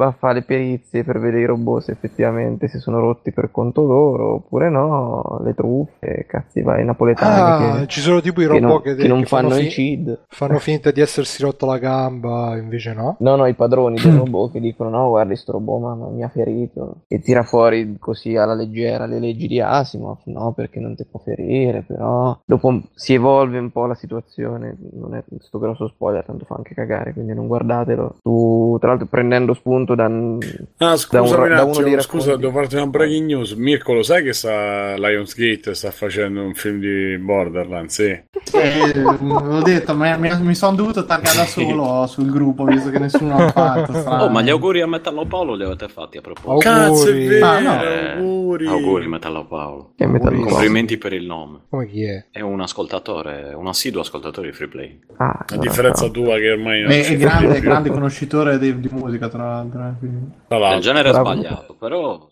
va 0.00 0.06
a 0.06 0.12
fare 0.12 0.34
le 0.34 0.42
perizie 0.42 1.04
per 1.04 1.20
vedere 1.20 1.42
i 1.42 1.44
robot 1.44 1.82
se 1.82 1.92
effettivamente 1.92 2.68
si 2.68 2.78
sono 2.78 3.00
rotti 3.00 3.32
per 3.32 3.50
conto 3.50 3.84
loro 3.84 4.34
oppure 4.36 4.70
no, 4.70 5.40
le 5.44 5.54
truffe, 5.54 6.24
cazzi 6.26 6.62
vai 6.62 6.84
napoletani 6.86 7.28
Ah, 7.42 7.80
che, 7.80 7.86
ci 7.88 8.00
sono 8.00 8.20
tipo 8.22 8.40
i 8.40 8.46
che 8.46 8.50
robot 8.50 8.62
non, 8.62 8.80
che, 8.82 8.94
che 8.96 9.08
non 9.08 9.20
che 9.20 9.26
fanno, 9.26 9.50
fanno 9.50 9.60
i 9.60 9.68
CID. 9.68 10.20
fanno 10.28 10.58
finta 10.58 10.90
di 10.90 11.00
essersi 11.02 11.42
rotta 11.42 11.66
la 11.66 11.76
gamba, 11.78 12.56
invece 12.56 12.94
no. 12.94 13.16
No, 13.20 13.36
no, 13.36 13.46
i 13.46 13.54
padroni 13.54 14.00
del 14.00 14.14
robot 14.16 14.52
che 14.52 14.60
dicono 14.60 14.88
no, 14.88 15.08
guardi 15.08 15.36
sto 15.36 15.52
robot 15.52 15.80
ma, 15.82 15.94
ma 15.94 16.08
mi 16.08 16.22
ha 16.22 16.28
ferito 16.28 17.02
e 17.06 17.20
tira 17.20 17.42
fuori 17.42 17.96
così 17.98 18.36
alla 18.36 18.54
leggera 18.54 19.04
le 19.04 19.18
leggi 19.20 19.46
di 19.46 19.60
Asimov, 19.60 20.20
no, 20.24 20.52
perché 20.52 20.80
non 20.80 20.94
ti 20.96 21.04
può 21.04 21.20
ferire, 21.20 21.82
però 21.86 22.38
dopo 22.44 22.80
si 22.94 23.12
evolve 23.14 23.58
un 23.58 23.70
po' 23.70 23.84
la 23.86 23.94
situazione, 23.94 24.76
non 24.92 25.14
è 25.14 25.22
sto 25.40 25.58
grosso 25.58 25.88
spoiler, 25.88 26.24
tanto 26.24 26.44
fa 26.46 26.54
anche 26.54 26.74
cagare, 26.74 27.12
quindi 27.12 27.34
non 27.34 27.46
guardatelo. 27.48 28.16
Tu, 28.22 28.76
tra 28.80 28.88
l'altro 28.88 29.06
prendendo 29.06 29.52
spunto 29.54 29.89
da... 29.94 30.04
Ah, 30.04 30.08
Da 30.08 31.20
un- 31.22 31.28
un 31.28 31.48
da 31.48 31.64
uno 31.64 31.82
dei 31.82 32.00
scusa, 32.00 32.30
racconti. 32.30 32.40
devo 32.40 32.52
farti 32.52 32.74
una 32.76 32.86
breaking 32.86 33.26
news. 33.26 33.52
Mirko, 33.52 33.92
lo 33.92 34.02
sai 34.02 34.22
che 34.22 34.32
sta 34.32 34.94
Lionsgate 34.96 35.74
sta 35.74 35.90
facendo 35.90 36.42
un 36.42 36.54
film 36.54 36.78
di 36.80 37.18
Borderlands? 37.18 37.94
Sì. 37.94 38.04
Eh, 38.52 39.02
l'ho 39.02 39.60
detto, 39.62 39.94
ma 39.94 40.16
mi, 40.16 40.30
mi 40.40 40.54
sono 40.54 40.76
dovuto 40.76 41.04
taggare 41.04 41.36
da 41.36 41.44
solo 41.44 42.06
sul 42.06 42.30
gruppo, 42.30 42.64
visto 42.64 42.90
che 42.90 42.98
nessuno 42.98 43.36
l'ha 43.38 43.48
fatto. 43.48 43.92
strano. 43.92 44.24
Oh, 44.24 44.28
ma 44.28 44.42
gli 44.42 44.50
auguri 44.50 44.80
a 44.80 44.86
Metallo 44.86 45.24
Paolo 45.26 45.54
li 45.54 45.64
avete 45.64 45.88
fatti 45.88 46.18
a 46.18 46.20
proposito. 46.20 46.58
Cazzo, 46.58 47.06
è 47.06 47.10
Auguri. 47.10 47.26
vero, 47.26 47.46
Ah, 47.46 47.60
no. 47.60 47.82
Eh, 47.82 48.10
auguri. 48.18 48.66
auguri 48.66 49.06
Metallo 49.08 49.44
Paolo. 49.46 49.92
Che 49.96 50.06
metallo 50.06 50.40
Complimenti 50.44 50.96
per 50.98 51.12
il 51.12 51.26
nome. 51.26 51.60
Come 51.68 51.86
chi 51.86 52.04
è? 52.04 52.26
È 52.30 52.40
un 52.40 52.60
ascoltatore, 52.60 53.52
un 53.54 53.66
assiduo 53.66 54.00
ascoltatore 54.00 54.48
di 54.48 54.54
Free 54.54 54.68
Play. 54.68 55.00
Ah, 55.16 55.44
A 55.48 55.56
differenza 55.56 56.04
ciao. 56.04 56.10
tua 56.12 56.36
che 56.36 56.50
ormai 56.50 56.82
non 56.82 56.90
È, 56.92 57.16
grande, 57.16 57.56
è 57.56 57.60
grande 57.60 57.90
conoscitore 57.90 58.58
di, 58.58 58.78
di 58.80 58.88
musica, 58.92 59.28
tra 59.28 59.44
l'altro. 59.44 59.79
Eh, 59.88 59.98
quindi. 59.98 60.32
Nel 60.48 60.80
genere 60.80 61.10
bravo. 61.10 61.30
sbagliato, 61.32 61.76
però... 61.78 62.28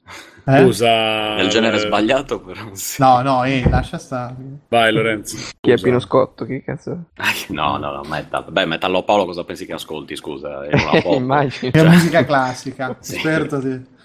Eh? 0.47 0.62
Scusa. 0.62 1.35
Nel 1.35 1.49
genere 1.49 1.77
eh, 1.77 1.81
sbagliato, 1.81 2.41
però 2.41 2.61
sì. 2.73 3.03
No, 3.03 3.20
no, 3.20 3.45
eh, 3.45 3.69
lascia 3.69 3.99
stare. 3.99 4.35
Vai 4.69 4.93
Lorenzo. 4.93 5.37
Chi 5.61 5.70
è. 5.70 5.79
Pino 5.79 5.99
Scotto? 5.99 6.47
Chi 6.47 6.62
cazzo? 6.62 7.05
No, 7.49 7.77
no, 7.77 7.93
no, 7.93 8.01
metal. 8.09 8.47
Beh, 8.51 8.65
Metallo 8.65 9.03
Paolo 9.03 9.27
cosa 9.27 9.45
pensi 9.45 9.66
che 9.66 9.75
ascolti, 9.75 10.16
scusa? 10.16 10.65
È 10.65 10.73
una 10.73 11.01
pop. 11.03 11.15
Immagino. 11.15 11.73
È 11.73 11.83
musica 11.87 12.25
classica, 12.25 12.97
Sì. 13.01 13.16
esperto 13.16 13.61
sì. 13.61 13.97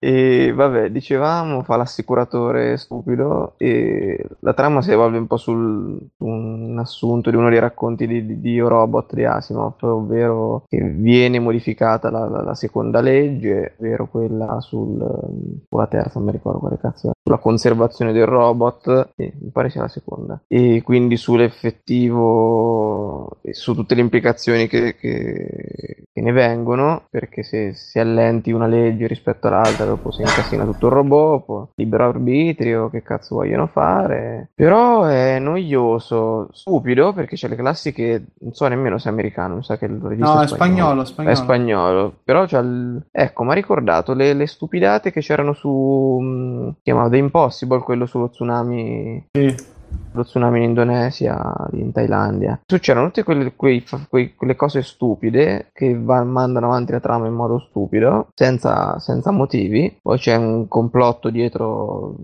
E 0.00 0.52
vabbè, 0.54 0.90
dicevamo, 0.90 1.64
fa 1.64 1.74
l'assicuratore 1.76 2.76
stupido 2.76 3.54
e 3.56 4.24
la 4.40 4.54
trama 4.54 4.80
si 4.80 4.92
evolve 4.92 5.18
un 5.18 5.26
po' 5.26 5.36
su 5.36 5.50
un 5.50 6.76
assunto 6.78 7.30
di 7.30 7.36
uno 7.36 7.48
dei 7.50 7.58
racconti 7.58 8.06
di, 8.06 8.24
di, 8.24 8.40
di 8.40 8.52
Io 8.52 8.68
Robot 8.68 9.14
di 9.14 9.24
Asimov, 9.24 9.74
ovvero 9.80 10.62
che 10.68 10.78
viene 10.82 11.40
modificata 11.40 12.10
la, 12.10 12.28
la- 12.28 12.42
la 12.42 12.54
seconda 12.54 13.00
legge, 13.00 13.74
ovvero 13.76 14.06
quella 14.08 14.60
sul, 14.60 15.00
o 15.68 15.88
terza, 15.88 16.12
non 16.18 16.26
mi 16.26 16.32
ricordo 16.32 16.58
quale 16.60 16.78
cazzo 16.78 17.08
è, 17.08 17.10
sulla 17.22 17.38
conservazione 17.38 18.12
del 18.12 18.26
robot, 18.26 19.10
sì, 19.16 19.32
mi 19.40 19.50
pare 19.50 19.68
sia 19.70 19.80
la 19.82 19.88
seconda, 19.88 20.40
e 20.46 20.80
quindi 20.84 21.16
sull'effettivo, 21.16 23.38
e 23.42 23.52
su 23.54 23.74
tutte 23.74 23.94
le 23.94 24.00
implicazioni 24.02 24.66
che, 24.68 24.94
che- 24.96 26.04
che 26.12 26.20
ne 26.20 26.32
vengono, 26.32 27.06
perché 27.10 27.42
se 27.42 27.72
si 27.74 27.98
allenti 27.98 28.52
una 28.52 28.66
legge 28.66 29.06
rispetto 29.06 29.46
all'altra, 29.48 29.84
dopo 29.88 30.10
si 30.10 30.22
incassina 30.22 30.64
tutto 30.64 30.86
il 30.86 30.92
robot, 30.92 31.44
poi 31.44 31.64
libero 31.76 32.04
arbitrio, 32.04 32.90
che 32.90 33.02
cazzo 33.02 33.36
vogliono 33.36 33.66
fare. 33.66 34.50
Però 34.54 35.04
è 35.04 35.38
noioso, 35.38 36.48
stupido, 36.52 37.12
perché 37.12 37.36
c'è 37.36 37.48
le 37.48 37.56
classiche, 37.56 38.26
non 38.40 38.52
so 38.52 38.66
nemmeno 38.68 38.98
se 38.98 39.08
è 39.08 39.12
americano, 39.12 39.56
mi 39.56 39.62
sa 39.62 39.76
che 39.78 39.86
il 39.86 39.98
regista 40.02 40.34
No, 40.34 40.42
è 40.42 40.46
spagnolo, 40.46 41.02
È 41.02 41.04
spagnolo. 41.06 41.34
spagnolo, 41.36 42.14
però 42.24 42.44
c'ha 42.46 42.58
il... 42.60 43.06
Ecco, 43.10 43.44
mi 43.44 43.50
ha 43.50 43.54
ricordato 43.54 44.14
le, 44.14 44.32
le 44.34 44.46
stupidate 44.46 45.10
che 45.10 45.20
c'erano 45.20 45.52
su... 45.52 45.68
mh, 46.20 46.76
chiamavo 46.82 47.08
The 47.08 47.16
Impossible, 47.16 47.80
quello 47.80 48.06
sullo 48.06 48.28
tsunami 48.30 49.28
Sì. 49.32 49.76
Lo 50.18 50.24
tsunami 50.24 50.58
in 50.58 50.64
Indonesia, 50.70 51.54
in 51.72 51.92
Thailandia. 51.92 52.60
Succedono 52.66 53.06
tutte 53.06 53.22
quelle, 53.22 53.52
quei- 53.54 53.84
quei- 54.08 54.34
quelle 54.34 54.56
cose 54.56 54.82
stupide 54.82 55.70
che 55.72 55.96
va- 55.98 56.24
mandano 56.24 56.66
avanti 56.66 56.92
la 56.92 57.00
trama 57.00 57.26
in 57.26 57.34
modo 57.34 57.58
stupido, 57.58 58.28
senza, 58.34 58.98
senza 58.98 59.30
motivi. 59.30 59.98
Poi 60.02 60.18
c'è 60.18 60.36
un 60.36 60.68
complotto 60.68 61.30
dietro 61.30 62.16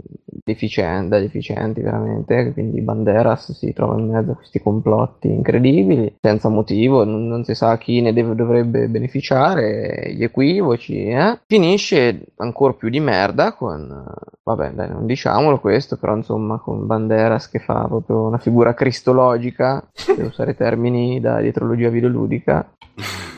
deficiente, 0.44 1.20
deficienti 1.20 1.80
veramente, 1.80 2.52
quindi 2.52 2.80
Banderas 2.80 3.52
si 3.52 3.72
trova 3.72 3.98
in 3.98 4.10
mezzo 4.10 4.32
a 4.32 4.36
questi 4.36 4.60
complotti 4.60 5.30
incredibili, 5.30 6.14
senza 6.20 6.48
motivo, 6.48 7.04
non, 7.04 7.26
non 7.26 7.44
si 7.44 7.54
sa 7.54 7.78
chi 7.78 8.00
ne 8.00 8.12
deve- 8.12 8.34
dovrebbe 8.34 8.88
beneficiare, 8.88 10.12
gli 10.14 10.22
equivoci, 10.22 11.06
eh. 11.06 11.38
Finisce 11.46 12.26
ancora 12.36 12.72
più 12.74 12.88
di 12.88 13.00
merda 13.00 13.52
con, 13.54 14.04
vabbè 14.42 14.72
dai 14.72 14.88
non 14.90 15.06
diciamolo 15.06 15.60
questo, 15.60 15.96
però 15.96 16.14
insomma 16.16 16.58
con 16.58 16.86
Banderas 16.86 17.48
che 17.48 17.58
fa 17.60 17.83
proprio 17.86 18.26
una 18.26 18.38
figura 18.38 18.74
cristologica, 18.74 19.82
per 20.06 20.24
usare 20.26 20.54
termini 20.54 21.20
da 21.20 21.40
dietrologia 21.40 21.88
videoludica, 21.88 22.68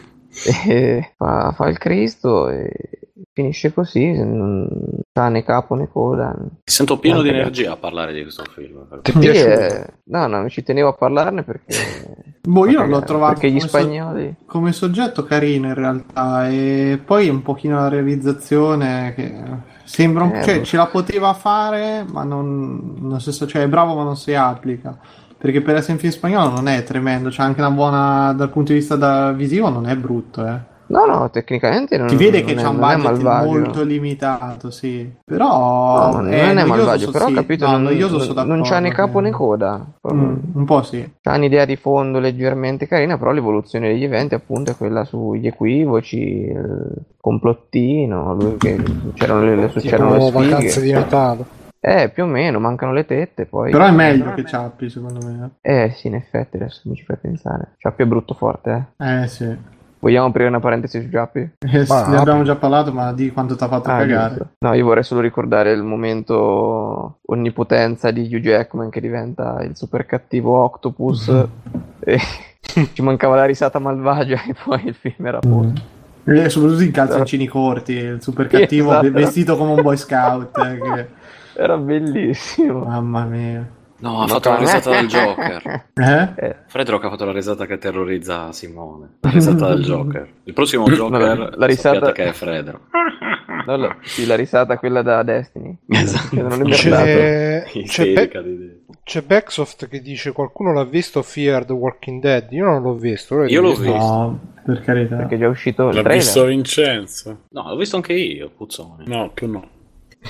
e 0.66 1.12
fa, 1.16 1.52
fa 1.56 1.68
il 1.68 1.78
Cristo 1.78 2.48
e 2.48 2.70
finisce 3.32 3.72
così, 3.72 4.12
non 4.12 4.68
ha 5.12 5.28
né 5.28 5.42
capo 5.44 5.74
né 5.74 5.88
coda. 5.88 6.34
Mi 6.38 6.48
sento 6.64 6.98
pieno 6.98 7.22
di 7.22 7.28
energia 7.28 7.72
a 7.72 7.76
parlare 7.76 8.12
di 8.12 8.22
questo 8.22 8.44
film. 8.54 8.86
Ti 9.02 9.12
Sì, 9.12 9.28
eh, 9.28 9.86
no, 10.04 10.26
no, 10.26 10.48
ci 10.48 10.62
tenevo 10.62 10.88
a 10.88 10.92
parlarne 10.94 11.42
perché... 11.42 11.74
Boh, 12.46 12.66
io 12.66 12.78
perché- 12.78 12.90
l'ho 12.92 13.02
trovato 13.02 13.32
Perché 13.40 13.50
gli 13.50 13.58
come 13.58 13.68
so- 13.68 13.78
spagnoli... 13.78 14.34
come 14.46 14.72
soggetto 14.72 15.24
carino 15.24 15.66
in 15.68 15.74
realtà 15.74 16.48
e 16.48 17.00
poi 17.04 17.28
un 17.28 17.42
pochino 17.42 17.76
la 17.80 17.88
realizzazione 17.88 19.12
che 19.14 19.34
sembra 19.84 20.24
un- 20.24 20.34
Eh, 20.36 20.42
cioè 20.44 20.58
boh. 20.58 20.64
ce 20.64 20.76
la 20.76 20.86
poteva 20.86 21.32
fare 21.34 22.04
ma 22.08 22.22
non, 22.24 22.94
nel 23.00 23.20
senso 23.20 23.46
cioè 23.46 23.62
è 23.62 23.68
bravo 23.68 23.94
ma 23.96 24.04
non 24.04 24.16
si 24.16 24.32
applica 24.34 24.96
perché 25.47 25.60
per 25.62 25.77
essere 25.77 25.93
un 25.93 25.98
film 26.01 26.12
spagnolo 26.12 26.51
non 26.51 26.66
è 26.66 26.82
tremendo 26.82 27.28
c'è 27.28 27.40
anche 27.43 27.60
una 27.60 27.70
buona 27.70 28.32
dal 28.32 28.51
punto 28.51 28.73
di 28.73 28.78
vista 28.78 28.97
da- 28.97 29.31
visivo 29.31 29.68
non 29.68 29.86
è 29.86 29.94
brutto 29.97 30.44
eh. 30.44 30.74
No, 30.89 31.05
no, 31.05 31.31
tecnicamente 31.31 31.98
non, 31.98 32.09
si 32.09 32.14
vede 32.16 32.39
non 32.39 32.47
che 32.47 32.52
è, 32.52 32.56
c'è 32.56 32.66
un 32.68 32.77
è 32.77 32.78
budget 32.78 33.23
molto 33.23 33.82
limitato 33.82 34.70
sì 34.70 35.09
però 35.24 36.10
No, 36.10 36.12
non 36.20 36.32
è 36.32 36.51
è 36.51 36.64
malvagio, 36.64 37.06
so- 37.06 37.10
però 37.10 37.24
ho 37.24 37.28
sì. 37.28 37.35
capito, 37.35 37.64
No, 37.66 37.73
non, 37.73 37.82
noioso 37.82 38.44
non- 38.44 38.62
c'ha 38.62 38.78
né 38.78 38.90
capo 38.93 39.18
né 39.18 39.31
coda. 39.31 39.85
Mm, 40.12 40.35
un 40.52 40.64
po' 40.64 40.82
sì 40.82 41.09
C'ha 41.20 41.35
un'idea 41.35 41.64
di 41.64 41.74
fondo 41.77 42.20
leggermente 42.20 42.86
carina, 42.86 43.18
però 43.18 43.32
l'evoluzione 43.32 43.89
degli 43.89 44.05
eventi 44.05 44.35
appunto 44.35 44.70
è 44.73 44.77
quella 44.77 45.05
sugli 45.05 45.47
equivoci, 45.48 46.18
il 46.18 46.93
complottino, 47.20 48.35
lui 48.35 48.56
che 48.56 48.81
c'erano 49.14 49.43
le, 49.44 49.56
le- 49.56 49.73
c'erano 49.81 50.16
le 50.16 50.31
vacanze 50.31 50.68
sfighe. 50.68 50.86
di 50.86 50.93
Natale. 50.93 51.44
Eh, 51.88 52.08
più 52.08 52.24
o 52.24 52.26
meno, 52.26 52.58
mancano 52.58 52.92
le 52.92 53.06
tette, 53.06 53.46
poi... 53.46 53.70
Però 53.70 53.84
è 53.86 53.92
meglio 53.92 54.34
che 54.34 54.44
Ciappi, 54.44 54.90
secondo 54.90 55.24
me. 55.24 55.50
Eh, 55.60 55.92
sì, 55.94 56.08
in 56.08 56.16
effetti, 56.16 56.56
adesso 56.56 56.80
mi 56.86 56.96
ci 56.96 57.04
fai 57.04 57.16
pensare. 57.16 57.74
Ciappi 57.78 58.02
è 58.02 58.06
brutto 58.06 58.34
forte, 58.34 58.88
eh. 58.98 59.22
Eh 59.22 59.26
sì. 59.28 59.56
Vogliamo 60.00 60.26
aprire 60.26 60.48
una 60.48 60.58
parentesi 60.58 61.00
su 61.00 61.08
Ciappi? 61.08 61.38
Eh, 61.60 61.84
Ma- 61.86 62.06
ne 62.08 62.16
abbiamo 62.16 62.42
già 62.42 62.56
parlato, 62.56 62.92
ma 62.92 63.12
di 63.12 63.30
quanto 63.30 63.54
ti 63.54 63.62
ha 63.62 63.68
fatto 63.68 63.88
Ah, 63.88 63.98
cagare. 63.98 64.28
giusto. 64.34 64.50
No, 64.58 64.72
io 64.74 64.84
vorrei 64.84 65.04
solo 65.04 65.20
ricordare 65.20 65.70
il 65.70 65.84
momento 65.84 67.18
onnipotenza 67.26 68.10
di 68.10 68.22
Hugh 68.22 68.40
Jackman 68.42 68.90
che 68.90 69.00
diventa 69.00 69.62
il 69.62 69.76
super 69.76 70.06
cattivo 70.06 70.60
Octopus 70.64 71.28
e 72.00 72.18
ci 72.94 73.02
mancava 73.02 73.36
la 73.36 73.44
risata 73.44 73.78
malvagia 73.78 74.42
e 74.42 74.54
poi 74.64 74.86
il 74.88 74.94
film 74.94 75.24
era 75.24 75.38
a 75.38 75.40
posto. 75.40 75.80
E 76.24 76.50
soprattutto 76.50 76.82
in 76.82 76.90
calzoncini 76.90 77.46
corti, 77.46 77.92
il 77.92 78.20
super 78.20 78.48
cattivo 78.48 78.90
Esatto. 78.98 79.10
vestito 79.12 79.56
come 79.56 79.70
un 79.74 79.82
boy 79.82 79.96
scout. 79.96 80.58
eh, 80.58 80.80
che- 80.80 81.24
Era 81.56 81.76
bellissimo. 81.76 82.84
Mamma 82.84 83.24
mia. 83.24 83.70
No, 83.98 84.20
ha 84.22 84.26
fatto 84.26 84.50
la 84.50 84.58
risata 84.58 84.90
del 84.90 85.06
Joker. 85.06 85.84
Eh? 85.96 86.28
Eh, 86.36 86.56
Fredrock 86.66 87.04
ha 87.04 87.08
fatto 87.08 87.24
la 87.24 87.32
risata 87.32 87.64
che 87.64 87.78
terrorizza 87.78 88.52
Simone. 88.52 89.16
La 89.20 89.30
risata 89.30 89.68
del 89.68 89.82
Joker. 89.82 90.28
Il 90.44 90.52
prossimo 90.52 90.84
Joker 90.86 91.38
la- 91.38 91.50
la 91.54 91.66
risata- 91.66 92.12
che 92.12 92.24
è 92.24 92.32
Fredro. 92.32 92.80
no, 93.66 93.76
la- 93.76 93.96
sì, 94.02 94.26
la 94.26 94.34
risata 94.36 94.76
quella 94.78 95.00
da 95.00 95.22
Destiny. 95.22 95.74
Esatto. 95.88 96.36
Che 96.36 96.42
non. 96.42 96.62
C'è, 96.68 97.64
c'è, 97.86 98.12
Be- 98.12 98.80
c'è 99.02 99.22
Backsoft 99.22 99.88
che 99.88 100.00
dice 100.02 100.32
qualcuno 100.32 100.74
l'ha 100.74 100.84
visto 100.84 101.22
Fear 101.22 101.64
the 101.64 101.72
Walking 101.72 102.20
Dead. 102.20 102.52
Io 102.52 102.66
non 102.66 102.82
l'ho 102.82 102.94
visto. 102.94 103.44
Io 103.44 103.62
l'ho 103.62 103.70
visto. 103.74 103.92
No, 103.96 104.38
per 104.62 104.80
carità. 104.82 105.16
Perché 105.16 105.36
è 105.36 105.38
già 105.38 105.48
uscito 105.48 105.90
L'ha 105.90 106.02
visto 106.02 106.44
Vincenzo? 106.44 107.44
No, 107.48 107.68
l'ho 107.70 107.76
visto 107.76 107.96
anche 107.96 108.12
io, 108.12 108.50
puzzone. 108.54 109.04
No, 109.06 109.30
tu 109.32 109.46
no. 109.50 109.68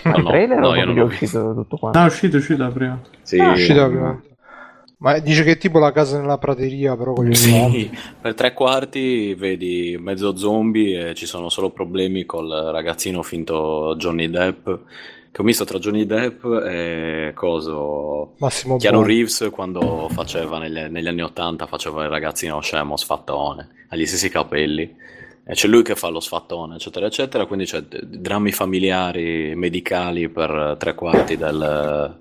Ma 0.05 0.17
il 0.17 0.23
no, 0.23 0.29
trailer 0.29 0.59
no, 0.59 0.69
o 0.69 0.75
io 0.75 0.83
è 0.83 0.85
non 0.85 0.95
l'ho 0.95 1.05
uscito 1.05 1.55
tutto 1.55 1.77
quanto? 1.77 1.99
No, 1.99 2.05
è 2.05 2.09
uscito, 2.09 2.37
è 2.37 2.39
uscito 2.39 2.63
da 2.63 2.71
prima. 2.71 3.01
Sì, 3.23 3.39
Ah, 3.39 3.49
è 3.49 3.53
uscita 3.53 3.87
prima. 3.87 4.23
Ma 4.99 5.19
dice 5.19 5.43
che 5.45 5.53
è 5.53 5.59
tipo 5.59 5.79
la 5.79 5.93
casa 5.93 6.19
nella 6.19 6.39
prateria, 6.39 6.97
però 6.97 7.13
con 7.13 7.27
gli 7.27 7.35
zombie. 7.35 7.91
Sì, 7.93 7.99
per 8.19 8.35
tre 8.35 8.55
quarti 8.55 9.35
vedi 9.35 9.97
mezzo 10.01 10.37
zombie 10.37 11.11
e 11.11 11.15
ci 11.15 11.27
sono 11.27 11.51
solo 11.51 11.71
problemi 11.71 12.25
col 12.25 12.49
ragazzino 12.73 13.23
finto 13.23 13.95
Johnny 13.99 14.31
Depp. 14.31 14.65
Che 15.31 15.43
ho 15.43 15.45
visto 15.45 15.67
tra 15.67 15.79
Johnny 15.79 16.07
Depp 16.07 16.43
e 16.67 17.33
coso. 17.35 18.33
Massimo 18.39 18.79
Keanu 18.79 18.99
Bond. 18.99 19.09
Reeves 19.11 19.49
quando 19.53 20.09
faceva 20.11 20.59
negli, 20.59 20.79
negli 20.89 21.09
anni 21.09 21.21
80 21.21 21.67
faceva 21.67 22.05
il 22.05 22.09
ragazzino 22.09 22.59
scemo 22.61 22.97
sfattone, 22.97 23.69
ha 23.91 23.97
gli 23.97 24.07
stessi 24.07 24.31
capelli. 24.31 24.97
E 25.49 25.55
c'è 25.55 25.69
lui 25.69 25.83
che 25.83 25.95
fa 25.95 26.09
lo 26.09 26.19
sfattone, 26.19 26.75
eccetera, 26.75 27.07
eccetera. 27.07 27.47
Quindi 27.47 27.67
c'è 27.67 27.81
drammi 27.81 28.51
familiari, 28.51 29.55
medicali 29.55 30.29
per 30.29 30.75
tre 30.77 30.95
quarti 30.97 31.37
del- 31.37 32.17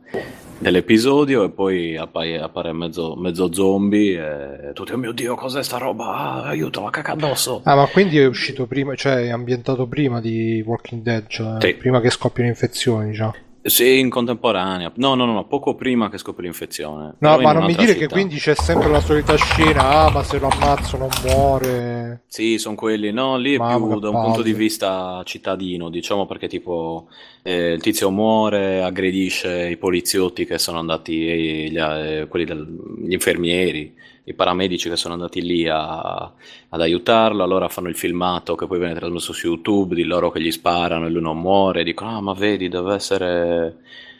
dell'episodio. 0.59 1.43
E 1.43 1.49
poi 1.49 1.97
appare, 1.97 2.39
appare 2.39 2.71
mezzo, 2.71 3.15
mezzo 3.15 3.51
zombie. 3.51 4.69
E 4.69 4.73
tutti, 4.73 4.91
oh 4.93 4.97
mio 4.97 5.11
dio, 5.11 5.33
cos'è 5.33 5.63
sta 5.63 5.77
roba? 5.77 6.05
Ah, 6.05 6.43
aiuto, 6.43 6.83
la 6.83 6.91
caca 6.91 7.13
addosso. 7.13 7.61
Ah, 7.63 7.75
ma 7.75 7.87
quindi 7.87 8.19
è 8.19 8.25
uscito 8.27 8.67
prima, 8.67 8.93
cioè 8.93 9.23
è 9.23 9.29
ambientato 9.29 9.87
prima 9.87 10.21
di 10.21 10.63
Walking 10.63 11.01
Dead, 11.01 11.25
cioè 11.27 11.57
Sì. 11.61 11.73
prima 11.73 11.99
che 12.01 12.11
scoppiano 12.11 12.47
infezioni, 12.49 13.09
diciamo. 13.09 13.33
Sì, 13.67 13.97
in 13.97 14.11
contemporanea. 14.11 14.91
No, 14.97 15.15
no, 15.15 15.25
no, 15.25 15.43
poco 15.47 15.73
prima 15.73 16.07
che 16.07 16.19
scopri 16.19 16.43
l'infezione. 16.43 17.15
No, 17.17 17.39
ma 17.39 17.51
non 17.51 17.65
mi 17.65 17.73
dire 17.73 17.93
che 17.93 18.01
città. 18.01 18.13
quindi 18.13 18.37
c'è 18.37 18.53
sempre 18.53 18.89
la 18.89 18.99
solita 18.99 19.35
scena, 19.35 20.03
ah, 20.03 20.11
ma 20.11 20.21
se 20.21 20.37
lo 20.37 20.49
ammazzo 20.49 20.97
non 20.97 21.09
muore. 21.23 22.21
Sì, 22.27 22.59
sono 22.59 22.75
quelli. 22.75 23.11
No, 23.11 23.37
lì 23.37 23.55
è 23.55 23.57
Mamma, 23.57 23.77
più 23.77 23.95
che 23.95 23.99
da 24.01 24.09
un 24.09 24.21
punto 24.21 24.43
di 24.43 24.53
vista 24.53 25.23
cittadino, 25.25 25.89
diciamo 25.89 26.27
perché 26.27 26.47
tipo 26.47 27.07
eh, 27.41 27.71
il 27.71 27.81
tizio 27.81 28.11
muore, 28.11 28.83
aggredisce 28.83 29.67
i 29.69 29.77
poliziotti 29.77 30.45
che 30.45 30.59
sono 30.59 30.77
andati, 30.77 31.27
eh, 31.27 31.69
gli, 31.71 31.77
eh, 31.79 32.27
quelli 32.29 32.45
del- 32.45 32.77
gli 33.03 33.13
infermieri, 33.13 33.95
i 34.25 34.33
paramedici 34.33 34.89
che 34.89 34.95
sono 34.95 35.13
andati 35.13 35.41
lì 35.41 35.67
a- 35.67 36.31
ad 36.69 36.81
aiutarlo, 36.81 37.43
allora 37.43 37.69
fanno 37.69 37.89
il 37.89 37.95
filmato 37.95 38.55
che 38.55 38.67
poi 38.67 38.79
viene 38.79 38.93
trasmesso 38.95 39.33
su 39.33 39.47
YouTube 39.47 39.95
di 39.95 40.03
loro 40.03 40.31
che 40.31 40.41
gli 40.41 40.51
sparano 40.51 41.05
e 41.05 41.09
lui 41.09 41.21
non 41.21 41.39
muore, 41.39 41.83
dicono, 41.83 42.17
ah 42.17 42.21
ma 42.21 42.33
vedi, 42.33 42.67
deve 42.69 42.93
essere... 42.95 43.77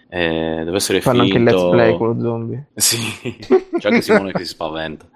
eh, 0.07 0.61
deve 0.64 0.76
essere 0.77 1.02
Fanno 1.02 1.23
anche 1.23 1.38
il 1.38 1.44
let's 1.44 1.56
finto." 1.57 1.72
play 1.72 1.98
con 1.98 2.07
lo 2.07 2.22
zombie. 2.22 2.68
Sì, 2.76 2.98
c'è 3.77 3.90
anche 3.90 4.02
Simone 4.02 4.32
che 4.32 4.40
si 4.40 4.45
spaventa 4.45 5.07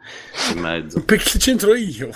in 0.53 0.59
mezzo. 0.59 1.03
Perché 1.05 1.37
c'entro 1.37 1.75
io? 1.75 2.09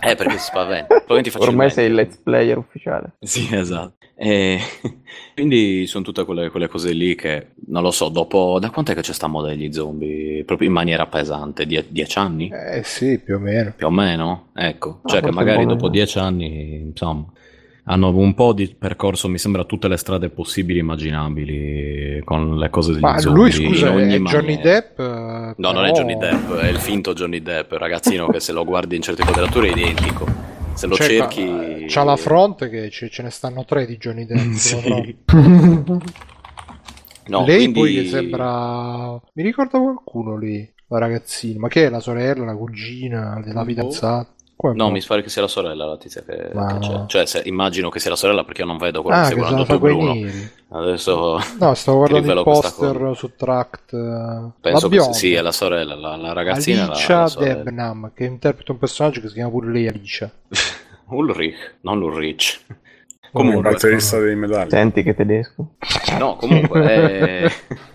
Eh, 0.00 0.14
perché 0.14 0.38
si 0.38 0.44
spaventa. 0.44 1.02
Ormai 1.38 1.70
sei 1.70 1.86
il 1.88 1.94
let's 1.94 2.16
player 2.18 2.56
ufficiale. 2.58 3.12
Sì, 3.20 3.48
esatto. 3.54 4.03
E 4.16 4.58
quindi 5.34 5.86
sono 5.86 6.04
tutte 6.04 6.24
quelle, 6.24 6.50
quelle 6.50 6.68
cose 6.68 6.92
lì 6.92 7.14
che, 7.14 7.48
non 7.66 7.82
lo 7.82 7.90
so, 7.90 8.08
dopo... 8.08 8.58
Da 8.60 8.70
quant'è 8.70 8.94
che 8.94 9.00
c'è 9.00 9.12
sta 9.12 9.26
moda 9.26 9.48
degli 9.48 9.72
zombie? 9.72 10.44
Proprio 10.44 10.68
in 10.68 10.74
maniera 10.74 11.06
pesante? 11.06 11.66
Die- 11.66 11.86
dieci 11.88 12.18
anni? 12.18 12.50
Eh 12.52 12.82
sì, 12.84 13.18
più 13.18 13.36
o 13.36 13.38
meno. 13.38 13.72
Più 13.76 13.86
o 13.86 13.90
meno? 13.90 14.48
Ecco. 14.54 15.00
Ah, 15.02 15.08
Cioè 15.08 15.20
che 15.22 15.30
magari 15.32 15.66
dopo 15.66 15.88
dieci 15.88 16.18
anni, 16.18 16.80
insomma, 16.86 17.24
hanno 17.86 18.16
un 18.16 18.34
po' 18.34 18.52
di 18.52 18.74
percorso, 18.78 19.28
mi 19.28 19.36
sembra, 19.38 19.64
tutte 19.64 19.88
le 19.88 19.96
strade 19.96 20.30
possibili 20.30 20.78
e 20.78 20.82
immaginabili 20.82 22.22
con 22.24 22.56
le 22.56 22.70
cose 22.70 22.92
degli 22.92 23.02
Ma 23.02 23.18
zombie 23.18 23.42
lui, 23.42 23.50
scusa, 23.52 23.94
è 23.94 24.18
Johnny. 24.20 24.60
Depp? 24.60 24.98
No, 24.98 25.54
però- 25.56 25.72
non 25.72 25.84
è 25.84 25.90
Johnny 25.90 26.16
Depp, 26.16 26.52
è 26.52 26.68
il 26.68 26.78
finto 26.78 27.12
Johnny 27.12 27.42
Depp, 27.42 27.72
il 27.72 27.78
ragazzino 27.78 28.28
che 28.28 28.40
se 28.40 28.52
lo 28.52 28.64
guardi 28.64 28.96
in 28.96 29.02
certe 29.02 29.22
quadrature 29.24 29.68
è 29.68 29.72
identico. 29.72 30.53
Se 30.74 30.86
lo 30.86 30.94
Cioè, 30.96 31.06
cerchi... 31.06 31.84
C'ha 31.88 32.02
la 32.04 32.16
fronte 32.16 32.68
che 32.68 32.90
ce, 32.90 33.08
ce 33.10 33.22
ne 33.22 33.30
stanno 33.30 33.64
tre 33.64 33.86
di 33.86 33.96
Johnny 33.96 34.26
Depp. 34.26 34.52
sulla 34.54 35.02
Sì. 35.02 35.16
No, 37.26 37.46
Lei 37.46 37.56
quindi- 37.56 37.72
poi 37.80 37.94
che 37.94 38.08
sembra... 38.08 39.18
Mi 39.32 39.42
ricorda 39.42 39.78
qualcuno 39.78 40.36
lì, 40.36 40.70
la 40.88 40.98
ragazzina. 40.98 41.58
Ma 41.58 41.68
che 41.68 41.86
è 41.86 41.88
la 41.88 42.00
sorella, 42.00 42.44
la 42.44 42.54
cugina 42.54 43.40
della 43.42 43.60
Boh. 43.62 43.66
fidanzata? 43.66 44.28
Come 44.64 44.76
No, 44.76 44.90
mi 44.90 45.02
pare 45.06 45.20
che 45.22 45.28
sia 45.28 45.42
la 45.42 45.48
sorella 45.48 45.84
la 45.84 45.98
tizia 45.98 46.22
che, 46.22 46.48
Ma 46.54 46.78
che 46.78 46.78
c'è. 46.78 47.04
Cioè, 47.06 47.26
se- 47.26 47.42
immagino 47.44 47.90
che 47.90 48.00
sia 48.00 48.08
la 48.08 48.16
sorella 48.16 48.44
perché 48.44 48.62
io 48.62 48.66
non 48.66 48.78
vedo 48.78 49.02
quello 49.02 49.18
Ah, 49.18 49.28
che 49.28 49.36
la 49.38 49.50
doppio 49.50 49.78
quei 49.78 49.94
Bruno. 49.94 50.14
Adesso 50.68 51.38
No, 51.60 51.74
stavo 51.74 51.98
guardando 52.08 52.32
il 52.32 52.42
poster 52.42 53.12
su 53.14 53.32
Tract. 53.36 53.92
eh, 53.92 54.50
penso 54.60 54.70
la 54.70 54.78
che 54.80 54.88
bionda. 54.88 55.12
sì, 55.12 55.34
è 55.34 55.42
la 55.42 55.52
sorella, 55.52 55.94
la, 55.94 56.16
la 56.16 56.32
ragazzina 56.32 56.86
la, 56.86 56.92
Alicia 56.92 57.20
la 57.20 57.26
sorella. 57.28 57.54
Debnam, 57.62 58.12
che 58.14 58.24
interpreta 58.24 58.72
un 58.72 58.78
personaggio 58.78 59.20
che 59.20 59.28
si 59.28 59.34
chiama 59.34 59.50
pure 59.50 59.70
lei 59.70 59.86
Alicia. 59.86 60.30
Ulrich, 61.10 61.74
non 61.82 62.00
Ulrich. 62.00 62.60
Comunque, 63.32 63.70
batterista 63.72 64.18
dei 64.18 64.34
medaglie. 64.36 64.70
Senti 64.70 65.02
che 65.02 65.14
tedesco. 65.14 65.74
no, 66.18 66.36
comunque 66.36 66.82
è... 66.88 67.52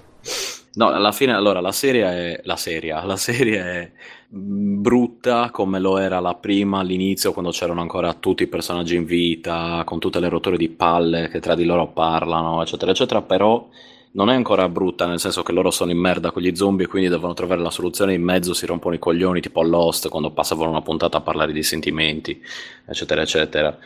No, 0.74 0.90
alla 0.90 1.12
fine, 1.12 1.34
allora, 1.34 1.60
la 1.62 1.72
serie 1.72 2.04
è... 2.06 2.41
La 2.44 2.56
serie, 2.56 2.94
la 3.04 3.16
serie 3.18 3.60
è 3.60 3.91
brutta 4.31 5.49
come 5.49 5.80
lo 5.80 5.97
era 5.97 6.19
la 6.19 6.35
prima 6.35 6.80
all'inizio, 6.80 7.34
quando 7.34 7.49
c'erano 7.49 7.81
ancora 7.81 8.14
tutti 8.14 8.43
i 8.43 8.47
personaggi 8.47 8.95
in 8.95 9.06
vita, 9.06 9.81
con 9.85 9.97
tutte 9.97 10.19
le 10.19 10.30
rotture 10.30 10.56
di 10.56 10.69
palle 10.69 11.30
che 11.30 11.39
tra 11.39 11.56
di 11.56 11.65
loro 11.65 11.88
parlano, 11.88 12.61
eccetera, 12.61 12.91
eccetera, 12.91 13.23
però 13.23 13.68
non 14.11 14.30
è 14.30 14.35
ancora 14.35 14.69
brutta, 14.69 15.07
nel 15.07 15.19
senso 15.19 15.41
che 15.41 15.51
loro 15.51 15.72
sono 15.72 15.91
in 15.91 15.97
merda 15.97 16.31
con 16.31 16.43
gli 16.43 16.56
zombie 16.56 16.85
e 16.85 16.88
quindi 16.88 17.10
devono 17.10 17.34
trovare 17.34 17.61
la 17.61 17.72
soluzione 17.72 18.14
in 18.14 18.22
mezzo, 18.23 18.53
si 18.53 18.68
rompono 18.68 18.95
i 18.95 18.99
coglioni, 18.99 19.41
tipo 19.41 19.64
Lost, 19.64 20.10
quando 20.10 20.31
passavano 20.31 20.69
una 20.69 20.81
puntata 20.81 21.18
a 21.18 21.22
parlare 21.22 21.51
di 21.51 21.64
sentimenti, 21.64 22.39
eccetera, 22.85 23.22
eccetera. 23.22 23.77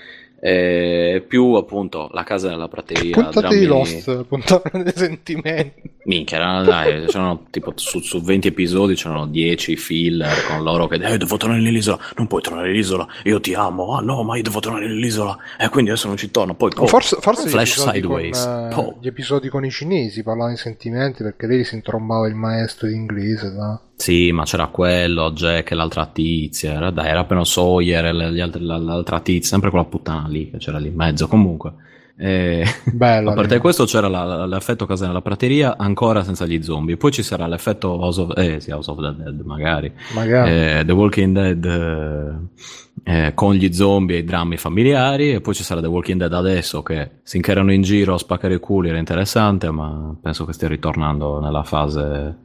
E 0.45 1.23
più 1.25 1.53
appunto 1.53 2.09
la 2.11 2.23
casa 2.23 2.49
nella 2.49 2.67
prateria. 2.67 3.13
Puntate 3.13 3.57
di 3.57 3.65
Lost, 3.65 4.25
puntate 4.25 4.83
dei 4.83 4.91
sentimenti. 4.93 5.91
Minchia, 6.03 6.35
erano- 6.35 6.63
dai, 6.63 7.05
c'erano 7.05 7.45
tipo 7.49 7.71
su, 7.75 7.99
su 8.01 8.21
20 8.21 8.49
episodi 8.49 8.93
c'erano 8.95 9.25
10 9.25 9.77
filler 9.77 10.45
con 10.49 10.61
loro 10.61 10.87
che 10.87 10.95
eh, 10.95 11.17
devo 11.17 11.37
tornare 11.37 11.61
nell'isola, 11.61 11.97
non 12.17 12.27
puoi 12.27 12.41
tornare 12.41 12.67
nell'isola, 12.67 13.07
io 13.23 13.39
ti 13.39 13.53
amo, 13.53 13.95
ah 13.95 14.01
no, 14.01 14.21
ma 14.23 14.35
io 14.35 14.43
devo 14.43 14.59
tornare 14.59 14.85
nell'isola, 14.87 15.37
e 15.57 15.69
quindi 15.69 15.91
adesso 15.91 16.07
non 16.07 16.17
ci 16.17 16.29
torno, 16.29 16.55
poi 16.55 16.71
po- 16.71 16.87
forse 16.87 17.15
forse 17.21 17.47
flash 17.47 17.79
sideways, 17.79 18.43
con, 18.43 18.65
eh, 18.65 18.73
po- 18.73 18.97
gli 18.99 19.07
episodi 19.07 19.47
con 19.47 19.63
i 19.63 19.71
cinesi 19.71 20.23
parlavano 20.23 20.55
di 20.55 20.59
sentimenti 20.59 21.23
perché 21.23 21.47
lei 21.47 21.63
si 21.63 21.75
intrombava 21.75 22.27
il 22.27 22.35
maestro 22.35 22.87
di 22.89 22.95
inglese. 22.95 23.49
no? 23.53 23.81
Sì, 23.95 24.31
ma 24.31 24.43
c'era 24.43 24.67
quello, 24.67 25.31
Jack 25.31 25.71
e 25.71 25.75
l'altra 25.75 26.05
tizia, 26.07 26.73
era, 26.73 26.89
dai, 26.91 27.07
era 27.07 27.19
appena 27.21 27.45
Sawyer 27.45 28.05
e 28.05 28.41
altri- 28.41 28.65
la- 28.65 28.77
l'altra 28.77 29.19
tizia, 29.21 29.49
sempre 29.49 29.69
quella 29.69 29.85
puttana 29.85 30.27
lì 30.27 30.49
che 30.49 30.57
c'era 30.57 30.77
lì 30.79 30.87
in 30.87 30.95
mezzo, 30.95 31.27
comunque. 31.27 31.73
E... 32.17 32.63
Bella. 32.91 33.31
A 33.31 33.33
parte 33.33 33.51
lei. 33.51 33.59
questo 33.59 33.85
c'era 33.85 34.07
la- 34.07 34.45
l'effetto 34.45 34.85
casa 34.85 35.07
nella 35.07 35.21
prateria 35.21 35.77
ancora 35.77 36.23
senza 36.23 36.45
gli 36.45 36.61
zombie, 36.61 36.97
poi 36.97 37.11
ci 37.11 37.23
sarà 37.23 37.47
l'effetto 37.47 37.89
House 37.89 38.21
of, 38.21 38.37
eh, 38.37 38.59
sì, 38.59 38.71
House 38.71 38.91
of 38.91 38.97
the 38.99 39.23
Dead 39.23 39.39
magari, 39.45 39.91
Magari. 40.13 40.49
eh, 40.51 40.83
The 40.85 40.91
Walking 40.91 41.33
Dead 41.33 41.65
eh, 41.65 43.25
eh, 43.27 43.31
con 43.33 43.53
gli 43.55 43.71
zombie 43.73 44.17
e 44.17 44.19
i 44.19 44.23
drammi 44.25 44.57
familiari 44.57 45.31
e 45.33 45.41
poi 45.41 45.53
ci 45.55 45.63
sarà 45.63 45.81
The 45.81 45.87
Walking 45.87 46.19
Dead 46.19 46.33
adesso 46.33 46.83
che 46.83 47.09
si 47.23 47.37
incherano 47.37 47.71
in 47.73 47.81
giro 47.81 48.13
a 48.15 48.17
spaccare 48.19 48.55
i 48.55 48.59
culi, 48.59 48.89
era 48.89 48.97
interessante 48.99 49.71
ma 49.71 50.15
penso 50.21 50.45
che 50.45 50.53
stia 50.53 50.67
ritornando 50.67 51.39
nella 51.39 51.63
fase 51.63 52.37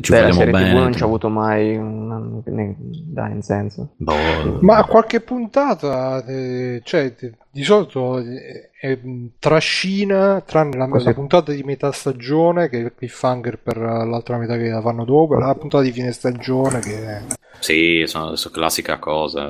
ci 0.00 0.12
Beh, 0.12 0.20
la 0.20 0.28
vogliamo 0.28 0.32
serie 0.32 0.52
bene 0.52 0.70
TV 0.70 0.74
non 0.74 0.92
ci 0.92 1.02
ha 1.02 1.06
avuto 1.06 1.28
mai 1.28 1.76
un... 1.76 2.42
ne- 2.44 2.76
dai, 2.78 3.32
in 3.32 3.42
senso. 3.42 3.94
Boh, 3.96 4.58
Ma 4.60 4.84
qualche 4.84 5.20
puntata, 5.20 6.24
eh, 6.26 6.80
cioè, 6.84 7.14
di 7.50 7.62
solito 7.62 8.18
eh, 8.18 8.70
è, 8.78 8.98
trascina, 9.38 10.42
tranne 10.42 10.76
la, 10.76 10.86
la, 10.86 11.14
puntata 11.14 11.52
di 11.52 11.62
metà 11.62 11.90
stagione, 11.92 12.68
che 12.68 12.78
è 12.78 12.84
il 12.84 12.92
cliffhanger 12.94 13.58
per 13.58 13.78
l'altra 13.78 14.36
metà 14.36 14.56
che 14.56 14.68
la 14.68 14.80
fanno 14.80 15.04
dopo, 15.04 15.34
la 15.34 15.54
puntata 15.54 15.82
di 15.82 15.92
fine 15.92 16.12
stagione 16.12 16.80
che 16.80 17.06
è... 17.06 17.22
Sì, 17.60 18.02
sono, 18.06 18.36
sono 18.36 18.54
classica 18.54 18.98
cosa. 18.98 19.48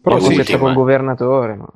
Però 0.00 0.20
sì, 0.20 0.36
c'è 0.36 0.56
un 0.56 0.74
governatore, 0.74 1.56
no? 1.56 1.72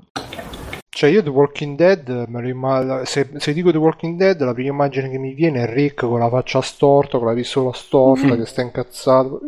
Cioè, 0.98 1.10
io 1.10 1.22
The 1.22 1.30
Walking 1.30 1.76
Dead, 1.76 3.04
se, 3.04 3.30
se, 3.36 3.52
dico 3.52 3.70
The 3.70 3.78
Walking 3.78 4.18
Dead, 4.18 4.42
la 4.42 4.52
prima 4.52 4.70
immagine 4.70 5.08
che 5.08 5.18
mi 5.18 5.32
viene 5.32 5.62
è 5.62 5.72
Rick 5.72 6.04
con 6.04 6.18
la 6.18 6.28
faccia 6.28 6.60
storta, 6.60 7.18
con 7.18 7.28
la 7.28 7.34
pistola 7.34 7.72
storta, 7.72 8.26
mm-hmm. 8.26 8.38
che 8.38 8.46
sta 8.46 8.62
incazzato, 8.62 9.40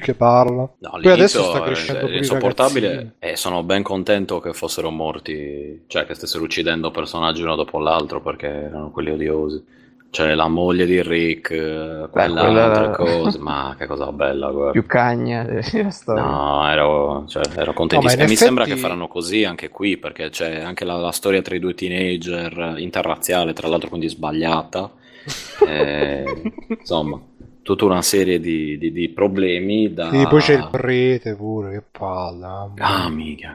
che 0.00 0.14
parla. 0.14 0.68
No, 0.78 0.90
Poi 1.00 1.12
adesso 1.12 1.44
sta 1.44 1.62
crescendo 1.62 2.08
è 2.08 2.16
insopportabile 2.16 3.14
e 3.20 3.36
sono 3.36 3.62
ben 3.62 3.84
contento 3.84 4.40
che 4.40 4.52
fossero 4.54 4.90
morti, 4.90 5.84
cioè 5.86 6.04
che 6.04 6.14
stessero 6.14 6.42
uccidendo 6.42 6.90
personaggi 6.90 7.42
uno 7.42 7.54
dopo 7.54 7.78
l'altro 7.78 8.20
perché 8.20 8.48
erano 8.48 8.90
quelli 8.90 9.10
odiosi. 9.10 9.64
Cioè 10.10 10.34
la 10.34 10.48
moglie 10.48 10.86
di 10.86 11.02
Rick, 11.02 11.50
eh, 11.50 12.08
quella, 12.10 12.40
Beh, 12.40 12.46
quella 12.46 12.64
altre 12.64 13.04
cose, 13.04 13.38
ma 13.38 13.74
che 13.78 13.86
cosa 13.86 14.10
bella 14.12 14.50
guarda. 14.50 14.70
Più 14.70 14.86
cagna 14.86 15.42
della 15.44 15.90
storia. 15.90 16.22
No, 16.22 16.70
ero, 16.70 17.24
cioè, 17.26 17.42
ero 17.54 17.74
contentissimo. 17.74 18.00
No, 18.02 18.08
e 18.08 18.24
effetti... 18.24 18.30
mi 18.30 18.36
sembra 18.36 18.64
che 18.64 18.76
faranno 18.76 19.08
così 19.08 19.44
anche 19.44 19.68
qui, 19.68 19.98
perché 19.98 20.30
c'è 20.30 20.60
anche 20.60 20.86
la, 20.86 20.96
la 20.96 21.12
storia 21.12 21.42
tra 21.42 21.54
i 21.54 21.58
due 21.58 21.74
teenager, 21.74 22.76
interrazziale, 22.78 23.52
tra 23.52 23.68
l'altro 23.68 23.88
quindi 23.88 24.08
sbagliata. 24.08 24.90
e, 25.66 26.24
insomma, 26.68 27.20
tutta 27.62 27.84
una 27.84 28.00
serie 28.00 28.40
di, 28.40 28.78
di, 28.78 28.92
di, 28.92 29.08
problemi 29.10 29.92
da... 29.92 30.08
Sì, 30.08 30.26
poi 30.28 30.40
c'è 30.40 30.54
il 30.54 30.68
prete 30.70 31.34
pure, 31.34 31.72
che 31.72 31.82
palla. 31.90 32.70
Ah, 32.78 33.10
mica. 33.10 33.54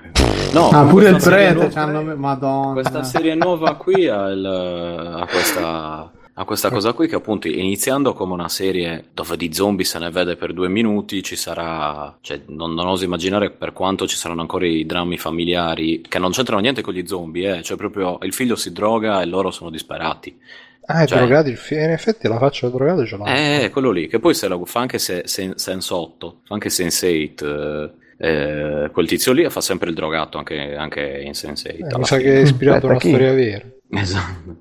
No, 0.52 0.70
ah, 0.70 0.86
pure 0.86 1.10
il 1.10 1.20
prete, 1.24 1.72
nuova, 1.74 2.16
madonna. 2.16 2.74
Questa 2.74 3.04
serie 3.04 3.34
nuova 3.34 3.76
qui 3.76 4.08
ha, 4.08 4.28
il, 4.28 4.46
ha 4.46 5.26
questa 5.26 6.12
a 6.34 6.46
questa 6.46 6.70
cosa 6.70 6.94
qui 6.94 7.08
che 7.08 7.16
appunto 7.16 7.48
iniziando 7.48 8.14
come 8.14 8.34
una 8.34 8.48
serie 8.48 9.06
dove 9.14 9.36
di 9.36 9.54
zombie 9.54 9.86
se 9.86 10.00
ne 10.00 10.10
vede 10.10 10.38
per 10.38 10.54
due 10.54 10.70
minuti 10.70 11.22
ci 11.24 11.36
sarà, 11.36 12.18
cioè 12.22 12.42
non, 12.48 12.74
non 12.74 12.88
oso 12.88 13.04
immaginare 13.04 13.52
per 13.52 13.74
quanto 13.74 14.08
ci 14.08 14.16
saranno 14.16 14.42
ancora 14.42 14.66
i 14.66 14.86
drammi 14.86 15.18
familiari 15.18 16.02
che 16.02 16.20
non 16.20 16.32
c'entrano 16.32 16.62
niente 16.62 16.82
con 16.82 16.94
gli 16.94 17.06
zombie, 17.06 17.58
eh? 17.58 17.62
cioè 17.64 17.76
proprio 17.76 18.18
il 18.22 18.34
figlio 18.34 18.56
si 18.56 18.72
droga 18.72 19.22
e 19.22 19.26
loro 19.26 19.52
sono 19.52 19.70
disperati. 19.70 20.40
Ah, 20.86 21.04
è 21.04 21.06
cioè, 21.06 21.20
drogato 21.20 21.50
il 21.50 21.58
figlio, 21.58 21.84
in 21.84 21.92
effetti 21.92 22.28
la 22.28 22.38
faccia 22.38 22.68
drogato 22.70 23.06
ce 23.06 23.18
l'ha. 23.18 23.26
Eh, 23.26 23.70
quello 23.70 23.92
lì, 23.92 24.08
che 24.08 24.20
poi 24.20 24.34
se 24.34 24.48
la 24.48 24.60
fa 24.64 24.80
anche 24.80 25.00
se, 25.00 25.24
se, 25.26 25.52
Sense 25.56 25.94
8, 25.94 26.42
fa 26.46 26.54
anche 26.54 26.70
Sense8. 26.70 27.92
Eh, 28.18 28.90
quel 28.92 29.08
tizio 29.08 29.32
lì 29.34 29.50
fa 29.50 29.62
sempre 29.62 29.90
il 29.90 29.96
drogato 29.96 30.38
anche, 30.38 30.76
anche 30.76 31.22
in 31.24 31.32
Sense8. 31.32 31.94
Eh, 31.94 31.98
mi 31.98 32.06
sa 32.06 32.18
che 32.18 32.36
è 32.36 32.40
ispirato 32.40 32.88
a 32.88 32.90
una 32.92 33.00
storia 33.00 33.34
vera. 33.34 33.66
Esatto. 33.90 34.58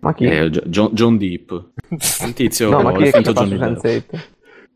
Ma 0.00 0.14
chi? 0.14 0.24
Eh, 0.24 0.50
John, 0.50 0.90
John, 0.92 1.16
Deep. 1.16 1.70
Il 2.24 2.32
tizio 2.34 2.70
no, 2.70 2.82
ma 2.82 2.92
chi 2.92 3.04
è 3.04 3.10
che 3.10 3.32
Johnny 3.32 3.56
Depp. 3.56 4.14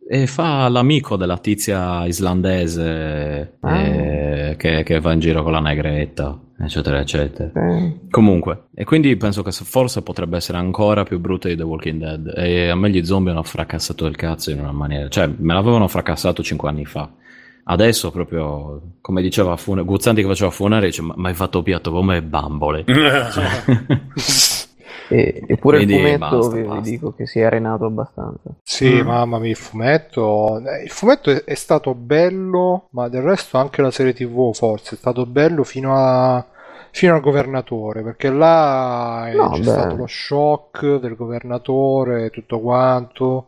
E 0.06 0.26
fa 0.26 0.68
l'amico 0.68 1.16
della 1.16 1.38
tizia 1.38 2.04
islandese 2.04 3.56
ah. 3.60 3.80
eh, 3.80 4.54
che, 4.58 4.82
che, 4.82 5.00
va 5.00 5.12
in 5.14 5.20
giro 5.20 5.42
con 5.42 5.52
la 5.52 5.60
negretta, 5.60 6.38
eccetera, 6.58 7.00
eccetera. 7.00 7.50
Eh. 7.54 8.00
Comunque, 8.10 8.64
e 8.74 8.84
quindi 8.84 9.16
penso 9.16 9.42
che 9.42 9.50
forse 9.50 10.02
potrebbe 10.02 10.36
essere 10.36 10.58
ancora 10.58 11.04
più 11.04 11.18
brutta 11.20 11.48
di 11.48 11.56
The 11.56 11.62
Walking 11.62 11.98
Dead. 11.98 12.34
E 12.36 12.68
a 12.68 12.74
me 12.74 12.90
gli 12.90 13.02
zombie 13.02 13.32
hanno 13.32 13.42
fracassato 13.42 14.04
il 14.04 14.14
cazzo 14.14 14.50
in 14.50 14.60
una 14.60 14.72
maniera, 14.72 15.08
cioè 15.08 15.26
me 15.26 15.54
l'avevano 15.54 15.88
fracassato 15.88 16.42
cinque 16.42 16.68
anni 16.68 16.84
fa. 16.84 17.10
Adesso 17.66 18.10
proprio, 18.10 18.96
come 19.00 19.22
diceva 19.22 19.56
Fune, 19.56 19.84
Guzzanti 19.84 20.20
che 20.20 20.28
faceva 20.28 20.50
Funare, 20.50 20.84
dice 20.84 21.00
ma, 21.00 21.14
ma 21.16 21.28
hai 21.30 21.34
fatto 21.34 21.62
piatto 21.62 21.90
come 21.90 22.20
bambole. 22.20 22.84
cioè, 22.84 23.64
E, 25.14 25.44
eppure 25.46 25.76
Quindi 25.76 25.94
il 25.94 26.00
fumetto 26.00 26.38
basta, 26.38 26.56
vi, 26.56 26.62
basta. 26.62 26.80
vi, 26.80 26.90
dico 26.90 27.14
che 27.14 27.26
si 27.26 27.38
è 27.38 27.44
arenato 27.44 27.84
abbastanza. 27.84 28.50
Sì, 28.64 29.00
mm. 29.00 29.06
mamma 29.06 29.38
mia, 29.38 29.50
il 29.50 29.56
fumetto. 29.56 30.58
Eh, 30.58 30.82
il 30.82 30.90
fumetto 30.90 31.30
è, 31.30 31.44
è, 31.44 31.54
stato 31.54 31.94
bello, 31.94 32.88
ma 32.90 33.08
del 33.08 33.22
resto 33.22 33.56
anche 33.56 33.80
la 33.80 33.92
serie 33.92 34.12
TV 34.12 34.52
forse 34.52 34.96
è 34.96 34.98
stato 34.98 35.24
bello 35.26 35.62
fino 35.62 35.94
a. 35.96 36.44
Fino 36.90 37.12
al 37.12 37.20
governatore, 37.20 38.04
perché 38.04 38.30
là 38.30 39.28
no, 39.34 39.50
c'è 39.50 39.62
beh. 39.62 39.64
stato 39.64 39.96
lo 39.96 40.06
shock 40.06 41.00
del 41.00 41.16
governatore 41.16 42.26
e 42.26 42.30
tutto 42.30 42.60
quanto. 42.60 43.46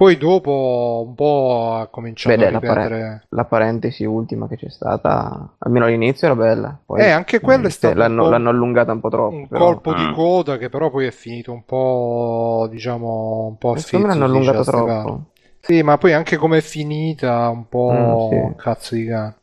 Poi 0.00 0.16
dopo 0.16 1.04
un 1.06 1.14
po' 1.14 1.76
ha 1.78 1.88
cominciato 1.88 2.34
Beh, 2.34 2.46
a 2.46 2.48
ripetere... 2.48 2.72
La, 2.72 2.88
pare- 2.88 3.26
la, 3.28 3.44
parentesi 3.44 4.06
ultima 4.06 4.48
che 4.48 4.56
c'è 4.56 4.70
stata, 4.70 5.56
almeno 5.58 5.84
all'inizio 5.84 6.26
era 6.26 6.36
bella. 6.36 6.80
Poi, 6.86 7.02
eh, 7.02 7.10
anche 7.10 7.38
quella 7.38 7.66
è 7.66 7.70
stata... 7.70 7.94
L'hanno, 7.94 8.30
l'hanno, 8.30 8.48
allungata 8.48 8.92
un 8.92 9.00
po' 9.00 9.10
troppo. 9.10 9.34
Un 9.34 9.46
però. 9.46 9.62
colpo 9.62 9.92
di 9.92 10.02
mm. 10.02 10.14
coda 10.14 10.56
che 10.56 10.70
però 10.70 10.88
poi 10.88 11.04
è 11.04 11.10
finito 11.10 11.52
un 11.52 11.66
po', 11.66 12.66
diciamo, 12.70 13.44
un 13.48 13.58
po' 13.58 13.72
a 13.72 13.76
Secondo 13.76 14.06
me 14.06 14.14
l'hanno 14.14 14.24
allungata 14.24 14.64
troppo. 14.64 15.24
Sì, 15.60 15.82
ma 15.82 15.98
poi 15.98 16.14
anche 16.14 16.38
come 16.38 16.56
è 16.56 16.62
finita, 16.62 17.50
un 17.50 17.68
po' 17.68 18.30
mm, 18.32 18.46
sì. 18.48 18.54
cazzo 18.56 18.94
di 18.94 19.04
cane. 19.04 19.34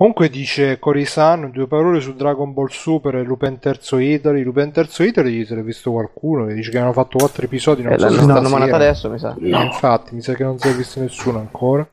Comunque 0.00 0.30
dice 0.30 0.78
Corisan, 0.78 1.50
due 1.52 1.66
parole 1.66 2.00
su 2.00 2.14
Dragon 2.14 2.54
Ball 2.54 2.68
Super 2.68 3.16
e 3.16 3.22
Lupin 3.22 3.58
Terzo 3.58 3.98
Italy. 3.98 4.42
Lupin 4.42 4.72
Terzo 4.72 5.02
Italy 5.02 5.44
se 5.44 5.54
l'è 5.54 5.62
visto 5.62 5.90
qualcuno 5.90 6.46
che 6.46 6.54
dice 6.54 6.70
che 6.70 6.78
hanno 6.78 6.94
fatto 6.94 7.18
quattro 7.18 7.44
episodi. 7.44 7.82
Non 7.82 7.92
eh, 7.92 7.98
so 7.98 8.08
l'hanno 8.08 8.48
mandato 8.48 8.76
adesso, 8.76 9.10
mi 9.10 9.18
sa. 9.18 9.36
No. 9.38 9.62
infatti, 9.62 10.14
mi 10.14 10.22
sa 10.22 10.32
che 10.32 10.42
non 10.42 10.58
si 10.58 10.68
è 10.68 10.72
visto 10.72 11.00
nessuno 11.00 11.38
ancora. 11.38 11.86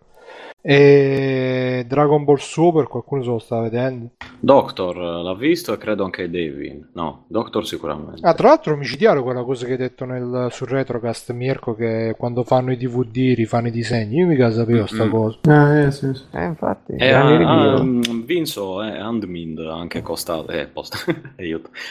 E 0.62 1.86
Dragon 1.88 2.24
Ball 2.24 2.38
Super, 2.38 2.88
qualcuno 2.88 3.22
se 3.22 3.30
lo 3.30 3.40
sta 3.40 3.62
vedendo? 3.62 4.10
Doctor 4.40 4.98
l'ha 4.98 5.36
visto 5.36 5.72
e 5.74 5.78
credo 5.78 6.04
anche 6.04 6.30
Devin. 6.30 6.90
No, 6.94 7.26
Doctor 7.28 7.66
sicuramente. 7.66 8.20
Ah, 8.28 8.34
tra 8.34 8.50
l'altro 8.50 8.74
omicidiario 8.74 9.24
quella 9.24 9.44
cosa 9.44 9.66
che 9.66 9.74
hai 9.74 9.78
detto 9.78 10.06
nel, 10.06 10.48
sul 10.52 10.68
Retrocast, 10.68 11.32
Mirko, 11.32 11.74
che 11.74 12.16
quando 12.18 12.44
fanno 12.44 12.72
i 12.72 12.78
DVD 12.78 13.34
rifanno 13.36 13.68
i 13.68 13.72
disegni. 13.72 14.18
Io 14.18 14.28
mica 14.28 14.52
sapevo 14.52 14.80
mm-hmm. 14.80 14.86
sta 14.88 15.08
cosa. 15.08 15.38
Ah, 15.44 15.78
eh, 15.78 15.92
sì, 15.92 16.14
sì. 16.14 16.24
Eh, 16.32 16.46
infatti. 16.46 16.94
E 16.98 17.12
ha, 17.12 17.76
ha, 17.76 17.82
Vinso 18.26 18.84
e 18.84 18.90
eh, 18.90 18.98
Handmind 18.98 19.60
ha 19.60 19.76
anche 19.76 20.02
costato, 20.02 20.50
eh, 20.50 20.68
post- 20.68 21.06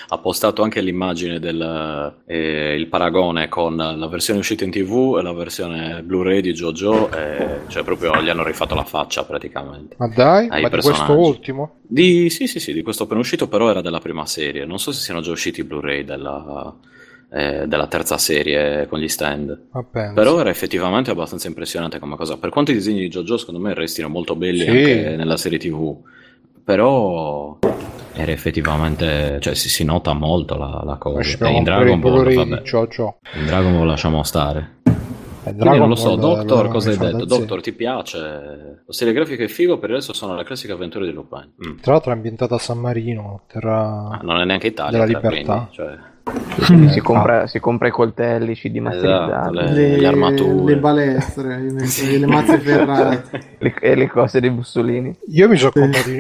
ha 0.09 0.18
postato 0.18 0.62
anche 0.62 0.80
l'immagine 0.80 1.38
del 1.38 2.14
eh, 2.26 2.74
il 2.74 2.88
paragone 2.88 3.48
con 3.48 3.76
la 3.76 4.09
versione 4.09 4.40
uscita 4.40 4.64
in 4.64 4.70
tv 4.70 5.16
e 5.18 5.22
la 5.22 5.32
versione 5.32 6.02
Blu-ray 6.02 6.40
di 6.40 6.52
JoJo, 6.52 7.10
eh, 7.12 7.60
cioè 7.68 7.82
proprio 7.82 8.20
gli 8.20 8.28
hanno 8.28 8.44
rifatto 8.44 8.55
fatto 8.56 8.74
la 8.74 8.84
faccia 8.84 9.24
praticamente. 9.24 9.94
Ma 9.98 10.08
dai, 10.08 10.48
ma 10.48 10.68
di 10.68 10.68
questo 10.68 11.16
ultimo? 11.16 11.76
Di, 11.82 12.28
sì, 12.30 12.46
sì, 12.48 12.58
sì, 12.58 12.72
di 12.72 12.82
questo 12.82 13.04
appena 13.04 13.20
uscito, 13.20 13.46
però 13.48 13.70
era 13.70 13.80
della 13.80 14.00
prima 14.00 14.26
serie. 14.26 14.64
Non 14.64 14.78
so 14.78 14.90
se 14.90 15.00
siano 15.00 15.20
già 15.20 15.30
usciti 15.30 15.60
i 15.60 15.64
Blu-ray 15.64 16.04
della, 16.04 16.74
eh, 17.30 17.66
della 17.66 17.86
terza 17.86 18.18
serie 18.18 18.86
con 18.88 18.98
gli 18.98 19.08
stand. 19.08 19.68
Però 20.14 20.40
era 20.40 20.50
effettivamente 20.50 21.10
abbastanza 21.10 21.46
impressionante 21.46 21.98
come 21.98 22.16
cosa. 22.16 22.38
Per 22.38 22.50
quanto 22.50 22.70
i 22.72 22.74
disegni 22.74 23.00
di 23.00 23.08
JoJo 23.08 23.36
secondo 23.36 23.60
me 23.60 23.74
restino 23.74 24.08
molto 24.08 24.34
belli 24.34 24.64
sì. 24.64 24.68
anche 24.68 25.16
nella 25.16 25.36
serie 25.36 25.58
TV. 25.58 25.96
Però 26.64 27.58
era 28.12 28.32
effettivamente, 28.32 29.38
cioè 29.40 29.54
si, 29.54 29.68
si 29.68 29.84
nota 29.84 30.12
molto 30.14 30.56
la, 30.56 30.82
la 30.84 30.96
cosa. 30.96 31.20
in 31.48 31.62
Dragon 31.62 32.00
Ball, 32.00 32.34
vabbè, 32.34 32.62
in 33.34 33.46
Dragon 33.46 33.76
Ball 33.76 33.86
lasciamo 33.86 34.22
stare. 34.24 34.76
Quindi 35.55 35.78
non 35.78 35.89
lo 35.89 35.94
so, 35.94 36.16
Doctor, 36.16 36.68
cosa 36.68 36.90
hai 36.90 36.98
detto? 36.98 37.24
Doctor, 37.24 37.60
ti 37.60 37.73
piace? 37.73 38.18
La 38.18 38.93
serie 38.93 39.12
grafica 39.12 39.44
è 39.44 39.48
figo, 39.48 39.78
per 39.78 39.90
adesso 39.90 40.12
sono 40.12 40.35
le 40.35 40.44
classiche 40.44 40.73
avventure 40.73 41.06
di 41.06 41.12
Lupin. 41.12 41.52
Mm. 41.66 41.78
Tra 41.81 41.93
l'altro 41.93 42.10
è 42.10 42.14
ambientata 42.14 42.56
a 42.56 42.59
San 42.59 42.78
Marino, 42.78 43.43
terra... 43.47 44.09
Ah, 44.09 44.20
non 44.23 44.40
è 44.40 44.44
neanche 44.44 44.68
Italia, 44.68 45.05
della 45.05 45.05
libertà. 45.05 45.68
Quindi, 45.68 45.73
cioè... 45.73 46.14
Quindi 46.66 46.89
si, 46.89 47.01
compra, 47.01 47.47
si, 47.47 47.60
compra, 47.60 47.86
i 47.86 47.93
coltelli, 47.93 48.56
ci 48.56 48.70
dimasterizzati, 48.70 49.31
esatto, 49.31 49.73
le, 49.73 49.97
le, 49.97 50.06
armature, 50.06 50.64
le 50.64 50.77
balestre, 50.77 51.60
le 52.18 52.27
mazze 52.27 52.59
ferrate 52.59 53.56
le, 53.59 53.74
e 53.81 53.94
le 53.94 54.09
cose 54.09 54.40
dei 54.40 54.51
bussolini. 54.51 55.16
Io 55.28 55.48
mi 55.48 55.56
sono 55.56 55.70
comprato 55.70 56.10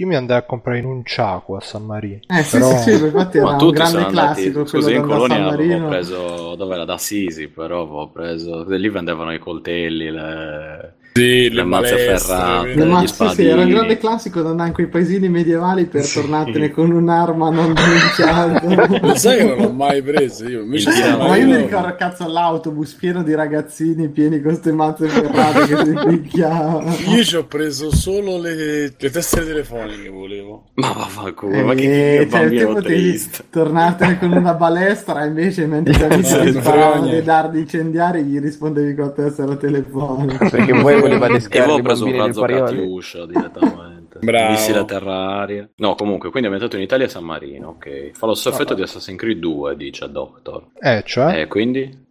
io 0.00 0.06
mi 0.06 0.16
andai 0.16 0.38
a 0.38 0.42
comprare 0.44 0.78
in 0.78 0.86
un 0.86 1.04
ciaco 1.04 1.56
a 1.56 1.60
San 1.60 1.84
Marino. 1.84 2.20
Eh 2.26 2.42
sì, 2.42 2.56
però... 2.58 2.74
sì, 2.78 2.96
sì, 2.96 3.04
infatti 3.04 3.36
era 3.36 3.50
un 3.50 3.70
grande 3.70 4.06
classico. 4.06 4.64
Scusi, 4.64 4.94
in 4.94 5.02
Colonia 5.02 5.46
avevo 5.48 5.88
preso, 5.88 6.54
dove 6.54 6.74
era 6.74 6.86
da 6.86 6.96
Sisi, 6.96 7.48
però 7.48 7.82
avevo 7.82 8.08
preso, 8.08 8.64
lì 8.66 8.88
vendevano 8.88 9.34
i 9.34 9.38
coltelli, 9.38 10.10
le 10.10 10.94
sì, 11.12 11.50
le, 11.50 11.64
mazze 11.64 11.96
ferrate, 11.96 12.74
le 12.74 12.84
mazze, 12.84 13.28
sì, 13.30 13.46
era 13.46 13.62
un 13.62 13.68
grande 13.68 13.98
classico 13.98 14.42
da 14.42 14.50
andare 14.50 14.68
in 14.68 14.74
quei 14.74 14.86
paesini 14.86 15.28
medievali 15.28 15.86
per 15.86 16.04
sì. 16.04 16.20
tornartene 16.20 16.70
con 16.70 16.92
un'arma 16.92 17.50
non 17.50 17.74
denunciata. 17.74 18.98
Lo 19.00 19.14
sai 19.16 19.38
che 19.38 19.44
non 19.44 19.56
l'ho 19.58 19.72
mai 19.72 20.02
preso 20.02 20.48
io. 20.48 20.64
Mi 20.64 20.82
ma 21.18 21.36
io 21.36 21.46
mi 21.46 21.56
ricordo 21.56 21.94
cazzo 21.96 22.28
l'autobus 22.28 22.94
pieno 22.94 23.22
di 23.22 23.34
ragazzini 23.34 24.08
pieni 24.08 24.40
con 24.40 24.52
queste 24.52 24.72
mazze 24.72 25.08
ferrate 25.08 25.66
che 25.66 25.84
si 25.84 25.94
picchiavano. 26.06 26.94
Io 27.08 27.24
ci 27.24 27.36
ho 27.36 27.44
preso 27.44 27.94
solo 27.94 28.38
le, 28.38 28.94
le 28.96 29.10
tessere 29.10 29.46
telefoniche 29.46 30.08
volevo. 30.08 30.68
Ma 30.74 30.92
vaffanculo, 30.92 31.54
eh, 31.54 31.62
ma 31.62 31.74
che, 31.74 31.82
che 31.82 32.28
cioè, 32.30 32.40
bambino 32.40 32.80
triste. 32.82 33.44
Tornartene 33.50 34.18
con 34.18 34.32
una 34.32 34.54
balestra 34.54 35.24
invece 35.24 35.66
mentre 35.66 36.06
ti 36.16 36.24
sparavano 36.24 37.08
dei 37.08 37.22
dardi 37.22 37.60
incendiari 37.60 38.22
gli 38.22 38.38
rispondevi 38.38 38.94
con 38.94 39.06
la 39.06 39.10
tessera 39.10 39.56
telefonica. 39.56 40.48
Perché 40.48 40.72
voi 40.72 40.99
voleva 41.00 41.28
descrivere 41.28 41.72
avevo 41.72 41.82
preso 41.82 42.04
un 42.04 42.16
razzo 42.16 42.42
Catiuscia 42.42 43.26
direttamente 43.26 44.18
Bravo. 44.20 44.50
Missile 44.50 44.84
terra-aria. 44.84 45.68
No, 45.76 45.94
comunque, 45.94 46.30
quindi 46.30 46.48
è 46.48 46.52
ambientato 46.52 46.76
in 46.76 46.82
Italia 46.82 47.06
e 47.06 47.08
San 47.08 47.24
Marino, 47.24 47.68
ok. 47.68 48.10
Fa 48.12 48.26
lo 48.26 48.32
effetto 48.32 48.70
no. 48.70 48.74
di 48.74 48.82
Assassin's 48.82 49.18
Creed 49.18 49.38
2, 49.38 49.76
dice 49.76 50.10
Doctor. 50.10 50.66
Eh, 50.78 51.02
cioè, 51.06 51.40
E 51.40 51.46
quindi? 51.46 52.06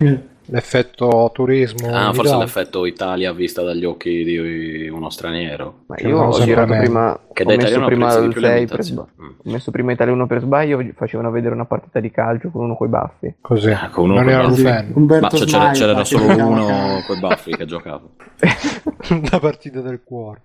L'effetto 0.51 1.29
turismo. 1.33 1.87
Ah, 1.89 2.05
forse 2.13 2.21
Italia. 2.21 2.37
l'effetto 2.37 2.85
Italia 2.85 3.33
vista 3.33 3.61
dagli 3.61 3.85
occhi 3.85 4.23
di 4.23 4.87
uno 4.89 5.09
straniero. 5.09 5.83
Ma 5.87 5.95
io 5.99 6.17
ho 6.19 6.39
girato 6.43 6.73
prima, 6.75 7.19
Che 7.33 7.43
ho 7.43 7.55
messo 7.55 7.85
prima 7.85 8.09
6 8.11 8.65
per 8.67 8.83
sba- 8.83 9.07
Mm. 9.21 9.25
ho 9.25 9.51
messo 9.51 9.71
prima 9.71 9.91
Italia 9.91 10.13
1 10.13 10.27
per 10.27 10.39
sbaglio, 10.41 10.83
facevano 10.95 11.31
vedere 11.31 11.53
una 11.53 11.65
partita 11.65 11.99
di 11.99 12.11
calcio 12.11 12.49
con 12.49 12.63
uno 12.63 12.75
coi 12.75 12.87
baffi. 12.87 13.35
Così. 13.41 13.69
Ah, 13.71 13.89
con 13.89 14.05
uno 14.09 14.15
non 14.15 14.23
con 14.25 14.33
era 14.33 14.47
un. 14.47 14.91
Umberto 14.95 15.21
Ma 15.25 15.29
cioè, 15.29 15.47
c'era, 15.47 15.71
c'era 15.71 16.03
solo 16.03 16.25
uno 16.25 16.67
a- 16.67 17.03
con 17.05 17.17
i 17.17 17.19
baffi 17.19 17.51
che 17.55 17.65
giocava. 17.65 18.01
La 19.31 19.39
partita 19.39 19.81
del 19.81 20.01
cuore. 20.03 20.41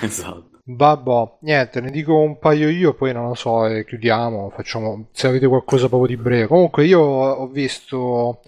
Esatto. 0.00 0.50
Vabbè, 0.70 1.36
niente, 1.40 1.80
ne 1.80 1.90
dico 1.90 2.14
un 2.18 2.38
paio 2.38 2.68
io, 2.68 2.92
poi 2.92 3.14
non 3.14 3.28
lo 3.28 3.34
so, 3.34 3.64
e 3.66 3.86
chiudiamo, 3.86 4.50
facciamo, 4.54 5.06
se 5.12 5.26
avete 5.26 5.46
qualcosa 5.46 5.88
proprio 5.88 6.14
di 6.14 6.20
breve. 6.22 6.46
Comunque 6.46 6.84
io 6.84 7.00
ho 7.00 7.46
visto, 7.46 8.40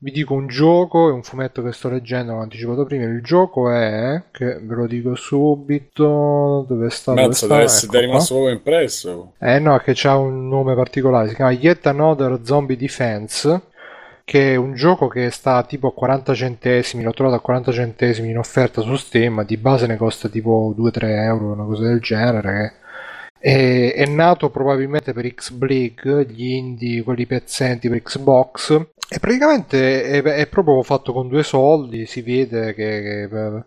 vi 0.00 0.12
dico 0.12 0.34
un 0.34 0.46
gioco, 0.46 1.08
è 1.08 1.12
un 1.12 1.22
fumetto 1.22 1.62
che 1.62 1.72
sto 1.72 1.88
leggendo, 1.88 2.32
l'ho 2.32 2.40
anticipato 2.40 2.84
prima, 2.84 3.04
il 3.04 3.20
gioco 3.20 3.70
è, 3.70 4.22
che 4.30 4.60
ve 4.60 4.74
lo 4.74 4.86
dico 4.86 5.16
subito, 5.16 6.64
dove 6.68 6.88
sta? 6.90 7.14
Mazza, 7.14 7.48
deve 7.48 7.62
essere 7.64 7.86
Ecco 7.86 8.06
rimasto 8.06 8.34
proprio 8.34 8.54
impresso. 8.54 9.32
Eh 9.38 9.58
no, 9.58 9.76
che 9.78 9.92
c'ha 9.94 10.16
un 10.16 10.46
nome 10.46 10.76
particolare, 10.76 11.28
si 11.28 11.34
chiama 11.34 11.50
Yet 11.50 11.86
Another 11.88 12.38
Zombie 12.44 12.76
Defense, 12.76 13.62
che 14.24 14.52
è 14.52 14.56
un 14.56 14.74
gioco 14.74 15.08
che 15.08 15.30
sta 15.30 15.64
tipo 15.64 15.88
a 15.88 15.92
40 15.92 16.32
centesimi, 16.32 17.02
l'ho 17.02 17.12
trovato 17.12 17.36
a 17.36 17.40
40 17.40 17.72
centesimi 17.72 18.30
in 18.30 18.38
offerta 18.38 18.82
su 18.82 18.94
Steam, 18.94 19.44
di 19.44 19.56
base 19.56 19.88
ne 19.88 19.96
costa 19.96 20.28
tipo 20.28 20.74
2-3 20.78 21.24
euro, 21.24 21.52
una 21.52 21.64
cosa 21.64 21.84
del 21.84 22.00
genere. 22.00 22.74
È, 23.38 23.92
è 23.94 24.06
nato 24.06 24.50
probabilmente 24.50 25.12
per 25.12 25.28
X-Bleak, 25.32 26.26
gli 26.28 26.52
indie, 26.54 27.02
quelli 27.02 27.26
pezzenti 27.26 27.88
per 27.88 28.02
Xbox, 28.02 28.70
e 29.08 29.18
praticamente 29.18 30.02
è, 30.02 30.22
è 30.22 30.46
proprio 30.48 30.82
fatto 30.82 31.12
con 31.12 31.28
due 31.28 31.42
soldi, 31.42 32.06
si 32.06 32.22
vede 32.22 32.74
che... 32.74 33.28
che 33.28 33.64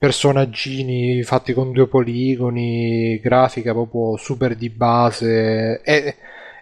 personaggini 0.00 1.22
fatti 1.22 1.52
con 1.52 1.72
due 1.72 1.86
poligoni, 1.86 3.20
grafica 3.20 3.72
proprio 3.74 4.16
super 4.16 4.56
di 4.56 4.70
base, 4.70 5.82
è, 5.82 6.16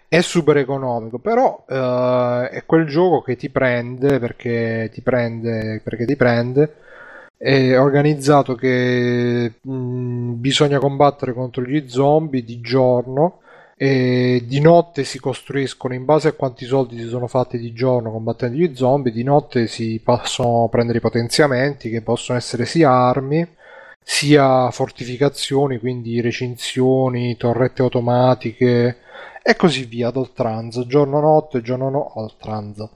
è 0.09 0.19
super 0.19 0.57
economico, 0.57 1.19
però 1.19 1.63
eh, 1.69 2.49
è 2.51 2.65
quel 2.65 2.85
gioco 2.85 3.21
che 3.21 3.37
ti 3.37 3.49
prende 3.49 4.19
perché 4.19 4.89
ti 4.91 4.99
prende, 5.01 5.79
perché 5.81 6.05
ti 6.05 6.17
prende. 6.17 6.75
È 7.41 7.79
organizzato 7.79 8.53
che 8.55 9.53
mh, 9.61 10.33
bisogna 10.33 10.77
combattere 10.77 11.33
contro 11.33 11.63
gli 11.63 11.87
zombie 11.87 12.43
di 12.43 12.59
giorno 12.59 13.39
e 13.77 14.43
di 14.45 14.59
notte 14.59 15.05
si 15.05 15.19
costruiscono 15.19 15.93
in 15.93 16.03
base 16.03 16.27
a 16.27 16.33
quanti 16.33 16.65
soldi 16.65 16.97
si 16.99 17.07
sono 17.07 17.27
fatti 17.27 17.57
di 17.57 17.71
giorno 17.71 18.11
combattendo 18.11 18.57
gli 18.57 18.75
zombie, 18.75 19.13
di 19.13 19.23
notte 19.23 19.67
si 19.67 20.01
possono 20.03 20.67
prendere 20.69 20.97
i 20.97 21.01
potenziamenti 21.01 21.89
che 21.89 22.01
possono 22.01 22.37
essere 22.37 22.65
sia 22.65 22.91
armi 22.91 23.47
sia 24.03 24.69
fortificazioni, 24.71 25.79
quindi 25.79 26.19
recinzioni, 26.19 27.37
torrette 27.37 27.81
automatiche 27.83 28.97
e 29.41 29.55
così 29.55 29.85
via 29.85 30.09
ad 30.09 30.17
oltranza, 30.17 30.85
giorno 30.85 31.19
notte, 31.21 31.61
giorno 31.61 31.89
no, 31.89 32.19
oltranza. 32.19 32.89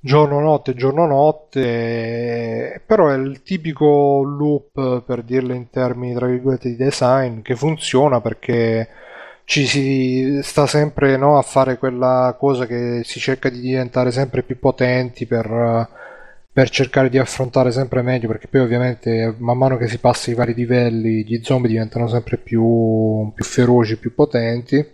Giorno 0.00 0.40
notte, 0.40 0.74
giorno 0.74 1.06
notte, 1.06 2.80
però 2.86 3.08
è 3.08 3.16
il 3.16 3.42
tipico 3.42 4.22
loop 4.22 5.02
per 5.04 5.22
dirlo 5.22 5.52
in 5.52 5.68
termini 5.70 6.14
tra 6.14 6.26
virgolette 6.26 6.68
di 6.68 6.76
design 6.76 7.40
che 7.42 7.56
funziona 7.56 8.20
perché 8.20 8.88
ci 9.44 9.66
si 9.66 10.40
sta 10.42 10.66
sempre 10.66 11.16
no, 11.16 11.38
a 11.38 11.42
fare 11.42 11.78
quella 11.78 12.36
cosa 12.38 12.66
che 12.66 13.02
si 13.04 13.18
cerca 13.18 13.48
di 13.48 13.60
diventare 13.60 14.10
sempre 14.12 14.42
più 14.42 14.58
potenti 14.58 15.26
per, 15.26 15.88
per 16.52 16.70
cercare 16.70 17.08
di 17.08 17.18
affrontare 17.18 17.70
sempre 17.72 18.02
meglio, 18.02 18.28
perché 18.28 18.48
poi 18.48 18.60
ovviamente 18.60 19.34
man 19.38 19.58
mano 19.58 19.76
che 19.76 19.88
si 19.88 19.98
passa 19.98 20.30
i 20.30 20.34
vari 20.34 20.54
livelli 20.54 21.24
gli 21.24 21.40
zombie 21.42 21.70
diventano 21.70 22.06
sempre 22.08 22.36
più, 22.36 23.32
più 23.34 23.44
feroci, 23.44 23.98
più 23.98 24.14
potenti. 24.14 24.84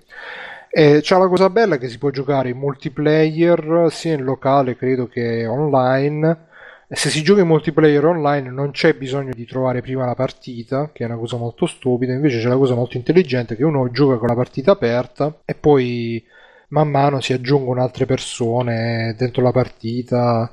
C'è 0.74 1.18
la 1.18 1.28
cosa 1.28 1.50
bella 1.50 1.76
che 1.76 1.88
si 1.88 1.98
può 1.98 2.08
giocare 2.08 2.48
in 2.48 2.56
multiplayer 2.56 3.88
sia 3.90 4.14
in 4.14 4.24
locale 4.24 4.74
credo 4.74 5.06
che 5.06 5.46
online. 5.46 6.46
Se 6.88 7.10
si 7.10 7.22
gioca 7.22 7.42
in 7.42 7.46
multiplayer 7.46 8.04
online 8.04 8.50
non 8.50 8.70
c'è 8.70 8.94
bisogno 8.94 9.32
di 9.34 9.44
trovare 9.44 9.82
prima 9.82 10.06
la 10.06 10.14
partita, 10.14 10.90
che 10.92 11.04
è 11.04 11.06
una 11.06 11.16
cosa 11.18 11.36
molto 11.36 11.66
stupida, 11.66 12.12
invece 12.14 12.38
c'è 12.40 12.48
la 12.48 12.56
cosa 12.56 12.74
molto 12.74 12.96
intelligente 12.96 13.54
che 13.54 13.64
uno 13.64 13.90
gioca 13.90 14.16
con 14.16 14.28
la 14.28 14.34
partita 14.34 14.72
aperta 14.72 15.40
e 15.44 15.54
poi 15.54 16.24
man 16.68 16.88
mano 16.88 17.20
si 17.20 17.34
aggiungono 17.34 17.82
altre 17.82 18.06
persone 18.06 19.14
dentro 19.18 19.42
la 19.42 19.52
partita, 19.52 20.50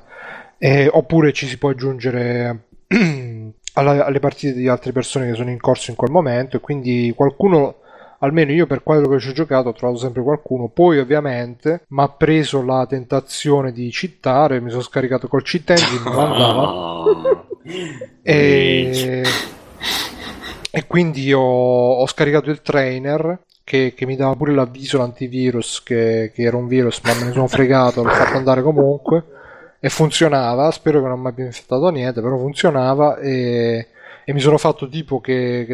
eh, 0.58 0.88
oppure 0.92 1.32
ci 1.32 1.46
si 1.46 1.56
può 1.58 1.70
aggiungere 1.70 2.66
alla- 3.74 4.04
alle 4.04 4.20
partite 4.20 4.52
di 4.54 4.68
altre 4.68 4.92
persone 4.92 5.28
che 5.30 5.34
sono 5.34 5.50
in 5.50 5.58
corso 5.60 5.90
in 5.90 5.96
quel 5.96 6.10
momento. 6.10 6.56
E 6.58 6.60
quindi 6.60 7.12
qualcuno 7.16 7.76
almeno 8.20 8.52
io 8.52 8.66
per 8.66 8.82
quello 8.82 9.08
che 9.08 9.18
ci 9.18 9.28
ho 9.28 9.32
giocato 9.32 9.68
ho 9.68 9.72
trovato 9.72 9.98
sempre 9.98 10.22
qualcuno. 10.22 10.68
Poi 10.68 10.98
ovviamente 10.98 11.84
mi 11.88 12.02
ha 12.02 12.08
preso 12.08 12.62
la 12.62 12.86
tentazione 12.86 13.72
di 13.72 13.88
cheatare 13.90 14.60
mi 14.60 14.70
sono 14.70 14.82
scaricato 14.82 15.28
col 15.28 15.42
cheat 15.42 15.70
engine 15.70 16.02
non 16.04 16.18
andava. 16.18 16.62
Ah. 16.62 17.44
e, 18.22 19.22
e 20.70 20.86
quindi 20.86 21.32
ho, 21.32 21.40
ho 21.40 22.06
scaricato 22.06 22.50
il 22.50 22.62
trainer 22.62 23.44
che, 23.64 23.94
che 23.94 24.06
mi 24.06 24.16
dava 24.16 24.34
pure 24.34 24.52
l'avviso 24.52 24.98
l'antivirus 24.98 25.82
che, 25.82 26.32
che 26.34 26.42
era 26.42 26.56
un 26.56 26.66
virus 26.66 27.00
ma 27.04 27.14
me 27.14 27.24
ne 27.24 27.32
sono 27.32 27.46
fregato 27.46 28.02
l'ho 28.02 28.10
fatto 28.10 28.36
andare 28.36 28.62
comunque. 28.62 29.24
E 29.82 29.88
funzionava 29.88 30.70
spero 30.72 31.00
che 31.00 31.08
non 31.08 31.20
mi 31.20 31.28
abbia 31.28 31.46
infettato 31.46 31.88
niente 31.88 32.20
però 32.20 32.36
funzionava 32.36 33.16
e, 33.16 33.88
e 34.30 34.32
mi 34.32 34.38
sono 34.38 34.58
fatto 34.58 34.88
tipo 34.88 35.20
che, 35.20 35.64
che 35.66 35.72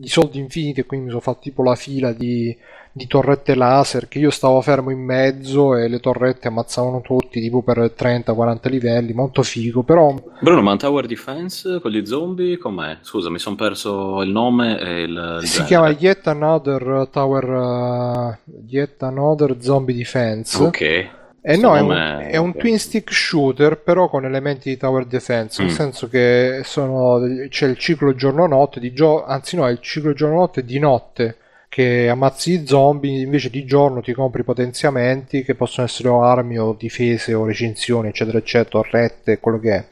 i 0.00 0.08
soldi 0.08 0.40
infiniti 0.40 0.80
e 0.80 0.84
quindi 0.84 1.04
mi 1.06 1.10
sono 1.12 1.22
fatto 1.22 1.38
tipo 1.42 1.62
la 1.62 1.76
fila 1.76 2.12
di, 2.12 2.56
di 2.90 3.06
torrette 3.06 3.54
laser 3.54 4.08
che 4.08 4.18
io 4.18 4.30
stavo 4.30 4.60
fermo 4.62 4.90
in 4.90 4.98
mezzo 4.98 5.76
e 5.76 5.86
le 5.86 6.00
torrette 6.00 6.48
ammazzavano 6.48 7.02
tutti 7.02 7.40
tipo 7.40 7.62
per 7.62 7.94
30-40 7.96 8.68
livelli 8.68 9.12
molto 9.12 9.44
figo 9.44 9.84
però 9.84 10.12
Bruno, 10.40 10.60
ma 10.60 10.74
Tower 10.74 11.06
Defense 11.06 11.78
con 11.80 11.92
gli 11.92 12.04
zombie 12.04 12.58
com'è? 12.58 12.98
Scusa, 13.00 13.30
mi 13.30 13.38
sono 13.38 13.54
perso 13.54 14.22
il 14.22 14.30
nome 14.30 14.80
e 14.80 15.02
il, 15.02 15.38
il 15.40 15.46
Si 15.46 15.62
genere. 15.62 15.66
chiama 15.68 15.88
Yet 15.90 16.26
Another 16.26 17.08
Tower 17.12 17.44
uh, 17.48 18.50
Yet 18.66 19.00
Another 19.04 19.56
Zombie 19.60 19.94
Defense. 19.94 20.60
Ok. 20.60 21.20
E 21.44 21.54
Sto 21.54 21.66
no, 21.68 21.76
è 21.76 21.80
un, 21.80 21.90
è 22.30 22.36
un 22.36 22.54
twin 22.56 22.78
stick 22.78 23.12
shooter, 23.12 23.76
però 23.78 24.08
con 24.08 24.24
elementi 24.24 24.68
di 24.70 24.76
tower 24.76 25.04
defense, 25.06 25.60
nel 25.62 25.72
Mm. 25.72 25.74
senso 25.74 26.08
che 26.08 26.60
sono, 26.62 27.20
c'è 27.48 27.66
il 27.66 27.76
ciclo 27.76 28.14
giorno-notte, 28.14 28.78
di 28.78 28.92
gio- 28.92 29.24
anzi 29.24 29.56
no, 29.56 29.66
è 29.66 29.70
il 29.72 29.80
ciclo 29.80 30.12
giorno-notte 30.12 30.64
di 30.64 30.78
notte 30.78 31.36
che 31.68 32.08
ammazzi 32.08 32.52
i 32.52 32.66
zombie, 32.66 33.22
invece 33.22 33.50
di 33.50 33.64
giorno 33.64 34.02
ti 34.02 34.12
compri 34.12 34.44
potenziamenti 34.44 35.42
che 35.42 35.54
possono 35.56 35.86
essere 35.86 36.08
o 36.10 36.22
armi 36.22 36.58
o 36.58 36.76
difese 36.78 37.34
o 37.34 37.44
recinzioni, 37.44 38.08
eccetera, 38.08 38.38
eccetera, 38.38 38.82
torrette, 38.82 39.38
quello 39.40 39.58
che 39.58 39.72
è. 39.74 39.84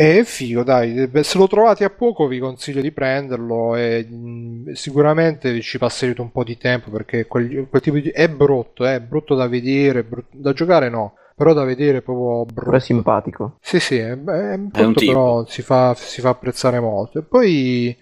È 0.00 0.22
figo, 0.24 0.62
dai, 0.62 1.10
se 1.20 1.36
lo 1.36 1.46
trovate 1.46 1.84
a 1.84 1.90
poco 1.90 2.26
vi 2.26 2.38
consiglio 2.38 2.80
di 2.80 2.90
prenderlo 2.90 3.76
e 3.76 4.02
mh, 4.02 4.72
sicuramente 4.72 5.60
ci 5.60 5.76
passerete 5.76 6.22
un 6.22 6.30
po' 6.32 6.42
di 6.42 6.56
tempo 6.56 6.90
perché 6.90 7.26
quel, 7.26 7.66
quel 7.68 7.82
tipo 7.82 7.98
di... 7.98 8.08
è 8.08 8.26
brutto, 8.30 8.86
è 8.86 8.98
brutto 8.98 9.34
da 9.34 9.46
vedere, 9.46 10.02
brutto- 10.02 10.34
da 10.38 10.54
giocare 10.54 10.88
no, 10.88 11.16
però 11.36 11.52
da 11.52 11.64
vedere 11.64 11.98
è 11.98 12.00
proprio 12.00 12.46
Però 12.54 12.76
è 12.76 12.80
brutto. 12.80 12.80
simpatico. 12.80 13.56
Sì, 13.60 13.78
sì, 13.78 13.98
è, 13.98 14.12
è 14.12 14.56
brutto, 14.56 14.86
un 14.86 14.94
tipo. 14.94 15.12
però 15.12 15.44
si 15.46 15.60
fa, 15.60 15.94
si 15.94 16.22
fa 16.22 16.30
apprezzare 16.30 16.80
molto. 16.80 17.18
E 17.18 17.22
poi, 17.22 17.94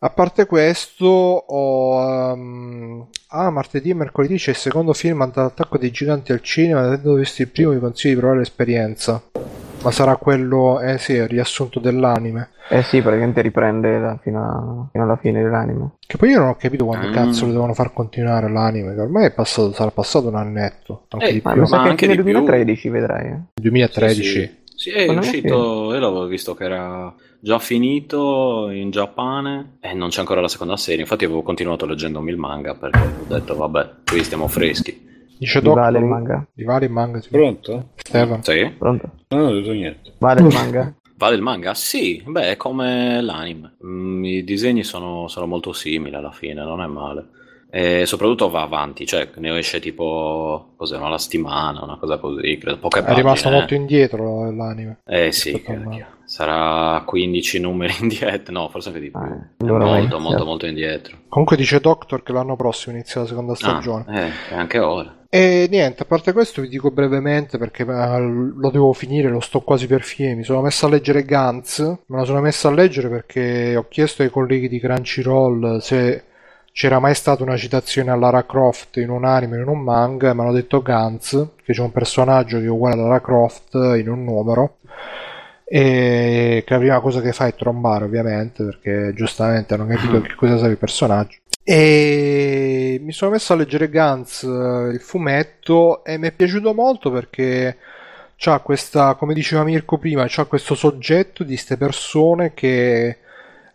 a 0.00 0.10
parte 0.10 0.44
questo, 0.44 1.06
ho... 1.06 2.32
ehm, 2.32 3.06
ah, 3.28 3.48
martedì 3.50 3.88
e 3.88 3.94
mercoledì 3.94 4.36
c'è 4.36 4.50
il 4.50 4.56
secondo 4.56 4.92
film 4.92 5.22
Attacco 5.22 5.78
dei 5.78 5.90
giganti 5.90 6.32
al 6.32 6.42
cinema, 6.42 6.82
avendo 6.82 7.14
visto 7.14 7.40
il 7.40 7.48
primo 7.48 7.70
vi 7.70 7.78
consiglio 7.78 8.12
di 8.12 8.20
provare 8.20 8.40
l'esperienza. 8.40 9.22
Ma 9.84 9.90
sarà 9.90 10.16
quello, 10.16 10.80
eh 10.80 10.98
sì, 10.98 11.12
il 11.12 11.28
riassunto 11.28 11.78
dell'anime. 11.78 12.50
Eh 12.68 12.82
sì, 12.82 13.02
praticamente 13.02 13.42
riprende 13.42 14.00
da- 14.00 14.18
fino, 14.22 14.40
a- 14.42 14.88
fino 14.90 15.04
alla 15.04 15.16
fine 15.16 15.42
dell'anime. 15.42 15.92
Che 16.06 16.16
poi 16.16 16.30
io 16.30 16.38
non 16.40 16.48
ho 16.48 16.56
capito 16.56 16.84
quando 16.86 17.08
Mm. 17.08 17.12
cazzo 17.12 17.44
lo 17.46 17.52
devono 17.52 17.74
far 17.74 17.92
continuare 17.92 18.50
l'anime, 18.50 18.94
che 18.94 19.00
ormai 19.00 19.26
è 19.26 19.30
passato, 19.32 19.72
sarà 19.72 19.90
passato 19.90 20.28
un 20.28 20.36
annetto, 20.36 21.04
anche 21.10 21.26
Eh, 21.28 21.32
di 21.34 21.40
Ma 21.44 21.52
più. 21.52 21.62
Ma 21.62 21.82
che 21.82 21.88
anche 21.90 22.06
più. 22.06 22.22
2013 22.22 22.88
vedrai. 22.88 23.26
eh. 23.28 23.38
2013. 23.60 24.22
Sì, 24.24 24.30
sì. 24.40 24.62
Sì, 24.76 24.90
è 24.90 25.00
Secondo 25.00 25.20
uscito, 25.20 25.92
io 25.92 25.98
l'avevo 26.00 26.26
visto 26.26 26.54
che 26.54 26.64
era 26.64 27.14
già 27.38 27.58
finito 27.60 28.70
in 28.70 28.90
Giappone 28.90 29.76
e 29.80 29.92
non 29.94 30.08
c'è 30.08 30.18
ancora 30.20 30.40
la 30.40 30.48
seconda 30.48 30.76
serie. 30.76 31.02
Infatti 31.02 31.24
avevo 31.24 31.42
continuato 31.42 31.86
leggendomi 31.86 32.30
il 32.30 32.36
manga 32.38 32.74
perché 32.74 32.98
ho 32.98 33.24
detto 33.32 33.54
vabbè, 33.54 33.90
qui 34.04 34.24
stiamo 34.24 34.48
freschi. 34.48 35.12
Dice 35.38 35.60
Di 35.60 35.68
Vale 35.68 35.98
il 35.98 36.04
manga. 36.04 36.46
Di 36.52 36.64
Vale 36.64 36.86
il 36.86 36.90
manga, 36.92 37.20
sì. 37.20 37.28
Pronto? 37.30 37.90
Stefano. 37.96 38.42
Sì? 38.42 38.72
Pronto? 38.78 39.10
No, 39.28 39.36
non 39.38 39.46
ho 39.46 39.54
detto 39.54 39.72
niente. 39.72 40.14
Vale 40.18 40.40
il 40.40 40.52
manga? 40.52 40.94
Vale 41.16 41.36
il 41.36 41.42
manga? 41.42 41.74
Sì, 41.74 42.22
beh, 42.26 42.50
è 42.52 42.56
come 42.56 43.20
l'anime. 43.20 43.76
Mm, 43.84 44.24
I 44.24 44.44
disegni 44.44 44.82
sono, 44.82 45.28
sono 45.28 45.46
molto 45.46 45.72
simili 45.72 46.14
alla 46.14 46.32
fine, 46.32 46.62
non 46.64 46.80
è 46.82 46.86
male. 46.86 47.28
E 47.76 48.06
soprattutto 48.06 48.50
va 48.50 48.62
avanti, 48.62 49.04
cioè 49.04 49.28
ne 49.38 49.58
esce 49.58 49.80
tipo 49.80 50.74
cos'è, 50.76 50.96
una 50.96 51.18
settimana, 51.18 51.82
una 51.82 51.98
cosa 51.98 52.18
così, 52.18 52.56
credo 52.56 52.78
poche 52.78 53.00
È 53.00 53.02
pagine. 53.02 53.22
rimasto 53.22 53.48
eh. 53.48 53.50
molto 53.50 53.74
indietro 53.74 54.48
l'anime. 54.52 55.00
Eh 55.04 55.32
sì, 55.32 55.60
sarà 56.24 57.02
15 57.04 57.58
numeri 57.58 57.94
indietro, 58.00 58.52
no, 58.52 58.68
forse 58.68 58.90
anche 58.90 59.00
di 59.00 59.10
più. 59.10 59.20
Eh, 59.20 59.56
È 59.56 59.64
allora 59.64 59.86
molto, 59.86 59.98
molto, 59.98 60.16
iniziare. 60.18 60.44
molto 60.44 60.66
indietro. 60.66 61.16
Comunque 61.28 61.56
dice 61.56 61.80
Doctor 61.80 62.22
che 62.22 62.32
l'anno 62.32 62.54
prossimo 62.54 62.94
inizia 62.94 63.22
la 63.22 63.26
seconda 63.26 63.56
stagione. 63.56 64.04
Ah, 64.06 64.20
eh, 64.20 64.54
anche 64.54 64.78
ora. 64.78 65.22
E 65.28 65.66
niente, 65.68 66.04
a 66.04 66.06
parte 66.06 66.32
questo 66.32 66.62
vi 66.62 66.68
dico 66.68 66.92
brevemente 66.92 67.58
perché 67.58 67.82
eh, 67.82 68.20
lo 68.20 68.70
devo 68.70 68.92
finire, 68.92 69.30
lo 69.30 69.40
sto 69.40 69.62
quasi 69.62 69.88
per 69.88 70.02
finire. 70.02 70.36
Mi 70.36 70.44
sono 70.44 70.60
messo 70.60 70.86
a 70.86 70.90
leggere 70.90 71.24
Gantz, 71.24 71.80
me 71.80 72.18
la 72.18 72.24
sono 72.24 72.40
messa 72.40 72.68
a 72.68 72.72
leggere 72.72 73.08
perché 73.08 73.74
ho 73.74 73.88
chiesto 73.88 74.22
ai 74.22 74.30
colleghi 74.30 74.68
di 74.68 74.78
Crunchyroll 74.78 75.78
se 75.78 76.26
c'era 76.74 76.98
mai 76.98 77.14
stata 77.14 77.44
una 77.44 77.56
citazione 77.56 78.10
a 78.10 78.16
Lara 78.16 78.44
Croft 78.44 78.96
in 78.96 79.08
un 79.08 79.24
anime 79.24 79.58
o 79.58 79.62
in 79.62 79.68
un 79.68 79.78
manga 79.78 80.34
mi 80.34 80.40
hanno 80.40 80.50
detto 80.50 80.82
Gantz, 80.82 81.50
che 81.62 81.72
c'è 81.72 81.80
un 81.80 81.92
personaggio 81.92 82.58
che 82.58 82.64
è 82.64 82.68
uguale 82.68 83.00
a 83.00 83.04
Lara 83.04 83.20
Croft 83.20 83.74
in 83.74 84.08
un 84.08 84.24
numero. 84.24 84.78
E 85.64 86.64
che 86.66 86.72
la 86.72 86.80
prima 86.80 87.00
cosa 87.00 87.20
che 87.20 87.32
fa 87.32 87.46
è 87.46 87.54
trombare, 87.54 88.06
ovviamente, 88.06 88.64
perché 88.64 89.12
giustamente 89.14 89.72
hanno 89.72 89.86
capito 89.86 90.20
che 90.20 90.34
cosa 90.34 90.58
sa 90.58 90.66
il 90.66 90.76
personaggio. 90.76 91.38
E 91.62 93.00
mi 93.00 93.12
sono 93.12 93.30
messo 93.30 93.52
a 93.52 93.56
leggere 93.56 93.88
Gantz, 93.88 94.42
eh, 94.42 94.90
il 94.92 95.00
fumetto, 95.00 96.04
e 96.04 96.18
mi 96.18 96.26
è 96.26 96.32
piaciuto 96.32 96.74
molto 96.74 97.12
perché 97.12 97.76
c'ha 98.34 98.58
questa, 98.58 99.14
come 99.14 99.32
diceva 99.32 99.62
Mirko 99.62 99.96
prima, 99.96 100.24
c'ha 100.26 100.44
questo 100.46 100.74
soggetto 100.74 101.44
di 101.44 101.52
queste 101.52 101.76
persone 101.76 102.52
che 102.52 103.18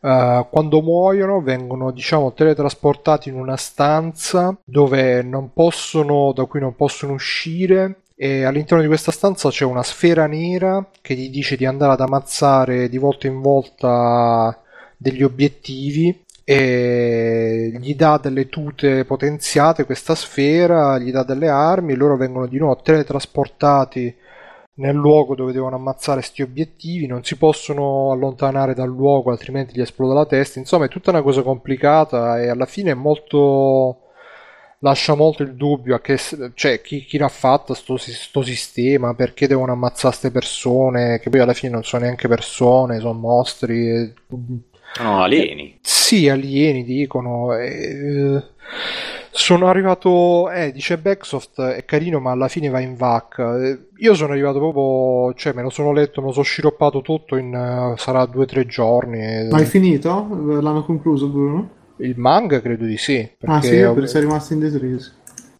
eh, 0.01 0.47
quando 0.49 0.81
muoiono 0.81 1.41
vengono, 1.41 1.91
diciamo, 1.91 2.33
teletrasportati 2.33 3.29
in 3.29 3.35
una 3.35 3.57
stanza 3.57 4.55
dove 4.63 5.21
non 5.21 5.51
possono, 5.53 6.31
da 6.33 6.45
cui 6.45 6.59
non 6.59 6.75
possono 6.75 7.13
uscire 7.13 8.01
e 8.15 8.43
all'interno 8.43 8.81
di 8.81 8.89
questa 8.89 9.13
stanza 9.13 9.49
c'è 9.49 9.63
una 9.63 9.81
sfera 9.81 10.27
nera 10.27 10.85
che 11.01 11.15
gli 11.15 11.29
dice 11.29 11.55
di 11.55 11.65
andare 11.65 11.93
ad 11.93 12.01
ammazzare 12.01 12.89
di 12.89 12.97
volta 12.97 13.27
in 13.27 13.39
volta 13.39 14.61
degli 14.97 15.23
obiettivi 15.23 16.25
e 16.43 17.71
gli 17.79 17.95
dà 17.95 18.19
delle 18.21 18.49
tute 18.49 19.05
potenziate 19.05 19.85
questa 19.85 20.15
sfera, 20.15 20.97
gli 20.97 21.11
dà 21.11 21.23
delle 21.23 21.47
armi 21.47 21.93
e 21.93 21.95
loro 21.95 22.17
vengono 22.17 22.47
di 22.47 22.57
nuovo 22.57 22.81
teletrasportati 22.81 24.13
nel 24.80 24.95
luogo 24.95 25.35
dove 25.35 25.51
devono 25.51 25.75
ammazzare 25.75 26.22
sti 26.22 26.41
obiettivi, 26.41 27.06
non 27.06 27.24
si 27.24 27.35
possono 27.38 28.11
allontanare 28.11 28.74
dal 28.74 28.88
luogo 28.90 29.32
altrimenti 29.32 29.74
gli 29.75 29.82
esplode 29.82 30.14
la 30.14 30.25
testa, 30.25 30.59
insomma 30.59 30.85
è 30.85 30.90
tutta 30.90 31.09
una 31.11 31.22
cosa 31.22 31.41
complicata 31.43 32.41
e 32.41 32.49
alla 32.49 32.66
fine 32.66 32.91
è 32.91 32.93
molto 32.95 34.01
lascia 34.82 35.14
molto 35.16 35.43
il 35.43 35.56
dubbio 35.56 35.95
a 35.95 35.99
che 35.99 36.17
cioè 36.53 36.80
chi, 36.82 37.03
chi 37.03 37.17
l'ha 37.17 37.27
fatta 37.27 37.74
sto, 37.74 37.98
sto 37.98 38.41
sistema, 38.41 39.14
perché 39.14 39.48
devono 39.48 39.74
ammazzare 39.74 40.16
queste 40.16 40.32
persone 40.32 41.19
che 41.19 41.30
poi 41.30 41.41
alla 41.41 41.53
fine 41.53 41.74
non 41.74 41.83
sono 41.83 42.03
neanche 42.03 42.27
persone, 42.30 42.99
sono 42.99 43.14
mostri 43.19 43.90
e- 43.90 44.14
No, 45.01 45.22
alieni. 45.24 45.77
sì, 45.82 46.30
alieni 46.30 46.83
dicono. 46.83 47.53
eh, 47.56 48.41
sono 49.39 49.67
arrivato, 49.67 50.49
eh, 50.51 50.71
dice 50.71 50.97
Backsoft, 50.97 51.61
è 51.61 51.85
carino, 51.85 52.19
ma 52.19 52.31
alla 52.31 52.47
fine 52.47 52.69
va 52.69 52.79
in 52.79 52.95
vacca. 52.95 53.57
Eh, 53.63 53.87
io 53.97 54.13
sono 54.13 54.31
arrivato 54.33 54.59
proprio, 54.59 55.33
cioè 55.35 55.53
me 55.53 55.61
lo 55.61 55.69
sono 55.69 55.91
letto, 55.93 56.21
me 56.21 56.27
lo 56.27 56.33
sono 56.33 56.43
sciroppato 56.45 57.01
tutto 57.01 57.35
in, 57.37 57.53
eh, 57.53 57.93
sarà 57.97 58.25
due 58.25 58.43
o 58.43 58.45
tre 58.45 58.65
giorni. 58.65 59.19
eh. 59.19 59.47
Ma 59.49 59.57
hai 59.57 59.65
finito? 59.65 60.27
L'hanno 60.61 60.83
concluso, 60.83 61.27
Bruno? 61.27 61.69
Il 61.97 62.17
manga 62.17 62.61
credo 62.61 62.85
di 62.85 62.97
sì, 62.97 63.29
Ah 63.45 63.59
perché 63.59 63.67
sì, 63.67 63.81
ho- 63.81 63.93
perché 63.93 64.07
sei 64.09 64.21
rimasto 64.21 64.53
indeciso. 64.53 65.11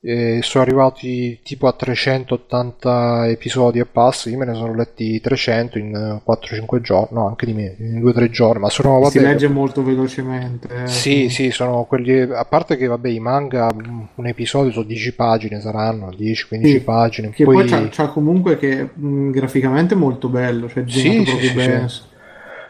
Eh, 0.02 0.40
sono 0.42 0.64
arrivati 0.64 1.40
tipo 1.44 1.68
a 1.68 1.74
380 1.74 3.28
episodi 3.28 3.80
e 3.80 3.86
passa, 3.86 4.30
io 4.30 4.38
me 4.38 4.46
ne 4.46 4.54
sono 4.54 4.74
letti 4.74 5.20
300 5.20 5.78
in 5.78 5.94
eh, 5.94 6.22
4-5 6.24 6.80
giorni, 6.82 7.18
no, 7.18 7.28
anche 7.28 7.46
di 7.46 7.54
meno, 7.54 7.76
in 7.80 8.02
2-3 8.02 8.30
giorni, 8.30 8.62
ma 8.62 8.70
sono, 8.70 9.04
si 9.06 9.20
vabbè, 9.20 9.32
legge 9.32 9.48
molto 9.50 9.84
velocemente. 9.84 10.68
eh. 10.84 10.88
Sì, 10.88 11.30
sì, 11.30 11.52
sono 11.52 11.84
quelli. 11.84 12.20
A 12.22 12.46
parte 12.46 12.78
che, 12.78 12.88
vabbè, 12.88 13.10
i 13.10 13.20
manga, 13.20 13.68
un 13.74 14.08
un 14.16 14.28
episodio 14.28 14.72
su 14.72 14.84
10 14.86 15.14
pagine 15.14 15.62
saranno, 15.62 16.12
10-15 16.12 16.66
Sì, 16.66 16.80
pagine. 16.82 17.30
Che 17.32 17.44
poi, 17.44 17.56
poi 17.56 17.68
c'ha, 17.68 17.88
c'ha 17.90 18.08
comunque 18.10 18.58
che 18.58 18.90
mh, 18.94 19.30
graficamente 19.32 19.94
è 19.94 19.98
molto 19.98 20.28
bello, 20.30 20.68
cioè 20.68 20.84
Sì, 20.88 20.94
disegnato 21.02 21.24
sì, 21.24 21.30
proprio 21.30 21.50
sì, 21.50 21.56
bene. 21.56 21.90
sì. 21.90 22.02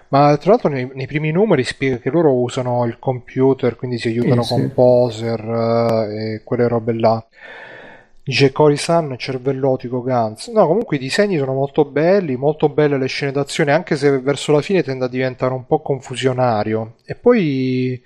Ma 0.10 0.36
tra 0.38 0.52
l'altro 0.52 0.70
nei, 0.70 0.90
nei 0.94 1.06
primi 1.06 1.32
numeri 1.32 1.64
spiega 1.64 1.98
che 1.98 2.10
loro 2.10 2.34
usano 2.34 2.86
il 2.86 2.98
computer, 3.00 3.76
quindi 3.76 4.00
si 4.00 4.08
aiutano 4.08 4.42
sì. 4.42 4.54
con 4.54 4.72
poser 4.74 5.40
eh, 5.40 6.34
e 6.34 6.42
quelle 6.44 6.68
robe 6.68 6.94
là. 6.94 7.24
Dice 8.24 8.52
Cory-san, 8.52 9.16
cervellotico 9.18 10.04
Gantz. 10.04 10.50
No, 10.50 10.68
comunque 10.68 10.98
i 10.98 11.00
disegni 11.00 11.38
sono 11.38 11.54
molto 11.54 11.86
belli, 11.86 12.36
molto 12.36 12.70
belle 12.70 12.98
le 12.98 13.08
scene 13.08 13.32
d'azione, 13.32 13.72
anche 13.72 13.96
se 13.96 14.20
verso 14.20 14.52
la 14.52 14.62
fine 14.62 14.84
tende 14.84 15.06
a 15.06 15.10
diventare 15.10 15.54
un 15.54 15.66
po' 15.66 15.82
confusionario. 15.82 16.96
E 17.06 17.16
poi, 17.16 18.00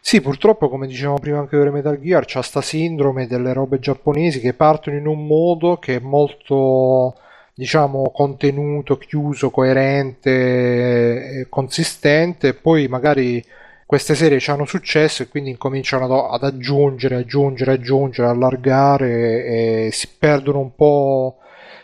sì, 0.00 0.20
purtroppo, 0.20 0.68
come 0.68 0.86
dicevamo 0.86 1.18
prima 1.18 1.38
anche 1.38 1.56
per 1.56 1.72
Metal 1.72 1.98
Gear, 2.00 2.24
c'ha 2.26 2.42
sta 2.42 2.60
sindrome 2.60 3.26
delle 3.26 3.52
robe 3.52 3.80
giapponesi 3.80 4.38
che 4.38 4.52
partono 4.52 4.96
in 4.96 5.06
un 5.08 5.26
modo 5.26 5.78
che 5.78 5.96
è 5.96 6.00
molto, 6.00 7.16
diciamo, 7.56 8.10
contenuto, 8.10 8.98
chiuso, 8.98 9.50
coerente, 9.50 11.40
e 11.40 11.46
consistente, 11.48 12.52
poi 12.52 12.86
magari 12.86 13.42
queste 13.86 14.14
serie 14.14 14.38
hanno 14.48 14.66
successo 14.66 15.22
e 15.22 15.28
quindi 15.28 15.50
incominciano 15.50 16.28
ad- 16.28 16.42
aggiungere, 16.44 17.16
aggiungere, 17.16 17.72
aggiungere, 17.72 18.28
allargare 18.28 19.86
e 19.86 19.90
si 19.92 20.08
perdono 20.18 20.60
un 20.60 20.74
po' 20.74 21.38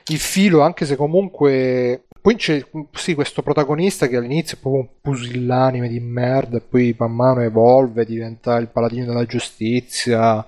il 0.08 0.18
filo, 0.18 0.60
anche 0.60 0.84
se 0.84 0.96
comunque 0.96 2.04
poi 2.20 2.36
c'è 2.36 2.64
sì, 2.92 3.14
questo 3.14 3.42
protagonista 3.42 4.08
che 4.08 4.16
all'inizio 4.16 4.56
è 4.56 4.60
proprio 4.60 4.82
un 4.82 4.88
pusillanime 5.00 5.88
di 5.88 6.00
merda 6.00 6.60
poi 6.60 6.94
man 6.98 7.12
mano 7.14 7.40
evolve, 7.40 8.04
diventa 8.04 8.56
il 8.58 8.68
paladino 8.68 9.06
della 9.06 9.24
giustizia 9.26 10.46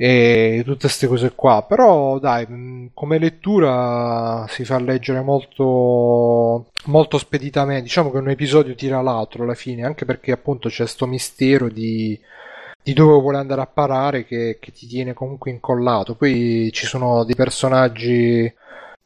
e 0.00 0.62
tutte 0.64 0.82
queste 0.82 1.08
cose 1.08 1.32
qua. 1.34 1.64
Però 1.68 2.18
dai, 2.20 2.46
mh, 2.46 2.90
come 2.94 3.18
lettura 3.18 4.46
si 4.48 4.64
fa 4.64 4.78
leggere 4.78 5.20
molto 5.20 6.66
molto 6.86 7.18
speditamente. 7.18 7.82
Diciamo 7.82 8.10
che 8.10 8.18
un 8.18 8.30
episodio 8.30 8.74
tira 8.76 9.02
l'altro 9.02 9.42
alla 9.42 9.54
fine, 9.54 9.84
anche 9.84 10.04
perché 10.04 10.30
appunto 10.32 10.68
c'è 10.68 10.86
sto 10.86 11.06
mistero 11.06 11.68
di 11.68 12.18
di 12.80 12.94
dove 12.94 13.20
vuole 13.20 13.36
andare 13.38 13.60
a 13.60 13.66
parare 13.66 14.24
che, 14.24 14.58
che 14.60 14.72
ti 14.72 14.86
tiene 14.86 15.12
comunque 15.12 15.50
incollato. 15.50 16.14
Poi 16.14 16.70
ci 16.72 16.86
sono 16.86 17.24
dei 17.24 17.34
personaggi 17.34 18.50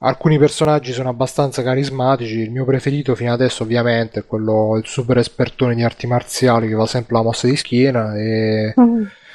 Alcuni 0.05 0.37
personaggi 0.37 0.93
sono 0.93 1.11
abbastanza 1.11 1.63
carismatici, 1.63 2.39
il 2.39 2.51
mio 2.51 2.65
preferito 2.65 3.15
fino 3.15 3.33
adesso 3.33 3.63
ovviamente 3.63 4.21
è 4.21 4.27
quello, 4.27 4.77
il 4.77 4.85
super 4.85 5.17
espertone 5.19 5.77
di 5.77 5.85
arti 5.85 6.09
marziali 6.09 6.67
che 6.67 6.75
fa 6.75 6.87
sempre 6.87 7.15
la 7.15 7.23
mossa 7.23 7.47
di 7.47 7.55
schiena 7.55 8.17
e, 8.17 8.75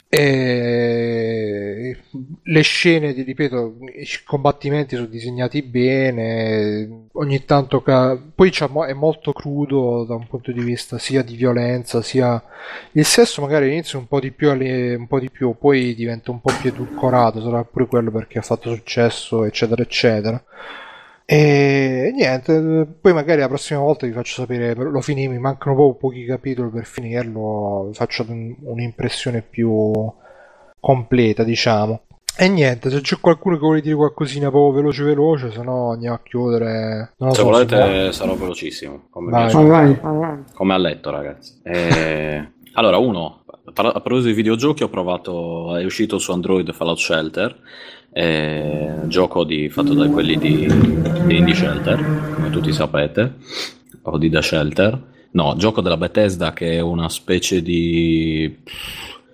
e 0.10 1.98
le 2.44 2.61
scene, 2.61 3.14
ti 3.14 3.24
ripeto, 3.24 3.77
i 3.94 4.08
combattimenti 4.26 4.95
sono 4.95 5.08
disegnati 5.08 5.61
bene, 5.61 7.08
ogni 7.14 7.44
tanto 7.44 7.82
ca- 7.82 8.18
poi 8.34 8.50
è 8.88 8.94
molto 8.94 9.34
crudo 9.34 10.06
da 10.06 10.16
un 10.16 10.26
punto 10.27 10.52
di 10.52 10.61
vista 10.61 10.98
sia 10.98 11.24
di 11.24 11.36
violenza 11.36 12.02
sia 12.02 12.42
il 12.94 13.06
sesso 13.06 13.42
magari 13.42 13.66
all'inizio 13.66 14.00
un 14.00 14.08
po' 14.08 14.19
di 14.19 14.32
più, 14.32 14.50
un 14.50 15.08
po' 15.08 15.19
di 15.19 15.30
più, 15.30 15.56
poi 15.58 15.94
diventa 15.94 16.32
un 16.32 16.40
po' 16.42 16.53
più 16.60 16.69
edulcorato, 16.69 17.42
sarà 17.42 17.64
pure 17.64 17.86
quello 17.88 18.11
perché 18.11 18.40
ha 18.40 18.42
fatto 18.42 18.74
successo, 18.74 19.44
eccetera, 19.44 19.82
eccetera. 19.82 20.42
E 21.30 22.12
niente, 22.16 22.88
poi 23.02 23.12
magari 23.12 23.42
la 23.42 23.50
prossima 23.50 23.82
volta 23.82 24.06
vi 24.08 24.14
faccio 24.14 24.42
sapere, 24.42 24.74
lo 24.74 25.02
finì, 25.02 25.28
mi 25.28 25.38
mancano 25.40 25.76
proprio 25.76 25.96
pochi 25.96 26.24
capitoli 26.24 26.70
per 26.70 26.86
finirlo, 26.86 27.90
faccio 27.92 28.26
un- 28.30 28.56
un'impressione 28.62 29.42
più 29.42 29.92
completa, 30.80 31.44
diciamo. 31.44 32.04
E 32.40 32.48
niente, 32.48 32.90
se 32.90 33.02
c'è 33.02 33.18
qualcuno 33.20 33.56
che 33.56 33.62
vuole 33.62 33.82
dire 33.82 33.96
qualcosina 33.96 34.50
proprio 34.50 34.72
veloce 34.80 35.04
veloce, 35.04 35.52
se 35.52 35.62
no 35.64 35.92
andiamo 35.92 36.16
a 36.16 36.22
chiudere. 36.24 37.14
Non 37.18 37.30
lo 37.30 37.34
Se 37.34 37.42
so, 37.42 37.46
si 37.48 37.52
volete 37.52 38.12
sarò 38.14 38.36
velocissimo, 38.36 39.08
come, 39.10 39.32
Vai. 39.32 39.52
Vai, 39.54 39.96
vai. 40.02 40.44
come 40.54 40.74
a 40.74 40.78
letto 40.78 41.10
ragazzi. 41.10 41.60
Eh, 41.64 42.52
allora, 42.74 42.98
uno, 43.00 43.44
a 43.66 43.74
proposito 43.74 44.28
di 44.28 44.34
videogiochi 44.34 44.84
ho 44.84 44.88
provato, 44.90 45.76
è 45.76 45.84
uscito 45.84 46.20
su 46.20 46.32
Android 46.32 46.72
Fallout 46.72 47.00
Shelter, 47.00 47.60
eh, 48.18 48.94
gioco 49.06 49.44
di- 49.44 49.70
fatto 49.70 49.94
da 49.94 50.10
quelli 50.10 50.38
di, 50.38 50.66
di 51.26 51.38
Indie 51.38 51.54
Shelter, 51.54 52.34
come 52.34 52.50
tutti 52.50 52.74
sapete, 52.74 53.36
o 54.02 54.18
di 54.18 54.30
The 54.30 54.42
Shelter. 54.42 55.02
No, 55.32 55.56
gioco 55.56 55.82
della 55.82 55.98
Bethesda 55.98 56.52
che 56.52 56.78
è 56.78 56.80
una 56.80 57.10
specie 57.10 57.62
di... 57.62 58.58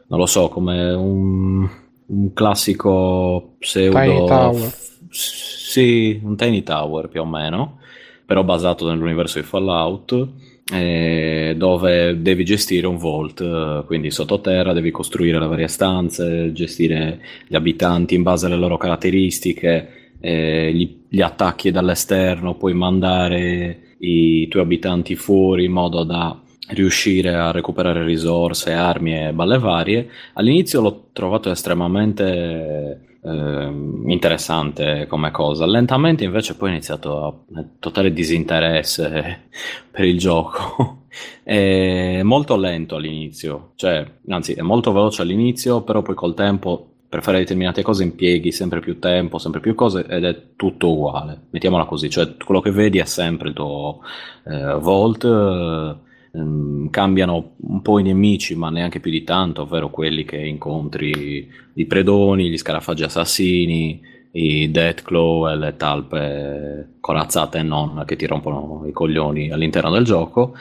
non 0.08 0.20
lo 0.20 0.26
so, 0.26 0.50
come 0.50 0.92
un, 0.92 1.70
un 2.08 2.34
classico 2.34 3.56
pseudo... 3.60 4.00
Tiny 4.00 4.26
Tower. 4.26 4.74
Sì, 5.10 6.20
un 6.22 6.36
Tiny 6.36 6.64
Tower 6.64 7.08
più 7.08 7.22
o 7.22 7.26
meno. 7.26 7.80
però 8.26 8.44
basato 8.44 8.88
nell'universo 8.88 9.40
di 9.40 9.46
Fallout, 9.46 10.28
eh, 10.72 11.54
dove 11.58 12.22
devi 12.22 12.46
gestire 12.46 12.88
un 12.88 12.98
vault, 12.98 13.42
eh, 13.42 13.84
quindi 13.86 14.12
sottoterra 14.12 14.74
devi 14.74 14.92
costruire 14.92 15.40
le 15.40 15.48
varie 15.48 15.68
stanze, 15.68 16.52
gestire 16.54 17.20
gli 17.48 17.56
abitanti 17.56 18.16
in 18.16 18.24
base 18.24 18.46
alle 18.46 18.56
loro 18.56 18.78
caratteristiche, 18.78 20.16
eh, 20.20 20.72
gli, 20.74 20.98
gli 21.10 21.22
attacchi 21.22 21.72
dall'esterno, 21.72 22.56
puoi 22.56 22.74
mandare 22.74 23.96
i 24.00 24.48
tuoi 24.48 24.64
abitanti 24.64 25.16
fuori 25.16 25.66
in 25.66 25.72
modo 25.72 26.04
da 26.04 26.40
riuscire 26.70 27.34
a 27.36 27.52
recuperare 27.52 28.04
risorse, 28.04 28.72
armi 28.72 29.28
e 29.28 29.34
balle 29.34 29.60
varie. 29.60 30.10
All'inizio 30.34 30.82
l'ho 30.82 31.08
trovato 31.12 31.52
estremamente 31.52 33.13
eh, 33.24 33.72
interessante 34.08 35.08
come 35.08 35.32
cosa. 35.32 35.66
Lentamente 35.66 36.24
invece 36.24 36.56
poi 36.56 36.70
ho 36.70 36.72
iniziato 36.72 37.26
a 37.26 37.64
totale 37.80 38.12
disinteresse 38.14 39.50
per 39.92 40.06
il 40.06 40.18
gioco. 40.18 41.06
è 41.44 42.22
molto 42.24 42.56
lento 42.56 42.96
all'inizio, 42.96 43.72
cioè, 43.76 44.06
anzi, 44.28 44.54
è 44.54 44.62
molto 44.62 44.92
veloce 44.92 45.22
all'inizio, 45.22 45.82
però 45.82 46.02
poi 46.02 46.16
col 46.16 46.34
tempo 46.34 46.88
per 47.08 47.22
fare 47.22 47.38
determinate 47.38 47.84
cose 47.84 48.02
impieghi 48.02 48.52
sempre 48.52 48.80
più 48.80 48.98
tempo, 48.98 49.38
sempre 49.38 49.60
più 49.60 49.76
cose 49.76 50.04
ed 50.08 50.24
è 50.24 50.56
tutto 50.56 50.92
uguale. 50.92 51.42
Mettiamola 51.52 51.86
così, 51.86 52.10
cioè 52.10 52.36
quello 52.44 52.60
che 52.60 52.72
vedi 52.72 52.98
è 52.98 53.06
sempre 53.06 53.50
il 53.50 53.54
tuo 53.54 54.02
eh, 54.46 54.80
Vault. 54.80 55.24
Eh, 55.24 56.12
ehm, 56.34 56.90
cambiano 56.90 57.52
un 57.58 57.82
po' 57.82 58.00
i 58.00 58.04
nemici, 58.04 58.56
ma 58.56 58.70
neanche 58.70 59.00
più 59.00 59.12
di 59.12 59.24
tanto, 59.24 59.62
ovvero 59.62 59.90
quelli 59.90 60.26
che 60.26 60.38
incontri 60.38 61.48
i 61.76 61.86
predoni, 61.86 62.50
gli 62.50 62.58
scarafaggi 62.58 63.04
assassini, 63.04 64.02
i 64.32 64.72
Deathclaw 64.72 65.50
e 65.50 65.56
le 65.56 65.76
talpe 65.78 66.96
corazzate 67.00 67.60
e 67.60 67.64
non 67.64 68.04
che 68.06 68.16
ti 68.16 68.26
rompono 68.26 68.84
i 68.88 68.92
coglioni 68.92 69.52
all'interno 69.52 69.92
del 69.92 70.04
gioco. 70.04 70.54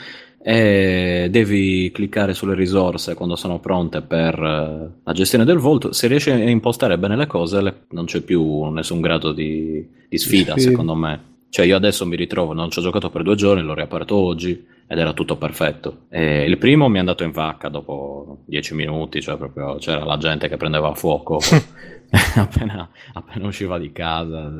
E 0.44 1.28
devi 1.30 1.90
cliccare 1.92 2.34
sulle 2.34 2.56
risorse 2.56 3.14
quando 3.14 3.36
sono 3.36 3.60
pronte 3.60 4.02
per 4.02 4.34
eh, 4.34 4.90
la 5.04 5.12
gestione 5.12 5.44
del 5.44 5.58
Vault. 5.58 5.90
Se 5.90 6.08
riesci 6.08 6.30
a 6.30 6.36
impostare 6.50 6.98
bene 6.98 7.14
le 7.16 7.26
cose, 7.28 7.84
non 7.90 8.06
c'è 8.06 8.22
più 8.22 8.64
nessun 8.70 9.00
grado 9.00 9.32
di, 9.32 9.86
di 10.08 10.18
sfida, 10.18 10.54
Sì. 10.56 10.62
secondo 10.68 10.94
me. 10.96 11.30
Cioè, 11.48 11.66
io 11.66 11.76
adesso 11.76 12.04
mi 12.06 12.16
ritrovo, 12.16 12.54
non 12.54 12.70
ci 12.70 12.80
ho 12.80 12.82
giocato 12.82 13.08
per 13.10 13.22
due 13.22 13.36
giorni, 13.36 13.62
l'ho 13.62 13.74
riaperto 13.74 14.16
oggi 14.16 14.64
ed 14.92 14.98
era 14.98 15.14
tutto 15.14 15.36
perfetto. 15.36 16.02
E 16.10 16.44
il 16.44 16.58
primo 16.58 16.86
mi 16.88 16.96
è 16.96 16.98
andato 16.98 17.24
in 17.24 17.30
vacca 17.30 17.70
dopo 17.70 18.42
dieci 18.44 18.74
minuti, 18.74 19.22
cioè 19.22 19.38
proprio 19.38 19.76
c'era 19.76 20.04
la 20.04 20.18
gente 20.18 20.48
che 20.48 20.58
prendeva 20.58 20.92
fuoco 20.94 21.40
appena, 22.36 22.86
appena 23.14 23.46
usciva 23.46 23.78
di 23.78 23.90
casa, 23.90 24.50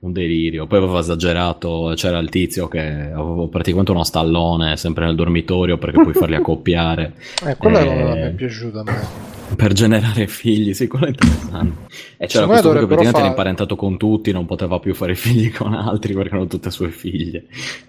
un 0.00 0.12
delirio. 0.12 0.66
Poi 0.66 0.78
avevo 0.78 0.98
esagerato, 0.98 1.92
c'era 1.94 2.18
il 2.18 2.28
tizio 2.28 2.66
che 2.66 2.80
avevo 2.80 3.46
praticamente 3.46 3.92
uno 3.92 4.02
stallone 4.02 4.76
sempre 4.76 5.04
nel 5.04 5.14
dormitorio 5.14 5.78
perché 5.78 6.00
puoi 6.00 6.14
farli 6.14 6.34
accoppiare 6.42 7.14
Eh, 7.46 7.56
quella 7.56 7.82
Eh, 7.82 7.84
non 7.84 8.18
mi 8.18 8.26
è 8.26 8.32
piaciuta 8.34 8.80
a 8.80 8.82
me. 8.82 9.31
Per 9.56 9.72
generare 9.72 10.26
figli, 10.26 10.74
sì, 10.74 10.86
quello 10.86 11.06
è 11.06 11.08
interessante. 11.08 11.94
E 12.16 12.26
c'era 12.26 12.46
questo 12.46 12.68
che 12.70 12.74
praticamente 12.78 13.08
era 13.08 13.16
fare- 13.18 13.28
imparentato 13.28 13.76
con 13.76 13.96
tutti, 13.96 14.32
non 14.32 14.46
poteva 14.46 14.78
più 14.78 14.94
fare 14.94 15.14
figli 15.16 15.52
con 15.52 15.74
altri 15.74 16.14
perché 16.14 16.28
erano 16.30 16.46
tutte 16.46 16.70
sue 16.70 16.90
figlie. 16.90 17.46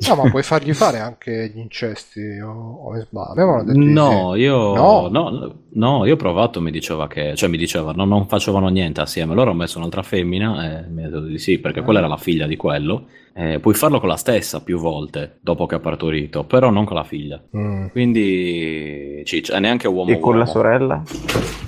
No, 0.08 0.16
ma 0.16 0.30
puoi 0.30 0.44
fargli 0.44 0.74
fare 0.74 1.00
anche 1.00 1.52
gli 1.54 1.60
incesti 1.60 2.22
o, 2.40 2.84
o 2.86 3.00
sbaglio? 3.00 3.64
No, 3.74 4.36
io 4.36 4.74
No? 4.74 5.08
no, 5.10 5.56
no, 5.70 6.06
io 6.06 6.14
ho 6.14 6.18
provato, 6.18 6.62
mi 6.62 6.72
diceva 6.72 7.08
che, 7.08 7.34
cioè 7.36 7.50
mi 7.50 7.58
dicevano, 7.58 8.06
non 8.06 8.28
facevano 8.28 8.68
niente 8.70 9.02
assieme. 9.02 9.34
Loro 9.34 9.52
ho 9.52 9.56
messo 9.56 9.78
un'altra 9.78 10.04
femmina 10.04 10.84
e 10.84 10.90
mi 10.90 11.04
ha 11.04 11.10
detto 11.10 11.22
di 11.26 11.38
sì, 11.40 11.60
perché 11.60 11.82
quella 11.82 12.00
era 12.00 12.08
la 12.08 12.18
figlia 12.18 12.48
di 12.48 12.56
quello. 12.56 13.06
Eh, 13.36 13.60
puoi 13.60 13.74
farlo 13.74 14.00
con 14.00 14.10
la 14.10 14.16
stessa 14.16 14.62
più 14.62 14.78
volte 14.78 15.38
dopo 15.42 15.66
che 15.66 15.74
ha 15.74 15.80
partorito, 15.80 16.44
però 16.44 16.70
non 16.70 16.86
con 16.86 16.96
la 16.96 17.04
figlia. 17.04 17.42
Mm. 17.58 17.88
Quindi 17.88 19.24
ciccia, 19.26 19.58
neanche 19.58 19.88
uomo 19.88 20.12
E 20.12 20.20
con 20.20 20.34
la 20.38 20.42
uomo. 20.44 20.52
sorella? 20.52 21.04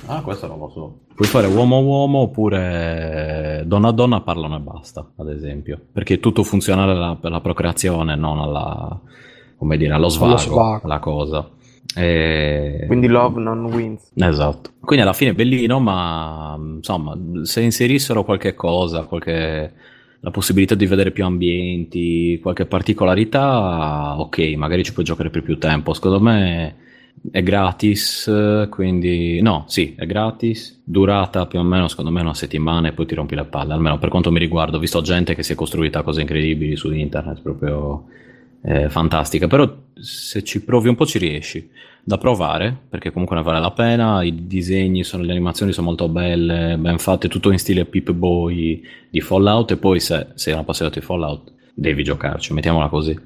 Ah, 0.07 0.21
questo 0.21 0.47
non 0.47 0.59
lo 0.59 0.69
so. 0.69 0.99
Puoi 1.15 1.27
fare 1.27 1.47
uomo-uomo 1.47 2.19
oppure 2.19 3.63
donna-donna 3.65 4.21
parlano 4.21 4.57
e 4.57 4.59
basta, 4.59 5.09
ad 5.15 5.29
esempio. 5.29 5.79
Perché 5.91 6.15
è 6.15 6.19
tutto 6.19 6.43
funzionale 6.43 6.91
alla- 6.91 7.17
per 7.19 7.31
la 7.31 7.41
procreazione, 7.41 8.15
non 8.15 8.39
alla, 8.39 8.99
come 9.57 9.77
dire, 9.77 9.93
allo 9.93 10.09
svago, 10.09 10.37
svago. 10.37 10.87
la 10.87 10.99
cosa. 10.99 11.49
E- 11.95 12.83
Quindi 12.87 13.07
love 13.07 13.41
non 13.41 13.63
wins. 13.65 14.11
Esatto. 14.15 14.71
Quindi 14.81 15.03
alla 15.05 15.13
fine 15.13 15.31
è 15.31 15.33
bellino, 15.33 15.79
ma 15.79 16.57
insomma, 16.59 17.17
se 17.43 17.61
inserissero 17.61 18.23
qualche 18.23 18.53
cosa, 18.53 19.03
qualche... 19.05 19.73
la 20.19 20.31
possibilità 20.31 20.75
di 20.75 20.85
vedere 20.85 21.11
più 21.11 21.23
ambienti, 21.23 22.39
qualche 22.41 22.65
particolarità, 22.65 24.15
ok, 24.19 24.39
magari 24.57 24.83
ci 24.83 24.91
puoi 24.93 25.05
giocare 25.05 25.29
per 25.29 25.41
più 25.43 25.57
tempo. 25.57 25.93
Secondo 25.93 26.19
me 26.19 26.75
è 27.31 27.43
gratis, 27.43 28.27
eh, 28.27 28.67
quindi 28.69 29.41
no, 29.41 29.65
sì, 29.67 29.95
è 29.97 30.05
gratis, 30.05 30.81
durata 30.83 31.45
più 31.45 31.59
o 31.59 31.63
meno 31.63 31.87
secondo 31.87 32.11
me 32.11 32.21
una 32.21 32.33
settimana 32.33 32.87
e 32.87 32.93
poi 32.93 33.05
ti 33.05 33.15
rompi 33.15 33.35
le 33.35 33.45
palle, 33.45 33.73
almeno 33.73 33.97
per 33.97 34.09
quanto 34.09 34.31
mi 34.31 34.39
riguarda, 34.39 34.77
ho 34.77 34.79
visto 34.79 35.01
gente 35.01 35.35
che 35.35 35.43
si 35.43 35.53
è 35.53 35.55
costruita 35.55 36.03
cose 36.03 36.21
incredibili 36.21 36.75
su 36.75 36.91
internet, 36.91 37.41
proprio 37.41 38.05
eh, 38.61 38.89
fantastica, 38.89 39.47
però 39.47 39.71
se 39.93 40.43
ci 40.43 40.63
provi 40.63 40.89
un 40.89 40.95
po' 40.95 41.05
ci 41.05 41.17
riesci. 41.17 41.69
Da 42.07 42.19
provare, 42.19 42.77
perché 42.87 43.11
comunque 43.11 43.35
ne 43.35 43.41
vale 43.41 43.59
la 43.59 43.71
pena, 43.71 44.21
i 44.21 44.45
disegni, 44.45 45.03
sono, 45.03 45.23
le 45.23 45.31
animazioni 45.31 45.71
sono 45.71 45.87
molto 45.87 46.07
belle, 46.07 46.77
ben 46.77 46.99
fatte, 46.99 47.27
tutto 47.27 47.49
in 47.49 47.57
stile 47.57 47.85
Pip 47.85 48.11
Boy 48.11 48.79
di 49.09 49.21
Fallout. 49.21 49.71
E 49.71 49.77
poi 49.77 49.99
se 49.99 50.27
sei 50.35 50.53
un 50.53 50.59
appassionato 50.59 50.99
di 50.99 51.05
Fallout 51.05 51.51
devi 51.73 52.03
giocarci, 52.03 52.53
mettiamola 52.53 52.89
così. 52.89 53.19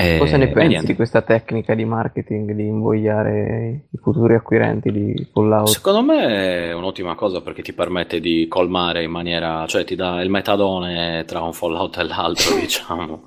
E- 0.00 0.18
Cosa 0.18 0.36
ne 0.36 0.48
pensi 0.48 0.86
di 0.86 0.94
questa 0.94 1.22
tecnica 1.22 1.74
di 1.74 1.84
marketing 1.84 2.52
di 2.52 2.66
invogliare 2.66 3.80
i 3.90 3.98
futuri 3.98 4.34
acquirenti 4.34 4.90
di 4.90 5.28
Fallout? 5.32 5.68
Secondo 5.68 6.02
me 6.02 6.68
è 6.68 6.72
un'ottima 6.72 7.14
cosa 7.14 7.40
perché 7.40 7.62
ti 7.62 7.72
permette 7.72 8.20
di 8.20 8.46
colmare 8.48 9.02
in 9.02 9.10
maniera, 9.10 9.66
cioè 9.66 9.84
ti 9.84 9.94
dà 9.94 10.20
il 10.22 10.30
metadone 10.30 11.24
tra 11.26 11.42
un 11.42 11.52
Fallout 11.52 11.98
e 11.98 12.04
l'altro, 12.04 12.56
diciamo. 12.60 13.22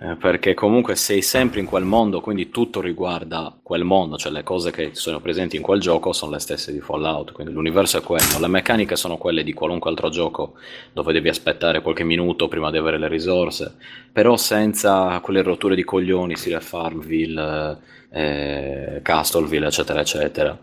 Eh, 0.00 0.14
Perché 0.14 0.54
comunque 0.54 0.94
sei 0.94 1.22
sempre 1.22 1.58
in 1.58 1.66
quel 1.66 1.82
mondo, 1.82 2.20
quindi 2.20 2.50
tutto 2.50 2.80
riguarda 2.80 3.52
quel 3.60 3.82
mondo, 3.82 4.16
cioè 4.16 4.30
le 4.30 4.44
cose 4.44 4.70
che 4.70 4.90
sono 4.92 5.18
presenti 5.20 5.56
in 5.56 5.62
quel 5.62 5.80
gioco 5.80 6.12
sono 6.12 6.30
le 6.32 6.38
stesse 6.38 6.72
di 6.72 6.78
Fallout, 6.80 7.32
quindi 7.32 7.52
l'universo 7.52 7.98
è 7.98 8.00
quello, 8.00 8.38
le 8.38 8.46
meccaniche 8.46 8.94
sono 8.94 9.16
quelle 9.16 9.42
di 9.42 9.52
qualunque 9.52 9.90
altro 9.90 10.08
gioco 10.08 10.54
dove 10.92 11.12
devi 11.12 11.28
aspettare 11.28 11.82
qualche 11.82 12.04
minuto 12.04 12.46
prima 12.46 12.70
di 12.70 12.76
avere 12.76 12.96
le 12.96 13.08
risorse, 13.08 13.74
però 14.12 14.36
senza 14.36 15.18
quelle 15.20 15.42
rotture 15.42 15.74
di 15.74 15.82
coglioni, 15.82 16.36
stile 16.36 16.60
Farmville, 16.60 17.78
eh, 18.10 19.00
Castleville, 19.02 19.66
eccetera, 19.66 20.00
eccetera. 20.00 20.56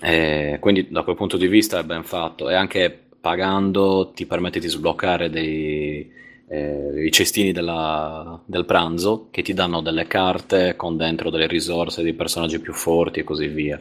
Eh, 0.00 0.58
quindi 0.60 0.86
da 0.88 1.02
quel 1.02 1.16
punto 1.16 1.36
di 1.36 1.48
vista 1.48 1.80
è 1.80 1.82
ben 1.82 2.04
fatto 2.04 2.48
e 2.48 2.54
anche 2.54 2.96
pagando 3.20 4.12
ti 4.14 4.26
permette 4.26 4.60
di 4.60 4.68
sbloccare 4.68 5.28
dei, 5.28 6.08
eh, 6.48 7.04
i 7.06 7.10
cestini 7.10 7.52
della- 7.52 8.40
del 8.46 8.64
pranzo 8.64 9.28
che 9.30 9.42
ti 9.42 9.54
danno 9.54 9.80
delle 9.82 10.06
carte 10.06 10.76
con 10.76 10.96
dentro 10.96 11.30
delle 11.30 11.46
risorse 11.46 12.02
dei 12.02 12.14
personaggi 12.14 12.58
più 12.60 12.72
forti 12.72 13.20
e 13.20 13.24
così 13.24 13.46
via. 13.48 13.80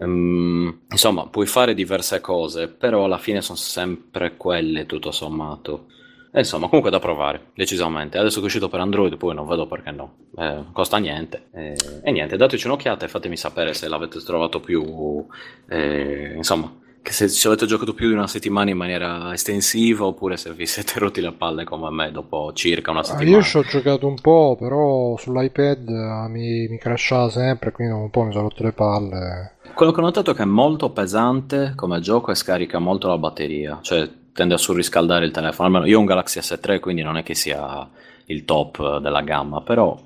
Ehm, 0.00 0.80
insomma, 0.90 1.26
puoi 1.26 1.46
fare 1.46 1.74
diverse 1.74 2.20
cose, 2.20 2.68
però 2.68 3.04
alla 3.04 3.18
fine 3.18 3.40
sono 3.42 3.58
sempre 3.58 4.36
quelle 4.36 4.86
tutto 4.86 5.10
sommato. 5.10 5.86
E 6.30 6.40
insomma, 6.40 6.66
comunque 6.68 6.90
da 6.90 6.98
provare, 6.98 7.50
decisamente. 7.54 8.18
Adesso 8.18 8.36
che 8.36 8.42
è 8.42 8.46
uscito 8.46 8.68
per 8.68 8.80
Android, 8.80 9.16
poi 9.16 9.34
non 9.34 9.46
vedo 9.48 9.66
perché 9.66 9.90
no. 9.90 10.16
Eh, 10.36 10.64
costa 10.72 10.98
niente. 10.98 11.48
Eh, 11.52 11.76
e 12.02 12.10
niente, 12.12 12.36
dateci 12.36 12.66
un'occhiata 12.66 13.06
e 13.06 13.08
fatemi 13.08 13.36
sapere 13.36 13.72
se 13.74 13.88
l'avete 13.88 14.20
trovato 14.20 14.60
più. 14.60 15.26
eh, 15.68 16.34
insomma, 16.36 16.70
che 17.08 17.14
se 17.14 17.30
ci 17.30 17.46
avete 17.46 17.64
giocato 17.64 17.94
più 17.94 18.08
di 18.08 18.12
una 18.12 18.26
settimana 18.26 18.68
in 18.70 18.76
maniera 18.76 19.32
estensiva 19.32 20.04
oppure 20.04 20.36
se 20.36 20.52
vi 20.52 20.66
siete 20.66 20.98
rotti 20.98 21.22
le 21.22 21.32
palle 21.32 21.64
come 21.64 21.88
me 21.90 22.12
dopo 22.12 22.52
circa 22.52 22.90
una 22.90 23.00
Ah, 23.00 23.04
settimana. 23.04 23.36
io 23.38 23.42
ci 23.42 23.56
ho 23.56 23.62
giocato 23.62 24.06
un 24.06 24.20
po', 24.20 24.56
però 24.60 25.16
sull'iPad 25.16 25.88
eh, 25.88 26.28
mi, 26.28 26.68
mi 26.68 26.78
crashava 26.78 27.30
sempre, 27.30 27.72
quindi 27.72 27.94
un 27.94 28.10
po' 28.10 28.24
mi 28.24 28.32
sono 28.32 28.48
rotto 28.48 28.62
le 28.62 28.72
palle. 28.72 29.52
Quello 29.74 29.90
che 29.92 30.00
ho 30.00 30.02
notato 30.02 30.32
è 30.32 30.34
che 30.34 30.42
è 30.42 30.46
molto 30.46 30.90
pesante 30.90 31.72
come 31.76 32.00
gioco 32.00 32.30
e 32.30 32.34
scarica 32.34 32.78
molto 32.78 33.08
la 33.08 33.16
batteria, 33.16 33.78
cioè 33.80 34.06
tende 34.34 34.54
a 34.54 34.58
surriscaldare 34.58 35.24
il 35.24 35.30
telefono. 35.30 35.68
Almeno 35.68 35.86
io 35.86 35.96
ho 35.96 36.00
un 36.00 36.06
Galaxy 36.06 36.40
S3, 36.40 36.78
quindi 36.80 37.00
non 37.02 37.16
è 37.16 37.22
che 37.22 37.34
sia 37.34 37.88
il 38.26 38.44
top 38.44 38.98
della 38.98 39.22
gamma, 39.22 39.62
però 39.62 39.96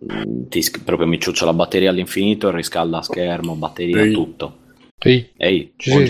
mh, 0.00 0.48
ti 0.48 0.62
proprio 0.84 1.06
mi 1.06 1.18
ciuccia 1.18 1.46
la 1.46 1.54
batteria 1.54 1.88
all'infinito, 1.90 2.50
riscalda 2.50 3.00
schermo, 3.02 3.54
batteria, 3.54 4.02
Ehi. 4.02 4.12
tutto. 4.12 4.56
Ehi, 5.02 5.30
Ehi, 5.36 5.72
Ci 5.76 5.90
sei, 5.90 6.06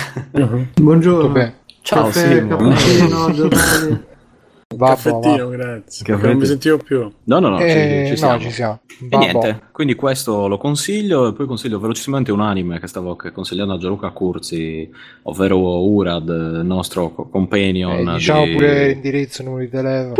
buongiorno. 0.30 0.66
Buongiorno. 0.80 1.28
bene. 1.30 1.54
Ciao 1.82 2.04
Caffè, 2.04 2.34
Simo. 2.34 2.48
cappuccino, 2.56 3.32
giornali. 3.32 4.04
Caffettino, 4.76 5.48
grazie. 5.48 6.04
Che 6.04 6.12
Perché 6.12 6.26
non 6.28 6.36
mi 6.38 6.46
sentivo 6.46 6.76
più. 6.78 7.10
No, 7.24 7.38
no, 7.38 7.48
no, 7.50 7.58
ci, 7.58 7.64
Eh, 7.64 8.02
ci 8.06 8.10
no, 8.10 8.16
siamo. 8.16 8.38
ci 8.40 8.50
siamo. 8.50 8.80
E 9.08 9.16
niente, 9.16 9.62
quindi 9.72 9.94
questo 9.94 10.48
lo 10.48 10.58
consiglio 10.58 11.28
e 11.28 11.32
poi 11.34 11.46
consiglio 11.46 11.78
velocissimamente 11.78 12.32
un 12.32 12.40
anime 12.40 12.80
che 12.80 12.86
stavo 12.88 13.16
consigliando 13.32 13.74
a 13.74 13.78
Gianluca 13.78 14.10
Curzi, 14.10 14.90
ovvero 15.22 15.84
Urad, 15.86 16.28
il 16.28 16.62
nostro 16.64 17.10
co- 17.12 17.28
companion. 17.28 18.08
Eh, 18.08 18.12
diciamo 18.14 18.44
di- 18.44 18.52
pure 18.54 18.86
l'indirizzo, 18.88 19.42
il 19.42 19.48
numero 19.48 19.64
di 19.64 19.70
telefono. 19.70 20.14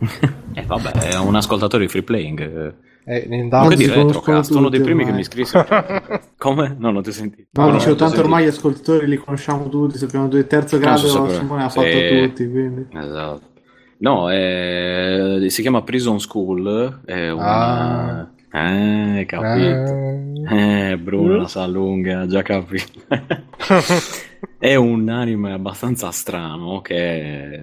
E 0.54 0.64
vabbè, 0.66 0.90
è 1.12 1.16
un 1.18 1.34
ascoltatore 1.36 1.84
di 1.84 1.88
free 1.88 2.02
playing. 2.02 2.74
Eh, 3.04 3.26
in 3.28 3.50
Comunque 3.50 3.76
si 3.76 3.82
di 3.82 3.88
conoscono 3.88 4.06
Retrocast, 4.06 4.50
uno 4.52 4.68
dei 4.68 4.80
primi 4.80 5.04
che 5.04 5.10
ormai. 5.10 5.14
mi 5.14 5.20
iscrisse. 5.20 5.66
Come? 6.38 6.76
No, 6.78 6.90
non 6.92 7.02
ti 7.02 7.10
senti. 7.10 7.46
No, 7.50 7.64
non 7.64 7.72
dicevo, 7.72 7.96
tanto 7.96 8.14
sentito. 8.14 8.22
ormai 8.22 8.44
gli 8.44 8.48
ascoltatori 8.48 9.06
li 9.08 9.16
conosciamo 9.16 9.68
tutti, 9.68 9.98
sappiamo 9.98 10.26
tutti. 10.26 10.38
Il 10.38 10.46
terzo 10.46 10.76
so 10.76 10.78
grado 10.78 11.06
sapere. 11.06 11.34
Simone 11.34 11.64
ha 11.64 11.68
fatto 11.68 11.88
tutti, 11.88 12.48
quindi. 12.48 12.86
Esatto. 12.92 13.50
No, 13.98 14.30
eh, 14.30 15.46
si 15.48 15.62
chiama 15.62 15.82
Prison 15.82 16.20
School. 16.20 17.00
È 17.04 17.30
una... 17.30 18.32
Eh, 18.52 19.24
capito. 19.26 20.54
Eh, 20.54 20.98
Bruno 20.98 21.36
la 21.38 21.48
sa 21.48 21.66
lunga, 21.66 22.26
già 22.26 22.42
capito. 22.42 23.00
è 24.58 24.74
un 24.76 25.08
anime 25.08 25.52
abbastanza 25.52 26.10
strano 26.12 26.80
che 26.82 27.58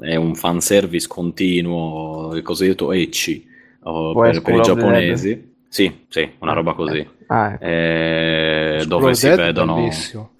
è 0.00 0.14
un 0.14 0.34
fanservice 0.34 1.08
continuo, 1.08 2.34
il 2.34 2.42
cosiddetto 2.42 2.92
ecchi 2.92 3.54
o 3.88 4.12
per, 4.12 4.42
per 4.42 4.54
i 4.54 4.60
giapponesi. 4.62 5.54
Sì, 5.68 5.92
sì, 6.08 6.28
una 6.40 6.52
roba 6.52 6.74
così. 6.74 7.06
Ah, 7.26 7.52
ecco. 7.52 7.64
Eh, 7.64 8.84
dove 8.86 9.14
si 9.14 9.28
vedono, 9.28 9.90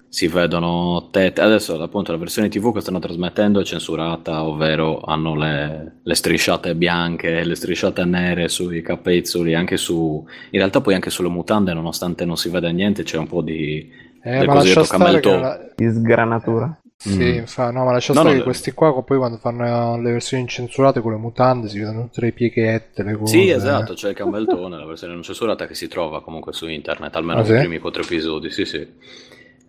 si 0.09 0.27
vedono 0.27 1.09
tette. 1.11 1.41
Adesso, 1.41 1.81
appunto, 1.81 2.11
la 2.11 2.17
versione 2.17 2.49
TV 2.49 2.73
che 2.73 2.79
stanno 2.81 2.99
trasmettendo 2.99 3.59
è 3.59 3.63
censurata, 3.63 4.43
ovvero 4.43 5.01
hanno 5.01 5.35
le, 5.35 5.97
le 6.01 6.15
strisciate 6.15 6.75
bianche, 6.75 7.43
le 7.43 7.55
strisciate 7.55 8.03
nere 8.05 8.47
sui 8.47 8.81
capezzoli, 8.81 9.53
anche 9.53 9.77
su. 9.77 10.25
In 10.51 10.59
realtà, 10.59 10.81
poi 10.81 10.93
anche 10.95 11.09
sulle 11.09 11.29
mutande, 11.29 11.73
nonostante 11.73 12.25
non 12.25 12.37
si 12.37 12.49
veda 12.49 12.69
niente, 12.69 13.03
c'è 13.03 13.17
un 13.17 13.27
po' 13.27 13.41
di. 13.41 13.89
Eh, 14.23 14.45
ma 14.45 14.55
lascia 14.55 14.83
stare 14.83 15.21
la- 15.21 15.59
Di 15.75 15.89
sgranatura. 15.89 16.79
Sì, 16.99 17.23
Mm. 17.23 17.37
infa- 17.37 17.71
no, 17.71 17.85
ma 17.85 17.91
lascia 17.91 18.13
No, 18.13 18.19
stare 18.19 18.35
no, 18.35 18.39
che 18.39 18.43
questi 18.45 18.71
qua 18.71 19.03
poi 19.03 19.17
quando 19.17 19.37
fanno 19.37 20.01
le 20.01 20.11
versioni 20.11 20.43
incensurate 20.43 20.99
con 21.01 21.11
le 21.11 21.17
mutande 21.17 21.69
si 21.69 21.77
vedono 21.79 22.03
tutte 22.05 22.21
le 22.21 22.31
pieghette, 22.31 23.03
le 23.03 23.15
cose. 23.15 23.31
Sì, 23.37 23.49
esatto, 23.49 23.93
c'è 23.93 24.09
il 24.09 24.15
camel 24.15 24.45
toe 24.47 24.67
nella 24.69 24.85
versione 24.85 25.13
non 25.13 25.21
censurata 25.21 25.67
che 25.67 25.75
si 25.75 25.87
trova 25.87 26.21
comunque 26.23 26.53
su 26.53 26.67
internet, 26.67 27.15
almeno 27.15 27.39
Ah, 27.39 27.43
nei 27.43 27.51
sì? 27.51 27.57
primi 27.59 27.77
quattro 27.79 28.01
episodi, 28.01 28.49
sì 28.49 28.65
sì. 28.65 28.87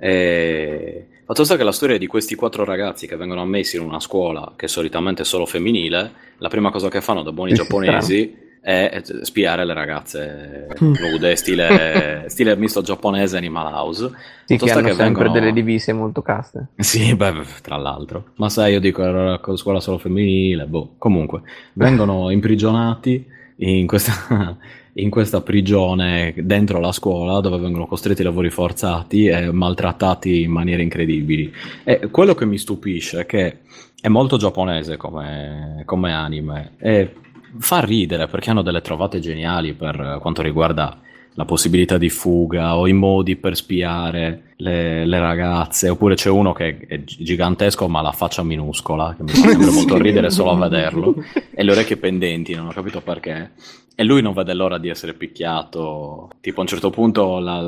E... 0.00 1.06
Fatto 1.24 1.44
sta 1.44 1.56
che 1.56 1.64
la 1.64 1.72
storia 1.72 1.98
di 1.98 2.06
questi 2.06 2.34
quattro 2.34 2.64
ragazzi 2.64 3.06
che 3.06 3.16
vengono 3.16 3.42
ammessi 3.42 3.76
in 3.76 3.82
una 3.82 4.00
scuola 4.00 4.54
che 4.56 4.66
solitamente 4.68 5.22
è 5.22 5.24
solo 5.26 5.44
femminile, 5.44 6.12
la 6.38 6.48
prima 6.48 6.70
cosa 6.70 6.88
che 6.88 7.02
fanno 7.02 7.22
da 7.22 7.32
buoni 7.32 7.52
giapponesi 7.52 8.46
è 8.68 9.00
spiare 9.22 9.64
le 9.64 9.72
ragazze 9.72 10.68
nude, 10.80 11.36
stile, 11.36 12.24
stile 12.28 12.54
misto 12.54 12.82
giapponese 12.82 13.38
Animal 13.38 13.72
House. 13.72 14.10
Sì, 14.44 14.58
che 14.58 14.70
hanno 14.70 14.88
sempre 14.88 15.04
vengono- 15.04 15.30
delle 15.32 15.52
divise 15.54 15.94
molto 15.94 16.20
caste. 16.20 16.66
sì, 16.76 17.16
beh, 17.16 17.32
tra 17.62 17.76
l'altro. 17.76 18.32
Ma 18.34 18.50
sai, 18.50 18.72
io 18.72 18.80
dico, 18.80 19.02
era 19.02 19.40
scuola 19.56 19.80
solo 19.80 19.96
femminile, 19.96 20.66
boh. 20.66 20.96
Comunque, 20.98 21.40
vengono 21.72 22.28
imprigionati 22.30 23.24
in 23.56 23.86
questa, 23.86 24.58
in 24.92 25.08
questa 25.08 25.40
prigione 25.40 26.34
dentro 26.36 26.78
la 26.78 26.92
scuola 26.92 27.40
dove 27.40 27.56
vengono 27.56 27.86
costretti 27.86 28.20
ai 28.20 28.26
lavori 28.26 28.50
forzati 28.50 29.28
e 29.28 29.50
maltrattati 29.50 30.42
in 30.42 30.50
maniere 30.50 30.82
incredibili. 30.82 31.50
E 31.84 32.10
quello 32.10 32.34
che 32.34 32.44
mi 32.44 32.58
stupisce 32.58 33.20
è 33.20 33.24
che 33.24 33.60
è 33.98 34.08
molto 34.08 34.36
giapponese 34.36 34.98
come, 34.98 35.84
come 35.86 36.12
anime 36.12 36.72
e 36.78 37.14
fa 37.58 37.80
ridere 37.80 38.26
perché 38.26 38.50
hanno 38.50 38.62
delle 38.62 38.80
trovate 38.80 39.20
geniali 39.20 39.74
per 39.74 40.18
quanto 40.20 40.42
riguarda 40.42 41.00
la 41.38 41.44
possibilità 41.44 41.98
di 41.98 42.10
fuga 42.10 42.76
o 42.76 42.88
i 42.88 42.92
modi 42.92 43.36
per 43.36 43.54
spiare 43.54 44.54
le, 44.56 45.06
le 45.06 45.18
ragazze, 45.20 45.88
oppure 45.88 46.16
c'è 46.16 46.28
uno 46.28 46.52
che 46.52 46.78
è 46.88 47.04
gi- 47.04 47.22
gigantesco 47.22 47.86
ma 47.86 48.00
ha 48.00 48.02
la 48.02 48.12
faccia 48.12 48.42
minuscola, 48.42 49.14
che 49.16 49.22
mi 49.22 49.28
fa 49.28 49.48
sempre 49.48 49.70
molto 49.70 49.96
ridere 49.98 50.30
solo 50.30 50.50
a 50.50 50.56
vederlo, 50.68 51.14
e 51.54 51.62
le 51.62 51.70
orecchie 51.70 51.96
pendenti, 51.96 52.54
non 52.56 52.66
ho 52.66 52.72
capito 52.72 53.00
perché, 53.02 53.52
e 53.94 54.02
lui 54.02 54.20
non 54.20 54.32
vede 54.32 54.52
l'ora 54.52 54.78
di 54.78 54.88
essere 54.88 55.14
picchiato, 55.14 56.30
tipo 56.40 56.58
a 56.58 56.62
un 56.62 56.68
certo 56.68 56.90
punto 56.90 57.38
la, 57.38 57.60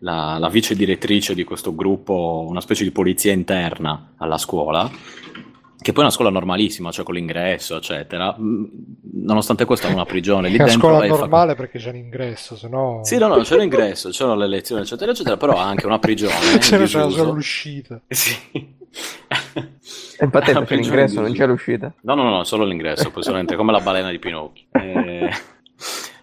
la, 0.00 0.36
la 0.38 0.48
vice 0.50 0.74
direttrice 0.74 1.34
di 1.34 1.44
questo 1.44 1.74
gruppo, 1.74 2.44
una 2.46 2.60
specie 2.60 2.84
di 2.84 2.90
polizia 2.90 3.32
interna 3.32 4.12
alla 4.18 4.36
scuola, 4.36 4.90
che 5.80 5.92
poi 5.92 6.02
è 6.02 6.06
una 6.06 6.10
scuola 6.10 6.30
normalissima, 6.30 6.90
cioè 6.90 7.04
con 7.04 7.14
l'ingresso, 7.14 7.76
eccetera, 7.76 8.34
mm, 8.38 8.64
nonostante 9.22 9.64
questo 9.64 9.86
è 9.86 9.92
una 9.92 10.04
prigione 10.04 10.48
lì 10.48 10.56
È 10.56 10.62
una 10.62 10.72
scuola 10.72 10.98
fa- 10.98 11.06
normale 11.06 11.54
perché 11.54 11.78
c'è 11.78 11.92
l'ingresso, 11.92 12.56
se 12.56 12.68
no... 12.68 13.00
sì, 13.04 13.16
no, 13.16 13.28
no, 13.28 13.38
c'è 13.38 13.56
l'ingresso, 13.56 14.10
c'erano 14.10 14.36
le 14.36 14.48
lezioni, 14.48 14.82
eccetera, 14.82 15.12
eccetera, 15.12 15.36
però 15.36 15.56
ha 15.56 15.66
anche 15.66 15.86
una 15.86 15.98
prigione. 15.98 16.34
In 16.52 16.58
c'era 16.58 16.86
solo 16.86 17.32
l'uscita. 17.32 18.00
Sì. 18.08 18.76
E 20.20 20.24
infatti 20.24 20.50
Una 20.50 20.64
c'è 20.64 20.74
l'ingresso, 20.74 21.16
in 21.18 21.22
non 21.22 21.32
c'è 21.32 21.46
l'uscita. 21.46 21.94
No, 22.00 22.14
no, 22.14 22.28
no, 22.28 22.42
solo 22.42 22.64
l'ingresso, 22.64 23.10
poi 23.10 23.22
solamente 23.22 23.54
come 23.54 23.70
la 23.70 23.80
balena 23.80 24.10
di 24.10 24.18
Pinocchio. 24.18 24.64
Eh, 24.72 25.30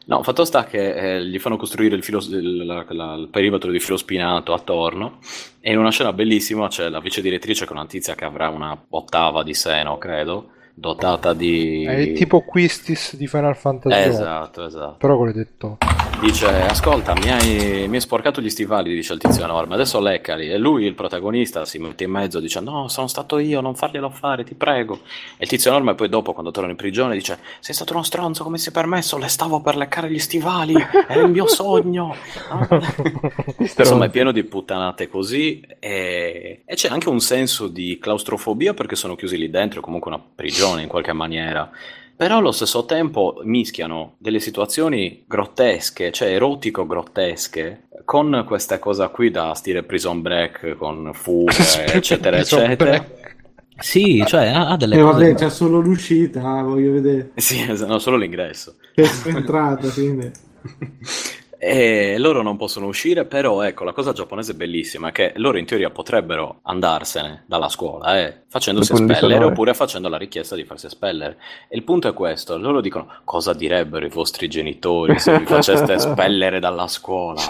No, 0.08 0.22
fatto 0.22 0.46
sta 0.46 0.66
che 0.66 1.16
eh, 1.18 1.26
gli 1.26 1.40
fanno 1.40 1.58
costruire 1.58 1.96
il, 1.96 2.04
filo, 2.04 2.20
il, 2.20 2.64
la- 2.66 2.86
la- 2.90 3.16
il 3.16 3.28
perimetro 3.30 3.72
di 3.72 3.80
filo 3.80 3.98
spinato 3.98 4.54
attorno 4.54 5.18
e 5.60 5.72
in 5.72 5.80
una 5.80 5.90
scena 5.90 6.14
bellissima 6.14 6.68
c'è 6.68 6.90
la 6.90 7.00
vice 7.00 7.22
direttrice 7.22 7.66
è 7.66 7.72
una 7.72 7.88
tizia 7.88 8.14
che 8.14 8.24
avrà 8.24 8.50
una 8.50 8.80
ottava 8.90 9.42
di 9.42 9.56
seno, 9.56 9.98
credo, 9.98 10.52
dotata 10.78 11.34
di... 11.34 11.86
È 11.86 12.12
tipo 12.12 12.42
Quistis 12.42 13.16
di 13.16 13.28
Final 13.28 13.56
Fantasy 13.56 14.10
Esatto, 14.10 14.66
esatto. 14.66 14.96
però 14.98 15.16
con 15.16 15.28
le 15.28 15.34
detto. 15.34 15.78
Dice, 16.20 16.48
ascolta, 16.48 17.14
mi 17.14 17.30
hai, 17.30 17.88
mi 17.88 17.96
hai 17.96 18.02
sporcato 18.02 18.42
gli 18.42 18.50
stivali, 18.50 18.94
dice 18.94 19.14
il 19.14 19.20
tizio 19.20 19.44
enorme, 19.44 19.76
adesso 19.76 20.00
leccali. 20.00 20.50
E 20.50 20.58
lui, 20.58 20.86
il 20.86 20.94
protagonista, 20.94 21.66
si 21.66 21.78
mette 21.78 22.04
in 22.04 22.12
mezzo, 22.12 22.40
dice, 22.40 22.60
no, 22.60 22.88
sono 22.88 23.08
stato 23.08 23.38
io, 23.38 23.62
non 23.62 23.76
farglielo 23.76 24.10
fare, 24.10 24.44
ti 24.44 24.54
prego. 24.54 25.00
E 25.38 25.44
il 25.44 25.48
tizio 25.48 25.72
enorme 25.72 25.96
poi 25.96 26.10
dopo, 26.10 26.34
quando 26.34 26.52
torna 26.52 26.72
in 26.72 26.76
prigione, 26.76 27.14
dice, 27.16 27.40
sei 27.60 27.74
stato 27.74 27.94
uno 27.94 28.04
stronzo, 28.04 28.44
come 28.44 28.58
si 28.58 28.70
è 28.70 28.72
permesso? 28.72 29.18
Le 29.18 29.28
stavo 29.28 29.62
per 29.62 29.76
leccare 29.78 30.10
gli 30.10 30.20
stivali, 30.20 30.76
era 31.08 31.22
il 31.22 31.30
mio 31.30 31.48
sogno. 31.48 32.16
Ah. 32.50 32.68
Insomma, 33.78 34.06
è 34.06 34.10
pieno 34.10 34.32
di 34.32 34.44
puttanate 34.44 35.08
così 35.08 35.62
e, 35.80 36.64
e 36.66 36.76
c'è 36.76 36.90
anche 36.90 37.10
un 37.10 37.20
senso 37.20 37.68
di 37.68 37.98
claustrofobia 38.00 38.74
perché 38.74 38.96
sono 38.96 39.16
chiusi 39.16 39.38
lì 39.38 39.50
dentro, 39.50 39.82
comunque 39.82 40.12
una 40.12 40.24
prigione 40.34 40.65
in 40.80 40.88
qualche 40.88 41.14
maniera. 41.14 41.70
Però 42.18 42.38
allo 42.38 42.52
stesso 42.54 42.86
tempo 42.86 43.42
mischiano 43.44 44.16
delle 44.20 44.40
situazioni 44.40 45.26
grottesche, 45.28 46.12
cioè 46.12 46.30
erotico-grottesche, 46.30 47.88
con 48.06 48.44
questa 48.48 48.80
cosa 48.80 49.10
qui 49.10 49.32
da 49.32 49.54
stile 49.54 49.84
Prison 49.84 50.22
Break, 50.22 50.78
con 50.78 51.12
fughe, 51.14 51.52
eccetera, 51.94 52.38
eccetera. 52.38 52.76
Break. 52.76 53.36
Sì, 53.78 54.24
cioè 54.26 54.48
ha 54.48 54.78
delle 54.78 54.96
E 54.96 55.02
cose... 55.02 55.12
vabbè, 55.12 55.36
c'è 55.36 55.50
solo 55.50 55.80
l'uscita, 55.80 56.62
voglio 56.62 56.94
vedere. 56.94 57.32
Sì, 57.36 57.66
no, 57.86 58.00
solo 58.00 58.16
l'ingresso. 58.16 58.76
È 58.94 59.06
entrata, 59.26 59.90
quindi. 59.90 60.32
E 61.68 62.20
loro 62.20 62.44
non 62.44 62.58
possono 62.58 62.86
uscire, 62.86 63.26
però 63.26 63.64
ecco, 63.64 63.84
la 63.86 63.92
cosa 63.92 64.14
giapponese 64.14 64.54
bellissima 64.54 65.08
è 65.08 65.12
che 65.12 65.34
loro 65.38 65.58
in 65.58 65.66
teoria 65.66 65.90
potrebbero 65.90 66.60
andarsene 66.62 67.44
dalla 67.48 67.70
scuola, 67.70 68.20
eh, 68.20 68.44
facendosi 68.48 68.94
espellere 68.94 69.16
disonore. 69.16 69.46
oppure 69.46 69.74
facendo 69.74 70.08
la 70.08 70.18
richiesta 70.18 70.56
di 70.56 70.64
farsi 70.64 70.86
espellere. 70.86 71.38
E 71.68 71.76
il 71.76 71.84
punto 71.84 72.08
è 72.08 72.14
questo, 72.14 72.56
loro 72.60 72.82
dicono 72.82 73.08
cosa 73.24 73.54
direbbero 73.54 74.06
i 74.06 74.10
vostri 74.10 74.48
genitori 74.48 75.18
se 75.18 75.40
vi 75.40 75.46
faceste 75.48 75.94
espellere 75.98 76.60
dalla 76.60 76.88
scuola? 76.88 77.42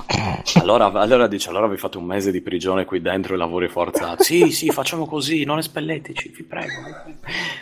Allora, 0.61 0.85
allora 0.93 1.27
dice, 1.27 1.49
allora 1.49 1.67
vi 1.67 1.75
fate 1.75 1.97
un 1.97 2.05
mese 2.05 2.31
di 2.31 2.39
prigione 2.39 2.85
qui 2.85 3.01
dentro 3.01 3.33
e 3.33 3.37
lavori 3.37 3.67
forzati. 3.67 4.23
Sì, 4.23 4.51
sì, 4.51 4.69
facciamo 4.69 5.05
così, 5.05 5.43
non 5.43 5.57
espelleteci, 5.57 6.29
vi 6.29 6.43
prego. 6.43 6.71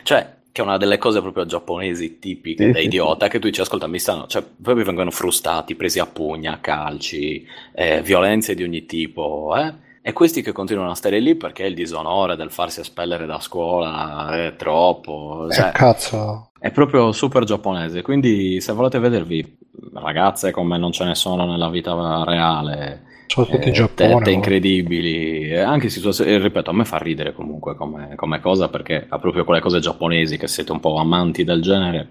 Cioè, 0.04 0.42
che 0.54 0.62
è 0.62 0.66
una 0.66 0.78
delle 0.78 0.98
cose 0.98 1.20
proprio 1.22 1.46
giapponesi 1.46 2.20
tipiche 2.20 2.70
Sì, 2.70 2.72
da 2.72 2.80
sì, 2.80 2.86
idiota, 2.86 3.28
che 3.28 3.40
tu 3.40 3.48
dici, 3.48 3.60
ascolta, 3.62 3.88
mi 3.88 4.00
stanno, 4.00 4.28
cioè, 4.28 4.44
poi 4.44 4.76
vi 4.76 4.84
vengono 4.84 5.12
frustati, 5.12 5.76
presi 5.76 6.00
a 6.00 6.06
pugna, 6.08 6.62
calci, 6.62 7.46
eh, 7.74 8.02
violenze 8.04 8.56
di 8.56 8.64
ogni 8.64 8.86
tipo, 8.86 9.54
eh? 9.58 9.74
E 10.06 10.14
questi 10.14 10.42
che 10.42 10.52
continuano 10.54 10.92
a 10.92 10.96
stare 10.96 11.20
lì 11.20 11.36
perché 11.36 11.64
il 11.66 11.74
disonore 11.74 12.36
del 12.38 12.52
farsi 12.52 12.82
espellere 12.82 13.26
da 13.26 13.40
scuola 13.42 14.30
è 14.48 14.56
troppo, 14.56 15.48
Eh, 15.48 15.52
cioè, 15.52 15.72
cazzo. 15.72 16.52
è 16.60 16.72
proprio 16.72 17.12
super 17.12 17.44
giapponese, 17.46 18.02
quindi 18.02 18.62
se 18.62 18.74
volete 18.74 19.00
vedervi 19.00 19.58
ragazze 19.94 20.52
come 20.52 20.78
non 20.78 20.92
ce 20.92 21.06
ne 21.06 21.16
sono 21.16 21.46
nella 21.46 21.70
vita 21.70 22.24
reale, 22.26 23.04
Sono 23.28 23.48
tutti 23.48 23.70
eh, 23.70 23.72
Giappone. 23.72 24.10
tette 24.10 24.30
no? 24.30 24.36
incredibili, 24.36 25.56
anche 25.56 25.90
situazioni, 25.90 26.32
e 26.32 26.38
ripeto, 26.38 26.70
a 26.70 26.74
me 26.74 26.86
fa 26.86 26.98
ridere 26.98 27.34
comunque 27.34 27.76
come, 27.76 28.14
come 28.16 28.40
cosa 28.40 28.70
perché 28.70 29.06
ha 29.08 29.20
proprio 29.20 29.44
quelle 29.44 29.62
cose 29.62 29.80
giapponesi 29.80 30.38
che 30.38 30.48
siete 30.48 30.72
un 30.72 30.80
po' 30.80 30.98
amanti 30.98 31.44
del 31.44 31.62
genere, 31.62 32.10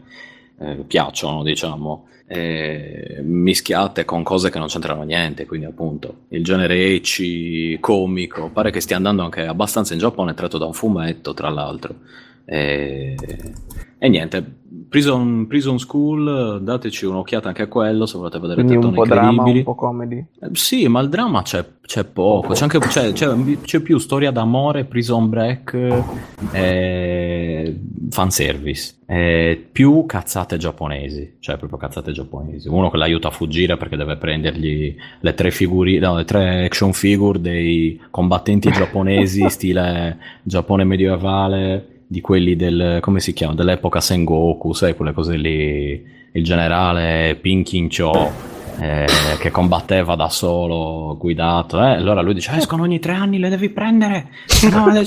eh, 0.58 0.84
piacciono, 0.86 1.42
diciamo, 1.42 2.06
eh, 2.26 3.20
mischiate 3.22 4.04
con 4.04 4.22
cose 4.22 4.50
che 4.50 4.58
non 4.58 4.68
c'entrano 4.68 5.02
niente, 5.02 5.44
quindi 5.44 5.66
appunto 5.66 6.22
il 6.28 6.42
genere 6.42 6.94
ecchi, 6.94 7.76
comico, 7.78 8.50
pare 8.50 8.70
che 8.70 8.80
stia 8.80 8.96
andando 8.96 9.22
anche 9.22 9.46
abbastanza 9.46 9.92
in 9.92 9.98
Giappone, 9.98 10.34
tratto 10.34 10.58
da 10.58 10.64
un 10.64 10.72
fumetto, 10.72 11.34
tra 11.34 11.50
l'altro. 11.50 11.94
E, 12.44 13.14
e 13.98 14.08
niente, 14.08 14.44
Prison, 14.88 15.46
Prison 15.46 15.78
School, 15.78 16.60
dateci 16.62 17.06
un'occhiata 17.06 17.48
anche 17.48 17.62
a 17.62 17.66
quello 17.66 18.04
se 18.04 18.18
volete 18.18 18.38
vedere 18.38 18.64
Quindi 18.64 18.84
un 18.84 18.92
po' 18.92 19.04
drama, 19.06 19.44
un 19.44 19.62
po' 19.62 19.74
comedy. 19.74 20.18
Eh, 20.40 20.48
Sì, 20.52 20.86
ma 20.88 21.00
il 21.00 21.08
dramma 21.08 21.42
c'è, 21.42 21.64
c'è 21.80 22.04
poco, 22.04 22.52
c'è, 22.52 22.62
anche, 22.64 22.78
c'è, 22.78 23.12
c'è- 23.12 23.60
c'è 23.62 23.80
più 23.80 23.98
storia 23.98 24.30
d'amore, 24.30 24.84
prison 24.84 25.28
break, 25.28 26.02
eh, 26.52 27.78
fanservice, 28.10 28.94
eh, 29.06 29.66
più 29.70 30.04
cazzate 30.06 30.56
giapponesi, 30.56 31.36
cioè 31.38 31.56
proprio 31.56 31.78
cazzate 31.78 32.12
giapponesi. 32.12 32.68
Uno 32.68 32.90
che 32.90 32.96
l'aiuta 32.96 33.28
a 33.28 33.32
fuggire 33.32 33.76
perché 33.76 33.96
deve 33.96 34.16
prendergli 34.16 34.94
le 35.20 35.34
tre 35.34 35.50
figuri, 35.50 35.98
no, 35.98 36.16
le 36.16 36.24
tre 36.24 36.64
action 36.64 36.92
figure 36.92 37.40
dei 37.40 38.00
combattenti 38.10 38.70
giapponesi, 38.70 39.48
stile 39.50 40.18
Giappone 40.42 40.84
medievale, 40.84 41.91
di 42.12 42.20
quelli 42.20 42.56
del, 42.56 42.98
come 43.00 43.20
si 43.20 43.32
chiama, 43.32 43.54
dell'epoca 43.54 43.98
Sengoku, 43.98 44.74
sai, 44.74 44.94
quelle 44.94 45.14
cose 45.14 45.36
lì, 45.36 46.04
il 46.32 46.44
generale 46.44 47.38
Pinkin 47.40 47.88
Cho 47.88 48.30
eh, 48.78 49.06
che 49.38 49.50
combatteva 49.50 50.14
da 50.14 50.28
solo, 50.28 51.16
guidato. 51.16 51.78
Eh? 51.78 51.92
Allora 51.92 52.20
lui 52.20 52.34
dice: 52.34 52.54
Escono 52.54 52.82
ogni 52.82 52.98
tre 52.98 53.14
anni, 53.14 53.38
le 53.38 53.48
devi 53.48 53.70
prendere. 53.70 54.28
No, 54.70 54.90
le- 54.90 55.04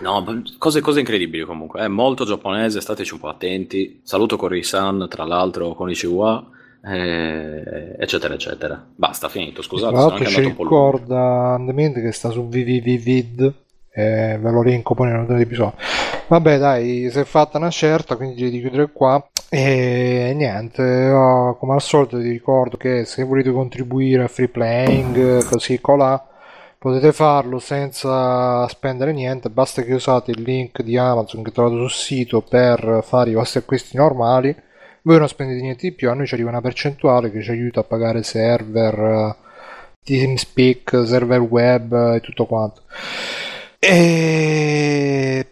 No, 0.00 0.24
cose, 0.56 0.80
cose 0.80 1.00
incredibili 1.00 1.44
comunque. 1.44 1.82
È 1.82 1.88
molto 1.88 2.24
giapponese, 2.24 2.80
stateci 2.80 3.12
un 3.12 3.20
po' 3.20 3.28
attenti. 3.28 4.00
Saluto 4.02 4.36
Kori-san, 4.36 5.06
tra 5.10 5.24
l'altro, 5.24 5.74
con 5.74 5.90
Ichiwa, 5.90 6.48
eh, 6.82 7.94
eccetera, 7.98 8.32
eccetera. 8.32 8.82
Basta, 8.94 9.28
finito. 9.28 9.60
Scusate, 9.60 9.92
Tra 9.92 10.00
sono 10.00 10.16
l'altro 10.16 10.30
ci 10.30 10.40
ricorda 10.40 11.54
Andement 11.54 12.00
che 12.00 12.12
sta 12.12 12.30
su 12.30 12.40
www.vid 12.40 13.60
e 13.94 14.38
ve 14.40 14.50
lo 14.50 14.62
linko 14.62 14.94
poi 14.94 15.10
episodio. 15.40 15.74
Vabbè 16.28 16.58
dai, 16.58 17.10
si 17.10 17.18
è 17.18 17.24
fatta 17.24 17.58
una 17.58 17.70
certa, 17.70 18.16
quindi 18.16 18.36
direi 18.36 18.50
di 18.50 18.60
chiudere 18.60 18.90
qua. 18.92 19.22
E 19.50 20.32
niente, 20.34 21.10
come 21.58 21.74
al 21.74 21.82
solito 21.82 22.16
vi 22.16 22.30
ricordo 22.30 22.78
che 22.78 23.04
se 23.04 23.22
volete 23.22 23.52
contribuire 23.52 24.22
a 24.22 24.28
free 24.28 24.48
playing, 24.48 25.44
così 25.46 25.78
colà, 25.80 26.26
potete 26.78 27.12
farlo 27.12 27.58
senza 27.58 28.66
spendere 28.68 29.12
niente, 29.12 29.50
basta 29.50 29.82
che 29.82 29.92
usate 29.92 30.30
il 30.30 30.42
link 30.42 30.82
di 30.82 30.96
Amazon 30.96 31.42
che 31.42 31.52
trovate 31.52 31.76
sul 31.76 31.90
sito 31.90 32.40
per 32.40 33.02
fare 33.04 33.30
i 33.30 33.34
vostri 33.34 33.60
acquisti 33.60 33.96
normali. 33.96 34.56
Voi 35.02 35.18
non 35.18 35.28
spendete 35.28 35.60
niente 35.60 35.88
di 35.88 35.92
più, 35.92 36.08
a 36.10 36.14
noi 36.14 36.26
ci 36.26 36.34
arriva 36.34 36.48
una 36.48 36.60
percentuale 36.60 37.30
che 37.30 37.42
ci 37.42 37.50
aiuta 37.50 37.80
a 37.80 37.84
pagare 37.84 38.22
server, 38.22 38.98
eh, 38.98 39.36
TeamSpeak, 40.02 41.02
server 41.04 41.40
web 41.40 41.92
eh, 41.92 42.16
e 42.16 42.20
tutto 42.20 42.46
quanto. 42.46 42.82
E 43.84 45.46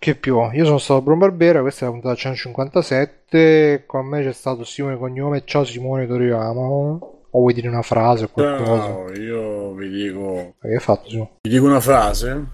che 0.00 0.16
più? 0.16 0.38
Io 0.52 0.64
sono 0.64 0.78
stato 0.78 1.00
Bruno 1.02 1.20
Barbera, 1.20 1.60
questa 1.60 1.84
è 1.84 1.86
la 1.86 1.92
puntata 1.92 2.16
157. 2.16 3.84
Con 3.86 4.06
me 4.06 4.22
c'è 4.24 4.32
stato 4.32 4.64
Simone 4.64 4.96
Cognome. 4.98 5.42
Ciao 5.44 5.62
Simone, 5.64 6.06
torniamo. 6.08 7.22
O 7.30 7.38
vuoi 7.38 7.54
dire 7.54 7.68
una 7.68 7.82
frase 7.82 8.24
o 8.24 8.28
qualcosa? 8.32 8.82
Ciao, 8.82 9.12
io 9.12 9.72
vi 9.74 9.88
dico, 9.88 10.54
Ma 10.60 10.68
Che 10.68 10.74
hai 10.74 10.80
fatto 10.80 11.08
Simone? 11.08 11.30
vi 11.42 11.50
dico 11.50 11.64
una 11.66 11.78
frase. 11.80 12.44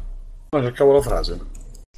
No, 0.51 0.63
cercavo 0.63 0.93
la 0.93 1.01
frase. 1.01 1.39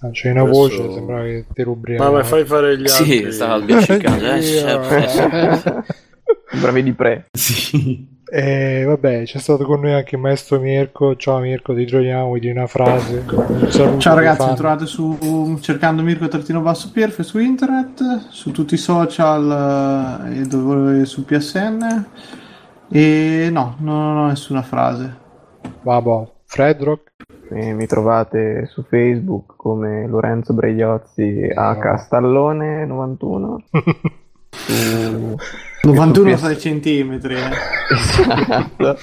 Ah, 0.01 0.11
c'è 0.11 0.31
una 0.31 0.43
Adesso- 0.43 0.59
voce, 0.61 0.93
sembra 0.93 1.23
che 1.25 1.45
ti 1.53 1.63
rubriamo. 1.63 2.05
Ma 2.05 2.11
vai, 2.11 2.25
fai 2.25 2.45
fare 2.45 2.79
gli 2.79 2.89
altri. 2.89 3.05
Sì, 3.05 3.33
stava 3.33 3.61
sbiascicando. 3.61 4.25
eh, 4.33 4.39
chef, 4.41 5.83
Bravi 6.61 6.83
di 6.85 6.93
pre. 6.93 7.27
Sì. 7.33 8.12
E 8.35 8.85
vabbè, 8.87 9.25
c'è 9.25 9.39
stato 9.39 9.67
con 9.67 9.81
noi 9.81 9.93
anche 9.93 10.15
il 10.15 10.23
maestro 10.23 10.59
Mirko. 10.59 11.17
Ciao 11.17 11.39
Mirko, 11.41 11.75
ti 11.75 11.85
troviamo, 11.85 12.39
dire 12.39 12.55
una 12.55 12.67
frase? 12.67 13.23
Un 13.29 14.01
Ciao 14.01 14.15
ragazzi, 14.15 14.49
mi 14.49 14.55
trovate 14.55 14.87
su 14.87 15.59
cercando 15.61 16.01
Mirko 16.01 16.29
Trattino 16.29 16.63
Basso 16.63 16.91
Pierfe 16.93 17.25
su 17.25 17.39
internet, 17.39 18.29
su 18.31 18.51
tutti 18.51 18.73
i 18.73 18.79
social 18.79 20.25
eh, 20.33 20.41
e 20.41 20.47
dove, 20.47 21.05
su 21.05 21.27
PSN. 21.27 22.07
E 22.91 23.51
no, 23.53 23.77
non 23.81 24.17
ho 24.17 24.27
nessuna 24.29 24.63
frase. 24.63 25.15
Vabbè, 25.83 26.31
Fredrock. 26.47 27.11
E 27.51 27.75
mi 27.75 27.87
trovate 27.87 28.65
su 28.65 28.83
Facebook 28.85 29.57
come 29.57 30.07
Lorenzo 30.07 30.55
Bregliozzi 30.55 31.51
a 31.55 31.77
Castallone 31.77 32.87
91. 32.87 33.65
Su... 34.53 35.37
91 35.83 36.37
su 36.37 36.47
PS 36.47 36.61
centimetri. 36.61 37.35
eh. 37.35 37.51
Esatto. 37.93 38.97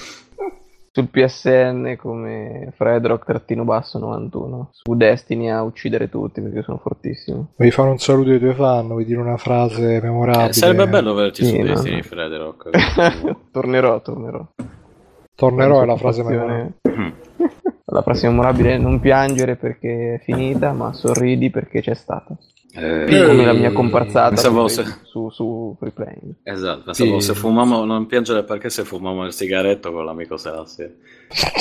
Sul 0.92 1.06
PSN 1.08 1.94
come 1.96 2.72
Fredrock 2.76 3.24
trattino 3.24 3.62
basso 3.64 3.98
91. 4.00 4.70
Su 4.72 4.96
Destiny 4.96 5.48
a 5.48 5.62
uccidere 5.62 6.08
tutti 6.08 6.40
perché 6.40 6.62
sono 6.62 6.78
fortissimo. 6.78 7.50
Vuoi 7.56 7.70
fare 7.70 7.90
un 7.90 7.98
saluto 7.98 8.30
ai 8.30 8.40
tuoi 8.40 8.54
fan? 8.54 8.88
Vuoi 8.88 9.04
dire 9.04 9.20
una 9.20 9.36
frase 9.36 10.00
memorabile? 10.02 10.48
Eh, 10.48 10.52
sarebbe 10.52 10.88
bello 10.88 11.12
averti 11.12 11.44
Sì, 11.44 11.50
su 11.50 11.56
no, 11.58 11.62
Destiny, 11.64 11.96
no. 11.96 12.02
Frederick. 12.02 12.70
tornerò, 13.52 14.00
tornerò. 14.02 14.44
Tornerò 15.36 15.82
è 15.82 15.86
la 15.86 15.96
frase 15.96 16.24
memorabile. 16.24 16.72
La 17.84 18.02
prossima 18.02 18.30
memorabile 18.32 18.76
non 18.78 18.98
piangere 19.00 19.54
perché 19.56 20.14
è 20.14 20.18
finita, 20.24 20.72
ma 20.72 20.92
sorridi 20.92 21.50
perché 21.50 21.80
c'è 21.82 21.94
stata. 21.94 22.36
Eh, 22.72 23.04
Come 23.26 23.44
la 23.44 23.52
mia 23.52 23.72
comparsata 23.72 24.36
su, 24.36 24.66
se- 24.68 24.84
su, 25.02 25.28
su 25.30 25.74
Free 25.78 25.90
Playing. 25.90 26.34
Esatto, 26.44 26.82
pensavo 26.84 27.18
Sì. 27.18 27.26
se 27.26 27.34
fumavamo, 27.34 27.84
non 27.84 28.06
piangere 28.06 28.44
perché 28.44 28.70
se 28.70 28.84
fumavamo 28.84 29.26
il 29.26 29.32
sigaretto 29.32 29.90
con 29.92 30.04
l'amico 30.04 30.36
Selassie. 30.36 30.98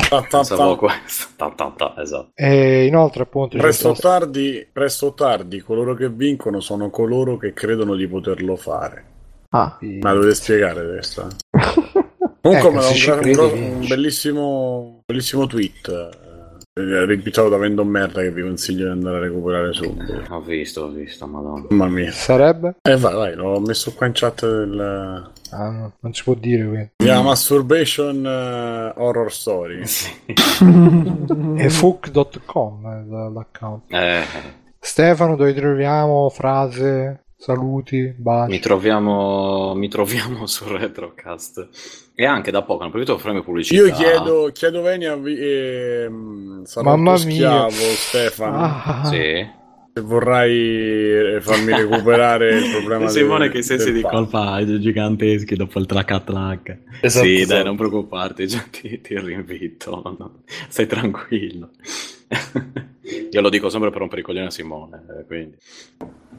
Ta, 0.10 0.22
ta, 0.22 0.38
Pensavo 0.38 0.72
ta. 0.74 0.78
questo. 0.78 1.26
Ta, 1.36 1.52
ta, 1.56 1.74
ta, 1.76 1.96
esatto. 2.00 2.30
E 2.36 2.86
inoltre, 2.86 3.24
appunto, 3.24 3.58
Presto 3.58 3.90
o 3.90 3.94
stato- 3.96 4.20
tardi, 4.20 4.68
presto 4.72 5.14
tardi, 5.14 5.62
coloro 5.62 5.96
che 5.96 6.10
vincono 6.10 6.60
sono 6.60 6.90
coloro 6.92 7.38
che 7.38 7.54
credono 7.54 7.96
di 7.96 8.08
poterlo 8.08 8.56
fare. 8.56 9.06
Ah, 9.50 9.78
Ma 10.02 10.14
dovete 10.14 10.36
spiegare 10.36 10.86
questa. 10.86 11.28
Comunque, 12.42 12.70
Eh, 12.70 12.74
l'ha 12.74 12.82
ci 12.94 13.10
un, 13.10 13.20
gra- 13.20 13.44
un 13.44 13.86
bellissimo, 13.88 15.02
bellissimo 15.06 15.46
tweet. 15.48 16.10
Eh, 16.73 17.06
Ripicciato 17.06 17.49
da 17.49 17.57
Vendo 17.57 17.83
Merda 17.83 18.22
che 18.22 18.31
vi 18.31 18.41
consiglio 18.41 18.85
di 18.85 18.91
andare 18.91 19.17
a 19.17 19.19
recuperare 19.19 19.73
subito. 19.73 20.22
Ho 20.30 20.41
visto, 20.41 20.81
ho 20.83 20.89
visto, 20.89 21.27
madonna. 21.27 21.65
Mamma 21.69 21.88
mia. 21.88 22.11
Sarebbe? 22.11 22.75
Eh, 22.81 22.95
vai, 22.95 23.14
vai, 23.14 23.35
l'ho 23.35 23.59
messo 23.59 23.93
qua 23.93 24.07
in 24.07 24.14
chat 24.14 24.41
del. 24.41 25.31
Ah, 25.51 25.69
no, 25.69 25.93
non 25.99 26.14
si 26.14 26.23
può 26.23 26.33
dire 26.35 26.64
quindi. 26.65 26.91
Si 26.98 27.06
chiama 27.06 27.30
Masturbation 27.30 28.25
eh, 28.25 28.93
Horror 28.95 29.31
Story. 29.31 29.81
Sì. 29.89 30.07
È 31.56 31.67
fuck.com 31.67 32.85
eh, 32.85 33.31
l'account. 33.33 33.83
Eh, 33.91 34.23
Stefano, 34.80 35.35
dove 35.35 35.53
troviamo? 35.53 36.30
Frase, 36.30 37.23
saluti, 37.40 38.14
baci. 38.18 38.51
mi 38.51 38.59
troviamo, 38.59 39.74
mi 39.76 39.88
troviamo 39.88 40.45
su 40.45 40.68
Retrocast. 40.68 41.69
E 42.14 42.26
anche 42.26 42.51
da 42.51 42.64
poco, 42.64 42.80
hanno 42.80 42.90
approfitto 42.90 43.14
per 43.16 43.24
farmi 43.24 43.42
pubblicità. 43.43 43.82
Io 43.82 43.93
chiedo, 43.93 44.50
chiedo 44.53 44.82
Venia 44.82 45.14
e 45.24 46.08
mm, 46.09 46.64
sarò 46.64 46.90
Mamma 46.95 47.16
schiavo, 47.18 47.69
Stefano. 47.72 48.58
Ah, 48.58 49.06
Sì. 49.06 49.58
Se 49.92 50.01
vorrai 50.01 50.51
eh, 51.35 51.42
farmi 51.42 51.74
recuperare 51.74 52.58
il 52.58 52.69
problema 52.72 53.08
Simone 53.09 53.45
del- 53.45 53.51
che 53.53 53.58
i 53.59 53.64
sensi 53.64 53.85
del 53.85 53.95
di 53.95 54.01
colpa 54.01 54.64
giganteschi 54.80 55.56
dopo 55.56 55.80
il 55.80 55.85
track 55.85 56.11
attack. 56.11 56.77
Esatto, 57.01 57.26
sì, 57.26 57.35
esatto. 57.40 57.53
dai, 57.56 57.64
non 57.64 57.76
preoccuparti, 57.77 58.45
già 58.48 58.64
ti, 58.69 59.01
ti 59.01 59.18
rinvito. 59.19 60.01
no, 60.18 60.43
Stai 60.68 60.88
tranquillo. 60.88 61.72
Io 63.32 63.41
lo 63.41 63.49
dico 63.49 63.69
sempre 63.69 63.90
per 63.90 63.99
rompere 63.99 64.22
i 64.22 64.24
coglioni 64.24 64.48
a 64.48 64.51
Simone, 64.51 65.03
eh, 65.19 65.25
quindi... 65.25 65.58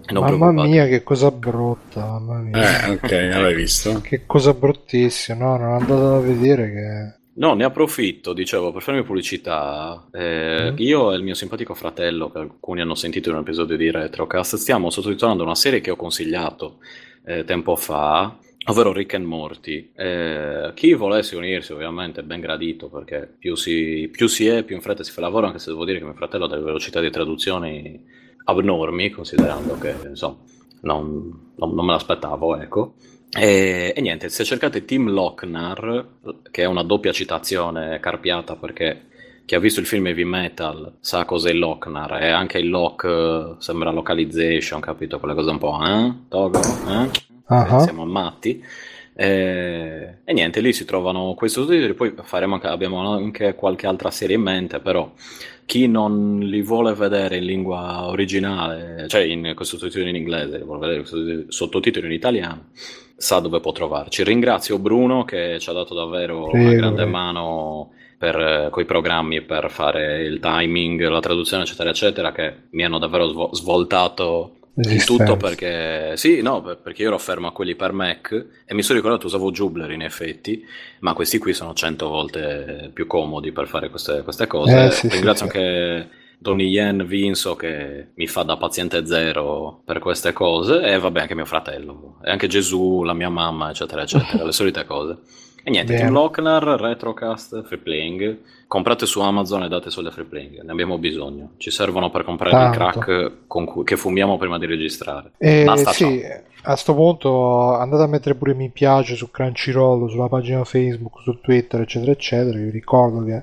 Non 0.06 0.38
mamma 0.38 0.64
mia, 0.64 0.86
che 0.86 1.02
cosa 1.02 1.30
brutta, 1.30 2.04
mamma 2.04 2.38
mia. 2.38 2.86
Eh, 2.86 2.90
ok, 2.92 3.10
l'hai 3.10 3.54
visto? 3.54 4.00
Che 4.02 4.24
cosa 4.26 4.54
bruttissima, 4.54 5.44
no, 5.44 5.56
non 5.58 5.72
andate 5.74 5.92
a 5.92 6.18
vedere 6.20 6.70
che... 6.70 7.18
No, 7.34 7.54
ne 7.54 7.64
approfitto, 7.64 8.32
dicevo, 8.32 8.72
per 8.72 8.82
farmi 8.82 9.02
pubblicità. 9.02 10.08
Eh, 10.12 10.50
Mm. 10.60 10.74
Io 10.78 11.12
e 11.12 11.16
il 11.16 11.22
mio 11.22 11.34
simpatico 11.34 11.74
fratello, 11.74 12.30
che 12.30 12.38
alcuni 12.38 12.80
hanno 12.80 12.94
sentito 12.94 13.28
in 13.30 13.36
un 13.36 13.40
episodio 13.42 13.76
di 13.76 13.90
Retrocast, 13.90 14.56
stiamo 14.56 14.90
sottotitolando 14.90 15.42
una 15.42 15.54
serie 15.54 15.80
che 15.80 15.90
ho 15.90 15.96
consigliato 15.96 16.78
eh, 17.24 17.44
tempo 17.44 17.76
fa, 17.76 18.36
ovvero 18.66 18.92
Rick 18.92 19.14
and 19.14 19.24
Morty. 19.24 19.90
Eh, 19.94 20.72
chi 20.74 20.92
volesse 20.94 21.36
unirsi, 21.36 21.72
ovviamente, 21.72 22.20
è 22.20 22.24
ben 22.24 22.40
gradito, 22.40 22.88
perché 22.88 23.32
più 23.38 23.54
si, 23.54 24.08
più 24.12 24.26
si 24.26 24.46
è, 24.46 24.62
più 24.62 24.76
in 24.76 24.82
fretta 24.82 25.02
si 25.02 25.12
fa 25.12 25.20
lavoro, 25.20 25.46
anche 25.46 25.58
se 25.58 25.70
devo 25.70 25.84
dire 25.84 25.98
che 25.98 26.04
mio 26.04 26.14
fratello 26.14 26.44
ha 26.44 26.48
delle 26.48 26.62
velocità 26.62 27.00
di 27.00 27.10
traduzioni 27.10 28.02
abnormi, 28.44 29.10
considerando 29.10 29.78
che, 29.78 29.94
insomma, 30.08 30.38
non, 30.82 31.52
non- 31.56 31.74
non 31.74 31.84
me 31.84 31.92
l'aspettavo, 31.92 32.56
ecco. 32.56 32.94
E, 33.32 33.92
e 33.94 34.00
niente, 34.00 34.28
se 34.28 34.44
cercate 34.44 34.84
Team 34.84 35.08
Lochnar, 35.08 36.06
che 36.50 36.62
è 36.62 36.66
una 36.66 36.82
doppia 36.82 37.12
citazione 37.12 38.00
carpiata 38.00 38.56
perché 38.56 39.06
chi 39.44 39.54
ha 39.54 39.60
visto 39.60 39.80
il 39.80 39.86
film 39.86 40.06
Heavy 40.06 40.24
Metal 40.24 40.96
sa 41.00 41.24
cos'è 41.24 41.52
Lochnar 41.52 42.22
e 42.22 42.28
anche 42.30 42.58
il 42.58 42.68
Lock 42.68 43.04
eh, 43.04 43.54
sembra 43.58 43.90
localization, 43.90 44.80
capito? 44.80 45.18
Quelle 45.18 45.34
cose 45.34 45.50
un 45.50 45.58
po', 45.58 45.80
eh? 45.84 46.12
Togo? 46.28 46.60
Eh? 46.88 47.29
Eh, 47.50 47.78
siamo 47.78 48.04
matti. 48.06 48.62
E, 49.12 50.20
e 50.24 50.32
niente, 50.32 50.60
lì 50.60 50.72
si 50.72 50.84
trovano 50.84 51.34
quei 51.34 51.50
sottotitoli, 51.50 51.94
poi 51.94 52.14
faremo 52.22 52.54
anche, 52.54 52.66
abbiamo 52.68 53.10
anche 53.12 53.54
qualche 53.54 53.86
altra 53.86 54.10
serie 54.10 54.36
in 54.36 54.42
mente, 54.42 54.80
però 54.80 55.12
chi 55.66 55.86
non 55.86 56.38
li 56.40 56.62
vuole 56.62 56.94
vedere 56.94 57.36
in 57.36 57.44
lingua 57.44 58.06
originale, 58.06 59.06
cioè 59.08 59.22
in, 59.22 59.52
con 59.54 59.66
sottotitoli 59.66 60.08
in 60.08 60.16
inglese, 60.16 60.60
vuole 60.60 60.86
vedere 61.04 61.46
sottotitoli 61.48 62.06
in 62.06 62.12
italiano, 62.12 62.68
sa 63.16 63.40
dove 63.40 63.60
può 63.60 63.72
trovarci. 63.72 64.24
Ringrazio 64.24 64.78
Bruno 64.78 65.24
che 65.24 65.58
ci 65.60 65.68
ha 65.70 65.72
dato 65.72 65.94
davvero 65.94 66.48
Prego, 66.48 66.64
una 66.66 66.74
grande 66.74 67.02
prego. 67.02 67.10
mano 67.10 67.92
per 68.16 68.68
quei 68.70 68.84
programmi 68.84 69.42
per 69.42 69.70
fare 69.70 70.22
il 70.24 70.40
timing, 70.40 71.06
la 71.08 71.20
traduzione, 71.20 71.62
eccetera, 71.62 71.90
eccetera, 71.90 72.32
che 72.32 72.68
mi 72.70 72.84
hanno 72.84 72.98
davvero 72.98 73.28
svo- 73.28 73.54
svoltato 73.54 74.56
il 74.88 75.00
Esistenza. 75.00 75.32
tutto 75.32 75.36
perché 75.36 76.16
sì, 76.16 76.40
no, 76.42 76.62
per- 76.62 76.78
perché 76.78 77.02
io 77.02 77.08
ero 77.08 77.18
fermo 77.18 77.46
a 77.48 77.52
quelli 77.52 77.74
per 77.76 77.92
Mac 77.92 78.32
e 78.64 78.74
mi 78.74 78.82
sono 78.82 78.98
ricordato 78.98 79.26
usavo 79.26 79.50
Joomla 79.50 79.92
in 79.92 80.02
effetti, 80.02 80.64
ma 81.00 81.12
questi 81.14 81.38
qui 81.38 81.52
sono 81.52 81.74
cento 81.74 82.08
volte 82.08 82.90
più 82.92 83.06
comodi 83.06 83.52
per 83.52 83.66
fare 83.68 83.90
queste, 83.90 84.22
queste 84.22 84.46
cose. 84.46 84.86
Eh, 84.86 84.90
sì, 84.90 85.08
sì, 85.08 85.08
Ringrazio 85.08 85.46
sì. 85.46 85.56
anche 85.56 86.08
Donny 86.38 86.68
Yen 86.68 87.04
Vinso 87.06 87.54
che 87.56 88.08
mi 88.14 88.26
fa 88.26 88.42
da 88.42 88.56
paziente 88.56 89.04
zero 89.06 89.82
per 89.84 89.98
queste 89.98 90.32
cose 90.32 90.80
e 90.82 90.98
vabbè 90.98 91.20
anche 91.20 91.34
mio 91.34 91.44
fratello 91.44 92.18
e 92.24 92.30
anche 92.30 92.46
Gesù, 92.48 93.02
la 93.02 93.12
mia 93.12 93.28
mamma, 93.28 93.70
eccetera, 93.70 94.02
eccetera, 94.02 94.44
le 94.44 94.52
solite 94.52 94.84
cose. 94.84 95.18
E 95.62 95.70
niente, 95.70 95.92
Bene. 95.92 96.04
Tim 96.06 96.14
Lochner, 96.14 96.62
Retrocast, 96.62 97.64
Freeplaying, 97.64 98.38
comprate 98.66 99.04
su 99.06 99.20
Amazon 99.20 99.64
e 99.64 99.68
date 99.68 99.90
soldi 99.90 100.08
a 100.08 100.12
Freeplaying, 100.12 100.62
ne 100.62 100.72
abbiamo 100.72 100.96
bisogno. 100.98 101.50
Ci 101.58 101.70
servono 101.70 102.10
per 102.10 102.24
comprare 102.24 102.56
il 102.70 102.76
Tanto. 102.76 102.98
crack 103.00 103.32
con 103.46 103.64
cui- 103.66 103.84
che 103.84 103.96
fumiamo 103.96 104.38
prima 104.38 104.58
di 104.58 104.66
registrare. 104.66 105.32
E 105.38 105.64
Basta, 105.64 105.92
sì, 105.92 106.22
a 106.62 106.76
sto 106.76 106.94
punto 106.94 107.74
andate 107.74 108.02
a 108.02 108.06
mettere 108.06 108.34
pure 108.34 108.54
mi 108.54 108.70
piace 108.70 109.16
su 109.16 109.30
Crunchyroll, 109.30 110.08
sulla 110.08 110.28
pagina 110.28 110.64
Facebook, 110.64 111.20
su 111.22 111.40
Twitter, 111.40 111.80
eccetera, 111.80 112.12
eccetera. 112.12 112.58
Vi 112.58 112.70
ricordo 112.70 113.24
che 113.24 113.42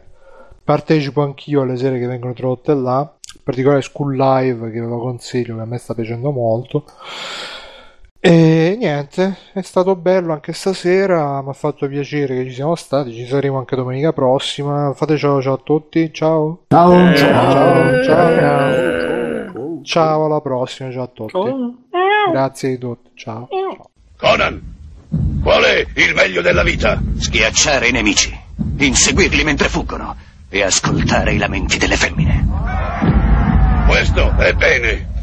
partecipo 0.63 1.21
anch'io 1.21 1.61
alle 1.61 1.77
serie 1.77 1.99
che 1.99 2.07
vengono 2.07 2.33
tradotte 2.33 2.73
là, 2.73 2.99
in 3.35 3.41
particolare 3.43 3.81
School 3.81 4.15
Live 4.15 4.71
che 4.71 4.79
ve 4.79 4.87
lo 4.87 4.99
consiglio, 4.99 5.55
che 5.55 5.61
a 5.61 5.65
me 5.65 5.77
sta 5.77 5.93
piacendo 5.93 6.31
molto. 6.31 6.83
E 8.19 8.75
niente, 8.79 9.37
è 9.53 9.61
stato 9.61 9.95
bello 9.95 10.33
anche 10.33 10.51
stasera, 10.51 11.41
mi 11.43 11.49
ha 11.49 11.53
fatto 11.53 11.87
piacere 11.87 12.35
che 12.35 12.45
ci 12.49 12.55
siamo 12.55 12.75
stati, 12.75 13.13
ci 13.13 13.27
saremo 13.27 13.59
anche 13.59 13.75
domenica 13.75 14.11
prossima. 14.11 14.91
Fate 14.93 15.17
ciao 15.17 15.41
ciao 15.41 15.53
a 15.53 15.61
tutti, 15.63 16.11
ciao. 16.11 16.63
Ciao. 16.67 17.15
Ciao, 17.15 18.03
ciao. 18.03 19.81
Ciao, 19.83 20.25
alla 20.25 20.41
prossima, 20.41 20.91
ciao 20.91 21.03
a 21.03 21.07
tutti. 21.07 21.37
Grazie 22.31 22.69
di 22.69 22.77
tutto, 22.79 23.11
ciao. 23.13 23.47
ciao. 23.49 23.89
Conan, 24.17 24.61
qual 25.43 25.63
è 25.63 25.85
il 25.95 26.13
meglio 26.15 26.41
della 26.41 26.63
vita? 26.63 26.99
Schiacciare 27.17 27.87
i 27.87 27.91
nemici, 27.91 28.35
inseguirli 28.79 29.43
mentre 29.43 29.69
fuggono 29.69 30.15
e 30.49 30.63
ascoltare 30.63 31.33
i 31.33 31.37
lamenti 31.37 31.77
delle 31.77 31.95
femmine. 31.95 32.45
Questo 33.87 34.35
è 34.37 34.53
bene. 34.53 35.15